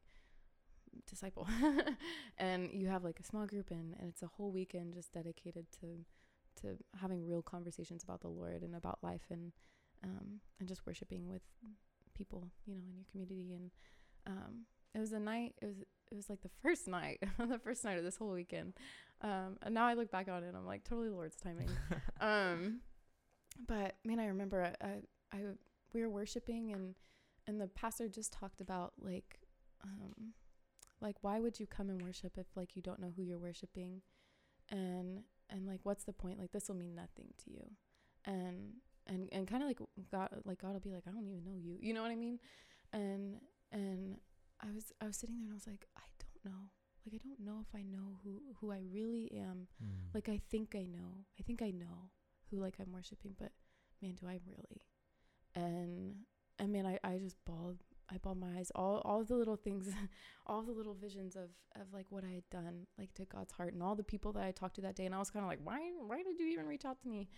disciple. 1.05 1.47
And 2.37 2.69
you 2.71 2.87
have 2.87 3.03
like 3.03 3.19
a 3.19 3.23
small 3.23 3.45
group 3.45 3.71
and, 3.71 3.95
and 3.99 4.09
it's 4.09 4.21
a 4.23 4.27
whole 4.27 4.51
weekend 4.51 4.93
just 4.93 5.11
dedicated 5.13 5.65
to 5.81 6.05
to 6.61 6.77
having 6.99 7.23
real 7.23 7.43
conversations 7.43 8.03
about 8.03 8.21
the 8.21 8.27
lord 8.27 8.63
and 8.63 8.75
about 8.75 8.97
life 9.03 9.25
and 9.29 9.51
um 10.03 10.39
and 10.59 10.67
just 10.67 10.87
worshiping 10.87 11.27
with 11.27 11.43
people 12.15 12.47
you 12.65 12.73
know 12.75 12.81
in 12.89 12.95
your 12.95 13.05
community. 13.11 13.53
And 13.53 13.71
um 14.25 14.65
it 14.95 14.99
was 14.99 15.11
a 15.11 15.19
night 15.19 15.55
it 15.61 15.65
was 15.65 15.77
it 15.79 16.15
was 16.15 16.29
like 16.29 16.41
the 16.41 16.49
first 16.61 16.87
night 16.87 17.21
the 17.37 17.59
first 17.59 17.83
night 17.83 17.97
of 17.97 18.03
this 18.03 18.17
whole 18.17 18.31
weekend. 18.31 18.73
Um 19.21 19.57
and 19.61 19.73
now 19.73 19.85
i 19.85 19.93
look 19.93 20.11
back 20.11 20.27
on 20.29 20.43
it 20.43 20.47
and 20.47 20.55
i'm 20.57 20.65
like 20.65 20.83
totally 20.83 21.09
lord's 21.09 21.35
timing. 21.35 21.69
Um 22.21 22.81
but 23.65 23.95
man 24.03 24.19
i 24.19 24.25
remember 24.27 24.71
I, 24.81 24.87
I 25.31 25.39
we 25.93 26.01
were 26.01 26.09
worshiping 26.09 26.71
and 26.71 26.95
and 27.47 27.61
the 27.61 27.67
pastor 27.67 28.07
just 28.07 28.33
talked 28.33 28.61
about 28.61 28.93
like 28.99 29.39
um 29.83 30.33
like 31.01 31.15
why 31.21 31.39
would 31.39 31.59
you 31.59 31.67
come 31.67 31.89
and 31.89 32.01
worship 32.01 32.37
if 32.37 32.47
like 32.55 32.75
you 32.75 32.81
don't 32.81 32.99
know 32.99 33.13
who 33.15 33.23
you're 33.23 33.39
worshiping? 33.39 34.01
And 34.69 35.23
and 35.49 35.65
like 35.65 35.79
what's 35.83 36.03
the 36.03 36.13
point? 36.13 36.39
Like 36.39 36.51
this 36.51 36.67
will 36.67 36.75
mean 36.75 36.95
nothing 36.95 37.33
to 37.45 37.51
you. 37.51 37.71
And 38.25 38.73
and 39.05 39.29
and 39.31 39.47
kind 39.47 39.63
of 39.63 39.67
like 39.67 39.79
god 40.11 40.29
like 40.43 40.61
god 40.61 40.73
will 40.73 40.81
be 40.81 40.91
like 40.91 41.03
i 41.07 41.11
don't 41.11 41.25
even 41.25 41.43
know 41.43 41.55
you. 41.55 41.77
You 41.79 41.93
know 41.93 42.01
what 42.01 42.11
i 42.11 42.15
mean? 42.15 42.39
And 42.93 43.37
and 43.71 44.17
i 44.61 44.71
was 44.73 44.91
i 45.01 45.05
was 45.05 45.17
sitting 45.17 45.37
there 45.37 45.45
and 45.45 45.53
i 45.53 45.55
was 45.55 45.67
like 45.67 45.87
i 45.97 46.09
don't 46.19 46.51
know. 46.51 46.59
Like 47.05 47.21
i 47.21 47.27
don't 47.27 47.39
know 47.39 47.63
if 47.67 47.73
i 47.73 47.83
know 47.83 48.19
who 48.23 48.41
who 48.59 48.71
i 48.71 48.81
really 48.91 49.31
am. 49.33 49.67
Mm. 49.81 50.13
like 50.13 50.29
I 50.29 50.41
think 50.49 50.75
I 50.75 50.85
know. 50.85 51.25
I 51.39 51.43
think 51.43 51.61
I 51.61 51.71
know 51.71 52.09
who 52.49 52.59
like 52.59 52.75
I'm 52.79 52.91
worshiping, 52.91 53.35
but 53.39 53.51
man, 54.01 54.15
do 54.15 54.27
I 54.27 54.39
really? 54.47 54.81
And 55.55 56.15
and 56.59 56.71
man, 56.71 56.85
I, 56.85 56.99
I 57.03 57.17
just 57.17 57.37
bawled 57.45 57.77
I 58.09 58.17
bawled 58.17 58.39
my 58.39 58.57
eyes. 58.57 58.71
All 58.75 59.01
all 59.05 59.23
the 59.23 59.35
little 59.35 59.55
things 59.55 59.89
all 60.47 60.61
the 60.61 60.71
little 60.71 60.93
visions 60.93 61.35
of 61.35 61.49
of 61.79 61.93
like 61.93 62.05
what 62.09 62.23
I 62.23 62.29
had 62.29 62.49
done, 62.49 62.87
like 62.97 63.13
to 63.15 63.25
God's 63.25 63.51
heart 63.53 63.73
and 63.73 63.83
all 63.83 63.95
the 63.95 64.03
people 64.03 64.31
that 64.33 64.43
I 64.43 64.51
talked 64.51 64.75
to 64.75 64.81
that 64.81 64.95
day 64.95 65.05
and 65.05 65.15
I 65.15 65.19
was 65.19 65.31
kinda 65.31 65.47
like, 65.47 65.59
Why 65.63 65.79
why 66.05 66.23
did 66.23 66.39
you 66.39 66.47
even 66.47 66.65
reach 66.67 66.85
out 66.85 67.01
to 67.01 67.07
me? 67.07 67.29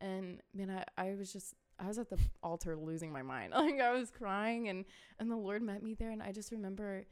And 0.00 0.40
man, 0.54 0.70
I, 0.70 1.10
I 1.10 1.14
was 1.14 1.32
just 1.32 1.54
I 1.78 1.86
was 1.88 1.98
at 1.98 2.08
the 2.08 2.18
altar 2.42 2.76
losing 2.76 3.12
my 3.12 3.22
mind. 3.22 3.52
Like 3.64 3.80
I 3.80 3.92
was 3.92 4.10
crying 4.10 4.68
and 4.68 4.84
and 5.18 5.30
the 5.30 5.36
Lord 5.36 5.62
met 5.62 5.82
me 5.82 5.94
there 5.94 6.10
and 6.10 6.22
I 6.22 6.32
just 6.32 6.52
remember 6.52 7.06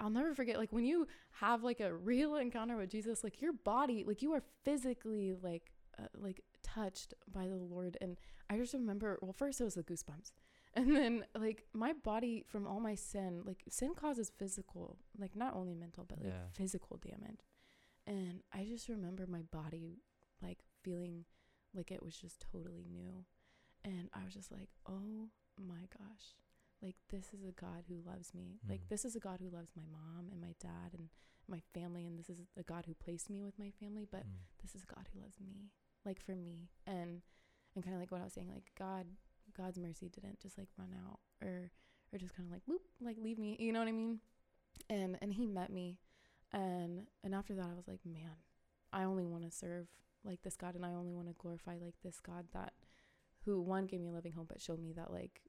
I'll 0.00 0.10
never 0.10 0.34
forget 0.34 0.58
like 0.58 0.72
when 0.72 0.84
you 0.84 1.06
have 1.32 1.62
like 1.62 1.80
a 1.80 1.94
real 1.94 2.36
encounter 2.36 2.76
with 2.76 2.90
Jesus 2.90 3.22
like 3.22 3.40
your 3.40 3.52
body 3.52 4.04
like 4.06 4.20
you 4.22 4.32
are 4.32 4.42
physically 4.64 5.34
like 5.40 5.70
uh, 5.98 6.06
like 6.16 6.42
touched 6.74 7.14
by 7.32 7.46
the 7.48 7.56
Lord 7.56 7.96
and 8.00 8.16
I 8.50 8.56
just 8.56 8.74
remember 8.74 9.18
well 9.22 9.32
first 9.32 9.60
it 9.60 9.64
was 9.64 9.74
the 9.74 9.82
goosebumps 9.82 10.32
and 10.74 10.94
then 10.96 11.24
like 11.38 11.64
my 11.72 11.92
body 11.92 12.44
from 12.46 12.66
all 12.66 12.80
my 12.80 12.94
sin 12.94 13.42
like 13.44 13.62
sin 13.68 13.94
causes 13.94 14.30
physical 14.38 14.96
like 15.18 15.34
not 15.36 15.54
only 15.54 15.74
mental 15.74 16.04
but 16.08 16.18
like 16.18 16.28
Yeah. 16.32 16.48
physical 16.52 16.96
damage 16.98 17.40
and 18.06 18.42
I 18.52 18.64
just 18.64 18.88
remember 18.88 19.26
my 19.26 19.42
body 19.42 20.02
like 20.42 20.60
feeling 20.82 21.24
like 21.74 21.90
it 21.90 22.02
was 22.02 22.16
just 22.16 22.40
totally 22.52 22.84
new 22.90 23.24
and 23.84 24.08
I 24.14 24.24
was 24.24 24.34
just 24.34 24.50
like 24.52 24.70
oh 24.88 25.28
my 25.58 25.84
gosh 25.98 26.26
like 26.82 26.96
this 27.10 27.26
is 27.32 27.44
a 27.44 27.52
God 27.52 27.84
who 27.88 27.98
loves 28.04 28.34
me. 28.34 28.58
Like 28.68 28.80
Mhm. 28.80 28.88
this 28.88 29.04
is 29.04 29.14
a 29.14 29.20
God 29.20 29.38
who 29.40 29.48
loves 29.50 29.70
my 29.76 29.84
mom 29.86 30.28
and 30.32 30.40
my 30.40 30.54
dad 30.58 30.94
and 30.98 31.10
my 31.46 31.60
family 31.72 32.04
and 32.06 32.18
this 32.18 32.28
is 32.28 32.38
a 32.56 32.64
God 32.64 32.86
who 32.86 32.94
placed 32.94 33.30
me 33.30 33.40
with 33.40 33.56
my 33.56 33.70
family, 33.70 34.04
but 34.04 34.24
Mm. 34.26 34.40
this 34.62 34.74
is 34.74 34.82
a 34.82 34.86
God 34.92 35.08
who 35.12 35.20
loves 35.20 35.38
me. 35.38 35.70
Like 36.04 36.20
for 36.20 36.34
me. 36.34 36.70
And 36.86 37.22
and 37.74 37.82
kind 37.82 37.94
of 37.94 38.00
like 38.00 38.10
what 38.10 38.20
I 38.20 38.24
was 38.24 38.32
saying 38.32 38.50
like 38.52 38.70
God 38.78 39.06
God's 39.56 39.78
mercy 39.78 40.08
didn't 40.08 40.40
just 40.40 40.58
like 40.58 40.68
run 40.78 40.90
out 41.06 41.20
or 41.42 41.70
or 42.12 42.18
just 42.18 42.36
kind 42.36 42.46
of 42.46 42.52
like 42.52 42.62
whoop 42.66 42.82
like 43.00 43.16
leave 43.18 43.38
me, 43.38 43.56
you 43.58 43.72
know 43.72 43.78
what 43.78 43.88
I 43.88 43.92
mean? 43.92 44.20
And 44.90 45.18
and 45.20 45.32
he 45.32 45.46
met 45.46 45.72
me 45.72 45.98
and 46.52 47.06
and 47.24 47.34
after 47.34 47.54
that 47.54 47.70
I 47.70 47.74
was 47.74 47.88
like, 47.88 48.00
man, 48.04 48.36
I 48.92 49.04
only 49.04 49.24
want 49.24 49.44
to 49.44 49.50
serve 49.50 49.88
like 50.24 50.42
this 50.42 50.56
God 50.56 50.74
and 50.74 50.84
I 50.84 50.90
only 50.90 51.12
want 51.12 51.28
to 51.28 51.34
glorify 51.34 51.76
like 51.82 51.94
this 52.02 52.20
God 52.20 52.46
that 52.52 52.72
who 53.44 53.60
one 53.60 53.86
gave 53.86 54.00
me 54.00 54.08
a 54.08 54.12
loving 54.12 54.32
home 54.32 54.46
but 54.48 54.60
showed 54.60 54.80
me 54.80 54.92
that 54.92 55.10
like 55.10 55.40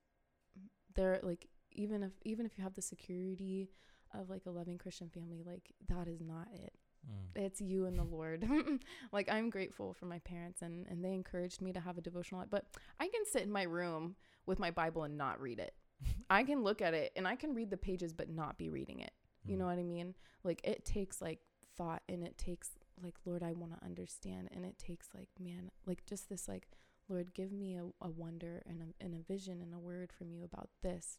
there 0.96 1.20
like 1.24 1.48
even 1.72 2.04
if 2.04 2.12
even 2.24 2.46
if 2.46 2.58
you 2.58 2.64
have 2.64 2.74
the 2.74 2.82
security 2.82 3.70
of 4.14 4.30
like 4.30 4.46
a 4.46 4.52
loving 4.52 4.78
Christian 4.78 5.10
family, 5.10 5.42
like 5.46 5.74
that 5.88 6.08
is 6.08 6.22
not 6.22 6.48
it. 6.54 6.74
Mm. 7.08 7.42
It's 7.46 7.60
you 7.62 7.86
and 7.86 7.98
the 7.98 8.04
Lord. 8.04 8.48
like 9.12 9.30
I'm 9.32 9.50
grateful 9.50 9.94
for 9.94 10.06
my 10.06 10.20
parents 10.20 10.62
and 10.62 10.86
and 10.88 11.04
they 11.04 11.14
encouraged 11.14 11.62
me 11.62 11.74
to 11.74 11.80
have 11.80 11.98
a 11.98 12.02
devotional 12.02 12.42
life, 12.42 12.50
but 12.52 12.66
I 13.00 13.08
can 13.08 13.26
sit 13.26 13.44
in 13.44 13.52
my 13.52 13.64
room 13.64 14.16
with 14.46 14.60
my 14.60 14.72
Bible 14.72 15.04
and 15.04 15.18
not 15.18 15.42
read 15.42 15.60
it. 15.60 15.74
I 16.30 16.44
can 16.44 16.64
look 16.64 16.82
at 16.82 16.94
it 16.94 17.12
and 17.16 17.28
I 17.28 17.36
can 17.36 17.54
read 17.54 17.70
the 17.70 17.78
pages 17.78 18.14
but 18.14 18.30
not 18.30 18.58
be 18.58 18.70
reading 18.70 19.00
it. 19.00 19.12
You 19.46 19.58
know 19.58 19.66
Mm. 19.66 19.70
what 19.76 19.80
I 19.80 19.84
mean? 19.84 20.16
Like 20.44 20.62
it 20.64 20.86
takes 20.86 21.22
like 21.22 21.40
thought 21.78 22.04
and 22.08 22.24
it 22.24 22.38
takes 22.38 22.72
like 23.04 23.16
Lord, 23.26 23.44
I 23.44 23.52
want 23.54 23.78
to 23.78 23.84
understand 23.86 24.50
and 24.54 24.64
it 24.66 24.78
takes 24.78 25.08
like 25.14 25.30
man, 25.40 25.72
like 25.86 26.06
just 26.06 26.30
this 26.30 26.48
like 26.48 26.68
Lord, 27.10 27.34
give 27.34 27.52
me 27.52 27.76
a, 27.76 27.84
a 28.06 28.10
wonder 28.10 28.64
and 28.66 28.82
a, 28.82 29.04
and 29.04 29.14
a 29.14 29.24
vision 29.32 29.62
and 29.62 29.74
a 29.74 29.80
word 29.80 30.14
from 30.18 30.32
you 30.32 30.44
about 30.46 30.70
this. 30.82 31.18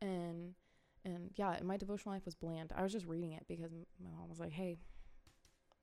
And 0.00 0.54
and 1.04 1.30
yeah, 1.36 1.58
my 1.64 1.76
devotional 1.76 2.14
life 2.14 2.24
was 2.24 2.34
bland. 2.34 2.72
I 2.76 2.82
was 2.82 2.92
just 2.92 3.06
reading 3.06 3.32
it 3.32 3.44
because 3.48 3.72
m- 3.72 3.86
my 4.02 4.10
mom 4.10 4.28
was 4.28 4.38
like, 4.38 4.52
"Hey, 4.52 4.78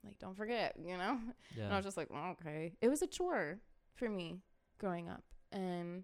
like 0.04 0.18
don't 0.20 0.36
forget," 0.38 0.76
you 0.80 0.98
know. 0.98 1.20
Yeah. 1.58 1.66
And 1.66 1.74
I 1.74 1.78
was 1.78 1.86
just 1.86 1.98
like, 1.98 2.10
"Oh, 2.14 2.32
"Okay." 2.40 2.74
It 2.82 2.88
was 2.90 3.02
a 3.02 3.08
chore 3.08 3.60
for 3.96 4.10
me 4.10 4.42
growing 4.78 5.10
up, 5.10 5.24
and 5.52 6.04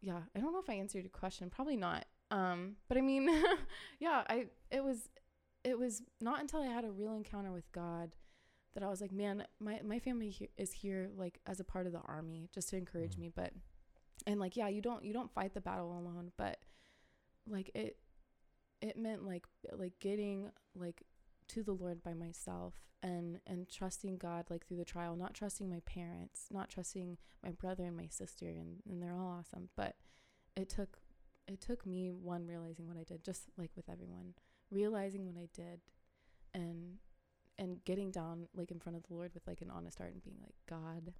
yeah, 0.00 0.20
I 0.34 0.40
don't 0.40 0.52
know 0.52 0.60
if 0.60 0.68
I 0.70 0.74
answered 0.74 1.02
your 1.02 1.10
question. 1.10 1.50
Probably 1.50 1.76
not. 1.76 2.04
Um, 2.30 2.76
but 2.88 2.96
I 2.98 3.00
mean, 3.02 3.28
yeah, 4.00 4.24
I 4.28 4.46
it 4.70 4.82
was 4.82 5.08
it 5.64 5.78
was 5.78 6.02
not 6.20 6.40
until 6.40 6.60
I 6.62 6.66
had 6.66 6.84
a 6.84 6.90
real 6.90 7.14
encounter 7.14 7.52
with 7.52 7.70
God 7.72 8.16
that 8.74 8.82
I 8.82 8.88
was 8.88 9.00
like, 9.00 9.12
man, 9.12 9.44
my 9.60 9.80
my 9.84 9.98
family 9.98 10.30
he- 10.30 10.48
is 10.56 10.72
here 10.72 11.10
like 11.16 11.38
as 11.46 11.60
a 11.60 11.64
part 11.64 11.86
of 11.86 11.92
the 11.92 12.00
army 12.00 12.48
just 12.54 12.68
to 12.70 12.76
encourage 12.76 13.16
Mhm. 13.16 13.18
me, 13.18 13.28
but 13.28 13.52
and 14.26 14.40
like 14.40 14.56
yeah, 14.56 14.68
you 14.68 14.80
don't 14.80 15.04
you 15.04 15.12
don't 15.12 15.30
fight 15.32 15.52
the 15.54 15.60
battle 15.60 15.92
alone, 15.96 16.32
but 16.36 16.58
like 17.46 17.70
it 17.74 17.98
it 18.80 18.96
meant 18.96 19.24
like 19.24 19.44
like 19.72 19.92
getting 20.00 20.50
like 20.74 21.02
to 21.54 21.62
the 21.62 21.72
Lord 21.72 22.02
by 22.02 22.14
myself 22.14 22.74
and 23.02 23.40
and 23.46 23.68
trusting 23.68 24.18
God 24.18 24.46
like 24.50 24.66
through 24.66 24.76
the 24.78 24.84
trial, 24.84 25.16
not 25.16 25.34
trusting 25.34 25.68
my 25.68 25.80
parents, 25.86 26.46
not 26.50 26.68
trusting 26.68 27.18
my 27.42 27.50
brother 27.50 27.84
and 27.84 27.96
my 27.96 28.06
sister 28.08 28.46
and, 28.48 28.76
and 28.88 29.02
they're 29.02 29.14
all 29.14 29.36
awesome, 29.38 29.68
but 29.76 29.96
it 30.56 30.68
took 30.68 30.98
it 31.48 31.60
took 31.60 31.84
me 31.84 32.10
one 32.10 32.46
realizing 32.46 32.86
what 32.86 32.96
I 32.96 33.02
did 33.04 33.24
just 33.24 33.42
like 33.58 33.70
with 33.76 33.88
everyone, 33.88 34.34
realizing 34.70 35.26
what 35.26 35.36
I 35.36 35.48
did 35.54 35.80
and 36.54 36.98
and 37.58 37.84
getting 37.84 38.10
down 38.10 38.46
like 38.54 38.70
in 38.70 38.78
front 38.80 38.96
of 38.96 39.02
the 39.04 39.14
Lord 39.14 39.32
with 39.34 39.46
like 39.46 39.60
an 39.60 39.70
honest 39.70 39.98
heart 39.98 40.12
and 40.12 40.22
being 40.22 40.38
like, 40.40 40.54
God, 40.68 41.12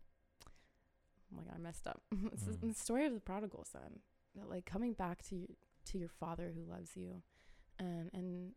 oh 0.46 1.36
my 1.36 1.42
God, 1.42 1.54
I 1.56 1.58
messed 1.58 1.86
up. 1.86 2.02
it's 2.32 2.44
Mm. 2.44 2.60
the 2.68 2.74
story 2.74 3.06
of 3.06 3.12
the 3.14 3.20
prodigal 3.20 3.64
son. 3.64 4.00
Like 4.48 4.64
coming 4.64 4.94
back 4.94 5.22
to 5.28 5.34
your, 5.36 5.48
to 5.86 5.98
your 5.98 6.08
father 6.08 6.52
who 6.54 6.62
loves 6.70 6.96
you, 6.96 7.22
and 7.78 8.08
and 8.14 8.52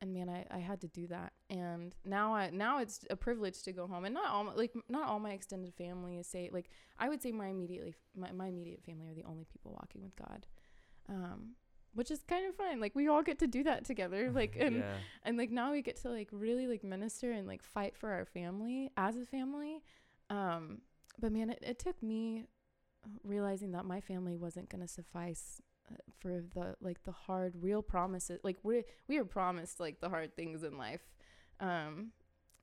and 0.00 0.14
man, 0.14 0.28
I, 0.28 0.46
I 0.50 0.58
had 0.58 0.80
to 0.80 0.88
do 0.88 1.06
that. 1.08 1.32
And 1.50 1.94
now 2.04 2.34
I 2.34 2.50
now 2.50 2.78
it's 2.78 3.04
a 3.10 3.16
privilege 3.16 3.62
to 3.62 3.72
go 3.72 3.86
home. 3.86 4.04
And 4.04 4.14
not 4.14 4.30
all 4.30 4.44
my, 4.44 4.54
like 4.54 4.72
not 4.88 5.08
all 5.08 5.18
my 5.18 5.32
extended 5.32 5.74
family 5.74 6.16
is 6.16 6.26
say 6.26 6.48
like 6.52 6.70
I 6.98 7.08
would 7.08 7.22
say 7.22 7.32
my 7.32 7.48
immediately 7.48 7.94
my, 8.16 8.32
my 8.32 8.48
immediate 8.48 8.82
family 8.82 9.08
are 9.08 9.14
the 9.14 9.24
only 9.24 9.44
people 9.44 9.72
walking 9.72 10.02
with 10.02 10.16
God. 10.16 10.46
Um 11.08 11.50
which 11.92 12.10
is 12.10 12.22
kind 12.22 12.46
of 12.46 12.54
fun. 12.54 12.80
Like 12.80 12.94
we 12.94 13.08
all 13.08 13.22
get 13.22 13.40
to 13.40 13.46
do 13.46 13.64
that 13.64 13.84
together. 13.84 14.30
Like 14.40 14.56
and 14.58 14.76
yeah. 14.76 14.94
and 15.24 15.36
like 15.36 15.50
now 15.50 15.72
we 15.72 15.82
get 15.82 15.96
to 16.02 16.08
like 16.08 16.28
really 16.32 16.66
like 16.66 16.82
minister 16.82 17.32
and 17.32 17.46
like 17.46 17.62
fight 17.62 17.96
for 17.96 18.10
our 18.10 18.24
family 18.24 18.90
as 18.96 19.16
a 19.16 19.26
family 19.26 19.82
um 20.30 20.78
but 21.18 21.32
man 21.32 21.50
it, 21.50 21.58
it 21.62 21.78
took 21.78 22.00
me 22.02 22.44
realizing 23.24 23.72
that 23.72 23.84
my 23.84 24.00
family 24.00 24.36
wasn't 24.36 24.68
going 24.68 24.80
to 24.80 24.88
suffice 24.88 25.60
for 26.20 26.42
the 26.54 26.76
like 26.80 27.02
the 27.04 27.12
hard 27.12 27.54
real 27.60 27.82
promises 27.82 28.38
like 28.42 28.58
we 28.62 28.84
we 29.08 29.18
are 29.18 29.24
promised 29.24 29.80
like 29.80 30.00
the 30.00 30.08
hard 30.08 30.34
things 30.36 30.62
in 30.62 30.76
life 30.78 31.00
um 31.60 32.12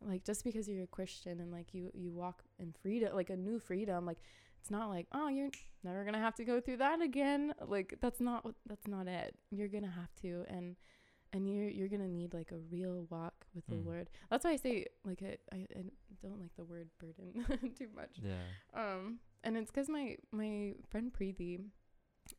like 0.05 0.23
just 0.23 0.43
because 0.43 0.67
you're 0.69 0.83
a 0.83 0.87
Christian 0.87 1.39
and 1.39 1.51
like 1.51 1.73
you 1.73 1.89
you 1.95 2.11
walk 2.11 2.43
in 2.59 2.71
freedom, 2.83 3.15
like 3.15 3.31
a 3.31 3.35
new 3.35 3.57
freedom, 3.59 4.05
like 4.05 4.19
it's 4.61 4.69
not 4.69 4.89
like 4.89 5.07
oh 5.11 5.27
you're 5.27 5.49
never 5.83 6.03
gonna 6.05 6.19
have 6.19 6.35
to 6.35 6.45
go 6.45 6.61
through 6.61 6.77
that 6.77 7.01
again. 7.01 7.51
Like 7.65 7.95
that's 7.99 8.19
not 8.19 8.45
what 8.45 8.53
that's 8.67 8.87
not 8.87 9.07
it. 9.07 9.33
You're 9.49 9.69
gonna 9.69 9.89
have 9.89 10.13
to, 10.21 10.45
and 10.49 10.75
and 11.33 11.49
you're 11.51 11.67
you're 11.67 11.87
gonna 11.87 12.07
need 12.07 12.31
like 12.35 12.51
a 12.51 12.59
real 12.69 13.07
walk 13.09 13.47
with 13.55 13.65
Mm. 13.67 13.83
the 13.83 13.89
Lord. 13.89 14.09
That's 14.29 14.45
why 14.45 14.51
I 14.51 14.55
say 14.57 14.85
like 15.03 15.23
I, 15.23 15.37
I 15.51 15.65
I 15.75 15.83
don't 16.21 16.39
like 16.39 16.55
the 16.55 16.63
word 16.65 16.89
burden 16.99 17.43
too 17.75 17.87
much. 17.95 18.17
Yeah. 18.23 18.33
Um, 18.75 19.17
and 19.43 19.57
it's 19.57 19.71
because 19.71 19.89
my 19.89 20.15
my 20.31 20.75
friend 20.91 21.11
Preeti, 21.11 21.59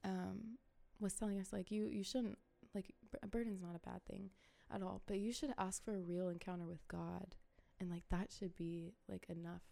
um, 0.04 0.58
was 1.00 1.14
telling 1.14 1.38
us 1.38 1.52
like 1.52 1.70
you 1.70 1.86
you 1.86 2.02
shouldn't 2.02 2.38
like 2.74 2.94
a 3.22 3.26
burden's 3.26 3.62
not 3.62 3.76
a 3.76 3.88
bad 3.88 4.04
thing 4.04 4.30
at 4.72 4.82
all, 4.82 5.02
but 5.06 5.18
you 5.18 5.32
should 5.32 5.54
ask 5.56 5.82
for 5.82 5.94
a 5.94 6.00
real 6.00 6.28
encounter 6.28 6.66
with 6.66 6.86
God, 6.88 7.36
and 7.80 7.90
like 7.90 8.04
that 8.10 8.30
should 8.36 8.54
be 8.54 8.94
like 9.08 9.26
enough, 9.28 9.62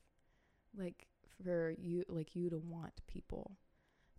like 0.76 1.06
for 1.44 1.74
you 1.78 2.04
like 2.08 2.34
you 2.34 2.48
to 2.50 2.58
want 2.58 3.00
people 3.06 3.52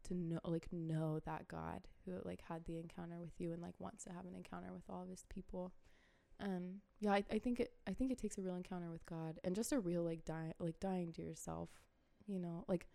to 0.07 0.13
know 0.13 0.39
like 0.45 0.67
know 0.71 1.19
that 1.25 1.47
God 1.47 1.87
who 2.05 2.13
like 2.23 2.41
had 2.47 2.65
the 2.65 2.77
encounter 2.77 3.19
with 3.19 3.39
you 3.39 3.51
and 3.51 3.61
like 3.61 3.73
wants 3.79 4.03
to 4.05 4.11
have 4.11 4.25
an 4.25 4.35
encounter 4.35 4.71
with 4.71 4.83
all 4.89 5.03
of 5.03 5.09
his 5.09 5.25
people. 5.29 5.73
Um 6.39 6.81
yeah, 6.99 7.11
I, 7.13 7.23
I 7.31 7.39
think 7.39 7.59
it 7.59 7.73
I 7.87 7.93
think 7.93 8.11
it 8.11 8.19
takes 8.19 8.37
a 8.37 8.41
real 8.41 8.55
encounter 8.55 8.91
with 8.91 9.05
God 9.05 9.39
and 9.43 9.55
just 9.55 9.71
a 9.71 9.79
real 9.79 10.03
like 10.03 10.25
die 10.25 10.53
like 10.59 10.79
dying 10.79 11.11
to 11.13 11.21
yourself, 11.23 11.69
you 12.27 12.39
know, 12.39 12.63
like 12.67 12.87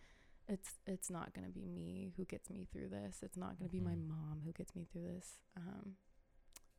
it's 0.48 0.78
it's 0.86 1.08
not 1.10 1.32
gonna 1.34 1.48
be 1.50 1.66
me 1.66 2.12
who 2.16 2.24
gets 2.24 2.50
me 2.50 2.66
through 2.72 2.88
this. 2.88 3.22
It's 3.22 3.36
not 3.36 3.58
gonna 3.58 3.70
be 3.70 3.80
my 3.80 3.94
Mhm. 3.94 4.08
mom 4.08 4.42
who 4.44 4.52
gets 4.52 4.74
me 4.74 4.84
through 4.90 5.02
this. 5.04 5.38
Um 5.56 5.96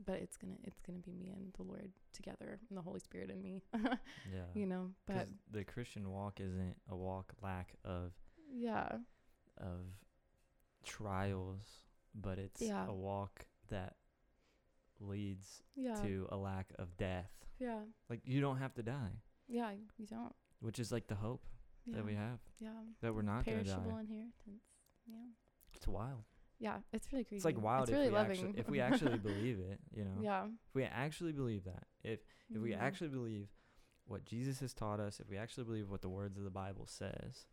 but 0.03 0.15
it's 0.19 0.37
gonna 0.37 0.57
it's 0.63 0.81
gonna 0.81 0.99
be 0.99 1.13
me 1.13 1.31
and 1.31 1.53
the 1.53 1.63
Lord 1.63 1.91
together 2.11 2.59
and 2.69 2.77
the 2.77 2.81
Holy 2.81 2.99
Spirit 2.99 3.29
in 3.29 3.41
me. 3.41 3.63
Yeah. 4.31 4.45
you 4.53 4.65
know. 4.65 4.93
But 5.05 5.29
the 5.49 5.63
Christian 5.63 6.09
walk 6.11 6.39
isn't 6.39 6.75
a 6.89 6.95
walk 6.95 7.33
lack 7.41 7.75
of 7.85 8.13
yeah. 8.51 8.97
of 9.57 9.85
trials, 10.83 11.63
but 12.13 12.37
it's 12.39 12.61
Yeah. 12.61 12.87
a 12.87 12.93
walk 12.93 13.45
that 13.69 13.97
leads 14.99 15.63
Yeah. 15.75 15.95
to 16.01 16.27
a 16.31 16.37
lack 16.37 16.73
of 16.77 16.97
death. 16.97 17.31
Yeah. 17.59 17.85
Like 18.09 18.21
you 18.25 18.41
don't 18.41 18.57
have 18.57 18.73
to 18.75 18.83
die, 18.83 19.21
Yeah, 19.47 19.71
you 19.97 20.05
don't. 20.07 20.35
which 20.59 20.79
is 20.79 20.91
like 20.91 21.07
the 21.07 21.15
hope 21.15 21.45
Yeah. 21.85 21.95
that 21.97 22.05
we 22.05 22.15
have 22.15 22.39
Yeah. 22.59 22.69
that 23.01 23.13
we're 23.13 23.21
not 23.23 23.45
gonna 23.45 23.57
Perishable 23.57 23.91
die. 23.91 23.99
inheritance. 24.01 24.63
Yeah. 25.05 25.15
It's 25.73 25.87
wild. 25.87 26.23
Yeah, 26.59 26.79
it's 26.93 27.11
really 27.11 27.25
crazy. 27.25 27.37
It's 27.37 27.45
like 27.45 27.61
wild 27.61 27.83
It's 27.83 27.91
if 27.91 27.95
really 27.97 28.07
we 28.09 28.13
loving. 28.15 28.31
actually 28.37 28.59
if 28.59 28.69
we 28.69 28.79
actually 28.79 29.17
believe 29.29 29.59
it, 29.59 29.79
you 29.91 30.05
know. 30.05 30.21
Yeah. 30.21 30.45
If 30.45 30.75
we 30.75 30.83
actually 30.83 31.33
believe 31.33 31.65
that. 31.65 31.87
If 32.03 32.21
if 32.49 32.61
we 32.61 32.71
Mhm. 32.71 32.79
actually 32.79 33.09
believe 33.09 33.49
what 34.05 34.23
Jesus 34.25 34.59
has 34.59 34.73
taught 34.73 34.99
us, 34.99 35.19
if 35.19 35.29
we 35.29 35.37
actually 35.37 35.63
believe 35.65 35.89
what 35.89 36.01
the 36.01 36.09
words 36.09 36.37
of 36.37 36.43
the 36.43 36.49
Bible 36.49 36.85
says, 36.85 37.47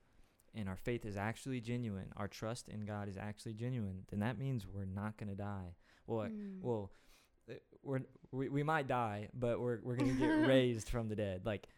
and 0.54 0.68
our 0.68 0.76
faith 0.76 1.04
is 1.04 1.16
actually 1.16 1.60
genuine, 1.60 2.12
our 2.16 2.28
trust 2.28 2.68
in 2.68 2.84
God 2.84 3.08
is 3.08 3.16
actually 3.16 3.54
genuine, 3.54 4.04
then 4.10 4.18
that 4.20 4.36
means 4.38 4.66
we're 4.66 4.84
not 4.84 5.16
going 5.16 5.28
to 5.28 5.36
die. 5.36 5.74
Well, 6.06 6.28
Mm. 6.28 6.60
well, 6.60 6.92
uh, 7.48 7.54
we're 7.82 8.00
we, 8.32 8.48
we 8.48 8.62
might 8.62 8.86
die, 8.86 9.28
but 9.34 9.60
we're 9.60 9.80
we're 9.82 9.96
going 9.96 10.12
to 10.14 10.18
get 10.18 10.26
raised 10.48 10.88
from 10.88 11.08
the 11.08 11.16
dead. 11.16 11.46
Like 11.46 11.68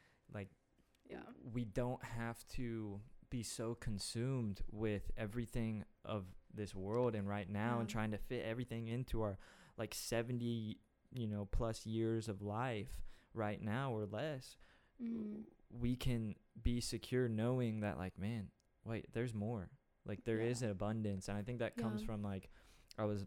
yeah. 1.13 1.19
we 1.53 1.65
don't 1.65 2.03
have 2.05 2.47
to 2.49 3.01
be 3.31 3.43
so 3.43 3.75
consumed 3.75 4.61
with 4.71 5.11
everything 5.17 5.85
of 6.05 6.25
this 6.55 6.75
world 6.75 7.15
and 7.15 7.27
right 7.29 7.49
now 7.51 7.79
and 7.81 7.89
trying 7.89 8.11
to 8.11 8.19
fit 8.19 8.45
everything 8.45 8.89
into 8.89 9.23
our 9.23 9.39
like 9.79 9.95
70 9.95 10.79
you 11.15 11.27
know 11.27 11.49
plus 11.51 11.87
years 11.87 12.29
of 12.29 12.43
life 12.43 12.91
right 13.35 13.61
now 13.63 13.93
or 13.93 14.07
less 14.07 14.57
Mm. 15.03 15.45
we 15.81 15.97
can 15.97 16.35
be 16.63 16.81
secure 16.81 17.27
knowing 17.29 17.81
that 17.81 17.97
like 17.99 18.19
man 18.19 18.49
wait 18.85 19.07
there's 19.15 19.35
more 19.35 19.71
like 20.07 20.23
there 20.25 20.39
is 20.41 20.61
Yeah. 20.61 20.67
an 20.67 20.73
abundance 20.73 21.29
and 21.29 21.37
i 21.39 21.43
think 21.43 21.59
that 21.61 21.77
comes 21.77 22.03
Yeah. 22.03 22.07
from 22.09 22.23
like 22.23 22.51
i 22.99 23.05
was 23.05 23.25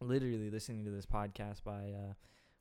literally 0.00 0.50
listening 0.50 0.84
to 0.84 0.90
this 0.90 1.06
podcast 1.06 1.62
by 1.64 1.92
uh 1.92 2.12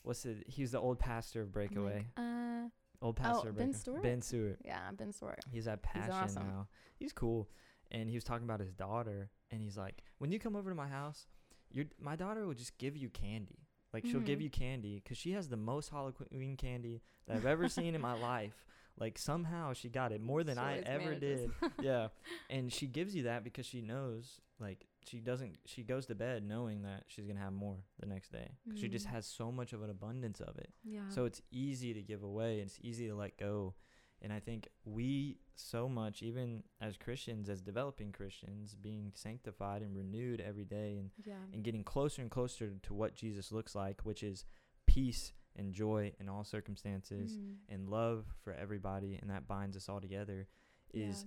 what's 0.03 0.25
it 0.25 0.43
he's 0.47 0.71
the 0.71 0.79
old 0.79 0.99
pastor 0.99 1.41
of 1.41 1.51
breakaway 1.51 2.05
like, 2.15 2.25
uh, 2.25 2.69
old 3.01 3.15
pastor 3.17 3.49
of 3.49 3.57
Ben. 3.57 3.73
Stuart? 3.73 4.03
ben 4.03 4.21
stuart 4.21 4.59
yeah, 4.65 4.91
Ben 4.91 5.11
Stuart. 5.11 5.39
He's 5.51 5.67
at 5.67 5.81
Passion 5.83 6.11
awesome. 6.13 6.47
now. 6.47 6.67
He's 6.97 7.13
cool. 7.13 7.49
And 7.91 8.09
he 8.09 8.15
was 8.15 8.23
talking 8.23 8.45
about 8.45 8.59
his 8.59 8.73
daughter 8.73 9.29
and 9.51 9.61
he's 9.61 9.77
like, 9.77 10.01
"When 10.17 10.31
you 10.31 10.39
come 10.39 10.55
over 10.55 10.69
to 10.69 10.75
my 10.75 10.87
house, 10.87 11.27
your 11.71 11.85
my 11.99 12.15
daughter 12.15 12.45
will 12.45 12.53
just 12.53 12.77
give 12.77 12.95
you 12.97 13.09
candy. 13.09 13.67
Like 13.93 14.05
she'll 14.05 14.19
give 14.19 14.39
Mhm. 14.39 14.43
you 14.43 14.49
candy 14.49 15.01
cuz 15.01 15.17
she 15.17 15.31
has 15.31 15.47
the 15.49 15.57
most 15.57 15.89
Halloween 15.89 16.57
candy 16.57 17.01
that 17.27 17.37
I've 17.37 17.45
ever 17.45 17.69
seen 17.69 17.95
in 17.95 18.01
my 18.01 18.13
life. 18.31 18.65
Like 18.97 19.17
somehow 19.17 19.73
she 19.73 19.89
got 19.89 20.11
it 20.11 20.21
more 20.21 20.43
than 20.43 20.55
She 20.55 20.61
I 20.61 20.77
ever 20.79 21.05
manages. 21.05 21.41
did. 21.61 21.71
yeah. 21.81 22.07
And 22.49 22.71
she 22.73 22.87
gives 22.87 23.15
you 23.15 23.23
that 23.23 23.43
because 23.43 23.65
she 23.65 23.81
knows 23.81 24.41
like 24.59 24.85
she 25.05 25.19
doesn't 25.19 25.57
she 25.65 25.83
goes 25.83 26.05
to 26.07 26.15
bed 26.15 26.43
knowing 26.43 26.81
that 26.83 27.03
she's 27.07 27.25
going 27.25 27.37
to 27.37 27.41
have 27.43 27.53
more 27.53 27.77
the 27.99 28.05
next 28.05 28.31
day. 28.31 28.51
'Cause 28.69 28.79
she 28.79 28.87
just 28.89 29.07
Mm. 29.07 29.11
has 29.11 29.25
so 29.27 29.51
much 29.51 29.73
of 29.73 29.81
an 29.83 29.89
abundance 29.89 30.41
of 30.41 30.57
it. 30.57 30.73
Yeah. 30.83 31.07
So 31.09 31.25
it's 31.25 31.41
easy 31.51 31.93
to 31.93 32.01
give 32.01 32.23
away. 32.23 32.59
It's 32.59 32.79
easy 32.81 33.07
to 33.07 33.15
let 33.15 33.37
go. 33.37 33.75
And 34.21 34.31
I 34.33 34.39
think 34.39 34.69
we 34.85 35.39
so 35.55 35.87
much, 35.87 36.23
even 36.23 36.63
as 36.81 36.97
Christians, 36.97 37.49
as 37.49 37.61
developing 37.61 38.11
Christians, 38.11 38.75
being 38.75 39.11
sanctified 39.15 39.81
and 39.81 39.95
renewed 39.95 40.41
every 40.41 40.65
day 40.65 40.97
and, 40.97 41.11
yeah. 41.25 41.37
and 41.53 41.63
getting 41.63 41.83
closer 41.83 42.21
and 42.21 42.31
closer 42.31 42.73
to 42.79 42.93
what 42.93 43.13
Jesus 43.15 43.51
looks 43.51 43.75
like, 43.75 44.05
which 44.05 44.23
is 44.23 44.45
peace 44.87 45.33
and 45.55 45.73
joy 45.73 46.13
in 46.19 46.27
all 46.29 46.43
circumstances 46.43 47.37
Mm. 47.37 47.57
and 47.69 47.89
love 47.89 48.25
for 48.43 48.53
everybody 48.53 49.15
and 49.15 49.29
that 49.29 49.47
binds 49.47 49.77
us 49.77 49.87
all 49.89 50.01
together 50.01 50.47
is 50.93 51.25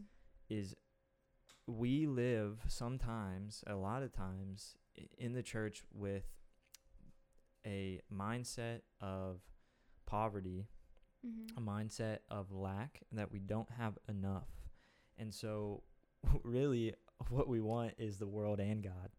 is 0.49 0.75
we 1.69 2.07
live 2.07 2.61
sometimes 2.67 3.63
a 3.67 3.75
lot 3.77 4.03
of 4.03 4.11
times 4.13 4.75
in 5.19 5.35
the 5.35 5.43
church 5.43 5.83
with 5.93 6.25
a 7.67 8.01
mindset 8.13 8.81
of 9.01 9.41
poverty. 10.07 10.69
Mhm. 11.27 11.57
a 11.57 11.61
mindset 11.61 12.21
of 12.31 12.53
lack 12.53 13.03
that 13.11 13.33
we 13.33 13.41
don't 13.41 13.69
have 13.73 13.99
enough. 14.09 14.49
And 15.17 15.35
so 15.35 15.83
really 16.45 16.95
what 17.29 17.49
we 17.49 17.61
want 17.61 17.95
is 17.99 18.19
the 18.19 18.27
world 18.29 18.61
and 18.61 18.83
God. 18.85 19.11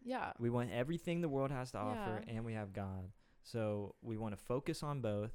yeah. 0.00 0.32
We 0.38 0.50
want 0.50 0.70
everything 0.70 1.20
the 1.20 1.28
world 1.28 1.50
has 1.50 1.72
to 1.72 1.78
offer 1.78 2.22
Yeah. 2.24 2.32
and 2.36 2.44
we 2.44 2.52
have 2.54 2.72
God. 2.72 3.10
So 3.42 3.96
we 4.02 4.16
want 4.16 4.38
to 4.38 4.42
focus 4.42 4.84
on 4.84 5.00
both. 5.00 5.32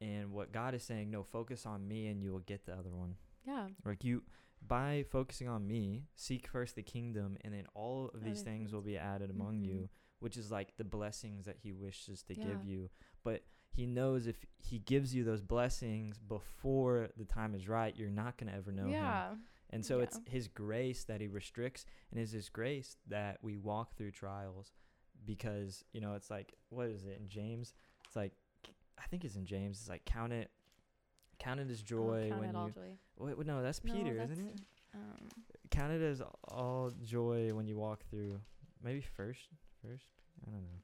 And 0.00 0.32
what 0.32 0.50
God 0.52 0.74
is 0.74 0.82
saying, 0.82 1.08
no, 1.10 1.22
focus 1.22 1.64
on 1.66 1.86
me 1.86 2.08
and 2.08 2.20
you 2.20 2.32
will 2.32 2.40
get 2.40 2.66
the 2.66 2.74
other 2.74 2.92
one. 2.92 3.16
Yeah. 3.46 3.68
Like 3.84 4.02
you 4.04 4.24
by 4.66 5.04
focusing 5.10 5.48
on 5.48 5.66
me, 5.66 6.04
seek 6.14 6.46
first 6.48 6.74
the 6.74 6.82
kingdom 6.82 7.36
and 7.42 7.54
then 7.54 7.66
all 7.74 8.10
of 8.14 8.22
these 8.22 8.42
things 8.42 8.72
will 8.72 8.82
be 8.82 8.98
added 8.98 9.30
among 9.30 9.60
Mhm. 9.60 9.64
you, 9.66 9.88
which 10.20 10.36
is 10.36 10.50
like 10.50 10.76
the 10.76 10.84
blessings 10.84 11.44
that 11.46 11.58
he 11.58 11.72
wishes 11.72 12.22
to 12.24 12.34
Yeah. 12.34 12.44
give 12.44 12.64
you. 12.64 12.90
But 13.22 13.44
he 13.70 13.86
knows 13.86 14.26
if 14.26 14.44
he 14.58 14.78
gives 14.80 15.14
you 15.14 15.24
those 15.24 15.42
blessings 15.42 16.18
before 16.18 17.10
the 17.16 17.24
time 17.24 17.54
is 17.54 17.68
right, 17.68 17.94
you're 17.96 18.10
not 18.10 18.36
going 18.36 18.50
to 18.50 18.56
ever 18.56 18.72
know 18.72 18.88
him. 19.32 19.46
And 19.70 19.84
so 19.84 20.00
it's 20.00 20.18
his 20.26 20.48
grace 20.48 21.04
that 21.04 21.20
he 21.20 21.28
restricts 21.28 21.84
and 22.10 22.18
it's 22.18 22.32
his 22.32 22.48
grace 22.48 22.96
that 23.06 23.42
we 23.42 23.56
walk 23.56 23.94
through 23.94 24.12
trials 24.12 24.72
because, 25.24 25.84
you 25.92 26.00
know, 26.00 26.14
it's 26.14 26.30
like 26.30 26.54
what 26.70 26.88
is 26.88 27.04
it 27.04 27.18
in 27.20 27.28
James? 27.28 27.74
It's 28.06 28.16
like 28.16 28.32
I 28.98 29.06
think 29.06 29.24
it's 29.24 29.36
in 29.36 29.46
James. 29.46 29.78
It's 29.80 29.88
like 29.88 30.04
count 30.04 30.32
it 30.32 30.50
count 31.38 31.60
it 31.60 31.70
as 31.70 31.80
Oh, 31.80 31.84
joy 31.86 32.26
count 32.28 32.40
when 32.40 32.50
it 32.50 32.52
you 32.52 32.58
all 32.58 32.68
joy. 32.68 32.98
Wait, 33.18 33.38
wait, 33.38 33.46
no, 33.46 33.62
that's 33.62 33.82
No, 33.84 33.92
Peter, 33.94 34.20
isn't 34.30 34.46
it? 34.46 34.60
Um, 34.94 35.28
Count 35.70 35.92
it 35.92 36.02
as 36.02 36.22
all 36.48 36.90
joy 37.04 37.52
when 37.52 37.66
you 37.68 37.76
walk 37.76 38.00
through 38.10 38.40
maybe 38.82 39.00
first 39.00 39.48
first? 39.86 40.06
I 40.46 40.50
don't 40.50 40.62
know. 40.62 40.80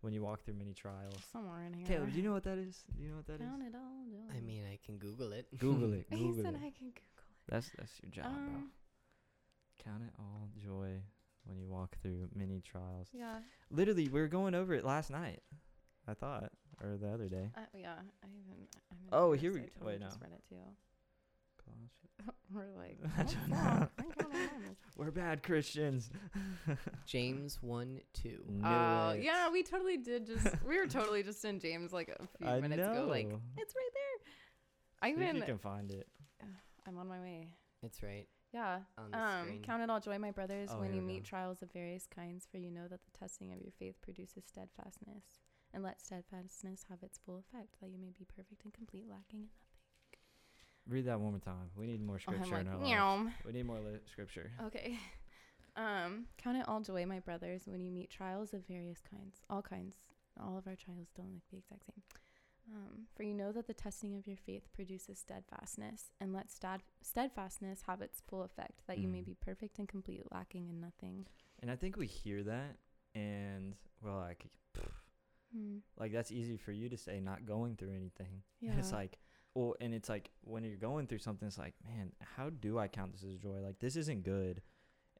When 0.00 0.12
you 0.12 0.22
walk 0.22 0.42
through 0.44 0.54
many 0.54 0.72
trials. 0.72 1.16
somewhere 1.32 1.64
in 1.64 1.74
here. 1.74 1.86
Caleb, 1.86 2.12
do 2.12 2.16
you 2.16 2.22
know 2.22 2.32
what 2.32 2.44
that 2.44 2.58
is? 2.58 2.84
Do 2.96 3.02
you 3.02 3.10
know 3.10 3.16
what 3.16 3.26
that 3.26 3.34
is? 3.40 3.40
Count 3.48 3.62
it 3.62 3.74
all 3.74 4.04
joy. 4.08 4.36
I 4.36 4.40
mean, 4.40 4.64
I 4.72 4.78
can 4.84 4.98
Google 4.98 5.32
it. 5.32 5.46
Google 5.58 5.92
it. 5.94 6.06
he 6.10 6.16
Google 6.16 6.44
said 6.44 6.54
it. 6.54 6.58
I 6.58 6.70
can 6.70 6.88
Google 6.88 7.02
it. 7.18 7.48
That's 7.48 7.70
that's 7.76 7.92
your 8.02 8.08
it. 8.08 8.12
job, 8.14 8.24
bro. 8.32 8.32
Um, 8.54 8.70
Count 9.84 10.02
it 10.04 10.12
all 10.18 10.48
joy 10.56 11.00
when 11.44 11.58
you 11.58 11.68
walk 11.68 11.96
through 12.02 12.28
many 12.34 12.60
trials. 12.60 13.08
yeah. 13.12 13.38
Literally, 13.70 14.08
we 14.08 14.20
were 14.20 14.28
going 14.28 14.54
over 14.54 14.74
it 14.74 14.84
last 14.84 15.10
night. 15.10 15.42
I 16.08 16.14
thought, 16.14 16.50
or 16.82 16.96
the 16.96 17.08
other 17.08 17.28
day. 17.28 17.50
Uh, 17.56 17.60
yeah. 17.74 17.94
I 18.22 18.26
even. 18.26 18.66
I'm 18.90 18.98
Oh, 19.12 19.32
here 19.32 19.50
I 19.52 19.54
we- 19.54 19.60
totally 19.60 19.92
wait, 19.92 20.00
no. 20.00 20.06
Just 20.06 20.20
read 20.20 20.32
it 20.32 20.42
too. 20.48 20.56
Colossians. 21.64 21.90
We're 22.54 22.72
like. 22.76 22.98
I 23.18 23.22
don't 23.22 23.50
that? 23.50 23.80
know. 23.80 23.88
I 23.98 24.02
count 24.02 24.34
it 24.34 24.50
all. 24.66 24.76
We're 24.96 25.10
bad 25.10 25.42
Christians. 25.42 26.10
James 27.06 27.62
1 27.62 28.00
2. 28.14 28.28
Knew 28.48 28.62
Oh 28.64 29.10
it. 29.10 29.22
yeah, 29.22 29.50
we 29.50 29.62
totally 29.62 29.96
did. 29.98 30.26
Just 30.26 30.48
we 30.66 30.78
were 30.78 30.86
totally 30.86 31.22
just 31.22 31.44
in 31.44 31.60
James 31.60 31.92
like 31.92 32.08
a 32.08 32.26
few 32.38 32.46
I 32.48 32.60
minutes 32.60 32.82
ago. 32.82 33.06
Like 33.08 33.26
it's 33.58 33.74
right 33.74 33.90
there. 33.94 34.32
I 35.02 35.08
See 35.08 35.20
if 35.20 35.22
even. 35.22 35.36
you 35.36 35.42
can 35.42 35.58
find 35.58 35.90
it. 35.90 36.06
I'm 36.86 36.96
on 36.98 37.08
my 37.08 37.20
way. 37.20 37.48
It's 37.82 38.02
right 38.02 38.26
Yeah. 38.54 38.78
on 38.96 39.10
the 39.10 39.18
Um, 39.18 39.42
screen. 39.46 39.62
count 39.62 39.82
it 39.82 39.90
all 39.90 40.00
joy, 40.00 40.18
my 40.18 40.30
brothers, 40.30 40.70
Oh, 40.72 40.80
when 40.80 40.94
you 40.94 41.02
meet 41.02 41.24
go. 41.24 41.28
trials 41.28 41.60
of 41.62 41.70
various 41.72 42.06
kinds, 42.06 42.46
for 42.50 42.56
you 42.58 42.70
know 42.70 42.88
that 42.88 43.00
the 43.04 43.18
testing 43.18 43.52
of 43.52 43.60
your 43.60 43.72
faith 43.78 44.00
produces 44.00 44.44
steadfastness. 44.46 45.24
And 45.76 45.84
let 45.84 46.00
steadfastness 46.00 46.86
have 46.88 47.02
its 47.02 47.18
full 47.24 47.36
effect, 47.38 47.76
that 47.80 47.90
you 47.90 47.98
may 47.98 48.10
be 48.18 48.24
perfect 48.24 48.64
and 48.64 48.72
complete, 48.72 49.04
lacking 49.08 49.40
in 49.40 49.46
nothing. 49.46 49.48
Read 50.88 51.04
that 51.06 51.20
one 51.20 51.32
more 51.32 51.40
time. 51.40 51.70
We 51.76 51.86
need 51.86 52.00
more 52.00 52.16
Oh, 52.16 52.18
scripture 52.32 52.58
in 52.60 52.68
our 52.68 52.78
like, 52.78 52.98
lives. 52.98 53.34
We 53.44 53.52
need 53.52 53.66
more 53.66 53.78
li- 53.80 54.00
scripture. 54.10 54.50
Okay. 54.66 54.98
Um, 55.78 56.24
count 56.38 56.56
it 56.56 56.66
all 56.66 56.80
joy, 56.80 57.04
my 57.04 57.18
brothers, 57.18 57.64
when 57.66 57.82
you 57.82 57.92
meet 57.92 58.08
trials 58.08 58.54
of 58.54 58.66
various 58.66 59.02
kinds, 59.02 59.42
all 59.50 59.60
kinds. 59.60 59.96
All 60.42 60.56
of 60.56 60.66
our 60.66 60.74
trials 60.74 61.08
don't 61.14 61.34
look 61.34 61.42
the 61.50 61.58
exact 61.58 61.82
same. 61.84 62.02
Um, 62.74 63.06
for 63.14 63.24
you 63.24 63.34
know 63.34 63.52
that 63.52 63.66
the 63.66 63.74
testing 63.74 64.16
of 64.16 64.26
your 64.26 64.38
faith 64.38 64.72
produces 64.72 65.18
steadfastness, 65.18 66.12
and 66.18 66.32
let 66.32 66.50
stead- 66.50 66.82
steadfastness 67.02 67.82
have 67.86 68.00
its 68.00 68.22
full 68.26 68.42
effect, 68.42 68.86
that 68.86 68.96
you 68.96 69.06
may 69.06 69.20
Mm. 69.20 69.26
be 69.26 69.34
perfect 69.34 69.78
and 69.78 69.86
complete, 69.86 70.22
lacking 70.32 70.70
in 70.70 70.80
nothing. 70.80 71.26
And 71.60 71.70
I 71.70 71.76
think 71.76 71.98
we 71.98 72.06
hear 72.06 72.42
that, 72.44 72.78
and 73.14 73.76
we're 74.00 74.16
like, 74.18 74.46
pff, 74.74 74.88
Hmm. 75.54 75.78
like 75.96 76.12
that's 76.12 76.32
easy 76.32 76.56
for 76.56 76.72
you 76.72 76.88
to 76.88 76.96
say, 76.96 77.20
not 77.20 77.46
going 77.46 77.76
through 77.76 77.92
anything. 77.94 78.42
Yeah. 78.60 78.70
And 78.72 78.78
it's 78.80 78.92
like, 78.92 79.18
well, 79.54 79.74
and 79.80 79.94
it's 79.94 80.08
like 80.08 80.30
when 80.42 80.64
you're 80.64 80.76
going 80.76 81.06
through 81.06 81.18
something, 81.18 81.46
it's 81.48 81.58
like, 81.58 81.74
man, 81.84 82.12
how 82.36 82.50
do 82.50 82.78
I 82.78 82.88
count 82.88 83.12
this 83.12 83.24
as 83.24 83.38
joy? 83.38 83.60
Like 83.62 83.78
this 83.78 83.96
isn't 83.96 84.22
good. 84.24 84.60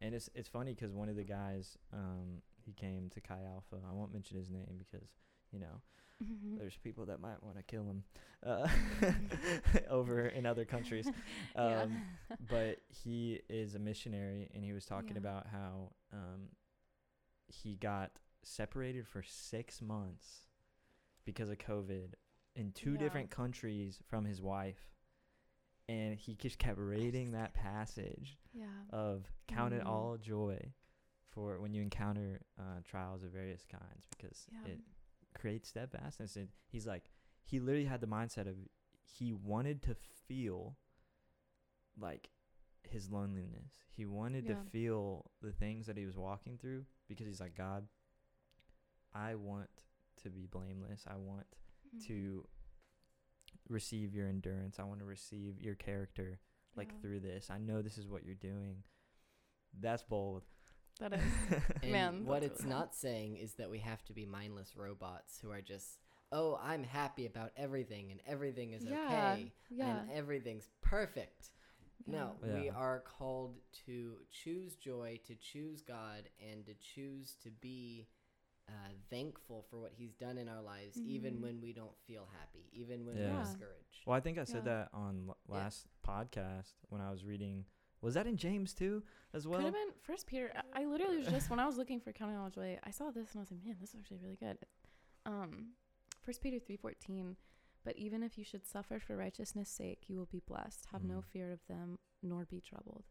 And 0.02 0.14
it's 0.14 0.28
it's 0.34 0.48
funny 0.48 0.74
because 0.74 0.92
one 0.92 1.08
of 1.08 1.16
the 1.16 1.24
guys, 1.24 1.78
um, 1.92 2.42
he 2.64 2.72
came 2.72 3.08
to 3.10 3.20
Chi 3.20 3.38
Alpha. 3.54 3.76
I 3.88 3.92
won't 3.92 4.12
mention 4.12 4.36
his 4.36 4.50
name 4.50 4.76
because 4.78 5.08
you 5.52 5.58
know 5.60 5.80
Mhm. 6.22 6.56
there's 6.58 6.76
people 6.78 7.06
that 7.06 7.20
might 7.20 7.42
want 7.42 7.56
to 7.56 7.62
kill 7.62 7.84
him 7.84 8.02
uh, 8.44 8.68
over 9.90 10.26
in 10.28 10.46
other 10.46 10.64
countries. 10.64 11.08
Yeah. 11.54 11.82
Um, 11.82 12.00
but 12.50 12.80
he 12.88 13.40
is 13.48 13.74
a 13.74 13.78
missionary, 13.78 14.50
and 14.54 14.64
he 14.64 14.72
was 14.72 14.84
talking 14.86 15.12
Yeah. 15.12 15.18
about 15.18 15.46
how 15.46 15.92
um, 16.12 16.48
he 17.48 17.76
got 17.76 18.10
separated 18.46 19.06
for 19.06 19.22
six 19.22 19.80
months 19.82 20.46
because 21.24 21.48
of 21.50 21.58
COVID 21.58 22.14
in 22.54 22.72
two 22.72 22.92
Yeah. 22.92 22.98
different 22.98 23.30
countries 23.30 24.00
from 24.06 24.24
his 24.24 24.40
wife. 24.40 24.92
And 25.88 26.18
he 26.18 26.34
just 26.34 26.58
kept 26.58 26.78
reading 26.78 27.32
that 27.32 27.54
passage 27.54 28.38
yeah. 28.52 28.66
of 28.90 29.26
count 29.46 29.72
it 29.74 29.82
Mm. 29.84 29.86
all 29.88 30.16
joy 30.16 30.72
for 31.28 31.60
when 31.60 31.72
you 31.74 31.82
encounter 31.82 32.40
uh, 32.58 32.80
trials 32.82 33.22
of 33.22 33.30
various 33.30 33.64
kinds 33.64 34.06
because 34.10 34.48
Yeah. 34.50 34.64
it 34.72 34.80
creates 35.34 35.68
steadfastness. 35.68 36.36
And 36.36 36.48
he's 36.66 36.86
like, 36.86 37.10
he 37.44 37.60
literally 37.60 37.84
had 37.84 38.00
the 38.00 38.06
mindset 38.08 38.46
of 38.48 38.56
he 39.02 39.32
wanted 39.32 39.82
to 39.82 39.94
feel 39.94 40.76
like 41.96 42.30
his 42.82 43.10
loneliness. 43.10 43.72
He 43.90 44.06
wanted 44.06 44.44
Yeah. 44.44 44.54
to 44.54 44.70
feel 44.70 45.30
the 45.40 45.52
things 45.52 45.86
that 45.86 45.96
he 45.96 46.06
was 46.06 46.16
walking 46.16 46.58
through 46.58 46.86
because 47.08 47.26
he's 47.26 47.40
like, 47.40 47.54
God, 47.54 47.88
I 49.16 49.34
want 49.34 49.70
to 50.22 50.30
be 50.30 50.46
blameless. 50.46 51.04
I 51.06 51.16
want 51.16 51.46
Mhm. 51.94 52.06
to 52.06 52.48
receive 53.68 54.14
your 54.14 54.28
endurance. 54.28 54.78
I 54.78 54.84
want 54.84 55.00
to 55.00 55.04
receive 55.06 55.60
your 55.60 55.74
character 55.74 56.40
like 56.76 56.90
Yeah. 56.92 56.98
through 57.00 57.20
this. 57.20 57.50
I 57.50 57.58
know 57.58 57.82
this 57.82 57.98
is 57.98 58.06
what 58.08 58.24
you're 58.24 58.34
doing. 58.34 58.84
That's 59.72 60.02
bold. 60.02 60.44
That 61.00 61.12
is. 61.82 61.82
Man, 61.82 62.24
what 62.26 62.42
it's 62.42 62.60
really- 62.60 62.70
not 62.70 62.94
saying 62.94 63.36
is 63.36 63.54
that 63.54 63.70
we 63.70 63.78
have 63.80 64.04
to 64.04 64.12
be 64.12 64.24
mindless 64.26 64.76
robots 64.76 65.38
who 65.40 65.50
are 65.50 65.60
just, 65.62 66.00
oh, 66.32 66.56
I'm 66.56 66.84
happy 66.84 67.26
about 67.26 67.52
everything 67.56 68.10
and 68.10 68.20
everything 68.26 68.72
is 68.72 68.84
Yeah, 68.84 69.06
okay 69.34 69.52
yeah. 69.70 70.00
and 70.00 70.10
everything's 70.10 70.68
perfect. 70.80 71.50
No, 72.06 72.38
Yeah. 72.42 72.54
we 72.60 72.68
are 72.70 73.00
called 73.00 73.60
to 73.86 74.24
choose 74.30 74.76
joy, 74.76 75.18
to 75.24 75.34
choose 75.34 75.82
God, 75.82 76.28
and 76.38 76.64
to 76.66 76.74
choose 76.74 77.34
to 77.36 77.50
be 77.50 78.06
uh, 78.68 78.72
thankful 79.10 79.64
for 79.70 79.78
what 79.78 79.92
He's 79.96 80.14
done 80.14 80.38
in 80.38 80.48
our 80.48 80.60
lives, 80.62 80.98
even 81.00 81.36
Mhm. 81.36 81.40
when 81.42 81.60
we 81.60 81.72
don't 81.72 81.96
feel 82.06 82.26
happy, 82.38 82.68
even 82.72 83.04
when 83.06 83.16
Yeah. 83.16 83.36
we're 83.36 83.44
discouraged. 83.44 84.04
Well, 84.06 84.16
I 84.16 84.20
think 84.20 84.38
I 84.38 84.44
said 84.44 84.64
Yeah. 84.66 84.82
that 84.84 84.94
on 84.94 85.28
l- 85.28 85.38
Yeah. 85.48 85.54
last 85.54 85.86
podcast 86.02 86.74
when 86.88 87.00
I 87.00 87.10
was 87.10 87.24
reading. 87.24 87.66
Was 88.02 88.14
that 88.14 88.26
in 88.26 88.36
James 88.36 88.74
too, 88.74 89.02
as 89.32 89.46
well? 89.46 89.58
Could 89.60 89.66
have 89.66 89.74
been 89.74 89.94
First 90.02 90.26
Peter. 90.26 90.52
I, 90.54 90.82
I 90.82 90.84
literally 90.86 91.18
was 91.18 91.28
just 91.28 91.48
when 91.50 91.58
I 91.60 91.66
was 91.66 91.76
looking 91.76 92.00
for 92.00 92.12
counting 92.12 92.36
all 92.36 92.50
joy, 92.50 92.78
I 92.82 92.90
saw 92.90 93.10
this 93.10 93.32
and 93.32 93.38
I 93.38 93.42
was 93.42 93.50
like, 93.50 93.64
man, 93.64 93.76
this 93.80 93.90
is 93.94 94.00
actually 94.00 94.18
really 94.18 94.36
good. 94.36 94.58
Um, 95.24 95.76
First 96.22 96.40
Peter 96.42 96.58
three 96.58 96.76
fourteen. 96.76 97.36
But 97.84 97.96
even 97.96 98.24
if 98.24 98.36
you 98.36 98.42
should 98.42 98.66
suffer 98.66 98.98
for 98.98 99.16
righteousness' 99.16 99.68
sake, 99.70 100.08
you 100.08 100.16
will 100.16 100.26
be 100.26 100.40
blessed. 100.40 100.86
Have 100.86 101.04
no 101.04 101.20
Mm. 101.20 101.24
fear 101.24 101.52
of 101.52 101.64
them, 101.68 102.00
nor 102.20 102.44
be 102.44 102.60
troubled. 102.60 103.04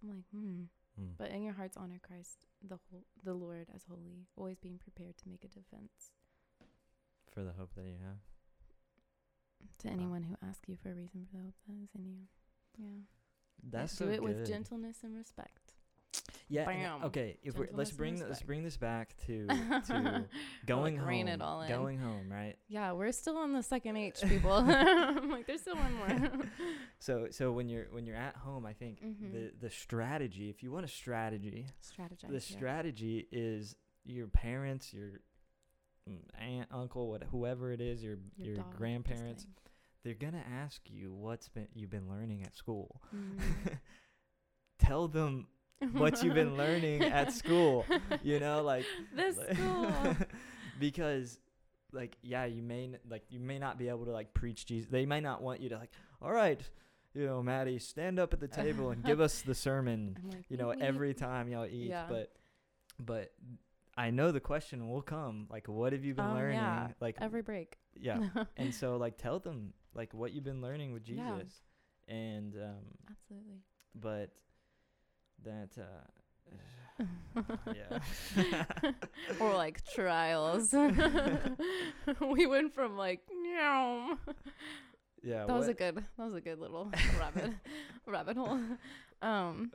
I'm 0.00 0.08
like, 0.10 0.24
hmm. 0.30 0.64
Mm. 0.98 1.12
But 1.18 1.30
in 1.30 1.42
your 1.42 1.54
hearts, 1.54 1.76
honor 1.76 2.00
Christ, 2.00 2.46
the 2.62 2.78
whole, 2.90 3.04
the 3.22 3.34
Lord, 3.34 3.68
as 3.74 3.84
holy, 3.88 4.26
always 4.36 4.58
being 4.58 4.78
prepared 4.78 5.16
to 5.18 5.28
make 5.28 5.44
a 5.44 5.48
defense 5.48 6.12
For 7.32 7.42
the 7.42 7.52
hope 7.52 7.74
that 7.76 7.84
you 7.84 7.96
have. 8.04 8.18
to 9.78 9.88
anyone 9.88 10.24
who 10.24 10.36
asks 10.46 10.68
you 10.68 10.76
for 10.76 10.90
a 10.90 10.94
reason 10.94 11.26
for 11.30 11.36
the 11.36 11.42
hope 11.44 11.54
that 11.68 11.82
is 11.82 11.90
in 11.94 12.06
you. 12.06 12.26
Yeah. 12.78 13.02
That's 13.62 13.96
Do 13.96 14.06
so 14.06 14.10
it 14.10 14.22
with 14.22 14.46
gentleness 14.46 14.98
and 15.02 15.16
respect. 15.16 15.74
Yeah. 16.48 16.64
Bam. 16.64 17.04
okay. 17.04 17.36
If 17.44 17.56
we're, 17.56 17.68
let's 17.72 17.92
bring 17.92 18.16
th- 18.16 18.26
let's 18.28 18.42
bring 18.42 18.64
this 18.64 18.76
back 18.76 19.14
to 19.26 19.46
to 19.46 20.24
going 20.66 20.96
home. 20.96 21.08
rein 21.08 21.28
it 21.28 21.40
all 21.40 21.62
in. 21.62 21.68
Going 21.68 21.98
home, 21.98 22.28
right? 22.28 22.56
Yeah, 22.68 22.90
we're 22.92 23.12
still 23.12 23.36
on 23.36 23.52
the 23.52 23.62
second 23.62 23.96
H, 23.96 24.22
people. 24.28 24.50
I'm 24.52 25.30
like, 25.30 25.46
there's 25.46 25.60
still 25.60 25.76
one 25.76 25.94
more. 25.94 26.30
So 26.98 27.28
so 27.30 27.52
when 27.52 27.68
you're 27.68 27.86
when 27.92 28.04
you're 28.04 28.16
at 28.16 28.34
home, 28.34 28.66
I 28.66 28.72
think 28.72 29.00
Mhm. 29.00 29.32
the 29.32 29.52
the 29.60 29.70
strategy, 29.70 30.50
if 30.50 30.62
you 30.64 30.72
want 30.72 30.84
a 30.84 30.88
strategy, 30.88 31.66
Strategize. 31.82 32.26
the 32.28 32.32
yeah. 32.34 32.40
strategy 32.40 33.28
is 33.30 33.76
your 34.04 34.26
parents, 34.26 34.92
your 34.92 35.20
mm, 36.08 36.18
aunt, 36.36 36.68
uncle, 36.72 37.08
what 37.10 37.22
whoever 37.30 37.70
it 37.70 37.80
is, 37.80 38.02
your 38.02 38.16
your, 38.36 38.56
dog, 38.56 38.76
grandparents, 38.76 39.46
they're 40.02 40.14
gonna 40.14 40.42
ask 40.52 40.80
you 40.90 41.12
what's 41.12 41.48
been 41.48 41.68
you've 41.74 41.90
been 41.90 42.08
learning 42.08 42.42
at 42.42 42.56
school. 42.56 43.00
Mhm. 43.14 43.78
Tell 44.80 45.06
them 45.06 45.46
what 45.92 46.22
you've 46.22 46.34
been 46.34 46.56
learning 46.56 47.02
at 47.02 47.32
school. 47.40 47.84
You 48.22 48.40
know, 48.40 48.62
like 48.62 48.84
this 49.16 49.36
school. 49.36 49.92
because 50.78 51.38
like 51.92 52.16
yeah, 52.22 52.44
you 52.44 52.62
may 52.62 52.90
like 53.08 53.24
you 53.30 53.40
may 53.40 53.58
not 53.58 53.78
be 53.78 53.88
able 53.88 54.04
to 54.06 54.12
like 54.12 54.32
preach 54.34 54.66
Jesus. 54.66 54.90
They 54.90 55.06
may 55.06 55.20
not 55.20 55.42
want 55.42 55.60
you 55.60 55.68
to 55.70 55.78
like, 55.78 55.90
all 56.22 56.32
right, 56.32 56.60
you 57.14 57.26
know, 57.26 57.42
Maddie, 57.42 57.78
stand 57.78 58.18
up 58.18 58.32
at 58.32 58.40
the 58.40 58.48
table 58.48 58.90
and 58.90 59.02
give 59.04 59.20
us 59.20 59.42
the 59.42 59.54
sermon. 59.54 60.16
Like, 60.30 60.44
You 60.48 60.56
know, 60.56 60.70
every 60.70 61.14
time 61.14 61.48
y'all 61.48 61.66
eat, 61.66 61.88
Yeah. 61.88 62.06
but 62.08 62.32
but 62.98 63.32
I 63.96 64.10
know 64.10 64.30
the 64.32 64.40
question 64.40 64.88
will 64.88 65.02
come. 65.02 65.46
Like, 65.50 65.66
what 65.68 65.92
have 65.92 66.04
you 66.04 66.14
been 66.14 66.24
Um, 66.26 66.34
learning? 66.34 66.56
yeah, 66.58 66.88
Like, 67.00 67.16
every 67.20 67.42
break. 67.42 67.78
yeah. 67.94 68.28
and 68.56 68.72
so 68.74 68.96
like 68.96 69.18
tell 69.18 69.40
them 69.40 69.72
like 69.94 70.14
what 70.14 70.32
you've 70.32 70.44
been 70.44 70.60
learning 70.62 70.92
with 70.92 71.02
Jesus. 71.04 71.62
Yeah. 72.06 72.14
And 72.14 72.54
um 72.54 72.84
Absolutely. 73.10 73.62
but 73.94 74.30
that 75.44 75.70
uh 75.78 76.06
yeah. 77.74 78.64
or 79.40 79.54
like 79.54 79.84
trials. 79.94 80.72
we 82.20 82.46
went 82.46 82.74
from 82.74 82.96
like, 82.96 83.20
yeah, 85.22 85.46
That 85.46 85.56
was 85.56 85.68
a 85.68 85.74
good. 85.74 85.96
That 85.96 86.24
was 86.24 86.34
a 86.34 86.40
good 86.40 86.58
little 86.58 86.92
rabbit 87.18 87.52
rabbit 88.06 88.36
hole. 88.36 88.60
Um. 89.22 89.72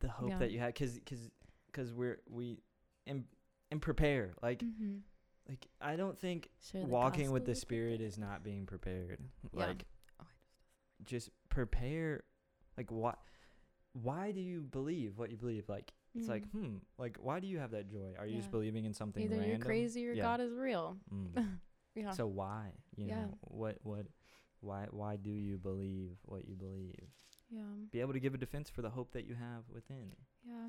the 0.00 0.08
hope 0.08 0.30
yeah. 0.30 0.38
that 0.38 0.50
you 0.50 0.58
had 0.58 0.74
cuz 0.74 0.98
cuz 1.06 1.30
cuz 1.72 1.92
we're 1.92 2.18
we 2.30 2.58
and 3.06 3.24
and 3.70 3.80
prepare. 3.80 4.34
Like 4.42 4.62
mhm. 4.62 5.00
like 5.48 5.66
I 5.80 5.96
don't 5.96 6.18
think 6.18 6.50
walking 6.74 7.30
with 7.30 7.44
the 7.44 7.54
spirit 7.54 8.00
is 8.00 8.18
not 8.18 8.42
being 8.42 8.66
prepared. 8.66 9.20
Yeah. 9.52 9.66
Like 9.66 9.84
just 11.04 11.30
prepare 11.48 12.24
like 12.76 12.90
what 12.90 13.18
why 14.02 14.30
do 14.32 14.40
you 14.40 14.62
believe 14.62 15.16
what 15.18 15.30
you 15.30 15.36
believe 15.36 15.68
like 15.68 15.92
it's 16.14 16.28
like 16.28 16.44
Mhm. 16.48 16.60
hmm 16.66 16.76
like 16.98 17.16
why 17.20 17.40
do 17.40 17.46
you 17.46 17.58
have 17.58 17.70
that 17.72 17.88
joy 17.88 18.14
are 18.18 18.26
you 18.26 18.36
just 18.36 18.50
believing 18.50 18.84
in 18.84 18.92
something 18.94 19.22
Either 19.24 19.36
random 19.36 19.50
you're 19.50 19.58
crazy 19.66 20.06
or 20.08 20.12
Yeah. 20.12 20.22
God 20.22 20.40
is 20.40 20.52
real. 20.54 20.98
Mm. 21.12 21.58
Yeah. 21.94 22.10
so 22.12 22.26
why 22.26 22.72
you 22.96 23.06
Yeah. 23.06 23.22
know 23.22 23.38
what 23.40 23.78
what 23.82 24.06
why 24.60 24.86
why 24.90 25.16
do 25.16 25.30
you 25.30 25.56
believe 25.56 26.18
what 26.24 26.46
you 26.46 26.54
believe 26.54 27.08
yeah. 27.48 27.62
be 27.90 28.00
able 28.02 28.12
to 28.12 28.20
give 28.20 28.34
a 28.34 28.38
defense 28.38 28.68
for 28.68 28.82
the 28.82 28.90
hope 28.90 29.12
that 29.12 29.24
you 29.24 29.34
have 29.34 29.62
within 29.70 30.12
Yeah. 30.44 30.68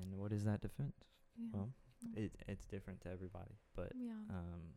and 0.00 0.18
what 0.18 0.32
is 0.32 0.42
that 0.44 0.60
defense 0.60 0.98
Yeah. 1.36 1.46
well 1.52 1.72
Mm. 2.04 2.16
it 2.16 2.32
it's 2.48 2.66
different 2.66 3.00
to 3.02 3.08
everybody 3.10 3.54
but 3.76 3.92
yeah. 3.94 4.18
um, 4.30 4.74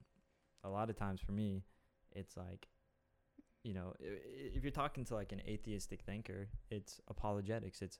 a 0.63 0.69
lot 0.69 0.89
of 0.91 0.95
times 0.95 1.19
for 1.21 1.31
me, 1.31 1.63
it's 2.11 2.35
like, 2.37 2.67
you 3.65 3.73
know, 3.73 3.93
if 3.99 4.63
you're 4.63 4.71
talking 4.71 5.03
to 5.05 5.15
like 5.15 5.31
an 5.31 5.41
atheistic 5.47 6.01
thinker, 6.03 6.49
it's 6.69 7.01
apologetics. 7.07 7.81
It's 7.81 7.97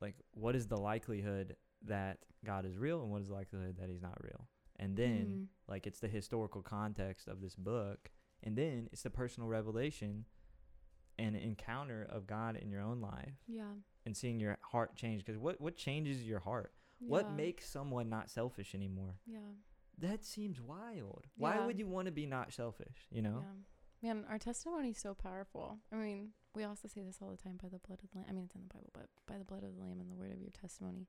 like, 0.00 0.16
what 0.32 0.56
is 0.56 0.66
the 0.66 0.76
likelihood 0.76 1.54
that 1.86 2.18
God 2.44 2.66
is 2.66 2.76
real 2.76 3.00
and 3.02 3.10
what 3.10 3.22
is 3.22 3.28
the 3.28 3.34
likelihood 3.34 3.76
that 3.78 3.88
he's 3.88 4.02
not 4.02 4.18
real? 4.22 4.48
And 4.76 4.96
then, 4.96 5.26
Mhm. 5.26 5.46
like, 5.68 5.86
it's 5.86 6.00
the 6.00 6.08
historical 6.08 6.60
context 6.60 7.28
of 7.28 7.40
this 7.40 7.54
book. 7.54 8.10
And 8.42 8.58
then 8.58 8.88
it's 8.92 9.02
the 9.04 9.10
personal 9.10 9.48
revelation 9.48 10.26
and 11.18 11.36
encounter 11.36 12.02
of 12.10 12.26
God 12.26 12.56
in 12.56 12.68
your 12.72 12.80
own 12.82 13.00
life 13.00 13.36
yeah. 13.46 13.74
and 14.04 14.16
seeing 14.16 14.40
your 14.40 14.58
heart 14.72 14.96
change. 14.96 15.24
Because 15.24 15.38
what, 15.40 15.60
what 15.60 15.76
changes 15.76 16.26
your 16.26 16.40
heart? 16.40 16.74
What 16.98 17.30
makes 17.30 17.68
someone 17.70 18.08
not 18.08 18.28
selfish 18.30 18.74
anymore? 18.74 19.20
Yeah. 19.26 19.52
that 19.98 20.24
seems 20.24 20.60
wild. 20.60 21.28
Why 21.36 21.64
would 21.64 21.78
you 21.78 21.86
want 21.86 22.06
to 22.06 22.12
be 22.12 22.26
not 22.26 22.52
selfish? 22.52 23.06
You 23.12 23.22
know. 23.22 23.44
Yeah. 23.44 23.62
Man, 24.04 24.26
our 24.28 24.38
testimony 24.38 24.90
is 24.90 24.98
so 24.98 25.14
powerful. 25.14 25.78
I 25.90 25.96
mean, 25.96 26.32
we 26.54 26.64
also 26.64 26.88
say 26.88 27.02
this 27.02 27.18
all 27.22 27.30
the 27.30 27.42
time 27.42 27.58
by 27.60 27.68
the 27.70 27.78
blood 27.78 28.00
of 28.04 28.10
the 28.10 28.18
lamb. 28.18 28.26
I 28.28 28.32
mean, 28.32 28.44
it's 28.44 28.54
in 28.54 28.60
the 28.60 28.74
Bible, 28.74 28.90
but 28.92 29.08
by 29.26 29.38
the 29.38 29.44
blood 29.44 29.64
of 29.64 29.74
the 29.74 29.80
lamb 29.80 29.98
and 29.98 30.10
the 30.10 30.14
word 30.14 30.30
of 30.30 30.40
your 30.40 30.50
testimony, 30.50 31.08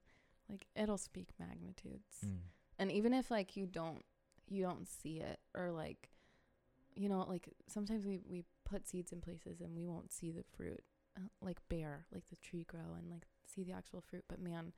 like 0.50 0.66
it'll 0.78 0.98
speak 0.98 1.28
magnitudes. 1.38 2.24
Mm. 2.26 2.38
And 2.80 2.92
even 2.94 3.14
if 3.14 3.30
like 3.30 3.58
you 3.58 3.66
don't 3.66 4.04
you 4.48 4.64
don't 4.64 4.88
see 4.88 5.18
it 5.18 5.40
or 5.54 5.72
like 5.72 6.10
you 6.96 7.10
know, 7.10 7.26
like 7.28 7.50
sometimes 7.68 8.06
we 8.06 8.22
we 8.30 8.46
put 8.64 8.88
seeds 8.88 9.12
in 9.12 9.20
places 9.20 9.60
and 9.60 9.76
we 9.76 9.86
won't 9.86 10.14
see 10.14 10.32
the 10.32 10.46
fruit 10.56 10.82
uh, 11.18 11.28
like 11.42 11.58
bear, 11.68 12.06
like 12.14 12.24
the 12.30 12.38
tree 12.38 12.66
grow 12.66 12.96
and 12.98 13.10
like 13.12 13.28
see 13.46 13.64
the 13.64 13.74
actual 13.74 14.02
fruit, 14.02 14.24
but 14.30 14.42
man, 14.42 14.72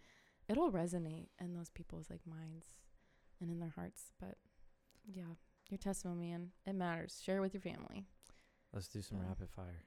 it'll 0.49 0.71
resonate 0.71 1.27
in 1.39 1.53
those 1.53 1.69
people's 1.69 2.09
like 2.09 2.25
minds 2.25 2.65
and 3.39 3.51
in 3.51 3.59
their 3.59 3.73
hearts. 3.75 4.11
But 4.19 4.37
yeah, 5.05 5.35
your 5.69 5.77
testimony 5.77 6.31
and 6.31 6.49
it 6.65 6.73
matters. 6.75 7.21
Share 7.23 7.37
it 7.37 7.41
with 7.41 7.53
your 7.53 7.61
family. 7.61 8.05
Let's 8.73 8.87
do 8.87 9.01
some 9.01 9.17
Yeah. 9.19 9.27
rapid 9.29 9.49
fire. 9.49 9.83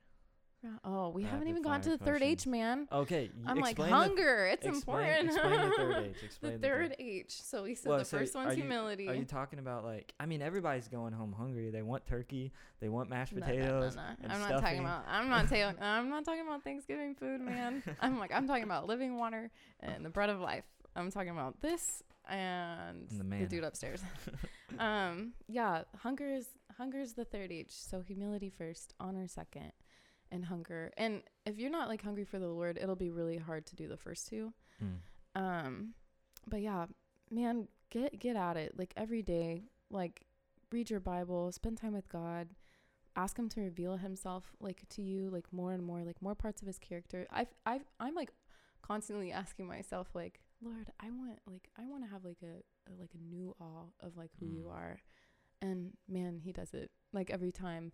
Oh, 0.84 1.08
we 1.08 1.22
haven't 1.22 1.48
even 1.48 1.62
gotten 1.62 1.80
to 1.82 1.96
the 1.96 2.04
third 2.04 2.22
H, 2.22 2.46
man. 2.46 2.86
Okay. 2.92 3.30
I'm 3.46 3.60
like 3.60 3.76
the- 3.76 3.86
hunger. 3.86 4.44
it's 4.44 4.66
explain, 4.66 5.26
important. 5.28 5.30
Explain 5.30 5.70
the 5.70 5.76
third 5.76 5.96
H. 6.04 6.22
Explain 6.22 6.22
the 6.22 6.26
Explain 6.26 6.60
third 6.60 6.96
H. 6.98 7.42
So 7.42 7.62
we 7.62 7.74
said 7.74 7.88
Well, 7.88 7.98
the 8.00 8.04
so 8.04 8.18
first 8.18 8.36
are 8.36 8.44
one's 8.44 8.56
you- 8.58 8.64
humility. 8.64 9.08
Are 9.08 9.14
you 9.14 9.24
talking 9.24 9.58
about 9.58 9.84
like? 9.84 10.12
I 10.20 10.26
mean, 10.26 10.42
everybody's 10.42 10.86
going 10.86 11.14
home 11.14 11.32
hungry. 11.32 11.70
They 11.70 11.80
want 11.80 12.04
turkey. 12.04 12.52
They 12.80 12.90
want 12.90 13.08
mashed 13.08 13.32
No, 13.32 13.40
no, 13.40 13.46
no, 13.46 13.52
potatoes. 13.54 13.96
no. 13.96 14.02
and 14.22 14.30
I'm 14.32 14.40
not 14.50 14.60
talking 14.60 14.80
about. 14.80 15.04
I'm 15.08 15.28
not 15.30 15.48
ta- 15.48 15.72
I'm 15.80 16.10
not 16.10 16.26
talking 16.26 16.42
about 16.42 16.62
Thanksgiving 16.62 17.14
food, 17.14 17.40
man. 17.40 17.82
I'm 18.02 18.18
like 18.18 18.30
I'm 18.30 18.46
talking 18.46 18.64
about 18.64 18.86
living 18.86 19.16
water 19.16 19.50
and 19.80 20.04
the 20.04 20.10
bread 20.10 20.28
of 20.28 20.40
life. 20.40 20.64
I'm 20.96 21.10
talking 21.10 21.30
about 21.30 21.60
this 21.60 22.02
and, 22.28 23.08
the 23.08 23.24
the, 23.24 23.46
dude 23.46 23.64
upstairs. 23.64 24.02
um, 24.78 25.32
yeah, 25.48 25.82
hunger 25.98 26.30
is 26.30 26.48
hunger 26.76 27.00
is 27.00 27.14
the 27.14 27.24
third 27.24 27.52
H. 27.52 27.70
So 27.70 28.00
humility 28.00 28.50
first, 28.50 28.94
honor 29.00 29.26
second, 29.26 29.72
and 30.30 30.44
hunger. 30.44 30.92
And 30.96 31.22
if 31.46 31.58
you're 31.58 31.70
not 31.70 31.88
like 31.88 32.02
hungry 32.02 32.24
for 32.24 32.38
the 32.38 32.48
Lord, 32.48 32.78
it'll 32.80 32.96
be 32.96 33.10
really 33.10 33.38
hard 33.38 33.66
to 33.66 33.76
do 33.76 33.88
the 33.88 33.96
first 33.96 34.28
two. 34.28 34.52
Mm. 34.82 34.96
Um, 35.40 35.94
but 36.46 36.60
yeah, 36.60 36.86
man, 37.30 37.68
get 37.90 38.18
get 38.18 38.36
at 38.36 38.56
it. 38.56 38.74
Like 38.78 38.92
every 38.96 39.22
day, 39.22 39.64
like 39.90 40.22
read 40.72 40.90
your 40.90 41.00
Bible, 41.00 41.50
spend 41.52 41.78
time 41.78 41.92
with 41.92 42.08
God, 42.08 42.48
ask 43.16 43.38
Him 43.38 43.48
to 43.50 43.60
reveal 43.60 43.96
Himself 43.96 44.52
like 44.60 44.82
to 44.90 45.02
you, 45.02 45.30
like 45.30 45.52
more 45.52 45.72
and 45.72 45.84
more, 45.84 46.02
like 46.02 46.22
more 46.22 46.34
parts 46.34 46.62
of 46.62 46.66
His 46.66 46.78
character. 46.78 47.26
I've 47.30 47.52
I've 47.66 47.84
I'm 47.98 48.14
like 48.14 48.30
constantly 48.82 49.32
asking 49.32 49.66
myself, 49.66 50.08
like 50.14 50.40
Lord, 50.62 50.90
I 51.00 51.10
want 51.10 51.38
like 51.46 51.68
I 51.78 51.86
want 51.86 52.04
to 52.04 52.10
have 52.10 52.24
like 52.24 52.38
a, 52.42 52.62
a 52.90 52.92
like 52.98 53.10
a 53.14 53.18
new 53.34 53.54
awe 53.60 53.84
of 54.00 54.16
like 54.16 54.30
who 54.38 54.46
you 54.46 54.64
Mm. 54.64 54.72
are, 54.74 55.00
and 55.62 55.92
man, 56.08 56.40
He 56.44 56.52
does 56.52 56.74
it 56.74 56.90
like 57.12 57.30
every 57.30 57.52
time. 57.52 57.92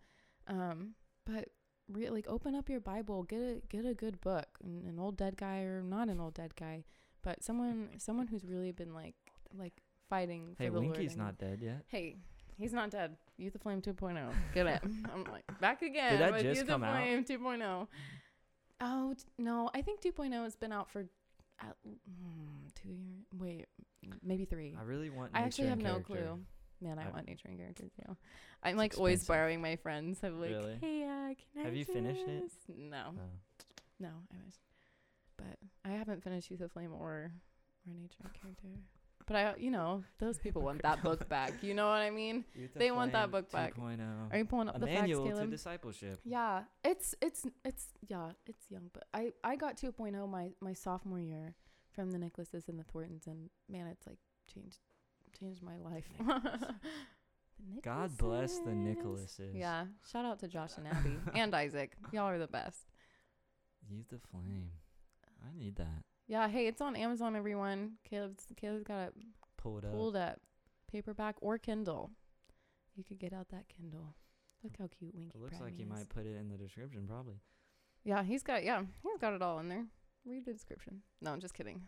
Um, 0.48 0.94
but 1.24 1.48
re- 1.88 2.10
like 2.10 2.26
open 2.28 2.54
up 2.54 2.68
your 2.68 2.80
Bible, 2.80 3.22
get 3.24 3.40
a 3.40 3.60
get 3.68 3.84
a 3.84 3.94
good 3.94 4.20
book, 4.20 4.46
an, 4.64 4.84
an 4.88 4.98
old 4.98 5.16
dead 5.16 5.36
guy 5.36 5.60
or 5.60 5.82
not 5.82 6.08
an 6.08 6.20
old 6.20 6.34
dead 6.34 6.54
guy, 6.56 6.84
but 7.22 7.42
someone 7.44 7.88
someone 7.98 8.26
who's 8.28 8.44
really 8.44 8.72
been 8.72 8.94
like 8.94 9.14
like 9.56 9.74
fighting 10.08 10.54
for 10.56 10.62
Hey, 10.62 10.68
the 10.68 10.80
Lord. 10.80 10.96
Winkie's 10.96 11.12
and- 11.14 11.22
not 11.22 11.38
dead 11.38 11.60
yet. 11.62 11.84
Hey, 11.88 12.16
he's 12.58 12.72
not 12.72 12.90
dead. 12.90 13.16
Youth 13.38 13.54
Aflame 13.54 13.82
2.0. 13.82 14.32
Get 14.54 14.66
it. 14.66 14.80
I'm 15.12 15.24
like 15.30 15.44
back 15.60 15.82
again. 15.82 16.12
Did 16.12 16.20
that 16.20 16.32
with 16.32 16.42
just 16.42 16.58
Youth 16.60 16.68
come 16.68 16.82
of 16.82 16.88
out? 16.88 16.96
Flame 16.96 17.24
2.0. 17.24 17.86
Oh 18.80 19.14
t- 19.14 19.24
no, 19.38 19.70
I 19.74 19.82
think 19.82 20.00
2.0 20.02 20.32
has 20.44 20.54
been 20.56 20.72
out 20.72 20.90
for 20.90 21.06
at, 21.60 21.76
mm, 21.86 22.74
two 22.82 22.88
years. 22.88 23.24
Wait, 23.38 23.66
maybe 24.22 24.44
three. 24.44 24.76
I 24.78 24.82
really 24.82 25.10
want. 25.10 25.32
I 25.34 25.40
actually 25.42 25.68
have 25.68 25.78
no 25.78 26.00
clue. 26.00 26.40
Man, 26.80 26.98
I, 26.98 27.06
I- 27.06 27.10
want 27.10 27.26
nature 27.26 27.48
and 27.48 27.58
character 27.58 27.84
too. 27.84 28.16
I'm 28.62 28.76
like 28.76 28.98
always 28.98 29.24
borrowing 29.24 29.60
my 29.62 29.76
friends. 29.76 30.18
I'm 30.22 30.40
like, 30.40 30.50
Really? 30.50 30.76
hey, 30.80 31.04
uh, 31.04 31.34
can 31.34 31.62
I 31.62 31.64
Have 31.64 31.74
you 31.76 31.84
finished 31.84 32.26
it? 32.26 32.50
No, 32.76 33.12
No. 33.12 33.22
no, 34.00 34.08
I 34.32 34.36
was, 34.44 34.54
But 35.36 35.58
I 35.84 35.94
haven't 35.94 36.22
finished 36.24 36.50
Youth 36.50 36.60
Aflame 36.60 36.92
or 36.92 37.30
or 37.86 37.92
nature 37.94 38.16
and 38.24 38.32
character. 38.40 38.68
But 39.26 39.36
I, 39.36 39.54
you 39.58 39.72
know, 39.72 40.04
those 40.18 40.38
people 40.38 40.62
want 40.62 40.82
that 40.82 41.02
book 41.02 41.28
back. 41.28 41.62
You 41.62 41.74
know 41.74 41.86
what 41.86 42.00
I 42.00 42.10
mean? 42.10 42.44
They 42.76 42.90
want 42.90 43.12
that 43.12 43.30
book 43.30 43.50
back. 43.50 43.74
2.0. 43.74 44.32
Are 44.32 44.38
you 44.38 44.44
pulling 44.44 44.68
up 44.68 44.76
A 44.76 44.78
the 44.78 44.86
facts, 44.86 45.00
manual 45.00 45.30
to 45.32 45.46
discipleship. 45.46 46.20
Yeah, 46.24 46.62
it's 46.84 47.14
it's 47.20 47.46
it's 47.64 47.86
yeah, 48.06 48.30
it's 48.46 48.70
young, 48.70 48.90
but 48.92 49.04
I 49.12 49.32
I 49.42 49.56
got 49.56 49.76
2.0 49.76 50.28
my 50.28 50.50
my 50.60 50.74
sophomore 50.74 51.18
year 51.20 51.54
from 51.92 52.10
the 52.12 52.18
Nicholases 52.18 52.68
and 52.68 52.78
the 52.78 52.84
Thorntons, 52.84 53.26
and 53.26 53.50
man, 53.68 53.86
it's 53.86 54.06
like 54.06 54.18
changed 54.52 54.78
changed 55.38 55.62
my 55.62 55.76
life. 55.78 56.08
God 57.82 58.16
bless 58.18 58.58
the 58.58 58.70
Nicholases. 58.70 59.58
Yeah, 59.58 59.86
shout 60.10 60.24
out 60.24 60.38
to 60.40 60.48
Josh 60.48 60.72
and 60.76 60.86
Abby 60.86 61.16
and 61.34 61.54
Isaac. 61.54 61.96
Y'all 62.12 62.28
are 62.28 62.38
the 62.38 62.46
best. 62.46 62.86
Youth 63.88 64.08
the 64.10 64.18
Flame. 64.30 64.70
I 65.44 65.56
need 65.56 65.76
that. 65.76 66.02
Yeah, 66.28 66.48
hey, 66.48 66.66
it's 66.66 66.80
on 66.80 66.96
Amazon. 66.96 67.36
Everyone, 67.36 67.92
Caleb's 68.08 68.46
Caleb's 68.56 68.82
got 68.84 69.08
it 69.08 69.14
Pull 69.56 69.78
it 69.78 69.84
up. 69.84 69.92
pulled 69.92 70.16
up, 70.16 70.40
paperback 70.90 71.36
or 71.40 71.58
Kindle. 71.58 72.10
You 72.96 73.04
could 73.04 73.18
get 73.18 73.32
out 73.32 73.48
that 73.50 73.64
Kindle. 73.68 74.14
Look 74.64 74.72
how 74.78 74.88
cute 74.98 75.14
Winkie 75.14 75.38
It 75.38 75.42
looks 75.42 75.60
like 75.60 75.78
you 75.78 75.84
is. 75.84 75.90
might 75.90 76.08
put 76.08 76.26
it 76.26 76.36
in 76.36 76.48
the 76.48 76.56
description, 76.56 77.06
probably. 77.06 77.36
Yeah, 78.04 78.22
he's 78.24 78.42
got 78.42 78.64
yeah, 78.64 78.80
he's 79.02 79.20
got 79.20 79.34
it 79.34 79.42
all 79.42 79.58
in 79.60 79.68
there. 79.68 79.84
Read 80.24 80.44
the 80.44 80.52
description. 80.52 81.02
No, 81.20 81.30
I'm 81.32 81.40
just 81.40 81.54
kidding. 81.54 81.82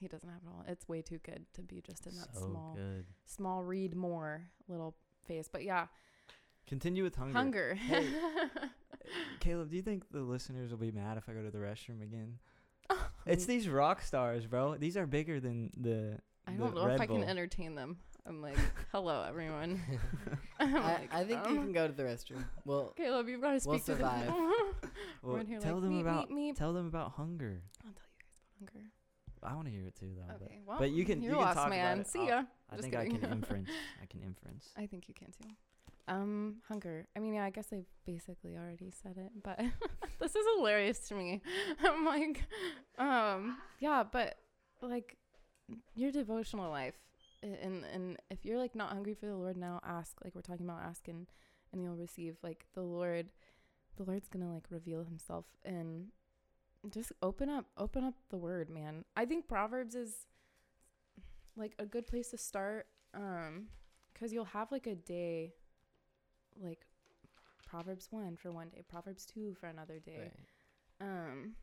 He 0.00 0.08
doesn't 0.08 0.28
have 0.28 0.40
it 0.44 0.48
all. 0.48 0.64
It's 0.68 0.88
way 0.88 1.00
too 1.02 1.18
good 1.24 1.46
to 1.54 1.62
be 1.62 1.80
just 1.80 2.06
in 2.06 2.16
that 2.16 2.34
so 2.34 2.46
small 2.46 2.74
good. 2.76 3.06
small 3.24 3.62
read 3.64 3.94
more 3.94 4.42
little 4.68 4.94
face. 5.26 5.48
But 5.50 5.62
yeah, 5.64 5.86
Continue 6.66 7.04
with 7.04 7.14
hunger. 7.14 7.32
hunger. 7.38 7.74
Hey. 7.76 8.08
Caleb, 9.40 9.70
do 9.70 9.76
you 9.76 9.82
think 9.82 10.02
the 10.10 10.20
listeners 10.20 10.70
will 10.70 10.78
be 10.78 10.90
mad 10.90 11.16
if 11.16 11.28
I 11.28 11.32
go 11.32 11.42
to 11.42 11.50
the 11.50 11.58
restroom 11.58 12.02
again? 12.02 12.38
It's 13.26 13.46
these 13.46 13.68
rock 13.68 14.02
stars, 14.02 14.46
bro. 14.46 14.76
These 14.76 14.96
are 14.96 15.06
bigger 15.06 15.40
than 15.40 15.70
the. 15.76 16.18
I 16.46 16.52
don't 16.52 16.74
know 16.74 16.86
Red 16.86 16.94
if 16.96 17.00
I 17.00 17.06
Bull. 17.06 17.18
can 17.20 17.28
entertain 17.28 17.74
them. 17.74 17.98
I'm 18.24 18.40
like, 18.40 18.56
hello 18.92 19.24
everyone. 19.28 19.80
I'm 20.60 20.74
I, 20.76 20.80
like, 20.80 21.14
I 21.14 21.24
think 21.24 21.44
you 21.44 21.50
um, 21.50 21.62
can 21.64 21.72
go 21.72 21.86
to 21.86 21.92
the 21.92 22.02
restroom. 22.04 22.44
Well, 22.64 22.92
Caleb, 22.96 23.28
you've 23.28 23.40
got 23.40 23.52
to 23.52 23.60
speak 23.60 23.70
We'll 23.70 23.78
to 23.80 23.84
the 23.92 23.96
survive. 23.96 24.28
Well, 24.28 24.52
We're 25.22 25.40
in 25.40 25.46
here 25.46 25.58
tell 25.60 25.74
like, 25.74 25.82
them 25.82 25.92
meep, 25.92 26.00
about. 26.02 26.30
meep, 26.30 26.52
meep. 26.52 26.56
Tell 26.56 26.72
them 26.72 26.86
about 26.86 27.12
hunger. 27.12 27.62
I'll 27.84 27.92
tell 27.92 28.02
you 28.60 28.66
guys 28.66 28.72
about 28.72 28.72
hunger. 28.72 28.90
I 29.42 29.54
want 29.54 29.66
to 29.66 29.72
hear 29.72 29.86
it 29.86 29.94
too, 29.96 30.10
though. 30.16 30.34
but- 30.38 30.46
Okay, 30.46 30.60
well, 30.66 30.78
but 30.78 30.90
you 30.90 31.04
can- 31.04 31.22
You're 31.22 31.32
you 31.32 31.36
can 31.38 31.44
lost, 31.46 31.56
talk 31.56 31.66
about 31.68 31.76
man. 31.76 32.00
it. 32.00 32.06
See 32.08 32.18
I'll- 32.20 32.26
ya. 32.26 32.42
I 32.70 32.76
Just 32.76 32.82
think 32.82 32.96
I 32.96 33.06
can 33.08 33.24
inference. 33.32 33.68
I 34.02 34.06
can 34.06 34.20
inference. 34.22 34.70
I 34.76 34.86
think 34.86 35.06
you 35.08 35.14
can 35.14 35.28
too. 35.28 35.48
Um, 36.08 36.56
hunger. 36.68 37.08
I 37.16 37.20
mean, 37.20 37.34
yeah, 37.34 37.44
I 37.44 37.50
guess 37.50 37.68
I 37.72 37.82
basically 38.04 38.56
already 38.56 38.92
said 38.92 39.16
it, 39.16 39.32
but 39.42 39.58
this 40.20 40.36
is 40.36 40.46
hilarious 40.56 41.00
to 41.08 41.14
me. 41.14 41.42
I'm 41.84 42.04
like, 42.04 42.44
um, 42.98 43.58
yeah, 43.80 44.04
but 44.04 44.36
like 44.80 45.16
your 45.94 46.12
devotional 46.12 46.70
life, 46.70 46.94
and 47.42 47.84
and 47.92 48.18
if 48.30 48.44
you're 48.44 48.58
like 48.58 48.76
not 48.76 48.90
hungry 48.92 49.14
for 49.14 49.26
the 49.26 49.34
Lord 49.34 49.56
now, 49.56 49.80
ask. 49.84 50.16
Like 50.22 50.34
we're 50.34 50.42
talking 50.42 50.66
about 50.66 50.82
asking, 50.84 51.26
and 51.72 51.82
you'll 51.82 51.96
receive. 51.96 52.36
Like 52.42 52.66
the 52.74 52.82
Lord, 52.82 53.26
the 53.96 54.04
Lord's 54.04 54.28
gonna 54.28 54.52
like 54.52 54.66
reveal 54.70 55.02
Himself 55.02 55.46
and 55.64 56.06
just 56.90 57.10
open 57.20 57.50
up, 57.50 57.66
open 57.76 58.04
up 58.04 58.14
the 58.30 58.38
Word, 58.38 58.70
man. 58.70 59.04
I 59.16 59.24
think 59.24 59.48
Proverbs 59.48 59.96
is 59.96 60.26
like 61.56 61.72
a 61.80 61.84
good 61.84 62.06
place 62.06 62.28
to 62.30 62.38
start. 62.38 62.86
Um, 63.12 63.68
because 64.16 64.32
you'll 64.32 64.46
have 64.46 64.72
like 64.72 64.86
a 64.86 64.94
day 64.94 65.52
like 66.62 66.86
proverbs 67.66 68.08
1 68.10 68.36
for 68.36 68.52
one 68.52 68.68
day 68.68 68.82
proverbs 68.88 69.26
2 69.26 69.54
for 69.54 69.66
another 69.66 69.98
day. 69.98 70.30
Right, 71.00 71.08
um 71.08 71.54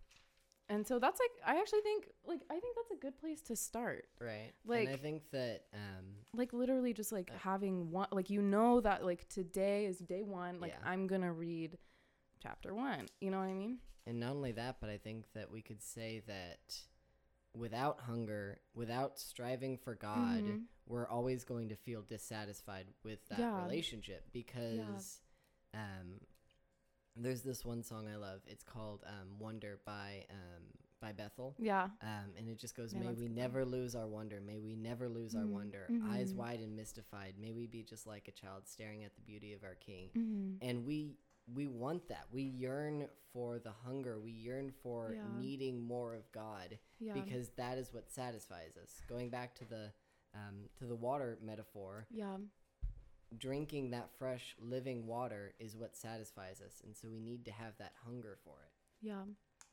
and 0.69 0.85
so 0.87 0.97
that's 0.99 1.19
like 1.19 1.31
i 1.45 1.59
actually 1.59 1.81
think 1.81 2.07
like 2.25 2.41
i 2.49 2.57
think 2.59 2.75
that's 2.75 2.91
a 2.91 3.01
good 3.01 3.17
place 3.19 3.41
to 3.43 3.55
start. 3.55 4.05
Right. 4.19 4.51
Like- 4.65 4.87
and 4.87 4.95
I 4.95 4.97
think 4.97 5.23
that 5.31 5.61
um, 5.73 6.05
like 6.33 6.53
literally 6.53 6.93
just 6.93 7.11
like 7.11 7.29
Uh, 7.33 7.37
having 7.39 7.91
one 7.91 8.07
like 8.11 8.29
you 8.29 8.41
know 8.41 8.79
that 8.81 9.05
like 9.05 9.27
today 9.29 9.85
is 9.85 9.97
day 9.99 10.23
one 10.23 10.59
like 10.59 10.71
Yeah. 10.73 10.89
i'm 10.91 11.07
gonna 11.07 11.31
read 11.33 11.77
chapter 12.41 12.73
one. 12.73 13.07
You 13.21 13.31
know 13.31 13.39
what 13.39 13.47
i 13.49 13.53
mean? 13.53 13.79
And 14.05 14.19
not 14.19 14.31
only 14.31 14.51
that, 14.53 14.77
but 14.81 14.89
I 14.89 14.97
think 14.97 15.31
that 15.33 15.49
we 15.49 15.61
could 15.61 15.81
say 15.81 16.21
that 16.27 16.75
without 17.55 17.99
hunger, 18.01 18.59
without 18.73 19.19
striving 19.19 19.77
for 19.77 19.95
God, 19.95 20.43
Mhm. 20.43 20.63
we're 20.87 21.07
always 21.07 21.43
going 21.43 21.69
to 21.69 21.75
feel 21.75 22.01
dissatisfied 22.01 22.87
with 23.03 23.25
that 23.29 23.39
Yeah. 23.39 23.61
relationship 23.63 24.31
because 24.31 25.21
um, 25.73 26.19
there's 27.15 27.41
this 27.43 27.63
one 27.63 27.83
song 27.83 28.07
I 28.07 28.15
love. 28.15 28.41
It's 28.47 28.63
called 28.63 29.03
um, 29.05 29.37
"Wonder" 29.39 29.79
by 29.85 30.25
um, 30.29 30.63
by 30.99 31.11
Bethel. 31.11 31.53
yeah 31.59 31.89
Um, 32.01 32.33
and 32.37 32.47
it 32.47 32.57
just 32.57 32.75
goes, 32.77 32.95
May 32.95 33.11
we 33.11 33.27
never 33.27 33.65
lose 33.65 33.93
our 33.93 34.07
wonder. 34.07 34.39
May 34.39 34.59
we 34.59 34.75
never 34.77 35.09
lose 35.09 35.35
our 35.35 35.43
Mhm. 35.43 35.49
wonder. 35.49 35.89
Eyes 36.03 36.31
Mhm. 36.33 36.37
wide 36.37 36.59
and 36.61 36.75
mystified. 36.77 37.37
May 37.37 37.51
we 37.51 37.67
be 37.67 37.83
just 37.83 38.07
like 38.07 38.29
a 38.29 38.31
child 38.31 38.67
staring 38.69 39.03
at 39.03 39.13
the 39.15 39.21
beauty 39.21 39.51
of 39.53 39.63
our 39.65 39.75
King. 39.75 40.11
mm-hmm. 40.15 40.57
And 40.61 40.85
we 40.85 41.17
we 41.51 41.67
want 41.67 42.07
that. 42.09 42.25
We 42.31 42.43
yearn 42.43 43.07
for 43.33 43.59
the 43.59 43.71
hunger. 43.71 44.19
We 44.19 44.31
yearn 44.31 44.71
for 44.83 45.13
Yeah. 45.15 45.23
needing 45.39 45.81
more 45.81 46.13
of 46.15 46.31
God 46.31 46.77
yeah 46.99 47.13
because 47.13 47.49
that 47.57 47.77
is 47.77 47.93
what 47.93 48.11
satisfies 48.11 48.77
us. 48.77 49.01
Going 49.07 49.29
back 49.29 49.55
to 49.55 49.65
the 49.65 49.91
um, 50.35 50.69
to 50.79 50.85
the 50.85 50.95
water 50.95 51.37
metaphor, 51.41 52.07
Yeah. 52.09 52.37
drinking 53.37 53.91
that 53.91 54.09
fresh 54.17 54.55
living 54.59 55.05
water 55.07 55.53
is 55.59 55.75
what 55.75 55.95
satisfies 55.95 56.61
us, 56.61 56.81
and 56.83 56.95
so 56.95 57.07
we 57.09 57.19
need 57.19 57.45
to 57.45 57.51
have 57.51 57.77
that 57.77 57.93
hunger 58.05 58.37
for 58.43 58.55
it. 58.63 58.71
Yeah. 59.01 59.23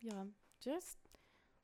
Yeah. 0.00 0.24
Just 0.60 0.98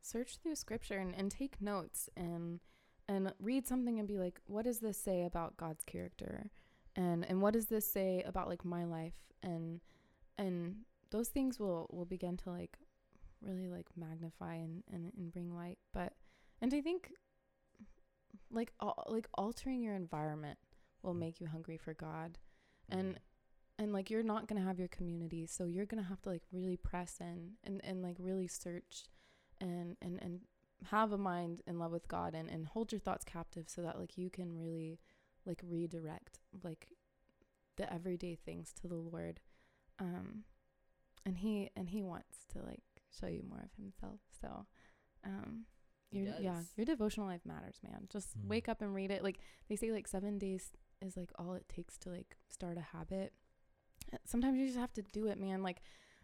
search 0.03 0.39
through 0.39 0.55
scripture 0.57 0.99
and, 0.99 1.15
and 1.15 1.31
take 1.31 1.61
notes 1.61 2.09
and 2.16 2.61
and 3.09 3.33
read 3.39 3.66
something 3.66 3.99
and 4.01 4.09
be 4.09 4.19
like, 4.19 4.41
what 4.47 4.65
does 4.65 4.81
this 4.81 4.99
say 4.99 5.24
about 5.24 5.57
God's 5.57 5.85
character? 5.85 6.51
And 6.95 7.24
and 7.28 7.41
what 7.43 7.53
does 7.55 7.66
this 7.66 7.91
say 7.91 8.23
about 8.27 8.49
like 8.49 8.65
my 8.65 8.85
life? 8.85 9.15
And 9.43 9.81
and 10.38 10.76
those 11.10 11.28
things 11.28 11.58
will 11.58 11.88
will 11.92 12.04
begin 12.04 12.36
to 12.38 12.50
like 12.50 12.78
really 13.40 13.68
like 13.68 13.86
magnify 13.96 14.54
and, 14.54 14.82
and, 14.92 15.12
and 15.16 15.32
bring 15.32 15.54
light. 15.54 15.78
But 15.92 16.14
and 16.60 16.72
I 16.74 16.80
think 16.80 17.10
like 18.50 18.72
al- 18.80 19.04
like 19.08 19.28
altering 19.34 19.82
your 19.82 19.94
environment 19.94 20.58
will 21.02 21.14
mm. 21.14 21.20
make 21.20 21.40
you 21.40 21.46
hungry 21.46 21.78
for 21.78 21.94
God. 21.94 22.38
Mm-hmm. 22.90 23.00
And 23.00 23.20
and 23.78 23.92
like 23.92 24.10
you're 24.10 24.22
not 24.22 24.46
gonna 24.46 24.62
have 24.62 24.78
your 24.78 24.88
community 24.88 25.46
so 25.46 25.64
you're 25.64 25.86
gonna 25.86 26.02
have 26.02 26.22
to 26.22 26.30
like 26.30 26.42
really 26.52 26.76
press 26.76 27.16
in 27.20 27.52
and, 27.64 27.80
and 27.84 28.02
like 28.02 28.16
really 28.18 28.48
search 28.48 29.04
and 29.60 29.96
and 30.00 30.18
and 30.22 30.40
have 30.90 31.12
a 31.12 31.18
mind 31.18 31.62
in 31.66 31.78
love 31.78 31.92
with 31.92 32.08
god 32.08 32.34
and, 32.34 32.50
and 32.50 32.66
hold 32.66 32.92
your 32.92 32.98
thoughts 32.98 33.24
captive 33.24 33.64
so 33.66 33.82
that 33.82 33.98
like 33.98 34.16
you 34.16 34.30
can 34.30 34.58
really 34.58 34.98
like 35.44 35.60
redirect 35.66 36.40
like 36.62 36.88
the 37.76 37.92
everyday 37.92 38.34
things 38.34 38.72
to 38.72 38.86
the 38.86 38.94
lord 38.94 39.40
um 39.98 40.44
and 41.24 41.39
he 41.39 41.70
and 41.77 41.89
he 41.90 42.02
wants 42.02 42.39
to 42.52 42.59
like 42.62 42.82
show 43.18 43.27
you 43.27 43.43
more 43.48 43.60
of 43.60 43.73
himself 43.82 44.20
so 44.40 44.66
um 45.24 45.64
your 46.12 46.24
yeah 46.40 46.60
your 46.77 46.86
devotional 46.86 47.27
life 47.27 47.40
matters 47.44 47.81
man. 47.82 48.06
Just 48.09 48.39
Mm. 48.39 48.48
wake 48.48 48.68
up 48.68 48.81
and 48.81 48.94
read 48.94 49.10
it. 49.10 49.23
Like 49.24 49.39
they 49.68 49.77
say 49.77 49.90
like 49.90 50.06
seven 50.06 50.39
days 50.39 50.70
is 51.02 51.16
like 51.16 51.31
all 51.39 51.55
it 51.55 51.68
takes 51.68 51.98
to 51.98 52.10
like 52.10 52.36
start 52.48 52.77
a 52.78 52.97
habit. 52.97 53.32
Sometimes 54.24 54.59
you 54.59 54.66
just 54.66 54.78
have 54.78 54.93
to 54.94 55.02
do 55.02 55.27
it 55.27 55.39
man. 55.39 55.62
Like 55.62 55.81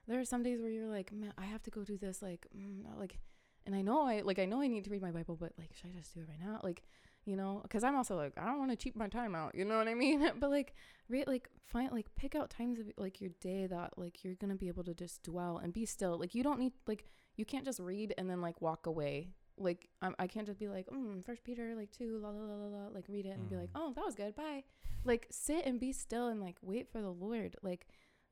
there 0.06 0.20
are 0.20 0.24
some 0.24 0.42
days 0.42 0.60
where 0.60 0.70
you're 0.70 0.88
like 0.88 1.12
man 1.12 1.32
i 1.38 1.44
have 1.44 1.62
to 1.62 1.70
go 1.70 1.84
do 1.84 1.96
this 1.96 2.22
like 2.22 2.46
mm, 2.56 2.82
like 2.98 3.18
and 3.66 3.74
i 3.74 3.82
know 3.82 4.02
i 4.02 4.20
like 4.22 4.38
i 4.40 4.44
know 4.44 4.60
i 4.60 4.66
need 4.66 4.82
to 4.84 4.90
read 4.90 5.00
my 5.00 5.12
bible 5.12 5.36
but 5.36 5.52
like 5.58 5.70
should 5.76 5.90
i 5.90 5.98
just 5.98 6.12
do 6.14 6.20
it 6.20 6.28
right 6.28 6.40
now? 6.40 6.58
Like 6.64 6.82
you 7.24 7.36
know 7.36 7.60
because 7.62 7.84
i'm 7.84 7.94
also 7.94 8.16
like 8.16 8.32
i 8.36 8.44
don't 8.44 8.58
want 8.58 8.70
to 8.70 8.76
cheat 8.76 8.96
my 8.96 9.06
time 9.08 9.34
out 9.34 9.54
you 9.54 9.64
know 9.64 9.78
what 9.78 9.88
i 9.88 9.94
mean? 9.94 10.28
But 10.40 10.50
like 10.50 10.74
read 11.08 11.26
like 11.26 11.48
find 11.64 11.92
like 11.92 12.06
pick 12.16 12.34
out 12.34 12.50
times 12.50 12.78
of 12.80 12.86
like 12.96 13.20
your 13.20 13.30
day 13.40 13.66
that 13.66 13.96
like 13.96 14.24
you're 14.24 14.34
gonna 14.34 14.56
be 14.56 14.68
able 14.68 14.84
to 14.84 14.94
just 14.94 15.22
dwell 15.22 15.58
and 15.58 15.72
be 15.72 15.84
still. 15.86 16.18
Like 16.18 16.34
you 16.34 16.42
don't 16.42 16.58
need 16.58 16.72
like 16.86 17.04
you 17.36 17.44
can't 17.44 17.64
just 17.64 17.80
read 17.80 18.14
and 18.18 18.28
then 18.28 18.40
like 18.40 18.60
walk 18.60 18.86
away. 18.86 19.28
Like 19.58 19.88
I'm, 20.00 20.14
i 20.18 20.26
can't 20.26 20.46
just 20.46 20.58
be 20.58 20.68
like 20.68 20.86
mm, 20.86 21.24
first 21.24 21.44
peter 21.44 21.74
like 21.76 21.90
two 21.92 22.18
la 22.22 22.30
la 22.30 22.44
la 22.44 22.54
la 22.54 22.66
la 22.76 22.84
like 22.88 23.04
read 23.08 23.26
it 23.26 23.36
and 23.36 23.48
be 23.48 23.56
like 23.56 23.68
Mm. 23.72 23.80
oh 23.80 23.92
that 23.94 24.04
was 24.04 24.14
good 24.14 24.34
bye. 24.34 24.64
Like 25.04 25.26
sit 25.30 25.66
and 25.66 25.78
be 25.78 25.92
still 25.92 26.28
and 26.28 26.40
like 26.40 26.56
wait 26.62 26.90
for 26.90 27.00
the 27.02 27.10
lord 27.12 27.56
like 27.62 27.86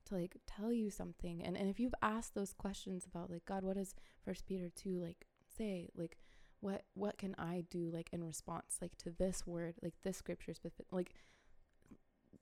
to 0.07 0.15
like 0.15 0.35
tell 0.47 0.73
you 0.73 0.89
something. 0.89 1.43
And 1.45 1.55
and 1.55 1.69
if 1.69 1.79
you've 1.79 1.95
asked 2.01 2.33
those 2.35 2.53
questions 2.53 3.05
about 3.05 3.29
like 3.29 3.45
god 3.45 3.63
what 3.63 3.75
does 3.77 3.93
first 4.25 4.45
peter 4.47 4.69
2 4.75 4.99
like 4.99 5.27
say? 5.57 5.89
Like 5.95 6.17
what 6.61 6.83
what 6.93 7.17
can 7.17 7.35
i 7.37 7.63
do 7.69 7.89
like 7.91 8.09
in 8.13 8.23
response 8.23 8.77
like 8.81 8.95
to 8.97 9.09
this 9.09 9.45
word 9.45 9.75
like 9.81 9.95
this 10.03 10.17
scripture 10.17 10.53
specific 10.53 10.85
like 10.91 11.13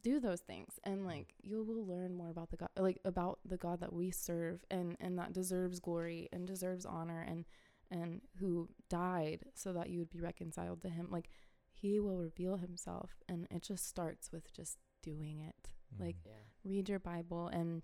do 0.02 0.20
those 0.20 0.42
things. 0.42 0.80
And 0.84 1.02
mm. 1.02 1.06
like 1.06 1.34
you 1.42 1.64
will 1.64 1.86
learn 1.86 2.14
more 2.14 2.30
about 2.30 2.50
the 2.50 2.58
god 2.58 2.70
like 2.78 3.00
about 3.06 3.40
the 3.46 3.58
god 3.58 3.80
that 3.82 3.94
we 3.94 4.12
serve 4.12 4.64
and 4.72 4.96
and 5.00 5.18
that 5.20 5.34
deserves 5.34 5.80
glory 5.80 6.30
and 6.32 6.48
deserves 6.48 6.86
honor 6.86 7.22
and 7.28 7.46
and 7.92 8.22
who 8.40 8.70
died 8.90 9.46
so 9.56 9.74
that 9.74 9.90
you 9.90 10.00
would 10.00 10.10
be 10.10 10.22
reconciled 10.22 10.82
to 10.82 10.90
him. 10.90 11.08
Like 11.10 11.30
he 11.72 12.00
will 12.00 12.18
reveal 12.18 12.58
himself 12.58 13.12
and 13.28 13.48
it 13.50 13.64
just 13.64 13.88
starts 13.88 14.32
with 14.32 14.54
just 14.54 14.78
doing 15.02 15.40
it. 15.40 15.72
Like 16.00 16.18
Yeah. 16.26 16.34
read 16.64 16.90
your 16.90 17.00
bible 17.00 17.48
and 17.48 17.82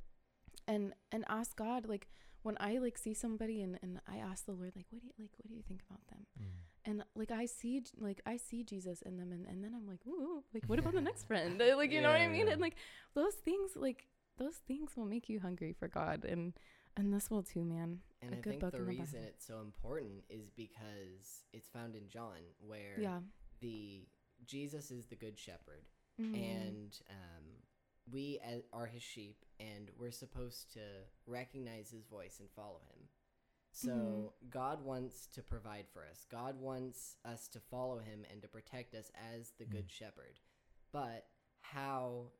and 0.67 0.93
and 1.11 1.25
ask 1.27 1.55
god 1.55 1.87
like 1.87 2.07
when 2.45 2.55
i 2.59 2.71
like 2.85 2.97
see 3.05 3.13
somebody 3.25 3.57
and 3.65 3.73
and 3.83 3.93
i 4.13 4.17
ask 4.29 4.45
the 4.45 4.51
lord 4.61 4.71
like 4.75 4.85
what 4.91 5.01
do 5.01 5.07
you 5.07 5.13
like 5.23 5.33
what 5.39 5.47
do 5.49 5.55
you 5.59 5.63
think 5.69 5.81
about 5.89 6.03
them 6.11 6.23
Mm. 6.39 6.45
and 6.89 6.97
like 7.21 7.31
i 7.31 7.45
see 7.59 7.81
like 8.07 8.19
i 8.33 8.35
see 8.47 8.59
jesus 8.71 9.01
in 9.01 9.17
them 9.19 9.31
and, 9.35 9.45
and 9.51 9.63
then 9.63 9.73
i'm 9.77 9.87
like 9.93 10.01
ooh 10.07 10.43
like 10.53 10.63
what 10.69 10.77
about 10.79 10.93
the 10.93 11.01
next 11.09 11.23
friend 11.29 11.61
like 11.81 11.91
you 11.91 12.01
know 12.01 12.11
what 12.11 12.21
i 12.21 12.27
mean 12.27 12.47
yeah. 12.47 12.53
and 12.53 12.61
like 12.67 12.75
those 13.19 13.35
things 13.47 13.71
like 13.87 14.01
those 14.37 14.57
things 14.69 14.89
will 14.97 15.05
make 15.15 15.29
you 15.29 15.39
hungry 15.39 15.73
for 15.79 15.87
god 15.87 16.25
and 16.33 16.53
and 16.97 17.13
this 17.13 17.29
will 17.31 17.43
too 17.53 17.63
man 17.75 17.99
And 18.21 18.33
A 18.33 18.37
I 18.37 18.41
think 18.41 18.59
the 18.61 18.67
in 18.67 18.71
the 18.79 18.83
reason 18.95 19.19
it's 19.31 19.45
so 19.51 19.57
important 19.69 20.23
is 20.29 20.45
because 20.65 21.27
it's 21.55 21.69
found 21.77 21.95
in 21.95 22.05
John, 22.15 22.41
where 22.71 22.95
yeah 23.07 23.19
the 23.61 24.07
Jesus 24.53 24.91
is 24.91 25.03
the 25.11 25.15
good 25.25 25.37
shepherd, 25.45 25.83
Mhm. 26.21 26.33
and 26.55 26.91
um, 27.19 27.45
we 28.11 28.39
are 28.73 28.85
his 28.85 29.03
sheep, 29.03 29.43
and 29.59 29.89
we're 29.97 30.11
supposed 30.11 30.71
to 30.73 30.79
recognize 31.25 31.89
his 31.89 32.05
voice 32.05 32.39
and 32.39 32.49
follow 32.51 32.79
him. 32.89 33.09
So 33.71 33.89
Mhm. 33.89 34.49
God 34.49 34.81
wants 34.83 35.27
to 35.27 35.43
provide 35.43 35.89
for 35.89 36.05
us. 36.05 36.23
God 36.25 36.59
wants 36.59 37.17
us 37.25 37.47
to 37.49 37.59
follow 37.59 37.99
him 37.99 38.23
and 38.25 38.41
to 38.41 38.47
protect 38.47 38.93
us 38.95 39.09
as 39.15 39.51
the 39.51 39.65
Mm. 39.65 39.71
good 39.71 39.91
shepherd. 39.91 40.39
But 40.91 41.29
how 41.61 42.31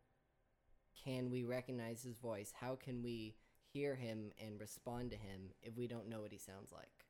can 0.93 1.29
we 1.29 1.43
recognize 1.43 2.03
his 2.03 2.15
voice? 2.15 2.51
How 2.53 2.75
can 2.75 3.01
we 3.01 3.35
hear 3.73 3.95
him 3.95 4.31
and 4.37 4.59
respond 4.59 5.11
to 5.11 5.17
him 5.17 5.53
if 5.61 5.75
we 5.75 5.87
don't 5.87 6.07
know 6.07 6.21
what 6.21 6.31
he 6.31 6.37
sounds 6.37 6.71
like? 6.71 7.05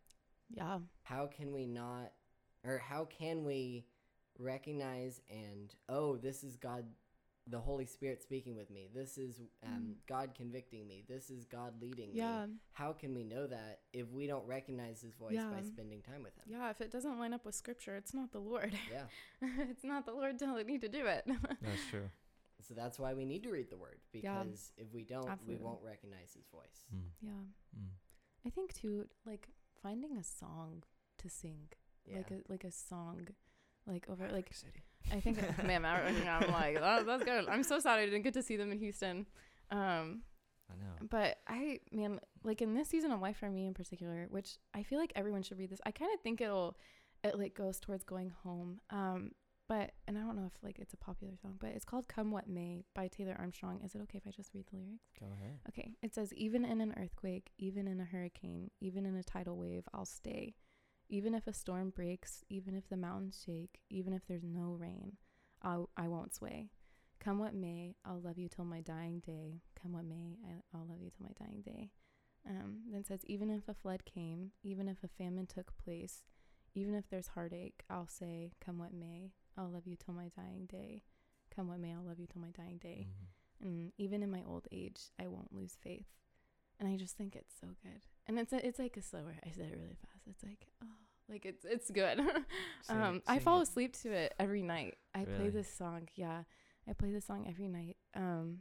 yeah 0.49 0.79
how 1.01 1.25
can 1.25 1.51
we 1.51 1.65
not 1.65 2.13
or 2.63 2.77
how 2.77 3.03
can 3.05 3.43
we 3.43 3.83
recognize 4.37 5.19
and 5.27 5.73
oh 5.89 6.17
this 6.17 6.43
is 6.43 6.55
god 6.55 6.85
the 7.47 7.59
holy 7.59 7.85
spirit 7.85 8.21
speaking 8.23 8.55
with 8.55 8.69
me 8.71 8.89
this 8.93 9.17
is 9.17 9.39
um, 9.63 9.69
Mm. 9.69 9.93
god 10.07 10.29
convicting 10.35 10.87
me 10.87 11.03
this 11.07 11.29
is 11.29 11.45
god 11.45 11.73
leading 11.81 12.09
yeah 12.13 12.47
me 12.47 12.53
how 12.73 12.91
can 12.93 13.13
we 13.13 13.23
know 13.23 13.45
that 13.47 13.81
if 13.93 14.11
we 14.11 14.25
don't 14.25 14.47
recognize 14.47 15.01
his 15.01 15.13
voice 15.13 15.35
by 15.35 15.57
Yeah. 15.59 15.63
spending 15.63 16.01
time 16.01 16.23
with 16.23 16.35
him 16.37 16.45
yeah 16.47 16.69
if 16.71 16.81
it 16.81 16.91
doesn't 16.91 17.19
line 17.19 17.33
up 17.33 17.45
with 17.45 17.53
scripture 17.55 17.95
it's 17.97 18.13
not 18.13 18.31
the 18.31 18.39
lord 18.39 18.73
yeah 18.91 19.05
it's 19.69 19.83
not 19.83 20.05
the 20.07 20.11
lord 20.13 20.39
telling 20.39 20.67
you 20.69 20.79
to 20.79 20.89
do 20.89 21.05
it 21.05 21.23
That's 21.61 21.85
true. 21.91 22.09
so 22.67 22.73
that's 22.73 22.97
why 22.97 23.13
we 23.13 23.25
need 23.25 23.43
to 23.43 23.51
read 23.51 23.69
the 23.69 23.77
word 23.77 23.99
Yeah. 24.11 24.41
because 24.43 24.71
if 24.77 24.91
we 24.91 25.03
don't 25.03 25.29
Absolutely. 25.29 25.57
we 25.57 25.63
won't 25.63 25.83
recognize 25.83 26.33
his 26.35 26.47
voice 26.47 26.79
Mm. 26.95 27.09
yeah 27.21 27.43
Mm. 27.79 27.89
i 28.45 28.49
think 28.49 28.73
too 28.73 29.05
like 29.25 29.49
finding 29.83 30.17
a 30.17 30.23
song 30.23 30.83
to 31.19 31.29
sing 31.29 31.67
yeah 32.07 32.17
like 32.17 32.31
a 32.31 32.39
like 32.49 32.63
a 32.63 32.71
song 32.71 33.27
like 33.85 34.07
over 34.09 34.31
like 34.31 34.49
City. 34.51 34.83
I 35.11 35.19
think 35.19 35.37
man 35.65 35.81
Maverick, 35.83 36.15
I'm 36.27 36.51
like 36.51 36.79
that, 36.79 37.05
that's 37.05 37.23
good. 37.23 37.47
I'm 37.47 37.63
so 37.63 37.79
sad 37.79 37.99
I 37.99 38.05
didn't 38.05 38.23
get 38.23 38.33
to 38.33 38.43
see 38.43 38.55
them 38.57 38.71
in 38.71 38.79
Houston. 38.79 39.25
Um 39.71 40.23
I 40.69 40.73
know. 40.77 41.07
but 41.09 41.37
I 41.47 41.79
man 41.91 42.19
like 42.43 42.61
in 42.61 42.73
this 42.73 42.89
season 42.89 43.11
of 43.11 43.21
life 43.21 43.37
for 43.37 43.49
me 43.49 43.67
in 43.67 43.73
particular, 43.73 44.27
which 44.29 44.57
I 44.73 44.83
feel 44.83 44.99
like 44.99 45.13
everyone 45.15 45.43
should 45.43 45.59
read 45.59 45.69
this. 45.69 45.81
I 45.85 45.91
kind 45.91 46.11
of 46.13 46.21
think 46.21 46.41
it'll 46.41 46.77
it 47.23 47.37
like 47.37 47.53
goes 47.55 47.79
towards 47.79 48.03
going 48.03 48.31
home. 48.43 48.79
Um 48.89 49.31
but 49.67 49.91
and 50.07 50.17
I 50.17 50.21
don't 50.21 50.35
know 50.35 50.45
if 50.45 50.63
like 50.63 50.77
it's 50.79 50.93
a 50.93 50.97
popular 50.97 51.33
song, 51.41 51.55
but 51.59 51.71
it's 51.71 51.85
called 51.85 52.07
Come 52.07 52.31
What 52.31 52.47
May 52.47 52.83
by 52.93 53.07
Taylor 53.07 53.35
Armstrong. 53.39 53.81
Is 53.83 53.95
it 53.95 54.01
okay 54.03 54.17
if 54.17 54.27
I 54.27 54.31
just 54.31 54.53
read 54.53 54.65
the 54.71 54.77
lyrics? 54.77 55.09
Go 55.19 55.25
ahead. 55.25 55.59
Okay. 55.69 55.91
It 56.03 56.13
says, 56.13 56.31
even 56.33 56.63
in 56.65 56.81
an 56.81 56.93
earthquake, 56.97 57.49
even 57.57 57.87
in 57.87 57.99
a 57.99 58.05
hurricane, 58.05 58.69
even 58.79 59.05
in 59.07 59.15
a 59.15 59.23
tidal 59.23 59.57
wave, 59.57 59.87
I'll 59.93 60.05
stay. 60.05 60.53
Even 61.09 61.33
if 61.35 61.47
a 61.47 61.53
storm 61.53 61.91
breaks, 61.91 62.43
even 62.49 62.75
if 62.75 62.89
the 62.89 62.97
mountains 62.97 63.41
shake, 63.45 63.79
even 63.89 64.13
if 64.13 64.23
there's 64.27 64.43
no 64.43 64.71
rain, 64.77 65.17
I'll, 65.61 65.89
I 65.95 66.07
won't 66.07 66.33
sway. 66.33 66.69
Come 67.19 67.39
what 67.39 67.53
may, 67.55 67.95
I'll 68.05 68.19
love 68.21 68.37
you 68.37 68.49
till 68.49 68.65
my 68.65 68.81
dying 68.81 69.19
day. 69.25 69.61
Come 69.81 69.93
what 69.93 70.05
may, 70.05 70.37
I, 70.45 70.61
I'll 70.77 70.85
love 70.87 71.01
you 71.01 71.09
till 71.09 71.25
my 71.25 71.33
dying 71.45 71.61
day. 71.61 71.91
Um, 72.47 72.81
then 72.91 73.03
says, 73.05 73.21
even 73.25 73.49
if 73.49 73.67
a 73.67 73.73
flood 73.73 74.03
came, 74.05 74.51
even 74.63 74.87
if 74.87 74.97
a 75.03 75.07
famine 75.07 75.47
took 75.47 75.75
place, 75.77 76.23
even 76.75 76.93
if 76.93 77.09
there's 77.09 77.29
heartache, 77.29 77.83
I'll 77.89 78.07
say, 78.07 78.51
come 78.63 78.77
what 78.77 78.93
may, 78.93 79.31
I'll 79.57 79.69
love 79.69 79.87
you 79.87 79.95
till 79.95 80.13
my 80.13 80.29
dying 80.35 80.67
day. 80.69 81.03
Come 81.55 81.67
what 81.69 81.79
may, 81.79 81.93
I'll 81.93 82.03
love 82.03 82.19
you 82.19 82.27
till 82.27 82.41
my 82.41 82.49
dying 82.51 82.77
day 82.77 83.07
Mhm. 83.07 83.67
and 83.67 83.91
even 83.97 84.21
in 84.21 84.29
my 84.29 84.43
old 84.45 84.67
age 84.69 85.11
i 85.17 85.27
won't 85.27 85.53
lose 85.53 85.77
faith 85.81 86.07
and 86.79 86.87
i 86.89 86.95
just 86.95 87.15
think 87.17 87.35
it's 87.35 87.55
so 87.61 87.67
good. 87.83 88.01
And 88.27 88.39
it's 88.39 88.53
a, 88.53 88.65
it's 88.67 88.79
like 88.79 88.97
a 88.97 89.01
slower 89.01 89.35
i 89.45 89.49
said 89.51 89.69
it 89.71 89.77
really 89.77 89.97
fast. 90.01 90.23
It's 90.29 90.43
like 90.43 90.67
oh 90.83 90.87
like 91.29 91.45
it's 91.45 91.65
it's 91.65 91.89
good. 91.91 92.19
Sing 92.81 93.01
um 93.01 93.15
it- 93.17 93.23
i 93.27 93.39
fall 93.39 93.59
it. 93.59 93.63
asleep 93.67 93.95
to 94.03 94.11
it 94.11 94.33
every 94.39 94.61
night. 94.63 94.95
I 95.13 95.25
play 95.25 95.49
this 95.49 95.71
song 95.71 96.07
yeah. 96.15 96.43
I 96.87 96.93
play 96.93 97.11
this 97.11 97.25
song 97.25 97.45
every 97.47 97.67
night. 97.67 97.97
Um 98.15 98.59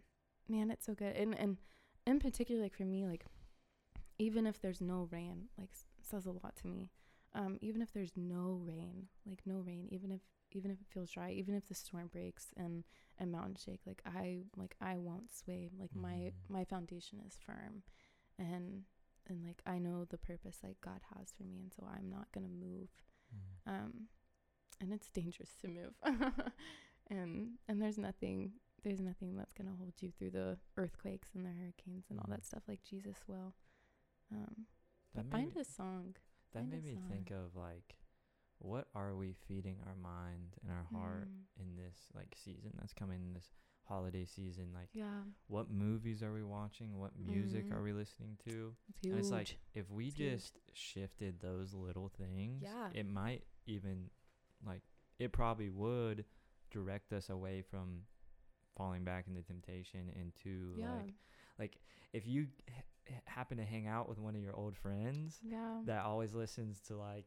man 0.49 0.71
it's 0.71 0.87
so 0.87 0.95
good. 0.95 1.15
And 1.17 1.39
and 1.39 1.57
in 2.07 2.19
particular 2.21 2.61
like 2.63 2.75
for 2.77 2.85
me 2.85 3.07
like 3.07 3.25
even 4.19 4.47
if 4.47 4.61
there's 4.61 4.81
no 4.81 5.09
rain 5.11 5.49
like 5.59 5.71
says 6.03 6.27
a 6.27 6.31
lot 6.31 6.55
to 6.63 6.67
me. 6.67 6.91
Um 7.35 7.59
even 7.61 7.83
if 7.83 7.93
there's 7.93 8.13
no 8.17 8.61
rain 8.63 9.09
like 9.27 9.41
no 9.45 9.57
rain 9.59 9.89
even 9.91 10.11
if 10.13 10.21
even 10.53 10.71
if 10.71 10.79
it 10.81 10.87
feels 10.93 11.11
dry 11.11 11.33
even 11.33 11.55
if 11.55 11.67
the 11.67 11.75
storm 11.75 12.07
breaks 12.07 12.47
and 12.57 12.85
and 13.19 13.33
mountain 13.33 13.57
shake 13.57 13.81
like 13.87 14.03
i 14.07 14.43
like 14.57 14.77
i 14.81 14.99
won't 14.99 15.35
sway. 15.35 15.71
Like 15.79 15.95
my 15.95 16.15
Mhm. 16.15 16.33
my 16.49 16.65
foundation 16.65 17.21
is 17.27 17.39
firm 17.45 17.83
and 18.39 18.83
and 19.29 19.43
like 19.45 19.63
i 19.67 19.79
know 19.79 20.05
the 20.05 20.19
purpose 20.19 20.59
like 20.63 20.81
god 20.81 21.01
has 21.17 21.33
for 21.37 21.45
me 21.45 21.59
and 21.61 21.73
so 21.73 21.87
i'm 21.97 22.09
not 22.11 22.27
gonna 22.33 22.49
move 22.49 22.89
Mm. 23.35 23.73
um 23.75 23.93
and 24.81 24.93
it's 24.93 25.09
dangerous 25.09 25.55
to 25.63 25.69
move. 25.69 25.95
and 27.11 27.53
and 27.69 27.81
there's 27.83 27.99
nothing 27.99 28.53
there's 28.83 29.01
nothing 29.01 29.37
that's 29.37 29.53
gonna 29.55 29.75
hold 29.79 29.95
you 30.01 30.11
through 30.19 30.31
the 30.31 30.59
earthquakes 30.77 31.29
and 31.35 31.45
the 31.45 31.51
hurricanes 31.51 32.05
and 32.11 32.19
all 32.19 32.27
that 32.29 32.45
stuff 32.45 32.63
like 32.69 32.83
Jesus 32.85 33.17
will. 33.27 33.55
Um, 34.31 34.67
That 35.15 35.31
but 35.31 35.39
find 35.39 35.55
me- 35.55 35.61
a 35.61 35.65
song. 35.65 36.17
That 36.53 36.61
find 36.61 36.71
made 36.71 36.85
me 36.85 36.99
think 37.11 37.31
of 37.31 37.57
like, 37.57 37.97
what 38.59 38.89
are 38.95 39.15
we 39.17 39.33
feeding 39.49 39.79
our 39.87 39.95
mind 39.97 40.57
and 40.63 40.71
our 40.71 40.87
heart 40.93 41.29
Mm, 41.29 41.63
in 41.63 41.77
this 41.77 41.97
like 42.15 42.35
season 42.37 42.73
that's 42.79 42.93
coming 42.93 43.33
this 43.33 43.49
holiday 43.87 44.25
season? 44.25 44.69
Like, 44.75 44.89
yeah, 44.93 45.23
what 45.49 45.71
movies 45.71 46.23
are 46.23 46.33
we 46.33 46.43
watching? 46.43 46.99
What 46.99 47.13
music 47.19 47.67
Mhm. 47.69 47.73
are 47.73 47.83
we 47.83 47.93
listening 47.93 48.37
to? 48.49 48.75
it's 48.89 49.01
huge. 49.01 49.11
And 49.13 49.19
it's 49.21 49.31
like 49.31 49.57
if 49.75 49.91
we 49.91 50.07
It's 50.09 50.17
huge. 50.17 50.33
just 50.33 50.59
shifted 50.73 51.41
those 51.41 51.75
little 51.75 52.09
things, 52.09 52.63
Yeah. 52.63 52.91
it 52.95 53.07
might 53.07 53.45
even 53.67 54.11
like 54.65 54.83
it 55.19 55.33
probably 55.33 55.69
would 55.71 56.25
direct 56.71 57.13
us 57.13 57.31
away 57.31 57.63
from 57.63 58.07
falling 58.77 59.05
back 59.05 59.27
into 59.29 59.43
temptation 59.43 60.09
into 60.11 60.75
yeah, 60.77 60.93
like 60.97 61.15
like 61.59 61.79
if 62.13 62.27
you 62.27 62.49
h- 62.69 63.15
happen 63.27 63.59
to 63.59 63.65
hang 63.65 63.87
out 63.87 64.09
with 64.09 64.19
one 64.19 64.35
of 64.35 64.43
your 64.43 64.57
old 64.57 64.77
friends 64.77 65.39
yeah. 65.43 65.81
that 65.85 66.05
always 66.05 66.35
listens 66.35 66.81
to 66.81 66.97
like 66.97 67.27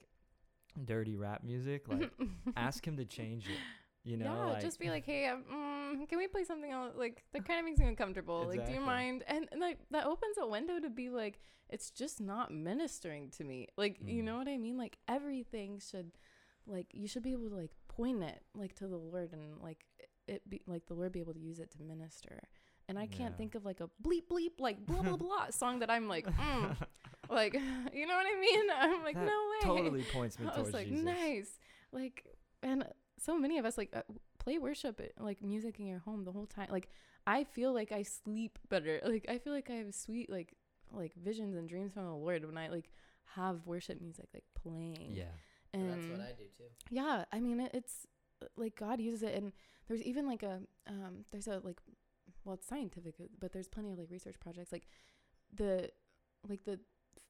dirty 0.86 1.16
rap 1.16 1.44
music, 1.44 1.88
like 1.88 2.12
ask 2.58 2.86
him 2.86 2.98
to 2.98 3.06
change 3.06 3.48
it. 3.48 3.58
You 4.04 4.16
know, 4.18 4.26
yeah, 4.26 4.52
like, 4.54 4.62
just 4.62 4.80
be 4.80 4.90
like, 4.90 5.06
hey, 5.06 5.26
um, 5.28 5.44
mm, 5.52 6.08
can 6.10 6.18
we 6.18 6.28
play 6.28 6.44
something 6.46 6.72
else? 6.72 6.94
Like 6.96 7.24
that 7.34 7.46
kind 7.46 7.60
of 7.60 7.66
makes 7.66 7.80
me 7.80 7.88
uncomfortable. 7.88 8.46
Like, 8.48 8.66
do 8.66 8.72
you 8.74 8.80
mind? 8.82 9.24
And, 9.28 9.48
and 9.52 9.60
like 9.60 9.80
that 9.92 10.06
opens 10.06 10.38
a 10.42 10.48
window 10.48 10.80
to 10.80 10.90
be 10.90 11.10
like, 11.10 11.40
it's 11.70 11.92
just 11.92 12.22
not 12.22 12.50
ministering 12.52 13.30
to 13.32 13.44
me. 13.44 13.68
Like, 13.78 13.98
you 14.06 14.22
Mm. 14.22 14.26
know 14.26 14.38
what 14.38 14.48
I 14.48 14.58
mean? 14.58 14.78
Like 14.78 14.98
everything 15.10 15.80
should, 15.80 16.12
like, 16.66 16.88
you 16.94 17.08
should 17.08 17.24
be 17.24 17.34
able 17.34 17.50
to 17.50 17.56
like 17.56 17.72
point 17.90 18.24
it 18.24 18.42
like 18.56 18.76
to 18.76 18.88
the 18.88 18.96
Lord 18.98 19.34
and 19.34 19.62
like 19.62 19.84
it- 20.00 20.10
it 20.28 20.50
be 20.50 20.62
like 20.68 20.86
the 20.88 20.94
Lord 20.94 21.12
be 21.12 21.20
able 21.20 21.34
to 21.34 21.40
use 21.40 21.60
it 21.60 21.72
to 21.72 21.82
minister. 21.84 22.42
And 22.88 22.98
I 22.98 23.08
can't 23.08 23.34
Yeah. 23.34 23.38
think 23.38 23.56
of 23.56 23.66
like 23.66 23.82
a 23.82 23.90
bleep 24.02 24.28
bleep 24.32 24.60
like 24.60 24.86
blah 24.86 25.02
blah 25.02 25.18
blah 25.18 25.50
song 25.52 25.80
that 25.80 25.90
I'm 25.90 26.08
like, 26.08 26.26
mm, 26.26 26.76
like, 27.30 27.54
you 27.94 28.06
know 28.08 28.16
what 28.16 28.26
I 28.26 28.40
mean? 28.40 28.66
I'm 28.78 29.04
like, 29.04 29.16
That 29.16 29.26
no 29.26 29.70
way. 29.72 29.76
totally 29.84 30.04
points 30.04 30.40
me 30.40 30.46
I 30.46 30.50
towards 30.52 30.66
was 30.68 30.74
like, 30.74 30.88
Jesus. 30.88 31.04
nice. 31.04 31.50
Like, 31.92 32.26
and 32.64 32.86
so 33.18 33.38
many 33.38 33.58
of 33.58 33.66
us 33.66 33.78
like 33.78 33.90
uh, 33.96 34.02
play 34.40 34.58
worship, 34.58 35.00
uh, 35.02 35.24
like 35.24 35.42
music 35.42 35.80
in 35.80 35.88
your 35.88 36.00
home 36.00 36.24
the 36.24 36.32
whole 36.32 36.46
time. 36.46 36.68
Like, 36.72 36.90
I 37.26 37.44
feel 37.44 37.74
like 37.74 37.92
I 37.92 38.04
sleep 38.04 38.60
better. 38.70 39.00
Like, 39.06 39.26
I 39.30 39.38
feel 39.38 39.54
like 39.54 39.70
I 39.70 39.76
have 39.76 39.94
sweet 39.94 40.30
like 40.30 40.54
like 40.94 41.14
visions 41.16 41.56
and 41.56 41.68
dreams 41.68 41.94
from 41.94 42.06
the 42.06 42.12
Lord 42.14 42.46
when 42.46 42.58
I 42.58 42.70
like 42.70 42.90
have 43.36 43.66
worship 43.66 44.00
music 44.02 44.28
like 44.34 44.46
playing. 44.56 45.12
Yeah. 45.14 45.34
and 45.74 45.90
That's 45.90 46.08
what 46.08 46.22
I 46.22 46.32
do 46.38 46.46
too. 46.58 46.70
yeah, 46.90 47.26
I 47.32 47.40
mean 47.40 47.60
it, 47.60 47.72
it's 47.74 48.08
uh, 48.42 48.48
like 48.56 48.76
God 48.76 49.02
uses 49.02 49.24
it, 49.24 49.36
and 49.36 49.52
there's 49.88 50.02
even 50.04 50.26
like 50.28 50.44
a 50.44 50.62
um 50.88 51.26
there's 51.32 51.48
a 51.48 51.60
like 51.64 51.80
well 52.46 52.56
it's 52.56 52.68
scientific, 52.68 53.16
uh, 53.20 53.26
but 53.40 53.52
there's 53.52 53.68
plenty 53.68 53.92
of 53.92 54.00
like 54.00 54.10
research 54.12 54.40
projects 54.40 54.72
like 54.72 54.88
the 55.54 55.90
like 56.48 56.64
the 56.66 56.80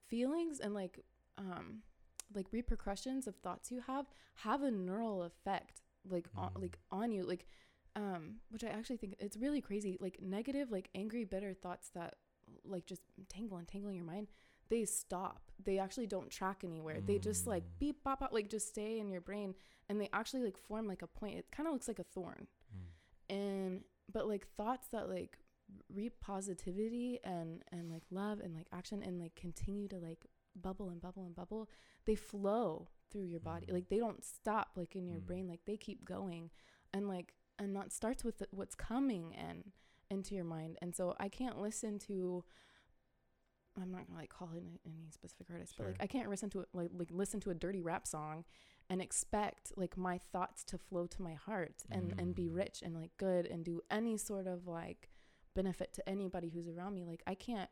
feelings 0.08 0.60
and 0.60 0.74
like 0.74 1.00
um 1.38 1.82
like 2.34 2.48
repercussions 2.52 3.28
of 3.28 3.36
thoughts 3.38 3.72
you 3.72 3.82
have 3.88 4.06
have 4.36 4.62
a 4.64 4.72
neural 4.72 5.24
effect 5.24 5.82
like 6.10 6.28
on, 6.36 6.50
Mm. 6.52 6.62
like 6.62 6.78
on 6.92 7.12
you 7.12 7.24
like 7.24 7.46
um 7.96 8.36
which 8.50 8.64
I 8.64 8.68
actually 8.68 8.98
think 8.98 9.16
it's 9.20 9.38
really 9.38 9.62
crazy 9.62 9.98
like 10.00 10.20
negative 10.22 10.72
like 10.72 10.90
angry 10.96 11.24
bitter 11.26 11.54
thoughts 11.54 11.90
that 11.96 12.16
like 12.66 12.86
just 12.86 13.02
tangle 13.30 13.58
and 13.58 13.68
tangle 13.68 13.90
in 13.90 13.96
your 13.96 14.06
mind 14.06 14.28
they 14.70 14.84
stop 14.86 15.52
they 15.64 15.80
actually 15.80 16.08
don't 16.08 16.30
track 16.30 16.64
anywhere 16.64 17.00
they 17.06 17.18
just 17.20 17.48
like 17.48 17.64
Mm. 17.64 17.80
beep 17.80 18.04
bop 18.04 18.20
bop 18.20 18.34
like 18.34 18.50
just 18.50 18.68
stay 18.68 19.00
in 19.00 19.10
your 19.10 19.22
brain 19.22 19.56
and 19.90 20.00
they 20.00 20.10
actually 20.14 20.44
like 20.44 20.58
form 20.58 20.88
like 20.88 21.02
a 21.02 21.08
point 21.08 21.38
it 21.38 21.52
kind 21.52 21.68
of 21.68 21.74
looks 21.74 21.88
like 21.88 22.00
a 22.00 22.04
thorn 22.04 22.48
Mm. 22.76 23.36
and 23.36 23.84
but 24.12 24.28
like 24.28 24.48
thoughts 24.56 24.88
that 24.90 25.10
like 25.10 25.38
reap 25.94 26.20
positivity 26.22 27.20
and 27.24 27.64
and 27.72 27.90
like 27.92 28.04
love 28.12 28.40
and 28.40 28.56
like 28.56 28.68
action 28.72 29.04
and 29.04 29.20
like 29.20 29.36
continue 29.36 29.88
to 29.88 29.98
like 29.98 30.26
bubble 30.62 30.90
and 30.90 31.02
bubble 31.02 31.24
and 31.26 31.36
bubble 31.36 31.70
they 32.06 32.16
flow 32.16 32.88
through 33.12 33.24
your 33.26 33.40
body 33.40 33.66
Mm. 33.68 33.74
like 33.74 33.90
they 33.90 34.00
don't 34.00 34.24
stop 34.26 34.72
like 34.76 34.96
in 34.96 35.08
your 35.08 35.20
Mm. 35.20 35.26
brain 35.26 35.48
like 35.48 35.66
they 35.66 35.78
keep 35.78 36.04
going 36.06 36.50
and 36.94 37.08
like 37.08 37.34
and 37.60 37.76
that 37.76 37.92
starts 37.92 38.24
with 38.24 38.38
the, 38.40 38.48
what's 38.52 38.76
coming 38.76 39.34
and 39.36 39.72
into 40.10 40.36
your 40.36 40.44
mind 40.46 40.78
and 40.82 40.96
so 40.96 41.16
i 41.20 41.28
can't 41.30 41.60
listen 41.62 42.00
to 42.00 42.44
i'm 43.80 43.92
not 43.92 44.08
gonna 44.08 44.20
like 44.20 44.30
call 44.30 44.50
it 44.56 44.64
any- 44.86 45.10
specific 45.12 45.48
artist 45.52 45.76
but 45.78 45.88
like 45.88 45.96
i 46.00 46.08
can't 46.08 46.30
listen 46.30 46.50
to 46.50 46.62
it 46.62 46.68
like 46.74 46.90
like 46.98 47.10
listen 47.12 47.40
to 47.40 47.50
a 47.50 47.54
dirty 47.54 47.82
rap 47.82 48.08
song 48.08 48.44
and 48.90 49.02
expect 49.02 49.72
like 49.76 49.98
my 49.98 50.18
thoughts 50.18 50.64
to 50.64 50.78
flow 50.78 51.06
to 51.06 51.22
my 51.22 51.34
heart 51.34 51.84
and 51.92 52.14
and 52.18 52.34
be 52.36 52.48
Mm. 52.50 52.56
rich 52.56 52.82
and 52.82 52.96
like 52.96 53.12
good 53.18 53.46
and 53.46 53.64
do 53.66 53.82
any 53.92 54.18
sort 54.18 54.48
of 54.48 54.66
like 54.68 55.10
benefit 55.54 55.94
to 55.94 56.08
anybody 56.10 56.50
who's 56.50 56.68
around 56.68 56.94
me 56.94 57.04
like 57.06 57.22
i 57.28 57.36
can't 57.36 57.70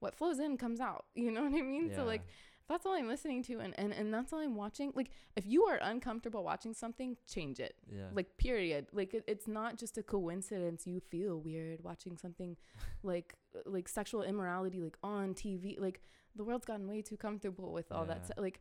what 0.00 0.14
flows 0.14 0.38
in 0.38 0.56
comes 0.56 0.80
out 0.80 1.04
you 1.14 1.30
know 1.30 1.42
what 1.44 1.54
i 1.54 1.62
mean? 1.62 1.90
So 1.94 2.04
like 2.04 2.22
that's 2.68 2.84
all 2.84 2.94
i'm 2.94 3.06
listening 3.06 3.44
to 3.44 3.60
and, 3.60 3.72
and 3.78 3.92
and 3.92 4.12
that's 4.12 4.32
all 4.32 4.40
i'm 4.40 4.56
watching 4.56 4.92
like 4.96 5.10
if 5.36 5.46
you 5.46 5.64
are 5.64 5.78
uncomfortable 5.82 6.42
watching 6.42 6.74
something 6.74 7.16
change 7.32 7.60
it. 7.60 7.76
Yeah. 7.90 8.06
like 8.12 8.36
period. 8.38 8.86
Like 8.92 9.14
it, 9.14 9.24
it's 9.28 9.46
not 9.46 9.76
just 9.78 9.96
a 9.98 10.02
coincidence 10.02 10.86
you 10.86 11.00
feel 11.00 11.38
weird 11.38 11.84
watching 11.84 12.16
something 12.16 12.56
like 13.02 13.34
like 13.64 13.88
sexual 13.88 14.22
immorality 14.22 14.80
like 14.82 14.98
on 15.02 15.32
tv 15.34 15.78
like 15.80 16.00
the 16.34 16.44
world's 16.44 16.66
gotten 16.66 16.86
way 16.88 17.00
too 17.02 17.16
comfortable 17.16 17.72
with 17.72 17.90
all 17.92 18.04
that 18.04 18.18
Yeah. 18.18 18.24
stuff 18.24 18.38
like 18.38 18.60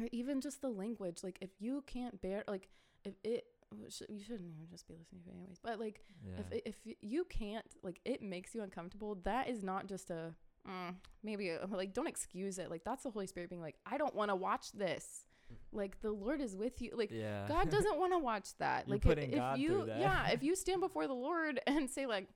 or 0.00 0.08
even 0.10 0.40
just 0.40 0.60
the 0.60 0.70
language. 0.70 1.18
Like 1.22 1.38
if 1.40 1.50
you 1.60 1.84
can't 1.86 2.20
bear 2.20 2.42
like 2.48 2.68
if 3.04 3.14
it 3.22 3.44
oh, 3.72 3.76
you 4.08 4.24
shouldn't 4.24 4.48
even 4.54 4.66
just 4.70 4.88
be 4.88 4.94
listening 4.94 5.20
to 5.24 5.28
it 5.30 5.34
anyways. 5.34 5.58
But 5.62 5.78
like 5.78 6.00
yeah. 6.26 6.42
if 6.50 6.62
if 6.86 6.94
you 7.02 7.24
can't 7.26 7.66
like 7.82 8.00
it 8.04 8.22
makes 8.22 8.54
you 8.54 8.62
uncomfortable 8.62 9.16
that 9.24 9.48
is 9.48 9.62
not 9.62 9.86
just 9.86 10.10
a 10.10 10.34
mm, 10.68 10.94
maybe 11.22 11.52
like 11.70 11.92
don't 11.92 12.06
excuse 12.06 12.58
it 12.58 12.70
like 12.70 12.84
that's 12.84 13.02
the 13.02 13.10
holy 13.10 13.26
spirit 13.26 13.48
being 13.48 13.62
like 13.62 13.76
i 13.86 13.98
don't 13.98 14.14
want 14.14 14.30
to 14.30 14.34
watch 14.34 14.72
this 14.72 15.26
like 15.72 16.00
the 16.00 16.10
lord 16.10 16.40
is 16.40 16.56
with 16.56 16.80
you 16.80 16.90
like 16.96 17.10
yeah. 17.10 17.46
God 17.46 17.70
doesn't 17.70 17.98
want 17.98 18.12
to 18.12 18.18
watch 18.18 18.56
that. 18.58 18.88
Like 18.88 19.04
if 19.06 19.34
God 19.34 19.58
you, 19.58 19.86
yeah, 19.86 20.28
if 20.28 20.42
you 20.42 20.56
stand 20.56 20.80
before 20.80 21.06
the 21.06 21.14
Lord 21.14 21.60
and 21.66 21.88
say 21.88 22.06
like, 22.06 22.28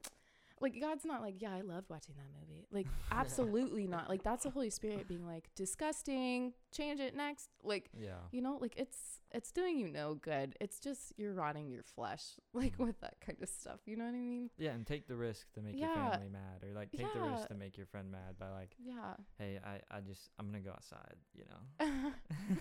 like 0.61 0.81
God's 0.81 1.05
not 1.05 1.21
like, 1.23 1.41
yeah, 1.41 1.55
I 1.55 1.61
loved 1.61 1.89
watching 1.91 2.15
that 2.17 2.27
movie. 2.41 2.67
Like 2.71 2.87
absolutely 3.11 3.87
not. 3.87 4.09
Like 4.09 4.23
that's 4.23 4.45
the 4.45 4.51
Holy 4.51 4.71
Spirit 4.71 5.09
being 5.09 5.27
like, 5.27 5.49
disgusting. 5.55 6.53
Change 6.73 7.01
it 7.01 7.15
next. 7.17 7.49
Like 7.63 7.89
yeah. 7.99 8.11
you 8.31 8.43
know, 8.43 8.59
like 8.61 8.75
it's 8.77 9.21
it's 9.33 9.53
doing 9.53 9.79
you 9.79 9.89
no 9.89 10.15
good. 10.15 10.55
It's 10.61 10.79
just 10.81 11.13
you're 11.17 11.33
rotting 11.35 11.71
your 11.71 11.83
flesh, 11.83 12.23
like 12.53 12.77
Mm. 12.79 12.87
with 12.87 13.01
that 13.01 13.15
kind 13.21 13.39
of 13.43 13.49
stuff. 13.49 13.81
You 13.87 13.97
know 13.97 14.05
what 14.05 14.15
I 14.15 14.19
mean? 14.19 14.51
Yeah, 14.59 14.73
and 14.73 14.87
take 14.87 15.07
the 15.07 15.17
risk 15.17 15.51
to 15.55 15.61
make 15.63 15.79
your 15.79 15.89
family 15.95 16.29
mad, 16.31 16.63
or 16.63 16.75
like 16.75 16.91
take 16.93 17.13
the 17.15 17.21
risk 17.21 17.49
to 17.49 17.55
make 17.55 17.77
your 17.77 17.87
friend 17.87 18.11
mad 18.11 18.39
by 18.39 18.51
like, 18.51 18.75
Yeah. 18.79 19.15
hey, 19.39 19.59
I, 19.65 19.81
I 19.97 20.01
just 20.01 20.31
I'm 20.39 20.47
gonna 20.47 20.61
go 20.61 20.71
outside, 20.71 21.17
you 21.35 21.45
know. 21.51 21.87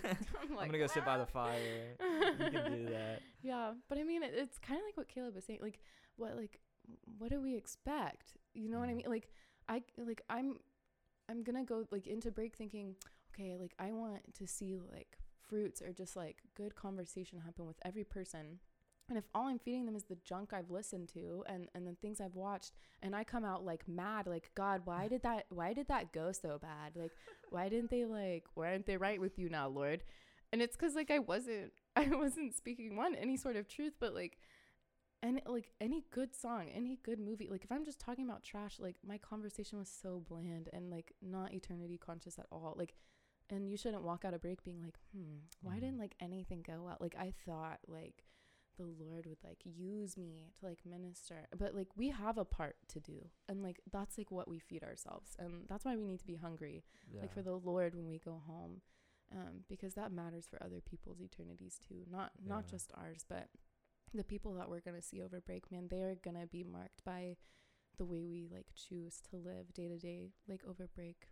I'm, 0.03 0.57
I'm 0.60 0.65
gonna 0.68 0.78
go 0.78 0.88
sit 0.88 1.06
by 1.06 1.18
the 1.18 1.24
"Ah." 1.24 1.26
fire. 1.26 1.95
you 2.40 2.52
can 2.52 2.72
do 2.72 2.86
that. 2.91 3.22
Yeah, 3.44 3.74
but 3.88 3.98
I 3.98 4.03
mean, 4.03 4.24
it, 4.24 4.32
it's 4.36 4.57
kind 4.57 4.80
of 4.80 4.86
like 4.86 4.98
what 4.98 5.07
Caleb 5.07 5.36
was 5.36 5.45
saying. 5.45 5.60
Like, 5.61 5.80
what 6.18 6.36
like, 6.36 6.60
what 7.18 7.30
do 7.31 7.41
we 7.41 7.55
expect? 7.55 8.38
You 8.53 8.69
know 8.69 8.80
what 8.80 8.89
I 8.89 8.93
Mm. 8.93 8.97
mean? 8.97 9.05
Like, 9.09 9.30
I 9.69 9.84
like 9.97 10.22
I'm, 10.30 10.59
I'm 11.30 11.43
gonna 11.43 11.64
go 11.64 11.85
like 11.91 12.07
into 12.07 12.31
break 12.31 12.55
thinking, 12.55 12.95
okay, 13.34 13.55
like 13.57 13.73
I 13.80 13.91
want 13.91 14.34
to 14.35 14.47
see 14.47 14.76
like 14.93 15.19
fruits 15.47 15.81
or 15.81 15.91
just 15.93 16.15
like 16.15 16.41
good 16.55 16.76
conversation 16.76 17.39
happen 17.39 17.65
with 17.65 17.77
every 17.85 18.03
person. 18.03 18.59
And 19.09 19.18
if 19.18 19.23
all 19.34 19.47
I'm 19.47 19.59
feeding 19.59 19.85
them 19.85 19.95
is 19.95 20.03
the 20.03 20.18
junk 20.26 20.51
I've 20.53 20.69
listened 20.69 21.07
to 21.09 21.43
and 21.47 21.69
and 21.73 21.88
the 21.88 21.95
things 21.95 22.19
I've 22.19 22.35
watched, 22.35 22.73
and 23.01 23.15
I 23.15 23.23
come 23.23 23.45
out 23.45 23.65
like 23.65 23.88
mad, 23.88 24.27
like 24.27 24.51
God, 24.55 24.81
why 24.85 25.07
did 25.07 25.23
that? 25.23 25.45
Why 25.49 25.73
did 25.73 25.88
that 25.88 26.11
go 26.14 26.31
so 26.34 26.59
bad? 26.61 26.95
Like, 26.95 27.11
why 27.49 27.69
didn't 27.69 27.89
they 27.91 28.05
like? 28.05 28.45
Why 28.55 28.69
aren't 28.72 28.85
they 28.85 28.97
right 28.97 29.19
with 29.22 29.39
you 29.39 29.49
now, 29.49 29.68
Lord? 29.69 30.03
And 30.51 30.61
it's 30.61 30.76
because 30.76 30.95
like 30.95 31.11
I 31.11 31.19
wasn't 31.19 31.72
I 31.95 32.07
wasn't 32.09 32.55
speaking 32.55 32.95
one 32.95 33.15
any 33.15 33.38
sort 33.38 33.55
of 33.55 33.68
truth, 33.68 33.93
but 33.99 34.14
like 34.14 34.39
and 35.27 35.41
like 35.45 35.71
any 35.81 36.03
good 36.11 36.35
song, 36.35 36.63
any 36.73 36.99
good 37.03 37.19
movie, 37.19 37.47
like 37.49 37.63
if 37.63 37.71
I'm 37.71 37.85
just 37.85 37.99
talking 37.99 38.25
about 38.25 38.43
trash, 38.43 38.75
like 38.79 38.95
my 39.05 39.17
conversation 39.17 39.77
was 39.79 39.89
so 39.89 40.23
bland 40.29 40.69
and 40.73 40.89
like 40.89 41.11
not 41.21 41.53
eternity 41.53 41.97
conscious 41.97 42.37
at 42.39 42.45
all. 42.51 42.75
Like 42.77 42.93
and 43.49 43.69
you 43.71 43.77
shouldn't 43.77 44.03
walk 44.03 44.25
out 44.25 44.33
of 44.33 44.41
break 44.41 44.63
being 44.63 44.81
like, 44.81 44.97
hmm, 45.11 45.37
why 45.61 45.75
didn't 45.79 45.99
like 45.99 46.15
anything 46.19 46.61
go 46.65 46.81
well? 46.83 46.97
Like 46.99 47.15
I 47.17 47.33
thought 47.45 47.79
like 47.87 48.23
the 48.77 48.85
Lord 48.85 49.25
would 49.25 49.43
like 49.43 49.61
use 49.63 50.17
me 50.17 50.51
to 50.59 50.65
like 50.65 50.79
minister. 50.85 51.47
But 51.57 51.73
like 51.73 51.87
we 51.95 52.09
have 52.09 52.37
a 52.37 52.45
part 52.45 52.75
to 52.89 52.99
do. 52.99 53.19
And 53.49 53.63
like 53.63 53.79
that's 53.91 54.17
like 54.17 54.31
what 54.31 54.47
we 54.47 54.59
feed 54.59 54.83
ourselves. 54.83 55.35
And 55.39 55.63
that's 55.69 55.85
why 55.85 55.95
we 55.95 56.05
need 56.05 56.19
to 56.19 56.27
be 56.27 56.35
hungry 56.35 56.83
Yeah. 57.11 57.21
like 57.21 57.33
for 57.33 57.41
the 57.41 57.55
Lord 57.55 57.95
when 57.95 58.07
we 58.07 58.19
go 58.19 58.41
home, 58.47 58.81
um, 59.31 59.63
because 59.67 59.93
that 59.95 60.11
matters 60.11 60.45
for 60.49 60.61
other 60.63 60.81
people's 60.81 61.21
eternities 61.21 61.79
too. 61.87 62.01
Not 62.09 62.31
not 62.45 62.65
Yeah. 62.65 62.71
just 62.71 62.91
ours, 62.95 63.25
but 63.27 63.47
the 64.13 64.23
people 64.23 64.53
that 64.55 64.69
we're 64.69 64.81
gonna 64.81 65.01
see 65.01 65.21
over 65.21 65.39
break, 65.41 65.71
man, 65.71 65.88
they 65.89 66.01
are 66.01 66.15
gonna 66.15 66.47
be 66.47 66.63
marked 66.63 67.03
by 67.03 67.35
the 67.97 68.05
way 68.05 68.25
we 68.25 68.47
like 68.51 68.67
choose 68.75 69.21
to 69.29 69.38
live 69.38 69.73
day 69.73 69.88
to 69.88 69.97
day, 69.97 70.31
like 70.47 70.61
over 70.67 70.88
break. 70.93 71.29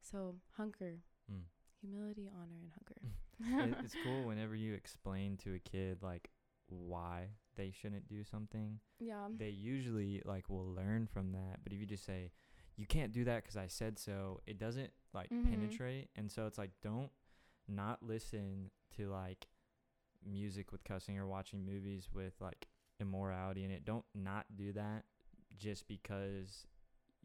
So 0.00 0.36
hunger, 0.56 1.00
Mm. 1.30 1.42
humility, 1.80 2.30
honor, 2.34 2.56
and 2.62 2.72
it, 3.60 3.74
hunger. 3.74 3.78
it's 3.84 3.94
cool 4.02 4.24
whenever 4.24 4.54
you 4.54 4.74
explain 4.74 5.36
to 5.38 5.54
a 5.54 5.58
kid 5.58 6.02
like 6.02 6.30
why 6.68 7.28
they 7.56 7.70
shouldn't 7.70 8.08
do 8.08 8.24
something. 8.24 8.78
yeah. 9.00 9.26
They 9.36 9.50
usually 9.50 10.22
like 10.24 10.48
will 10.48 10.72
learn 10.72 11.06
from 11.06 11.32
that. 11.32 11.58
But 11.62 11.72
if 11.72 11.80
you 11.80 11.86
just 11.86 12.04
say 12.04 12.30
you 12.76 12.86
can't 12.86 13.12
do 13.12 13.24
that 13.24 13.42
because 13.42 13.56
I 13.56 13.66
said 13.66 13.98
so, 13.98 14.40
it 14.46 14.58
doesn't 14.58 14.92
like 15.12 15.30
Mhm. 15.30 15.50
penetrate. 15.50 16.10
And 16.16 16.30
so 16.30 16.46
it's 16.46 16.58
like 16.58 16.70
don't 16.82 17.10
not 17.66 18.02
listen 18.02 18.70
to 18.96 19.08
like 19.10 19.46
music 20.26 20.72
with 20.72 20.84
cussing 20.84 21.18
or 21.18 21.26
watching 21.26 21.64
movies 21.64 22.08
with 22.12 22.34
like 22.40 22.68
immorality 23.00 23.64
in 23.64 23.70
it. 23.70 23.84
Don't 23.84 24.04
not 24.14 24.46
do 24.56 24.72
that 24.72 25.04
just 25.56 25.86
because 25.88 26.66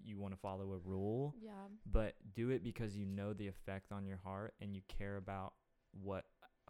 you 0.03 0.17
want 0.17 0.33
to 0.33 0.39
follow 0.39 0.73
a 0.73 0.77
rule 0.89 1.35
Yeah. 1.41 1.51
but 1.85 2.15
do 2.33 2.49
it 2.49 2.63
because 2.63 2.95
you 2.97 3.05
know 3.05 3.31
the 3.33 3.47
effect 3.47 3.91
on 3.91 4.05
your 4.05 4.17
heart 4.23 4.53
and 4.59 4.75
you 4.75 4.81
care 4.87 5.17
about 5.17 5.53
what 5.91 6.25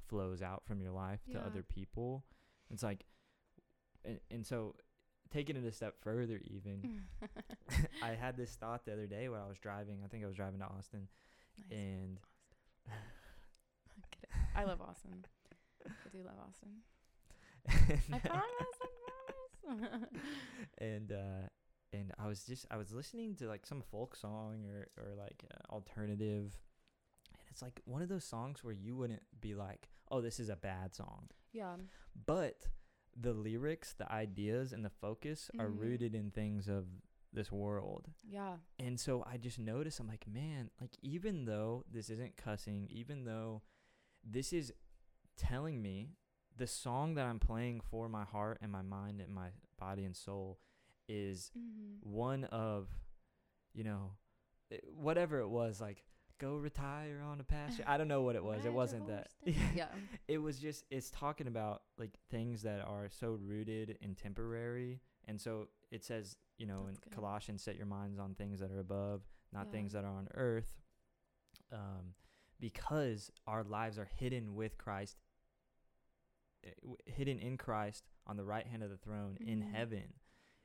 flows 0.08 0.42
out 0.42 0.64
from 0.68 0.82
your 0.82 0.92
life 0.92 1.22
to 1.32 1.38
Yeah. 1.38 1.46
other 1.46 1.64
people. 1.64 2.26
It's 2.70 2.84
like, 2.84 3.06
and, 4.06 4.20
and 4.30 4.46
so 4.46 4.76
taking 5.32 5.56
it 5.56 5.64
a 5.66 5.72
step 5.72 5.96
further, 6.02 6.42
even, 6.46 7.04
I 8.04 8.10
had 8.12 8.36
this 8.38 8.56
thought 8.56 8.86
the 8.86 8.94
other 8.94 9.08
day 9.08 9.30
when 9.30 9.40
I 9.40 9.48
was 9.48 9.58
driving. 9.58 10.00
I 10.04 10.08
think 10.10 10.24
I 10.24 10.28
was 10.28 10.36
driving 10.36 10.60
to 10.60 10.66
Austin, 10.66 11.08
Nice. 11.70 11.80
and 11.80 12.20
kidding. 14.12 14.30
I 14.56 14.64
love 14.66 14.82
Austin. 14.82 15.26
I 15.88 16.10
do 16.12 16.24
love 16.24 16.36
Austin. 16.48 16.70
I 18.14 18.20
promise. 18.20 18.44
I 18.82 19.66
promise. 19.66 20.10
and 20.78 21.12
uh 21.12 21.48
and 21.94 22.12
I 22.20 22.28
was 22.28 22.44
just 22.44 22.66
I 22.72 22.78
was 22.78 22.92
listening 22.92 23.36
to 23.38 23.48
like 23.48 23.66
some 23.66 23.82
folk 23.82 24.16
song 24.16 24.66
or 24.68 24.88
or 24.98 25.14
like 25.16 25.46
uh, 25.54 25.74
alternative 25.74 26.58
and 27.34 27.42
it's 27.50 27.62
like 27.62 27.82
one 27.86 28.02
of 28.02 28.10
those 28.10 28.26
songs 28.26 28.64
where 28.64 28.74
you 28.74 28.96
wouldn't 28.96 29.22
be 29.40 29.54
like 29.56 29.90
oh 30.12 30.22
this 30.22 30.40
is 30.40 30.50
a 30.50 30.56
bad 30.56 30.94
song 30.96 31.28
yeah. 31.54 31.76
but 32.26 32.68
the 33.16 33.32
lyrics 33.34 33.94
the 33.94 34.12
ideas 34.12 34.74
and 34.74 34.84
the 34.84 34.90
focus 34.90 35.50
are 35.60 35.68
Mhm. 35.70 35.80
rooted 35.80 36.16
in 36.16 36.32
things 36.32 36.68
of 36.68 36.86
this 37.32 37.52
world 37.52 38.10
Yeah. 38.28 38.58
and 38.80 39.00
so 39.00 39.24
I 39.26 39.38
just 39.38 39.60
noticed 39.60 40.00
I'm 40.00 40.08
like 40.08 40.26
man 40.28 40.72
like 40.82 40.92
even 41.02 41.46
though 41.46 41.86
this 41.92 42.10
isn't 42.10 42.38
cussing 42.38 42.88
even 42.92 43.24
though 43.24 43.62
this 44.24 44.52
is 44.54 44.74
telling 45.38 45.82
me 45.82 46.10
the 46.58 46.68
song 46.68 47.16
that 47.16 47.26
I'm 47.26 47.40
playing 47.40 47.82
for 47.90 48.08
my 48.10 48.24
heart 48.24 48.60
and 48.62 48.72
my 48.72 48.82
mind 48.84 49.22
and 49.22 49.34
my 49.34 49.50
body 49.80 50.04
and 50.06 50.16
soul 50.16 50.60
is 51.10 51.52
Mm-hmm. 51.58 52.10
one 52.10 52.44
of 52.46 52.88
you 53.74 53.84
know 53.84 54.12
eh, 54.72 54.78
whatever 54.96 55.40
it 55.40 55.50
was 55.50 55.82
like 55.82 56.04
go 56.40 56.56
retire 56.56 57.22
on 57.26 57.40
a 57.40 57.44
pasture 57.44 57.84
i 57.88 57.98
don't 57.98 58.08
know 58.08 58.22
what 58.22 58.36
it 58.36 58.44
was 58.52 58.66
it 58.66 58.72
wasn't 58.74 59.06
that 59.08 59.28
yeah. 59.76 59.88
it 60.28 60.38
was 60.38 60.60
just 60.60 60.86
it's 60.90 61.10
talking 61.12 61.48
about 61.48 61.82
like 61.98 62.12
things 62.32 62.62
that 62.64 62.80
are 62.82 63.10
so 63.10 63.38
rooted 63.42 63.98
in 64.02 64.16
temporary 64.16 65.02
and 65.28 65.40
so 65.42 65.68
it 65.92 66.04
says 66.06 66.38
you 66.58 66.66
know 66.66 66.86
in 66.88 66.96
good. 66.96 67.12
colossians 67.14 67.62
set 67.62 67.76
your 67.76 67.86
minds 67.86 68.18
on 68.20 68.34
things 68.36 68.60
that 68.62 68.72
are 68.72 68.80
above 68.80 69.22
not 69.52 69.66
Yeah. 69.66 69.72
things 69.72 69.92
that 69.94 70.06
are 70.06 70.16
on 70.18 70.28
earth 70.36 70.74
um 71.72 72.14
because 72.60 73.32
our 73.48 73.64
lives 73.64 73.98
are 74.00 74.10
hidden 74.18 74.56
with 74.56 74.78
christ 74.78 75.18
hidden 77.06 77.40
in 77.40 77.58
christ 77.58 78.04
on 78.28 78.38
the 78.38 78.44
right 78.46 78.66
hand 78.68 78.84
of 78.84 78.90
the 78.90 78.98
throne 78.98 79.38
in 79.42 79.62
Mhm. 79.62 79.72
heaven 79.72 80.14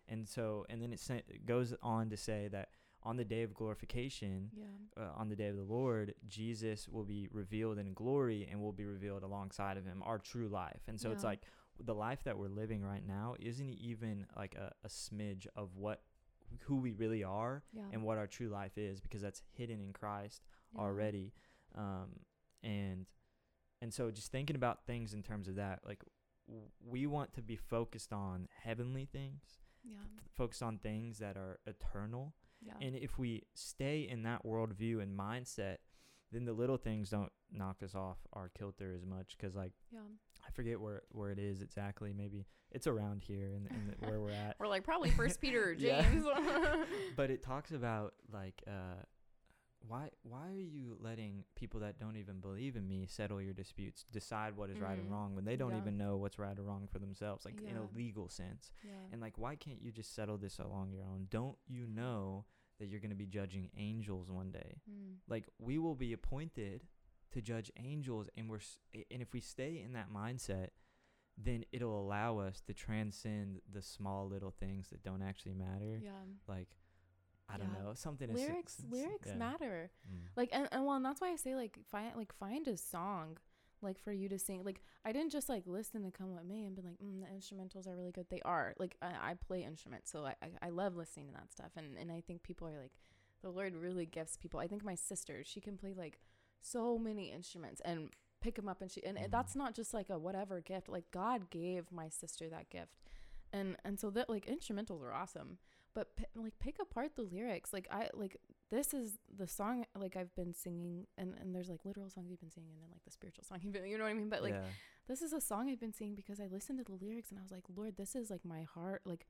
and 0.06 0.26
so 0.28 0.64
and 0.68 0.80
then 0.82 0.92
it, 0.92 1.00
it 1.28 1.44
goes 1.46 1.74
on 1.82 2.08
to 2.10 2.16
say 2.16 2.48
that 2.48 2.70
on 3.02 3.16
the 3.16 3.24
day 3.24 3.42
of 3.42 3.54
glorification 3.54 4.50
Yeah. 4.56 4.64
uh, 5.04 5.12
on 5.14 5.28
the 5.28 5.36
day 5.36 5.46
of 5.48 5.56
the 5.56 5.62
Lord, 5.62 6.14
Jesus 6.26 6.88
will 6.88 7.04
be 7.04 7.28
revealed 7.30 7.78
in 7.78 7.94
glory 7.94 8.44
and 8.50 8.60
will 8.60 8.72
be 8.72 8.84
revealed 8.84 9.22
alongside 9.22 9.76
of 9.76 9.84
him, 9.84 10.02
our 10.02 10.18
true 10.18 10.48
life. 10.48 10.82
And 10.88 11.00
so 11.00 11.12
it's 11.12 11.22
like 11.22 11.42
the 11.78 11.94
life 11.94 12.24
that 12.24 12.36
we're 12.36 12.48
living 12.48 12.82
right 12.82 13.06
now 13.06 13.36
isn't 13.38 13.70
even 13.74 14.26
like 14.36 14.56
a, 14.56 14.74
a 14.82 14.88
smidge 14.88 15.46
of 15.54 15.76
what 15.76 16.02
who 16.62 16.76
we 16.76 16.90
really 16.92 17.22
are 17.22 17.62
Yeah. 17.72 17.84
and 17.92 18.02
what 18.02 18.18
our 18.18 18.26
true 18.26 18.48
life 18.48 18.76
is 18.76 19.00
because 19.00 19.22
that's 19.22 19.42
hidden 19.52 19.80
in 19.80 19.92
Christ 19.92 20.44
Yeah. 20.74 20.80
already. 20.80 21.32
Um, 21.76 22.18
and 22.64 23.06
and 23.80 23.92
so 23.92 24.10
just 24.10 24.30
thinking 24.32 24.56
about 24.56 24.84
things 24.86 25.14
in 25.14 25.22
terms 25.22 25.48
of 25.48 25.56
that, 25.56 25.80
like 25.86 26.02
w- 26.46 26.66
we 26.84 27.06
want 27.06 27.32
to 27.34 27.42
be 27.42 27.56
focused 27.56 28.12
on 28.12 28.48
heavenly 28.64 29.06
things, 29.06 29.42
Yeah. 29.84 29.96
f- 30.16 30.24
focused 30.36 30.62
on 30.62 30.78
things 30.78 31.18
that 31.18 31.36
are 31.36 31.58
eternal. 31.66 32.34
Yeah. 32.60 32.74
And 32.80 32.96
if 32.96 33.18
we 33.18 33.44
stay 33.54 34.00
in 34.08 34.22
that 34.24 34.44
worldview 34.44 35.00
and 35.00 35.16
mindset, 35.16 35.76
then 36.32 36.44
the 36.44 36.52
little 36.52 36.76
things 36.76 37.08
don't 37.10 37.32
knock 37.50 37.82
us 37.82 37.94
off 37.94 38.18
our 38.32 38.48
kilter 38.50 38.92
as 38.94 39.04
much. 39.06 39.36
Cause 39.38 39.54
like 39.54 39.72
yeah. 39.92 40.00
I 40.46 40.50
forget 40.50 40.80
where 40.80 41.02
where 41.10 41.30
it 41.30 41.38
is 41.38 41.62
exactly. 41.62 42.12
Maybe 42.12 42.46
it's 42.72 42.86
around 42.86 43.22
here 43.24 43.54
in, 43.54 43.66
in 43.66 43.94
where 44.08 44.20
we're 44.20 44.30
at. 44.32 44.56
We're 44.60 44.66
like 44.68 44.82
probably 44.84 45.10
First 45.10 45.40
Peter 45.40 45.70
or 45.70 45.74
James. 45.74 46.24
But 47.16 47.30
it 47.30 47.42
talks 47.42 47.70
about 47.72 48.14
like 48.32 48.62
uh, 48.66 49.02
why 49.86 50.10
why 50.22 50.48
are 50.48 50.54
you 50.56 50.96
letting 51.00 51.44
people 51.54 51.80
that 51.80 51.98
don't 51.98 52.16
even 52.16 52.40
believe 52.40 52.76
in 52.76 52.86
me 52.88 53.06
settle 53.06 53.40
your 53.40 53.54
disputes, 53.54 54.04
decide 54.12 54.56
what 54.56 54.70
is 54.70 54.80
right 54.80 54.98
and 54.98 55.08
Mhm. 55.08 55.12
wrong 55.12 55.34
when 55.34 55.44
they 55.44 55.56
don't 55.56 55.72
Yeah. 55.72 55.78
even 55.78 55.96
know 55.96 56.16
what's 56.16 56.38
right 56.38 56.58
or 56.58 56.62
wrong 56.62 56.88
for 56.88 56.98
themselves, 56.98 57.44
like 57.44 57.60
in 57.60 57.76
a 57.76 57.86
legal 57.96 58.28
sense. 58.28 58.72
yeah. 58.82 59.08
And 59.12 59.20
like, 59.20 59.38
why 59.38 59.56
can't 59.56 59.80
you 59.80 59.92
just 59.92 60.12
settle 60.12 60.36
this 60.38 60.58
along 60.58 60.90
your 60.92 61.04
own? 61.04 61.26
Don't 61.30 61.58
you 61.66 61.86
know 61.86 62.44
that 62.78 62.86
you're 62.86 63.00
going 63.00 63.10
to 63.10 63.16
be 63.16 63.26
judging 63.26 63.70
angels 63.76 64.30
one 64.30 64.50
day? 64.50 64.82
Mm. 64.90 65.18
Like, 65.28 65.48
we 65.58 65.78
will 65.78 65.94
be 65.94 66.12
appointed 66.12 66.86
to 67.30 67.40
judge 67.42 67.70
angels, 67.76 68.28
and 68.36 68.48
we're 68.50 68.60
and 69.10 69.22
if 69.22 69.32
we 69.32 69.40
stay 69.40 69.80
in 69.80 69.92
that 69.92 70.10
mindset, 70.10 70.70
then 71.36 71.64
it'll 71.72 72.00
allow 72.00 72.38
us 72.38 72.60
to 72.62 72.74
transcend 72.74 73.60
the 73.70 73.80
small 73.82 74.26
little 74.28 74.50
things 74.50 74.90
that 74.90 75.02
don't 75.04 75.22
actually 75.22 75.54
matter. 75.54 76.00
Yeah. 76.02 76.24
Like, 76.48 76.68
I 77.48 77.56
don't 77.56 77.72
know, 77.72 77.92
something. 77.94 78.32
Lyrics. 78.32 78.76
s- 78.78 78.84
s- 78.84 78.92
Lyrics 78.92 79.28
yeah. 79.28 79.34
matter. 79.36 79.90
Mm. 80.10 80.28
Like 80.36 80.50
and, 80.52 80.68
and 80.70 80.84
well, 80.84 80.96
and 80.96 81.04
that's 81.04 81.20
why 81.20 81.30
I 81.32 81.36
say 81.36 81.54
like 81.54 81.78
find 81.90 82.14
like 82.16 82.32
find 82.34 82.66
a 82.68 82.76
song 82.76 83.38
like 83.80 83.98
for 83.98 84.12
you 84.12 84.28
to 84.28 84.38
sing. 84.38 84.64
Like 84.64 84.82
I 85.04 85.12
didn't 85.12 85.32
just 85.32 85.48
like 85.48 85.62
listen 85.66 86.02
to 86.02 86.10
Come 86.10 86.34
What 86.34 86.44
May 86.46 86.64
and 86.64 86.74
be 86.76 86.82
like, 86.82 86.98
mm, 87.02 87.20
the 87.20 87.26
instrumentals 87.26 87.86
are 87.86 87.96
really 87.96 88.12
good. 88.12 88.26
They 88.28 88.42
are. 88.44 88.74
Like 88.78 88.96
I, 89.00 89.30
I 89.30 89.34
play 89.34 89.62
instruments, 89.64 90.10
so 90.10 90.26
I, 90.26 90.34
I 90.42 90.66
I 90.66 90.68
love 90.70 90.96
listening 90.96 91.28
to 91.28 91.32
that 91.34 91.52
stuff. 91.52 91.70
And 91.76 91.96
and 91.98 92.10
I 92.12 92.20
think 92.20 92.42
people 92.42 92.68
are 92.68 92.80
like, 92.80 92.92
the 93.42 93.50
Lord 93.50 93.74
really 93.76 94.04
gifts 94.04 94.36
people. 94.36 94.60
I 94.60 94.66
think 94.66 94.84
my 94.84 94.94
sister, 94.96 95.42
she 95.44 95.60
can 95.60 95.76
play 95.78 95.94
like 95.96 96.18
so 96.60 96.98
many 96.98 97.30
instruments 97.32 97.80
and 97.84 98.10
pick 98.40 98.56
them 98.56 98.68
up, 98.68 98.82
and 98.82 98.90
she 98.90 99.02
and 99.04 99.16
Mhm. 99.16 99.30
that's 99.30 99.54
not 99.56 99.74
just 99.74 99.94
like 99.94 100.10
a 100.10 100.18
whatever 100.18 100.60
gift. 100.60 100.88
Like 100.88 101.10
God 101.12 101.48
gave 101.50 101.90
my 101.90 102.08
sister 102.08 102.48
that 102.50 102.68
gift. 102.68 102.98
And 103.52 103.76
and 103.84 103.98
so 103.98 104.10
that 104.10 104.28
like 104.28 104.46
instrumentals 104.46 105.02
are 105.02 105.12
awesome, 105.14 105.58
but 105.98 106.14
p- 106.14 106.26
like 106.36 106.56
pick 106.60 106.76
apart 106.80 107.16
the 107.16 107.22
lyrics. 107.22 107.72
Like 107.72 107.88
I 107.90 108.08
like 108.14 108.36
this 108.70 108.94
is 108.94 109.18
the 109.36 109.48
song 109.48 109.84
like 109.98 110.16
I've 110.16 110.32
been 110.36 110.54
singing 110.54 111.08
and, 111.16 111.34
and 111.40 111.52
there's 111.52 111.68
like 111.68 111.84
literal 111.84 112.08
songs 112.08 112.30
you've 112.30 112.38
been 112.38 112.52
singing 112.52 112.70
and 112.74 112.80
then 112.80 112.90
like 112.92 113.02
the 113.04 113.10
spiritual 113.10 113.42
song 113.42 113.58
you've 113.62 113.72
been 113.72 113.84
you 113.86 113.98
know 113.98 114.04
what 114.04 114.10
I 114.10 114.14
mean? 114.14 114.28
But 114.28 114.44
like 114.44 114.54
yeah. 114.54 114.60
this 115.08 115.22
is 115.22 115.32
a 115.32 115.40
song 115.40 115.68
I've 115.68 115.80
been 115.80 115.92
singing 115.92 116.14
because 116.14 116.38
I 116.38 116.46
listened 116.46 116.78
to 116.78 116.84
the 116.84 117.04
lyrics 117.04 117.30
and 117.30 117.40
I 117.40 117.42
was 117.42 117.50
like, 117.50 117.64
Lord, 117.74 117.96
this 117.96 118.14
is 118.14 118.30
like 118.30 118.44
my 118.44 118.62
heart 118.62 119.02
like 119.04 119.26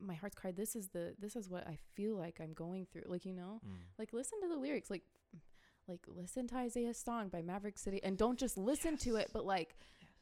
my 0.00 0.14
heart's 0.14 0.34
cry. 0.34 0.50
This 0.50 0.74
is 0.74 0.88
the 0.88 1.14
this 1.20 1.36
is 1.36 1.48
what 1.48 1.64
I 1.68 1.78
feel 1.94 2.16
like 2.16 2.40
I'm 2.40 2.54
going 2.54 2.88
through. 2.92 3.04
Like, 3.06 3.24
you 3.24 3.34
know? 3.34 3.60
Mm. 3.64 3.76
Like 3.96 4.12
listen 4.12 4.40
to 4.40 4.48
the 4.48 4.56
lyrics. 4.56 4.90
Like 4.90 5.02
like 5.86 6.00
listen 6.08 6.48
to 6.48 6.56
Isaiah's 6.56 6.98
song 6.98 7.28
by 7.28 7.40
Maverick 7.40 7.78
City 7.78 8.00
and 8.02 8.18
don't 8.18 8.38
just 8.38 8.58
listen 8.58 8.96
to 8.98 9.14
it, 9.14 9.30
but 9.32 9.44
like 9.44 9.76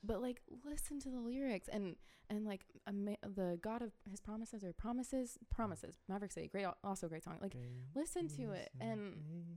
but 0.04 0.20
like 0.22 0.40
listen 0.64 0.98
to 1.00 1.10
the 1.10 1.18
lyrics 1.20 1.68
and 1.72 1.96
and 2.30 2.44
like 2.46 2.64
ama- 2.86 3.16
the 3.22 3.58
God 3.62 3.82
of 3.82 3.92
His 4.10 4.20
promises 4.20 4.62
or 4.64 4.72
promises 4.72 5.38
promises 5.50 5.96
Maverick 6.08 6.32
City 6.32 6.48
great 6.48 6.66
also 6.84 7.06
a 7.06 7.08
great 7.08 7.24
song 7.24 7.38
like 7.42 7.56
listen 7.94 8.28
to 8.28 8.52
it 8.52 8.70
and 8.80 9.14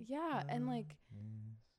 yeah 0.08 0.42
and 0.50 0.68
like 0.68 0.96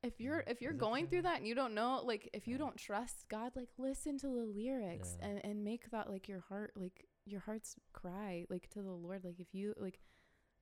if 0.03 0.19
you're 0.19 0.43
if 0.47 0.61
you're 0.61 0.73
going 0.73 1.07
through 1.07 1.21
that 1.23 1.37
and 1.37 1.47
you 1.47 1.55
don't 1.55 1.73
know 1.73 2.01
like 2.03 2.29
if 2.33 2.47
you 2.47 2.57
don't 2.57 2.77
trust 2.77 3.25
God 3.29 3.51
like 3.55 3.69
listen 3.77 4.17
to 4.19 4.27
the 4.27 4.45
lyrics 4.45 5.15
Yeah. 5.19 5.27
and 5.27 5.41
and 5.45 5.63
make 5.63 5.89
that 5.91 6.09
like 6.09 6.27
your 6.27 6.41
heart 6.49 6.71
like 6.75 7.05
your 7.25 7.39
heart's 7.39 7.75
cry 7.93 8.45
like 8.49 8.69
to 8.71 8.81
the 8.81 8.91
Lord 8.91 9.23
like 9.23 9.39
if 9.39 9.47
you 9.53 9.73
like 9.77 9.99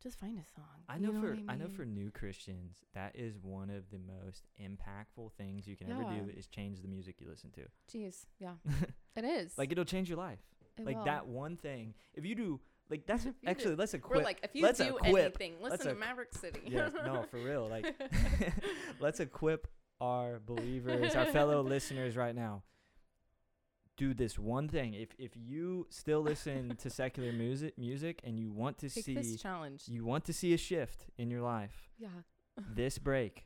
just 0.02 0.19
find 0.19 0.38
a 0.40 0.45
song 0.56 0.65
I 0.90 0.95
you 0.95 1.02
know, 1.11 1.22
for 1.22 1.30
what 1.36 1.40
I, 1.48 1.56
know 1.56 1.68
for 1.68 1.86
new 1.86 2.10
Christians 2.11 2.78
that 2.94 3.15
is 3.15 3.38
one 3.41 3.69
of 3.69 3.90
the 3.91 3.99
most 3.99 4.48
impactful 4.60 5.32
things 5.38 5.68
you 5.68 5.76
can 5.76 5.91
ever 5.91 6.03
do 6.03 6.32
is 6.36 6.48
change 6.48 6.82
the 6.82 6.88
music 6.88 7.15
you 7.19 7.28
listen 7.30 7.52
to. 7.52 7.61
jeez 7.91 8.26
yeah 8.40 8.53
it 9.15 9.23
is 9.26 9.57
like 9.57 9.72
it'll 9.72 9.86
change 9.86 10.10
your 10.10 10.18
life. 10.18 10.40
It 10.78 10.86
like 10.86 10.98
will. 10.98 11.06
that 11.06 11.28
one 11.28 11.57
thing. 11.57 11.94
If 12.14 12.26
you 12.26 12.36
do 12.36 12.60
like 12.90 13.06
that's 13.06 13.26
you 13.26 13.32
do- 13.32 13.49
actually 13.49 13.76
let's 13.76 13.94
we're 13.94 13.99
equip. 13.99 14.23
like 14.23 14.40
if 14.44 14.52
you 14.53 14.64
let's 14.64 14.80
do 14.80 14.98
equip- 14.98 15.26
anything 15.26 15.53
listen 15.61 15.88
to 15.88 15.95
Maverick 15.95 16.34
City 16.34 16.61
yes, 16.68 16.91
no, 17.06 17.26
for 17.30 17.38
real. 17.38 17.68
Like 17.69 17.94
let's 18.99 19.19
equip 19.19 19.68
our 19.99 20.40
believers, 20.45 21.15
our 21.15 21.26
fellow 21.28 21.61
listeners 21.61 22.18
right 22.18 22.36
now. 22.36 22.64
Do 23.97 24.13
this 24.13 24.39
one 24.39 24.68
thing. 24.68 24.93
If 24.93 25.09
if 25.19 25.31
you 25.35 25.85
still 25.89 26.22
listen 26.22 26.76
to 26.77 26.89
secular 27.01 27.31
music 27.31 27.77
music 27.77 28.22
and 28.23 28.39
you 28.39 28.49
want 28.51 28.77
to 28.80 28.89
take 28.89 29.03
see 29.05 29.13
this 29.15 29.35
challenge 29.41 29.84
you 29.88 30.03
want 30.05 30.26
to 30.26 30.34
see 30.34 30.53
a 30.53 30.57
shift 30.57 31.05
in 31.18 31.30
your 31.30 31.41
life, 31.41 31.91
yeah 31.99 32.07
this 32.76 32.97
break 32.97 33.45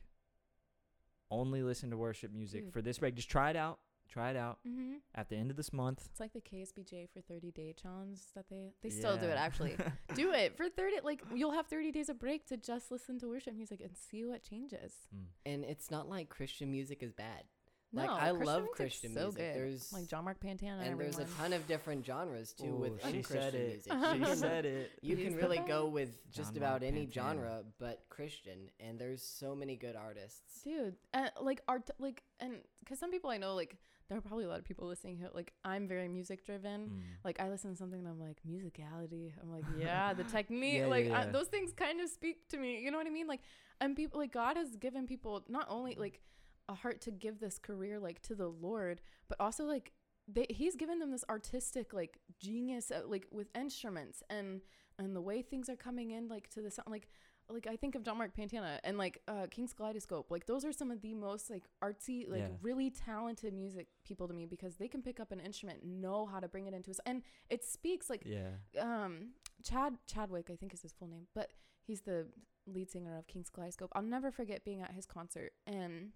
only 1.30 1.62
listen 1.62 1.90
to 1.90 1.96
worship 1.96 2.32
music 2.32 2.64
Dude. 2.64 2.72
for 2.72 2.82
this 2.82 2.98
break. 2.98 3.14
Just 3.16 3.28
try 3.28 3.50
it 3.50 3.56
out. 3.56 3.78
Try 4.08 4.30
it 4.30 4.36
out 4.36 4.58
Mm-hmm. 4.66 4.94
at 5.16 5.28
the 5.28 5.36
end 5.36 5.50
of 5.50 5.56
this 5.56 5.72
month. 5.72 6.06
It's 6.10 6.20
like 6.20 6.32
the 6.32 6.40
KSBJ 6.40 7.08
for 7.12 7.20
30 7.20 7.50
day 7.50 7.74
challenge 7.80 8.20
that 8.36 8.48
they 8.48 8.72
they 8.82 8.88
still 8.90 9.16
do 9.16 9.26
it 9.26 9.36
actually. 9.36 9.76
do 10.14 10.32
it 10.32 10.56
for 10.56 10.68
30 10.68 11.00
like 11.02 11.22
you'll 11.34 11.52
have 11.52 11.66
30 11.66 11.90
days 11.90 12.08
of 12.08 12.18
break 12.20 12.46
to 12.46 12.56
just 12.56 12.92
listen 12.92 13.18
to 13.18 13.26
worship 13.28 13.54
music 13.56 13.80
and 13.82 13.96
see 13.96 14.24
what 14.24 14.44
changes. 14.44 14.92
Mm. 15.14 15.24
And 15.44 15.64
it's 15.64 15.90
not 15.90 16.08
like 16.08 16.28
Christian 16.28 16.70
music 16.70 17.02
is 17.02 17.12
bad. 17.12 17.42
No, 17.92 18.02
Like, 18.02 18.10
I 18.10 18.30
love 18.32 18.62
music's 18.62 18.76
Christian 18.76 19.14
so 19.14 19.20
music. 19.22 19.38
Good. 19.40 19.54
There's- 19.54 19.92
like 19.92 20.08
John 20.08 20.24
Mark 20.24 20.40
Pantana 20.40 20.80
and 20.82 20.98
there's 21.00 21.18
a 21.18 21.24
ton 21.24 21.52
of 21.52 21.66
different 21.68 22.04
genres 22.04 22.52
too 22.52 22.66
Ooh, 22.74 22.76
within 22.76 23.12
she 23.12 23.22
Christian 23.22 23.40
said 23.42 23.54
it. 23.54 23.68
music. 23.68 23.92
She 23.92 24.18
You 24.18 24.24
can- 24.24 24.36
said 24.36 24.64
it. 24.66 24.90
You 25.02 25.16
He's 25.16 25.24
can 25.26 25.36
the 25.36 25.42
really 25.42 25.58
go 25.58 25.84
best. 25.84 25.92
with 25.94 26.30
just 26.32 26.48
John 26.54 26.56
about 26.62 26.80
Mark 26.82 26.92
any 26.92 27.06
Pantana. 27.06 27.12
genre 27.14 27.64
but 27.78 28.04
Christian, 28.08 28.70
and 28.80 28.98
there's 28.98 29.22
so 29.22 29.54
many 29.54 29.76
good 29.76 29.96
artists. 29.96 30.62
dude 30.62 30.96
uh, 31.14 31.28
like 31.40 31.60
art 31.68 31.88
like 31.98 32.22
and 32.40 32.54
because 32.80 32.98
some 32.98 33.10
people 33.12 33.30
i 33.30 33.36
know 33.38 33.54
like 33.54 33.76
there 34.08 34.18
are 34.18 34.20
probably 34.20 34.44
a 34.44 34.48
lot 34.48 34.58
of 34.58 34.64
people 34.64 34.88
listening 34.88 35.16
who 35.16 35.28
like 35.32 35.52
i'm 35.64 35.86
very 35.86 36.08
music 36.08 36.44
driven 36.44 36.88
Mm. 36.88 37.02
like 37.24 37.38
i 37.40 37.48
listen 37.48 37.70
to 37.70 37.76
something 37.76 38.00
and 38.00 38.08
i'm 38.08 38.18
like 38.18 38.38
musicality 38.48 39.32
i'm 39.40 39.50
like 39.52 39.64
yeah 39.78 40.12
the 40.12 40.24
technique 40.38 40.78
Yeah, 40.78 40.86
like 40.88 41.06
yeah, 41.06 41.20
I, 41.20 41.26
those 41.26 41.46
things 41.48 41.72
kind 41.72 42.00
of 42.00 42.08
speak 42.10 42.48
to 42.48 42.56
me 42.58 42.80
you 42.80 42.90
know 42.90 42.98
what 42.98 43.06
i 43.06 43.10
mean 43.10 43.28
like 43.28 43.40
and 43.80 43.94
people 43.94 44.18
like 44.20 44.32
god 44.32 44.56
has 44.56 44.74
given 44.76 45.06
people 45.06 45.44
not 45.48 45.66
only 45.68 45.94
like 45.94 46.20
a 46.68 46.74
heart 46.74 47.00
to 47.00 47.10
give 47.10 47.38
this 47.40 47.58
career 47.58 47.98
like 47.98 48.20
to 48.22 48.34
the 48.34 48.48
lord 48.48 49.00
but 49.28 49.38
also 49.40 49.64
like 49.64 49.92
they 50.28 50.46
he's 50.50 50.74
given 50.76 50.98
them 50.98 51.10
this 51.12 51.24
artistic 51.30 51.92
like 51.92 52.18
genius 52.40 52.90
uh, 52.90 53.02
like 53.06 53.26
with 53.30 53.48
instruments 53.56 54.22
and 54.28 54.60
and 54.98 55.14
the 55.14 55.20
way 55.20 55.42
things 55.42 55.68
are 55.68 55.76
coming 55.76 56.10
in 56.10 56.26
like 56.28 56.48
to 56.50 56.60
the 56.60 56.70
sound 56.70 56.88
like 56.90 57.08
like 57.48 57.68
I 57.68 57.76
think 57.76 57.94
of 57.94 58.02
John 58.02 58.18
Mark 58.18 58.34
Pantana 58.36 58.80
and 58.82 58.98
like 58.98 59.22
uh, 59.28 59.46
King's 59.48 59.72
Kaleidoscope. 59.72 60.32
Like 60.32 60.46
those 60.46 60.64
are 60.64 60.72
some 60.72 60.90
of 60.90 61.00
the 61.00 61.14
most 61.14 61.48
like 61.48 61.62
artsy, 61.80 62.28
like 62.28 62.40
Yeah. 62.40 62.48
really 62.60 62.90
talented 62.90 63.54
music 63.54 63.86
people 64.04 64.26
to 64.26 64.34
me 64.34 64.46
because 64.46 64.74
they 64.78 64.88
can 64.88 65.00
pick 65.00 65.20
up 65.20 65.30
an 65.30 65.38
instrument, 65.38 65.84
know 65.84 66.26
how 66.26 66.40
to 66.40 66.48
bring 66.48 66.66
it 66.66 66.74
into 66.74 66.90
us, 66.90 66.98
and 67.06 67.22
it 67.48 67.64
speaks 67.64 68.10
like 68.10 68.24
Yeah. 68.26 68.48
um 68.80 69.34
Chad 69.62 69.94
Chadwick, 70.08 70.50
I 70.50 70.56
think 70.56 70.74
is 70.74 70.82
his 70.82 70.92
full 70.92 71.06
name, 71.06 71.28
but 71.36 71.52
he's 71.86 72.00
the 72.00 72.26
lead 72.66 72.90
singer 72.90 73.16
of 73.16 73.28
King's 73.28 73.48
Kaleidoscope. 73.48 73.92
I'll 73.94 74.02
never 74.02 74.32
forget 74.32 74.64
being 74.64 74.82
at 74.82 74.90
his 74.90 75.06
concert 75.06 75.52
and 75.68 76.10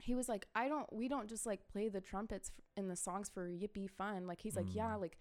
he 0.00 0.14
was 0.14 0.28
like, 0.28 0.46
I 0.54 0.68
don't, 0.68 0.90
we 0.92 1.08
don't 1.08 1.28
just 1.28 1.46
like 1.46 1.66
play 1.68 1.88
the 1.88 2.00
trumpets 2.00 2.50
in 2.76 2.88
the 2.88 2.96
songs 2.96 3.28
for 3.32 3.48
yippee 3.48 3.90
fun. 3.90 4.26
Like 4.26 4.40
he's 4.40 4.56
like, 4.56 4.74
yeah, 4.74 4.90
Mm. 4.94 5.00
like, 5.00 5.18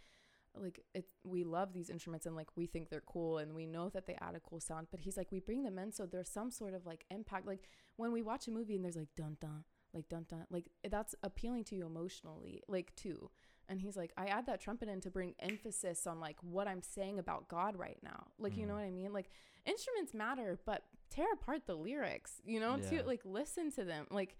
like 0.57 0.79
it, 0.93 1.05
we 1.25 1.43
love 1.43 1.73
these 1.73 1.89
instruments 1.89 2.25
and 2.25 2.35
like 2.35 2.47
we 2.55 2.65
think 2.65 2.89
they're 2.89 3.01
cool 3.01 3.39
and 3.39 3.53
we 3.53 3.65
know 3.65 3.89
that 3.89 4.05
they 4.05 4.15
add 4.21 4.35
a 4.35 4.39
cool 4.39 4.59
sound. 4.59 4.87
But 4.91 5.01
he's 5.01 5.17
like, 5.17 5.31
we 5.31 5.39
bring 5.39 5.63
them 5.63 5.77
in 5.77 5.91
so 5.91 6.05
there's 6.05 6.29
some 6.29 6.49
sort 6.51 6.73
of 6.73 6.85
like 6.85 7.05
impact. 7.11 7.45
Like 7.47 7.63
when 7.97 8.11
we 8.11 8.21
watch 8.21 8.47
a 8.47 8.51
movie 8.51 8.75
and 8.75 8.83
there's 8.83 8.95
like 8.95 9.13
dun 9.17 9.37
dun, 9.41 9.63
like 9.93 10.07
dun 10.09 10.25
dun, 10.29 10.45
like 10.49 10.69
that's 10.89 11.13
appealing 11.23 11.63
to 11.65 11.75
you 11.75 11.85
emotionally, 11.85 12.61
like 12.67 12.95
too. 12.95 13.29
And 13.67 13.81
he's 13.81 13.97
like, 13.97 14.13
I 14.15 14.27
add 14.27 14.45
that 14.45 14.61
trumpet 14.61 14.87
in 14.89 15.01
to 15.01 15.09
bring 15.09 15.33
emphasis 15.39 16.05
on 16.05 16.19
like 16.19 16.37
what 16.41 16.67
I'm 16.67 16.81
saying 16.83 17.17
about 17.19 17.47
God 17.49 17.75
right 17.75 17.97
now. 18.03 18.27
Like, 18.37 18.55
you 18.55 18.65
know 18.67 18.73
Mm. 18.75 18.77
what 18.77 18.85
I 18.85 18.91
mean? 18.91 19.11
Like 19.11 19.29
instruments 19.65 20.13
matter, 20.13 20.59
but 20.65 20.83
tear 21.09 21.33
apart 21.33 21.65
the 21.65 21.75
lyrics, 21.75 22.33
you 22.45 22.59
know, 22.59 22.77
Yeah. 22.77 23.01
to 23.01 23.07
like 23.07 23.21
listen 23.25 23.71
to 23.71 23.83
them. 23.83 24.05
Like, 24.11 24.37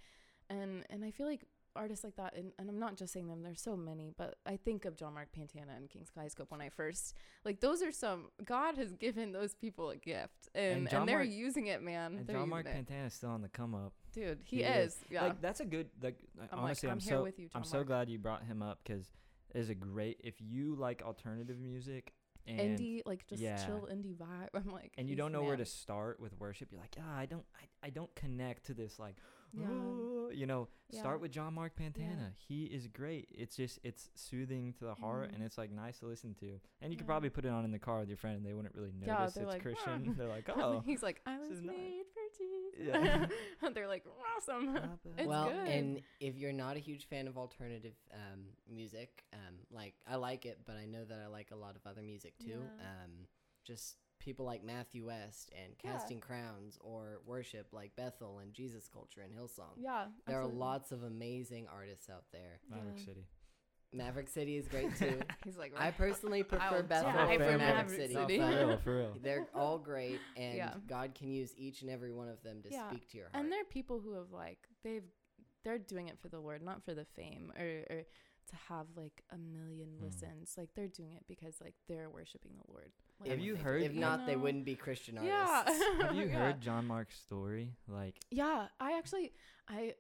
and, 0.49 0.85
and 0.89 1.03
I 1.03 1.11
feel 1.11 1.27
like 1.27 1.45
artists 1.76 2.03
like 2.03 2.15
that, 2.15 2.35
and, 2.38 2.51
and 2.57 2.69
I'm 2.69 2.80
not 2.80 2.95
just 2.95 3.13
saying 3.13 3.27
them, 3.27 3.43
there's 3.43 3.61
so 3.61 3.76
many, 3.76 4.13
but 4.17 4.35
I 4.45 4.57
think 4.57 4.85
of 4.85 4.95
John 4.95 5.13
Mark 5.13 5.27
Pantana 5.35 5.76
and 5.76 5.89
King's 5.89 6.09
Kaleidoscope 6.09 6.51
when 6.51 6.61
I 6.61 6.69
first, 6.69 7.15
like, 7.43 7.59
those 7.59 7.84
are 7.84 7.91
some, 7.91 8.30
God 8.43 8.77
has 8.77 8.93
given 8.93 9.34
those 9.34 9.53
people 9.53 9.89
a 9.89 9.97
gift 9.97 10.49
and, 10.53 10.88
And 10.88 10.93
and, 10.93 11.07
they're 11.07 11.17
Mark- 11.17 11.30
using 11.30 11.67
it, 11.67 11.81
man. 11.81 12.15
And 12.15 12.27
They're 12.27 12.38
John 12.38 12.49
Mark. 12.49 12.65
Pantana 12.65 13.07
is 13.07 13.13
still 13.13 13.30
on 13.30 13.41
the 13.41 13.49
come 13.49 13.76
up. 13.76 13.93
Dude, 14.13 14.39
he, 14.45 14.57
he 14.57 14.63
is. 14.63 14.93
is. 14.93 14.99
Yeah. 15.09 15.23
Like 15.23 15.41
that's 15.41 15.59
a 15.59 15.65
good 15.65 15.89
like 16.01 16.17
I'm 16.38 16.59
like, 16.59 16.63
honestly 16.63 16.89
I'm 16.89 16.93
I'm 16.93 16.99
here 17.01 17.17
so 17.17 17.23
with 17.23 17.38
you, 17.38 17.49
I'm 17.53 17.63
John 17.63 17.69
so 17.69 17.84
glad 17.84 18.09
you 18.09 18.17
brought 18.17 18.45
him 18.45 18.61
up 18.61 18.80
it 18.88 19.03
is 19.53 19.69
a 19.69 19.76
great 19.76 20.22
if 20.23 20.35
you 20.39 20.76
like 20.76 21.01
alternative 21.01 21.59
music 21.59 22.13
and 22.47 22.80
indie, 22.80 23.01
like 23.05 23.27
just 23.27 23.41
yeah. 23.41 23.57
chill 23.65 23.89
indie 23.91 24.15
vibe. 24.15 24.49
I'm 24.53 24.72
like, 24.72 24.93
and 24.97 25.09
you 25.09 25.17
don't 25.17 25.34
know 25.34 25.43
where 25.43 25.57
to 25.57 25.65
start 25.65 26.22
with 26.22 26.39
worship 26.39 26.69
you're 26.72 26.80
like 26.80 26.95
ah 26.97 27.17
I 27.17 27.26
don't 27.26 27.45
I, 27.55 27.88
I 27.88 27.89
don't 27.89 28.13
connect 28.15 28.67
to 28.67 28.73
this 28.73 28.99
like 28.99 29.15
Yeah. 29.57 29.68
"Oh," 29.69 30.30
you 30.34 30.45
know 30.45 30.68
Yeah. 30.90 30.99
start 30.99 31.22
with 31.22 31.32
John 31.32 31.53
Mark 31.53 31.76
Pantana 31.77 32.34
he 32.38 32.65
is 32.65 32.88
great 32.88 33.30
it's 33.32 33.56
just 33.56 33.80
it's 33.84 34.10
soothing 34.15 34.73
to 34.73 34.86
the 34.86 34.94
heart 34.95 35.30
Mhm. 35.32 35.36
and 35.36 35.44
it's 35.44 35.57
like 35.57 35.72
nice 35.72 35.99
to 35.99 36.07
listen 36.07 36.34
to 36.36 36.60
and 36.82 36.91
you 36.91 36.98
could 36.98 37.07
probably 37.07 37.30
put 37.30 37.45
it 37.45 37.49
on 37.49 37.64
in 37.64 37.72
the 37.72 37.80
car 37.80 37.99
with 37.99 38.10
your 38.10 38.18
friend 38.18 38.36
and 38.38 38.45
they 38.45 38.53
wouldn't 38.53 38.76
really 38.76 38.91
notice 38.91 39.34
they're 39.34 39.44
it's 39.45 39.53
like, 39.53 39.61
Christian 39.61 40.06
"Huh." 40.07 40.14
they're 40.18 40.27
like 40.27 40.49
oh 40.57 40.82
He's 40.86 41.02
like, 41.02 41.22
I 41.26 41.38
this 41.40 41.49
was 41.49 41.61
made 41.61 42.03
for 42.14 42.22
Jesus. 42.38 42.88
Yeah. 42.88 43.27
and 43.65 43.73
they're 43.73 43.88
like, 43.88 44.03
awesome. 44.36 44.77
It's 45.18 45.27
well, 45.27 45.49
good. 45.49 45.68
and 45.69 46.02
if 46.19 46.36
you're 46.36 46.52
not 46.52 46.76
a 46.76 46.80
huge 46.80 47.07
fan 47.07 47.27
of 47.30 47.38
alternative 47.38 47.95
um, 48.14 48.41
music, 48.69 49.23
um, 49.32 49.56
like 49.72 49.94
I 50.06 50.15
like 50.18 50.45
it, 50.45 50.60
but 50.65 50.76
I 50.76 50.86
know 50.86 51.06
that 51.06 51.19
I 51.23 51.27
like 51.27 51.52
a 51.52 51.56
lot 51.56 51.77
of 51.77 51.88
other 51.90 52.02
music 52.02 52.38
too. 52.38 52.49
Yeah. 52.49 53.03
Um, 53.03 53.11
just 53.64 53.95
people 54.19 54.45
like 54.45 54.63
Matthew 54.63 55.05
West 55.05 55.51
and 55.55 55.73
Yeah. 55.83 55.91
Casting 55.91 56.19
Crowns, 56.19 56.77
or 56.81 57.21
worship 57.25 57.67
like 57.71 57.95
Bethel 57.95 58.39
and 58.39 58.53
Jesus 58.53 58.87
Culture 58.87 59.21
and 59.21 59.33
Hillsong. 59.33 59.73
yeah, 59.77 60.07
There 60.25 60.37
absolutely. 60.37 60.57
are 60.57 60.59
lots 60.59 60.91
of 60.91 61.03
amazing 61.03 61.67
artists 61.67 62.09
out 62.09 62.25
there. 62.31 62.59
Maverick 62.69 62.97
Yeah. 62.99 63.05
City 63.05 63.27
Maverick 63.93 64.27
City 64.27 64.57
is 64.57 64.67
great 64.67 64.93
too. 64.97 65.21
He's 65.45 65.55
like, 65.57 65.73
I 65.79 65.91
personally 65.91 66.43
prefer 66.51 66.63
I'll 66.77 66.83
Bethel 66.83 67.13
die 67.13 67.35
over 67.35 67.39
Maverick 67.39 67.57
Maverick 67.59 67.99
City. 68.01 68.13
City. 68.13 68.37
No, 68.39 68.49
for 68.51 68.65
real 68.67 68.77
for 68.79 68.95
real 68.97 69.17
They're 69.23 69.47
all 69.55 69.77
great, 69.77 70.19
and 70.35 70.57
Yeah. 70.57 70.73
God 70.87 71.15
can 71.15 71.29
use 71.31 71.53
each 71.55 71.81
and 71.81 71.89
every 71.89 72.11
one 72.11 72.27
of 72.27 72.41
them 72.43 72.61
to 72.63 72.69
Yeah, 72.71 72.89
speak 72.89 73.07
to 73.11 73.17
your 73.17 73.29
heart. 73.29 73.41
and 73.41 73.51
there 73.51 73.61
are 73.61 73.65
people 73.65 73.99
who 74.01 74.13
have 74.15 74.31
like 74.31 74.67
they've 74.83 75.05
they're 75.63 75.77
doing 75.79 76.09
it 76.09 76.19
for 76.19 76.27
the 76.29 76.39
Lord, 76.39 76.61
not 76.61 76.83
for 76.83 76.93
the 76.93 77.05
fame 77.05 77.53
or 77.57 77.65
or 77.95 78.03
to 78.49 78.55
have 78.69 78.88
like 78.95 79.23
a 79.31 79.38
million 79.38 79.89
Hmm. 79.97 80.05
listens. 80.05 80.55
Like 80.57 80.69
they're 80.76 80.88
doing 80.88 81.13
it 81.13 81.23
because 81.27 81.55
like 81.61 81.76
they're 81.88 82.09
worshiping 82.09 82.51
the 82.57 82.72
Lord. 82.72 82.91
Like, 83.19 83.30
Have 83.30 83.39
you 83.39 83.53
if- 83.55 83.61
heard- 83.61 83.84
If 83.84 83.93
You 83.93 83.99
not, 84.01 84.26
they 84.27 84.35
wouldn't 84.35 84.65
be 84.65 84.76
Christian 84.76 85.17
artists. 85.17 85.80
Yeah. 85.99 86.01
have 86.07 86.15
you 86.15 86.26
Yeah. 86.27 86.38
heard 86.38 86.61
John 86.61 86.85
Mark's 86.85 87.17
story 87.19 87.76
like 87.88 88.15
Yeah, 88.31 88.67
I 88.80 88.97
actually 88.97 89.34
I 89.67 89.95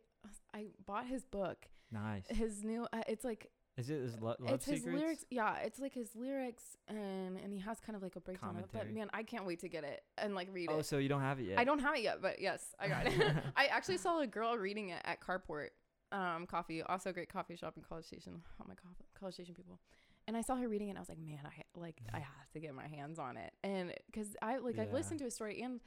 I 0.53 0.67
bought 0.85 1.07
his 1.07 1.23
book. 1.25 1.67
nice 1.91 2.27
His 2.27 2.63
new 2.63 2.87
uh, 2.91 3.03
it's 3.07 3.23
like 3.23 3.51
Is 3.77 3.89
it 3.89 4.01
his 4.01 4.19
lo- 4.21 4.35
love 4.39 4.53
it's 4.55 4.65
his 4.65 4.79
secrets? 4.83 5.01
lyrics. 5.01 5.25
Yeah, 5.29 5.57
it's 5.59 5.79
like 5.79 5.93
his 5.93 6.15
lyrics 6.15 6.77
and 6.87 7.37
and 7.37 7.51
he 7.53 7.59
has 7.59 7.79
kind 7.79 7.95
of 7.95 8.01
like 8.03 8.15
a 8.15 8.19
breakdown 8.21 8.55
of 8.57 8.63
it. 8.63 8.69
But 8.71 8.89
man, 8.91 9.09
I 9.13 9.23
can't 9.23 9.45
wait 9.45 9.59
to 9.61 9.69
get 9.69 9.83
it 9.83 10.03
and 10.17 10.33
like 10.35 10.49
read 10.51 10.69
Oh, 10.69 10.75
it. 10.75 10.77
Oh, 10.79 10.81
so 10.81 10.97
you 10.97 11.09
don't 11.09 11.21
have 11.21 11.39
it 11.39 11.43
yet? 11.49 11.59
I 11.59 11.63
don't 11.63 11.79
have 11.79 11.95
it 11.95 12.01
yet, 12.03 12.21
but 12.21 12.41
yes, 12.41 12.73
I 12.79 12.87
got 12.89 13.05
it. 13.07 13.13
I 13.55 13.65
actually 13.67 13.97
saw 13.97 14.19
a 14.21 14.27
girl 14.27 14.55
reading 14.57 14.89
it 14.89 15.01
at 15.03 15.19
Carport 15.21 15.69
um, 16.11 16.45
Coffee, 16.45 16.81
also 16.83 17.09
a 17.09 17.13
great 17.13 17.31
coffee 17.31 17.55
shop 17.55 17.75
in 17.77 17.83
College 17.83 18.05
Station. 18.05 18.41
Oh 18.61 18.65
my 18.67 18.75
God, 18.75 18.93
College 19.19 19.35
Station 19.35 19.55
people. 19.55 19.79
And 20.27 20.35
I 20.35 20.41
saw 20.41 20.55
her 20.55 20.67
reading 20.67 20.87
it, 20.87 20.91
and 20.91 20.97
I 20.97 21.01
was 21.01 21.09
like, 21.09 21.19
man, 21.19 21.39
I 21.45 21.79
like 21.79 22.01
I 22.13 22.19
have 22.19 22.49
to 22.53 22.59
get 22.59 22.73
my 22.73 22.87
hands 22.87 23.19
on 23.19 23.37
it, 23.37 23.53
and 23.63 23.93
because 24.07 24.35
I 24.41 24.57
like 24.57 24.79
I've 24.79 24.93
listened 24.93 25.19
to 25.19 25.25
his 25.25 25.35
story, 25.35 25.61
and 25.61 25.79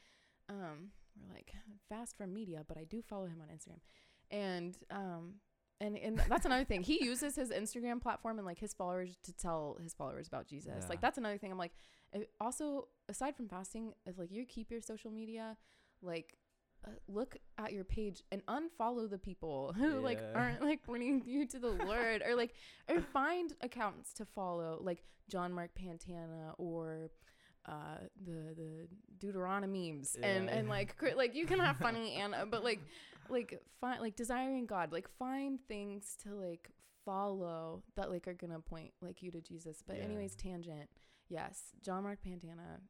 um, 0.49 0.91
we're 1.21 1.35
like 1.35 1.53
fast 1.89 2.17
from 2.17 2.33
media, 2.33 2.65
but 2.67 2.79
I 2.79 2.85
do 2.85 3.03
follow 3.03 3.27
him 3.27 3.43
on 3.43 3.49
Instagram, 3.49 3.81
and 4.31 4.77
um, 4.91 5.35
and 5.81 5.97
and 5.99 6.23
that's 6.29 6.47
another 6.47 6.65
thing. 6.65 6.83
He 6.83 7.05
uses 7.05 7.37
his 7.37 7.51
Instagram 7.51 8.01
platform 8.01 8.39
and 8.39 8.47
like 8.47 8.59
his 8.59 8.75
followers 8.75 9.17
to 9.25 9.33
tell 9.33 9.77
his 9.83 9.95
followers 9.95 10.27
about 10.29 10.47
Jesus. 10.47 10.73
Yeah. 10.81 10.89
Like 10.89 11.01
that's 11.01 11.19
another 11.19 11.39
thing. 11.39 11.51
I'm 11.53 11.59
like, 11.59 11.73
also 12.41 12.89
aside 13.09 13.37
from 13.37 13.49
fasting, 13.49 13.93
if 14.07 14.19
like 14.19 14.31
you 14.31 14.45
keep 14.45 14.71
your 14.71 14.81
social 14.81 15.11
media, 15.11 15.57
like 16.03 16.37
uh, 16.87 16.91
look 17.09 17.37
at 17.59 17.73
your 17.73 17.85
page 17.85 18.23
and 18.33 18.43
unfollow 18.47 19.09
the 19.11 19.19
people 19.19 19.75
who 19.79 20.01
like 20.01 20.21
aren't 20.35 20.63
like 20.63 20.83
pointing 20.83 21.23
you 21.27 21.47
to 21.47 21.59
the 21.59 21.71
Lord 21.71 22.23
or 22.27 22.35
like 22.37 22.55
or 22.89 23.01
find 23.01 23.53
accounts 23.61 24.13
to 24.15 24.25
follow 24.25 24.79
like 24.83 25.03
John 25.29 25.53
Mark 25.53 25.71
Pantana 25.75 26.55
or 26.59 27.11
uh 27.67 27.99
the 28.25 28.55
the 28.57 28.89
Deuteronomy 29.19 29.93
memes 29.93 30.17
and 30.23 30.47
Yeah. 30.47 30.55
and 30.57 30.69
like 30.69 30.97
cri- 30.97 31.15
like 31.15 31.35
you 31.35 31.45
can 31.47 31.59
have 31.59 31.77
funny 31.87 32.15
and 32.15 32.35
uh, 32.35 32.45
but 32.51 32.65
like 32.65 32.81
like 33.29 33.61
find 33.81 34.01
like 34.01 34.17
desiring 34.17 34.65
God 34.67 34.93
like 34.93 35.09
find 35.19 35.59
things 35.69 36.17
to 36.23 36.35
like 36.35 36.71
follow 37.05 37.83
that 37.97 38.11
like 38.11 38.29
are 38.29 38.35
gonna 38.35 38.61
point 38.61 38.93
like 39.03 39.23
you 39.23 39.31
to 39.33 39.41
Jesus 39.41 39.83
but 39.87 39.97
Yeah. 39.97 40.05
anyways 40.05 40.35
tangent 40.35 40.89
yes 41.29 41.73
John 41.83 42.05
Mark 42.05 42.21
Pantana 42.25 42.81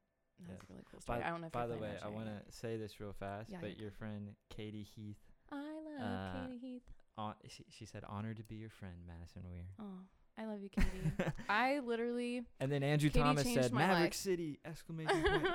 that's 0.47 0.69
really 0.71 0.83
cool 0.91 1.01
story 1.01 1.21
By, 1.21 1.27
I 1.27 1.31
don't 1.31 1.41
know 1.41 1.47
if 1.49 1.53
by 1.53 1.67
the 1.67 1.77
way, 1.77 1.93
I 2.03 2.09
want 2.09 2.27
to 2.27 2.53
say 2.53 2.77
this 2.77 3.01
real 3.01 3.13
fast, 3.19 3.51
Yeah, 3.51 3.59
but 3.61 3.79
your 3.79 3.91
friend 3.91 4.35
Katie 4.51 4.87
Heath, 4.95 5.17
I 5.51 5.57
love 5.57 6.03
uh, 6.03 6.47
Katie 6.47 6.59
Heath 6.59 6.83
on, 7.17 7.35
she, 7.49 7.65
she 7.69 7.85
said, 7.85 8.05
"Honored 8.09 8.37
to 8.37 8.45
be 8.45 8.55
your 8.57 8.71
friend, 8.71 8.95
Madison 9.07 9.43
Wier." 9.51 9.67
oh 9.81 10.05
I 10.41 10.45
love 10.45 10.63
you 10.63 10.69
Katie 10.69 11.33
I 11.49 11.81
literally 11.81 12.45
and 12.61 12.71
then 12.71 12.83
Andrew 12.85 13.11
Katie 13.11 13.25
Thomas 13.25 13.53
said, 13.53 13.73
"Maverick 13.73 14.01
life." 14.01 14.15
City!" 14.15 14.61
Exclamation 14.65 15.23
point. 15.23 15.47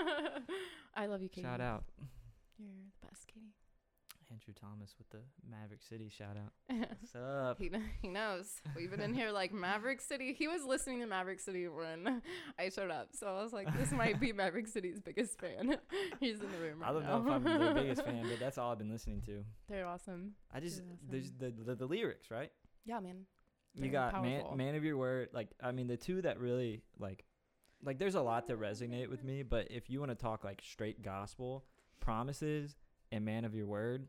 I 0.95 1.05
love 1.05 1.21
you 1.21 1.29
Katie 1.29 1.47
Shout 1.47 1.61
out. 1.61 1.83
you're 2.57 2.67
the 2.69 3.07
best 3.07 3.27
Katie 3.27 3.53
Andrew 4.31 4.53
Thomas 4.59 4.95
with 4.97 5.09
the 5.09 5.19
Maverick 5.49 5.81
City 5.81 6.09
shout 6.09 6.35
out. 6.37 6.53
What's 7.01 7.15
up? 7.15 7.59
he, 7.59 7.71
he 8.01 8.07
knows. 8.07 8.61
We've 8.75 8.89
been 8.89 9.01
in 9.01 9.13
here 9.13 9.31
like 9.31 9.53
Maverick 9.53 10.01
City. 10.01 10.33
He 10.37 10.47
was 10.47 10.63
listening 10.63 10.99
to 11.01 11.07
Maverick 11.07 11.39
City 11.39 11.67
when 11.67 12.21
I 12.59 12.69
showed 12.69 12.91
up. 12.91 13.09
So 13.13 13.27
I 13.27 13.43
was 13.43 13.53
like, 13.53 13.75
this 13.77 13.91
might 13.91 14.19
be 14.19 14.33
Maverick 14.33 14.67
City's 14.67 14.99
biggest 14.99 15.39
fan. 15.39 15.77
He's 16.19 16.39
in 16.41 16.51
the 16.51 16.57
room 16.57 16.79
right 16.81 16.89
I 16.89 16.93
don't 16.93 17.03
now. 17.03 17.19
know 17.19 17.27
if 17.27 17.33
I'm 17.35 17.43
their 17.43 17.73
biggest 17.73 18.03
fan, 18.05 18.27
but 18.29 18.39
that's 18.39 18.57
all 18.57 18.71
I've 18.71 18.77
been 18.77 18.91
listening 18.91 19.21
to. 19.23 19.43
They're 19.69 19.87
awesome. 19.87 20.33
I 20.53 20.59
just 20.59 20.81
They're 21.09 21.19
there's 21.19 21.31
the, 21.37 21.53
the 21.65 21.75
the 21.75 21.85
lyrics, 21.85 22.31
right? 22.31 22.51
Yeah, 22.85 22.99
man. 22.99 23.25
You 23.75 23.83
They're 23.83 23.91
got 23.91 24.21
man, 24.21 24.43
man 24.55 24.75
of 24.75 24.83
your 24.83 24.97
word. 24.97 25.29
Like 25.33 25.49
I 25.61 25.71
mean, 25.71 25.87
the 25.87 25.97
two 25.97 26.21
that 26.21 26.39
really 26.39 26.83
like, 26.99 27.23
like 27.83 27.97
there's 27.97 28.15
a 28.15 28.21
lot 28.21 28.47
that 28.47 28.59
resonate 28.59 29.09
with 29.09 29.23
me. 29.23 29.43
But 29.43 29.67
if 29.71 29.89
you 29.89 29.99
want 29.99 30.11
to 30.11 30.15
talk 30.15 30.43
like 30.43 30.61
straight 30.63 31.01
gospel, 31.01 31.65
promises 31.99 32.75
and 33.13 33.23
man 33.25 33.45
of 33.45 33.53
your 33.55 33.65
word, 33.67 34.07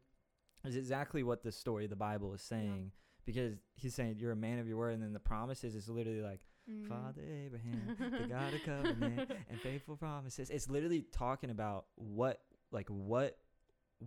is 0.64 0.76
exactly 0.76 1.22
what 1.22 1.43
the 1.43 1.52
story 1.52 1.85
of 1.85 1.90
the 1.90 1.97
Bible 1.97 2.35
is 2.35 2.43
saying. 2.43 2.90
Because 3.26 3.55
he's 3.76 3.94
saying 3.94 4.16
you're 4.18 4.32
a 4.32 4.36
man 4.36 4.59
of 4.59 4.66
your 4.68 4.76
word, 4.76 4.94
and 4.94 5.02
then 5.02 5.12
the 5.12 5.20
promises 5.20 5.74
is 5.74 5.89
literally 5.89 6.20
like 6.22 6.40
Mm. 6.70 6.89
Father 6.89 7.20
Abraham, 7.44 7.94
the 8.22 8.26
God 8.26 8.55
of 8.55 8.62
covenant 8.64 9.31
and 9.51 9.60
faithful 9.60 9.97
promises. 9.98 10.48
It's 10.48 10.70
literally 10.70 11.05
talking 11.12 11.51
about 11.51 11.85
what, 11.97 12.40
like 12.72 12.89
what, 12.89 13.36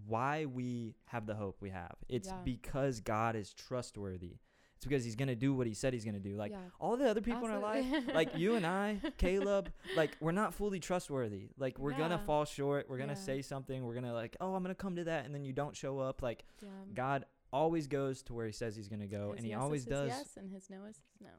why 0.08 0.46
we 0.46 0.96
have 1.06 1.28
the 1.28 1.36
hope 1.36 1.58
we 1.62 1.70
have. 1.70 1.94
It's 2.10 2.30
Yeah. 2.30 2.42
because 2.44 3.00
God 3.00 3.36
is 3.36 3.54
trustworthy. 3.54 4.38
It's 4.78 4.86
because 4.86 5.04
He's 5.04 5.16
gonna 5.16 5.36
do 5.36 5.54
what 5.56 5.66
He 5.68 5.74
said 5.74 5.94
He's 5.94 6.06
gonna 6.06 6.20
do. 6.20 6.36
Like 6.36 6.52
yeah. 6.52 6.60
all 6.80 6.98
the 6.98 7.10
other 7.10 7.20
people 7.22 7.44
in 7.46 7.52
our 7.52 7.60
life, 7.60 7.86
like 8.14 8.38
you 8.38 8.56
and 8.56 8.66
I, 8.66 9.00
Caleb, 9.18 9.72
like 9.96 10.16
we're 10.22 10.32
not 10.32 10.54
fully 10.54 10.80
trustworthy. 10.80 11.50
Like 11.58 11.80
we're 11.80 11.94
gonna 11.94 12.20
fall 12.20 12.46
short. 12.46 12.88
We're 12.90 13.00
gonna 13.00 13.14
Yeah. 13.14 13.20
say 13.20 13.42
something. 13.42 13.84
We're 13.84 13.96
gonna 13.96 14.14
like, 14.14 14.38
oh, 14.40 14.54
I'm 14.54 14.62
gonna 14.64 14.76
come 14.76 14.96
to 14.98 15.04
that, 15.06 15.26
and 15.26 15.34
then 15.34 15.44
you 15.44 15.52
don't 15.54 15.76
show 15.76 15.98
up. 16.00 16.22
Like 16.22 16.46
yeah. 16.62 16.70
God 16.94 17.26
always 17.52 17.88
goes 17.88 18.22
to 18.24 18.34
where 18.36 18.46
He 18.46 18.52
says 18.52 18.76
He's 18.76 18.88
gonna 18.88 19.08
go, 19.08 19.32
His 19.32 19.38
and 19.38 19.46
He 19.46 19.52
yes 19.52 19.62
always 19.62 19.84
does. 19.86 20.10
Yes, 20.10 20.38
and 20.38 20.52
his 20.52 20.70
no 20.70 20.86
is 20.86 20.98
his 20.98 21.22
no. 21.22 21.30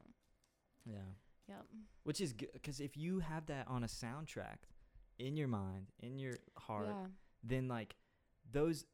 Yeah. 0.85 0.97
Yep. 1.47 1.65
Which 2.03 2.19
is 2.21 2.33
good 2.33 2.49
because 2.53 2.79
if 2.81 2.97
you 2.97 3.19
have 3.19 3.45
that 3.45 3.67
on 3.69 3.83
a 3.83 3.87
soundtrack 3.87 4.57
in 5.17 5.37
your 5.37 5.47
mind, 5.47 5.87
in 6.01 6.19
your 6.19 6.35
heart, 6.57 6.87
Yeah. 6.89 7.05
then 7.43 7.67
like 7.69 7.95
those 8.51 8.85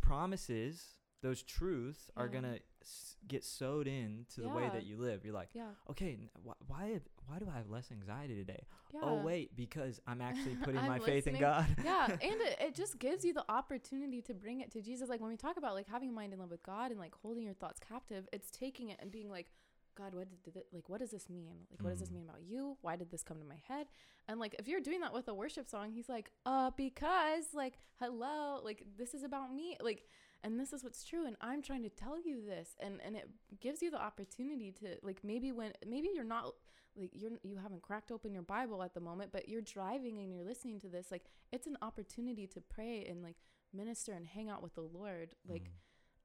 promises, 0.00 0.99
those 1.22 1.42
truths 1.42 2.10
are 2.16 2.28
gonna 2.28 2.58
s- 2.82 3.16
get 3.28 3.44
sewed 3.44 3.86
in 3.86 4.24
to 4.34 4.40
the 4.40 4.48
way 4.48 4.68
that 4.72 4.84
you 4.84 4.96
live. 4.96 5.24
You're 5.24 5.34
like, 5.34 5.50
Yeah. 5.52 5.68
okay, 5.90 6.16
wh- 6.46 6.70
why 6.70 7.00
why 7.26 7.38
do 7.38 7.46
I 7.52 7.56
have 7.58 7.68
less 7.70 7.92
anxiety 7.92 8.34
today? 8.34 8.64
Yeah. 8.92 9.00
Oh 9.02 9.22
wait, 9.22 9.54
because 9.54 10.00
I'm 10.06 10.20
actually 10.20 10.56
putting 10.64 10.80
I'm 10.80 10.88
my 10.88 10.98
faith 10.98 11.26
in. 11.26 11.38
God. 11.38 11.66
yeah 11.84 12.06
and 12.10 12.20
it, 12.22 12.56
it 12.60 12.74
just 12.74 12.98
gives 12.98 13.24
you 13.24 13.32
the 13.34 13.44
opportunity 13.50 14.20
to 14.22 14.34
bring 14.34 14.60
it 14.60 14.70
to 14.72 14.80
jesus 14.82 15.08
like 15.08 15.20
when 15.20 15.30
we 15.30 15.36
talk 15.36 15.56
about 15.56 15.74
like 15.74 15.86
having 15.88 16.08
a 16.08 16.12
mind 16.12 16.32
in 16.32 16.38
love 16.38 16.50
with 16.50 16.62
god 16.62 16.90
and 16.90 16.98
like 16.98 17.14
holding 17.22 17.44
your 17.44 17.54
thoughts 17.54 17.78
captive 17.86 18.26
it's 18.32 18.50
taking 18.50 18.88
it 18.88 18.98
and 19.00 19.10
being 19.12 19.28
like 19.30 19.50
god 19.96 20.14
what 20.14 20.26
did 20.44 20.56
it 20.56 20.66
like 20.72 20.88
what 20.88 20.98
does 21.00 21.10
this 21.10 21.28
mean 21.30 21.66
like 21.70 21.80
what 21.82 21.90
does 21.90 22.00
this 22.00 22.08
Mm. 22.10 22.14
mean 22.14 22.24
about 22.24 22.40
you 22.42 22.76
why 22.80 22.96
did 22.96 23.10
this 23.10 23.22
come 23.22 23.38
to 23.38 23.44
my 23.44 23.60
head 23.68 23.86
and 24.28 24.40
like 24.40 24.54
if 24.58 24.66
you're 24.66 24.80
doing 24.80 25.00
that 25.00 25.12
with 25.12 25.28
a 25.28 25.34
worship 25.34 25.68
song 25.68 25.90
he's 25.92 26.08
like 26.08 26.30
uh 26.46 26.70
because 26.76 27.44
like 27.54 27.78
hello 28.00 28.60
like 28.64 28.82
this 28.98 29.14
is 29.14 29.22
about 29.22 29.52
me 29.54 29.76
like 29.80 30.04
and 30.42 30.58
this 30.58 30.72
is 30.72 30.82
what's 30.84 31.04
true 31.04 31.26
and 31.26 31.36
i'm 31.40 31.62
trying 31.62 31.82
to 31.82 31.88
tell 31.90 32.18
you 32.18 32.40
this 32.44 32.70
and 32.80 33.00
and 33.04 33.16
it 33.16 33.28
gives 33.60 33.82
you 33.82 33.90
the 33.90 34.00
opportunity 34.00 34.70
to 34.72 34.96
like 35.02 35.20
maybe 35.22 35.52
when 35.52 35.72
maybe 35.86 36.08
you're 36.14 36.24
not 36.24 36.54
like 36.96 37.10
you're 37.14 37.32
you 37.42 37.56
haven't 37.56 37.82
cracked 37.82 38.10
open 38.10 38.32
your 38.32 38.42
bible 38.42 38.82
at 38.82 38.94
the 38.94 39.00
moment 39.00 39.30
but 39.32 39.48
you're 39.48 39.60
driving 39.62 40.18
and 40.18 40.32
you're 40.32 40.44
listening 40.44 40.78
to 40.80 40.88
this 40.88 41.10
like 41.10 41.24
it's 41.52 41.66
an 41.66 41.76
opportunity 41.82 42.46
to 42.46 42.60
pray 42.60 43.04
and 43.08 43.22
like 43.22 43.36
minister 43.72 44.12
and 44.12 44.26
hang 44.26 44.48
out 44.50 44.62
with 44.62 44.74
the 44.74 44.80
lord 44.80 45.34
like 45.48 45.64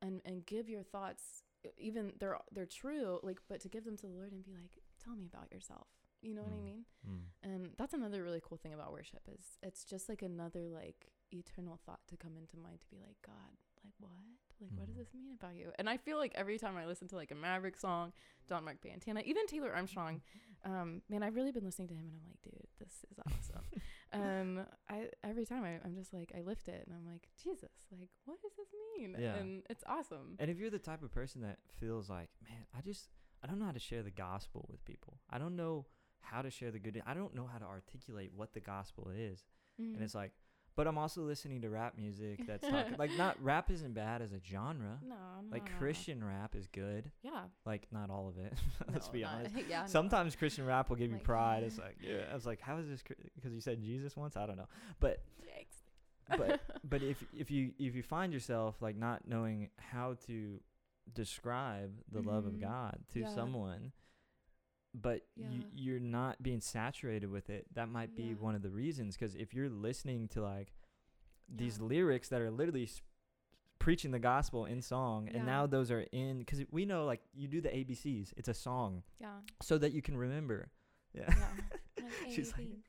Mm. 0.04 0.08
and 0.08 0.22
and 0.26 0.46
give 0.46 0.68
your 0.70 0.84
thoughts 0.84 1.44
even 1.78 2.14
they're 2.20 2.38
they're 2.52 2.66
true 2.66 3.20
like 3.24 3.40
but 3.50 3.60
to 3.62 3.70
give 3.70 3.86
them 3.86 3.96
to 3.98 4.08
the 4.08 4.14
lord 4.14 4.32
and 4.32 4.44
be 4.44 4.52
like 4.54 4.78
tell 5.04 5.16
me 5.16 5.26
about 5.26 5.52
yourself 5.52 5.88
you 6.22 6.34
know 6.34 6.42
what 6.44 6.52
i 6.54 6.58
Mm. 6.58 6.64
mean 6.66 6.86
Mm. 7.08 7.22
and 7.44 7.70
that's 7.78 7.94
another 7.94 8.24
really 8.24 8.42
cool 8.44 8.58
thing 8.58 8.74
about 8.74 8.92
worship 8.92 9.22
is 9.38 9.58
it's 9.62 9.84
just 9.86 10.10
like 10.10 10.22
another 10.22 10.68
like 10.70 11.12
eternal 11.32 11.80
thought 11.86 12.02
to 12.08 12.18
come 12.18 12.36
into 12.38 12.58
mind 12.58 12.82
to 12.82 12.88
be 12.90 12.98
like 12.98 13.18
god 13.26 13.56
like 13.86 13.94
what 14.00 14.12
like 14.62 14.72
what 14.78 14.88
does 14.88 14.96
Mhm. 14.96 15.00
this 15.00 15.14
mean 15.14 15.32
about 15.40 15.56
you 15.56 15.72
and 15.78 15.90
i 15.90 15.98
feel 15.98 16.18
like 16.18 16.32
every 16.36 16.58
time 16.58 16.76
i 16.78 16.86
listen 16.86 17.08
to 17.10 17.16
like 17.16 17.32
a 17.32 17.36
maverick 17.36 17.78
song 17.78 18.14
john 18.50 18.64
mark 18.66 18.78
pantana 18.82 19.22
even 19.26 19.46
taylor 19.48 19.72
armstrong 19.74 20.22
um 20.64 21.02
man 21.10 21.22
i've 21.24 21.36
really 21.36 21.52
been 21.52 21.66
listening 21.66 21.88
to 21.90 21.94
him 21.94 22.06
and 22.08 22.16
i'm 22.16 22.26
like 22.26 22.42
dude 22.42 22.68
this 22.80 23.06
is 23.12 23.20
awesome 23.28 23.66
um 24.14 24.66
i 24.90 25.08
every 25.24 25.46
time 25.46 25.64
I, 25.64 25.80
i'm 25.86 25.96
just 25.96 26.14
like 26.14 26.32
i 26.38 26.42
lift 26.42 26.68
it 26.68 26.84
and 26.88 26.96
i'm 26.96 27.06
like 27.12 27.28
jesus 27.44 27.70
like 27.92 28.10
what 28.26 28.42
does 28.42 28.54
this 28.58 28.68
mean 28.98 29.16
Yeah. 29.20 29.36
and 29.36 29.64
it's 29.70 29.84
awesome 29.88 30.36
And 30.40 30.50
if 30.50 30.58
you're 30.58 30.70
the 30.70 30.80
type 30.80 31.04
of 31.04 31.12
person 31.12 31.42
that 31.42 31.60
feels 31.80 32.10
like, 32.10 32.30
man, 32.48 32.66
I 32.78 32.82
just 32.82 33.10
I 33.44 33.48
don't 33.48 33.60
know 33.60 33.66
how 33.66 33.72
to 33.74 33.80
share 33.80 34.02
the 34.04 34.12
gospel 34.12 34.66
with 34.72 34.84
people. 34.86 35.20
I 35.30 35.38
don't 35.38 35.56
know 35.56 35.86
how 36.22 36.42
to 36.42 36.50
share 36.50 36.72
the 36.72 36.80
good. 36.80 37.00
I 37.06 37.14
don't 37.14 37.36
know 37.36 37.46
how 37.46 37.60
to 37.60 37.66
articulate 37.66 38.32
what 38.34 38.54
the 38.54 38.60
gospel 38.62 39.12
is. 39.16 39.44
Mhm. 39.80 39.94
And 39.96 40.02
it's 40.04 40.16
like, 40.16 40.32
but 40.76 40.88
I'm 40.88 40.98
also 40.98 41.22
listening 41.22 41.62
to 41.62 41.70
rap 41.70 41.94
music 41.98 42.46
that's 42.48 42.68
talking 42.68 42.96
like 43.00 43.12
not 43.18 43.42
rap 43.44 43.72
isn't 43.72 43.94
bad 43.94 44.22
as 44.22 44.32
a 44.34 44.40
genre. 44.44 45.00
no, 45.08 45.16
no 45.16 45.52
Like 45.52 45.66
no, 45.66 45.72
no. 45.72 45.78
Christian 45.80 46.24
rap 46.24 46.56
is 46.56 46.68
good. 46.68 47.12
yeah 47.24 47.44
Like 47.66 47.88
not 47.92 48.10
all 48.10 48.28
of 48.28 48.38
it. 48.44 48.54
Let's 48.94 49.08
No, 49.08 49.14
be 49.14 49.22
not- 49.22 49.34
honest. 49.36 49.56
yeah 49.70 49.82
no. 49.82 49.88
Sometimes 49.88 50.36
Christian 50.36 50.66
rap 50.66 50.90
will 50.90 50.98
give 50.98 51.10
you 51.12 51.18
Like- 51.18 51.24
pride. 51.24 51.64
It's 51.64 51.78
like, 51.78 51.98
yeah. 52.02 52.24
I 52.32 52.34
was 52.34 52.46
like, 52.46 52.60
how 52.62 52.78
is 52.78 52.88
this? 52.88 53.04
Because 53.36 53.54
you 53.54 53.62
said 53.62 53.82
Jesus 53.82 54.16
once. 54.18 54.36
I 54.38 54.46
don't 54.46 54.58
know. 54.58 54.68
But 55.00 55.22
but 56.38 56.60
but 56.84 57.04
if 57.04 57.24
if 57.38 57.52
you 57.52 57.72
if 57.78 57.96
you 57.96 58.02
find 58.02 58.34
yourself 58.34 58.82
like 58.82 58.96
not 58.98 59.28
knowing 59.28 59.70
how 59.78 60.16
to 60.26 60.60
describe 61.14 61.92
the 62.12 62.22
love 62.22 62.46
of 62.48 62.54
Mhm. 62.54 62.62
God 62.62 62.98
to 63.14 63.20
Yeah. 63.20 63.36
someone 63.36 63.92
but 65.02 65.22
you, 65.36 65.60
Yeah. 65.60 65.66
you're 65.74 66.00
not 66.00 66.42
being 66.42 66.62
saturated 66.62 67.30
with 67.30 67.50
it 67.50 67.66
that 67.74 67.90
might 67.90 68.16
be 68.16 68.24
Yeah. 68.24 68.34
one 68.36 68.56
of 68.56 68.62
the 68.62 68.70
reasons 68.70 69.16
because 69.18 69.36
if 69.36 69.54
you're 69.54 69.70
listening 69.70 70.28
to 70.30 70.42
like 70.42 70.74
these 71.50 71.78
Yeah. 71.78 71.86
lyrics 71.86 72.30
that 72.30 72.42
are 72.42 72.50
literally 72.52 72.84
s- 72.84 73.02
preaching 73.80 74.12
the 74.12 74.20
gospel 74.20 74.66
in 74.66 74.82
song 74.82 75.28
and 75.30 75.46
now 75.46 75.68
those 75.68 75.92
are 75.92 76.06
in 76.12 76.40
because 76.40 76.64
we 76.72 76.86
know 76.86 77.06
like 77.06 77.22
you 77.34 77.48
do 77.48 77.60
the 77.62 77.70
abcs 77.70 78.34
it's 78.38 78.48
a 78.48 78.54
song 78.54 79.04
yeah 79.20 79.40
so 79.62 79.78
that 79.78 79.92
you 79.92 80.02
can 80.02 80.16
remember 80.18 80.72
yeah, 81.14 81.34
Yeah. 81.98 82.10
She's 82.34 82.52
like- 82.58 82.68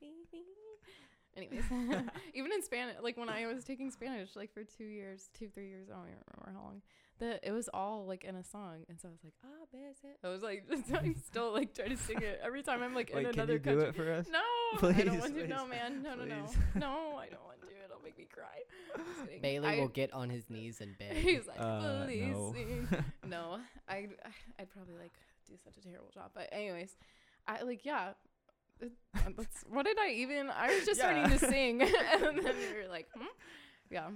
Anyways, 1.37 1.65
even 2.33 2.51
in 2.51 2.63
Spanish, 2.63 2.95
like 3.03 3.15
when 3.15 3.29
I 3.29 3.45
was 3.45 3.63
taking 3.63 3.91
Spanish, 3.91 4.35
like 4.35 4.51
for 4.51 4.63
two 4.63 4.85
years, 4.85 5.29
two 5.37 5.47
three 5.49 5.67
years, 5.67 5.87
I 5.87 5.93
don't 5.93 6.05
even 6.07 6.17
remember 6.35 6.59
how 6.59 6.65
long. 6.65 6.81
The 7.19 7.45
it 7.47 7.51
was 7.51 7.67
all 7.73 8.05
like 8.05 8.23
in 8.23 8.35
a 8.35 8.43
song, 8.43 8.85
and 8.89 8.99
so 9.01 9.07
I 9.07 9.11
was 9.11 9.23
like, 9.23 9.33
ah, 9.43 9.65
bese. 9.73 10.11
I 10.23 10.29
was 10.29 10.43
like, 10.43 10.65
I'm 10.93 11.15
still 11.15 11.51
like 11.51 11.73
trying 11.73 11.89
to 11.89 11.97
sing 11.97 12.21
it 12.21 12.39
every 12.43 12.61
time 12.61 12.83
I'm 12.83 12.93
like 12.93 13.11
Wait, 13.13 13.25
in 13.25 13.31
can 13.31 13.39
another 13.39 13.53
you 13.53 13.59
do 13.59 13.69
country. 13.71 13.89
it 13.89 13.95
for 13.95 14.11
us 14.11 14.27
No, 14.31 14.87
I 14.89 14.91
don't 15.01 15.19
want 15.19 15.35
to. 15.35 15.47
No, 15.47 15.65
man, 15.67 16.03
no, 16.03 16.13
no, 16.15 16.25
no, 16.25 16.45
no, 16.75 17.17
I 17.17 17.27
don't 17.29 17.43
want 17.43 17.61
to. 17.61 17.67
It'll 17.85 18.03
make 18.03 18.17
me 18.17 18.27
cry. 18.31 19.39
Bailey 19.41 19.67
I- 19.67 19.79
will 19.79 19.87
get 19.87 20.13
on 20.13 20.29
his 20.29 20.47
knees 20.49 20.79
and 20.81 20.95
beg. 20.97 21.13
He's 21.17 21.47
like, 21.47 21.59
Uh, 21.59 22.05
please 22.05 22.35
no. 22.35 22.53
sing. 22.53 22.87
no, 23.27 23.57
I, 23.89 24.09
I'd 24.59 24.69
probably 24.69 24.95
like 25.01 25.13
do 25.47 25.53
such 25.63 25.77
a 25.77 25.81
terrible 25.81 26.09
job. 26.13 26.31
But 26.35 26.49
anyways, 26.51 26.95
I 27.47 27.63
like 27.63 27.83
yeah. 27.83 28.09
that's, 28.79 29.63
what 29.67 29.85
did 29.85 29.97
I 29.97 30.09
even? 30.11 30.49
I 30.51 30.67
was 30.75 30.85
just 30.85 30.99
starting 30.99 31.29
to 31.29 31.39
sing, 31.39 31.81
and 31.81 32.37
then 32.37 32.55
you 32.61 32.83
were 32.83 32.89
like, 32.91 33.07
hmm? 33.17 33.25
yeah. 33.89 34.09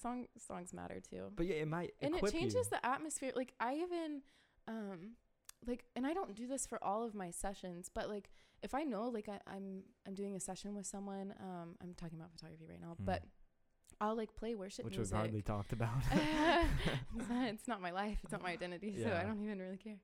Song 0.00 0.26
songs 0.38 0.72
matter 0.74 1.00
too, 1.00 1.30
but 1.34 1.46
yeah 1.46 1.56
it 1.56 1.68
might 1.68 1.94
and 2.00 2.14
it 2.14 2.32
changes 2.32 2.54
you. 2.54 2.70
the 2.78 2.84
atmosphere. 2.86 3.32
Like 3.34 3.54
I 3.60 3.74
even, 3.76 4.22
um, 4.68 5.12
like, 5.66 5.84
and 5.96 6.06
I 6.06 6.12
don't 6.12 6.34
do 6.34 6.46
this 6.46 6.66
for 6.66 6.82
all 6.84 7.02
of 7.04 7.14
my 7.14 7.30
sessions, 7.30 7.90
but 7.92 8.08
like 8.10 8.30
if 8.62 8.74
I 8.74 8.82
know 8.84 9.08
like 9.08 9.28
I, 9.28 9.38
I'm 9.46 9.82
I'm 10.06 10.14
doing 10.14 10.36
a 10.36 10.40
session 10.40 10.74
with 10.74 10.86
someone, 10.86 11.34
um, 11.40 11.76
I'm 11.82 11.94
talking 11.94 12.18
about 12.18 12.30
photography 12.32 12.66
right 12.68 12.80
now, 12.80 12.96
Mm. 13.00 13.06
but 13.06 13.22
I'll 14.00 14.16
like 14.16 14.36
play 14.36 14.54
worship 14.54 14.84
which 14.84 14.96
music 14.98 15.14
we've 15.14 15.20
hardly 15.22 15.40
talked 15.42 15.72
about 15.72 15.90
it's, 16.12 17.28
not, 17.28 17.48
it's 17.48 17.68
not 17.68 17.80
my 17.80 17.90
life. 17.90 18.18
It's 18.22 18.32
not 18.32 18.42
my 18.42 18.50
identity, 18.52 18.94
so 19.02 19.12
I 19.14 19.22
don't 19.22 19.42
even 19.42 19.58
really 19.58 19.78
care. 19.78 19.96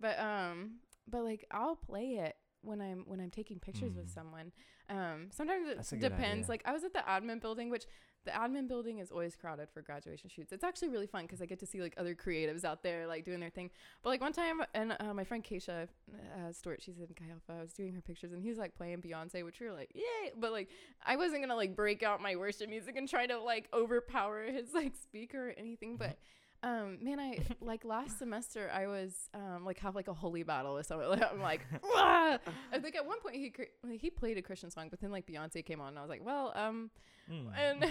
But 0.00 0.18
um, 0.20 0.76
but 1.10 1.24
like 1.24 1.46
I'll 1.50 1.76
play 1.76 2.18
it 2.20 2.36
when 2.62 2.80
I'm 2.80 3.04
when 3.06 3.20
I'm 3.20 3.30
taking 3.30 3.58
pictures 3.58 3.94
with 3.96 4.06
Mm. 4.08 4.14
someone. 4.14 4.52
Um, 4.90 5.28
sometimes 5.30 5.68
it 5.68 5.76
That's 5.76 5.92
a 5.92 5.96
good 5.96 6.10
depends. 6.10 6.44
idea. 6.44 6.50
Like 6.50 6.62
I 6.66 6.72
was 6.72 6.84
at 6.84 6.92
the 6.92 7.00
admin 7.00 7.40
building, 7.40 7.70
which 7.70 7.84
the 8.24 8.30
admin 8.32 8.68
building 8.68 8.98
is 8.98 9.10
always 9.10 9.36
crowded 9.36 9.68
for 9.72 9.82
graduation 9.82 10.28
shoots. 10.28 10.52
It's 10.52 10.64
actually 10.64 10.88
really 10.88 11.06
fun 11.06 11.22
because 11.22 11.40
I 11.40 11.46
get 11.46 11.58
to 11.60 11.66
see 11.66 11.80
like 11.80 11.94
other 11.96 12.14
creatives 12.14 12.64
out 12.64 12.82
there 12.82 13.06
like 13.06 13.24
doing 13.24 13.40
their 13.40 13.50
thing. 13.50 13.70
But 14.02 14.10
like 14.10 14.20
one 14.20 14.32
time, 14.32 14.62
and 14.74 14.96
uh, 15.00 15.14
my 15.14 15.24
friend 15.24 15.42
Keisha 15.44 15.88
uh, 16.12 16.52
Stewart, 16.52 16.82
she's 16.82 16.98
in 16.98 17.06
Chi 17.06 17.24
Alpha. 17.30 17.58
I 17.58 17.62
was 17.62 17.72
doing 17.72 17.94
her 17.94 18.00
pictures, 18.00 18.32
and 18.32 18.42
he 18.42 18.48
was 18.48 18.58
like 18.58 18.76
playing 18.76 19.02
Beyonce, 19.02 19.44
which 19.44 19.60
we 19.60 19.66
were 19.66 19.72
like, 19.72 19.90
yay! 19.94 20.32
But 20.38 20.52
like 20.52 20.68
I 21.04 21.16
wasn't 21.16 21.42
gonna 21.42 21.56
like 21.56 21.74
break 21.74 22.02
out 22.02 22.20
my 22.20 22.36
worship 22.36 22.68
music 22.68 22.96
and 22.96 23.08
try 23.08 23.26
to 23.26 23.38
like 23.40 23.68
overpower 23.72 24.44
his 24.44 24.74
like 24.74 24.94
speaker 24.96 25.50
or 25.50 25.54
anything. 25.56 25.96
But 25.96 26.18
Um, 26.62 26.98
man, 27.02 27.20
I 27.20 27.38
like 27.60 27.84
last 27.84 28.18
semester 28.18 28.70
I 28.74 28.86
was 28.88 29.28
um 29.34 29.64
like 29.64 29.78
have 29.78 29.94
like 29.94 30.08
a 30.08 30.14
holy 30.14 30.42
battle 30.42 30.74
with 30.74 30.86
someone. 30.86 31.08
Like, 31.10 31.22
I'm 31.32 31.40
like! 31.40 31.60
I 31.84 32.38
think 32.82 32.96
at 32.96 33.06
one 33.06 33.20
point 33.20 33.36
he 33.36 33.52
he 33.98 34.10
played 34.10 34.38
a 34.38 34.42
Christian 34.42 34.70
song, 34.70 34.88
but 34.90 35.00
then 35.00 35.10
like 35.10 35.26
Beyonce 35.26 35.64
came 35.64 35.80
on, 35.80 35.88
and 35.88 35.98
I 35.98 36.02
was 36.02 36.10
like, 36.10 36.24
well, 36.24 36.52
um, 36.56 36.90
Mm. 37.30 37.46
and 37.58 37.84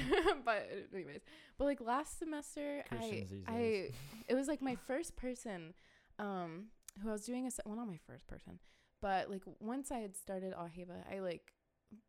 but 0.45 0.67
anyways, 0.91 1.21
but 1.59 1.65
like 1.65 1.79
last 1.79 2.17
semester 2.17 2.83
I 2.91 2.95
Christians 2.95 3.43
I 3.47 3.89
it 4.27 4.33
was 4.33 4.47
like 4.47 4.63
my 4.63 4.75
first 4.87 5.15
person 5.15 5.75
um 6.17 6.69
who 7.03 7.09
I 7.09 7.11
was 7.11 7.23
doing 7.23 7.45
a 7.45 7.51
well 7.63 7.75
not 7.77 7.87
my 7.87 7.99
first 8.07 8.25
person, 8.27 8.57
but 8.99 9.29
like 9.29 9.43
once 9.59 9.91
I 9.91 9.99
had 9.99 10.15
started 10.15 10.55
Aheva, 10.55 11.03
I 11.13 11.19
like 11.19 11.53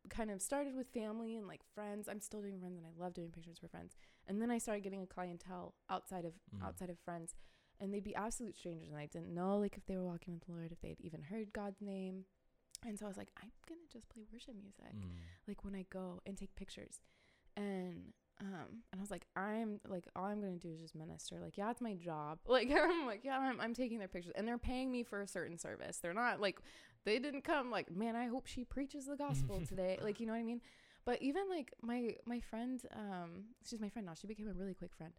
kind 0.09 0.29
of 0.31 0.41
started 0.41 0.75
with 0.75 0.87
family 0.93 1.35
and 1.35 1.47
like 1.47 1.61
friends. 1.75 2.07
I'm 2.09 2.19
still 2.21 2.41
doing 2.41 2.59
friends 2.59 2.77
and 2.77 2.85
I 2.85 2.91
love 3.01 3.13
doing 3.13 3.29
pictures 3.31 3.57
for 3.59 3.67
friends. 3.67 3.95
And 4.27 4.41
then 4.41 4.51
I 4.51 4.57
started 4.57 4.83
getting 4.83 5.01
a 5.01 5.07
clientele 5.07 5.75
outside 5.89 6.25
of 6.25 6.33
Mm. 6.55 6.63
outside 6.65 6.89
of 6.89 6.99
friends 6.99 7.35
and 7.79 7.93
they'd 7.93 8.03
be 8.03 8.15
absolute 8.15 8.55
strangers 8.57 8.89
and 8.89 8.97
I 8.99 9.05
didn't 9.05 9.33
know 9.33 9.57
like 9.57 9.77
if 9.77 9.85
they 9.85 9.95
were 9.97 10.03
walking 10.05 10.33
with 10.33 10.45
the 10.45 10.51
Lord, 10.51 10.71
if 10.71 10.81
they'd 10.81 10.99
even 11.01 11.21
heard 11.23 11.53
God's 11.53 11.81
name. 11.81 12.25
And 12.85 12.97
so 12.97 13.05
I 13.05 13.07
was 13.09 13.17
like, 13.17 13.31
I'm 13.41 13.51
gonna 13.67 13.81
just 13.91 14.09
play 14.09 14.23
worship 14.31 14.55
music 14.55 14.95
Mm. 14.95 15.19
like 15.47 15.63
when 15.63 15.75
I 15.75 15.85
go 15.89 16.21
and 16.25 16.37
take 16.37 16.55
pictures. 16.55 17.01
And 17.55 18.13
um 18.41 18.83
and 18.91 18.99
I 18.99 19.01
was 19.01 19.11
like, 19.11 19.25
I'm 19.35 19.79
like 19.87 20.05
all 20.15 20.25
I'm 20.25 20.41
gonna 20.41 20.57
do 20.57 20.71
is 20.71 20.79
just 20.79 20.95
minister. 20.95 21.39
Like, 21.41 21.57
yeah, 21.57 21.71
it's 21.71 21.81
my 21.81 21.95
job. 21.95 22.39
Like 22.47 22.71
I'm 22.71 23.05
like, 23.05 23.23
yeah, 23.23 23.37
I'm 23.39 23.59
I'm 23.59 23.73
taking 23.73 23.99
their 23.99 24.07
pictures 24.07 24.33
and 24.35 24.47
they're 24.47 24.57
paying 24.57 24.91
me 24.91 25.03
for 25.03 25.21
a 25.21 25.27
certain 25.27 25.57
service. 25.57 25.97
They're 25.97 26.13
not 26.13 26.39
like 26.39 26.59
they 27.05 27.19
didn't 27.19 27.43
come 27.43 27.71
like, 27.71 27.91
man, 27.91 28.15
I 28.15 28.27
hope 28.27 28.47
she 28.47 28.63
preaches 28.63 29.05
the 29.05 29.15
gospel 29.15 29.61
today. 29.67 29.97
Like, 30.01 30.19
you 30.19 30.25
know 30.25 30.33
what 30.33 30.39
I 30.39 30.43
mean? 30.43 30.61
But 31.05 31.21
even 31.21 31.49
like 31.49 31.73
my 31.81 32.15
my 32.25 32.39
friend, 32.39 32.81
um, 32.95 33.45
she's 33.63 33.79
my 33.79 33.89
friend 33.89 34.05
now. 34.05 34.13
She 34.13 34.27
became 34.27 34.47
a 34.47 34.53
really 34.53 34.73
quick 34.73 34.93
friend. 34.95 35.13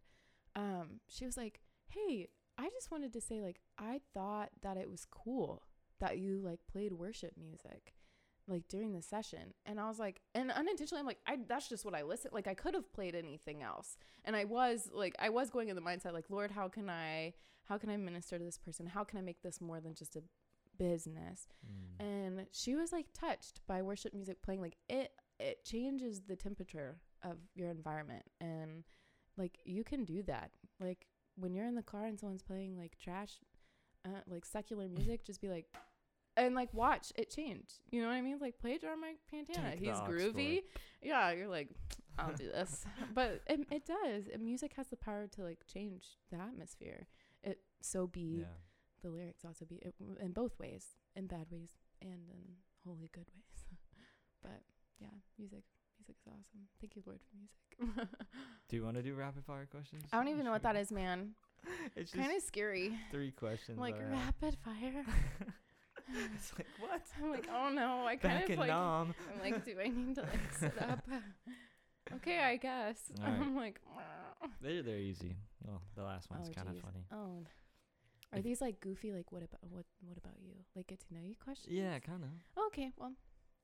Um, 0.55 0.99
she 1.07 1.25
was 1.25 1.37
like, 1.37 1.61
Hey, 1.87 2.27
I 2.57 2.69
just 2.69 2.91
wanted 2.91 3.13
to 3.13 3.21
say, 3.21 3.41
like, 3.41 3.59
I 3.77 4.01
thought 4.13 4.49
that 4.61 4.77
it 4.77 4.89
was 4.89 5.05
cool 5.09 5.63
that 5.99 6.17
you 6.17 6.41
like 6.43 6.59
played 6.71 6.93
worship 6.93 7.33
music 7.37 7.93
like 8.51 8.67
during 8.67 8.93
the 8.93 9.01
session. 9.01 9.53
And 9.65 9.79
i 9.79 9.87
was 9.87 9.99
like 9.99 10.21
and 10.35 10.51
unintentionally 10.51 10.99
i'm 10.99 11.05
like 11.05 11.19
i 11.27 11.37
that's 11.47 11.69
just 11.69 11.85
what 11.85 11.95
i 11.95 12.03
listen 12.03 12.31
like 12.33 12.47
i 12.47 12.53
could 12.53 12.73
have 12.73 12.91
played 12.93 13.15
anything 13.15 13.63
else. 13.63 13.97
And 14.25 14.35
i 14.35 14.45
was 14.45 14.89
like 14.93 15.15
i 15.19 15.29
was 15.29 15.49
going 15.49 15.69
in 15.69 15.75
the 15.75 15.81
mindset 15.81 16.13
like 16.13 16.29
lord 16.29 16.51
how 16.51 16.67
can 16.67 16.89
i 16.89 17.33
how 17.65 17.77
can 17.77 17.89
i 17.89 17.97
minister 17.97 18.37
to 18.37 18.43
this 18.43 18.57
person? 18.57 18.85
How 18.85 19.03
can 19.03 19.19
i 19.19 19.21
make 19.21 19.41
this 19.41 19.61
more 19.61 19.79
than 19.79 19.95
just 19.95 20.15
a 20.15 20.23
business? 20.77 21.47
Mm. 21.65 22.05
and 22.05 22.45
she 22.51 22.75
was 22.75 22.91
like 22.91 23.07
touched 23.13 23.61
by 23.67 23.81
worship 23.81 24.13
music 24.13 24.41
playing 24.41 24.61
like 24.61 24.77
it 24.89 25.11
it 25.39 25.65
changes 25.65 26.21
the 26.21 26.35
temperature 26.35 26.97
of 27.23 27.37
your 27.55 27.69
environment. 27.69 28.23
And 28.39 28.83
like 29.37 29.59
you 29.65 29.83
can 29.83 30.05
do 30.05 30.23
that. 30.23 30.51
Like 30.79 31.07
when 31.35 31.53
you're 31.53 31.65
in 31.65 31.75
the 31.75 31.81
car 31.81 32.05
and 32.05 32.19
someone's 32.19 32.43
playing 32.43 32.77
like 32.77 32.97
trash 32.97 33.39
uh, 34.05 34.21
like 34.27 34.45
secular 34.45 34.87
music 34.95 35.25
just 35.25 35.41
be 35.41 35.49
like 35.49 35.65
and 36.45 36.55
like 36.55 36.73
watch 36.73 37.11
it 37.15 37.29
change. 37.29 37.69
You 37.91 38.01
know 38.01 38.07
what 38.07 38.15
i 38.15 38.21
mean? 38.21 38.37
Like 38.39 38.59
play 38.59 38.77
John 38.77 38.99
Mark 39.01 39.15
Pantana. 39.31 39.71
Take 39.71 39.79
he's 39.79 39.97
groovy. 39.97 40.61
yeah 41.01 41.31
you're 41.31 41.47
like 41.47 41.69
i'll 42.19 42.33
do 42.33 42.47
this. 42.57 42.85
But 43.13 43.41
it, 43.47 43.59
it 43.71 43.83
does. 43.85 44.23
Music 44.39 44.73
has 44.77 44.87
the 44.89 44.97
power 44.97 45.27
to 45.35 45.43
like 45.43 45.59
change 45.71 46.03
the 46.31 46.37
atmosphere. 46.37 47.07
It 47.43 47.59
so 47.81 48.07
be 48.07 48.39
Yeah. 48.41 48.45
the 49.03 49.09
lyrics 49.09 49.43
also 49.45 49.65
be 49.65 49.75
it, 49.77 49.95
in 50.19 50.31
both 50.31 50.57
ways 50.59 50.85
in 51.15 51.27
bad 51.27 51.47
ways 51.51 51.71
and 52.01 52.21
in 52.35 52.41
wholly 52.85 53.09
good 53.13 53.29
ways. 53.35 53.65
But 54.43 54.61
yeah 54.99 55.15
music 55.37 55.63
music 55.99 56.15
is 56.21 56.27
awesome. 56.27 56.63
Thank 56.79 56.95
you 56.95 57.03
lord 57.05 57.19
for 57.27 57.35
music. 57.37 58.09
Do 58.69 58.75
you 58.75 58.83
want 58.83 58.95
to 58.97 59.03
do 59.03 59.13
rapid 59.15 59.43
fire 59.45 59.67
questions? 59.69 60.03
i 60.11 60.17
don't 60.17 60.27
even 60.29 60.45
know 60.45 60.51
what 60.51 60.63
that 60.63 60.75
is 60.75 60.91
man. 60.91 61.19
It's 61.95 62.11
kind 62.11 62.31
of 62.35 62.41
scary. 62.41 62.87
three 63.11 63.31
questions. 63.31 63.77
Like 63.77 63.95
rapid 64.11 64.57
fire 64.65 65.05
it's 66.35 66.51
like 66.57 66.67
what? 66.79 67.01
i'm 67.21 67.31
like 67.31 67.47
oh 67.53 67.69
no 67.69 68.05
i 68.05 68.15
kind 68.15 68.33
Back 68.35 68.43
of 68.45 68.49
in 68.51 68.59
like 68.59 68.67
Nam. 68.69 69.13
i'm 69.33 69.39
like 69.51 69.65
do 69.65 69.75
i 69.79 69.87
need 69.87 70.15
to 70.15 70.21
like 70.21 70.53
sit 70.59 70.73
up 70.81 71.03
okay 72.15 72.39
i 72.39 72.57
guess 72.57 72.99
Alright. 73.19 73.39
i'm 73.41 73.55
like 73.55 73.79
They're 74.61 74.81
they're 74.83 74.97
easy. 74.97 75.35
Well, 75.63 75.81
the 75.95 76.03
last 76.03 76.29
one's 76.31 76.49
Oh, 76.49 76.53
kind 76.53 76.67
of 76.67 76.73
geez. 76.75 76.83
funny. 76.83 77.05
oh 77.13 77.45
are 78.33 78.39
If- 78.39 78.43
these 78.43 78.61
like 78.61 78.79
goofy 78.79 79.11
like 79.11 79.31
what 79.31 79.43
about 79.43 79.59
what 79.69 79.85
what 80.01 80.17
about 80.17 80.33
you 80.41 80.53
like 80.75 80.87
get 80.87 80.99
to 81.01 81.13
know 81.13 81.21
you 81.23 81.35
questions 81.43 81.73
Yeah, 81.75 81.99
kind 81.99 82.23
of. 82.23 82.63
okay 82.67 82.91
well 82.97 83.13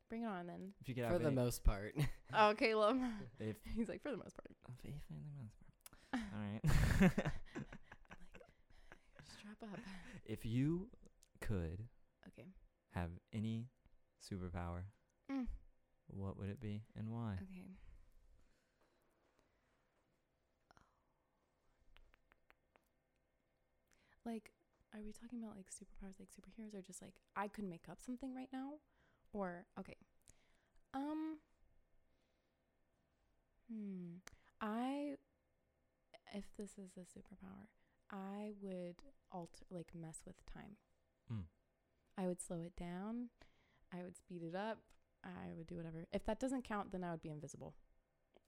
bring 0.09 0.23
it 0.23 0.27
on 0.27 0.47
then 0.47 0.73
If 0.81 0.87
you 0.89 0.95
could 0.95 1.05
For 1.05 1.11
have 1.13 1.21
the 1.21 1.27
any- 1.27 1.35
most 1.35 1.63
part. 1.63 1.95
oh 2.33 2.53
caleb 2.57 2.97
if 3.39 3.55
he's 3.75 3.89
like 3.89 4.01
for 4.01 4.11
the 4.11 4.17
most 4.17 4.35
part 4.37 4.49
if 4.83 4.85
if 4.85 5.01
in 5.09 5.17
the 5.25 5.41
most 5.41 5.55
part. 5.59 6.23
All 6.33 7.11
right. 7.11 7.33
strap 9.37 9.57
up 9.63 9.79
if 10.25 10.45
you 10.45 10.87
could 11.41 11.79
okay 12.27 12.47
have 12.91 13.11
any 13.33 13.67
superpower, 14.21 14.83
Mm. 15.31 15.47
what 16.07 16.37
would 16.37 16.49
it 16.49 16.59
be 16.59 16.83
and 16.95 17.09
why? 17.11 17.33
Okay. 17.43 17.75
Like, 24.25 24.51
are 24.93 25.01
we 25.01 25.11
talking 25.11 25.39
about 25.43 25.55
like 25.55 25.69
superpowers, 25.69 26.19
like 26.19 26.29
superheroes, 26.31 26.73
or 26.73 26.81
just 26.81 27.01
like 27.01 27.13
I 27.35 27.47
could 27.47 27.63
make 27.65 27.87
up 27.89 27.99
something 28.01 28.33
right 28.33 28.49
now? 28.51 28.73
Or 29.33 29.65
okay, 29.79 29.95
um, 30.93 31.37
hmm, 33.69 34.15
I, 34.61 35.15
if 36.33 36.45
this 36.57 36.71
is 36.77 36.91
a 36.97 37.01
superpower, 37.01 37.67
I 38.11 38.53
would 38.61 38.95
alter 39.31 39.65
like 39.69 39.91
mess 39.93 40.21
with 40.25 40.37
time. 40.53 40.77
Mm. 41.31 41.43
I 42.17 42.27
would 42.27 42.41
slow 42.41 42.61
it 42.63 42.75
down. 42.75 43.29
I 43.93 44.03
would 44.03 44.15
speed 44.17 44.41
it 44.43 44.55
up. 44.55 44.79
I 45.23 45.53
would 45.55 45.67
do 45.67 45.75
whatever. 45.75 46.05
If 46.11 46.25
that 46.25 46.39
doesn't 46.39 46.63
count, 46.63 46.91
then 46.91 47.03
I 47.03 47.11
would 47.11 47.21
be 47.21 47.29
invisible. 47.29 47.73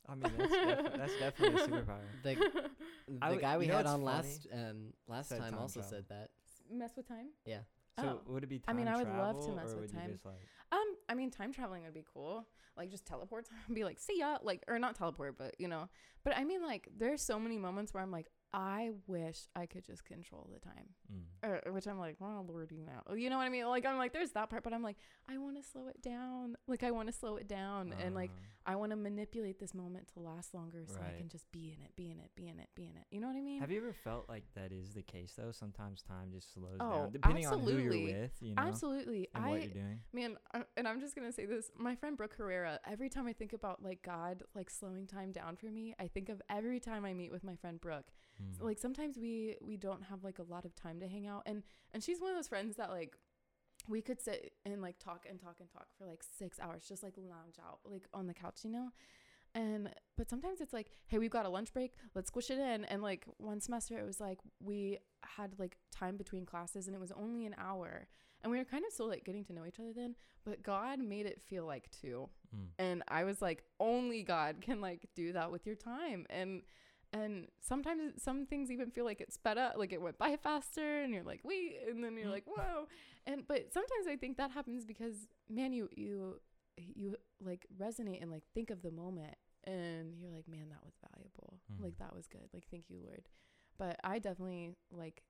I 0.08 0.16
mean, 0.16 0.32
that's, 0.38 0.52
def- 0.52 0.94
that's 0.98 1.20
definitely 1.20 1.62
a 1.62 1.68
superpower. 1.68 2.00
The, 2.24 3.18
I 3.24 3.30
the 3.30 3.36
would- 3.36 3.42
guy 3.42 3.58
we 3.58 3.66
you 3.66 3.72
know 3.72 3.78
had 3.78 3.86
what's 3.86 3.94
on 3.96 4.04
funny? 4.04 4.28
last 4.28 4.48
um 4.54 4.94
last 5.08 5.30
Said 5.30 5.40
time 5.40 5.52
time 5.54 5.62
also 5.62 5.80
travel. 5.82 5.98
said 5.98 6.06
that. 6.10 6.30
mess 6.72 6.92
with 6.96 7.08
time. 7.08 7.28
Yeah. 7.46 7.60
So 8.00 8.22
Oh. 8.28 8.32
would 8.32 8.44
it 8.44 8.48
be 8.48 8.60
time? 8.60 8.66
I 8.68 8.72
time 8.72 8.78
mean, 8.78 8.88
I 8.88 8.98
would 8.98 9.08
love 9.08 9.40
to 9.40 9.46
travel, 9.48 9.56
mess 9.56 9.74
or 9.74 9.76
with 9.78 9.82
would 9.82 9.92
you 9.94 10.00
time. 10.00 10.12
just 10.12 10.26
like 10.26 10.36
Um, 10.72 10.96
I 11.10 11.16
mean, 11.16 11.32
time 11.32 11.52
traveling 11.52 11.84
would 11.86 11.94
be 11.94 12.06
cool. 12.14 12.48
Like 12.78 12.92
just 12.92 13.06
teleport, 13.06 13.48
and 13.68 13.76
be 13.76 13.84
like, 13.84 14.00
see 14.00 14.20
ya, 14.20 14.38
like, 14.44 14.64
or 14.68 14.78
not 14.80 14.96
teleport, 14.96 15.38
but 15.38 15.56
you 15.60 15.68
know. 15.68 15.90
But 16.24 16.38
I 16.38 16.44
mean, 16.44 16.62
like, 16.64 16.88
there's 16.96 17.22
so 17.24 17.40
many 17.40 17.58
moments 17.58 17.94
where 17.94 18.04
I'm 18.04 18.12
like, 18.12 18.28
I 18.54 18.92
wish 19.08 19.42
I 19.56 19.66
could 19.66 19.86
just 19.86 20.06
control 20.06 20.50
the 20.52 20.60
time, 20.60 20.90
mm. 21.12 21.48
or 21.48 21.72
which 21.72 21.88
I'm 21.88 22.00
like, 22.00 22.16
well, 22.20 22.46
Lord, 22.48 22.72
you 22.72 22.84
know, 22.84 23.16
you 23.16 23.30
know 23.30 23.38
what 23.38 23.44
I 23.44 23.50
mean? 23.50 23.66
Like, 23.68 23.86
I'm 23.86 23.98
like, 23.98 24.12
there's 24.12 24.32
that 24.32 24.50
part, 24.50 24.64
but 24.64 24.74
I'm 24.74 24.82
like, 24.82 24.98
I 25.30 25.38
want 25.38 25.58
to 25.58 25.64
slow 25.64 25.88
it 25.88 26.02
down. 26.02 26.56
Like, 26.68 26.84
I 26.84 26.92
want 26.92 27.08
to 27.08 27.14
slow 27.14 27.36
it 27.36 27.48
down, 27.48 27.94
and 28.04 28.16
like, 28.16 28.32
Uh, 28.32 28.72
I 28.72 28.76
want 28.76 28.92
to 28.92 28.96
manipulate 28.96 29.60
this 29.60 29.74
moment 29.74 30.08
to 30.14 30.20
last 30.20 30.54
longer, 30.54 30.84
so 30.88 30.96
I 30.96 31.18
can 31.18 31.30
just 31.30 31.52
be 31.52 31.76
in 31.76 31.84
it, 31.84 31.96
be 31.96 32.10
in 32.10 32.20
it, 32.20 32.32
be 32.36 32.48
in 32.48 32.60
it, 32.60 32.70
be 32.76 32.84
in 32.84 32.96
it. 32.96 33.06
You 33.12 33.20
know 33.20 33.28
what 33.28 33.36
I 33.36 33.42
mean? 33.42 33.60
have 33.60 33.72
you 33.72 33.80
ever 33.80 33.94
felt 33.94 34.28
like 34.30 34.44
that 34.56 34.72
is 34.72 34.94
the 34.94 35.02
case 35.02 35.34
though? 35.38 35.52
Sometimes 35.52 36.02
time 36.02 36.32
just 36.32 36.54
slows 36.54 36.78
Oh, 36.80 36.92
down, 36.92 37.12
depending 37.12 37.46
on 37.48 37.60
who 37.60 37.78
you're 37.78 37.92
with, 37.92 38.32
you 38.42 38.56
know, 38.56 38.62
Absolutely. 38.62 39.28
and 39.34 39.46
I 39.46 39.50
what 39.50 39.64
you're 39.64 39.74
doing. 39.74 40.00
Man, 40.14 40.38
I, 40.54 40.64
and 40.78 40.88
I'm 40.88 41.00
just 41.00 41.16
gonna 41.16 41.32
say 41.32 41.46
this. 41.46 41.72
My 41.78 41.96
friend 41.96 42.18
Brooke 42.18 42.36
Herrera. 42.38 42.80
Every 42.86 43.10
time 43.10 43.28
I 43.28 43.34
think 43.34 43.54
about 43.54 43.84
like 43.84 44.02
God, 44.02 44.44
like 44.56 44.70
slowing 44.70 45.08
time 45.08 45.32
down 45.32 45.56
for 45.56 45.68
me, 45.68 45.94
I 46.00 46.08
think 46.08 46.30
of 46.30 46.42
every 46.50 46.80
time 46.80 47.06
I 47.06 47.14
meet 47.14 47.32
with 47.32 47.44
my 47.44 47.56
friend 47.56 47.80
Brooke. 47.80 48.12
Mm. 48.42 48.64
Like 48.64 48.80
sometimes 48.80 49.18
we 49.18 49.56
we 49.62 49.78
don't 49.78 50.04
have 50.04 50.24
like 50.24 50.40
a 50.40 50.44
lot 50.44 50.66
of 50.66 50.76
time 50.76 51.00
to 51.00 51.08
hang 51.08 51.28
out, 51.28 51.44
and 51.46 51.64
and 51.94 52.04
she's 52.04 52.20
one 52.22 52.32
of 52.32 52.36
those 52.38 52.48
friends 52.48 52.76
that 52.78 52.90
like 52.90 53.16
we 53.88 54.02
could 54.02 54.22
sit 54.22 54.54
and 54.66 54.82
like 54.82 55.00
talk 55.00 55.26
and 55.30 55.40
talk 55.40 55.56
and 55.60 55.70
talk 55.72 55.88
for 55.98 56.06
like 56.06 56.22
six 56.38 56.60
hours, 56.60 56.84
just 56.88 57.02
like 57.04 57.14
lounge 57.18 57.56
out 57.66 57.80
like 57.86 58.04
on 58.14 58.28
the 58.28 58.34
couch, 58.34 58.60
you 58.64 58.70
know. 58.72 58.90
And 59.56 59.90
but 60.16 60.30
sometimes 60.30 60.62
it's 60.62 60.74
like, 60.74 60.92
hey, 61.08 61.18
we've 61.18 61.32
got 61.32 61.46
a 61.46 61.50
lunch 61.50 61.74
break, 61.74 61.94
let's 62.14 62.28
squish 62.28 62.52
it 62.52 62.60
in. 62.60 62.86
And 62.86 63.02
like 63.02 63.26
one 63.38 63.60
semester, 63.62 63.98
it 63.98 64.06
was 64.06 64.20
like 64.20 64.38
we 64.62 65.00
had 65.24 65.58
like 65.58 65.78
time 65.92 66.18
between 66.18 66.46
classes, 66.46 66.86
and 66.88 66.96
it 66.96 67.00
was 67.00 67.12
only 67.12 67.46
an 67.48 67.56
hour, 67.58 68.08
and 68.44 68.52
we 68.52 68.58
were 68.60 68.64
kind 68.66 68.86
of 68.86 68.94
still 68.94 69.08
like 69.08 69.26
getting 69.26 69.44
to 69.46 69.54
know 69.54 69.66
each 69.66 69.80
other 69.80 69.92
then. 69.94 70.16
But 70.46 70.62
God 70.62 71.00
made 71.00 71.26
it 71.26 71.42
feel 71.42 71.66
like 71.66 71.90
two, 71.92 72.30
Mm. 72.56 72.68
and 72.80 73.04
I 73.08 73.24
was 73.26 73.42
like, 73.44 73.64
only 73.80 74.24
God 74.24 74.62
can 74.62 74.82
like 74.82 75.08
do 75.16 75.34
that 75.34 75.52
with 75.52 75.66
your 75.66 75.76
time, 75.76 76.26
and 76.30 76.62
and 77.14 77.48
sometimes 77.60 78.22
some 78.22 78.46
things 78.46 78.70
even 78.72 78.92
feel 78.92 79.06
like 79.06 79.20
it 79.22 79.34
sped 79.34 79.58
up, 79.58 79.76
like 79.78 79.94
it 79.94 80.02
went 80.02 80.18
by 80.18 80.36
faster, 80.38 81.02
and 81.02 81.14
you're 81.14 81.24
like, 81.24 81.42
wait, 81.44 81.78
and 81.90 82.04
then 82.04 82.16
you're 82.18 82.28
Mm. 82.28 82.32
like, 82.32 82.46
whoa, 82.46 82.88
and 83.26 83.48
but 83.48 83.74
sometimes 83.74 84.08
I 84.08 84.16
think 84.16 84.38
that 84.38 84.52
happens 84.52 84.86
because 84.86 85.28
man, 85.50 85.74
you 85.74 85.90
you 85.96 86.40
you 86.78 87.16
like 87.42 87.66
resonate 87.78 88.22
and 88.22 88.32
like 88.32 88.44
think 88.54 88.70
of 88.70 88.82
the 88.82 88.92
moment, 88.92 89.36
and 89.66 90.14
you're 90.20 90.32
like, 90.32 90.48
man, 90.48 90.70
that 90.70 90.84
was 90.84 90.94
valuable, 91.14 91.60
Mm. 91.74 91.84
like 91.84 91.98
that 91.98 92.16
was 92.16 92.28
good, 92.28 92.48
like 92.54 92.68
thank 92.70 92.90
you, 92.90 93.00
Lord. 93.04 93.28
But 93.78 94.00
I 94.04 94.20
definitely 94.20 94.76
like 94.92 95.24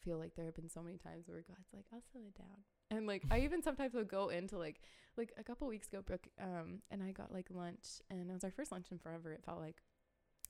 feel 0.00 0.18
like 0.18 0.34
there 0.34 0.44
have 0.46 0.54
been 0.56 0.68
so 0.68 0.82
many 0.82 0.98
times 0.98 1.28
where 1.28 1.42
God's 1.46 1.72
like, 1.72 1.86
I'll 1.92 2.02
slow 2.12 2.22
it 2.26 2.34
down. 2.36 2.64
And 2.90 3.06
like 3.06 3.24
I 3.30 3.38
even 3.46 3.62
sometimes 3.62 3.94
would 3.94 4.08
go 4.08 4.28
into 4.30 4.58
like 4.58 4.80
like 5.16 5.32
a 5.38 5.44
couple 5.44 5.66
weeks 5.68 5.86
ago, 5.86 6.02
Brooke 6.02 6.28
um 6.40 6.82
and 6.90 7.02
I 7.02 7.12
got 7.12 7.32
like 7.32 7.46
lunch 7.50 8.02
and 8.10 8.28
it 8.30 8.32
was 8.34 8.44
our 8.44 8.50
first 8.50 8.72
lunch 8.72 8.88
in 8.90 8.98
forever, 8.98 9.32
it 9.32 9.44
felt 9.44 9.60
like. 9.60 9.80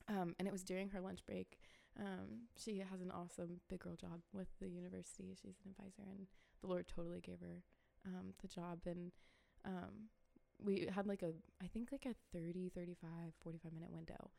Um 0.07 0.35
and 0.39 0.47
it 0.47 0.51
was 0.51 0.63
during 0.63 0.89
her 0.89 1.01
lunch 1.01 1.25
break. 1.25 1.57
Um, 1.97 2.47
she 2.57 2.79
has 2.79 2.99
an 2.99 3.09
awesome 3.11 3.61
big 3.69 3.79
girl 3.79 3.95
job 3.95 4.19
with 4.33 4.47
the 4.59 4.67
university. 4.67 5.33
She's 5.41 5.55
an 5.63 5.71
advisor, 5.71 6.03
and 6.09 6.27
the 6.61 6.67
Lord 6.67 6.87
totally 6.89 7.21
gave 7.21 7.39
her 7.39 7.63
um, 8.05 8.33
the 8.41 8.49
job. 8.49 8.79
And 8.85 9.13
um, 9.63 10.09
we 10.61 10.89
had 10.93 11.07
like 11.07 11.23
a, 11.23 11.31
I 11.63 11.67
think 11.67 11.93
like 11.93 12.05
a 12.05 12.13
30, 12.37 12.69
35, 12.75 13.09
45 13.41 13.71
minute 13.71 13.91
window. 13.93 14.29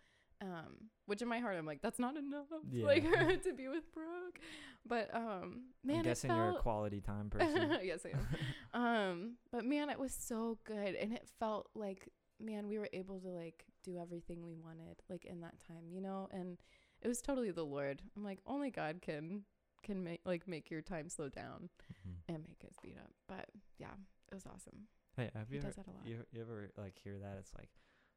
Um, 0.43 0.91
which 1.07 1.23
in 1.23 1.29
my 1.29 1.39
heart, 1.39 1.57
I'm 1.57 1.65
like, 1.65 1.81
that's 1.81 1.99
not 1.99 2.19
enough, 2.19 2.45
Yeah. 2.71 2.85
like 2.85 3.05
to 3.45 3.55
be 3.55 3.69
with 3.69 3.91
Brooke. 3.95 4.39
But 4.87 5.15
um, 5.15 5.63
man, 5.83 5.97
I'm 5.99 6.03
guessing 6.03 6.31
you're 6.31 6.51
a 6.51 6.61
quality 6.61 7.01
time 7.01 7.31
person. 7.31 7.79
yes, 7.83 8.01
I 8.05 8.11
am. 8.19 8.83
um, 8.83 9.33
but 9.51 9.65
man, 9.65 9.89
it 9.89 9.99
was 9.99 10.13
so 10.13 10.59
good, 10.65 10.95
and 10.95 11.15
it 11.15 11.27
felt 11.41 11.71
like 11.75 12.11
man, 12.41 12.69
we 12.69 12.79
were 12.79 12.89
able 12.93 13.19
to 13.21 13.29
like 13.29 13.65
do 13.85 13.97
everything 13.99 14.45
we 14.45 14.55
wanted, 14.55 14.97
like 15.09 15.25
in 15.25 15.41
that 15.41 15.55
time, 15.67 15.85
you 15.91 16.01
know. 16.01 16.29
And 16.33 16.59
it 17.03 17.09
was 17.09 17.21
totally 17.21 17.51
the 17.51 17.65
Lord. 17.65 18.03
I'm 18.17 18.25
like, 18.25 18.41
only 18.47 18.71
God 18.71 19.01
can 19.03 19.43
can 19.83 20.03
make 20.03 20.21
like 20.25 20.49
make 20.49 20.71
your 20.71 20.83
time 20.83 21.09
slow 21.09 21.29
down 21.29 21.69
Mhm. 22.07 22.15
and 22.35 22.45
make 22.49 22.65
it 22.65 22.75
speed 22.75 22.97
up. 22.99 23.11
But 23.29 23.49
yeah, 23.79 23.95
it 24.31 24.35
was 24.35 24.45
awesome. 24.47 24.89
Hey, 25.17 25.31
have 25.35 25.49
He 25.49 25.55
you 25.55 25.61
ever, 25.61 25.69
does 25.69 25.77
that 25.77 25.87
a 25.87 25.91
lot. 25.91 26.07
you, 26.07 26.19
you 26.33 26.41
ever 26.41 26.71
like 26.77 26.99
hear 27.03 27.19
that? 27.19 27.37
It's 27.39 27.55
like, 27.55 27.71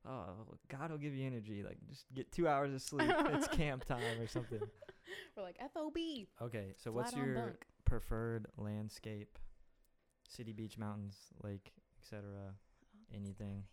oh, 0.08 0.26
God 0.68 0.90
will 0.92 0.98
give 0.98 1.14
you 1.14 1.26
energy. 1.28 1.64
Like 1.64 1.78
just 1.88 2.06
get 2.14 2.32
two 2.32 2.48
hours 2.48 2.74
of 2.74 2.82
sleep. 2.82 3.12
it's 3.14 3.48
camp 3.56 3.86
time 3.86 4.20
or 4.20 4.28
something. 4.28 4.60
We're 5.38 5.44
like 5.44 5.58
FOB. 5.74 5.96
Okay, 6.42 6.74
so 6.78 6.92
flat 6.92 6.94
what's 6.94 7.16
your 7.16 7.36
bunk. 7.36 7.66
preferred 7.86 8.48
landscape? 8.58 9.38
City, 10.28 10.52
beach, 10.54 10.78
mountains, 10.78 11.18
lake, 11.44 11.72
etc. 12.00 12.22
Oh, 12.54 13.16
Anything? 13.16 13.64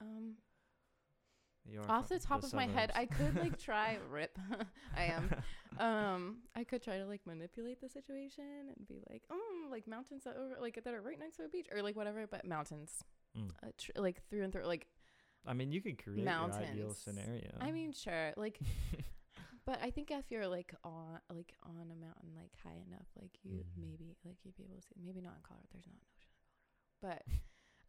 Um, 0.00 0.34
off 1.88 2.08
the 2.08 2.18
top 2.18 2.42
of 2.42 2.52
my 2.54 2.66
head, 2.66 2.90
I 2.94 3.06
could 3.06 3.36
like 3.36 3.58
try 3.62 3.98
rip. 4.10 4.38
I 4.96 5.04
am. 5.04 5.30
um 5.78 6.38
i 6.56 6.64
could 6.64 6.82
try 6.82 6.98
to 6.98 7.06
like 7.06 7.20
manipulate 7.24 7.80
the 7.80 7.88
situation 7.88 8.44
and 8.76 8.88
be 8.88 9.00
like 9.08 9.22
oh 9.30 9.68
like 9.70 9.86
mountains 9.86 10.24
that 10.24 10.34
over 10.36 10.56
like 10.60 10.74
that 10.82 10.92
are 10.92 11.00
right 11.00 11.18
next 11.18 11.36
to 11.36 11.44
a 11.44 11.48
beach 11.48 11.68
or 11.72 11.80
like 11.80 11.94
whatever 11.96 12.26
but 12.26 12.44
mountains 12.44 13.04
Mm. 13.38 13.50
uh, 13.62 13.68
tr- 13.78 13.92
like 13.94 14.20
through 14.28 14.42
and 14.42 14.52
through 14.52 14.66
like 14.66 14.88
I 15.46 15.54
mean, 15.54 15.70
you 15.70 15.80
could 15.80 16.02
create 16.02 16.24
your 16.24 16.52
ideal 16.52 16.92
scenario. 16.92 17.52
i 17.60 17.70
mean 17.70 17.92
sure 17.92 18.32
like 18.36 18.58
but 19.64 19.78
i 19.80 19.90
think 19.90 20.10
if 20.10 20.24
you're 20.28 20.48
like 20.48 20.74
on 20.82 21.20
like 21.32 21.54
on 21.62 21.76
a 21.76 21.94
mountain 21.94 22.30
like 22.36 22.50
high 22.64 22.82
enough 22.88 23.06
like 23.22 23.38
you 23.44 23.58
Mhm. 23.78 23.80
maybe 23.80 24.16
like 24.24 24.38
you'd 24.42 24.56
be 24.56 24.64
able 24.64 24.74
to 24.74 24.82
see 24.82 24.96
maybe 25.00 25.20
not 25.20 25.34
in 25.36 25.42
colorado 25.46 25.68
there's 25.72 25.86
not 25.86 25.94
an 25.94 26.02
ocean 26.12 26.32
in 26.34 26.42
colorado 26.42 27.22
but 27.22 27.22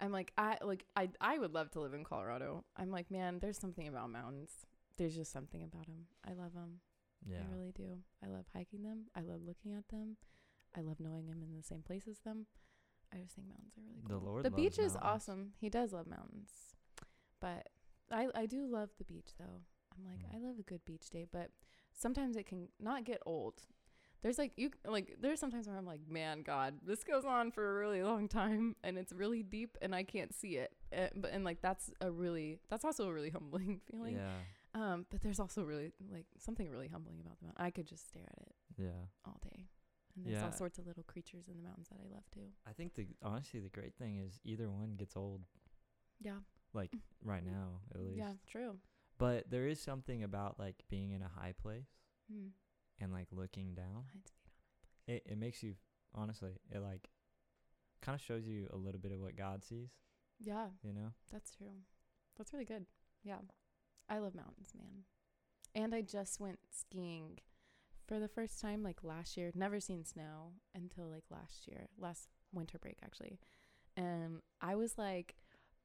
i'm 0.02 0.12
like 0.12 0.34
i 0.38 0.58
like 0.64 0.84
i 0.96 1.10
i 1.22 1.38
would 1.38 1.54
love 1.54 1.70
to 1.72 1.80
live 1.80 1.94
in 1.94 2.04
colorado 2.04 2.64
i'm 2.78 2.92
like 2.92 3.10
man 3.12 3.40
there's 3.40 3.58
something 3.58 3.88
about 3.88 4.10
mountains 4.10 4.52
there's 4.98 5.16
just 5.16 5.32
something 5.32 5.64
about 5.64 5.86
them 5.86 6.06
i 6.28 6.34
love 6.34 6.54
them 6.54 6.80
yeah. 7.24 7.38
I 7.48 7.56
really 7.56 7.72
do. 7.72 8.00
I 8.26 8.30
love 8.30 8.46
hiking 8.52 8.82
them. 8.82 9.06
I 9.16 9.22
love 9.22 9.42
looking 9.46 9.74
at 9.74 9.88
them. 9.90 10.18
I 10.76 10.82
love 10.82 11.00
knowing 11.00 11.30
I'm 11.30 11.44
in 11.44 11.56
the 11.56 11.62
same 11.62 11.84
place 11.84 12.08
as 12.10 12.18
them. 12.22 12.48
I 13.14 13.18
just 13.18 13.36
think 13.36 13.48
mountains 13.48 13.74
are 13.78 13.84
really 13.88 14.02
cool. 14.08 14.20
The. 14.20 14.26
Lord 14.26 14.44
the 14.44 14.50
beach 14.50 14.80
is 14.80 14.96
mountains. 14.96 14.98
awesome. 15.04 15.52
He 15.60 15.70
does 15.70 15.94
love 15.94 16.08
mountains. 16.08 16.50
But 17.40 17.70
I 18.12 18.30
I 18.34 18.48
do 18.48 18.66
love 18.66 18.90
the 18.98 19.04
beach 19.06 19.34
though. 19.38 19.62
I'm 19.96 20.04
like 20.06 20.22
Mm. 20.26 20.36
I 20.36 20.40
love 20.48 20.58
a 20.60 20.64
good 20.64 20.84
beach 20.84 21.12
day, 21.12 21.28
but 21.32 21.52
sometimes 21.94 22.36
it 22.36 22.48
can 22.48 22.70
not 22.80 23.04
get 23.06 23.22
old. 23.26 23.62
There's 24.24 24.38
like 24.38 24.52
you 24.56 24.70
like 24.86 25.18
there's 25.20 25.40
sometimes 25.40 25.68
where 25.68 25.78
I'm 25.78 25.86
like, 25.86 26.02
"Man, 26.08 26.44
God, 26.44 26.76
this 26.86 27.04
goes 27.04 27.26
on 27.26 27.52
for 27.52 27.72
a 27.72 27.80
really 27.80 28.04
long 28.04 28.28
time 28.28 28.76
and 28.84 28.98
it's 28.98 29.12
really 29.14 29.42
deep 29.42 29.78
and 29.82 29.96
I 29.96 30.04
can't 30.04 30.34
see 30.34 30.58
it." 30.58 30.72
Uh, 30.96 31.08
but 31.16 31.32
and 31.32 31.44
like 31.44 31.62
that's 31.62 31.90
a 32.02 32.12
really 32.12 32.60
that's 32.70 32.86
also 32.86 33.08
a 33.10 33.14
really 33.14 33.32
humbling 33.32 33.82
feeling. 33.92 34.16
yeah. 34.18 34.30
Um, 34.74 35.06
but 35.10 35.22
there's 35.22 35.40
also 35.40 35.64
really 35.64 35.92
like 36.14 36.28
something 36.38 36.70
really 36.70 36.88
humbling 36.88 37.20
about 37.20 37.40
the 37.40 37.46
mountain. 37.48 37.66
I 37.66 37.72
could 37.72 37.88
just 37.88 38.08
stare 38.08 38.24
at 38.32 38.48
it 38.48 38.56
Yeah. 38.78 39.02
all 39.26 39.40
day. 39.44 39.66
And 40.16 40.26
there's 40.26 40.44
all 40.44 40.52
sorts 40.52 40.78
of 40.78 40.86
little 40.88 41.04
creatures 41.04 41.48
in 41.48 41.56
the 41.58 41.64
mountains 41.64 41.88
that 41.90 41.98
I 42.00 42.14
love 42.14 42.24
too. 42.34 42.48
I 42.68 42.74
think 42.74 42.94
the 42.96 43.08
honestly 43.24 43.60
the 43.60 43.70
great 43.70 43.96
thing 43.96 44.20
is 44.20 44.40
either 44.44 44.70
one 44.70 44.96
gets 44.98 45.16
old 45.18 45.42
Yeah. 46.22 46.40
like 46.74 46.94
right 47.24 47.44
now 47.46 47.80
at 47.94 48.02
least. 48.02 48.18
Yeah, 48.18 48.34
true. 48.48 48.76
But 49.18 49.50
there 49.50 49.68
is 49.68 49.82
something 49.82 50.24
about 50.24 50.60
like 50.60 50.84
being 50.90 51.12
in 51.12 51.22
a 51.22 51.28
high 51.28 51.54
place 51.60 51.90
Hmm. 52.32 52.48
And 53.02 53.12
like 53.12 53.28
looking 53.32 53.74
down. 53.74 54.06
I'd 54.14 54.28
speed 54.28 54.52
on. 55.10 55.16
It 55.16 55.24
it 55.26 55.38
makes 55.38 55.62
you 55.64 55.76
honestly 56.14 56.52
it 56.70 56.80
like 56.80 57.10
kind 58.02 58.16
of 58.16 58.22
shows 58.22 58.46
you 58.48 58.68
a 58.72 58.78
little 58.78 59.00
bit 59.00 59.12
of 59.12 59.20
what 59.20 59.36
God 59.36 59.64
sees. 59.64 59.90
Yeah, 60.40 60.68
You 60.84 60.94
know. 60.94 61.14
that's 61.32 61.52
true. 61.52 61.84
That's 62.38 62.52
really 62.54 62.66
good. 62.66 62.86
Yeah. 63.24 63.38
I 64.10 64.18
love 64.18 64.34
mountains, 64.34 64.74
man. 64.76 65.04
And 65.76 65.94
I 65.94 66.02
just 66.02 66.40
went 66.40 66.60
skiing 66.72 67.38
for 68.08 68.20
the 68.20 68.28
first 68.28 68.60
time 68.60 68.82
like 68.84 69.04
last 69.04 69.38
year. 69.38 69.52
Never 69.56 69.80
seen 69.80 70.04
snow 70.04 70.54
until 70.74 71.06
like 71.10 71.26
last 71.30 71.68
year, 71.68 71.88
last 72.00 72.28
winter 72.52 72.80
break 72.80 72.98
actually. 73.04 73.40
And 73.96 74.42
I 74.62 74.76
was 74.76 74.98
like 74.98 75.36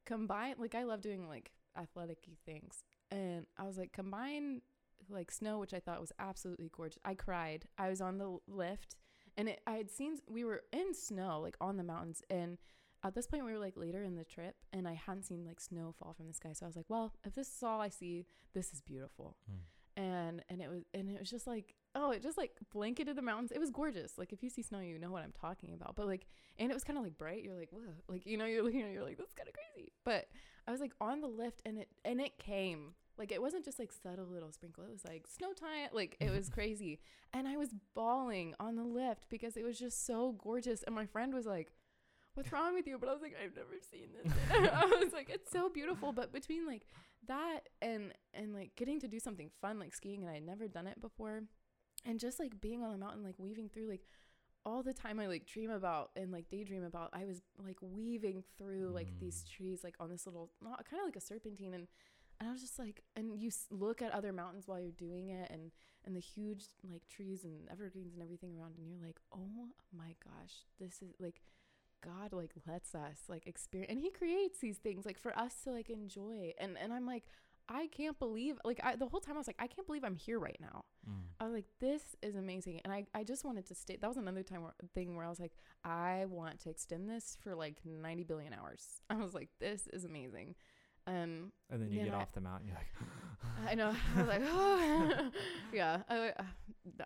combine 0.07 0.55
like 0.59 0.75
I 0.75 0.85
love 0.85 1.03
doing 1.03 1.29
like 1.29 1.51
athletic 1.77 2.19
things. 2.47 2.83
And 3.11 3.47
I 3.59 3.65
was 3.65 3.77
like 3.77 3.93
combine 3.93 4.63
like 5.09 5.31
snow 5.31 5.59
which 5.59 5.75
I 5.75 5.81
thought 5.81 6.01
was 6.01 6.13
absolutely 6.19 6.71
gorgeous. 6.75 6.99
I 7.05 7.15
cried. 7.15 7.67
I 7.79 7.89
was 7.89 8.01
on 8.01 8.19
the 8.19 8.39
lift 8.49 8.97
and 9.37 9.49
it, 9.49 9.61
I 9.67 9.73
had 9.73 9.91
seen 9.91 10.19
we 10.29 10.45
were 10.45 10.63
in 10.73 10.95
snow 10.95 11.41
like 11.41 11.57
on 11.61 11.77
the 11.77 11.85
mountains 11.85 12.23
and 12.31 12.59
at 13.03 13.15
this 13.15 13.27
point 13.27 13.45
we 13.45 13.53
were 13.53 13.59
like 13.59 13.77
later 13.77 14.03
in 14.03 14.17
the 14.17 14.25
trip 14.25 14.57
and 14.73 14.89
I 14.89 14.95
hadn't 14.95 15.25
seen 15.25 15.45
like 15.45 15.61
snow 15.61 15.95
fall 15.99 16.13
from 16.13 16.27
the 16.27 16.35
sky. 16.35 16.53
So 16.53 16.67
I 16.67 16.69
was 16.69 16.77
like, 16.77 16.87
well, 16.89 17.13
if 17.25 17.35
this 17.35 17.49
is 17.49 17.63
all 17.63 17.81
I 17.81 17.89
see, 17.89 18.27
this 18.55 18.73
is 18.73 18.81
beautiful. 18.81 19.37
Hmm. 19.49 20.03
And 20.03 20.45
and 20.51 20.61
it 20.61 20.69
was 20.69 20.83
and 20.93 21.09
it 21.11 21.19
was 21.19 21.31
just 21.31 21.47
like 21.47 21.75
oh, 21.95 22.11
it 22.11 22.23
just 22.23 22.37
like 22.37 22.53
blanketed 22.73 23.17
the 23.17 23.23
mountains. 23.23 23.53
It 23.53 23.59
was 23.59 23.71
gorgeous. 23.71 24.19
Like 24.19 24.33
if 24.33 24.43
you 24.43 24.51
see 24.51 24.63
snow, 24.63 24.81
you 24.81 24.99
know 24.99 25.11
what 25.11 25.23
I'm 25.23 25.33
talking 25.33 25.73
about. 25.73 25.97
But 25.97 26.07
like 26.07 26.27
and 26.59 26.71
it 26.71 26.75
was 26.75 26.85
kind 26.85 26.99
of 26.99 27.05
like 27.05 27.17
bright. 27.17 27.43
You're 27.43 27.59
like, 27.59 27.71
whoa. 27.71 27.95
Like, 28.09 28.27
you 28.27 28.37
know, 28.37 28.45
you're 28.45 28.63
looking 28.63 28.83
at 28.83 28.89
it, 28.89 28.93
you're 28.93 29.05
like, 29.05 29.19
that's 29.19 29.35
kind 29.35 29.49
of 29.49 29.55
crazy. 29.55 29.93
But 30.05 30.29
I 30.67 30.71
was 30.71 30.81
like 30.81 30.93
on 31.01 31.21
the 31.21 31.29
lift 31.29 31.63
and 31.65 31.79
it 31.79 31.89
and 32.05 32.21
it 32.21 32.39
came. 32.39 32.95
Like 33.19 33.33
it 33.33 33.41
wasn't 33.41 33.65
just 33.65 33.79
like 33.79 33.93
subtle 33.93 34.27
little 34.27 34.53
sprinkle. 34.53 34.85
It 34.85 34.93
was 34.93 35.05
like 35.05 35.27
snow 35.27 35.53
time. 35.53 35.89
Like 35.93 36.17
it 36.21 36.31
was 36.31 36.49
crazy. 36.57 37.01
And 37.33 37.47
I 37.49 37.57
was 37.57 37.71
bawling 37.95 38.55
on 38.61 38.77
the 38.77 38.85
lift 38.85 39.29
because 39.29 39.57
it 39.57 39.65
was 39.65 39.79
just 39.79 40.07
so 40.07 40.33
gorgeous. 40.43 40.83
And 40.83 40.95
my 40.95 41.07
friend 41.07 41.33
was 41.35 41.47
like, 41.47 41.73
What's 42.35 42.53
wrong 42.53 42.75
with 42.75 42.87
you? 42.87 42.99
But 42.99 43.09
I 43.09 43.13
was 43.15 43.23
like, 43.23 43.35
I've 43.43 43.57
never 43.57 43.77
seen 43.91 44.09
this. 44.23 44.31
I 44.75 44.85
was 45.03 45.15
like, 45.15 45.31
it's 45.31 45.51
so 45.51 45.71
beautiful. 45.71 46.13
But 46.13 46.35
between 46.35 46.67
like 46.67 46.87
that 47.27 47.61
and 47.81 48.13
and 48.35 48.53
like 48.55 48.77
getting 48.77 49.01
to 49.01 49.09
do 49.09 49.19
something 49.19 49.51
fun 49.63 49.79
like 49.79 49.95
skiing 49.95 50.21
and 50.23 50.31
I 50.31 50.35
had 50.35 50.45
never 50.47 50.69
done 50.69 50.87
it 50.87 51.01
before 51.01 51.43
and 52.05 52.21
just 52.21 52.39
like 52.39 52.61
being 52.61 52.85
on 52.85 52.93
the 52.93 52.99
mountain 52.99 53.25
like 53.25 53.35
weaving 53.39 53.69
through 53.71 53.89
like 53.89 54.03
all 54.65 54.83
the 54.83 54.93
time 54.93 55.19
I 55.19 55.27
like 55.27 55.47
dream 55.47 55.71
about 55.71 56.11
and 56.15 56.31
like 56.31 56.49
daydream 56.51 56.85
about 56.85 57.11
I 57.15 57.25
was 57.25 57.41
like 57.65 57.79
weaving 57.81 58.45
through 58.59 58.91
like 58.95 59.09
these 59.19 59.43
Mm. 59.45 59.57
trees 59.57 59.81
like 59.83 59.95
on 59.99 60.09
this 60.11 60.27
little 60.27 60.51
kind 60.63 61.01
of 61.01 61.07
like 61.07 61.17
a 61.17 61.21
serpentine 61.21 61.73
and 61.75 61.89
and 62.41 62.49
I 62.49 62.53
was 62.53 62.61
just 62.61 62.79
like 62.79 63.03
and 63.15 63.41
you 63.41 63.51
look 63.71 64.03
at 64.03 64.13
other 64.13 64.33
mountains 64.33 64.67
while 64.67 64.81
you're 64.81 64.91
doing 64.91 65.31
it 65.31 65.51
and 65.51 65.71
and 66.05 66.15
the 66.15 66.21
huge 66.21 66.65
like 66.89 67.07
trees 67.09 67.45
and 67.45 67.69
evergreens 67.71 68.15
and 68.15 68.23
everything 68.23 68.55
around 68.57 68.75
and 68.79 68.89
you're 68.89 69.05
like 69.05 69.19
oh 69.35 69.69
my 69.97 70.15
gosh 70.25 70.65
this 70.79 71.03
is 71.03 71.15
like 71.19 71.41
God 72.05 72.33
like 72.33 72.53
lets 72.69 72.95
us 72.95 73.23
like 73.29 73.47
experience 73.47 73.91
and 73.91 74.01
he 74.01 74.11
creates 74.11 74.59
these 74.59 74.79
things 74.79 75.07
like 75.07 75.19
for 75.19 75.37
us 75.39 75.55
to 75.65 75.71
like 75.73 75.91
enjoy 75.91 76.53
and 76.59 76.77
and 76.81 76.93
I'm 76.93 77.07
like 77.07 77.25
I 77.69 77.89
can't 77.89 78.19
believe 78.19 78.59
like 78.65 78.81
I 78.83 78.97
the 78.97 79.09
whole 79.09 79.21
time 79.21 79.35
I 79.35 79.39
was 79.39 79.47
like 79.47 79.57
I 79.59 79.67
can't 79.67 79.87
believe 79.87 80.05
I'm 80.05 80.15
here 80.15 80.39
right 80.39 80.59
now 80.61 80.85
Mm. 81.09 81.23
I 81.41 81.45
was 81.45 81.53
like, 81.53 81.67
this 81.81 82.17
is 82.23 82.35
amazing. 82.37 82.81
And 82.85 82.93
I, 82.93 83.07
I 83.15 83.25
just 83.25 83.45
wanted 83.45 83.67
to 83.67 83.75
stay. 83.75 83.97
That 84.01 84.09
was 84.09 84.17
another 84.17 84.43
time 84.43 84.63
where, 84.63 84.75
thing 84.95 85.17
where 85.17 85.25
I 85.25 85.29
was 85.29 85.41
like, 85.41 85.53
I 85.85 86.25
want 86.29 86.61
to 86.61 86.71
extend 86.71 87.09
this 87.09 87.37
for 87.41 87.55
like 87.55 87.77
90 87.85 88.25
billion 88.25 88.53
hours. 88.53 89.01
I 89.11 89.17
was 89.17 89.35
like, 89.35 89.51
this 89.61 89.87
is 89.93 90.05
amazing. 90.05 90.55
Um, 91.07 91.53
And 91.71 91.81
then 91.83 91.91
you 91.91 92.05
get 92.05 92.15
I- 92.15 92.17
off 92.19 92.33
the 92.33 92.41
mountain. 92.41 92.69
You're 92.69 92.77
like, 92.77 93.71
I 93.71 93.75
know. 93.75 93.95
I 94.17 94.19
was 94.19 94.29
like, 94.29 94.43
oh, 94.45 95.31
yeah. 95.73 96.03
I, 96.09 96.33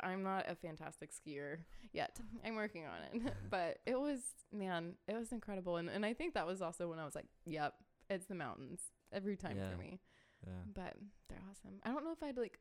I'm 0.02 0.22
not 0.22 0.46
a 0.48 0.54
fantastic 0.54 1.10
skier 1.12 1.58
yet. 1.92 2.18
I'm 2.44 2.54
working 2.56 2.86
on 2.86 2.98
it. 3.26 3.32
but 3.50 3.78
it 3.86 3.98
was, 4.00 4.20
man, 4.52 4.94
it 5.06 5.16
was 5.16 5.32
incredible. 5.32 5.76
And, 5.76 5.88
and 5.90 6.04
I 6.06 6.14
think 6.14 6.34
that 6.34 6.46
was 6.46 6.62
also 6.62 6.88
when 6.88 6.98
I 6.98 7.04
was 7.04 7.14
like, 7.14 7.26
yep, 7.46 7.74
it's 8.08 8.26
the 8.26 8.34
mountains 8.34 8.80
every 9.12 9.36
time 9.36 9.56
Yeah. 9.58 9.70
for 9.70 9.76
me 9.76 10.00
yeah. 10.46 10.52
but 10.74 10.94
they're 11.28 11.42
awesome. 11.50 11.78
I 11.84 11.90
don't 11.90 12.04
know 12.04 12.12
if 12.12 12.22
I'd 12.22 12.38
like 12.38 12.58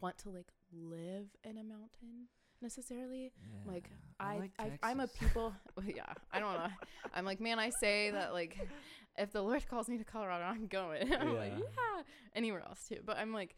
want 0.00 0.18
to 0.18 0.30
like 0.30 0.48
live 0.72 1.26
in 1.44 1.56
a 1.58 1.62
mountain 1.62 2.28
necessarily. 2.62 3.32
Like 3.66 3.90
Yeah. 3.90 4.26
I, 4.26 4.38
like 4.38 4.52
I, 4.58 4.78
I'm 4.82 5.00
a 5.00 5.08
people. 5.20 5.52
yeah, 5.84 6.04
I 6.32 6.38
don't 6.40 6.54
know. 6.54 6.68
I'm 7.14 7.24
like, 7.24 7.40
man, 7.40 7.58
I 7.58 7.70
say 7.80 8.10
that 8.12 8.32
like, 8.32 8.56
if 9.18 9.32
the 9.32 9.42
Lord 9.42 9.66
calls 9.68 9.88
me 9.88 9.98
to 9.98 10.04
Colorado, 10.04 10.44
I'm 10.44 10.66
going. 10.68 11.12
I'm 11.20 11.34
like, 11.36 11.52
Yeah. 11.52 11.64
yeah, 11.96 12.02
anywhere 12.34 12.60
else 12.66 12.84
too. 12.88 12.98
But 13.04 13.18
I'm 13.18 13.32
like, 13.32 13.56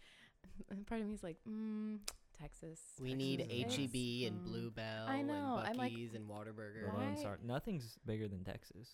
part 0.87 1.01
of 1.01 1.07
me 1.07 1.15
is 1.15 1.23
like, 1.23 1.37
mm, 1.49 1.99
Texas. 2.41 2.81
We 3.01 3.11
Texas 3.11 3.19
need 3.19 3.41
is 3.51 3.77
HEB 3.77 4.27
and 4.33 4.41
awesome. 4.41 4.51
Bluebell 4.53 5.07
I 5.07 5.23
know, 5.23 5.59
and 5.59 5.69
I'm 5.69 5.77
like, 5.77 5.93
and 5.93 6.29
Whataburger. 6.29 6.91
The 6.91 6.99
Lone 6.99 7.09
Right. 7.11 7.19
Star. 7.19 7.39
Nothing's 7.45 7.97
bigger 8.07 8.27
than 8.29 8.43
Texas. 8.45 8.89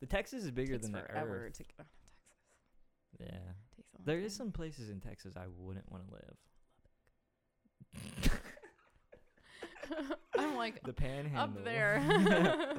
The 0.00 0.06
Texas 0.06 0.44
is 0.44 0.50
bigger 0.50 0.72
Takes 0.74 0.82
than 0.84 0.92
the 0.92 1.00
forever 1.00 1.46
Earth. 1.46 1.52
to 1.58 1.62
get 1.62 1.74
out 1.78 1.86
of 1.86 1.92
Texas. 3.20 3.20
Yeah. 3.20 3.52
Takes 3.76 3.92
a 3.94 3.98
long 3.98 4.04
There 4.04 4.18
is 4.18 4.32
time. 4.36 4.46
some 4.46 4.52
places 4.52 4.90
in 4.90 5.00
Texas 5.00 5.36
I 5.36 5.46
wouldn't 5.56 5.90
want 5.90 6.04
to 6.08 6.12
live. 6.12 6.36
like 10.56 10.82
the 10.84 10.92
panhandle 10.92 11.42
up 11.58 11.64
there. 11.64 12.02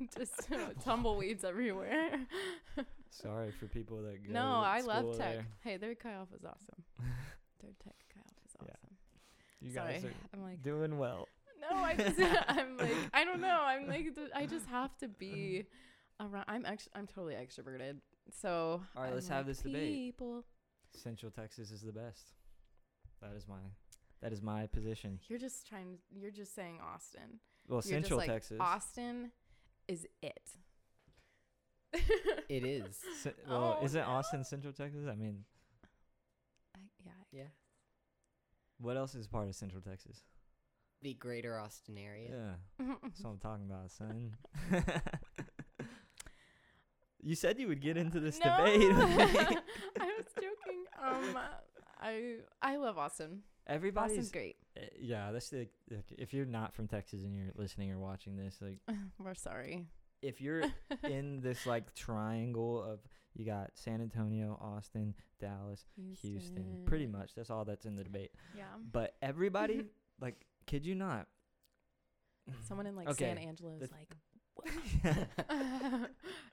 Just 0.18 0.48
tumbleweeds 0.84 1.44
everywhere. 1.44 2.10
Sorry 3.10 3.50
for 3.52 3.66
people 3.66 4.02
that 4.02 4.26
go 4.26 4.32
no, 4.32 4.62
I 4.64 4.80
love 4.80 5.16
tech. 5.16 5.32
there. 5.34 5.46
Hey, 5.60 5.76
their 5.76 5.90
Alpha 5.90 6.34
is 6.34 6.44
awesome. 6.44 6.82
their 7.60 7.70
tech 7.84 7.94
Alpha 8.16 8.34
is 8.44 8.56
Yeah. 8.60 8.72
awesome. 8.72 8.96
You 9.60 9.72
Sorry, 9.72 9.92
guys 9.94 10.04
are 10.04 10.12
I'm 10.34 10.42
like 10.42 10.62
doing 10.62 10.98
well. 10.98 11.28
no, 11.70 11.76
I 11.76 11.94
just 11.94 12.18
I'm 12.48 12.76
like 12.78 12.96
I 13.14 13.24
don't 13.24 13.40
know. 13.40 13.60
I'm 13.62 13.86
like 13.86 14.06
I 14.34 14.46
just 14.46 14.66
have 14.66 14.96
to 14.98 15.08
be 15.08 15.64
around. 16.20 16.44
I'm 16.48 16.64
actually 16.66 16.92
I'm 16.96 17.06
totally 17.06 17.34
extroverted. 17.34 17.98
So 18.40 18.80
All 18.96 19.02
right, 19.02 19.08
I'm 19.08 19.14
let's 19.14 19.28
have 19.28 19.38
like, 19.38 19.46
this 19.46 19.58
debate. 19.58 19.92
People, 19.92 20.44
Central 20.94 21.30
Texas 21.30 21.70
is 21.70 21.82
the 21.82 21.92
best. 21.92 22.32
That 23.20 23.34
is 23.36 23.46
my 23.46 23.60
that 24.22 24.32
is 24.32 24.40
my 24.42 24.66
position. 24.66 25.18
you're 25.28 25.38
just 25.38 25.68
trying. 25.68 25.98
You're 26.10 26.30
just 26.30 26.54
saying 26.54 26.78
Austin. 26.82 27.40
Well, 27.68 27.76
You're 27.84 28.00
Central 28.00 28.18
just 28.18 28.28
like, 28.28 28.34
Texas. 28.36 28.56
Austin 28.60 29.30
is 29.88 30.06
it. 30.22 30.50
It 32.48 32.64
is. 32.64 32.98
Ce- 33.22 33.28
well, 33.48 33.78
Oh, 33.80 33.84
isn't 33.84 34.00
no. 34.00 34.06
Austin 34.08 34.44
Central 34.44 34.72
Texas? 34.72 35.06
I 35.10 35.14
mean, 35.14 35.44
I, 36.74 36.80
yeah. 37.04 37.12
I 37.20 37.24
Yeah. 37.36 37.48
what 38.78 38.96
else 38.96 39.14
is 39.14 39.26
part 39.28 39.48
of 39.48 39.54
Central 39.54 39.80
Texas? 39.82 40.22
The 41.02 41.14
greater 41.14 41.58
Austin 41.58 41.98
area. 41.98 42.30
Yeah, 42.80 42.86
that's 43.02 43.20
what 43.22 43.30
I'm 43.30 43.38
talking 43.38 43.66
about, 43.66 43.90
son. 43.90 44.36
you 47.20 47.34
said 47.34 47.58
you 47.58 47.68
would 47.68 47.80
get 47.80 47.96
into 47.96 48.20
this 48.20 48.38
no, 48.44 48.56
debate. 48.56 48.90
I 48.92 50.06
was 50.16 50.26
joking. 50.34 50.84
Um, 51.02 51.38
I 52.00 52.34
I 52.60 52.76
love 52.76 52.98
Austin. 52.98 53.42
Everybody's 53.66 54.30
great. 54.30 54.56
uh, 54.76 54.80
yeah. 54.98 55.30
That's 55.32 55.48
the 55.50 55.68
like, 55.90 56.04
if 56.18 56.32
you're 56.34 56.46
not 56.46 56.74
from 56.74 56.88
Texas 56.88 57.22
and 57.22 57.34
you're 57.34 57.52
listening 57.56 57.90
or 57.92 57.98
watching 57.98 58.36
this, 58.36 58.58
like 58.60 58.78
We're 59.18 59.34
sorry. 59.34 59.86
if 60.20 60.40
you're 60.40 60.62
in 61.04 61.40
this 61.40 61.64
like 61.66 61.94
triangle 61.94 62.82
of 62.82 63.00
you 63.34 63.44
got 63.46 63.70
San 63.74 64.00
Antonio, 64.02 64.58
Austin, 64.60 65.14
Dallas, 65.40 65.86
Houston. 66.22 66.82
Pretty 66.84 67.06
much 67.06 67.34
that's 67.34 67.48
all 67.50 67.64
that's 67.64 67.86
in 67.86 67.96
the 67.96 68.04
debate. 68.04 68.30
Yeah. 68.56 68.64
But 68.92 69.14
everybody, 69.22 69.84
like, 70.20 70.44
kid 70.66 70.84
you 70.84 70.94
not, 70.94 71.28
Someone 72.66 72.86
in 72.86 72.96
like 72.96 73.08
Okay, 73.10 73.26
San 73.34 73.38
Angelo 73.38 73.74
is 73.80 73.88
the- 73.88 73.94
like, 73.94 74.14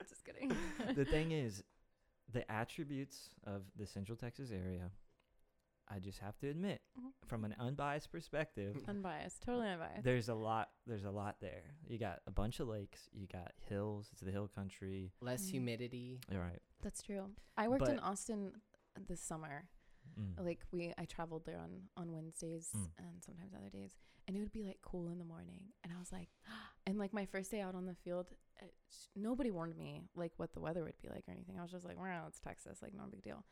just 0.08 0.24
kidding. 0.24 0.52
the 0.94 1.04
thing 1.04 1.32
is, 1.32 1.62
the 2.32 2.50
attributes 2.50 3.28
of 3.46 3.62
the 3.76 3.86
Central 3.86 4.16
Texas 4.16 4.50
area, 4.50 4.90
I 5.92 5.98
just 5.98 6.18
have 6.20 6.38
to 6.38 6.48
admit, 6.48 6.80
Mhm. 6.98 7.12
from 7.26 7.44
an 7.44 7.54
unbiased 7.58 8.10
perspective, 8.12 8.74
unbiased, 8.88 9.42
totally 9.42 9.68
unbiased. 9.68 10.04
there's 10.04 10.28
a 10.28 10.34
lot. 10.34 10.70
There's 10.86 11.04
a 11.04 11.10
lot 11.10 11.40
there. 11.40 11.74
You 11.88 11.98
got 11.98 12.20
a 12.26 12.30
bunch 12.30 12.60
of 12.60 12.68
lakes. 12.68 13.08
You 13.12 13.26
got 13.26 13.52
hills. 13.58 14.08
It's 14.12 14.20
the 14.20 14.30
hill 14.30 14.48
country. 14.48 15.12
Less 15.20 15.46
Mhm. 15.46 15.50
humidity. 15.50 16.20
All 16.32 16.38
right. 16.38 16.62
That's 16.82 17.02
true. 17.02 17.34
I 17.56 17.68
worked 17.68 17.88
in 17.88 17.98
Austin 17.98 18.52
this 19.08 19.20
summer. 19.20 19.68
Mm. 20.18 20.44
Like 20.44 20.60
we, 20.72 20.92
I 20.98 21.04
traveled 21.04 21.44
there 21.44 21.58
on 21.58 21.88
on 21.96 22.12
Wednesdays 22.12 22.72
Mm. 22.74 22.90
and 22.98 23.22
sometimes 23.22 23.52
other 23.54 23.68
days, 23.70 23.96
and 24.26 24.36
it 24.36 24.40
would 24.40 24.50
be 24.52 24.62
like 24.64 24.80
cool 24.82 25.08
in 25.08 25.18
the 25.18 25.24
morning, 25.24 25.72
and 25.84 25.92
I 25.92 25.98
was 25.98 26.10
like, 26.12 26.30
and 26.86 26.98
like 26.98 27.12
my 27.12 27.26
first 27.26 27.50
day 27.50 27.60
out 27.60 27.74
on 27.74 27.86
the 27.86 27.94
field, 27.94 28.26
uh, 28.60 28.66
sh- 28.90 29.06
nobody 29.14 29.50
warned 29.50 29.76
me 29.76 30.08
like 30.16 30.32
what 30.38 30.52
the 30.54 30.60
weather 30.60 30.82
would 30.82 30.98
be 31.02 31.08
like 31.08 31.28
or 31.28 31.32
anything. 31.32 31.58
I 31.58 31.62
was 31.62 31.70
just 31.70 31.84
like, 31.84 31.98
well, 31.98 32.26
it's 32.28 32.40
Texas, 32.40 32.80
like 32.82 32.94
no 32.94 33.04
big 33.06 33.22
deal. 33.22 33.44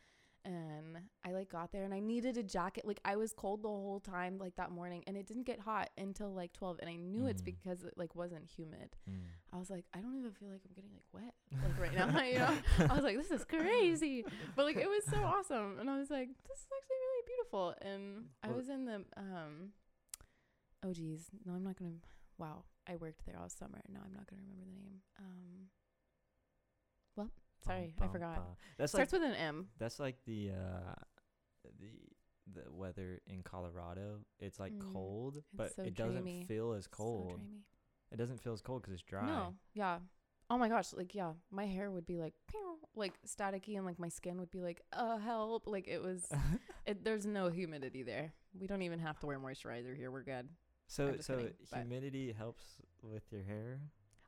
And 0.49 0.97
I 1.27 1.33
like 1.33 1.51
got 1.51 1.73
there 1.73 1.85
and 1.85 1.93
I 1.93 2.01
needed 2.01 2.39
a 2.39 2.43
jacket. 2.43 2.87
Like 2.87 3.01
I 3.05 3.17
was 3.17 3.35
cold 3.35 3.63
the 3.63 3.69
whole 3.69 4.01
time, 4.01 4.39
like 4.39 4.57
that 4.57 4.71
morning, 4.71 5.05
and 5.07 5.15
it 5.15 5.27
didn't 5.27 5.43
get 5.45 5.61
hot 5.61 5.91
until 5.99 6.33
like 6.33 6.55
twelve, 6.55 6.79
and 6.81 6.89
I 6.89 6.97
knew 6.97 7.27
it's 7.27 7.43
Mm. 7.43 7.51
because 7.53 7.85
it 7.85 7.93
like 7.99 8.15
wasn't 8.17 8.47
humid. 8.57 8.97
Mm. 9.11 9.19
I 9.53 9.59
was 9.59 9.69
like, 9.69 9.85
I 9.93 9.99
don't 10.01 10.17
even 10.17 10.33
feel 10.33 10.49
like 10.49 10.63
I'm 10.67 10.73
getting 10.75 10.91
like 10.95 11.05
wet 11.13 11.35
like 11.63 11.79
right 11.79 11.95
now. 11.95 12.23
you 12.33 12.39
know, 12.39 12.57
I 12.91 12.95
was 12.95 13.05
like, 13.05 13.19
this 13.19 13.31
is 13.31 13.45
crazy, 13.45 14.25
but 14.57 14.65
like 14.65 14.77
it 14.79 14.89
was 14.89 15.05
so 15.05 15.19
awesome, 15.35 15.79
and 15.81 15.91
I 15.91 15.99
was 15.99 16.09
like, 16.09 16.29
this 16.49 16.59
is 16.59 16.67
actually 16.79 16.97
really 17.05 17.25
beautiful. 17.27 17.75
And 17.83 18.05
I 18.43 18.49
was 18.51 18.71
in 18.71 18.87
the 18.87 19.05
um, 19.19 19.73
oh 20.83 20.95
geez, 20.95 21.27
no, 21.45 21.53
I'm 21.53 21.63
not 21.65 21.77
gonna. 21.79 21.93
Wow, 22.39 22.65
I 22.89 22.97
worked 22.97 23.27
there 23.27 23.37
all 23.39 23.51
summer. 23.51 23.83
No, 23.93 24.01
I'm 24.03 24.15
not 24.15 24.27
gonna 24.31 24.41
remember 24.49 24.65
the 24.65 24.81
name. 24.81 25.01
Um, 25.19 25.69
sorry, 27.65 27.95
I 28.01 28.07
forgot. 28.09 28.37
bum. 28.37 28.45
That's 28.79 28.95
like 28.95 29.09
Starts 29.09 29.13
with 29.13 29.31
an 29.31 29.37
M. 29.37 29.69
that's 29.79 29.99
like 30.01 30.17
the 30.27 30.51
uh 30.51 30.95
the 31.81 31.91
the 32.61 32.73
weather 32.73 33.21
in 33.27 33.43
Colorado. 33.43 34.21
It's 34.41 34.59
like 34.59 34.73
Mm. 34.73 34.93
cold, 34.93 35.43
but 35.53 35.75
so 35.75 35.83
it 35.83 35.95
doesn't 35.95 36.23
dreamy. 36.23 36.45
feel 36.47 36.73
as 36.73 36.85
So 36.85 36.91
cold. 36.93 37.29
dreamy. 37.41 37.63
it 38.11 38.17
doesn't 38.17 38.39
feel 38.43 38.53
as 38.55 38.63
cold 38.63 38.83
because 38.83 38.95
it's 38.95 39.03
dry. 39.03 39.27
No, 39.27 39.55
yeah. 39.75 39.99
Oh 40.51 40.57
my 40.57 40.69
gosh, 40.71 40.95
like 40.95 41.15
yeah, 41.15 41.33
my 41.51 41.67
hair 41.67 41.91
would 41.91 42.07
be 42.07 42.17
like 42.17 42.33
pew, 42.49 42.79
like 42.95 43.13
staticky, 43.27 43.77
and 43.77 43.85
like 43.85 43.99
my 43.99 44.09
skin 44.09 44.39
would 44.39 44.51
be 44.51 44.63
like, 44.63 44.81
uh, 44.95 45.19
help. 45.19 45.67
Like 45.67 45.87
it 45.89 46.03
was. 46.03 46.27
it, 46.87 47.05
there's 47.05 47.27
no 47.27 47.49
humidity 47.51 48.03
there. 48.03 48.33
We 48.59 48.67
don't 48.67 48.81
even 48.83 48.99
have 49.01 49.19
to 49.21 49.27
wear 49.27 49.39
moisturizer 49.39 49.95
here. 49.95 50.11
We're 50.11 50.23
good. 50.23 50.49
So 50.87 51.09
I'm 51.09 51.15
just 51.17 51.27
so 51.27 51.37
kidding, 51.37 51.53
but- 51.71 51.79
humidity 51.81 52.33
helps 52.33 52.65
with 53.03 53.25
your 53.31 53.43
hair. 53.43 53.81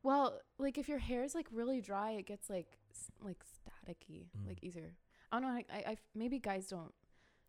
Well, 0.03 0.41
like 0.59 0.79
if 0.79 0.89
your 0.89 0.99
hair 0.99 1.23
is 1.25 1.35
like 1.35 1.47
really 1.53 1.81
dry, 1.81 2.13
it 2.13 2.27
gets 2.27 2.49
like 2.49 2.79
s- 2.91 3.11
like 3.23 3.43
staticky, 3.45 4.29
Mm. 4.37 4.47
like 4.49 4.63
easier. 4.63 4.97
I 5.33 5.41
don't 5.41 5.49
know. 5.55 5.63
I 5.73 5.79
I 5.93 5.97
maybe 6.15 6.39
guys 6.39 6.69
don't 6.69 6.95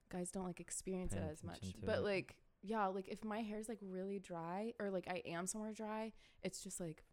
guys 0.10 0.30
don't 0.32 0.44
like 0.46 0.60
experience 0.60 1.14
Pay 1.14 1.22
it 1.22 1.30
as 1.32 1.44
much. 1.44 1.74
But 1.86 2.00
it. 2.00 2.02
like 2.02 2.36
yeah, 2.62 2.86
like 2.88 3.08
if 3.08 3.24
my 3.24 3.40
hair 3.42 3.58
is 3.60 3.70
like 3.70 3.80
really 3.82 4.20
dry 4.20 4.74
or 4.80 4.90
like 4.92 5.08
I 5.10 5.22
am 5.26 5.48
somewhere 5.48 5.74
dry, 5.74 6.14
it's 6.44 6.62
just 6.62 6.80
like 6.80 7.04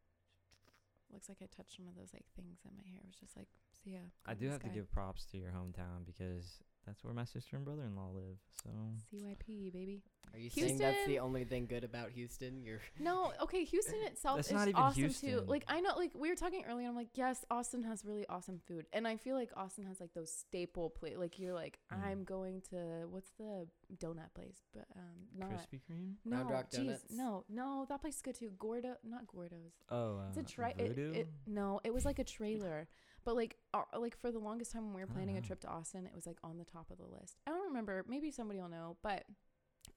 looks 1.13 1.29
like 1.29 1.39
I 1.41 1.47
touched 1.47 1.79
one 1.79 1.89
of 1.89 1.95
those 1.97 2.13
like 2.13 2.27
things 2.37 2.59
and 2.67 2.77
my 2.77 2.85
hair 2.91 3.01
was 3.07 3.15
just 3.17 3.37
like 3.37 3.49
see 3.73 3.93
ya. 3.93 4.01
I 4.27 4.35
do 4.35 4.49
have 4.49 4.63
to 4.63 4.69
give 4.69 4.91
props 4.93 5.25
to 5.27 5.39
your 5.39 5.53
hometown 5.53 6.05
because 6.05 6.63
that's 6.89 7.05
where 7.05 7.13
my 7.15 7.25
sister 7.25 7.57
and 7.57 7.65
brother-in-law 7.65 8.09
live. 8.15 8.39
So 8.65 8.71
CYP 9.15 9.73
baby. 9.73 10.03
Are 10.35 10.39
you 10.39 10.51
saying 10.51 10.77
that's 10.79 11.07
the 11.07 11.21
only 11.21 11.45
thing 11.45 11.67
good 11.67 11.85
about 11.85 12.11
Houston? 12.11 12.63
You're 12.63 12.81
No, 13.01 13.33
okay, 13.43 13.65
Houston 13.65 14.01
itself 14.05 14.41
is 14.41 14.51
not 14.53 14.69
even 14.69 14.75
awesome 14.81 15.13
too. 15.15 15.43
Like 15.47 15.65
I 15.69 15.81
know 15.81 15.93
like 15.97 16.13
we 16.15 16.29
were 16.29 16.35
talking 16.35 16.65
earlier, 16.69 16.81
and 16.81 16.89
I'm 16.91 16.97
like, 16.97 17.09
yes, 17.15 17.45
Austin 17.51 17.83
has 17.85 18.05
really 18.05 18.27
awesome 18.29 18.59
food. 18.67 18.87
And 18.93 19.07
I 19.07 19.17
feel 19.17 19.37
like 19.37 19.51
Austin 19.57 19.85
has 19.85 20.01
like 20.01 20.13
those 20.15 20.31
staple 20.33 20.91
plate 20.91 21.19
like 21.19 21.39
you're 21.39 21.55
like, 21.55 21.79
Mm. 21.93 22.07
I'm 22.07 22.25
going 22.25 22.63
to 22.71 23.07
what's 23.11 23.31
the 23.39 23.67
donut 23.97 24.33
place? 24.35 24.59
But 24.75 24.87
um 24.97 25.29
not 25.37 25.51
Krispy 25.51 25.81
Kreme. 25.89 26.15
no, 26.25 26.43
Rock 26.45 26.71
jeez, 26.71 26.77
Donuts? 26.77 27.05
no, 27.11 27.45
no, 27.49 27.87
that 27.89 28.01
place 28.01 28.17
is 28.17 28.23
good 28.23 28.35
too. 28.35 28.51
Gordo, 28.59 28.97
not 29.05 29.27
Gordo's. 29.27 29.73
Oh, 29.91 30.19
uh, 30.19 30.29
It's 30.29 30.39
a 30.39 30.43
tri. 30.43 30.75
It, 30.79 30.99
it, 30.99 31.29
no, 31.47 31.81
it 31.85 31.93
was 31.95 32.05
like 32.05 32.19
a 32.19 32.25
trailer, 32.25 32.89
but 33.25 33.35
like, 33.37 33.57
our, 33.75 33.87
like 33.99 34.17
for 34.21 34.31
the 34.33 34.39
longest 34.39 34.73
time 34.73 34.85
when 34.87 34.95
we 34.95 35.01
were 35.03 35.07
planning 35.07 35.37
a 35.37 35.41
Ah. 35.41 35.47
trip 35.47 35.61
to 35.61 35.69
Austin, 35.69 36.07
it 36.07 36.15
was 36.15 36.27
like 36.27 36.39
on 36.43 36.59
the 36.59 36.65
top 36.65 36.91
of 36.91 36.99
the 36.99 37.07
list. 37.07 37.37
I 37.47 37.51
don't 37.51 37.67
remember. 37.67 38.05
Maybe 38.09 38.31
somebody 38.31 38.61
will 38.61 38.69
know, 38.69 38.97
but 39.03 39.25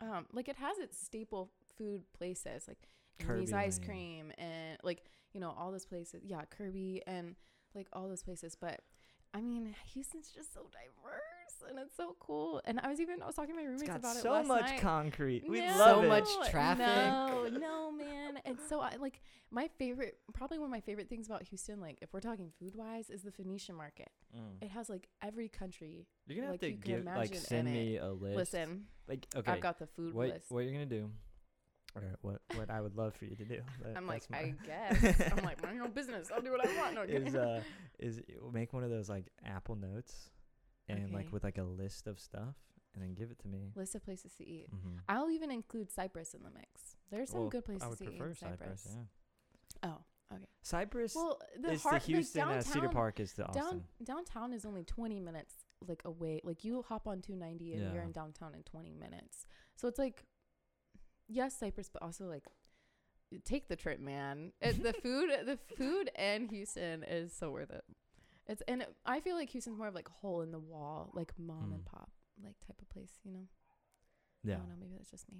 um, 0.02 0.26
like 0.34 0.48
it 0.49 0.57
has 0.57 0.77
its 0.77 0.98
staple 1.02 1.52
food 1.77 2.03
places, 2.14 2.68
like 2.68 2.88
Amy's 3.19 3.52
Kerbey 3.52 3.53
ice 3.56 3.80
cream 3.80 4.31
and 4.38 4.77
like 4.84 5.03
you 5.34 5.39
know 5.39 5.53
all 5.57 5.72
those 5.72 5.85
places. 5.85 6.22
Yeah, 6.26 6.41
Kerbey 6.45 7.02
and 7.07 7.35
like 7.76 7.88
all 7.93 8.07
those 8.10 8.23
places, 8.23 8.56
but. 8.60 8.81
I 9.34 9.39
mean, 9.39 9.73
Houston's 9.93 10.27
just 10.30 10.53
so 10.53 10.68
diverse 10.73 11.40
and 11.69 11.77
it's 11.79 11.95
so 11.95 12.15
cool. 12.19 12.61
And 12.65 12.79
I 12.81 12.89
was 12.89 12.99
even 12.99 13.21
I 13.21 13.25
was 13.25 13.35
talking 13.35 13.55
to 13.55 13.61
my 13.61 13.63
roommates 13.65 13.83
It's 13.83 13.89
got 13.91 13.99
about 13.99 14.15
it 14.17 14.21
so 14.21 14.31
last 14.31 14.47
much 14.47 14.65
night. 14.71 14.81
concrete. 14.81 15.43
We 15.49 15.59
No, 15.61 15.77
love 15.77 15.95
So 15.97 16.03
it. 16.03 16.07
much 16.09 16.49
traffic. 16.49 16.85
No, 16.85 17.47
no, 17.51 17.91
man. 17.91 18.39
And 18.45 18.57
so 18.69 18.79
I 18.79 18.95
like 18.97 19.21
my 19.51 19.69
favorite, 19.77 20.17
probably 20.33 20.57
one 20.59 20.67
of 20.67 20.71
my 20.71 20.79
favorite 20.81 21.09
things 21.09 21.27
about 21.27 21.43
Houston, 21.43 21.79
like 21.81 21.97
if 22.01 22.13
we're 22.13 22.19
talking 22.21 22.51
food 22.59 22.73
wise, 22.75 23.09
is 23.09 23.21
the 23.23 23.31
Phoenician 23.31 23.75
market. 23.75 24.09
Mm. 24.35 24.63
It 24.63 24.71
has 24.71 24.89
like 24.89 25.07
every 25.21 25.49
country. 25.49 26.07
You're 26.27 26.38
gonna 26.38 26.51
like 26.51 26.61
have 26.61 26.69
you 26.69 26.75
to 26.77 26.81
can 26.81 26.91
give 26.97 27.05
like 27.05 27.15
imagine 27.27 27.38
send 27.38 27.67
in 27.67 27.75
it. 27.75 27.77
me 27.77 27.97
a 27.97 28.09
list. 28.11 28.35
Listen, 28.38 28.85
like 29.07 29.27
okay, 29.35 29.51
I've 29.51 29.59
got 29.61 29.77
the 29.79 29.88
food 29.88 30.13
what 30.13 30.29
list. 30.29 30.49
what 30.51 30.59
you're 30.63 30.71
gonna 30.73 30.85
do, 30.85 31.09
or 31.95 32.03
what 32.21 32.41
what 32.55 32.69
I 32.69 32.79
would 32.79 32.95
love 32.95 33.13
for 33.15 33.25
you 33.25 33.35
to 33.35 33.43
do. 33.45 33.59
that- 33.83 33.97
I'm 33.97 34.07
like, 34.07 34.29
my- 34.31 34.38
I 34.38 34.53
guess. 34.65 35.31
I'm 35.38 35.43
like, 35.43 35.61
mind 35.61 35.75
your 35.75 35.85
own 35.85 35.91
business. 35.91 36.29
I'll 36.33 36.41
do 36.41 36.51
what 36.51 36.65
I 36.65 36.77
want. 36.77 36.97
Okay. 36.99 37.13
is 37.15 37.35
uh 37.35 37.61
is 37.99 38.21
make 38.53 38.71
one 38.73 38.83
of 38.85 38.89
those 38.89 39.09
like 39.09 39.25
Apple 39.45 39.75
Notes, 39.75 40.29
and 40.87 41.05
Okay. 41.05 41.13
like 41.13 41.31
with 41.31 41.43
like 41.43 41.57
a 41.57 41.63
list 41.63 42.07
of 42.07 42.19
stuff, 42.19 42.55
and 42.93 43.01
then 43.03 43.13
give 43.13 43.31
it 43.31 43.39
to 43.39 43.47
me. 43.47 43.71
List 43.75 43.95
of 43.95 44.03
places 44.03 44.33
to 44.35 44.47
eat. 44.47 44.67
Mm-hmm. 44.73 44.97
I'll 45.09 45.29
even 45.29 45.51
include 45.51 45.89
Cypress 45.91 46.33
in 46.33 46.43
the 46.43 46.49
mix. 46.51 46.97
There's 47.09 47.29
some 47.29 47.41
Well, 47.41 47.49
good 47.49 47.65
places 47.65 47.83
I 47.83 47.87
would 47.87 47.97
to 47.99 48.03
eat 48.05 48.07
prefer 48.17 48.27
in 48.29 48.35
Cypress. 48.35 48.81
Cypress. 48.81 48.97
Yeah, 49.83 49.89
Oh, 49.89 50.35
okay. 50.35 50.45
Cypress 50.61 51.15
Well, 51.15 51.39
the 51.59 51.71
is 51.71 51.83
heart, 51.83 52.01
the 52.03 52.07
Houston 52.13 52.47
like 52.47 52.57
as 52.57 52.65
Cedar 52.67 52.89
Park 52.89 53.19
is 53.19 53.33
the 53.33 53.45
Austin. 53.45 53.61
Down 53.63 53.83
downtown 54.03 54.53
is 54.53 54.65
only 54.65 54.83
20 54.83 55.19
minutes 55.19 55.55
like 55.87 56.01
away. 56.05 56.41
Like 56.43 56.63
you 56.63 56.83
hop 56.87 57.07
on 57.07 57.21
290 57.21 57.73
and 57.73 57.93
you're 57.93 58.03
in 58.03 58.11
downtown 58.11 58.53
in 58.53 58.63
20 58.63 58.93
minutes. 58.93 59.45
So 59.75 59.87
it's 59.87 59.97
like 59.99 60.25
yes, 61.27 61.57
Cypress, 61.57 61.89
but 61.89 62.01
also 62.03 62.25
like 62.25 62.43
take 63.45 63.67
the 63.69 63.75
trip, 63.77 63.99
man. 63.99 64.51
It, 64.61 64.83
the 64.83 64.93
food, 65.01 65.29
the 65.45 65.57
food 65.77 66.09
and 66.15 66.49
Houston 66.49 67.03
is 67.03 67.33
so 67.33 67.49
worth 67.51 67.71
it. 67.71 67.83
It's 68.52 68.61
and 68.68 68.82
it, 68.82 68.94
I 69.06 69.19
feel 69.22 69.36
like 69.36 69.49
Houston's 69.49 69.78
more 69.78 69.88
of 69.88 69.95
like 69.95 70.07
a 70.10 70.11
hole 70.22 70.41
in 70.41 70.52
the 70.52 70.60
wall, 70.60 71.10
like 71.14 71.32
mom 71.38 71.72
and 71.73 71.82
Mm. 71.84 71.86
pop 71.86 72.10
like 72.44 72.56
type 72.68 72.82
of 72.82 72.90
place, 72.90 73.11
you 73.23 73.32
know. 73.32 73.48
yeah, 74.44 74.56
I 74.56 74.57
don't 74.60 74.69
know, 74.69 74.76
maybe 74.80 74.95
that's 74.98 75.11
just 75.11 75.30
me. 75.32 75.40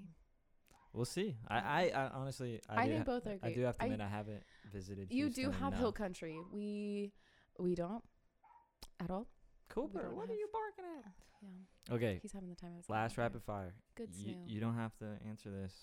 we'll 0.94 1.06
see. 1.06 1.36
I, 1.48 1.58
I, 1.60 1.92
I 1.96 2.08
honestly, 2.10 2.62
I, 2.70 2.84
I 2.84 2.88
think 2.88 2.98
ha- 3.00 3.04
both 3.04 3.28
are 3.28 3.38
I 3.44 3.52
do 3.54 3.62
have 3.62 3.78
to 3.78 3.84
admit 3.86 4.02
I 4.02 4.08
haven't 4.08 4.44
visited. 4.72 5.12
You 5.12 5.30
do 5.30 5.50
have 5.50 5.70
enough. 5.70 5.80
hill 5.80 5.92
country. 5.92 6.40
We 6.54 7.12
we 7.60 7.76
don't 7.76 8.04
at 9.00 9.10
all. 9.12 9.28
Cooper, 9.70 10.10
what 10.14 10.30
are 10.30 10.34
you 10.34 10.48
barking 10.52 10.86
at? 11.00 11.12
Yeah, 11.44 11.96
Okay, 11.96 12.20
he's 12.22 12.32
having 12.34 12.50
the 12.50 12.56
time 12.56 12.72
of 12.72 12.78
his 12.78 12.90
last 12.90 13.18
rapid 13.18 13.42
fire. 13.44 13.74
Good 13.96 14.10
You, 14.16 14.36
you 14.46 14.60
don't 14.60 14.76
have 14.76 14.96
to 14.98 15.18
answer 15.28 15.50
this. 15.50 15.74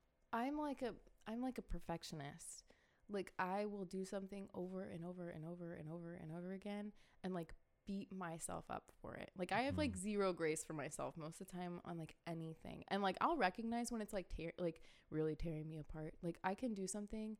I'm 0.32 0.58
like 0.58 0.82
a 0.82 0.92
I'm 1.26 1.42
like 1.42 1.58
a 1.58 1.62
perfectionist. 1.62 2.64
Like 3.08 3.32
I 3.38 3.66
will 3.66 3.84
do 3.84 4.04
something 4.04 4.48
over 4.54 4.82
and 4.82 5.04
over 5.04 5.28
and 5.30 5.44
over 5.44 5.74
and 5.74 5.88
over 5.90 6.14
and 6.14 6.32
over 6.36 6.52
again 6.52 6.92
and 7.22 7.34
like 7.34 7.54
beat 7.86 8.12
myself 8.12 8.64
up 8.68 8.90
for 9.00 9.14
it. 9.14 9.30
Like 9.38 9.52
I 9.52 9.60
have 9.62 9.78
like 9.78 9.92
Mhm. 9.92 9.96
zero 9.96 10.32
grace 10.32 10.64
for 10.64 10.72
myself 10.72 11.16
most 11.16 11.40
of 11.40 11.46
the 11.46 11.52
time 11.52 11.80
on 11.84 11.98
like 11.98 12.16
anything. 12.26 12.84
And 12.88 13.02
like 13.02 13.16
I'll 13.20 13.36
recognize 13.36 13.92
when 13.92 14.00
it's 14.00 14.12
like 14.12 14.28
tear 14.28 14.52
like 14.58 14.80
really 15.10 15.36
tearing 15.36 15.68
me 15.68 15.78
apart. 15.78 16.14
Like 16.22 16.38
I 16.42 16.54
can 16.54 16.74
do 16.74 16.86
something 16.86 17.36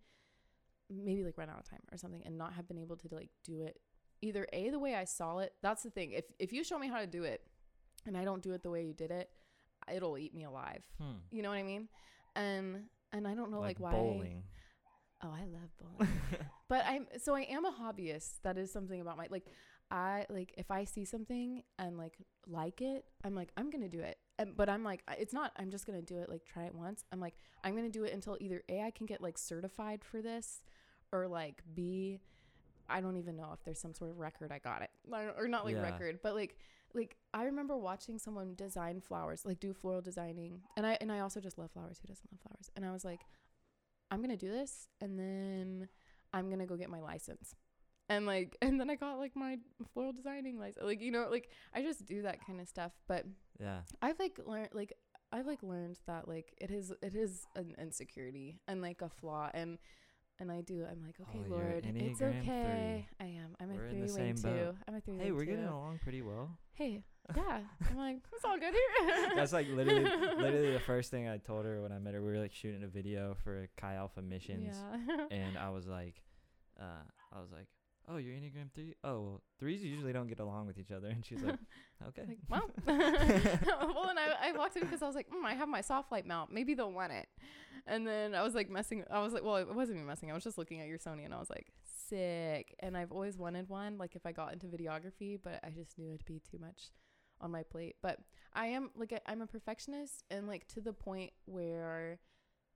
maybe 0.89 1.25
like 1.25 1.37
run 1.39 1.51
out 1.51 1.59
of 1.59 1.69
time 1.69 1.81
or 1.93 1.99
something 1.99 2.23
and 2.25 2.39
not 2.39 2.53
have 2.55 2.69
been 2.69 2.79
able 2.79 2.97
to 2.97 3.09
like 3.13 3.31
do 3.45 3.61
it 3.61 3.81
either 4.23 4.47
A 4.53 4.71
the 4.71 4.79
way 4.79 4.95
I 4.95 5.05
saw 5.05 5.39
it. 5.39 5.55
That's 5.63 5.83
the 5.83 5.91
thing. 5.91 6.13
If 6.13 6.25
if 6.39 6.53
you 6.53 6.65
show 6.65 6.79
me 6.79 6.89
how 6.89 7.01
to 7.01 7.07
do 7.07 7.25
it 7.25 7.43
and 8.07 8.17
I 8.17 8.25
don't 8.25 8.43
do 8.43 8.53
it 8.53 8.63
the 8.63 8.71
way 8.71 8.85
you 8.85 8.95
did 8.95 9.11
it, 9.11 9.31
it'll 9.93 10.19
eat 10.19 10.35
me 10.35 10.45
alive. 10.45 10.85
Hmm. 10.99 11.19
You 11.31 11.43
know 11.43 11.51
what 11.51 11.59
I 11.59 11.63
mean? 11.63 11.89
And 12.35 12.85
and 13.13 13.27
I 13.27 13.35
don't 13.35 13.51
know 13.51 13.61
like, 13.61 13.79
why. 13.81 13.93
bowling. 13.93 14.43
Oh, 15.23 15.31
I 15.35 15.45
love 15.45 15.71
bowling. 15.81 16.13
but 16.69 16.85
I'm 16.87 17.07
so 17.19 17.35
I 17.35 17.43
am 17.43 17.65
a 17.65 17.73
hobbyist. 17.73 18.43
That 18.43 18.59
is 18.59 18.71
something 18.73 19.01
about 19.01 19.17
my 19.17 19.27
like 19.31 19.47
I 19.91 20.27
like 20.29 20.53
if 20.59 20.71
I 20.71 20.85
see 20.85 21.05
something 21.05 21.63
and 21.79 21.97
like 21.97 22.19
like 22.47 22.81
it, 22.83 23.05
I'm 23.25 23.35
like 23.35 23.51
I'm 23.57 23.71
gonna 23.71 23.89
do 23.89 24.01
it. 24.01 24.19
And, 24.39 24.55
but 24.57 24.69
I'm 24.69 24.85
like 24.85 25.03
it's 25.19 25.33
not. 25.33 25.53
I'm 25.57 25.71
just 25.71 25.87
gonna 25.87 26.03
do 26.03 26.19
it. 26.19 26.29
Like 26.29 26.45
try 26.45 26.65
it 26.65 26.75
once. 26.75 27.05
I'm 27.13 27.21
like 27.21 27.35
I'm 27.65 27.75
gonna 27.75 27.89
do 27.89 28.05
it 28.05 28.13
until 28.13 28.37
either 28.41 28.63
a 28.69 28.83
I 28.83 28.91
can 28.91 29.07
get 29.07 29.23
like 29.23 29.39
certified 29.39 30.05
for 30.05 30.21
this, 30.21 30.61
or 31.13 31.27
like 31.29 31.63
b 31.75 32.21
I 32.89 33.01
don't 33.01 33.17
even 33.17 33.37
know 33.37 33.51
if 33.53 33.65
there's 33.65 33.81
some 33.81 33.95
sort 33.95 34.11
of 34.11 34.19
record 34.19 34.53
I 34.53 34.59
got 34.59 34.83
it 34.83 34.91
or 35.39 35.49
not 35.49 35.65
like 35.65 35.75
Yeah. 35.77 35.83
record, 35.83 36.21
but 36.23 36.35
like 36.35 36.57
like 36.97 37.17
I 37.35 37.45
remember 37.45 37.77
watching 37.77 38.19
someone 38.19 38.55
design 38.55 39.01
flowers, 39.01 39.45
like 39.45 39.61
do 39.61 39.73
floral 39.73 40.01
designing, 40.01 40.63
and 40.77 40.87
I 40.87 40.99
and 41.01 41.13
I 41.13 41.21
also 41.21 41.41
just 41.41 41.59
love 41.59 41.71
flowers. 41.71 41.99
Who 42.01 42.09
doesn't 42.09 42.29
love 42.33 42.41
flowers? 42.41 42.71
And 42.75 42.85
I 42.85 42.93
was 42.93 43.05
like, 43.05 43.21
I'm 44.11 44.21
gonna 44.21 44.37
do 44.37 44.51
this, 44.51 44.89
and 45.01 45.19
then 45.19 45.89
I'm 46.33 46.51
gonna 46.51 46.67
go 46.67 46.77
get 46.77 46.91
my 46.91 47.01
license, 47.01 47.55
and 48.09 48.27
like 48.27 48.57
and 48.63 48.81
then 48.81 48.91
I 48.91 48.97
got 48.97 49.19
like 49.19 49.37
my 49.37 49.59
floral 49.93 50.13
designing 50.13 50.59
license, 50.59 50.85
like 50.85 51.03
you 51.03 51.11
know, 51.11 51.29
like 51.31 51.51
I 51.75 51.83
just 51.83 52.07
do 52.07 52.23
that 52.23 52.45
kind 52.47 52.61
of 52.61 52.69
stuff. 52.69 52.93
But 53.07 53.25
yeah. 53.61 53.81
I've 54.03 54.19
like 54.19 54.41
learned 54.45 54.71
like 54.73 54.95
I've 55.33 55.47
like 55.47 55.63
learned 55.63 55.99
that 56.07 56.29
like 56.29 56.55
it 56.61 56.71
is 56.71 56.93
it 57.03 57.15
is 57.15 57.47
an 57.57 57.75
insecurity 57.79 58.61
and 58.67 58.81
like 58.81 59.03
a 59.03 59.09
flaw 59.09 59.51
and 59.53 59.79
and 60.39 60.51
I 60.53 60.61
do 60.61 60.85
I'm 60.91 61.03
like 61.03 61.17
okay 61.21 61.41
Oh, 61.47 61.51
Lord 61.51 61.85
it's 61.87 62.21
okay 62.23 63.07
I 63.21 63.25
am 63.25 63.57
I'm 63.61 63.71
a 63.71 63.75
We're 63.75 63.87
in 63.87 63.99
three 63.99 64.09
same 64.09 64.37
two. 64.37 64.75
I'm 64.87 64.95
a 64.95 65.01
three 65.01 65.19
Hey, 65.19 65.33
we're 65.33 65.45
two. 65.45 65.53
getting 65.53 65.65
along 65.67 66.01
pretty 66.03 66.23
well. 66.23 66.51
hey 66.75 67.03
yeah 67.37 67.61
I'm 67.91 67.97
like 67.97 68.19
it's 68.33 68.45
all 68.45 68.59
good 68.59 68.73
here 68.73 69.33
That's 69.35 69.53
like 69.53 69.67
literally, 69.69 70.05
literally 70.39 70.73
the 70.73 70.81
first 70.81 71.11
thing 71.11 71.27
I 71.29 71.39
told 71.39 71.65
her 71.65 71.81
when 71.83 71.91
I 71.93 71.99
met 71.99 72.15
her. 72.15 72.23
We 72.23 72.29
were 72.33 72.39
like 72.39 72.53
shooting 72.55 72.85
a 72.85 72.89
video 72.89 73.37
for 73.43 73.69
Chi 73.77 73.95
Alpha 73.95 74.23
Missions, 74.23 74.77
yeah 74.77 75.27
and 75.31 75.57
I 75.59 75.71
was 75.71 75.87
like, 75.89 76.23
uh, 76.81 77.03
I 77.35 77.41
was 77.41 77.51
like, 77.51 77.67
"Oh, 78.09 78.17
you're 78.17 78.35
Enneagram 78.35 78.73
three? 78.75 78.95
Oh, 79.05 79.21
well, 79.21 79.43
threes 79.59 79.83
usually 79.83 80.13
don't 80.13 80.29
get 80.29 80.41
along 80.41 80.67
with 80.67 80.79
each 80.79 80.91
other." 80.91 81.09
And 81.09 81.25
she's 81.25 81.43
like, 81.43 81.59
"Okay." 82.09 82.23
like 82.27 82.39
well 82.49 82.71
well 82.87 84.09
and 84.09 84.19
I, 84.19 84.49
I 84.49 84.53
walked 84.53 84.77
in 84.77 84.83
because 84.83 85.03
I 85.03 85.07
was 85.07 85.17
like 85.17 85.29
mm, 85.31 85.45
I 85.45 85.55
have 85.55 85.69
my 85.69 85.81
soft 85.81 86.13
light 86.13 86.27
mount 86.27 86.53
maybe 86.53 86.75
they'll 86.75 86.93
want 86.93 87.13
it 87.13 87.27
and 87.87 88.07
then 88.07 88.35
I 88.35 88.43
was 88.43 88.55
like 88.55 88.69
messing 88.71 89.05
I 89.11 89.21
was 89.21 89.33
like 89.33 89.45
well 89.45 89.57
it 89.57 89.75
wasn't 89.75 89.97
even 89.97 90.07
messing 90.07 90.31
I 90.31 90.35
was 90.35 90.45
just 90.45 90.59
looking 90.59 90.81
at 90.81 90.89
your 90.89 90.99
Sony 90.99 91.25
and 91.25 91.35
I 91.35 91.39
was 91.39 91.51
like 91.51 91.73
sick 92.09 92.75
and 92.81 92.97
I've 92.97 93.13
always 93.13 93.37
wanted 93.37 93.69
one 93.69 93.99
like 93.99 94.15
if 94.15 94.27
I 94.27 94.33
got 94.33 94.53
into 94.53 94.67
videography 94.67 95.39
but 95.43 95.61
I 95.65 95.71
just 95.71 95.99
knew 95.99 96.09
it'd 96.09 96.25
be 96.25 96.41
too 96.51 96.59
much 96.59 96.91
on 97.41 97.51
my 97.51 97.63
plate 97.63 97.97
but 98.03 98.19
I 98.55 98.67
am 98.67 98.91
like 98.97 99.13
I, 99.13 99.21
I'm 99.31 99.43
a 99.43 99.47
perfectionist 99.47 100.25
and 100.31 100.47
like 100.47 100.67
to 100.69 100.81
the 100.81 100.93
point 100.93 101.33
where 101.45 102.19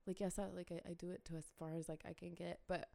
like 0.07 0.21
yes 0.21 0.39
I 0.39 0.47
like 0.55 0.73
I, 0.73 0.91
I 0.91 0.93
do 0.95 1.11
it 1.11 1.25
to 1.27 1.37
as 1.37 1.47
far 1.59 1.75
as 1.75 1.89
like 1.89 2.03
I 2.09 2.13
can 2.13 2.35
get 2.35 2.61
but 2.69 2.89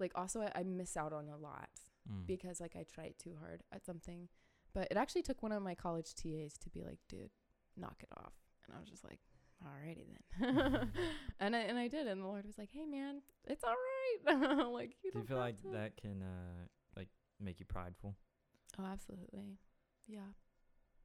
like 0.00 0.12
also 0.14 0.40
I, 0.42 0.60
I 0.60 0.62
miss 0.64 0.96
out 0.96 1.12
on 1.12 1.28
a 1.28 1.36
lot 1.36 1.68
Mm. 2.10 2.26
because 2.26 2.60
like 2.60 2.74
I 2.76 2.82
tried 2.84 3.14
too 3.18 3.36
hard 3.38 3.62
at 3.72 3.84
something. 3.84 4.28
But 4.72 4.88
it 4.90 4.96
actually 4.96 5.22
took 5.22 5.42
one 5.42 5.52
of 5.52 5.62
my 5.62 5.74
college 5.74 6.14
TAs 6.14 6.54
to 6.58 6.70
be 6.70 6.82
like, 6.82 6.98
"Dude, 7.08 7.30
knock 7.76 8.02
it 8.02 8.08
off." 8.16 8.32
And 8.66 8.74
I 8.74 8.80
was 8.80 8.88
just 8.88 9.04
like, 9.04 9.18
"Alrighty 9.62 10.06
then." 10.40 10.90
and 11.40 11.54
I 11.54 11.58
and 11.60 11.78
I 11.78 11.88
did, 11.88 12.06
and 12.06 12.22
the 12.22 12.26
Lord 12.26 12.46
was 12.46 12.56
like, 12.56 12.70
"Hey 12.72 12.86
man, 12.86 13.20
it's 13.46 13.62
all 13.62 13.74
right." 13.74 14.68
like 14.72 14.96
you 15.04 15.12
Do 15.12 15.18
you 15.18 15.24
feel 15.26 15.36
like 15.36 15.60
to. 15.62 15.68
that 15.72 15.96
can 15.98 16.22
uh 16.22 16.66
like 16.96 17.08
make 17.38 17.60
you 17.60 17.66
prideful? 17.66 18.16
Oh, 18.78 18.84
absolutely. 18.84 19.58
Yeah. 20.08 20.32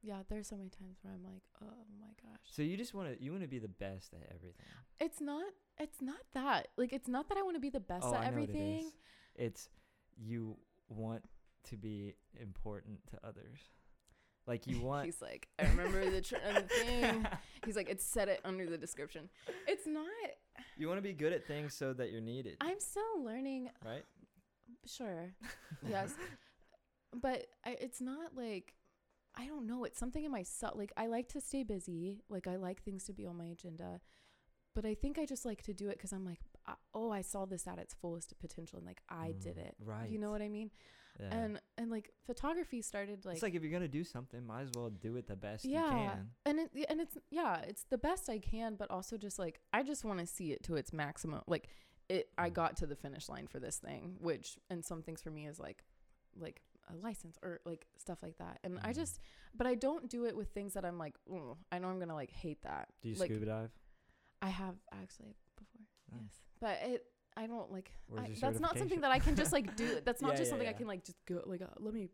Yeah, 0.06 0.22
there's 0.28 0.46
so 0.46 0.56
many 0.56 0.70
times 0.70 0.98
where 1.02 1.12
I'm 1.12 1.24
like, 1.24 1.42
"Oh 1.60 1.84
my 1.98 2.06
gosh." 2.22 2.38
So 2.44 2.62
you 2.62 2.76
just 2.76 2.94
want 2.94 3.08
to 3.08 3.22
you 3.22 3.32
want 3.32 3.42
to 3.42 3.48
be 3.48 3.58
the 3.58 3.66
best 3.66 4.14
at 4.14 4.22
everything. 4.32 4.66
It's 5.00 5.20
not 5.20 5.52
it's 5.80 6.00
not 6.00 6.20
that. 6.32 6.68
Like 6.76 6.92
it's 6.92 7.08
not 7.08 7.28
that 7.28 7.36
I 7.36 7.42
want 7.42 7.56
to 7.56 7.60
be 7.60 7.70
the 7.70 7.80
best 7.80 8.06
oh, 8.06 8.14
at 8.14 8.20
I 8.20 8.30
know 8.30 8.40
what 8.40 8.50
it 8.50 8.50
everything. 8.50 8.86
is. 8.86 8.92
It's 9.34 9.68
you 10.16 10.56
want 10.88 11.24
to 11.70 11.76
be 11.76 12.14
important 12.40 13.00
to 13.10 13.18
others. 13.26 13.58
Like 14.46 14.68
you 14.68 14.80
want. 14.82 15.06
He's 15.06 15.20
like, 15.20 15.48
I 15.58 15.64
remember 15.64 16.08
the, 16.08 16.20
tr- 16.20 16.36
the 16.52 16.58
um, 16.58 16.64
thing. 16.68 17.26
He's 17.64 17.74
like, 17.74 17.88
it's 17.90 18.04
said 18.04 18.28
it 18.28 18.40
under 18.44 18.64
the 18.64 18.78
description. 18.78 19.28
It's 19.66 19.88
not. 19.88 20.06
you 20.78 20.86
want 20.86 20.98
to 20.98 21.02
be 21.02 21.14
good 21.14 21.32
at 21.32 21.48
things 21.48 21.74
so 21.74 21.92
that 21.94 22.12
you're 22.12 22.20
needed, 22.20 22.58
I'm 22.60 22.78
still 22.78 23.24
learning. 23.24 23.70
right? 23.84 24.04
Sure. 24.86 25.32
Yes. 25.88 26.14
but 27.20 27.46
I, 27.64 27.76
it's 27.80 28.00
not 28.00 28.36
like 28.36 28.74
I 29.36 29.46
don't 29.46 29.66
know. 29.66 29.84
It's 29.84 29.98
something 29.98 30.24
in 30.24 30.30
myself. 30.32 30.74
Like 30.76 30.92
I 30.96 31.06
like 31.06 31.28
to 31.30 31.40
stay 31.40 31.62
busy. 31.62 32.22
Like 32.28 32.46
I 32.46 32.56
like 32.56 32.82
things 32.82 33.04
to 33.04 33.12
be 33.12 33.26
on 33.26 33.36
my 33.36 33.46
agenda. 33.46 34.00
But 34.74 34.84
I 34.84 34.94
think 34.94 35.18
I 35.18 35.24
just 35.24 35.44
like 35.46 35.62
to 35.62 35.72
do 35.72 35.88
it 35.88 35.92
because 35.96 36.12
I'm 36.12 36.24
like, 36.24 36.40
uh, 36.66 36.74
oh, 36.94 37.10
I 37.10 37.22
saw 37.22 37.46
this 37.46 37.66
at 37.66 37.78
its 37.78 37.94
fullest 37.94 38.38
potential, 38.38 38.76
and 38.78 38.86
like 38.86 39.00
I 39.08 39.32
did 39.40 39.56
Mm, 39.56 39.66
it. 39.68 39.74
Right. 39.82 40.10
You 40.10 40.18
know 40.18 40.30
what 40.30 40.42
I 40.42 40.48
mean? 40.48 40.70
Yeah. 41.18 41.34
And 41.34 41.60
and 41.78 41.90
like 41.90 42.10
photography 42.26 42.82
started 42.82 43.24
like 43.24 43.34
it's 43.36 43.42
like 43.42 43.54
if 43.54 43.62
you're 43.62 43.72
gonna 43.72 43.88
do 43.88 44.04
something, 44.04 44.46
might 44.46 44.62
as 44.62 44.70
well 44.76 44.90
do 44.90 45.16
it 45.16 45.26
the 45.28 45.36
best 45.36 45.64
Yeah. 45.64 45.84
you 45.84 45.90
can. 45.90 46.30
and 46.44 46.58
it 46.60 46.86
and 46.90 47.00
it's 47.00 47.16
yeah 47.30 47.56
it's 47.60 47.84
the 47.84 47.96
best 47.96 48.28
i 48.28 48.38
can 48.38 48.74
but 48.74 48.90
also 48.90 49.16
just 49.16 49.38
like 49.38 49.60
i 49.72 49.82
just 49.82 50.04
want 50.04 50.18
to 50.20 50.26
see 50.26 50.52
it 50.52 50.62
to 50.64 50.76
its 50.76 50.92
maximum 50.92 51.40
like 51.46 51.68
it 52.10 52.28
i 52.36 52.50
Mm. 52.50 52.52
got 52.52 52.76
to 52.76 52.86
the 52.86 52.96
finish 52.96 53.30
line 53.30 53.46
for 53.46 53.58
this 53.58 53.78
thing 53.78 54.16
which 54.20 54.58
and 54.68 54.84
some 54.84 55.00
things 55.02 55.22
for 55.22 55.30
me 55.30 55.46
is 55.46 55.58
like 55.58 55.84
like 56.38 56.60
a 56.92 56.96
license 56.96 57.38
or 57.42 57.60
like 57.64 57.86
stuff 57.98 58.18
like 58.22 58.38
that. 58.38 58.58
And 58.64 58.78
i 58.82 58.90
Mhm. 58.92 58.94
just 58.96 59.20
but 59.54 59.66
i 59.66 59.74
don't 59.74 60.08
do 60.08 60.24
it 60.26 60.36
with 60.36 60.48
things 60.50 60.74
that 60.74 60.84
i'm 60.84 60.98
like 60.98 61.14
"Ugh, 61.32 61.56
i 61.72 61.78
know 61.78 61.88
i'm 61.88 61.98
gonna 61.98 62.14
like 62.14 62.30
hate 62.30 62.62
that. 62.62 62.88
Do 63.02 63.08
you 63.08 63.14
like 63.16 63.30
scuba 63.30 63.46
dive? 63.46 63.70
i 64.42 64.48
have 64.48 64.76
actually 64.92 65.34
before. 65.56 65.86
Oh. 66.12 66.18
yes. 66.22 66.34
But 66.60 66.78
it 66.82 67.04
i 67.36 67.46
don't 67.46 67.70
like 67.72 67.90
I, 68.16 68.30
that's 68.40 68.60
not 68.60 68.78
something 68.78 69.00
that 69.02 69.10
i 69.10 69.18
can 69.18 69.34
just 69.36 69.52
like 69.52 69.76
do. 69.76 70.00
that's 70.04 70.22
not 70.22 70.30
Yeah, 70.32 70.36
just 70.38 70.48
yeah, 70.48 70.50
something 70.52 70.68
i 70.68 70.72
can 70.72 70.86
like 70.86 71.04
just 71.04 71.18
go 71.26 71.42
like 71.46 71.62
uh, 71.62 71.66
let 71.78 71.92
me 71.94 72.08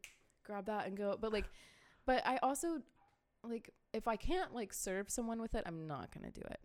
grab 0.44 0.66
that 0.66 0.86
and 0.86 0.96
go. 0.96 1.16
But 1.20 1.32
like 1.32 1.48
but 2.06 2.26
i 2.26 2.38
also 2.42 2.82
like 3.44 3.70
if 3.92 4.08
i 4.08 4.16
can't 4.16 4.54
like 4.54 4.72
serve 4.72 5.10
someone 5.10 5.40
with 5.40 5.54
it 5.54 5.62
i'm 5.66 5.86
not 5.86 6.12
gonna 6.14 6.30
do 6.30 6.40
it 6.42 6.60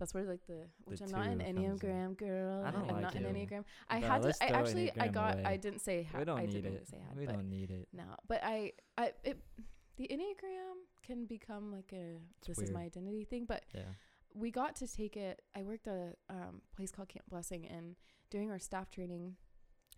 that's 0.00 0.12
where 0.14 0.24
like 0.24 0.44
the 0.48 0.60
which 0.86 1.00
i'm 1.02 1.10
not 1.10 1.26
an 1.28 1.38
enneagram 1.40 2.16
girl 2.16 2.64
I 2.66 2.70
don't 2.72 2.88
i'm 2.88 2.94
like 2.96 3.02
not 3.02 3.14
an 3.14 3.24
enneagram 3.24 3.64
i 3.88 4.00
No, 4.00 4.08
had 4.08 4.22
to 4.22 4.34
i 4.42 4.46
actually 4.46 4.90
i 4.98 5.06
got 5.08 5.44
i 5.46 5.56
didn't 5.56 5.80
say 5.80 6.08
ha- 6.10 6.18
we 6.18 6.24
don't 6.24 6.38
i 6.40 6.46
need 6.46 6.52
didn't 6.62 6.74
it. 6.76 6.88
say 6.88 6.96
had 7.06 7.16
we 7.16 7.26
don't 7.26 7.48
need 7.48 7.70
it. 7.70 7.86
no 7.92 8.04
but 8.26 8.40
i 8.42 8.72
i 8.98 9.12
it 9.22 9.38
the 9.98 10.08
enneagram 10.10 10.76
can 11.06 11.26
become 11.26 11.70
like 11.70 11.92
a 11.92 12.16
this 12.46 12.58
is 12.58 12.72
my 12.72 12.82
identity 12.82 13.24
thing 13.24 13.44
but 13.46 13.62
Yeah. 13.74 13.82
we 14.34 14.50
got 14.50 14.76
to 14.76 14.86
take 14.86 15.16
it. 15.16 15.42
I 15.58 15.62
worked 15.62 15.86
at 15.88 15.94
a 15.94 16.14
um, 16.36 16.62
place 16.74 16.90
called 16.92 17.08
Camp 17.08 17.26
Blessing, 17.28 17.66
and 17.66 17.96
during 18.30 18.48
our 18.50 18.60
staff 18.60 18.88
training, 18.90 19.34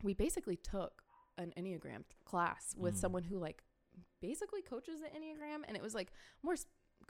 we 0.02 0.14
basically 0.14 0.56
took 0.56 1.02
an 1.38 1.52
Enneagram 1.58 2.02
class 2.24 2.74
with 2.78 2.94
Mm. 2.94 2.98
someone 3.02 3.24
who 3.24 3.36
like 3.38 3.62
basically 4.20 4.62
coaches 4.62 4.96
the 5.00 5.06
Enneagram, 5.16 5.60
and 5.68 5.76
it 5.76 5.82
was 5.82 5.94
like 5.94 6.10
more 6.42 6.56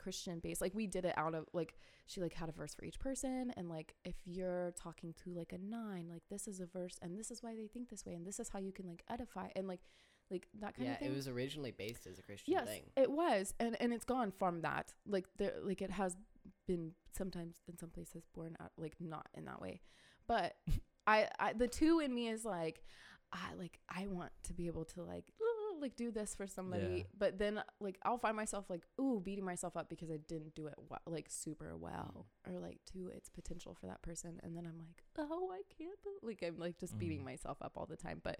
Christian 0.03 0.39
based. 0.39 0.61
Like 0.61 0.75
we 0.75 0.87
did 0.87 1.05
it 1.05 1.13
out 1.17 1.33
of 1.33 1.45
like 1.53 1.75
she 2.05 2.21
like 2.21 2.33
had 2.33 2.49
a 2.49 2.51
verse 2.51 2.73
for 2.73 2.83
each 2.83 2.99
person, 2.99 3.53
and 3.55 3.69
like 3.69 3.95
if 4.03 4.15
you're 4.25 4.73
talking 4.75 5.13
to 5.23 5.33
like 5.33 5.53
a 5.53 5.57
nine, 5.57 6.07
like 6.11 6.23
this 6.29 6.47
is 6.47 6.59
a 6.59 6.65
verse, 6.65 6.99
and 7.01 7.17
this 7.17 7.31
is 7.31 7.41
why 7.41 7.55
they 7.55 7.67
think 7.67 7.89
this 7.89 8.05
way, 8.05 8.13
and 8.13 8.25
this 8.27 8.39
is 8.39 8.49
how 8.49 8.59
you 8.59 8.71
can 8.71 8.87
like 8.87 9.03
edify, 9.09 9.47
and 9.55 9.67
like 9.67 9.81
like 10.29 10.47
that 10.59 10.75
kind 10.75 10.87
yeah, 10.87 10.93
of 10.93 10.99
thing. 10.99 11.07
Yeah, 11.07 11.13
it 11.13 11.15
was 11.15 11.27
originally 11.27 11.71
based 11.71 12.05
as 12.07 12.19
a 12.19 12.21
Christian 12.21 12.53
Yes, 12.53 12.67
thing. 12.67 12.83
it 12.97 13.09
was, 13.09 13.53
and 13.59 13.77
and 13.79 13.93
it's 13.93 14.05
gone 14.05 14.31
from 14.31 14.61
that. 14.61 14.93
Like 15.07 15.25
there, 15.37 15.53
like 15.63 15.81
it 15.81 15.91
has 15.91 16.17
been 16.67 16.91
sometimes 17.15 17.61
in 17.69 17.77
some 17.77 17.89
places 17.89 18.23
born 18.33 18.57
out 18.61 18.71
like 18.77 18.95
not 18.99 19.27
in 19.33 19.45
that 19.45 19.61
way, 19.61 19.81
but 20.27 20.55
I, 21.07 21.27
I 21.39 21.53
the 21.53 21.67
two 21.67 21.99
in 21.99 22.13
me 22.13 22.27
is 22.29 22.45
like 22.45 22.83
I 23.31 23.53
like 23.57 23.79
I 23.89 24.07
want 24.07 24.31
to 24.43 24.53
be 24.53 24.67
able 24.67 24.85
to 24.85 25.03
like 25.03 25.31
like 25.83 25.95
do 25.95 26.09
this 26.11 26.33
for 26.35 26.47
somebody, 26.47 26.95
Yeah. 26.97 27.03
but 27.17 27.37
then 27.37 27.61
like 27.79 27.97
I'll 28.03 28.17
find 28.17 28.35
myself 28.35 28.69
like 28.69 28.83
ooh 28.99 29.21
beating 29.23 29.45
myself 29.45 29.77
up 29.77 29.87
because 29.89 30.09
I 30.09 30.17
didn't 30.17 30.55
do 30.55 30.65
it 30.67 30.75
we- 30.89 30.97
like 31.13 31.27
super 31.29 31.75
well 31.77 32.25
or 32.47 32.59
like 32.59 32.79
to 32.93 33.09
its 33.09 33.29
potential 33.29 33.75
for 33.79 33.85
that 33.87 34.01
person, 34.01 34.39
and 34.43 34.55
then 34.57 34.65
I'm 34.65 34.77
like 34.79 35.03
oh 35.19 35.51
I 35.53 35.61
can't 35.77 36.01
be-" 36.03 36.25
like 36.27 36.41
I'm 36.43 36.57
like 36.57 36.77
just 36.79 36.97
beating 36.97 37.21
Mhm. 37.21 37.25
myself 37.25 37.57
up 37.61 37.73
all 37.77 37.85
the 37.85 37.97
time, 37.97 38.19
but 38.23 38.39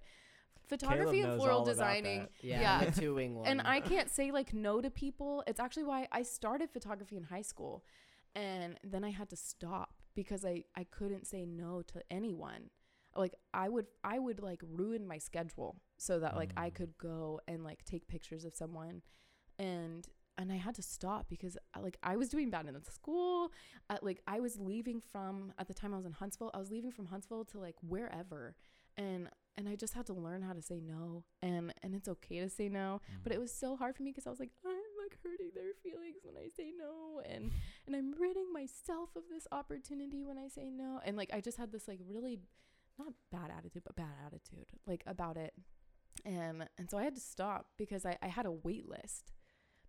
photography 0.68 1.22
and 1.22 1.38
floral 1.40 1.64
designing. 1.66 2.28
Yeah, 2.42 2.62
Yeah. 2.62 3.10
One. 3.36 3.46
and 3.46 3.62
I 3.66 3.80
can't 3.82 4.10
say 4.10 4.32
like 4.32 4.54
no 4.54 4.82
to 4.82 4.90
people. 4.90 5.44
It's 5.46 5.60
actually 5.60 5.84
why 5.84 6.08
I 6.12 6.24
started 6.24 6.70
photography 6.72 7.18
in 7.18 7.24
high 7.24 7.42
school 7.42 7.84
and 8.36 8.80
then 8.84 9.04
I 9.04 9.10
had 9.12 9.30
to 9.30 9.36
stop 9.36 9.94
because 10.16 10.46
I 10.46 10.64
I 10.76 10.86
couldn't 10.86 11.28
say 11.28 11.46
no 11.46 11.82
to 11.84 12.02
anyone. 12.10 12.70
Like 13.16 13.36
I 13.54 13.70
would 13.70 13.88
I 14.04 14.20
would 14.20 14.42
like 14.42 14.62
ruin 14.68 15.06
my 15.08 15.18
schedule 15.18 15.78
so 15.98 16.20
that 16.20 16.36
like 16.36 16.52
I 16.58 16.70
Mm. 16.70 16.74
could 16.76 16.98
go 16.98 17.40
and 17.48 17.64
like 17.64 17.84
take 17.86 18.08
pictures 18.08 18.44
of 18.46 18.56
someone 18.56 19.02
and 19.60 20.08
and 20.38 20.52
I 20.52 20.56
had 20.56 20.74
to 20.76 20.82
stop 20.82 21.30
because 21.30 21.58
like 21.80 21.98
I 22.02 22.16
was 22.18 22.30
doing 22.30 22.50
bad 22.50 22.66
in 22.66 22.74
the 22.74 22.82
school. 22.92 23.52
Uh, 23.90 23.98
like 24.02 24.20
I 24.28 24.40
was 24.40 24.60
leaving 24.60 25.00
from 25.00 25.54
at 25.60 25.68
the 25.68 25.76
time 25.76 25.94
I 25.94 25.98
was 25.98 26.08
in 26.08 26.14
Huntsville. 26.14 26.50
I 26.56 26.58
was 26.58 26.72
leaving 26.72 26.92
from 26.92 27.06
Huntsville 27.06 27.46
to 27.46 27.60
like 27.60 27.76
wherever, 27.88 28.56
and 28.98 29.30
and 29.56 29.70
I 29.70 29.76
just 29.76 29.94
had 29.94 30.08
to 30.08 30.14
learn 30.14 30.42
how 30.42 30.54
to 30.54 30.62
say 30.64 30.80
no. 30.82 31.24
And 31.44 31.72
and 31.84 31.94
it's 31.94 32.08
okay 32.08 32.40
to 32.40 32.50
say 32.50 32.68
no, 32.68 33.00
but 33.24 33.32
Mm. 33.32 33.36
it 33.36 33.40
was 33.40 33.54
so 33.54 33.76
hard 33.76 33.96
for 33.96 34.02
me 34.02 34.10
because 34.10 34.26
I 34.26 34.32
was 34.32 34.40
like 34.40 34.50
I'm 34.66 34.92
like 35.04 35.20
hurting 35.24 35.52
their 35.54 35.74
feelings 35.84 36.18
when 36.24 36.36
I 36.36 36.48
say 36.50 36.72
no, 36.76 37.22
and 37.30 37.52
and 37.86 37.96
I'm 37.96 38.14
ridding 38.20 38.52
myself 38.52 39.16
of 39.16 39.24
this 39.30 39.46
opportunity 39.52 40.24
when 40.24 40.40
I 40.40 40.48
say 40.48 40.72
no. 40.72 41.00
And 41.06 41.16
like 41.16 41.30
I 41.32 41.42
just 41.42 41.58
had 41.60 41.72
this 41.72 41.88
like 41.88 42.00
really 42.10 42.40
not 42.98 43.14
bad 43.32 43.52
attitude, 43.56 43.84
but 43.86 43.96
bad 43.96 44.16
attitude 44.26 44.66
like 44.88 45.04
about 45.08 45.38
it. 45.38 45.54
And 46.26 46.68
and 46.78 46.90
so 46.90 46.98
I 46.98 47.04
had 47.04 47.16
to 47.16 47.22
stop 47.22 47.68
because 47.78 48.06
I, 48.06 48.18
I 48.22 48.28
had 48.28 48.46
a 48.46 48.52
wait 48.52 48.88
list 48.88 49.32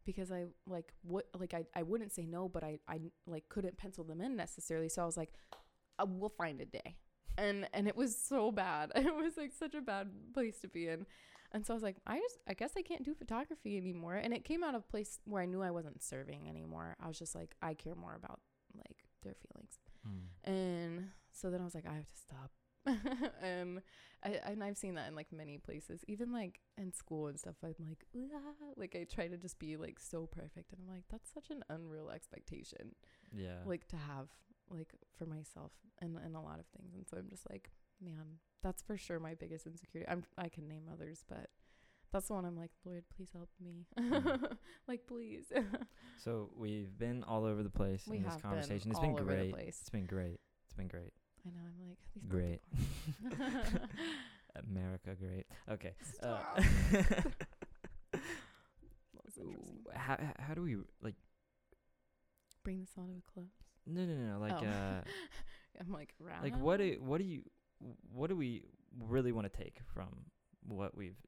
because 0.04 0.30
I 0.30 0.44
like 0.66 0.92
what 1.02 1.26
like 1.38 1.54
I, 1.54 1.64
I 1.74 1.82
wouldn't 1.82 2.12
say 2.12 2.26
no, 2.26 2.48
but 2.48 2.64
I, 2.64 2.78
I 2.88 3.00
like 3.26 3.48
couldn't 3.48 3.76
pencil 3.76 4.04
them 4.04 4.20
in 4.20 4.36
necessarily. 4.36 4.88
So 4.88 5.02
I 5.02 5.06
was 5.06 5.16
like, 5.16 5.32
uh, 5.98 6.06
we'll 6.08 6.30
find 6.30 6.60
a 6.60 6.66
day. 6.66 6.96
And 7.36 7.68
and 7.72 7.88
it 7.88 7.96
was 7.96 8.16
so 8.16 8.52
bad. 8.52 8.92
It 8.96 9.14
was 9.14 9.36
like 9.36 9.52
such 9.52 9.74
a 9.74 9.80
bad 9.80 10.10
place 10.32 10.58
to 10.60 10.68
be 10.68 10.88
in. 10.88 11.06
And 11.52 11.64
so 11.64 11.72
I 11.72 11.76
was 11.76 11.82
like, 11.82 11.96
I 12.06 12.18
just 12.18 12.38
I 12.48 12.54
guess 12.54 12.72
I 12.76 12.82
can't 12.82 13.04
do 13.04 13.14
photography 13.14 13.76
anymore. 13.76 14.16
And 14.16 14.32
it 14.34 14.44
came 14.44 14.64
out 14.64 14.74
of 14.74 14.82
a 14.82 14.90
place 14.90 15.18
where 15.24 15.42
I 15.42 15.46
knew 15.46 15.62
I 15.62 15.70
wasn't 15.70 16.02
serving 16.02 16.48
anymore. 16.48 16.96
I 17.02 17.08
was 17.08 17.18
just 17.18 17.34
like, 17.34 17.54
I 17.62 17.74
care 17.74 17.94
more 17.94 18.14
about 18.14 18.40
like 18.76 19.04
their 19.22 19.34
feelings. 19.34 19.78
Mm. 20.06 20.52
And 20.52 21.08
so 21.32 21.50
then 21.50 21.60
I 21.60 21.64
was 21.64 21.74
like, 21.74 21.86
I 21.86 21.94
have 21.94 22.08
to 22.08 22.16
stop. 22.16 22.50
And 22.86 23.82
I 24.24 24.40
and 24.46 24.62
I've 24.64 24.76
seen 24.76 24.94
that 24.94 25.08
in 25.08 25.14
like 25.14 25.32
many 25.32 25.58
places, 25.58 26.02
even 26.08 26.32
like 26.32 26.60
in 26.78 26.92
school 26.92 27.26
and 27.28 27.38
stuff. 27.38 27.56
I'm 27.62 27.74
like, 27.88 28.04
like 28.76 28.96
I 28.96 29.04
try 29.04 29.28
to 29.28 29.36
just 29.36 29.58
be 29.58 29.76
like 29.76 29.98
so 30.00 30.26
perfect, 30.26 30.72
and 30.72 30.80
I'm 30.82 30.92
like, 30.94 31.04
that's 31.10 31.30
such 31.32 31.50
an 31.50 31.62
unreal 31.68 32.10
expectation, 32.10 32.94
Yeah. 33.32 33.58
like 33.66 33.86
to 33.88 33.96
have 33.96 34.28
like 34.70 34.94
for 35.18 35.26
myself 35.26 35.72
and 36.00 36.16
and 36.24 36.34
a 36.36 36.40
lot 36.40 36.58
of 36.58 36.66
things. 36.76 36.94
And 36.94 37.06
so 37.06 37.16
I'm 37.18 37.28
just 37.28 37.48
like, 37.50 37.70
man, 38.02 38.38
that's 38.62 38.82
for 38.82 38.96
sure 38.96 39.20
my 39.20 39.34
biggest 39.34 39.66
insecurity. 39.66 40.10
I'm 40.10 40.24
I 40.38 40.48
can 40.48 40.68
name 40.68 40.84
others, 40.92 41.24
but 41.28 41.50
that's 42.12 42.28
the 42.28 42.34
one 42.34 42.44
I'm 42.44 42.56
like, 42.56 42.70
Lord, 42.84 43.04
please 43.14 43.28
help 43.34 43.48
me, 43.60 43.86
Mm. 43.98 44.56
like 44.88 45.06
please. 45.06 45.52
So 46.22 46.50
we've 46.56 46.96
been 46.96 47.24
all 47.24 47.44
over 47.44 47.62
the 47.62 47.70
place 47.70 48.04
we 48.06 48.18
in 48.18 48.22
this 48.22 48.36
conversation. 48.36 48.90
been 48.90 48.90
It's 48.92 49.00
been 49.00 49.14
great. 49.16 49.54
It's 49.58 49.90
been 49.90 50.06
great. 50.06 50.38
It's 50.64 50.72
been 50.74 50.88
great. 50.88 51.12
I 51.46 51.50
know. 51.50 51.60
I'm 51.66 51.88
like 51.88 51.98
these 52.14 52.24
Great. 52.28 52.60
America, 54.70 55.14
great. 55.18 55.46
Okay. 55.70 55.94
Uh, 56.22 56.38
Stop. 56.38 56.58
That 58.12 59.24
was 59.24 59.36
interesting. 59.38 59.84
how 59.94 60.16
how 60.38 60.54
do 60.54 60.62
we 60.62 60.76
like? 61.02 61.14
Bring 62.62 62.80
this 62.80 62.90
all 62.96 63.06
to 63.06 63.12
a 63.18 63.32
close. 63.32 63.48
No, 63.86 64.04
no, 64.04 64.14
no. 64.14 64.32
no, 64.34 64.38
Like, 64.40 64.52
Oh. 64.62 64.66
uh, 64.66 65.02
I'm 65.80 65.92
like, 65.92 66.14
like 66.42 66.56
what 66.58 66.80
"Round?" 66.80 66.92
do 66.92 66.96
what 67.02 67.18
do 67.18 67.24
you 67.24 67.42
what 68.12 68.28
do 68.30 68.36
we 68.36 68.62
really 68.98 69.32
want 69.32 69.52
to 69.52 69.58
take 69.62 69.80
from 69.92 70.08
what 70.66 70.96
we've 70.96 71.18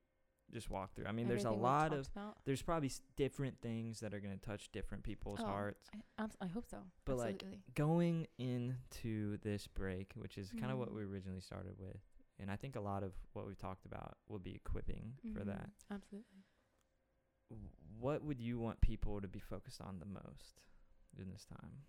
just 0.52 0.70
walk 0.70 0.94
through? 0.94 1.06
I 1.06 1.12
mean, 1.12 1.28
there's 1.28 1.44
a 1.44 1.50
lot 1.50 1.92
of 1.92 2.08
about? 2.14 2.38
there's 2.44 2.62
probably 2.62 2.88
s- 2.88 3.00
different 3.16 3.60
things 3.60 4.00
that 4.00 4.14
are 4.14 4.20
gonna 4.20 4.36
touch 4.36 4.70
different 4.72 5.02
people's 5.04 5.40
Oh, 5.42 5.46
hearts. 5.46 5.88
I, 5.94 6.22
abs- 6.22 6.36
I 6.40 6.46
hope 6.46 6.66
so. 6.68 6.78
But, 7.04 7.18
like, 7.18 7.44
going 7.74 8.26
into 8.38 9.38
this 9.38 9.66
break, 9.66 10.12
which 10.14 10.38
is 10.38 10.50
kind 10.52 10.70
of 10.72 10.78
what 10.78 10.90
Mhm. 10.90 10.94
we 10.96 11.02
originally 11.04 11.40
started 11.40 11.78
with, 11.78 12.00
and 12.38 12.50
I 12.50 12.56
think 12.56 12.76
a 12.76 12.80
lot 12.80 13.02
of 13.02 13.12
what 13.32 13.46
we've 13.46 13.58
talked 13.58 13.86
about 13.86 14.18
will 14.28 14.38
be 14.38 14.54
equipping 14.54 15.18
for 15.32 15.40
Mhm. 15.40 15.46
that. 15.46 15.70
Absolutely. 15.90 16.44
What 17.98 18.22
would 18.24 18.40
you 18.40 18.58
want 18.58 18.80
people 18.80 19.20
to 19.20 19.28
be 19.28 19.38
focused 19.40 19.80
on 19.80 19.98
the 20.00 20.06
most 20.06 20.60
in 21.16 21.30
this 21.30 21.44
time? 21.46 21.84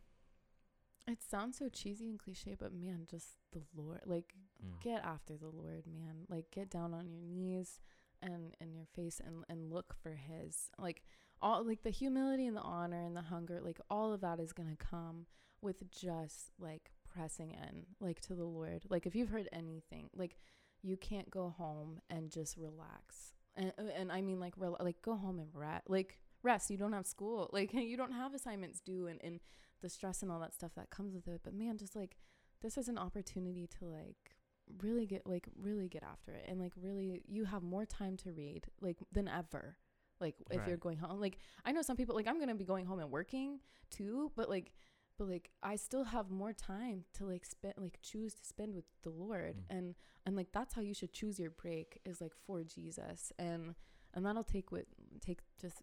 It 1.08 1.22
sounds 1.22 1.58
so 1.58 1.70
cheesy 1.70 2.10
and 2.10 2.20
cliche, 2.20 2.56
but 2.56 2.74
man, 2.74 3.06
just 3.10 3.38
the 3.52 3.64
Lord. 3.74 4.02
Like, 4.06 4.36
Mm. 4.64 4.80
get 4.82 5.04
after 5.04 5.38
the 5.38 5.48
Lord, 5.50 5.88
man. 5.88 6.26
Like, 6.28 6.52
get 6.52 6.70
down 6.70 6.94
on 6.94 7.10
your 7.10 7.22
knees 7.22 7.80
and 8.22 8.56
and 8.60 8.76
your 8.76 8.86
face 8.96 9.22
and 9.26 9.44
and 9.50 9.72
look 9.72 9.96
for 10.02 10.12
His. 10.16 10.70
Like 10.78 11.04
all 11.42 11.66
like 11.66 11.84
the 11.84 11.90
humility 11.90 12.48
and 12.48 12.58
the 12.58 12.62
honor 12.62 13.04
and 13.04 13.16
the 13.16 13.22
hunger. 13.22 13.60
Like 13.62 13.80
all 13.90 14.14
of 14.14 14.22
that 14.22 14.40
is 14.40 14.54
gonna 14.54 14.78
come 14.78 15.26
with 15.62 15.90
just 15.92 16.52
like 16.60 16.92
pressing 17.08 17.52
in, 17.52 17.86
like 18.00 18.20
to 18.22 18.36
the 18.36 18.46
Lord. 18.46 18.84
Like 18.90 19.06
if 19.06 19.16
you've 19.16 19.30
heard 19.30 19.50
anything, 19.52 20.10
like 20.16 20.40
you 20.82 20.98
can't 20.98 21.30
go 21.30 21.54
home 21.58 22.00
and 22.10 22.32
just 22.32 22.58
relax. 22.58 23.34
And 23.56 23.74
uh, 23.78 23.92
and 23.96 24.12
I 24.12 24.22
mean 24.22 24.40
like 24.40 24.54
rel- 24.58 24.78
like 24.80 25.02
go 25.02 25.16
home 25.16 25.40
and 25.40 25.50
rest. 25.54 25.90
Like 25.90 26.20
rest. 26.44 26.70
You 26.70 26.78
don't 26.78 26.94
have 26.94 27.08
school. 27.08 27.50
Like 27.54 27.74
you 27.74 27.98
don't 27.98 28.14
have 28.14 28.34
assignments 28.34 28.80
due 28.80 29.08
and 29.08 29.20
and 29.24 29.40
the 29.82 29.90
stress 29.90 30.24
and 30.24 30.32
all 30.32 30.40
that 30.40 30.54
stuff 30.54 30.72
that 30.76 30.90
comes 30.90 31.14
with 31.14 31.28
it. 31.28 31.42
But 31.44 31.54
man, 31.54 31.78
just 31.78 31.96
like 31.96 32.18
this 32.62 32.78
is 32.78 32.88
an 32.88 32.98
opportunity 32.98 33.68
to 33.80 33.86
like 33.86 34.37
really 34.82 35.06
get 35.06 35.26
like 35.26 35.48
really 35.60 35.88
get 35.88 36.04
after 36.04 36.32
it 36.34 36.46
and 36.48 36.60
like 36.60 36.74
really 36.82 37.22
you 37.28 37.46
have 37.46 37.64
more 37.64 37.86
time 37.86 38.18
to 38.18 38.32
read 38.32 38.66
like 38.82 38.98
than 39.12 39.28
ever. 39.28 39.78
Like 40.20 40.36
if 40.50 40.62
you're 40.68 40.78
going 40.78 40.98
home, 40.98 41.20
like 41.20 41.38
I 41.64 41.72
know 41.72 41.82
some 41.84 41.96
people 41.96 42.16
like 42.16 42.28
I'm 42.28 42.40
gonna 42.40 42.56
be 42.56 42.66
going 42.66 42.86
home 42.86 43.00
and 43.00 43.12
working 43.12 43.60
too, 43.90 44.32
but 44.36 44.50
like 44.50 44.72
but 45.18 45.28
like 45.30 45.50
I 45.64 45.76
still 45.78 46.04
have 46.06 46.30
more 46.30 46.54
time 46.54 47.04
to 47.16 47.26
like 47.26 47.46
spend 47.46 47.76
like 47.78 48.00
choose 48.02 48.34
to 48.36 48.44
spend 48.46 48.74
with 48.76 48.86
the 49.04 49.10
Lord 49.10 49.58
Mm. 49.58 49.78
and 49.78 49.96
and 50.26 50.36
like 50.36 50.52
that's 50.52 50.74
how 50.74 50.82
you 50.82 50.94
should 50.94 51.14
choose 51.14 51.40
your 51.40 51.52
break 51.52 52.00
is 52.06 52.20
like 52.22 52.34
for 52.46 52.64
Jesus 52.64 53.32
and 53.40 53.76
and 54.14 54.26
that'll 54.26 54.44
take 54.44 54.72
what 54.72 54.86
take 55.22 55.40
just 55.62 55.82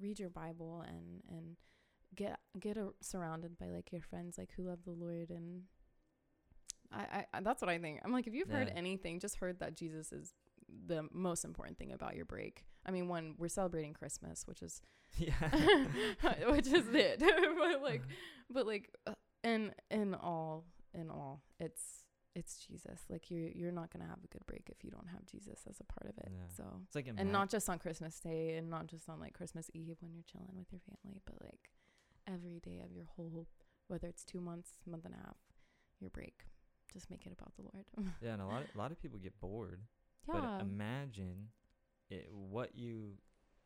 read 0.00 0.18
your 0.18 0.30
Bible 0.30 0.82
and 0.86 1.22
and 1.28 1.56
get 2.14 2.38
get 2.58 2.76
a, 2.76 2.90
surrounded 3.00 3.58
by 3.58 3.66
like 3.66 3.90
your 3.92 4.00
friends 4.02 4.38
like 4.38 4.50
who 4.56 4.64
love 4.64 4.84
the 4.84 4.92
Lord 4.92 5.30
and 5.30 5.62
I, 6.94 7.26
I 7.32 7.40
that's 7.40 7.60
what 7.62 7.68
I 7.70 7.78
think. 7.78 8.00
I'm 8.04 8.12
like 8.12 8.26
if 8.26 8.34
you've 8.34 8.48
heard 8.50 8.68
Yeah. 8.68 8.74
anything, 8.78 9.20
just 9.20 9.36
heard 9.36 9.58
that 9.60 9.74
Jesus 9.76 10.12
is 10.12 10.34
the 10.86 11.06
most 11.12 11.44
important 11.44 11.78
thing 11.78 11.92
about 11.92 12.16
your 12.16 12.24
break. 12.24 12.64
I 12.86 12.90
mean, 12.90 13.08
one 13.08 13.34
we're 13.38 13.48
celebrating 13.48 13.92
Christmas, 13.94 14.44
which 14.46 14.62
is 14.62 14.80
yeah. 15.18 15.86
which 16.50 16.66
is 16.66 16.86
it. 16.92 17.20
but 17.58 17.82
like 17.82 18.02
but 18.50 18.66
like 18.66 18.90
uh, 19.06 19.12
in 19.44 19.72
in 19.90 20.14
all 20.14 20.64
in 20.94 21.10
all 21.10 21.42
it's 21.60 22.04
it's 22.34 22.56
Jesus. 22.66 23.00
Like 23.10 23.30
you're 23.30 23.50
you're 23.50 23.72
not 23.72 23.92
gonna 23.92 24.06
have 24.08 24.22
a 24.24 24.28
good 24.28 24.44
break 24.46 24.68
if 24.70 24.82
you 24.82 24.90
don't 24.90 25.08
have 25.08 25.24
Jesus 25.26 25.60
as 25.68 25.78
a 25.80 25.84
part 25.84 26.10
of 26.10 26.16
it. 26.18 26.30
Yeah. 26.32 26.46
So 26.56 26.64
It's 26.86 26.94
like 26.94 27.08
and 27.16 27.30
not 27.32 27.50
just 27.50 27.68
on 27.68 27.78
Christmas 27.78 28.18
Day 28.20 28.56
and 28.56 28.70
not 28.70 28.86
just 28.86 29.08
on 29.08 29.20
like 29.20 29.34
Christmas 29.34 29.70
Eve 29.74 29.96
when 30.00 30.14
you're 30.14 30.24
chilling 30.30 30.56
with 30.56 30.72
your 30.72 30.80
family, 30.80 31.20
but 31.26 31.36
like 31.42 31.70
every 32.26 32.60
day 32.60 32.80
of 32.84 32.90
your 32.92 33.04
whole, 33.16 33.48
whether 33.88 34.06
it's 34.08 34.24
two 34.24 34.40
months, 34.40 34.70
month 34.86 35.04
and 35.04 35.14
a 35.14 35.18
half, 35.18 35.36
your 36.00 36.08
break. 36.10 36.44
Just 36.92 37.10
make 37.10 37.26
it 37.26 37.32
about 37.32 37.52
the 37.56 37.62
Lord. 37.62 37.86
yeah, 38.22 38.32
and 38.34 38.42
a 38.42 38.46
lot 38.46 38.62
of, 38.62 38.68
a 38.74 38.78
lot 38.78 38.90
of 38.92 39.00
people 39.00 39.18
get 39.18 39.38
bored. 39.40 39.80
yeah. 40.28 40.40
But 40.40 40.60
imagine 40.62 41.48
it, 42.10 42.28
what 42.30 42.74
you 42.76 43.12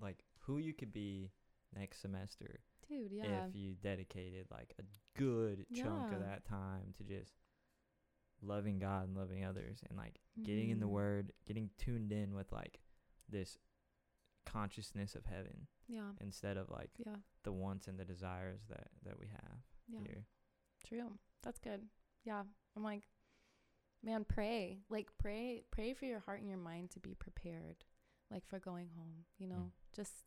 like, 0.00 0.18
who 0.40 0.58
you 0.58 0.72
could 0.74 0.92
be 0.92 1.30
next 1.74 2.00
semester 2.00 2.60
Dude, 2.88 3.10
yeah. 3.12 3.46
if 3.48 3.54
you 3.54 3.74
dedicated 3.74 4.46
like 4.50 4.74
a 4.78 4.84
good 5.18 5.66
chunk 5.74 6.12
of 6.12 6.20
that 6.20 6.44
time 6.46 6.94
to 6.98 7.04
just 7.04 7.32
loving 8.42 8.78
God 8.78 9.08
and 9.08 9.16
loving 9.16 9.44
others 9.44 9.82
and 9.88 9.98
like 9.98 10.20
getting 10.42 10.70
in 10.70 10.78
the 10.78 10.86
Mhm. 10.86 10.90
Word, 10.90 11.32
getting 11.46 11.70
tuned 11.78 12.12
in 12.12 12.34
with 12.34 12.52
like 12.52 12.80
this 13.28 13.58
consciousness 14.44 15.14
of 15.16 15.24
heaven 15.24 15.66
Yeah. 15.88 16.12
instead 16.20 16.56
of 16.56 16.70
like 16.70 16.90
Yeah. 16.98 17.16
the 17.42 17.52
wants 17.52 17.88
and 17.88 17.98
the 17.98 18.04
desires 18.04 18.64
that 18.68 18.90
that 19.02 19.18
we 19.18 19.26
have 19.28 19.58
Yeah. 19.88 20.00
here. 20.00 20.26
True. 20.84 21.18
That's 21.42 21.58
good. 21.58 21.88
Yeah. 22.24 22.44
I'm 22.76 22.82
like, 22.82 23.08
man, 24.06 24.24
pray. 24.24 24.78
Like 24.88 25.08
pray 25.18 25.64
pray 25.70 25.92
for 25.92 26.06
your 26.06 26.20
heart 26.20 26.40
and 26.40 26.48
your 26.48 26.58
mind 26.58 26.90
to 26.92 27.00
be 27.00 27.14
prepared. 27.14 27.84
Like 28.30 28.46
for 28.46 28.58
going 28.58 28.88
home. 28.96 29.24
You 29.38 29.48
know? 29.48 29.72
Just 29.94 30.24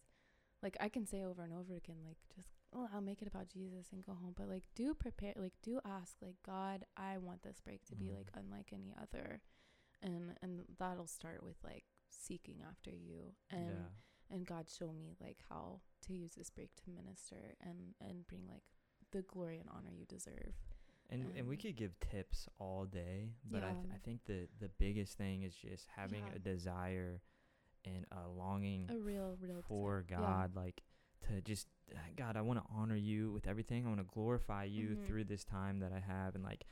like 0.62 0.76
I 0.80 0.90
can 0.90 1.06
say 1.08 1.24
over 1.24 1.42
and 1.44 1.54
over 1.54 1.74
again, 1.76 1.98
like 2.06 2.18
just 2.36 2.50
oh, 2.76 2.88
I'll 2.94 3.02
make 3.02 3.22
it 3.24 3.28
about 3.28 3.48
Jesus 3.50 3.88
and 3.92 4.06
go 4.06 4.12
home. 4.14 4.34
But 4.38 4.50
like 4.50 4.66
do 4.76 4.94
prepare 4.94 5.34
like 5.38 5.54
do 5.64 5.80
ask, 5.86 6.18
like, 6.22 6.36
God, 6.46 6.84
I 6.98 7.18
want 7.18 7.42
this 7.44 7.60
break 7.62 7.84
to 7.86 7.96
be 7.96 8.06
Mhm. 8.08 8.18
like 8.18 8.30
unlike 8.36 8.70
any 8.74 8.94
other. 9.02 9.42
and 10.02 10.38
and 10.42 10.64
that'll 10.78 11.08
start 11.08 11.44
with 11.44 11.58
like 11.64 11.84
seeking 12.10 12.62
after 12.72 12.90
you 12.92 13.34
and 13.50 13.68
yeah. 13.76 14.36
and 14.36 14.46
God 14.48 14.70
show 14.70 14.94
me 14.94 15.16
like 15.20 15.40
how 15.50 15.82
to 16.04 16.14
use 16.14 16.36
this 16.36 16.50
break 16.50 16.74
to 16.78 16.90
minister 16.90 17.56
and 17.60 17.96
and 18.00 18.26
bring 18.28 18.48
like 18.48 18.64
the 19.12 19.22
glory 19.24 19.60
and 19.60 19.68
honor 19.70 19.92
you 19.92 20.06
deserve. 20.06 20.54
And 21.12 21.32
and 21.36 21.48
we 21.48 21.56
Um, 21.56 21.62
could 21.62 21.76
give 21.76 22.00
tips 22.00 22.48
all 22.60 22.86
day, 22.86 23.34
but 23.44 23.64
I 23.64 23.74
th- 23.74 23.94
I 23.94 23.98
think 23.98 24.26
the 24.26 24.48
the 24.60 24.70
biggest 24.70 25.18
thing 25.18 25.44
is 25.44 25.56
just 25.56 25.88
having 25.88 26.24
Yeah. 26.28 26.34
a 26.36 26.40
desire 26.40 27.22
and 27.86 28.06
a 28.12 28.28
longing 28.28 28.90
A 28.92 28.98
real 29.00 29.36
real 29.42 29.62
for 29.64 30.02
desire. 30.04 30.20
Yeah. 30.22 30.28
God, 30.28 30.56
like 30.56 30.84
to 31.28 31.42
just 31.42 31.68
uh, 31.92 31.98
God, 32.16 32.38
I 32.38 32.42
want 32.42 32.60
to 32.64 32.66
honor 32.72 32.96
you 32.96 33.32
with 33.32 33.48
everything. 33.48 33.86
I 33.86 33.90
want 33.90 34.00
to 34.02 34.14
glorify 34.14 34.66
you 34.66 34.90
Mhm. 34.96 35.06
through 35.08 35.24
this 35.26 35.44
time 35.44 35.80
that 35.80 35.92
I 35.92 36.00
have, 36.00 36.36
and 36.36 36.44
like, 36.44 36.66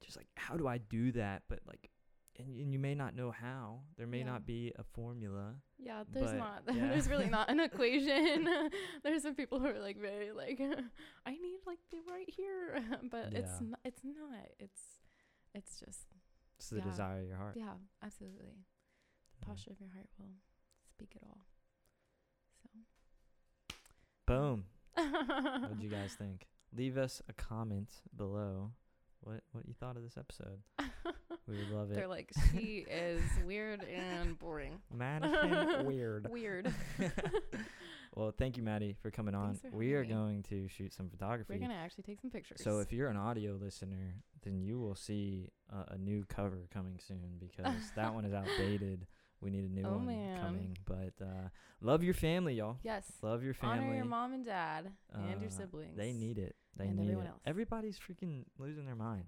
just 0.00 0.16
like 0.16 0.28
how 0.36 0.56
do 0.56 0.66
I 0.66 0.78
do 0.78 1.12
that? 1.12 1.44
But 1.48 1.60
like, 1.66 1.90
and, 2.38 2.56
and 2.60 2.72
you 2.72 2.78
may 2.78 2.94
not 2.94 3.14
know 3.16 3.30
how. 3.30 3.80
There 3.96 4.06
may 4.06 4.18
Yeah. 4.18 4.24
not 4.32 4.46
be 4.46 4.72
a 4.78 4.84
formula. 4.84 5.54
Yeah, 5.78 6.04
there's 6.12 6.32
not. 6.32 6.62
yeah. 6.72 6.88
There's 6.88 7.08
really 7.08 7.28
not 7.28 7.50
an 7.50 7.60
equation. 7.68 8.48
there's 9.02 9.22
some 9.22 9.34
people 9.34 9.58
who 9.60 9.66
are 9.66 9.78
like 9.80 9.98
very 10.00 10.32
like, 10.32 10.60
I 11.26 11.32
need 11.32 11.58
like 11.66 11.78
the 11.90 11.98
right 12.10 12.28
here, 12.28 12.82
but 13.10 13.32
it's 13.32 13.60
not. 13.60 13.80
It's 13.84 14.02
not. 14.04 14.46
It's 14.58 14.80
it's 15.54 15.80
just 15.80 16.06
It's 16.58 16.70
the 16.70 16.76
Yeah. 16.78 16.84
desire 16.84 17.20
of 17.22 17.26
your 17.28 17.36
heart. 17.36 17.54
yeah, 17.56 17.74
absolutely. 18.02 18.54
The 19.32 19.38
Yeah. 19.42 19.46
posture 19.48 19.70
of 19.72 19.80
your 19.80 19.90
heart 19.90 20.08
will 20.18 20.34
speak 20.94 21.14
it 21.16 21.22
all. 21.26 21.44
So. 22.62 22.68
Boom. 24.26 24.64
What 24.94 25.70
did 25.70 25.82
you 25.82 25.88
guys 25.90 26.14
think? 26.14 26.46
Leave 26.76 26.96
us 26.98 27.22
a 27.28 27.32
comment 27.32 28.02
below. 28.16 28.72
What 29.28 29.42
what 29.52 29.68
you 29.68 29.74
thought 29.78 29.96
of 29.98 30.02
this 30.02 30.16
episode? 30.16 30.60
We 31.46 31.56
would 31.56 31.70
love 31.70 31.90
it. 31.90 31.94
They're 31.94 32.06
like, 32.08 32.30
she 32.52 32.84
is 32.90 33.22
weird 33.46 33.82
and 33.84 34.38
boring. 34.38 34.80
Mannequin 34.94 35.86
weird. 35.86 36.28
Weird. 36.30 36.70
Well, 38.14 38.34
thank 38.36 38.58
you, 38.58 38.62
Maddie, 38.62 38.96
for 39.00 39.10
coming 39.10 39.34
on. 39.34 39.54
For 39.54 39.70
We 39.70 39.94
are 39.94 40.02
me. 40.02 40.08
going 40.08 40.42
to 40.50 40.68
shoot 40.68 40.92
some 40.92 41.08
photography. 41.08 41.54
We're 41.54 41.60
gonna 41.60 41.72
actually 41.72 42.02
take 42.04 42.20
some 42.20 42.30
pictures. 42.30 42.60
So 42.62 42.80
if 42.80 42.92
you're 42.92 43.08
an 43.08 43.16
audio 43.16 43.54
listener, 43.54 44.16
then 44.42 44.60
you 44.60 44.78
will 44.78 44.94
see 44.94 45.48
a, 45.72 45.94
a 45.94 45.98
new 45.98 46.24
cover 46.28 46.68
coming 46.70 46.98
soon 47.06 47.38
because 47.38 47.92
that 47.96 48.12
one 48.12 48.26
is 48.26 48.34
outdated. 48.34 49.06
We 49.40 49.50
need 49.50 49.64
a 49.64 49.68
new 49.72 49.84
Oh, 49.86 49.96
one 49.96 50.06
man. 50.06 50.40
coming. 50.40 50.76
But 50.84 51.14
uh, 51.24 51.48
love 51.80 52.02
your 52.02 52.14
family, 52.14 52.54
y'all. 52.54 52.78
yes, 52.82 53.04
Love 53.22 53.42
your 53.44 53.54
family. 53.54 53.78
honor 53.86 53.94
your 53.94 54.04
mom 54.04 54.32
and 54.32 54.44
dad 54.44 54.90
and 55.14 55.40
your 55.40 55.48
Uh, 55.50 55.52
siblings. 55.52 55.96
They 55.96 56.12
need 56.12 56.38
it. 56.38 56.56
They 56.76 56.86
and 56.86 56.96
need 56.96 57.02
everyone 57.04 57.26
it. 57.26 57.30
else. 57.30 57.40
Everybody's 57.46 57.98
freaking 57.98 58.44
losing 58.58 58.84
their 58.84 58.96
mind. 58.96 59.24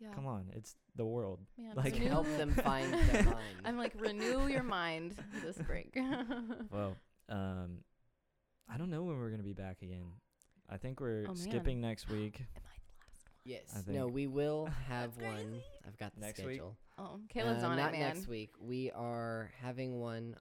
Yeah. 0.00 0.12
Come 0.14 0.26
on, 0.26 0.46
it's 0.54 0.76
the 0.94 1.04
world. 1.04 1.40
Man, 1.56 1.74
Like, 1.74 1.94
renew- 1.94 2.08
Help 2.08 2.26
them 2.36 2.50
find 2.64 2.92
their 2.92 3.22
mind. 3.24 3.56
I'm 3.64 3.76
like 3.76 3.94
renew 4.00 4.46
your 4.46 4.62
mind 4.62 5.16
this 5.42 5.58
break. 5.58 5.96
Well, 6.70 6.94
um, 7.28 7.78
I 8.72 8.76
don't 8.78 8.90
know 8.90 9.02
when 9.02 9.18
we're 9.18 9.30
gonna 9.30 9.42
be 9.42 9.54
back 9.54 9.82
again. 9.82 10.06
I 10.70 10.76
think 10.76 11.00
we're 11.00 11.26
Oh, 11.28 11.34
skipping 11.34 11.80
next 11.80 12.08
week. 12.08 12.38
Am 12.40 12.46
I 12.46 12.60
the 12.60 12.60
last 12.62 13.24
one? 13.24 13.32
Yes. 13.44 13.84
I 13.88 13.92
No, 13.92 14.06
we 14.06 14.26
will 14.28 14.66
have 14.86 15.16
one. 15.16 15.62
I've 15.86 15.96
got 15.98 16.14
the 16.14 16.20
Next 16.20 16.44
week? 16.44 16.60
Schedule. 16.98 17.20
Oh, 17.22 17.26
Caleb's 17.28 17.62
Uh, 17.62 17.68
on 17.68 17.76
not 17.76 17.94
it, 17.94 17.98
man. 17.98 18.14
next 18.16 18.28
week. 18.28 18.50
We 18.60 18.90
are 18.92 19.50
having 19.60 20.00
one. 20.00 20.36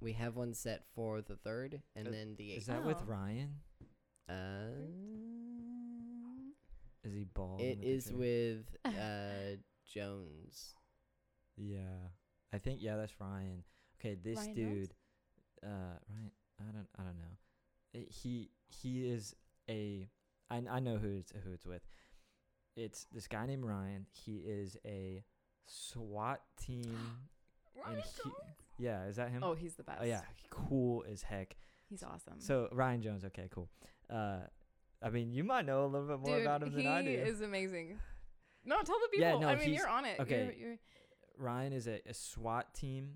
We 0.00 0.12
have 0.12 0.36
one 0.36 0.52
set 0.54 0.84
for 0.94 1.22
the 1.22 1.36
third, 1.36 1.82
and 1.94 2.08
Uh, 2.08 2.10
then 2.10 2.36
the 2.36 2.52
Is 2.52 2.58
eighth. 2.58 2.66
that 2.66 2.84
with 2.84 2.98
Oh. 3.00 3.04
Ryan? 3.06 3.60
Uh, 4.28 4.72
Is 7.04 7.14
he 7.14 7.24
bald? 7.24 7.60
in 7.60 7.66
it 7.66 7.80
the 7.80 7.86
is 7.88 8.04
picture? 8.06 8.18
with 8.18 8.76
uh 8.84 9.56
Jones. 9.84 10.74
Yeah, 11.56 12.08
I 12.52 12.58
think 12.58 12.82
yeah, 12.82 12.96
that's 12.96 13.18
Ryan. 13.20 13.64
Okay, 13.98 14.14
this 14.16 14.38
Ryan 14.38 14.54
Jones? 14.56 14.88
dude, 14.88 14.94
uh, 15.62 15.98
Ryan. 16.08 16.32
I 16.58 16.64
don't, 16.72 16.88
I 16.98 17.02
don't 17.04 17.18
know. 17.18 17.36
Uh, 17.94 18.04
he 18.10 18.50
he 18.68 19.08
is 19.08 19.34
a. 19.68 20.08
I 20.50 20.56
I 20.68 20.80
know 20.80 20.98
who 20.98 21.16
it's 21.16 21.32
who 21.44 21.52
it's 21.52 21.66
with. 21.66 21.86
It's 22.76 23.04
this 23.12 23.26
guy 23.28 23.46
named 23.46 23.64
Ryan. 23.64 24.06
He 24.12 24.38
is 24.38 24.76
a 24.84 25.24
SWAT 25.66 26.40
team. 26.60 26.96
and 27.86 27.96
he, 27.98 28.30
yeah, 28.78 29.04
is 29.06 29.16
that 29.16 29.30
him? 29.30 29.42
Oh, 29.42 29.54
he's 29.54 29.74
the 29.74 29.82
best. 29.82 29.98
Oh 30.02 30.04
yeah, 30.04 30.20
cool 30.50 31.04
as 31.10 31.22
heck. 31.22 31.56
he's 31.88 32.02
awesome. 32.02 32.34
So 32.38 32.68
Ryan 32.72 33.02
Jones. 33.02 33.24
Okay, 33.24 33.48
cool. 33.50 33.68
Uh, 34.10 34.40
I 35.02 35.10
mean, 35.10 35.30
you 35.32 35.44
might 35.44 35.66
know 35.66 35.84
a 35.84 35.86
little 35.86 36.08
bit 36.08 36.20
more 36.20 36.36
Dude, 36.36 36.46
about 36.46 36.62
him 36.62 36.72
than 36.72 36.86
I 36.86 37.02
do. 37.02 37.08
He 37.10 37.14
is 37.16 37.40
amazing. 37.42 37.98
No, 38.64 38.76
tell 38.82 38.96
the 39.00 39.08
people. 39.08 39.26
Yeah, 39.26 39.38
no, 39.38 39.48
I 39.48 39.56
mean, 39.56 39.72
you're 39.72 39.88
on 39.88 40.04
it. 40.04 40.18
okay. 40.20 40.44
You're, 40.58 40.68
you're, 40.68 40.76
Ryan 41.38 41.72
is 41.72 41.86
a, 41.86 42.00
a 42.08 42.14
SWAT 42.14 42.74
team. 42.74 43.10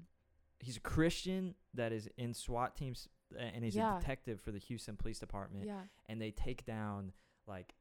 He's 0.60 0.76
a 0.76 0.80
Christian 0.80 1.54
that 1.74 1.90
is 1.92 2.08
in 2.18 2.34
SWAT 2.34 2.76
teams, 2.76 3.08
and 3.36 3.64
he's 3.64 3.74
Yeah. 3.74 3.96
a 3.96 4.00
detective 4.00 4.40
for 4.40 4.52
the 4.52 4.58
Houston 4.58 4.96
Police 4.96 5.18
Department. 5.18 5.66
yeah. 5.66 5.80
And 6.08 6.20
they 6.20 6.30
take 6.30 6.64
down 6.66 7.12
like 7.46 7.74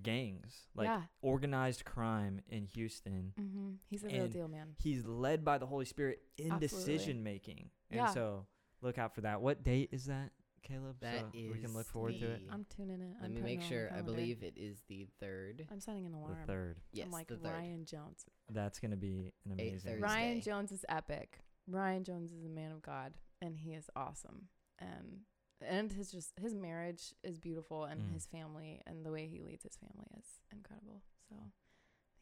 gangs, 0.00 0.68
like 0.74 0.86
yeah. 0.86 1.02
organized 1.20 1.84
crime 1.84 2.40
in 2.48 2.66
Houston. 2.66 3.32
Mm-hmm. 3.38 3.70
He's 3.88 4.04
a 4.04 4.08
real 4.08 4.28
deal, 4.28 4.48
man. 4.48 4.68
He's 4.78 5.04
led 5.04 5.44
by 5.44 5.58
the 5.58 5.66
Holy 5.66 5.84
Spirit 5.84 6.20
in 6.38 6.52
Absolutely. 6.52 6.68
decision 6.94 7.22
making, 7.22 7.70
and 7.90 7.98
Yeah. 7.98 8.06
so 8.06 8.46
look 8.80 8.98
out 8.98 9.14
for 9.14 9.20
that. 9.22 9.42
What 9.42 9.62
date 9.62 9.90
is 9.92 10.06
that, 10.06 10.30
Caleb? 10.62 10.96
That 11.00 11.20
so 11.20 11.26
we 11.34 11.58
can 11.60 11.72
look 11.74 11.86
is 11.86 11.88
forward 11.88 12.18
to 12.20 12.26
it. 12.26 12.42
I'm 12.50 12.64
tuning 12.74 13.00
in. 13.00 13.14
Let 13.20 13.24
I'm 13.24 13.34
me 13.34 13.40
make 13.42 13.58
it 13.58 13.64
on 13.64 13.64
my 13.64 13.68
sure. 13.68 13.92
I 13.96 14.00
believe 14.02 14.42
it 14.42 14.54
is 14.56 14.82
the 14.88 15.06
third. 15.20 15.66
I'm 15.70 15.80
setting 15.80 16.06
an 16.06 16.14
alarm. 16.14 16.36
The 16.40 16.52
third. 16.52 16.76
Yes, 16.92 17.06
I'm 17.06 17.12
like 17.12 17.28
the 17.28 17.36
third. 17.36 17.52
Ryan 17.52 17.84
Jones. 17.84 18.24
That's 18.50 18.78
gonna 18.78 18.96
be 18.96 19.32
an 19.44 19.52
amazing. 19.52 20.00
Ryan 20.00 20.40
Jones 20.40 20.72
is 20.72 20.84
epic. 20.88 21.40
Ryan 21.68 22.02
Jones 22.04 22.32
is 22.32 22.44
a 22.44 22.48
man 22.48 22.72
of 22.72 22.82
God, 22.82 23.12
and 23.40 23.56
he 23.58 23.72
is 23.72 23.88
awesome. 23.94 24.48
And 24.78 25.20
and 25.68 25.92
his 25.92 26.10
just 26.12 26.32
his 26.40 26.54
marriage 26.54 27.14
is 27.22 27.38
beautiful, 27.38 27.84
and 27.84 28.00
Mm. 28.02 28.12
his 28.12 28.26
family 28.26 28.80
and 28.86 29.04
the 29.04 29.10
way 29.12 29.26
he 29.26 29.40
leads 29.42 29.62
his 29.64 29.76
family 29.76 30.06
is 30.18 30.26
incredible. 30.52 31.02
So 31.28 31.36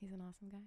he's 0.00 0.12
an 0.12 0.20
awesome 0.20 0.48
guy. 0.50 0.58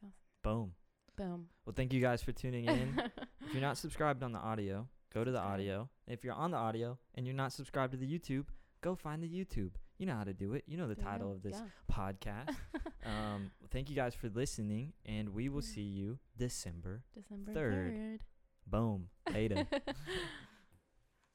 He's 0.00 0.08
awesome. 0.08 0.14
Boom. 0.42 0.74
Boom. 1.16 1.48
Well, 1.66 1.74
thank 1.74 1.92
you 1.92 2.00
guys 2.00 2.22
for 2.22 2.32
tuning 2.32 2.64
in. 2.66 2.98
if 3.46 3.52
you're 3.52 3.60
not 3.60 3.76
subscribed 3.78 4.22
on 4.22 4.32
the 4.32 4.38
audio, 4.38 4.88
go 5.12 5.24
to 5.24 5.30
the 5.30 5.38
audio. 5.40 5.88
If 6.06 6.24
you're 6.24 6.34
on 6.34 6.50
the 6.52 6.56
audio 6.56 6.98
and 7.14 7.26
you're 7.26 7.36
not 7.36 7.52
subscribed 7.52 7.92
to 7.92 7.98
the 7.98 8.06
YouTube, 8.06 8.46
go 8.80 8.94
find 8.94 9.22
the 9.22 9.28
YouTube. 9.28 9.72
You 9.98 10.06
know 10.06 10.14
how 10.16 10.24
to 10.24 10.32
do 10.32 10.54
it. 10.54 10.64
You 10.66 10.78
know 10.78 10.88
the 10.88 10.96
you 10.96 11.02
title 11.02 11.30
of 11.30 11.42
this 11.42 11.56
Yeah. 11.60 11.68
podcast. 11.92 12.56
um, 13.04 13.52
thank 13.70 13.88
you 13.90 13.94
guys 13.94 14.14
for 14.14 14.28
listening, 14.30 14.94
and 15.04 15.28
we 15.28 15.48
will 15.48 15.62
Yeah. 15.62 15.74
see 15.74 15.82
you 15.82 16.18
December. 16.36 17.04
December 17.14 17.52
third. 17.52 17.94
third. 17.94 18.24
Boom. 18.66 19.10
Later. 19.32 19.54
Later. 19.56 19.68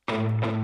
Thank 0.07 0.45
you. 0.45 0.57